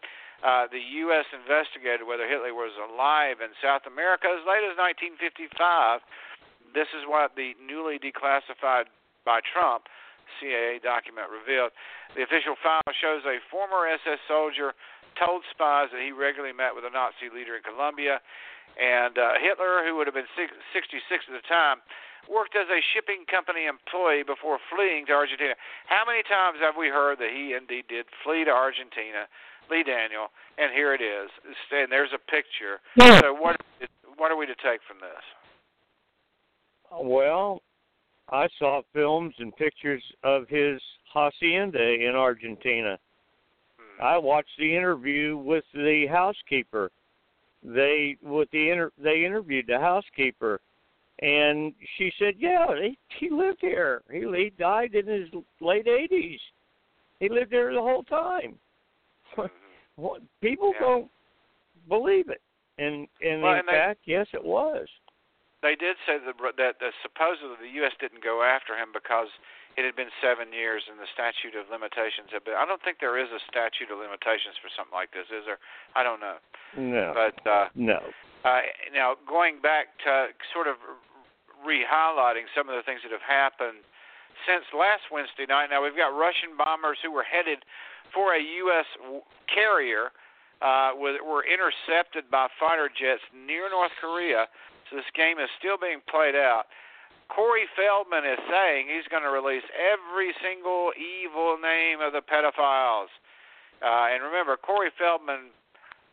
Uh, 0.45 0.69
the 0.69 0.83
U.S. 1.09 1.25
investigated 1.33 2.05
whether 2.05 2.29
Hitler 2.29 2.53
was 2.53 2.77
alive 2.77 3.41
in 3.41 3.57
South 3.63 3.89
America 3.89 4.29
as 4.29 4.45
late 4.45 4.67
as 4.67 4.77
1955. 4.77 6.05
This 6.77 6.91
is 6.93 7.09
what 7.09 7.33
the 7.39 7.57
newly 7.57 7.97
declassified 7.97 8.93
by 9.25 9.41
Trump 9.41 9.89
CIA 10.39 10.83
document 10.83 11.33
revealed. 11.33 11.73
The 12.19 12.23
official 12.27 12.59
file 12.61 12.85
shows 12.93 13.25
a 13.25 13.41
former 13.49 13.87
SS 13.89 14.21
soldier 14.29 14.75
told 15.19 15.43
spies 15.51 15.89
that 15.93 16.01
he 16.01 16.13
regularly 16.13 16.53
met 16.55 16.77
with 16.77 16.85
a 16.85 16.93
Nazi 16.93 17.33
leader 17.33 17.57
in 17.57 17.65
Colombia. 17.65 18.21
And 18.77 19.17
uh, 19.17 19.41
Hitler, 19.41 19.85
who 19.85 19.97
would 19.97 20.07
have 20.07 20.15
been 20.15 20.29
six, 20.37 20.53
66 20.77 21.01
at 21.09 21.33
the 21.33 21.47
time, 21.49 21.81
worked 22.29 22.57
as 22.57 22.69
a 22.69 22.81
shipping 22.93 23.25
company 23.25 23.65
employee 23.65 24.27
before 24.27 24.61
fleeing 24.69 25.07
to 25.07 25.15
Argentina. 25.17 25.57
How 25.89 26.05
many 26.05 26.21
times 26.27 26.59
have 26.61 26.77
we 26.77 26.89
heard 26.93 27.19
that 27.19 27.33
he 27.33 27.57
indeed 27.57 27.89
did 27.89 28.05
flee 28.21 28.45
to 28.45 28.53
Argentina, 28.53 29.31
Lee 29.71 29.83
Daniel? 29.87 30.29
And 30.59 30.75
here 30.75 30.93
it 30.93 31.01
is. 31.01 31.33
And 31.73 31.89
there's 31.91 32.13
a 32.13 32.21
picture. 32.21 32.85
Yeah. 33.01 33.21
So 33.23 33.33
what 33.33 33.57
what 34.17 34.33
are 34.33 34.37
we 34.37 34.47
to 34.47 34.57
take 34.65 34.81
from 34.89 34.97
this? 35.01 35.25
well 36.93 37.61
i 38.31 38.49
saw 38.59 38.83
films 38.93 39.35
and 39.39 39.55
pictures 39.57 40.03
of 40.23 40.49
his 40.49 40.81
hacienda 41.13 41.95
in 41.95 42.15
argentina 42.15 42.99
i 44.03 44.17
watched 44.19 44.57
the 44.59 44.77
interview 44.77 45.37
with 45.37 45.65
the 45.75 46.07
housekeeper. 46.11 46.91
They 47.65 48.17
with 48.23 48.51
the 48.53 48.71
inter 48.71 48.93
they 49.03 49.25
interviewed 49.25 49.67
the 49.67 49.79
housekeeper 49.79 50.61
and 51.21 51.73
she 51.97 52.13
said 52.19 52.35
yeah 52.39 52.67
he 52.81 52.99
he 53.19 53.31
lived 53.31 53.59
here. 53.61 54.03
He 54.11 54.21
he 54.21 54.53
died 54.59 54.95
in 54.95 55.07
his 55.07 55.29
late 55.61 55.89
eighties. 55.89 56.41
He 57.21 57.29
lived 57.29 57.51
there 57.53 57.73
the 57.73 57.81
whole 57.81 58.05
time. 58.05 58.59
Mm-hmm. 59.37 59.47
What- 59.97 60.21
people 60.43 60.73
don't 60.79 61.09
believe 61.89 62.29
it. 62.29 62.43
And 62.79 63.09
and 63.23 63.41
Well, 63.43 63.53
in 63.55 63.59
and 63.61 63.69
they- 63.69 63.73
fact 63.73 64.01
yes 64.05 64.27
it 64.35 64.45
was. 64.45 64.87
They 65.63 65.75
did 65.75 65.97
say 66.07 66.19
that 66.25 66.37
that, 66.59 66.75
that 66.79 66.93
supposedly 67.03 67.57
the 67.63 67.75
U.S. 67.81 67.93
didn't 67.99 68.23
go 68.23 68.43
after 68.45 68.75
him 68.77 68.89
because 68.93 69.27
it 69.77 69.85
had 69.85 69.93
been 69.93 70.09
seven 70.25 70.57
years 70.57 70.89
and 70.89 70.97
the 70.97 71.09
statute 71.13 71.53
of 71.53 71.69
limitations 71.69 72.33
had 72.33 72.49
been. 72.49 72.57
I 72.57 72.65
don't 72.65 72.81
think 72.81 72.99
there 72.99 73.21
is 73.21 73.29
a 73.29 73.41
statute 73.45 73.93
of 73.93 74.01
limitations 74.01 74.57
for 74.57 74.73
something 74.73 74.97
like 74.97 75.13
this, 75.13 75.29
is 75.29 75.45
there? 75.45 75.61
I 75.93 76.01
don't 76.01 76.21
know. 76.21 76.41
no 76.77 77.13
But 77.13 77.37
uh, 77.45 77.69
no 77.77 78.01
uh, 78.47 78.65
now 78.95 79.21
going 79.29 79.61
back 79.61 79.99
to 80.09 80.33
sort 80.55 80.71
of 80.71 80.81
re-highlighting 81.61 82.49
some 82.55 82.73
of 82.73 82.79
the 82.79 82.85
things 82.87 83.03
that 83.03 83.11
have 83.11 83.25
happened 83.25 83.85
since 84.49 84.65
last 84.73 85.13
Wednesday 85.13 85.45
night. 85.45 85.69
Now 85.69 85.85
we've 85.85 85.97
got 85.97 86.15
Russian 86.15 86.57
bombers 86.57 86.97
who 87.03 87.11
were 87.11 87.27
headed 87.27 87.65
for 88.15 88.33
a 88.33 88.41
U.S. 88.41 88.89
carrier. 89.51 90.13
Uh, 90.65 90.97
were, 90.97 91.21
were 91.21 91.45
intercepted 91.45 92.33
by 92.33 92.49
fighter 92.57 92.89
jets 92.89 93.21
near 93.29 93.69
North 93.69 93.93
Korea. 94.01 94.49
So 94.89 94.97
this 94.97 95.05
game 95.13 95.37
is 95.37 95.53
still 95.61 95.77
being 95.77 96.01
played 96.09 96.33
out. 96.33 96.65
Corey 97.29 97.67
Feldman 97.75 98.25
is 98.25 98.39
saying 98.49 98.87
he's 98.89 99.07
going 99.11 99.23
to 99.23 99.31
release 99.31 99.67
every 99.75 100.33
single 100.43 100.93
evil 100.97 101.59
name 101.59 102.01
of 102.01 102.13
the 102.13 102.23
pedophiles. 102.23 103.11
Uh, 103.83 104.15
and 104.15 104.23
remember, 104.23 104.57
Corey 104.57 104.91
Feldman 104.97 105.53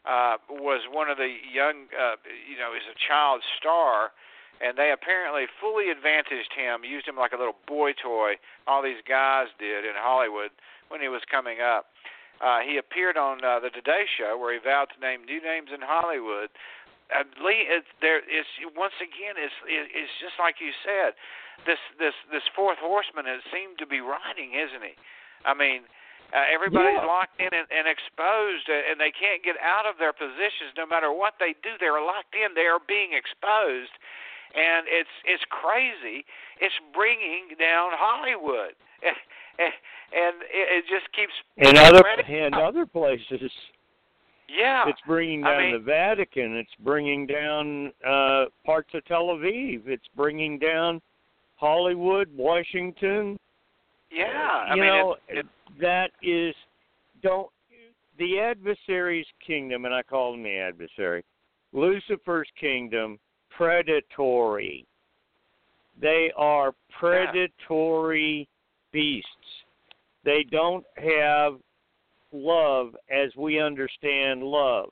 uh, 0.06 0.36
was 0.50 0.82
one 0.92 1.10
of 1.10 1.18
the 1.18 1.32
young, 1.48 1.88
uh, 1.96 2.20
you 2.28 2.58
know, 2.60 2.74
he's 2.76 2.90
a 2.92 2.98
child 3.08 3.42
star, 3.60 4.12
and 4.60 4.78
they 4.78 4.92
apparently 4.92 5.46
fully 5.62 5.90
advantaged 5.90 6.52
him, 6.56 6.84
used 6.84 7.08
him 7.08 7.16
like 7.16 7.32
a 7.32 7.40
little 7.40 7.56
boy 7.68 7.94
toy. 7.94 8.36
All 8.68 8.84
these 8.84 9.02
guys 9.08 9.48
did 9.60 9.86
in 9.86 9.96
Hollywood 9.96 10.52
when 10.90 11.00
he 11.00 11.08
was 11.08 11.22
coming 11.30 11.62
up. 11.62 11.88
Uh, 12.44 12.60
he 12.60 12.78
appeared 12.78 13.16
on 13.16 13.44
uh, 13.44 13.60
the 13.60 13.70
Today 13.70 14.04
Show 14.18 14.38
where 14.38 14.52
he 14.52 14.60
vowed 14.60 14.92
to 14.92 15.00
name 15.00 15.24
new 15.24 15.42
names 15.42 15.70
in 15.74 15.80
Hollywood. 15.80 16.50
Uh, 17.12 17.28
Lee, 17.44 17.68
it's, 17.68 17.88
there 18.00 18.24
is 18.24 18.48
once 18.76 18.96
again, 19.04 19.36
it's 19.36 19.54
it, 19.68 19.92
it's 19.92 20.16
just 20.24 20.40
like 20.40 20.64
you 20.64 20.72
said. 20.86 21.14
This 21.68 21.80
this 22.00 22.16
this 22.32 22.46
fourth 22.56 22.80
horseman 22.80 23.26
has 23.26 23.44
seemed 23.52 23.78
to 23.80 23.88
be 23.88 24.00
riding, 24.00 24.56
isn't 24.56 24.84
he? 24.84 24.96
I 25.46 25.54
mean, 25.54 25.84
uh, 26.34 26.44
everybody's 26.50 26.98
Yeah. 26.98 27.06
locked 27.06 27.40
in 27.40 27.54
and, 27.54 27.68
and 27.70 27.88
exposed, 27.88 28.70
uh, 28.70 28.90
and 28.90 29.00
they 29.00 29.12
can't 29.12 29.44
get 29.44 29.60
out 29.62 29.86
of 29.86 29.98
their 30.00 30.14
positions 30.14 30.74
no 30.76 30.86
matter 30.86 31.12
what 31.12 31.36
they 31.40 31.54
do. 31.62 31.78
They're 31.80 32.02
locked 32.02 32.34
in. 32.34 32.56
They 32.56 32.66
are 32.66 32.80
being 32.80 33.14
exposed, 33.14 33.94
and 34.56 34.88
it's 34.90 35.14
it's 35.26 35.46
crazy. 35.52 36.26
It's 36.60 36.76
bringing 36.94 37.54
down 37.60 37.92
Hollywood, 37.94 38.74
and 39.04 40.34
it, 40.50 40.66
it 40.82 40.84
just 40.90 41.12
keeps 41.14 41.34
in 41.58 41.78
other 41.78 42.02
in 42.28 42.54
other 42.54 42.86
places. 42.86 43.52
Yeah, 44.50 44.84
it's 44.88 45.00
bringing 45.08 45.42
down 45.42 45.54
I 45.54 45.62
mean, 45.64 45.74
the 45.74 45.80
Vatican. 45.80 46.56
It's 46.58 46.74
bringing 46.80 47.26
down 47.26 47.92
uh 48.08 48.46
parts 48.66 48.90
of 48.94 49.06
Tel 49.06 49.26
Aviv. 49.28 49.88
It's 49.88 50.08
bringing 50.16 50.60
down 50.60 51.02
Hollywood, 51.56 52.30
Washington. 52.36 53.38
Yeah, 54.12 54.66
I 54.70 54.76
you 54.76 54.82
mean, 54.82 54.90
know 54.92 55.16
it, 55.28 55.40
it, 55.40 55.46
that 55.80 56.12
is 56.22 56.54
don't 57.22 57.50
the 58.20 58.40
adversary's 58.40 59.26
kingdom, 59.46 59.86
and 59.86 59.94
I 59.94 60.04
call 60.04 60.34
him 60.34 60.44
the 60.44 60.56
adversary. 60.56 61.24
Lucifer's 61.72 62.48
kingdom, 62.60 63.18
predatory. 63.56 64.86
They 66.00 66.32
are 66.38 66.74
predatory 67.00 68.48
beasts. 68.92 69.28
They 70.24 70.46
don't 70.52 70.86
have 70.98 71.56
love 72.34 72.96
as 73.10 73.30
we 73.38 73.60
understand 73.60 74.44
love. 74.44 74.90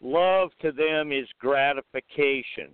Love 0.00 0.50
to 0.60 0.72
them 0.72 1.12
is 1.12 1.26
gratification. 1.38 2.68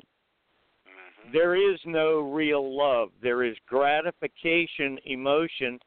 Mm-hmm. 0.86 1.32
There 1.32 1.54
is 1.54 1.78
no 1.84 2.20
real 2.20 2.76
love. 2.76 3.10
There 3.22 3.44
is 3.44 3.56
gratification, 3.68 4.98
emotion, 5.04 5.78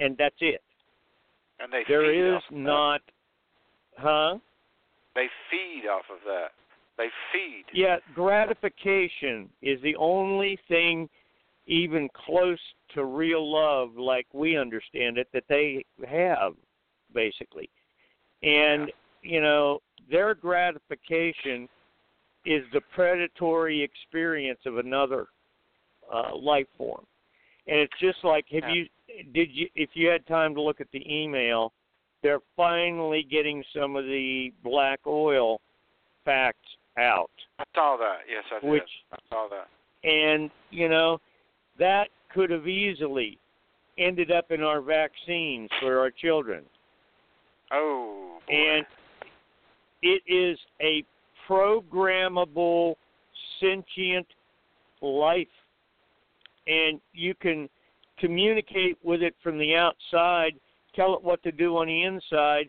and 0.00 0.16
that's 0.16 0.36
it. 0.40 0.62
and 1.60 1.72
they 1.72 1.82
There 1.88 2.36
is 2.36 2.42
not, 2.50 3.00
huh? 3.98 4.38
They 5.14 5.26
feed 5.50 5.88
off 5.88 6.04
of 6.10 6.18
that. 6.26 6.52
They 6.98 7.08
feed. 7.32 7.64
Yeah, 7.74 7.96
gratification 8.14 9.50
is 9.60 9.80
the 9.82 9.96
only 9.96 10.58
thing 10.68 11.08
even 11.66 12.08
close 12.14 12.60
to 12.94 13.04
real 13.04 13.50
love, 13.50 13.96
like 13.96 14.26
we 14.32 14.56
understand 14.56 15.18
it, 15.18 15.28
that 15.32 15.44
they 15.48 15.84
have, 16.08 16.54
basically. 17.14 17.68
And, 18.42 18.92
you 19.22 19.40
know, 19.40 19.80
their 20.10 20.34
gratification 20.34 21.68
is 22.44 22.62
the 22.72 22.80
predatory 22.94 23.82
experience 23.82 24.60
of 24.66 24.78
another 24.78 25.26
uh, 26.12 26.36
life 26.36 26.68
form. 26.78 27.04
And 27.66 27.78
it's 27.80 27.98
just 28.00 28.18
like, 28.22 28.44
have 28.52 28.70
you, 28.70 28.86
did 29.34 29.48
you, 29.52 29.68
if 29.74 29.90
you 29.94 30.08
had 30.08 30.26
time 30.26 30.54
to 30.54 30.62
look 30.62 30.80
at 30.80 30.86
the 30.92 31.02
email, 31.12 31.72
they're 32.22 32.40
finally 32.56 33.26
getting 33.28 33.64
some 33.76 33.96
of 33.96 34.04
the 34.04 34.52
black 34.62 35.00
oil 35.06 35.60
facts 36.24 36.68
out. 36.98 37.30
I 37.58 37.64
saw 37.74 37.96
that. 37.98 38.18
Yes, 38.30 38.44
I 38.52 38.60
did. 38.60 38.70
Which- 38.70 38.82
I 39.12 39.18
saw 39.28 39.48
that. 39.48 39.68
And, 40.08 40.50
you 40.70 40.88
know, 40.88 41.20
that 41.78 42.08
could 42.32 42.50
have 42.50 42.68
easily 42.68 43.38
ended 43.98 44.30
up 44.30 44.50
in 44.50 44.62
our 44.62 44.80
vaccines 44.80 45.68
for 45.80 45.98
our 45.98 46.10
children. 46.10 46.64
Oh. 47.72 48.38
Boy. 48.46 48.54
And 48.54 48.86
it 50.02 50.22
is 50.26 50.58
a 50.80 51.04
programmable, 51.48 52.94
sentient 53.60 54.26
life. 55.00 55.46
And 56.66 57.00
you 57.12 57.34
can 57.34 57.68
communicate 58.18 58.98
with 59.02 59.22
it 59.22 59.34
from 59.42 59.58
the 59.58 59.74
outside, 59.74 60.52
tell 60.94 61.14
it 61.14 61.22
what 61.22 61.42
to 61.44 61.52
do 61.52 61.76
on 61.76 61.86
the 61.86 62.02
inside, 62.04 62.68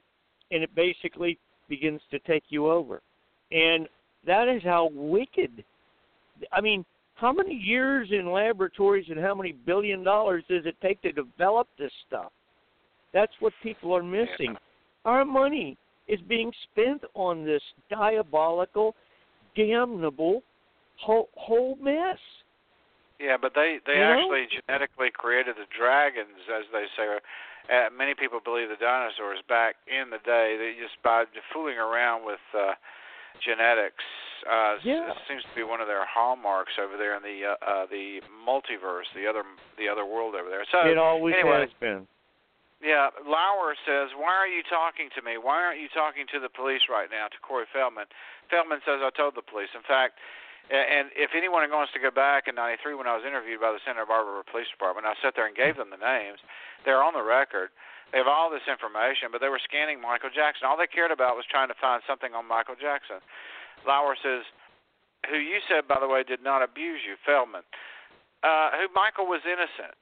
and 0.51 0.63
it 0.63 0.73
basically 0.75 1.39
begins 1.69 2.01
to 2.11 2.19
take 2.19 2.43
you 2.49 2.69
over. 2.69 3.01
And 3.51 3.87
that 4.25 4.47
is 4.47 4.61
how 4.63 4.89
wicked. 4.93 5.63
I 6.51 6.61
mean, 6.61 6.85
how 7.15 7.31
many 7.33 7.55
years 7.55 8.09
in 8.11 8.31
laboratories 8.31 9.07
and 9.09 9.19
how 9.19 9.33
many 9.33 9.53
billion 9.53 10.03
dollars 10.03 10.43
does 10.47 10.65
it 10.65 10.75
take 10.81 11.01
to 11.01 11.11
develop 11.11 11.67
this 11.79 11.91
stuff? 12.07 12.31
That's 13.13 13.31
what 13.39 13.53
people 13.63 13.95
are 13.95 14.03
missing. 14.03 14.55
Our 15.07 15.23
money 15.23 15.77
is 16.07 16.19
being 16.27 16.51
spent 16.69 17.01
on 17.15 17.45
this 17.45 17.63
diabolical, 17.89 18.93
damnable 19.55 20.43
whole, 20.99 21.29
whole 21.35 21.77
mess. 21.81 22.19
Yeah, 23.19 23.37
but 23.41 23.53
they 23.55 23.79
they 23.87 23.93
You 23.93 23.99
know? 24.05 24.19
actually 24.19 24.45
genetically 24.53 25.09
created 25.09 25.55
the 25.55 25.65
dragons, 25.75 26.37
as 26.53 26.65
they 26.71 26.85
say. 26.95 27.07
Uh, 27.07 27.89
many 27.89 28.13
people 28.13 28.39
believe 28.43 28.69
the 28.69 28.75
dinosaurs 28.79 29.39
back 29.49 29.75
in 29.87 30.09
the 30.11 30.19
day. 30.23 30.55
They 30.59 30.75
just 30.79 31.01
by 31.03 31.23
fooling 31.51 31.77
around 31.79 32.25
with 32.25 32.43
uh, 32.53 32.73
genetics. 33.43 34.03
Uh, 34.45 34.77
Yeah. 34.83 35.11
it 35.11 35.17
seems 35.27 35.41
to 35.43 35.55
be 35.55 35.63
one 35.63 35.81
of 35.81 35.87
their 35.87 36.05
hallmarks 36.05 36.73
over 36.77 36.95
there 36.95 37.15
in 37.17 37.23
the 37.23 37.43
uh, 37.43 37.55
uh, 37.65 37.85
the 37.87 38.21
multiverse, 38.45 39.09
the 39.15 39.25
other 39.25 39.43
the 39.77 39.87
other 39.89 40.05
world 40.05 40.35
over 40.35 40.49
there. 40.49 40.65
So 40.71 40.87
it 40.87 40.97
always 40.97 41.33
anyway, 41.33 41.61
has 41.61 41.73
been. 41.79 42.07
Yeah, 42.79 43.09
Lauer 43.25 43.75
says, 43.85 44.13
"Why 44.13 44.35
are 44.35 44.47
you 44.47 44.61
talking 44.63 45.09
to 45.15 45.21
me? 45.21 45.37
Why 45.37 45.63
aren't 45.63 45.79
you 45.79 45.89
talking 45.89 46.27
to 46.27 46.39
the 46.39 46.49
police 46.49 46.87
right 46.89 47.09
now?" 47.09 47.27
To 47.27 47.39
Corey 47.39 47.65
Feldman. 47.73 48.05
Feldman 48.49 48.81
says, 48.85 49.01
"I 49.01 49.09
told 49.09 49.33
the 49.35 49.41
police. 49.41 49.73
In 49.73 49.81
fact, 49.81 50.19
and 50.69 51.11
if 51.15 51.33
anyone 51.33 51.69
wants 51.71 51.93
to 51.93 51.99
go 51.99 52.11
back 52.11 52.47
in 52.47 52.55
'93 52.55 52.93
when 52.93 53.07
I 53.07 53.15
was 53.15 53.25
interviewed 53.25 53.61
by 53.61 53.71
the 53.71 53.79
Santa 53.79 54.05
Barbara 54.05 54.43
Police 54.43 54.69
Department, 54.69 55.07
I 55.07 55.15
sat 55.15 55.33
there 55.33 55.47
and 55.47 55.55
gave 55.55 55.75
them 55.75 55.89
the 55.89 55.97
names. 55.97 56.39
They're 56.85 57.01
on 57.03 57.13
the 57.13 57.23
record. 57.23 57.71
They 58.11 58.19
have 58.19 58.27
all 58.27 58.49
this 58.49 58.67
information, 58.67 59.31
but 59.31 59.41
they 59.41 59.49
were 59.49 59.59
scanning 59.59 59.99
Michael 59.99 60.29
Jackson. 60.29 60.67
All 60.67 60.77
they 60.77 60.87
cared 60.87 61.11
about 61.11 61.35
was 61.35 61.45
trying 61.45 61.69
to 61.69 61.73
find 61.73 62.03
something 62.03 62.35
on 62.35 62.45
Michael 62.45 62.75
Jackson." 62.75 63.21
Lauer 63.85 64.15
says, 64.15 64.45
"Who 65.29 65.37
you 65.37 65.61
said, 65.61 65.87
by 65.87 65.99
the 65.99 66.07
way, 66.07 66.23
did 66.23 66.41
not 66.41 66.61
abuse 66.61 67.03
you, 67.03 67.15
Feldman. 67.25 67.63
Uh, 68.43 68.71
who 68.77 68.87
Michael 68.89 69.25
was 69.25 69.45
innocent." 69.45 69.95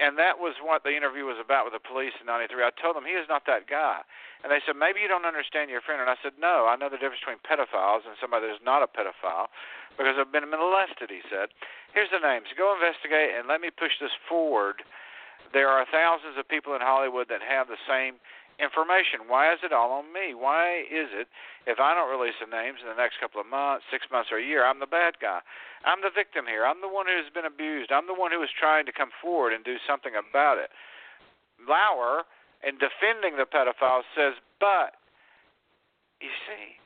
And 0.00 0.16
that 0.20 0.38
was 0.38 0.60
what 0.60 0.84
the 0.84 0.94
interview 0.94 1.24
was 1.24 1.40
about 1.40 1.64
with 1.64 1.74
the 1.74 1.82
police 1.82 2.14
in 2.20 2.26
'93. 2.26 2.62
I 2.62 2.70
told 2.76 2.96
them 2.96 3.04
he 3.04 3.16
is 3.16 3.28
not 3.28 3.44
that 3.50 3.66
guy, 3.66 4.04
and 4.44 4.52
they 4.52 4.60
said 4.64 4.76
maybe 4.76 5.00
you 5.00 5.08
don't 5.08 5.26
understand 5.26 5.68
your 5.68 5.80
friend, 5.80 6.00
and 6.00 6.10
I 6.10 6.16
said 6.22 6.36
no, 6.38 6.68
I 6.68 6.76
know 6.76 6.88
the 6.88 7.00
difference 7.00 7.24
between 7.24 7.42
pedophiles 7.42 8.04
and 8.04 8.14
somebody 8.20 8.46
that's 8.46 8.64
not 8.64 8.84
a 8.84 8.88
pedophile 8.88 9.48
because 9.96 10.16
I've 10.20 10.32
been 10.32 10.48
molested. 10.48 11.08
He 11.08 11.24
said, 11.28 11.48
here's 11.96 12.12
the 12.12 12.20
names. 12.20 12.52
Go 12.52 12.76
investigate 12.76 13.32
and 13.32 13.48
let 13.48 13.64
me 13.64 13.72
push 13.72 13.96
this 14.00 14.12
forward. 14.28 14.84
There 15.52 15.68
are 15.68 15.88
thousands 15.88 16.36
of 16.36 16.44
people 16.44 16.76
in 16.76 16.84
Hollywood 16.84 17.28
that 17.32 17.40
have 17.40 17.68
the 17.68 17.80
same 17.88 18.20
information. 18.56 19.28
Why 19.28 19.52
is 19.52 19.60
it 19.60 19.72
all 19.72 19.92
on 19.92 20.12
me? 20.12 20.32
Why 20.32 20.84
is 20.88 21.12
it 21.12 21.28
if 21.66 21.80
I 21.80 21.92
don't 21.92 22.08
release 22.08 22.36
the 22.40 22.48
names 22.48 22.80
in 22.80 22.88
the 22.88 22.96
next 22.96 23.20
couple 23.20 23.40
of 23.40 23.46
months, 23.46 23.84
six 23.90 24.08
months, 24.08 24.32
or 24.32 24.38
a 24.38 24.44
year, 24.44 24.64
I'm 24.64 24.80
the 24.80 24.88
bad 24.88 25.20
guy? 25.20 25.40
I'm 25.84 26.00
the 26.00 26.14
victim 26.14 26.48
here. 26.48 26.64
I'm 26.64 26.80
the 26.80 26.90
one 26.90 27.06
who's 27.06 27.28
been 27.30 27.46
abused. 27.46 27.92
I'm 27.92 28.08
the 28.08 28.16
one 28.16 28.32
who 28.32 28.42
is 28.42 28.52
trying 28.52 28.88
to 28.88 28.94
come 28.96 29.12
forward 29.20 29.52
and 29.52 29.62
do 29.62 29.76
something 29.84 30.16
about 30.16 30.58
it. 30.58 30.72
Lauer, 31.62 32.24
in 32.64 32.80
defending 32.80 33.36
the 33.36 33.46
pedophile, 33.46 34.02
says, 34.16 34.34
but, 34.58 34.96
you 36.20 36.32
see, 36.48 36.80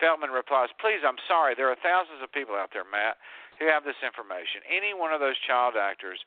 Feldman 0.00 0.32
replies, 0.32 0.72
please, 0.80 1.04
I'm 1.04 1.20
sorry. 1.28 1.52
There 1.54 1.68
are 1.68 1.76
thousands 1.76 2.24
of 2.24 2.32
people 2.32 2.56
out 2.56 2.72
there, 2.72 2.88
Matt, 2.88 3.20
who 3.60 3.68
have 3.68 3.84
this 3.84 4.00
information. 4.00 4.64
Any 4.64 4.96
one 4.96 5.12
of 5.12 5.20
those 5.20 5.36
child 5.44 5.76
actors 5.76 6.18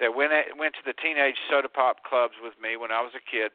that 0.00 0.14
went 0.14 0.32
went 0.56 0.74
to 0.74 0.84
the 0.84 0.94
teenage 0.96 1.36
soda 1.50 1.68
pop 1.68 2.04
clubs 2.04 2.34
with 2.42 2.54
me 2.60 2.76
when 2.76 2.92
I 2.92 3.02
was 3.02 3.12
a 3.12 3.22
kid 3.22 3.52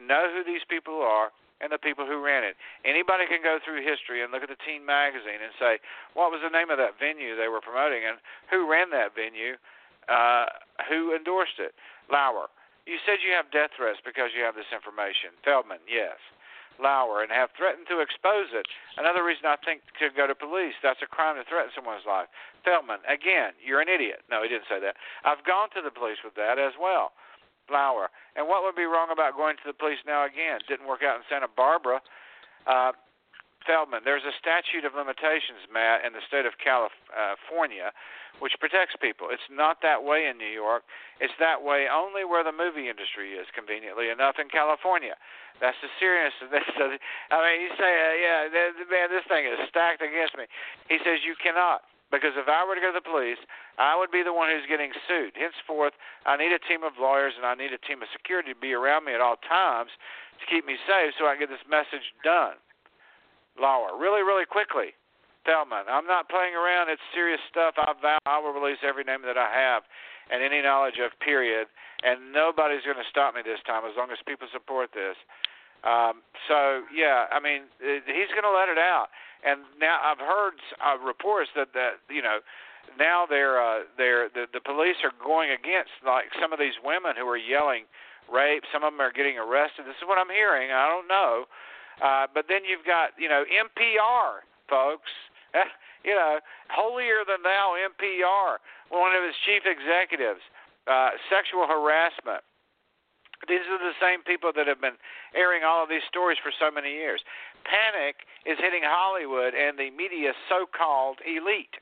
know 0.00 0.32
who 0.32 0.40
these 0.40 0.64
people 0.64 1.04
are 1.04 1.28
and 1.60 1.68
the 1.68 1.78
people 1.78 2.08
who 2.08 2.24
ran 2.24 2.40
it. 2.40 2.56
Anybody 2.88 3.28
can 3.28 3.44
go 3.44 3.60
through 3.60 3.84
history 3.84 4.24
and 4.24 4.32
look 4.32 4.40
at 4.40 4.48
the 4.48 4.56
teen 4.64 4.80
magazine 4.80 5.44
and 5.44 5.52
say, 5.60 5.76
what 6.16 6.32
was 6.32 6.40
the 6.40 6.48
name 6.48 6.72
of 6.72 6.80
that 6.80 6.96
venue 6.96 7.36
they 7.36 7.52
were 7.52 7.60
promoting 7.60 8.08
and 8.08 8.16
who 8.48 8.64
ran 8.64 8.88
that 8.96 9.12
venue, 9.12 9.60
uh, 10.08 10.48
who 10.88 11.12
endorsed 11.12 11.60
it. 11.60 11.76
Lauer, 12.08 12.48
you 12.88 12.96
said 13.04 13.20
you 13.20 13.36
have 13.36 13.52
death 13.52 13.76
threats 13.76 14.00
because 14.00 14.32
you 14.32 14.40
have 14.40 14.56
this 14.56 14.72
information. 14.72 15.36
Feldman, 15.44 15.84
yes. 15.84 16.16
Lauer, 16.82 17.22
and 17.22 17.30
have 17.30 17.50
threatened 17.56 17.86
to 17.88 18.00
expose 18.00 18.50
it. 18.56 18.66
Another 18.96 19.22
reason 19.22 19.46
I 19.46 19.56
think 19.60 19.82
to 20.00 20.08
go 20.10 20.26
to 20.26 20.34
police. 20.34 20.74
That's 20.82 21.02
a 21.04 21.06
crime 21.06 21.36
to 21.36 21.44
threaten 21.44 21.70
someone's 21.74 22.08
life. 22.08 22.28
Feldman, 22.64 23.04
again, 23.08 23.52
you're 23.60 23.80
an 23.80 23.88
idiot. 23.88 24.24
No, 24.30 24.42
he 24.42 24.48
didn't 24.48 24.68
say 24.68 24.80
that. 24.80 24.96
I've 25.24 25.44
gone 25.44 25.68
to 25.76 25.80
the 25.84 25.92
police 25.92 26.18
with 26.24 26.34
that 26.34 26.58
as 26.58 26.72
well. 26.80 27.12
Lauer, 27.70 28.10
and 28.34 28.48
what 28.48 28.64
would 28.64 28.74
be 28.74 28.84
wrong 28.84 29.08
about 29.12 29.36
going 29.36 29.54
to 29.56 29.66
the 29.66 29.72
police 29.72 30.02
now 30.04 30.26
again? 30.26 30.58
Didn't 30.66 30.88
work 30.88 31.06
out 31.06 31.16
in 31.16 31.22
Santa 31.30 31.46
Barbara. 31.46 32.02
Uh, 32.66 32.92
Feldman, 33.66 34.02
there's 34.04 34.24
a 34.24 34.34
statute 34.40 34.84
of 34.88 34.96
limitations, 34.96 35.68
Matt, 35.68 36.04
in 36.04 36.12
the 36.16 36.24
state 36.24 36.48
of 36.48 36.56
California, 36.56 37.92
which 38.40 38.56
protects 38.56 38.96
people. 38.96 39.28
It's 39.28 39.44
not 39.52 39.84
that 39.84 40.00
way 40.00 40.26
in 40.28 40.40
New 40.40 40.48
York. 40.48 40.84
It's 41.20 41.34
that 41.38 41.60
way 41.60 41.84
only 41.92 42.24
where 42.24 42.40
the 42.40 42.56
movie 42.56 42.88
industry 42.88 43.36
is, 43.36 43.46
conveniently 43.52 44.08
enough, 44.08 44.40
in 44.40 44.48
California. 44.48 45.14
That's 45.60 45.76
the 45.84 45.92
seriousness 46.00 46.40
of 46.40 46.50
this. 46.50 46.64
I 47.30 47.36
mean, 47.44 47.58
you 47.68 47.70
say, 47.76 47.92
uh, 47.92 48.14
yeah, 48.16 48.40
man, 48.88 49.12
this 49.12 49.28
thing 49.28 49.44
is 49.44 49.60
stacked 49.68 50.00
against 50.00 50.40
me. 50.40 50.48
He 50.88 50.96
says 51.04 51.20
you 51.20 51.36
cannot. 51.36 51.84
Because 52.10 52.34
if 52.34 52.50
I 52.50 52.66
were 52.66 52.74
to 52.74 52.82
go 52.82 52.90
to 52.90 52.98
the 52.98 53.06
police, 53.06 53.38
I 53.78 53.94
would 53.94 54.10
be 54.10 54.26
the 54.26 54.34
one 54.34 54.50
who's 54.50 54.66
getting 54.66 54.90
sued. 55.06 55.38
Henceforth, 55.38 55.94
I 56.26 56.34
need 56.34 56.50
a 56.50 56.58
team 56.58 56.82
of 56.82 56.98
lawyers 56.98 57.38
and 57.38 57.46
I 57.46 57.54
need 57.54 57.70
a 57.70 57.78
team 57.78 58.02
of 58.02 58.10
security 58.10 58.50
to 58.50 58.58
be 58.58 58.74
around 58.74 59.06
me 59.06 59.14
at 59.14 59.22
all 59.22 59.38
times 59.46 59.94
to 60.42 60.44
keep 60.50 60.66
me 60.66 60.74
safe 60.90 61.14
so 61.14 61.30
I 61.30 61.38
can 61.38 61.46
get 61.46 61.54
this 61.54 61.62
message 61.70 62.10
done. 62.26 62.58
Lauer, 63.58 63.98
really, 63.98 64.22
really 64.22 64.46
quickly. 64.46 64.94
Feldman. 65.48 65.88
I'm 65.88 66.04
not 66.04 66.28
playing 66.28 66.52
around. 66.52 66.92
It's 66.92 67.00
serious 67.16 67.40
stuff. 67.48 67.74
I 67.80 67.96
vow 67.96 68.18
I 68.28 68.38
will 68.38 68.52
release 68.52 68.78
every 68.84 69.04
name 69.04 69.22
that 69.24 69.40
I 69.40 69.48
have 69.48 69.82
and 70.28 70.44
any 70.44 70.60
knowledge 70.60 71.00
of, 71.00 71.16
period. 71.18 71.66
And 72.04 72.32
nobody's 72.32 72.84
going 72.84 73.00
to 73.00 73.08
stop 73.08 73.34
me 73.34 73.40
this 73.40 73.60
time 73.66 73.88
as 73.88 73.96
long 73.96 74.12
as 74.12 74.20
people 74.28 74.46
support 74.52 74.92
this. 74.92 75.16
Um, 75.80 76.20
so, 76.44 76.84
yeah, 76.92 77.24
I 77.32 77.40
mean, 77.40 77.72
he's 77.80 78.32
going 78.36 78.44
to 78.44 78.52
let 78.52 78.68
it 78.68 78.76
out. 78.76 79.08
And 79.40 79.64
now 79.80 79.96
I've 80.04 80.20
heard 80.20 80.60
uh, 80.84 81.00
reports 81.00 81.48
that, 81.56 81.72
that, 81.72 82.04
you 82.12 82.20
know, 82.20 82.44
now 82.98 83.26
they're 83.28 83.60
uh, 83.60 83.86
they're 83.96 84.28
the, 84.32 84.46
the 84.52 84.60
police 84.60 84.96
are 85.04 85.14
going 85.22 85.50
against 85.52 85.94
like 86.04 86.32
some 86.40 86.52
of 86.52 86.58
these 86.58 86.74
women 86.82 87.14
who 87.14 87.28
are 87.28 87.38
yelling 87.38 87.84
rape. 88.26 88.64
Some 88.72 88.82
of 88.82 88.92
them 88.92 89.00
are 89.00 89.12
getting 89.12 89.38
arrested. 89.38 89.86
This 89.86 90.00
is 90.00 90.08
what 90.08 90.18
I'm 90.18 90.32
hearing. 90.32 90.72
I 90.72 90.88
don't 90.88 91.06
know, 91.06 91.46
uh, 92.02 92.26
but 92.32 92.46
then 92.48 92.64
you've 92.64 92.86
got 92.86 93.10
you 93.18 93.28
know 93.28 93.44
NPR 93.48 94.44
folks 94.68 95.10
you 96.04 96.14
know, 96.14 96.40
holier 96.68 97.26
than 97.26 97.42
thou 97.42 97.76
NPR, 97.76 98.62
one 98.90 99.14
of 99.14 99.22
his 99.24 99.36
chief 99.44 99.62
executives, 99.66 100.40
uh, 100.86 101.16
sexual 101.28 101.66
harassment. 101.66 102.42
These 103.48 103.64
are 103.72 103.80
the 103.80 103.96
same 103.96 104.20
people 104.20 104.52
that 104.52 104.68
have 104.68 104.84
been 104.84 105.00
airing 105.32 105.64
all 105.64 105.82
of 105.82 105.88
these 105.88 106.04
stories 106.04 106.36
for 106.44 106.52
so 106.52 106.68
many 106.68 106.92
years. 106.92 107.24
Panic 107.64 108.28
is 108.44 108.60
hitting 108.60 108.84
Hollywood 108.84 109.56
and 109.56 109.80
the 109.80 109.88
media 109.96 110.36
so 110.48 110.68
called 110.68 111.24
elite. 111.24 111.80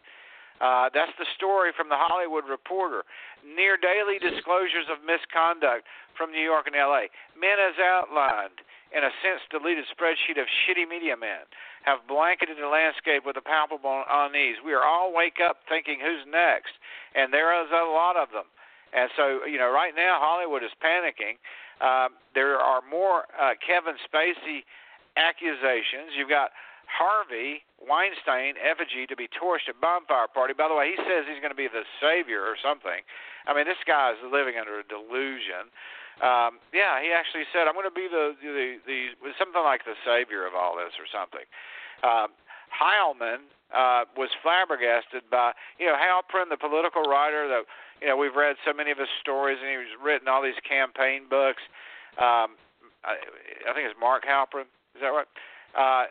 Uh, 0.61 0.91
that's 0.91 1.15
the 1.19 1.27
story 1.39 1.71
from 1.77 1.89
the 1.89 1.99
Hollywood 1.99 2.45
Reporter. 2.51 3.07
Near 3.47 3.79
daily 3.79 4.19
disclosures 4.19 4.91
of 4.91 5.05
misconduct 5.07 5.87
from 6.19 6.35
New 6.35 6.43
York 6.43 6.67
and 6.67 6.75
LA. 6.75 7.07
Men 7.39 7.63
as 7.63 7.79
outlined 7.79 8.59
in 8.91 9.05
a 9.05 9.13
since 9.23 9.45
deleted 9.53 9.85
spreadsheet 9.93 10.41
of 10.41 10.49
shitty 10.67 10.89
media 10.89 11.15
men 11.17 11.47
have 11.85 12.03
blanketed 12.09 12.57
the 12.59 12.67
landscape 12.67 13.23
with 13.25 13.37
a 13.37 13.45
palpable 13.45 14.03
unease. 14.11 14.59
We 14.65 14.75
are 14.75 14.83
all 14.83 15.15
wake 15.15 15.39
up 15.39 15.63
thinking 15.69 16.01
who's 16.01 16.25
next, 16.27 16.75
and 17.15 17.33
there 17.33 17.55
is 17.63 17.71
a 17.71 17.87
lot 17.87 18.17
of 18.17 18.33
them. 18.35 18.49
And 18.93 19.13
so, 19.17 19.45
you 19.45 19.61
know, 19.61 19.71
right 19.71 19.93
now 19.95 20.17
Hollywood 20.19 20.65
is 20.65 20.73
panicking. 20.81 21.37
Um, 21.85 22.17
there 22.35 22.59
are 22.59 22.81
more 22.91 23.29
uh, 23.37 23.55
Kevin 23.61 23.95
Spacey 24.09 24.65
accusations. 25.17 26.17
You've 26.17 26.33
got 26.33 26.51
Harvey 26.89 27.63
Weinstein 27.79 28.57
effigy 28.59 29.07
to 29.07 29.15
be 29.15 29.29
torched 29.29 29.69
at 29.69 29.79
bonfire 29.79 30.27
party. 30.27 30.57
By 30.57 30.67
the 30.67 30.75
way, 30.75 30.97
he 30.97 30.99
says 31.05 31.29
he's 31.29 31.39
going 31.39 31.55
to 31.55 31.59
be 31.59 31.69
the 31.69 31.85
savior 32.01 32.43
or 32.43 32.57
something. 32.59 33.05
I 33.47 33.55
mean, 33.55 33.69
this 33.69 33.81
guy 33.87 34.17
is 34.17 34.21
living 34.25 34.57
under 34.57 34.81
a 34.81 34.87
delusion 34.89 35.71
um, 36.19 36.59
yeah, 36.75 36.99
he 36.99 37.15
actually 37.15 37.47
said, 37.55 37.71
"I'm 37.71 37.79
going 37.79 37.87
to 37.87 37.95
be 37.95 38.11
the 38.11 38.35
the 38.43 38.83
the 38.83 39.31
something 39.39 39.63
like 39.63 39.87
the 39.87 39.95
savior 40.03 40.47
of 40.47 40.55
all 40.55 40.75
this 40.75 40.91
or 40.99 41.07
something." 41.07 41.47
Um, 42.03 42.35
Heilemann 42.75 43.47
uh, 43.71 44.03
was 44.19 44.31
flabbergasted 44.43 45.31
by 45.31 45.55
you 45.79 45.87
know 45.87 45.95
Halperin, 45.95 46.51
the 46.51 46.59
political 46.59 47.07
writer 47.07 47.47
that 47.47 47.63
you 48.03 48.09
know 48.11 48.17
we've 48.19 48.35
read 48.35 48.59
so 48.67 48.75
many 48.75 48.91
of 48.91 48.99
his 48.99 49.11
stories, 49.23 49.59
and 49.63 49.71
he's 49.71 49.95
written 49.95 50.27
all 50.27 50.43
these 50.43 50.59
campaign 50.67 51.31
books. 51.31 51.63
Um, 52.19 52.59
I, 53.07 53.15
I 53.71 53.71
think 53.71 53.87
it's 53.87 53.99
Mark 53.99 54.27
Halperin. 54.27 54.67
Is 54.99 55.07
that 55.07 55.15
right? 55.15 55.31
Uh, 55.77 56.05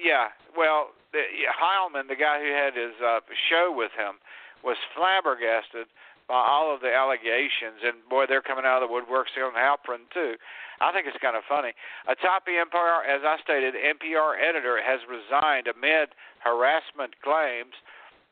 yeah. 0.00 0.32
Well, 0.56 0.94
the, 1.12 1.22
Heilemann, 1.50 2.08
the 2.08 2.18
guy 2.18 2.42
who 2.42 2.50
had 2.50 2.74
his 2.74 2.94
uh, 3.02 3.20
show 3.48 3.72
with 3.74 3.92
him, 3.96 4.18
was 4.64 4.76
flabbergasted 4.96 5.86
by 6.26 6.40
all 6.40 6.72
of 6.72 6.80
the 6.80 6.88
allegations, 6.88 7.84
and 7.84 8.00
boy, 8.08 8.24
they're 8.24 8.44
coming 8.44 8.64
out 8.64 8.80
of 8.80 8.88
the 8.88 8.92
woodwork 8.92 9.28
on 9.36 9.52
Halperin 9.52 10.08
too. 10.08 10.40
I 10.80 10.90
think 10.90 11.06
it's 11.06 11.20
kind 11.20 11.36
of 11.36 11.44
funny. 11.46 11.76
Atop 12.08 12.48
the 12.48 12.58
NPR, 12.58 13.04
as 13.04 13.22
I 13.22 13.36
stated, 13.44 13.76
NPR 13.76 14.40
editor 14.40 14.80
has 14.80 15.04
resigned 15.06 15.68
amid 15.68 16.16
harassment 16.40 17.20
claims. 17.20 17.76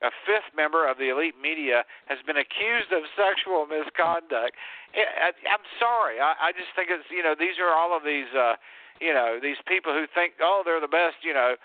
A 0.03 0.11
fifth 0.27 0.51
member 0.57 0.89
of 0.89 0.99
the 0.99 1.15
elite 1.15 1.39
media 1.39 1.87
has 2.11 2.19
been 2.27 2.41
accused 2.41 2.91
of 2.91 3.07
sexual 3.15 3.71
misconduct. 3.71 4.59
I'm 4.99 5.67
sorry. 5.79 6.19
I, 6.19 6.51
I 6.51 6.57
just 6.57 6.75
think 6.75 6.91
it's 6.91 7.07
you 7.13 7.23
know 7.23 7.39
these 7.39 7.63
are 7.63 7.71
all 7.71 7.95
of 7.95 8.03
these 8.03 8.27
uh, 8.35 8.59
you 9.03 9.13
know 9.13 9.39
these 9.43 9.59
people 9.67 9.93
who 9.93 10.07
think 10.15 10.35
oh 10.41 10.63
they're 10.65 10.81
the 10.81 10.87
best 10.87 11.19
you 11.23 11.35
know 11.35 11.59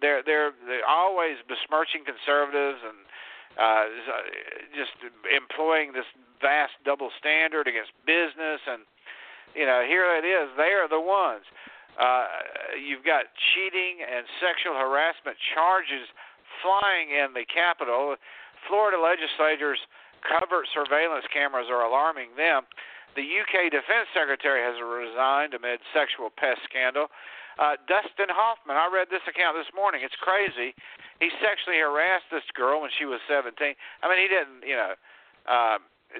they're 0.00 0.22
they're 0.26 0.50
they're 0.66 0.88
always 0.88 1.38
besmirching 1.46 2.02
conservatives 2.02 2.82
and 2.82 2.98
uh, 3.58 3.84
just 4.72 4.94
employing 5.26 5.92
this 5.92 6.06
vast 6.40 6.72
double 6.84 7.10
standard 7.18 7.66
against 7.66 7.92
business, 8.06 8.62
and 8.66 8.86
you 9.54 9.66
know, 9.66 9.82
here 9.82 10.06
it 10.14 10.24
is. 10.24 10.48
They 10.56 10.72
are 10.78 10.88
the 10.88 11.00
ones. 11.00 11.44
Uh, 11.98 12.78
you've 12.78 13.04
got 13.04 13.28
cheating 13.52 14.00
and 14.00 14.24
sexual 14.38 14.78
harassment 14.78 15.36
charges 15.52 16.06
flying 16.62 17.10
in 17.10 17.34
the 17.34 17.44
Capitol. 17.44 18.14
Florida 18.70 18.96
legislators' 18.96 19.82
covert 20.22 20.70
surveillance 20.72 21.26
cameras 21.34 21.66
are 21.68 21.82
alarming 21.82 22.30
them. 22.38 22.62
The 23.18 23.26
UK 23.26 23.74
Defense 23.74 24.06
Secretary 24.14 24.62
has 24.62 24.78
resigned 24.78 25.54
amid 25.54 25.82
sexual 25.90 26.30
pest 26.30 26.62
scandal. 26.68 27.10
Uh, 27.58 27.76
Dustin 27.90 28.30
Hoffman, 28.30 28.78
I 28.78 28.88
read 28.88 29.10
this 29.10 29.24
account 29.26 29.58
this 29.58 29.68
morning. 29.74 30.00
It's 30.06 30.16
crazy. 30.22 30.72
He 31.18 31.28
sexually 31.42 31.82
harassed 31.82 32.30
this 32.30 32.46
girl 32.54 32.80
when 32.80 32.90
she 32.96 33.04
was 33.04 33.20
17. 33.28 33.52
I 33.52 34.04
mean, 34.08 34.20
he 34.22 34.28
didn't, 34.30 34.62
you 34.64 34.78
know, 34.78 34.94
uh, 35.44 35.76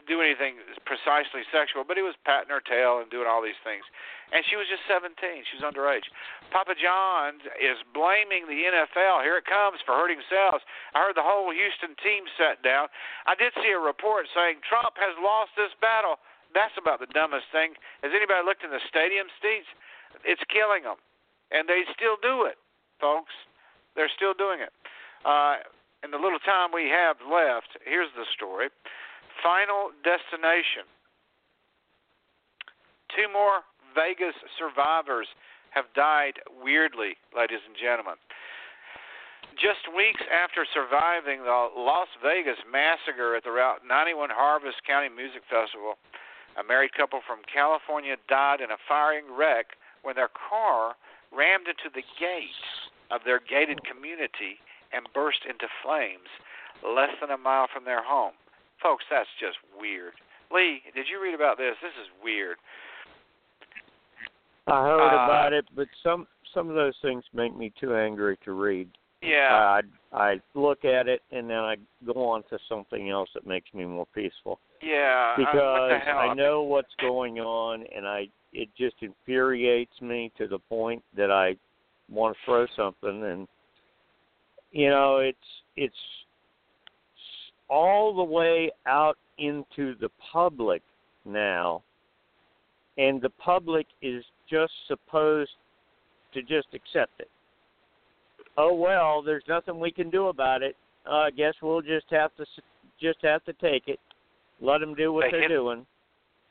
do 0.07 0.23
anything 0.23 0.63
precisely 0.87 1.43
sexual, 1.51 1.83
but 1.83 1.99
he 1.99 2.05
was 2.05 2.15
patting 2.23 2.51
her 2.51 2.63
tail 2.63 3.03
and 3.03 3.11
doing 3.11 3.27
all 3.27 3.43
these 3.43 3.59
things. 3.67 3.83
And 4.31 4.47
she 4.47 4.55
was 4.55 4.71
just 4.71 4.87
17. 4.87 5.19
She 5.19 5.59
was 5.59 5.67
underage. 5.67 6.07
Papa 6.55 6.79
John 6.79 7.43
is 7.59 7.79
blaming 7.91 8.47
the 8.47 8.71
NFL. 8.71 9.27
Here 9.27 9.35
it 9.35 9.47
comes 9.51 9.83
for 9.83 9.99
hurting 9.99 10.23
sales. 10.31 10.63
I 10.95 11.03
heard 11.03 11.19
the 11.19 11.27
whole 11.27 11.51
Houston 11.51 11.99
team 11.99 12.31
sat 12.39 12.63
down. 12.63 12.87
I 13.27 13.35
did 13.35 13.51
see 13.59 13.75
a 13.75 13.81
report 13.83 14.31
saying 14.31 14.63
Trump 14.63 14.95
has 14.95 15.19
lost 15.19 15.59
this 15.59 15.75
battle. 15.83 16.23
That's 16.53 16.75
about 16.79 16.99
the 16.99 17.11
dumbest 17.15 17.47
thing. 17.55 17.79
Has 18.03 18.11
anybody 18.11 18.43
looked 18.43 18.65
in 18.65 18.71
the 18.71 18.83
stadium 18.91 19.31
seats? 19.39 19.71
It's 20.27 20.43
killing 20.51 20.83
them 20.83 20.99
and 21.51 21.69
they 21.69 21.83
still 21.95 22.17
do 22.23 22.47
it, 22.47 22.59
folks. 23.03 23.35
They're 23.95 24.11
still 24.15 24.35
doing 24.35 24.63
it. 24.63 24.71
Uh, 25.27 25.67
in 26.03 26.11
the 26.11 26.19
little 26.19 26.41
time 26.41 26.71
we 26.73 26.89
have 26.89 27.19
left, 27.27 27.77
here's 27.85 28.11
the 28.17 28.25
story. 28.33 28.71
Final 29.43 29.91
destination. 30.07 30.87
Two 33.15 33.27
more 33.29 33.67
Vegas 33.95 34.39
survivors 34.55 35.27
have 35.75 35.91
died 35.95 36.39
weirdly, 36.63 37.19
ladies 37.35 37.63
and 37.67 37.75
gentlemen. 37.75 38.15
Just 39.59 39.91
weeks 39.91 40.23
after 40.31 40.63
surviving 40.71 41.43
the 41.43 41.69
Las 41.75 42.09
Vegas 42.23 42.59
massacre 42.71 43.35
at 43.35 43.43
the 43.43 43.51
Route 43.51 43.83
91 43.83 44.31
Harvest 44.31 44.79
County 44.87 45.11
Music 45.11 45.43
Festival, 45.51 45.99
a 46.59 46.65
married 46.67 46.93
couple 46.95 47.21
from 47.27 47.41
California 47.47 48.17
died 48.29 48.61
in 48.61 48.71
a 48.71 48.81
firing 48.89 49.27
wreck 49.31 49.79
when 50.03 50.17
their 50.17 50.31
car 50.33 50.97
rammed 51.31 51.69
into 51.69 51.93
the 51.95 52.03
gate 52.19 52.65
of 53.11 53.21
their 53.25 53.41
gated 53.41 53.79
community 53.85 54.59
and 54.93 55.07
burst 55.15 55.47
into 55.49 55.67
flames 55.83 56.31
less 56.83 57.13
than 57.21 57.31
a 57.31 57.39
mile 57.39 57.69
from 57.73 57.85
their 57.85 58.03
home. 58.03 58.33
Folks, 58.83 59.05
that's 59.11 59.29
just 59.39 59.59
weird. 59.79 60.15
Lee, 60.51 60.83
did 60.95 61.07
you 61.11 61.23
read 61.23 61.35
about 61.35 61.59
this? 61.59 61.75
This 61.83 61.95
is 62.01 62.09
weird. 62.23 62.57
I 64.67 64.83
heard 64.83 65.01
uh, 65.01 65.25
about 65.25 65.53
it, 65.53 65.67
but 65.75 65.87
some 66.03 66.27
some 66.55 66.69
of 66.69 66.75
those 66.75 66.95
things 67.03 67.23
make 67.33 67.57
me 67.57 67.73
too 67.81 67.95
angry 67.95 68.37
to 68.45 68.53
read. 68.53 68.89
Yeah. 69.23 69.81
I 70.13 70.17
I 70.17 70.41
look 70.55 70.85
at 70.85 71.07
it 71.07 71.23
and 71.31 71.49
then 71.49 71.59
I 71.59 71.77
go 72.05 72.29
on 72.29 72.43
to 72.51 72.59
something 72.69 73.11
else 73.11 73.29
that 73.35 73.47
makes 73.47 73.73
me 73.75 73.85
more 73.85 74.07
peaceful. 74.15 74.59
Yeah. 74.83 75.35
Because 75.37 75.55
uh, 75.55 75.81
what 75.81 75.89
the 75.89 75.99
hell? 75.99 76.19
I 76.19 76.35
know 76.35 76.63
what's 76.63 76.95
going 77.01 77.39
on 77.39 77.85
and 77.95 78.07
I 78.07 78.29
it 78.53 78.69
just 78.77 78.97
infuriates 79.01 80.01
me 80.01 80.33
to 80.39 80.49
the 80.49 80.59
point 80.59 81.03
that 81.17 81.31
I 81.31 81.57
want 82.09 82.37
to 82.37 82.45
throw 82.45 82.67
something 82.77 83.25
and 83.25 83.47
you 84.73 84.89
know 84.89 85.19
it's 85.19 85.39
it's 85.77 85.95
all 87.69 88.15
the 88.15 88.25
way 88.25 88.71
out 88.87 89.17
into 89.39 89.95
the 90.01 90.11
public 90.33 90.83
now 91.25 91.83
and 92.99 93.23
the 93.23 93.31
public 93.31 93.87
is 94.03 94.25
just 94.49 94.73
supposed 94.89 95.51
to 96.35 96.43
just 96.43 96.69
accept 96.75 97.21
it 97.21 97.31
oh 98.57 98.75
well 98.75 99.23
there's 99.23 99.45
nothing 99.49 99.79
we 99.79 99.93
can 99.93 100.11
do 100.11 100.27
about 100.27 100.63
it 100.63 100.77
uh, 101.09 101.15
i 101.15 101.31
guess 101.31 101.55
we'll 101.63 101.83
just 101.83 102.07
have 102.11 102.35
to 102.37 102.45
just 103.01 103.19
have 103.23 103.45
to 103.45 103.53
take 103.55 103.87
it 103.87 104.01
let 104.61 104.79
them 104.79 104.95
do 104.95 105.13
what 105.13 105.25
they 105.27 105.31
they're 105.33 105.43
hit, 105.43 105.49
doing 105.49 105.87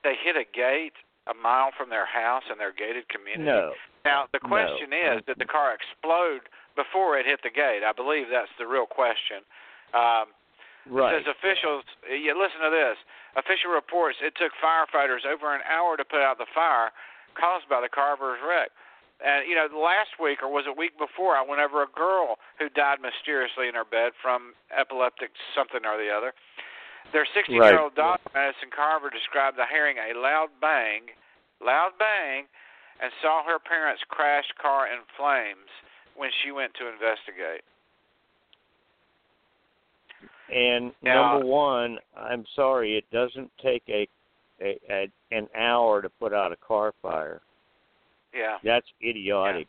they 0.03 0.15
hit 0.23 0.35
a 0.35 0.45
gate 0.55 0.95
a 1.29 1.35
mile 1.37 1.69
from 1.77 1.93
their 1.93 2.09
house 2.09 2.43
in 2.49 2.57
their 2.57 2.73
gated 2.73 3.05
community? 3.09 3.45
No. 3.45 3.77
Now 4.03 4.25
the 4.33 4.41
question 4.41 4.89
no. 4.89 5.17
is, 5.17 5.25
did 5.29 5.37
the 5.37 5.45
car 5.45 5.77
explode 5.77 6.49
before 6.73 7.21
it 7.21 7.29
hit 7.29 7.45
the 7.45 7.53
gate? 7.53 7.85
I 7.85 7.93
believe 7.93 8.33
that's 8.33 8.51
the 8.57 8.65
real 8.65 8.89
question. 8.89 9.45
Um, 9.93 10.33
right. 10.89 11.21
Says 11.21 11.29
officials. 11.29 11.85
Yeah, 12.09 12.33
listen 12.33 12.65
to 12.65 12.73
this. 12.73 12.97
Official 13.37 13.69
reports 13.69 14.17
it 14.25 14.33
took 14.41 14.55
firefighters 14.57 15.21
over 15.27 15.53
an 15.53 15.61
hour 15.69 15.93
to 15.97 16.05
put 16.05 16.25
out 16.25 16.41
the 16.41 16.49
fire 16.49 16.89
caused 17.37 17.69
by 17.69 17.77
the 17.77 17.91
carver's 17.91 18.41
wreck. 18.41 18.73
And 19.21 19.45
you 19.45 19.53
know, 19.53 19.67
last 19.69 20.17
week 20.17 20.41
or 20.41 20.49
was 20.49 20.65
it 20.65 20.73
a 20.73 20.79
week 20.79 20.97
before, 20.97 21.35
I 21.35 21.43
went 21.43 21.61
over 21.61 21.83
a 21.83 21.91
girl 21.91 22.39
who 22.57 22.71
died 22.71 23.03
mysteriously 23.03 23.67
in 23.67 23.75
her 23.75 23.85
bed 23.85 24.15
from 24.17 24.55
epileptic 24.73 25.35
something 25.53 25.83
or 25.83 25.99
the 25.99 26.09
other. 26.09 26.33
Their 27.11 27.25
16-year-old 27.35 27.93
Right. 27.93 27.95
daughter, 27.95 28.21
Madison 28.33 28.69
Carver, 28.69 29.09
described 29.09 29.57
the 29.57 29.65
hearing 29.71 29.97
a 29.97 30.13
loud 30.17 30.49
bang, 30.61 31.01
loud 31.59 31.91
bang, 31.97 32.45
and 33.01 33.11
saw 33.21 33.43
her 33.43 33.57
parents' 33.59 34.03
crashed 34.09 34.53
car 34.61 34.87
in 34.87 34.99
flames 35.17 35.69
when 36.15 36.29
she 36.43 36.51
went 36.51 36.73
to 36.75 36.87
investigate. 36.87 37.63
And 40.53 40.93
Now- 41.01 41.33
number 41.33 41.45
one, 41.45 41.99
I'm 42.15 42.45
sorry, 42.55 42.97
it 42.97 43.09
doesn't 43.11 43.51
take 43.59 43.83
a, 43.87 44.07
a, 44.61 44.79
a 44.89 45.11
an 45.31 45.47
hour 45.55 46.01
to 46.01 46.09
put 46.09 46.33
out 46.33 46.51
a 46.51 46.55
car 46.57 46.93
fire. 47.01 47.41
Yeah. 48.33 48.57
That's 48.63 48.87
idiotic. 49.03 49.67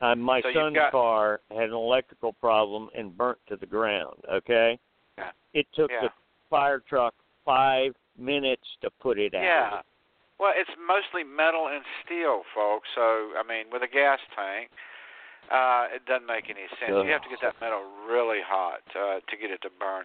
Uh, 0.00 0.14
my 0.14 0.40
So 0.42 0.52
son's 0.52 0.74
got- 0.76 0.92
car 0.92 1.40
had 1.50 1.64
an 1.64 1.72
electrical 1.72 2.32
problem 2.34 2.88
and 2.94 3.16
burnt 3.16 3.38
to 3.48 3.56
the 3.56 3.66
ground. 3.66 4.22
Okay. 4.30 4.78
Yeah. 5.16 5.30
It 5.54 5.66
took 5.72 5.90
Yeah. 5.90 6.02
the 6.02 6.12
fire 6.50 6.82
truck 6.88 7.14
five 7.44 7.92
minutes 8.18 8.66
to 8.82 8.90
put 9.00 9.18
it 9.18 9.34
out. 9.34 9.42
Yeah. 9.42 9.80
Well, 10.38 10.52
it's 10.54 10.70
mostly 10.78 11.24
metal 11.24 11.66
and 11.66 11.82
steel, 12.04 12.42
folks. 12.54 12.88
So, 12.94 13.34
I 13.34 13.42
mean, 13.42 13.66
with 13.72 13.82
a 13.82 13.90
gas 13.90 14.20
tank, 14.36 14.70
uh, 15.50 15.90
it 15.90 16.06
doesn't 16.06 16.26
make 16.26 16.46
any 16.46 16.70
sense. 16.78 16.94
You 16.94 17.10
have 17.10 17.24
to 17.26 17.32
get 17.32 17.42
that 17.42 17.58
metal 17.60 17.82
really 18.06 18.38
hot 18.44 18.84
uh, 18.94 19.18
to 19.18 19.34
get 19.34 19.50
it 19.50 19.62
to 19.62 19.70
burn. 19.70 20.04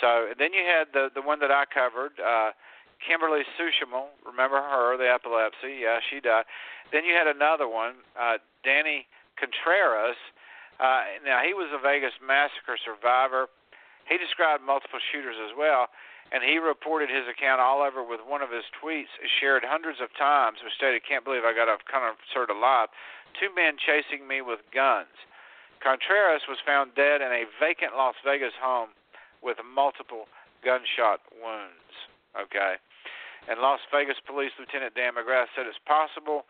So 0.00 0.34
then 0.36 0.52
you 0.52 0.60
had 0.60 0.92
the 0.92 1.08
the 1.14 1.22
one 1.22 1.40
that 1.40 1.50
I 1.50 1.64
covered, 1.72 2.20
uh, 2.20 2.52
Kimberly 3.00 3.48
Suchomel. 3.56 4.12
Remember 4.26 4.60
her, 4.60 4.98
the 4.98 5.08
epilepsy? 5.08 5.80
Yeah, 5.80 6.00
she 6.10 6.20
died. 6.20 6.44
Then 6.92 7.04
you 7.04 7.14
had 7.14 7.26
another 7.26 7.68
one, 7.68 8.04
uh, 8.18 8.36
Danny 8.62 9.06
Contreras. 9.40 10.18
Uh, 10.76 11.16
now 11.24 11.40
he 11.40 11.54
was 11.54 11.72
a 11.72 11.80
Vegas 11.80 12.12
massacre 12.20 12.76
survivor. 12.76 13.48
He 14.08 14.18
described 14.18 14.62
multiple 14.62 15.00
shooters 15.00 15.36
as 15.38 15.54
well, 15.56 15.90
and 16.32 16.42
he 16.42 16.58
reported 16.58 17.10
his 17.10 17.26
account 17.28 17.60
all 17.60 17.82
over 17.82 18.02
with 18.02 18.20
one 18.26 18.42
of 18.42 18.50
his 18.50 18.64
tweets 18.82 19.10
shared 19.38 19.64
hundreds 19.64 20.00
of 20.00 20.14
times, 20.14 20.62
which 20.62 20.74
stated, 20.74 21.04
"Can't 21.04 21.24
believe 21.24 21.44
I 21.44 21.52
got 21.52 21.68
a 21.68 21.78
concert 21.84 22.50
alive. 22.50 22.88
Two 23.34 23.52
men 23.54 23.76
chasing 23.78 24.26
me 24.26 24.40
with 24.42 24.70
guns." 24.70 25.14
Contreras 25.80 26.46
was 26.48 26.58
found 26.60 26.94
dead 26.94 27.20
in 27.20 27.30
a 27.32 27.44
vacant 27.60 27.96
Las 27.96 28.16
Vegas 28.24 28.54
home 28.56 28.90
with 29.42 29.62
multiple 29.62 30.28
gunshot 30.62 31.20
wounds. 31.32 32.08
Okay, 32.34 32.76
and 33.48 33.60
Las 33.60 33.80
Vegas 33.90 34.18
Police 34.20 34.52
Lieutenant 34.58 34.94
Dan 34.94 35.14
McGrath 35.14 35.48
said 35.54 35.66
it's 35.66 35.78
possible 35.78 36.46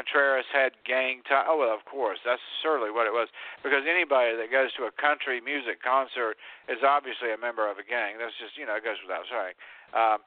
Contreras 0.00 0.48
had 0.48 0.72
gang 0.88 1.20
ties. 1.28 1.44
Oh 1.44 1.60
well, 1.60 1.76
of 1.76 1.84
course, 1.84 2.16
that's 2.24 2.40
certainly 2.64 2.88
what 2.90 3.04
it 3.04 3.12
was. 3.12 3.28
Because 3.60 3.84
anybody 3.84 4.32
that 4.32 4.48
goes 4.48 4.72
to 4.80 4.88
a 4.88 4.92
country 4.96 5.40
music 5.44 5.82
concert 5.84 6.40
is 6.72 6.80
obviously 6.80 7.32
a 7.32 7.36
member 7.36 7.68
of 7.68 7.76
a 7.76 7.84
gang. 7.84 8.16
That's 8.16 8.32
just 8.40 8.56
you 8.56 8.64
know 8.64 8.80
it 8.80 8.84
goes 8.84 8.96
without 9.04 9.28
saying. 9.28 9.52
Um, 9.92 10.18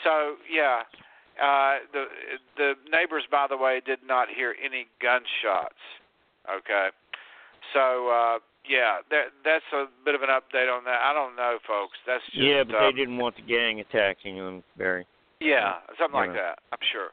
so 0.00 0.40
yeah, 0.48 0.88
uh, 1.36 1.84
the 1.92 2.04
the 2.56 2.68
neighbors, 2.88 3.28
by 3.28 3.44
the 3.44 3.56
way, 3.60 3.84
did 3.84 4.00
not 4.00 4.28
hear 4.32 4.56
any 4.64 4.88
gunshots. 5.04 5.76
Okay, 6.48 6.88
so 7.76 8.08
uh, 8.08 8.36
yeah, 8.64 9.04
that 9.12 9.36
that's 9.44 9.68
a 9.76 9.92
bit 10.08 10.16
of 10.16 10.24
an 10.24 10.32
update 10.32 10.72
on 10.72 10.88
that. 10.88 11.04
I 11.04 11.12
don't 11.12 11.36
know, 11.36 11.60
folks. 11.68 12.00
That's 12.08 12.24
just 12.32 12.40
yeah, 12.40 12.64
but 12.64 12.80
uh, 12.80 12.88
they 12.88 12.96
didn't 12.96 13.20
want 13.20 13.36
the 13.36 13.44
gang 13.44 13.80
attacking 13.84 14.40
them, 14.40 14.64
Barry. 14.80 15.04
yeah, 15.44 15.84
something 16.00 16.16
like 16.16 16.32
Yeah. 16.32 16.56
that. 16.56 16.64
I'm 16.72 16.80
sure. 16.92 17.12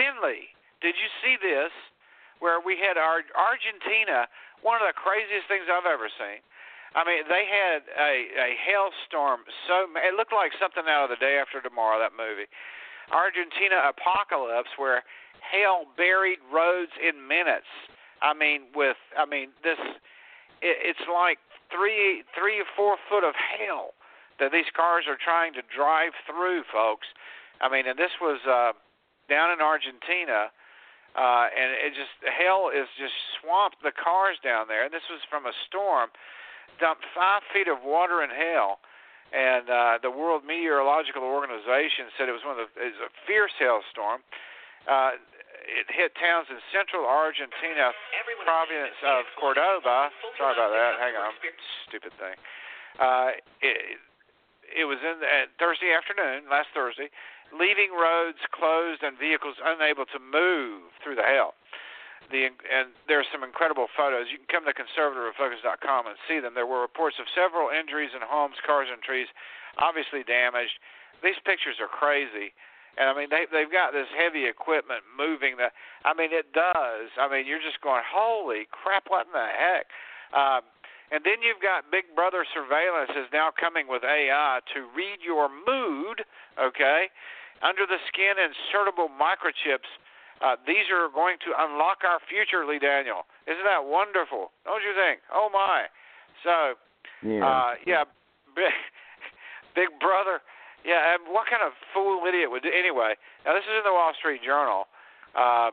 Denley, 0.00 0.48
did 0.80 0.96
you 0.96 1.08
see 1.22 1.36
this? 1.40 1.72
Where 2.40 2.56
we 2.56 2.80
had 2.80 2.96
our 2.96 3.20
Argentina, 3.36 4.24
one 4.64 4.80
of 4.80 4.88
the 4.88 4.96
craziest 4.96 5.44
things 5.44 5.68
I've 5.68 5.84
ever 5.84 6.08
seen. 6.08 6.40
I 6.96 7.04
mean, 7.04 7.28
they 7.28 7.44
had 7.44 7.84
a 7.94 8.14
a 8.32 8.50
hailstorm. 8.56 9.44
So 9.68 9.86
it 9.94 10.16
looked 10.16 10.32
like 10.32 10.56
something 10.56 10.88
out 10.88 11.04
of 11.04 11.10
the 11.12 11.20
day 11.20 11.36
after 11.36 11.60
tomorrow. 11.60 12.00
That 12.00 12.16
movie, 12.16 12.48
Argentina 13.12 13.92
Apocalypse, 13.92 14.72
where 14.80 15.04
hail 15.44 15.84
buried 16.00 16.40
roads 16.48 16.90
in 16.96 17.28
minutes. 17.28 17.68
I 18.22 18.34
mean, 18.34 18.72
with 18.74 18.96
I 19.14 19.28
mean 19.28 19.52
this, 19.62 19.78
it, 20.64 20.96
it's 20.96 21.06
like 21.06 21.38
three 21.70 22.24
three 22.34 22.58
or 22.58 22.68
four 22.74 22.96
foot 23.08 23.22
of 23.22 23.36
hail 23.36 23.94
that 24.40 24.50
these 24.50 24.68
cars 24.74 25.04
are 25.06 25.20
trying 25.20 25.52
to 25.54 25.62
drive 25.68 26.16
through, 26.26 26.64
folks. 26.72 27.06
I 27.60 27.68
mean, 27.68 27.86
and 27.86 27.98
this 27.98 28.16
was 28.20 28.40
uh, 28.48 28.72
down 29.28 29.52
in 29.52 29.60
Argentina, 29.60 30.48
uh, 31.18 31.50
and 31.50 31.74
it 31.74 31.92
just 31.94 32.14
hell 32.22 32.70
is 32.70 32.86
just 32.94 33.14
swamped 33.38 33.82
the 33.82 33.90
cars 33.90 34.38
down 34.42 34.70
there. 34.70 34.86
And 34.86 34.92
this 34.94 35.06
was 35.10 35.20
from 35.26 35.46
a 35.46 35.54
storm, 35.66 36.10
dumped 36.78 37.06
five 37.14 37.42
feet 37.50 37.66
of 37.66 37.82
water 37.82 38.22
and 38.22 38.30
hail. 38.30 38.78
And 39.30 39.70
uh, 39.70 40.02
the 40.02 40.10
World 40.10 40.42
Meteorological 40.42 41.22
Organization 41.22 42.10
said 42.18 42.26
it 42.26 42.34
was 42.34 42.42
one 42.42 42.58
of 42.58 42.66
the 42.66 42.70
it 42.82 42.98
was 42.98 43.02
a 43.06 43.12
fierce 43.26 43.54
hailstorm. 43.58 44.22
Uh, 44.90 45.18
it 45.70 45.86
hit 45.92 46.10
towns 46.18 46.50
in 46.50 46.58
central 46.74 47.06
Argentina, 47.06 47.94
province 48.42 48.96
of 49.06 49.22
Cordoba. 49.38 50.10
Sorry 50.34 50.54
about 50.56 50.72
that. 50.74 50.98
Hang 50.98 51.14
on, 51.14 51.30
stupid 51.86 52.10
thing. 52.18 52.34
Uh, 52.98 53.38
it, 53.62 54.00
it 54.70 54.86
was 54.86 54.98
in 55.02 55.22
uh, 55.22 55.46
Thursday 55.58 55.92
afternoon, 55.94 56.48
last 56.50 56.70
Thursday, 56.74 57.10
leaving 57.52 57.90
roads 57.94 58.38
closed 58.50 59.02
and 59.02 59.18
vehicles 59.18 59.56
unable 59.62 60.06
to 60.06 60.18
move 60.18 60.90
through 61.02 61.16
the 61.16 61.26
hail. 61.26 61.54
The 62.30 62.46
and 62.46 62.94
there's 63.10 63.26
some 63.34 63.42
incredible 63.42 63.90
photos. 63.96 64.30
You 64.30 64.38
can 64.38 64.46
come 64.46 64.64
to 64.70 64.74
conservativerefocus.com 64.76 66.06
and 66.06 66.16
see 66.30 66.38
them. 66.38 66.54
There 66.54 66.68
were 66.68 66.80
reports 66.80 67.18
of 67.18 67.26
several 67.34 67.74
injuries 67.74 68.14
in 68.14 68.22
homes, 68.22 68.54
cars, 68.62 68.86
and 68.86 69.02
trees, 69.02 69.26
obviously 69.78 70.22
damaged. 70.22 70.78
These 71.26 71.42
pictures 71.42 71.82
are 71.82 71.90
crazy. 71.90 72.54
And 72.98 73.10
I 73.10 73.14
mean, 73.18 73.30
they 73.34 73.50
they've 73.50 73.70
got 73.70 73.90
this 73.90 74.06
heavy 74.14 74.46
equipment 74.46 75.02
moving. 75.10 75.58
That 75.58 75.74
I 76.06 76.14
mean, 76.14 76.30
it 76.30 76.54
does. 76.54 77.10
I 77.18 77.26
mean, 77.26 77.46
you're 77.50 77.62
just 77.62 77.82
going, 77.82 78.02
holy 78.06 78.70
crap! 78.70 79.10
What 79.10 79.26
in 79.26 79.34
the 79.34 79.50
heck? 79.50 79.90
Um, 80.30 80.62
and 81.10 81.26
then 81.26 81.42
you've 81.42 81.58
got 81.58 81.90
Big 81.90 82.14
Brother 82.14 82.46
surveillance 82.54 83.10
is 83.18 83.26
now 83.34 83.50
coming 83.50 83.90
with 83.90 84.06
AI 84.06 84.60
to 84.74 84.86
read 84.94 85.18
your 85.18 85.50
mood. 85.50 86.22
Okay, 86.54 87.10
under 87.62 87.84
the 87.86 87.98
skin 88.08 88.36
insertable 88.40 89.08
microchips. 89.12 89.88
Uh, 90.40 90.56
these 90.66 90.88
are 90.88 91.12
going 91.12 91.36
to 91.44 91.52
unlock 91.52 92.00
our 92.00 92.16
future, 92.24 92.64
Lee 92.64 92.80
Daniel. 92.80 93.28
Isn't 93.44 93.64
that 93.68 93.84
wonderful? 93.84 94.52
Don't 94.64 94.80
you 94.80 94.96
think? 94.96 95.20
Oh 95.28 95.48
my! 95.52 95.84
So, 96.42 96.74
Yeah. 97.20 97.44
uh, 97.44 97.72
yeah, 97.84 98.04
big, 98.56 98.72
big 99.76 99.90
brother. 100.00 100.40
Yeah, 100.84 101.12
and 101.12 101.28
what 101.28 101.44
kind 101.44 101.60
of 101.60 101.76
fool 101.92 102.24
idiot 102.24 102.50
would 102.50 102.62
do? 102.62 102.72
Anyway, 102.72 103.12
now 103.44 103.52
this 103.52 103.64
is 103.68 103.76
in 103.76 103.84
the 103.84 103.92
Wall 103.92 104.12
Street 104.16 104.40
Journal. 104.42 104.88
Um, 105.36 105.72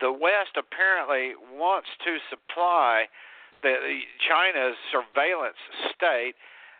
the 0.00 0.12
West 0.12 0.60
apparently 0.60 1.32
wants 1.56 1.88
to 2.04 2.18
supply 2.28 3.08
the, 3.62 3.80
the 3.80 4.00
China's 4.28 4.76
surveillance 4.92 5.56
state. 5.96 6.34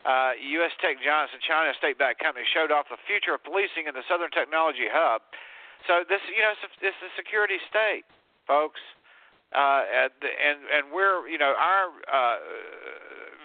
Uh, 0.07 0.39
U.S. 0.63 0.71
tech 0.79 1.03
giants 1.03 1.35
and 1.35 1.43
China 1.43 1.75
state-backed 1.83 2.23
company 2.23 2.47
showed 2.55 2.71
off 2.71 2.87
the 2.87 3.01
future 3.11 3.35
of 3.35 3.43
policing 3.43 3.91
in 3.91 3.95
the 3.99 4.07
Southern 4.07 4.31
Technology 4.31 4.87
Hub. 4.87 5.19
So 5.91 6.07
this, 6.07 6.23
you 6.31 6.43
know, 6.47 6.55
it's 6.55 6.63
a, 6.63 6.71
it's 6.79 7.03
a 7.03 7.11
security 7.19 7.59
state, 7.67 8.07
folks, 8.47 8.79
uh, 9.51 9.83
and 9.83 10.15
and 10.23 10.59
and 10.71 10.83
we're, 10.95 11.27
you 11.27 11.39
know, 11.43 11.55
our 11.59 11.91
uh, 12.07 12.39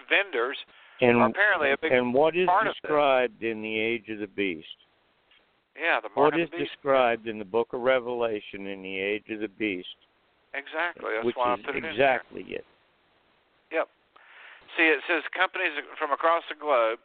vendors 0.09 0.57
And 1.01 1.17
are 1.17 1.30
apparently 1.30 1.72
a 1.73 1.77
big 1.81 1.91
and 1.91 2.14
what 2.14 2.35
is 2.38 2.45
part 2.45 2.67
of 2.67 2.73
this. 2.73 2.81
described 2.81 3.41
in 3.43 3.61
the 3.61 3.80
Age 3.80 4.09
of 4.09 4.19
the 4.19 4.27
Beast? 4.30 4.67
Yeah, 5.73 5.99
the 6.01 6.09
mark 6.14 6.33
What 6.33 6.33
of 6.35 6.41
is 6.45 6.49
the 6.51 6.57
beast. 6.61 6.72
described 6.77 7.27
in 7.27 7.40
the 7.40 7.45
Book 7.45 7.69
of 7.73 7.81
Revelation 7.81 8.67
in 8.67 8.81
the 8.81 8.99
Age 8.99 9.25
of 9.31 9.40
the 9.40 9.48
Beast? 9.48 9.88
Exactly. 10.53 11.09
That's 11.15 11.25
which 11.25 11.35
why 11.35 11.53
I 11.53 11.56
put 11.57 11.75
it 11.75 11.77
in 11.77 11.81
there. 11.83 11.91
exactly 11.91 12.45
it. 12.49 12.65
Yep. 13.72 13.88
See, 14.77 14.88
it 14.88 15.03
says 15.08 15.24
companies 15.35 15.75
from 16.00 16.11
across 16.16 16.43
the 16.48 16.56
globe, 16.56 17.00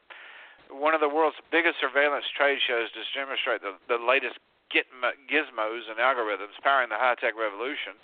one 0.71 0.95
of 0.95 1.03
the 1.03 1.11
world's 1.11 1.39
biggest 1.51 1.79
surveillance 1.83 2.27
trade 2.35 2.59
shows 2.63 2.91
to 2.95 3.03
demonstrate 3.15 3.63
the, 3.63 3.75
the 3.91 3.99
latest 3.99 4.39
gizmos 4.71 5.85
and 5.87 5.99
algorithms 5.99 6.59
powering 6.63 6.91
the 6.91 6.99
high-tech 6.99 7.39
revolution. 7.39 7.95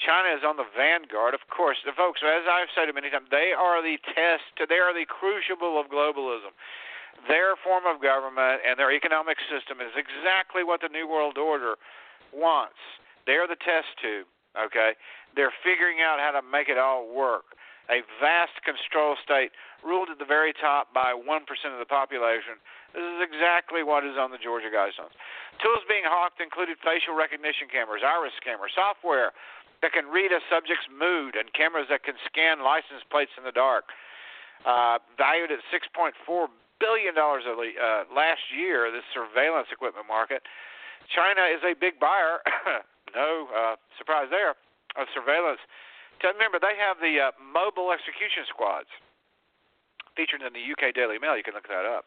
China 0.00 0.32
is 0.32 0.40
on 0.40 0.56
the 0.56 0.64
vanguard, 0.72 1.36
of 1.36 1.44
course. 1.52 1.76
The 1.84 1.92
folks, 1.92 2.24
as 2.24 2.48
I've 2.48 2.72
said 2.72 2.88
many 2.96 3.12
times, 3.12 3.28
they 3.28 3.52
are 3.52 3.84
the 3.84 4.00
test. 4.16 4.48
They 4.56 4.80
are 4.80 4.96
the 4.96 5.04
crucible 5.04 5.76
of 5.76 5.92
globalism. 5.92 6.56
Their 7.28 7.60
form 7.60 7.84
of 7.84 8.00
government 8.00 8.64
and 8.64 8.80
their 8.80 8.90
economic 8.90 9.36
system 9.52 9.84
is 9.84 9.92
exactly 9.92 10.64
what 10.64 10.80
the 10.80 10.88
New 10.88 11.04
World 11.04 11.36
Order 11.36 11.76
wants. 12.32 12.80
They're 13.28 13.46
the 13.46 13.60
test 13.60 13.92
tube. 14.00 14.26
Okay, 14.56 14.92
they're 15.36 15.54
figuring 15.64 16.00
out 16.04 16.20
how 16.20 16.32
to 16.32 16.42
make 16.44 16.68
it 16.68 16.76
all 16.76 17.08
work. 17.08 17.56
A 17.90 18.06
vast 18.22 18.62
control 18.62 19.18
state 19.18 19.50
ruled 19.82 20.06
at 20.06 20.18
the 20.22 20.28
very 20.28 20.54
top 20.54 20.94
by 20.94 21.10
one 21.10 21.42
percent 21.42 21.74
of 21.74 21.80
the 21.82 21.88
population. 21.88 22.62
This 22.94 23.02
is 23.02 23.20
exactly 23.24 23.82
what 23.82 24.06
is 24.06 24.14
on 24.14 24.30
the 24.30 24.38
Georgia 24.38 24.70
Guidestones. 24.70 25.16
Tools 25.58 25.82
being 25.88 26.06
hawked 26.06 26.38
included 26.38 26.78
facial 26.78 27.16
recognition 27.16 27.66
cameras, 27.66 28.06
iris 28.06 28.36
cameras, 28.44 28.72
software 28.76 29.34
that 29.82 29.90
can 29.90 30.06
read 30.06 30.30
a 30.30 30.38
subject's 30.46 30.86
mood, 30.86 31.34
and 31.34 31.50
cameras 31.52 31.90
that 31.90 32.06
can 32.06 32.14
scan 32.22 32.62
license 32.62 33.02
plates 33.10 33.34
in 33.34 33.42
the 33.42 33.52
dark. 33.52 33.90
Uh, 34.62 35.02
valued 35.18 35.50
at 35.50 35.58
6.4 35.74 36.14
billion 36.78 37.14
dollars 37.14 37.42
uh, 37.46 38.06
last 38.14 38.42
year, 38.54 38.90
this 38.94 39.06
surveillance 39.10 39.66
equipment 39.74 40.06
market. 40.06 40.42
China 41.10 41.50
is 41.50 41.62
a 41.66 41.74
big 41.74 41.98
buyer. 41.98 42.38
no 43.14 43.50
uh, 43.50 43.74
surprise 43.98 44.30
there 44.30 44.54
of 44.94 45.10
surveillance. 45.10 45.60
So 46.22 46.30
remember, 46.30 46.62
they 46.62 46.78
have 46.78 47.02
the 47.02 47.18
uh, 47.18 47.30
mobile 47.42 47.90
execution 47.90 48.46
squads 48.46 48.88
featured 50.14 50.46
in 50.46 50.54
the 50.54 50.62
UK 50.62 50.94
Daily 50.94 51.18
Mail. 51.18 51.34
You 51.34 51.42
can 51.42 51.58
look 51.58 51.66
that 51.66 51.82
up. 51.82 52.06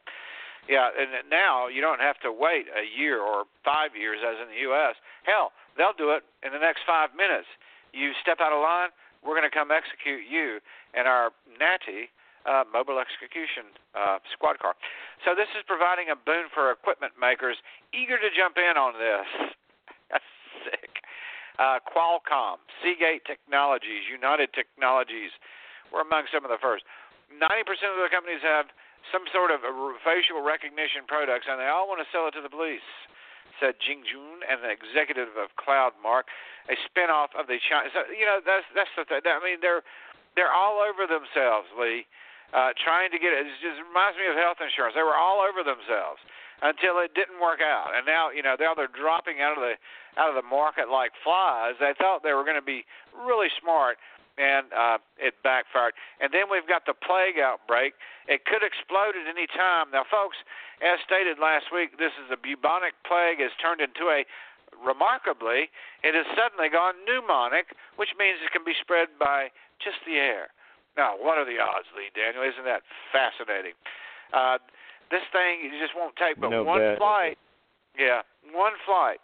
Yeah, 0.65 0.89
and 0.95 1.29
now 1.29 1.67
you 1.67 1.83
don't 1.83 2.01
have 2.01 2.17
to 2.25 2.31
wait 2.33 2.65
a 2.73 2.81
year 2.81 3.21
or 3.21 3.45
five 3.61 3.93
years 3.93 4.23
as 4.25 4.41
in 4.41 4.49
the 4.49 4.65
U.S. 4.73 4.97
Hell, 5.21 5.53
they'll 5.77 5.93
do 5.93 6.09
it 6.15 6.25
in 6.41 6.55
the 6.55 6.63
next 6.63 6.81
five 6.87 7.13
minutes. 7.13 7.45
You 7.93 8.17
step 8.17 8.41
out 8.41 8.49
of 8.49 8.63
line, 8.65 8.89
we're 9.21 9.37
going 9.37 9.45
to 9.45 9.53
come 9.53 9.69
execute 9.69 10.25
you 10.25 10.57
and 10.97 11.05
our 11.05 11.29
natty 11.59 12.09
uh, 12.49 12.65
mobile 12.65 12.97
execution 12.97 13.73
uh, 13.93 14.17
squad 14.33 14.57
car. 14.57 14.73
So 15.21 15.33
this 15.37 15.49
is 15.53 15.61
providing 15.65 16.09
a 16.09 16.17
boon 16.17 16.49
for 16.53 16.71
equipment 16.73 17.13
makers 17.17 17.57
eager 17.93 18.17
to 18.17 18.29
jump 18.33 18.57
in 18.57 18.77
on 18.77 18.97
this. 18.97 19.27
Uh, 21.55 21.79
Qualcomm, 21.87 22.59
Seagate 22.83 23.23
Technologies, 23.23 24.03
United 24.11 24.51
Technologies 24.51 25.31
were 25.93 26.03
among 26.03 26.27
some 26.27 26.43
of 26.43 26.51
the 26.51 26.59
first. 26.59 26.83
90% 27.31 27.39
of 27.95 27.99
the 28.03 28.11
companies 28.11 28.43
have 28.43 28.67
some 29.13 29.23
sort 29.31 29.53
of 29.53 29.63
facial 30.03 30.41
recognition 30.41 31.07
products, 31.07 31.47
and 31.47 31.59
they 31.61 31.69
all 31.69 31.87
want 31.87 32.01
to 32.03 32.09
sell 32.11 32.27
it 32.27 32.33
to 32.35 32.43
the 32.43 32.51
police. 32.51 32.85
Said 33.63 33.79
Jing 33.79 34.03
Jun, 34.03 34.43
an 34.51 34.67
executive 34.67 35.31
of 35.39 35.47
CloudWalk, 35.55 36.27
a 36.67 36.75
spinoff 36.83 37.31
of 37.39 37.47
the 37.47 37.55
China. 37.63 37.87
So 37.95 38.03
you 38.11 38.27
know 38.27 38.43
that's 38.43 38.67
that's 38.75 38.91
the 38.99 39.07
thing. 39.07 39.23
I 39.23 39.39
mean 39.39 39.63
they're 39.63 39.79
they're 40.35 40.51
all 40.51 40.83
over 40.83 41.07
themselves, 41.07 41.71
Lee, 41.79 42.03
uh, 42.51 42.75
trying 42.83 43.15
to 43.15 43.19
get 43.21 43.31
it. 43.31 43.47
It 43.47 43.55
just 43.63 43.79
reminds 43.79 44.19
me 44.19 44.27
of 44.27 44.35
health 44.35 44.59
insurance. 44.59 44.91
They 44.91 45.07
were 45.07 45.15
all 45.15 45.39
over 45.39 45.63
themselves 45.63 46.19
until 46.61 46.99
it 47.03 47.11
didn't 47.15 47.41
work 47.41 47.59
out, 47.59 47.91
and 47.95 48.05
now 48.05 48.31
you 48.31 48.43
know 48.43 48.55
now 48.59 48.73
they're 48.73 48.91
dropping 48.91 49.41
out 49.41 49.57
of 49.57 49.63
the 49.63 49.75
out 50.15 50.29
of 50.29 50.35
the 50.35 50.47
market 50.47 50.87
like 50.87 51.11
flies. 51.23 51.75
They 51.79 51.93
thought 51.97 52.23
they 52.23 52.33
were 52.33 52.47
going 52.47 52.59
to 52.59 52.65
be 52.65 52.85
really 53.11 53.51
smart 53.59 53.97
and 54.35 54.67
uh, 54.75 54.99
it 55.15 55.35
backfired. 55.47 55.95
And 56.19 56.27
then 56.35 56.51
we've 56.51 56.67
got 56.67 56.83
the 56.83 56.91
plague 56.91 57.39
outbreak. 57.39 57.95
It 58.27 58.43
could 58.43 58.67
explode 58.67 59.15
at 59.15 59.31
any 59.31 59.47
time. 59.47 59.95
Now, 59.95 60.03
folks, 60.11 60.35
as 60.83 60.99
stated 61.07 61.39
last 61.39 61.71
week, 61.71 61.95
this 61.95 62.11
is 62.19 62.27
a 62.27 62.35
bubonic 62.35 62.99
plague 63.07 63.39
has 63.39 63.55
turned 63.63 63.79
into 63.79 64.11
a 64.11 64.27
remarkably, 64.83 65.71
it 66.03 66.13
has 66.15 66.27
suddenly 66.35 66.67
gone 66.67 66.99
pneumonic, 67.07 67.71
which 67.95 68.11
means 68.19 68.43
it 68.43 68.51
can 68.51 68.67
be 68.67 68.75
spread 68.75 69.07
by 69.15 69.47
just 69.79 70.03
the 70.03 70.19
air. 70.19 70.51
Now, 70.99 71.15
what 71.15 71.39
are 71.39 71.47
the 71.47 71.59
odds, 71.59 71.87
Lee 71.95 72.11
Daniel? 72.11 72.43
Isn't 72.43 72.67
that 72.67 72.83
fascinating? 73.11 73.75
Uh, 74.35 74.59
this 75.11 75.25
thing 75.31 75.61
you 75.63 75.71
just 75.79 75.93
won't 75.95 76.15
take 76.15 76.39
but 76.39 76.49
no 76.49 76.63
one 76.63 76.79
bet. 76.79 76.97
flight. 76.97 77.37
Yeah, 77.97 78.21
one 78.51 78.73
flight. 78.85 79.19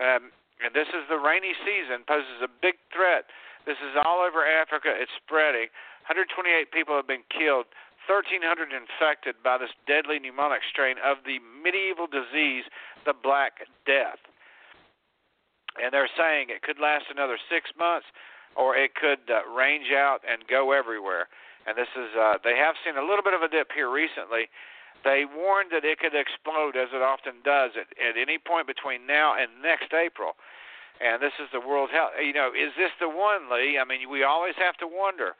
Um, 0.00 0.32
and 0.60 0.74
this 0.74 0.88
is 0.92 1.08
the 1.08 1.16
rainy 1.16 1.56
season 1.64 2.04
poses 2.06 2.44
a 2.44 2.48
big 2.60 2.76
threat 2.92 3.28
this 3.66 3.76
is 3.84 3.96
all 4.04 4.24
over 4.24 4.44
Africa. 4.44 4.88
It's 4.96 5.12
spreading. 5.20 5.68
128 6.08 6.72
people 6.72 6.96
have 6.96 7.06
been 7.06 7.26
killed. 7.28 7.68
1,300 8.08 8.72
infected 8.72 9.36
by 9.44 9.58
this 9.60 9.70
deadly 9.86 10.18
pneumonic 10.18 10.64
strain 10.66 10.96
of 11.04 11.22
the 11.28 11.38
medieval 11.38 12.08
disease, 12.08 12.64
the 13.04 13.12
Black 13.12 13.68
Death. 13.84 14.18
And 15.78 15.92
they're 15.92 16.10
saying 16.16 16.48
it 16.50 16.62
could 16.66 16.80
last 16.80 17.06
another 17.12 17.38
six 17.46 17.70
months, 17.78 18.08
or 18.56 18.74
it 18.74 18.96
could 18.96 19.22
uh, 19.30 19.46
range 19.46 19.92
out 19.94 20.24
and 20.26 20.42
go 20.48 20.72
everywhere. 20.72 21.28
And 21.68 21.76
this 21.76 21.92
is, 21.94 22.10
uh, 22.18 22.42
they 22.42 22.56
have 22.56 22.74
seen 22.82 22.96
a 22.96 23.04
little 23.04 23.22
bit 23.22 23.36
of 23.36 23.42
a 23.44 23.48
dip 23.48 23.70
here 23.70 23.92
recently. 23.92 24.48
They 25.04 25.24
warned 25.24 25.70
that 25.72 25.84
it 25.84 25.98
could 25.98 26.14
explode, 26.14 26.76
as 26.76 26.88
it 26.92 27.02
often 27.02 27.40
does, 27.44 27.72
at, 27.74 27.88
at 27.96 28.20
any 28.20 28.38
point 28.38 28.66
between 28.66 29.06
now 29.06 29.34
and 29.34 29.48
next 29.62 29.94
April 29.94 30.36
and 31.00 31.22
this 31.22 31.32
is 31.40 31.48
the 31.52 31.60
World 31.60 31.88
Health. 31.90 32.12
You 32.20 32.32
know, 32.32 32.52
is 32.52 32.76
this 32.76 32.92
the 33.00 33.08
one, 33.08 33.48
Lee? 33.48 33.80
I 33.80 33.84
mean, 33.88 34.08
we 34.10 34.22
always 34.22 34.54
have 34.60 34.76
to 34.84 34.86
wonder. 34.86 35.32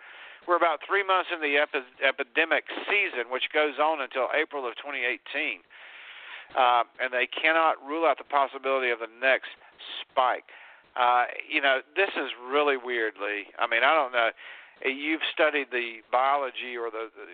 We're 0.49 0.57
about 0.57 0.81
three 0.89 1.05
months 1.05 1.29
in 1.29 1.41
the 1.45 1.61
epi- 1.61 1.85
epidemic 2.01 2.65
season, 2.89 3.29
which 3.29 3.53
goes 3.53 3.77
on 3.77 4.01
until 4.01 4.33
April 4.33 4.67
of 4.67 4.75
2018, 4.81 5.61
uh, 6.57 6.85
and 6.97 7.13
they 7.13 7.29
cannot 7.29 7.77
rule 7.85 8.09
out 8.09 8.17
the 8.17 8.25
possibility 8.25 8.89
of 8.89 8.99
the 8.99 9.13
next 9.21 9.53
spike. 10.01 10.49
Uh, 10.97 11.29
you 11.45 11.61
know, 11.61 11.85
this 11.95 12.11
is 12.17 12.33
really 12.41 12.81
weird, 12.81 13.15
Lee. 13.21 13.53
I 13.61 13.69
mean, 13.69 13.85
I 13.85 13.95
don't 13.95 14.13
know. 14.13 14.33
You've 14.85 15.25
studied 15.33 15.69
the 15.71 16.01
biology 16.11 16.77
or 16.77 16.91
the, 16.91 17.13
the 17.13 17.27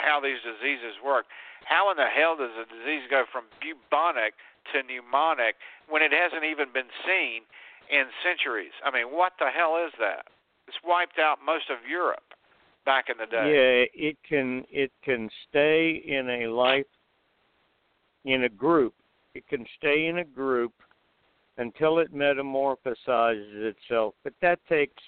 how 0.00 0.20
these 0.20 0.40
diseases 0.40 0.96
work. 1.04 1.26
How 1.64 1.90
in 1.90 1.96
the 1.96 2.08
hell 2.08 2.36
does 2.36 2.56
a 2.56 2.64
disease 2.64 3.04
go 3.10 3.24
from 3.30 3.44
bubonic 3.60 4.34
to 4.72 4.80
pneumonic 4.80 5.60
when 5.88 6.02
it 6.02 6.12
hasn't 6.12 6.44
even 6.44 6.72
been 6.72 6.88
seen 7.04 7.42
in 7.90 8.04
centuries. 8.22 8.72
I 8.84 8.90
mean, 8.90 9.06
what 9.06 9.32
the 9.38 9.50
hell 9.50 9.76
is 9.84 9.92
that? 9.98 10.26
It's 10.66 10.76
wiped 10.84 11.18
out 11.18 11.38
most 11.44 11.70
of 11.70 11.78
Europe 11.88 12.34
back 12.84 13.06
in 13.08 13.16
the 13.18 13.26
day. 13.26 13.88
Yeah, 13.92 14.08
it 14.08 14.16
can 14.28 14.64
it 14.70 14.92
can 15.02 15.30
stay 15.48 16.02
in 16.06 16.28
a 16.28 16.46
life 16.48 16.86
in 18.24 18.44
a 18.44 18.48
group. 18.48 18.94
It 19.34 19.46
can 19.48 19.64
stay 19.78 20.06
in 20.06 20.18
a 20.18 20.24
group 20.24 20.72
until 21.56 21.98
it 21.98 22.14
metamorphosizes 22.14 23.74
itself, 23.74 24.14
but 24.22 24.32
that 24.42 24.60
takes 24.68 25.02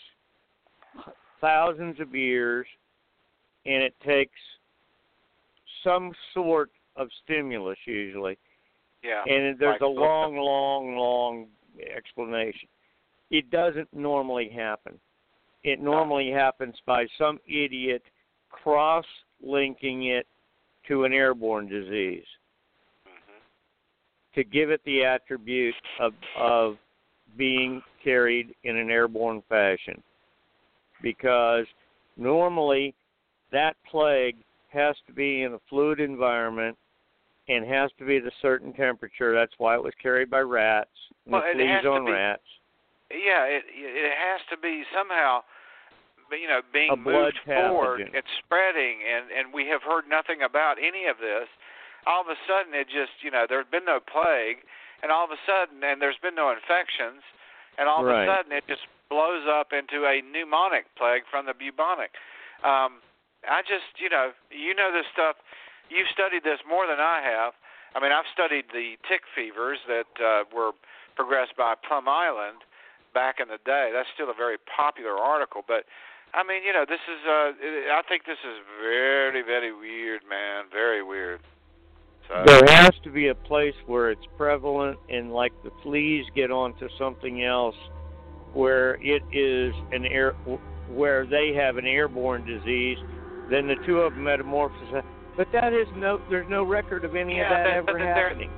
thousands 1.41 2.01
of 2.01 2.15
years 2.15 2.67
and 3.67 3.83
it 3.83 3.95
takes 4.05 4.39
some 5.85 6.13
sort 6.35 6.71
of 6.97 7.09
stimulus 7.25 7.79
usually 7.87 8.37
yeah. 9.03 9.23
And 9.27 9.59
there's 9.59 9.73
like, 9.73 9.81
a 9.81 9.87
long, 9.87 10.37
long, 10.37 10.97
long 10.97 11.47
explanation. 11.95 12.69
It 13.31 13.51
doesn't 13.51 13.89
normally 13.95 14.51
happen. 14.55 14.99
It 15.63 15.81
normally 15.81 16.31
happens 16.31 16.75
by 16.87 17.07
some 17.19 17.39
idiot 17.47 18.03
cross 18.51 19.05
linking 19.43 20.09
it 20.09 20.27
to 20.89 21.05
an 21.05 21.13
airborne 21.13 21.69
disease 21.69 22.25
mm-hmm. 23.07 24.35
to 24.35 24.45
give 24.45 24.71
it 24.71 24.81
the 24.85 25.05
attribute 25.05 25.75
of 26.01 26.13
of 26.39 26.77
being 27.37 27.81
carried 28.03 28.55
in 28.65 28.77
an 28.77 28.91
airborne 28.91 29.43
fashion. 29.49 30.03
Because 31.03 31.67
normally 32.17 32.95
that 33.53 33.77
plague 33.91 34.37
has 34.69 34.95
to 35.07 35.13
be 35.13 35.43
in 35.43 35.55
a 35.55 35.59
fluid 35.69 36.01
environment 36.01 36.77
and 37.49 37.67
has 37.67 37.91
to 37.99 38.07
be 38.07 38.19
at 38.19 38.25
a 38.25 38.31
certain 38.41 38.73
temperature. 38.73 39.35
That's 39.35 39.53
why 39.59 39.75
it 39.75 39.83
was 39.83 39.93
carried 40.01 40.31
by 40.31 40.41
rats. 40.41 40.91
Well, 41.27 41.43
it 41.45 41.87
on 41.87 42.07
be, 42.07 42.13
rats. 42.13 42.47
Yeah, 43.11 43.45
it 43.45 43.65
it 43.75 44.15
has 44.15 44.41
to 44.51 44.57
be 44.57 44.85
somehow, 44.95 45.43
you 46.31 46.47
know, 46.47 46.63
being 46.73 46.95
moved 47.03 47.39
forward. 47.45 48.07
It's 48.15 48.35
spreading, 48.45 49.03
and 49.03 49.31
and 49.35 49.53
we 49.53 49.67
have 49.67 49.83
heard 49.83 50.07
nothing 50.09 50.43
about 50.47 50.79
any 50.79 51.11
of 51.11 51.19
this. 51.19 51.51
All 52.07 52.23
of 52.23 52.29
a 52.29 52.39
sudden, 52.47 52.73
it 52.73 52.87
just 52.87 53.19
you 53.23 53.31
know 53.31 53.47
there's 53.49 53.69
been 53.71 53.85
no 53.85 53.99
plague, 53.99 54.63
and 55.03 55.11
all 55.11 55.25
of 55.25 55.35
a 55.35 55.43
sudden, 55.43 55.83
and 55.83 56.01
there's 56.01 56.21
been 56.23 56.39
no 56.39 56.55
infections, 56.55 57.27
and 57.81 57.89
all 57.89 58.05
right. 58.05 58.23
of 58.23 58.29
a 58.29 58.37
sudden 58.37 58.53
it 58.53 58.69
just 58.69 58.85
blows 59.09 59.49
up 59.49 59.73
into 59.73 60.05
a 60.05 60.21
pneumonic 60.21 60.85
plague 61.01 61.25
from 61.33 61.49
the 61.49 61.57
bubonic. 61.57 62.13
Um, 62.61 63.01
I 63.49 63.65
just 63.65 63.97
you 63.97 64.13
know 64.13 64.37
you 64.53 64.77
know 64.77 64.93
this 64.93 65.09
stuff 65.09 65.41
you've 65.89 66.13
studied 66.13 66.45
this 66.45 66.61
more 66.69 66.85
than 66.87 67.01
I 67.01 67.25
have. 67.25 67.57
I 67.97 67.99
mean, 67.99 68.13
I've 68.13 68.29
studied 68.31 68.71
the 68.71 68.95
tick 69.09 69.27
fevers 69.35 69.83
that 69.89 70.13
uh, 70.23 70.45
were 70.55 70.71
progressed 71.17 71.57
by 71.59 71.75
Plum 71.75 72.07
Island 72.07 72.63
back 73.11 73.43
in 73.43 73.49
the 73.49 73.59
day. 73.67 73.91
That's 73.91 74.07
still 74.15 74.31
a 74.31 74.37
very 74.37 74.63
popular 74.63 75.19
article, 75.19 75.67
but 75.67 75.91
I 76.33 76.47
mean, 76.47 76.63
you 76.63 76.73
know, 76.73 76.87
this 76.87 77.03
is. 77.11 77.21
Uh, 77.27 77.51
I 77.91 78.03
think 78.07 78.23
this 78.25 78.39
is 78.47 78.63
very, 78.79 79.43
very 79.43 79.75
weird, 79.75 80.23
man. 80.29 80.71
Very 80.71 81.03
weird. 81.03 81.41
So. 82.31 82.45
There 82.47 82.77
has 82.77 82.93
to 83.03 83.11
be 83.11 83.29
a 83.29 83.35
place 83.35 83.75
where 83.87 84.11
it's 84.11 84.27
prevalent, 84.37 84.99
and 85.09 85.33
like 85.33 85.53
the 85.65 85.71
fleas 85.83 86.25
get 86.35 86.51
onto 86.51 86.89
something 86.97 87.43
else, 87.45 87.75
where 88.53 88.95
it 89.03 89.23
is 89.33 89.75
an 89.91 90.07
air, 90.07 90.33
where 90.89 91.27
they 91.27 91.53
have 91.55 91.77
an 91.77 91.87
airborne 91.87 92.47
disease. 92.47 92.99
Then 93.51 93.67
the 93.67 93.75
two 93.85 93.99
of 93.99 94.13
them 94.13 94.23
metamorphose 94.23 95.03
but 95.41 95.49
that 95.57 95.73
is 95.73 95.89
no. 95.97 96.21
There's 96.29 96.49
no 96.53 96.65
record 96.65 97.05
of 97.05 97.17
any 97.17 97.41
yeah, 97.41 97.49
of 97.49 97.51
that 97.51 97.65
but, 97.65 97.73
ever 97.73 97.99
but 97.99 98.05
happening. 98.05 98.53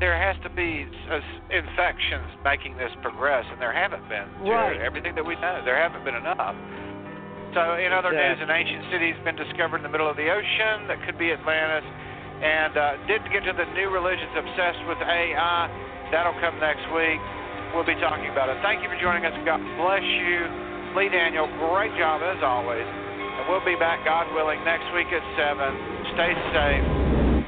There, 0.00 0.16
there 0.16 0.18
has 0.18 0.32
to 0.42 0.50
be 0.50 0.88
uh, 1.12 1.20
infections 1.52 2.24
making 2.40 2.80
this 2.80 2.88
progress, 3.02 3.44
and 3.52 3.60
there 3.60 3.68
haven't 3.68 4.08
been. 4.08 4.24
Right. 4.48 4.80
Everything 4.80 5.14
that 5.14 5.26
we 5.28 5.36
know, 5.36 5.60
there 5.64 5.76
haven't 5.76 6.08
been 6.08 6.16
enough. 6.16 6.56
So, 7.52 7.76
in 7.76 7.92
other 7.92 8.16
news, 8.16 8.40
an 8.40 8.48
ancient 8.48 8.88
city 8.88 9.12
has 9.12 9.20
been 9.28 9.36
discovered 9.36 9.84
in 9.84 9.84
the 9.84 9.92
middle 9.92 10.08
of 10.08 10.16
the 10.16 10.32
ocean 10.32 10.88
that 10.88 11.04
could 11.04 11.20
be 11.20 11.36
Atlantis. 11.36 11.84
And 12.42 12.74
uh, 12.74 12.98
didn't 13.06 13.30
get 13.30 13.46
to 13.46 13.54
the 13.54 13.70
new 13.78 13.88
religions 13.94 14.34
obsessed 14.34 14.82
with 14.90 14.98
AI. 14.98 15.70
That'll 16.10 16.36
come 16.42 16.58
next 16.58 16.82
week. 16.90 17.22
We'll 17.70 17.86
be 17.86 17.96
talking 18.02 18.28
about 18.28 18.50
it. 18.50 18.58
Thank 18.60 18.82
you 18.82 18.90
for 18.90 18.98
joining 19.00 19.24
us. 19.24 19.32
God 19.46 19.62
bless 19.78 20.02
you. 20.02 20.44
Lee 20.98 21.08
Daniel, 21.08 21.48
great 21.70 21.94
job 21.96 22.20
as 22.20 22.42
always. 22.44 22.84
And 22.84 23.48
we'll 23.48 23.64
be 23.64 23.78
back, 23.78 24.04
God 24.04 24.28
willing, 24.34 24.60
next 24.64 24.84
week 24.92 25.08
at 25.08 25.24
7. 25.38 26.12
Stay 26.18 26.34
safe. 26.52 26.84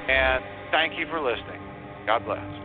And 0.09 0.41
thank 0.71 0.99
you 0.99 1.07
for 1.11 1.21
listening. 1.21 1.61
God 2.07 2.25
bless. 2.25 2.64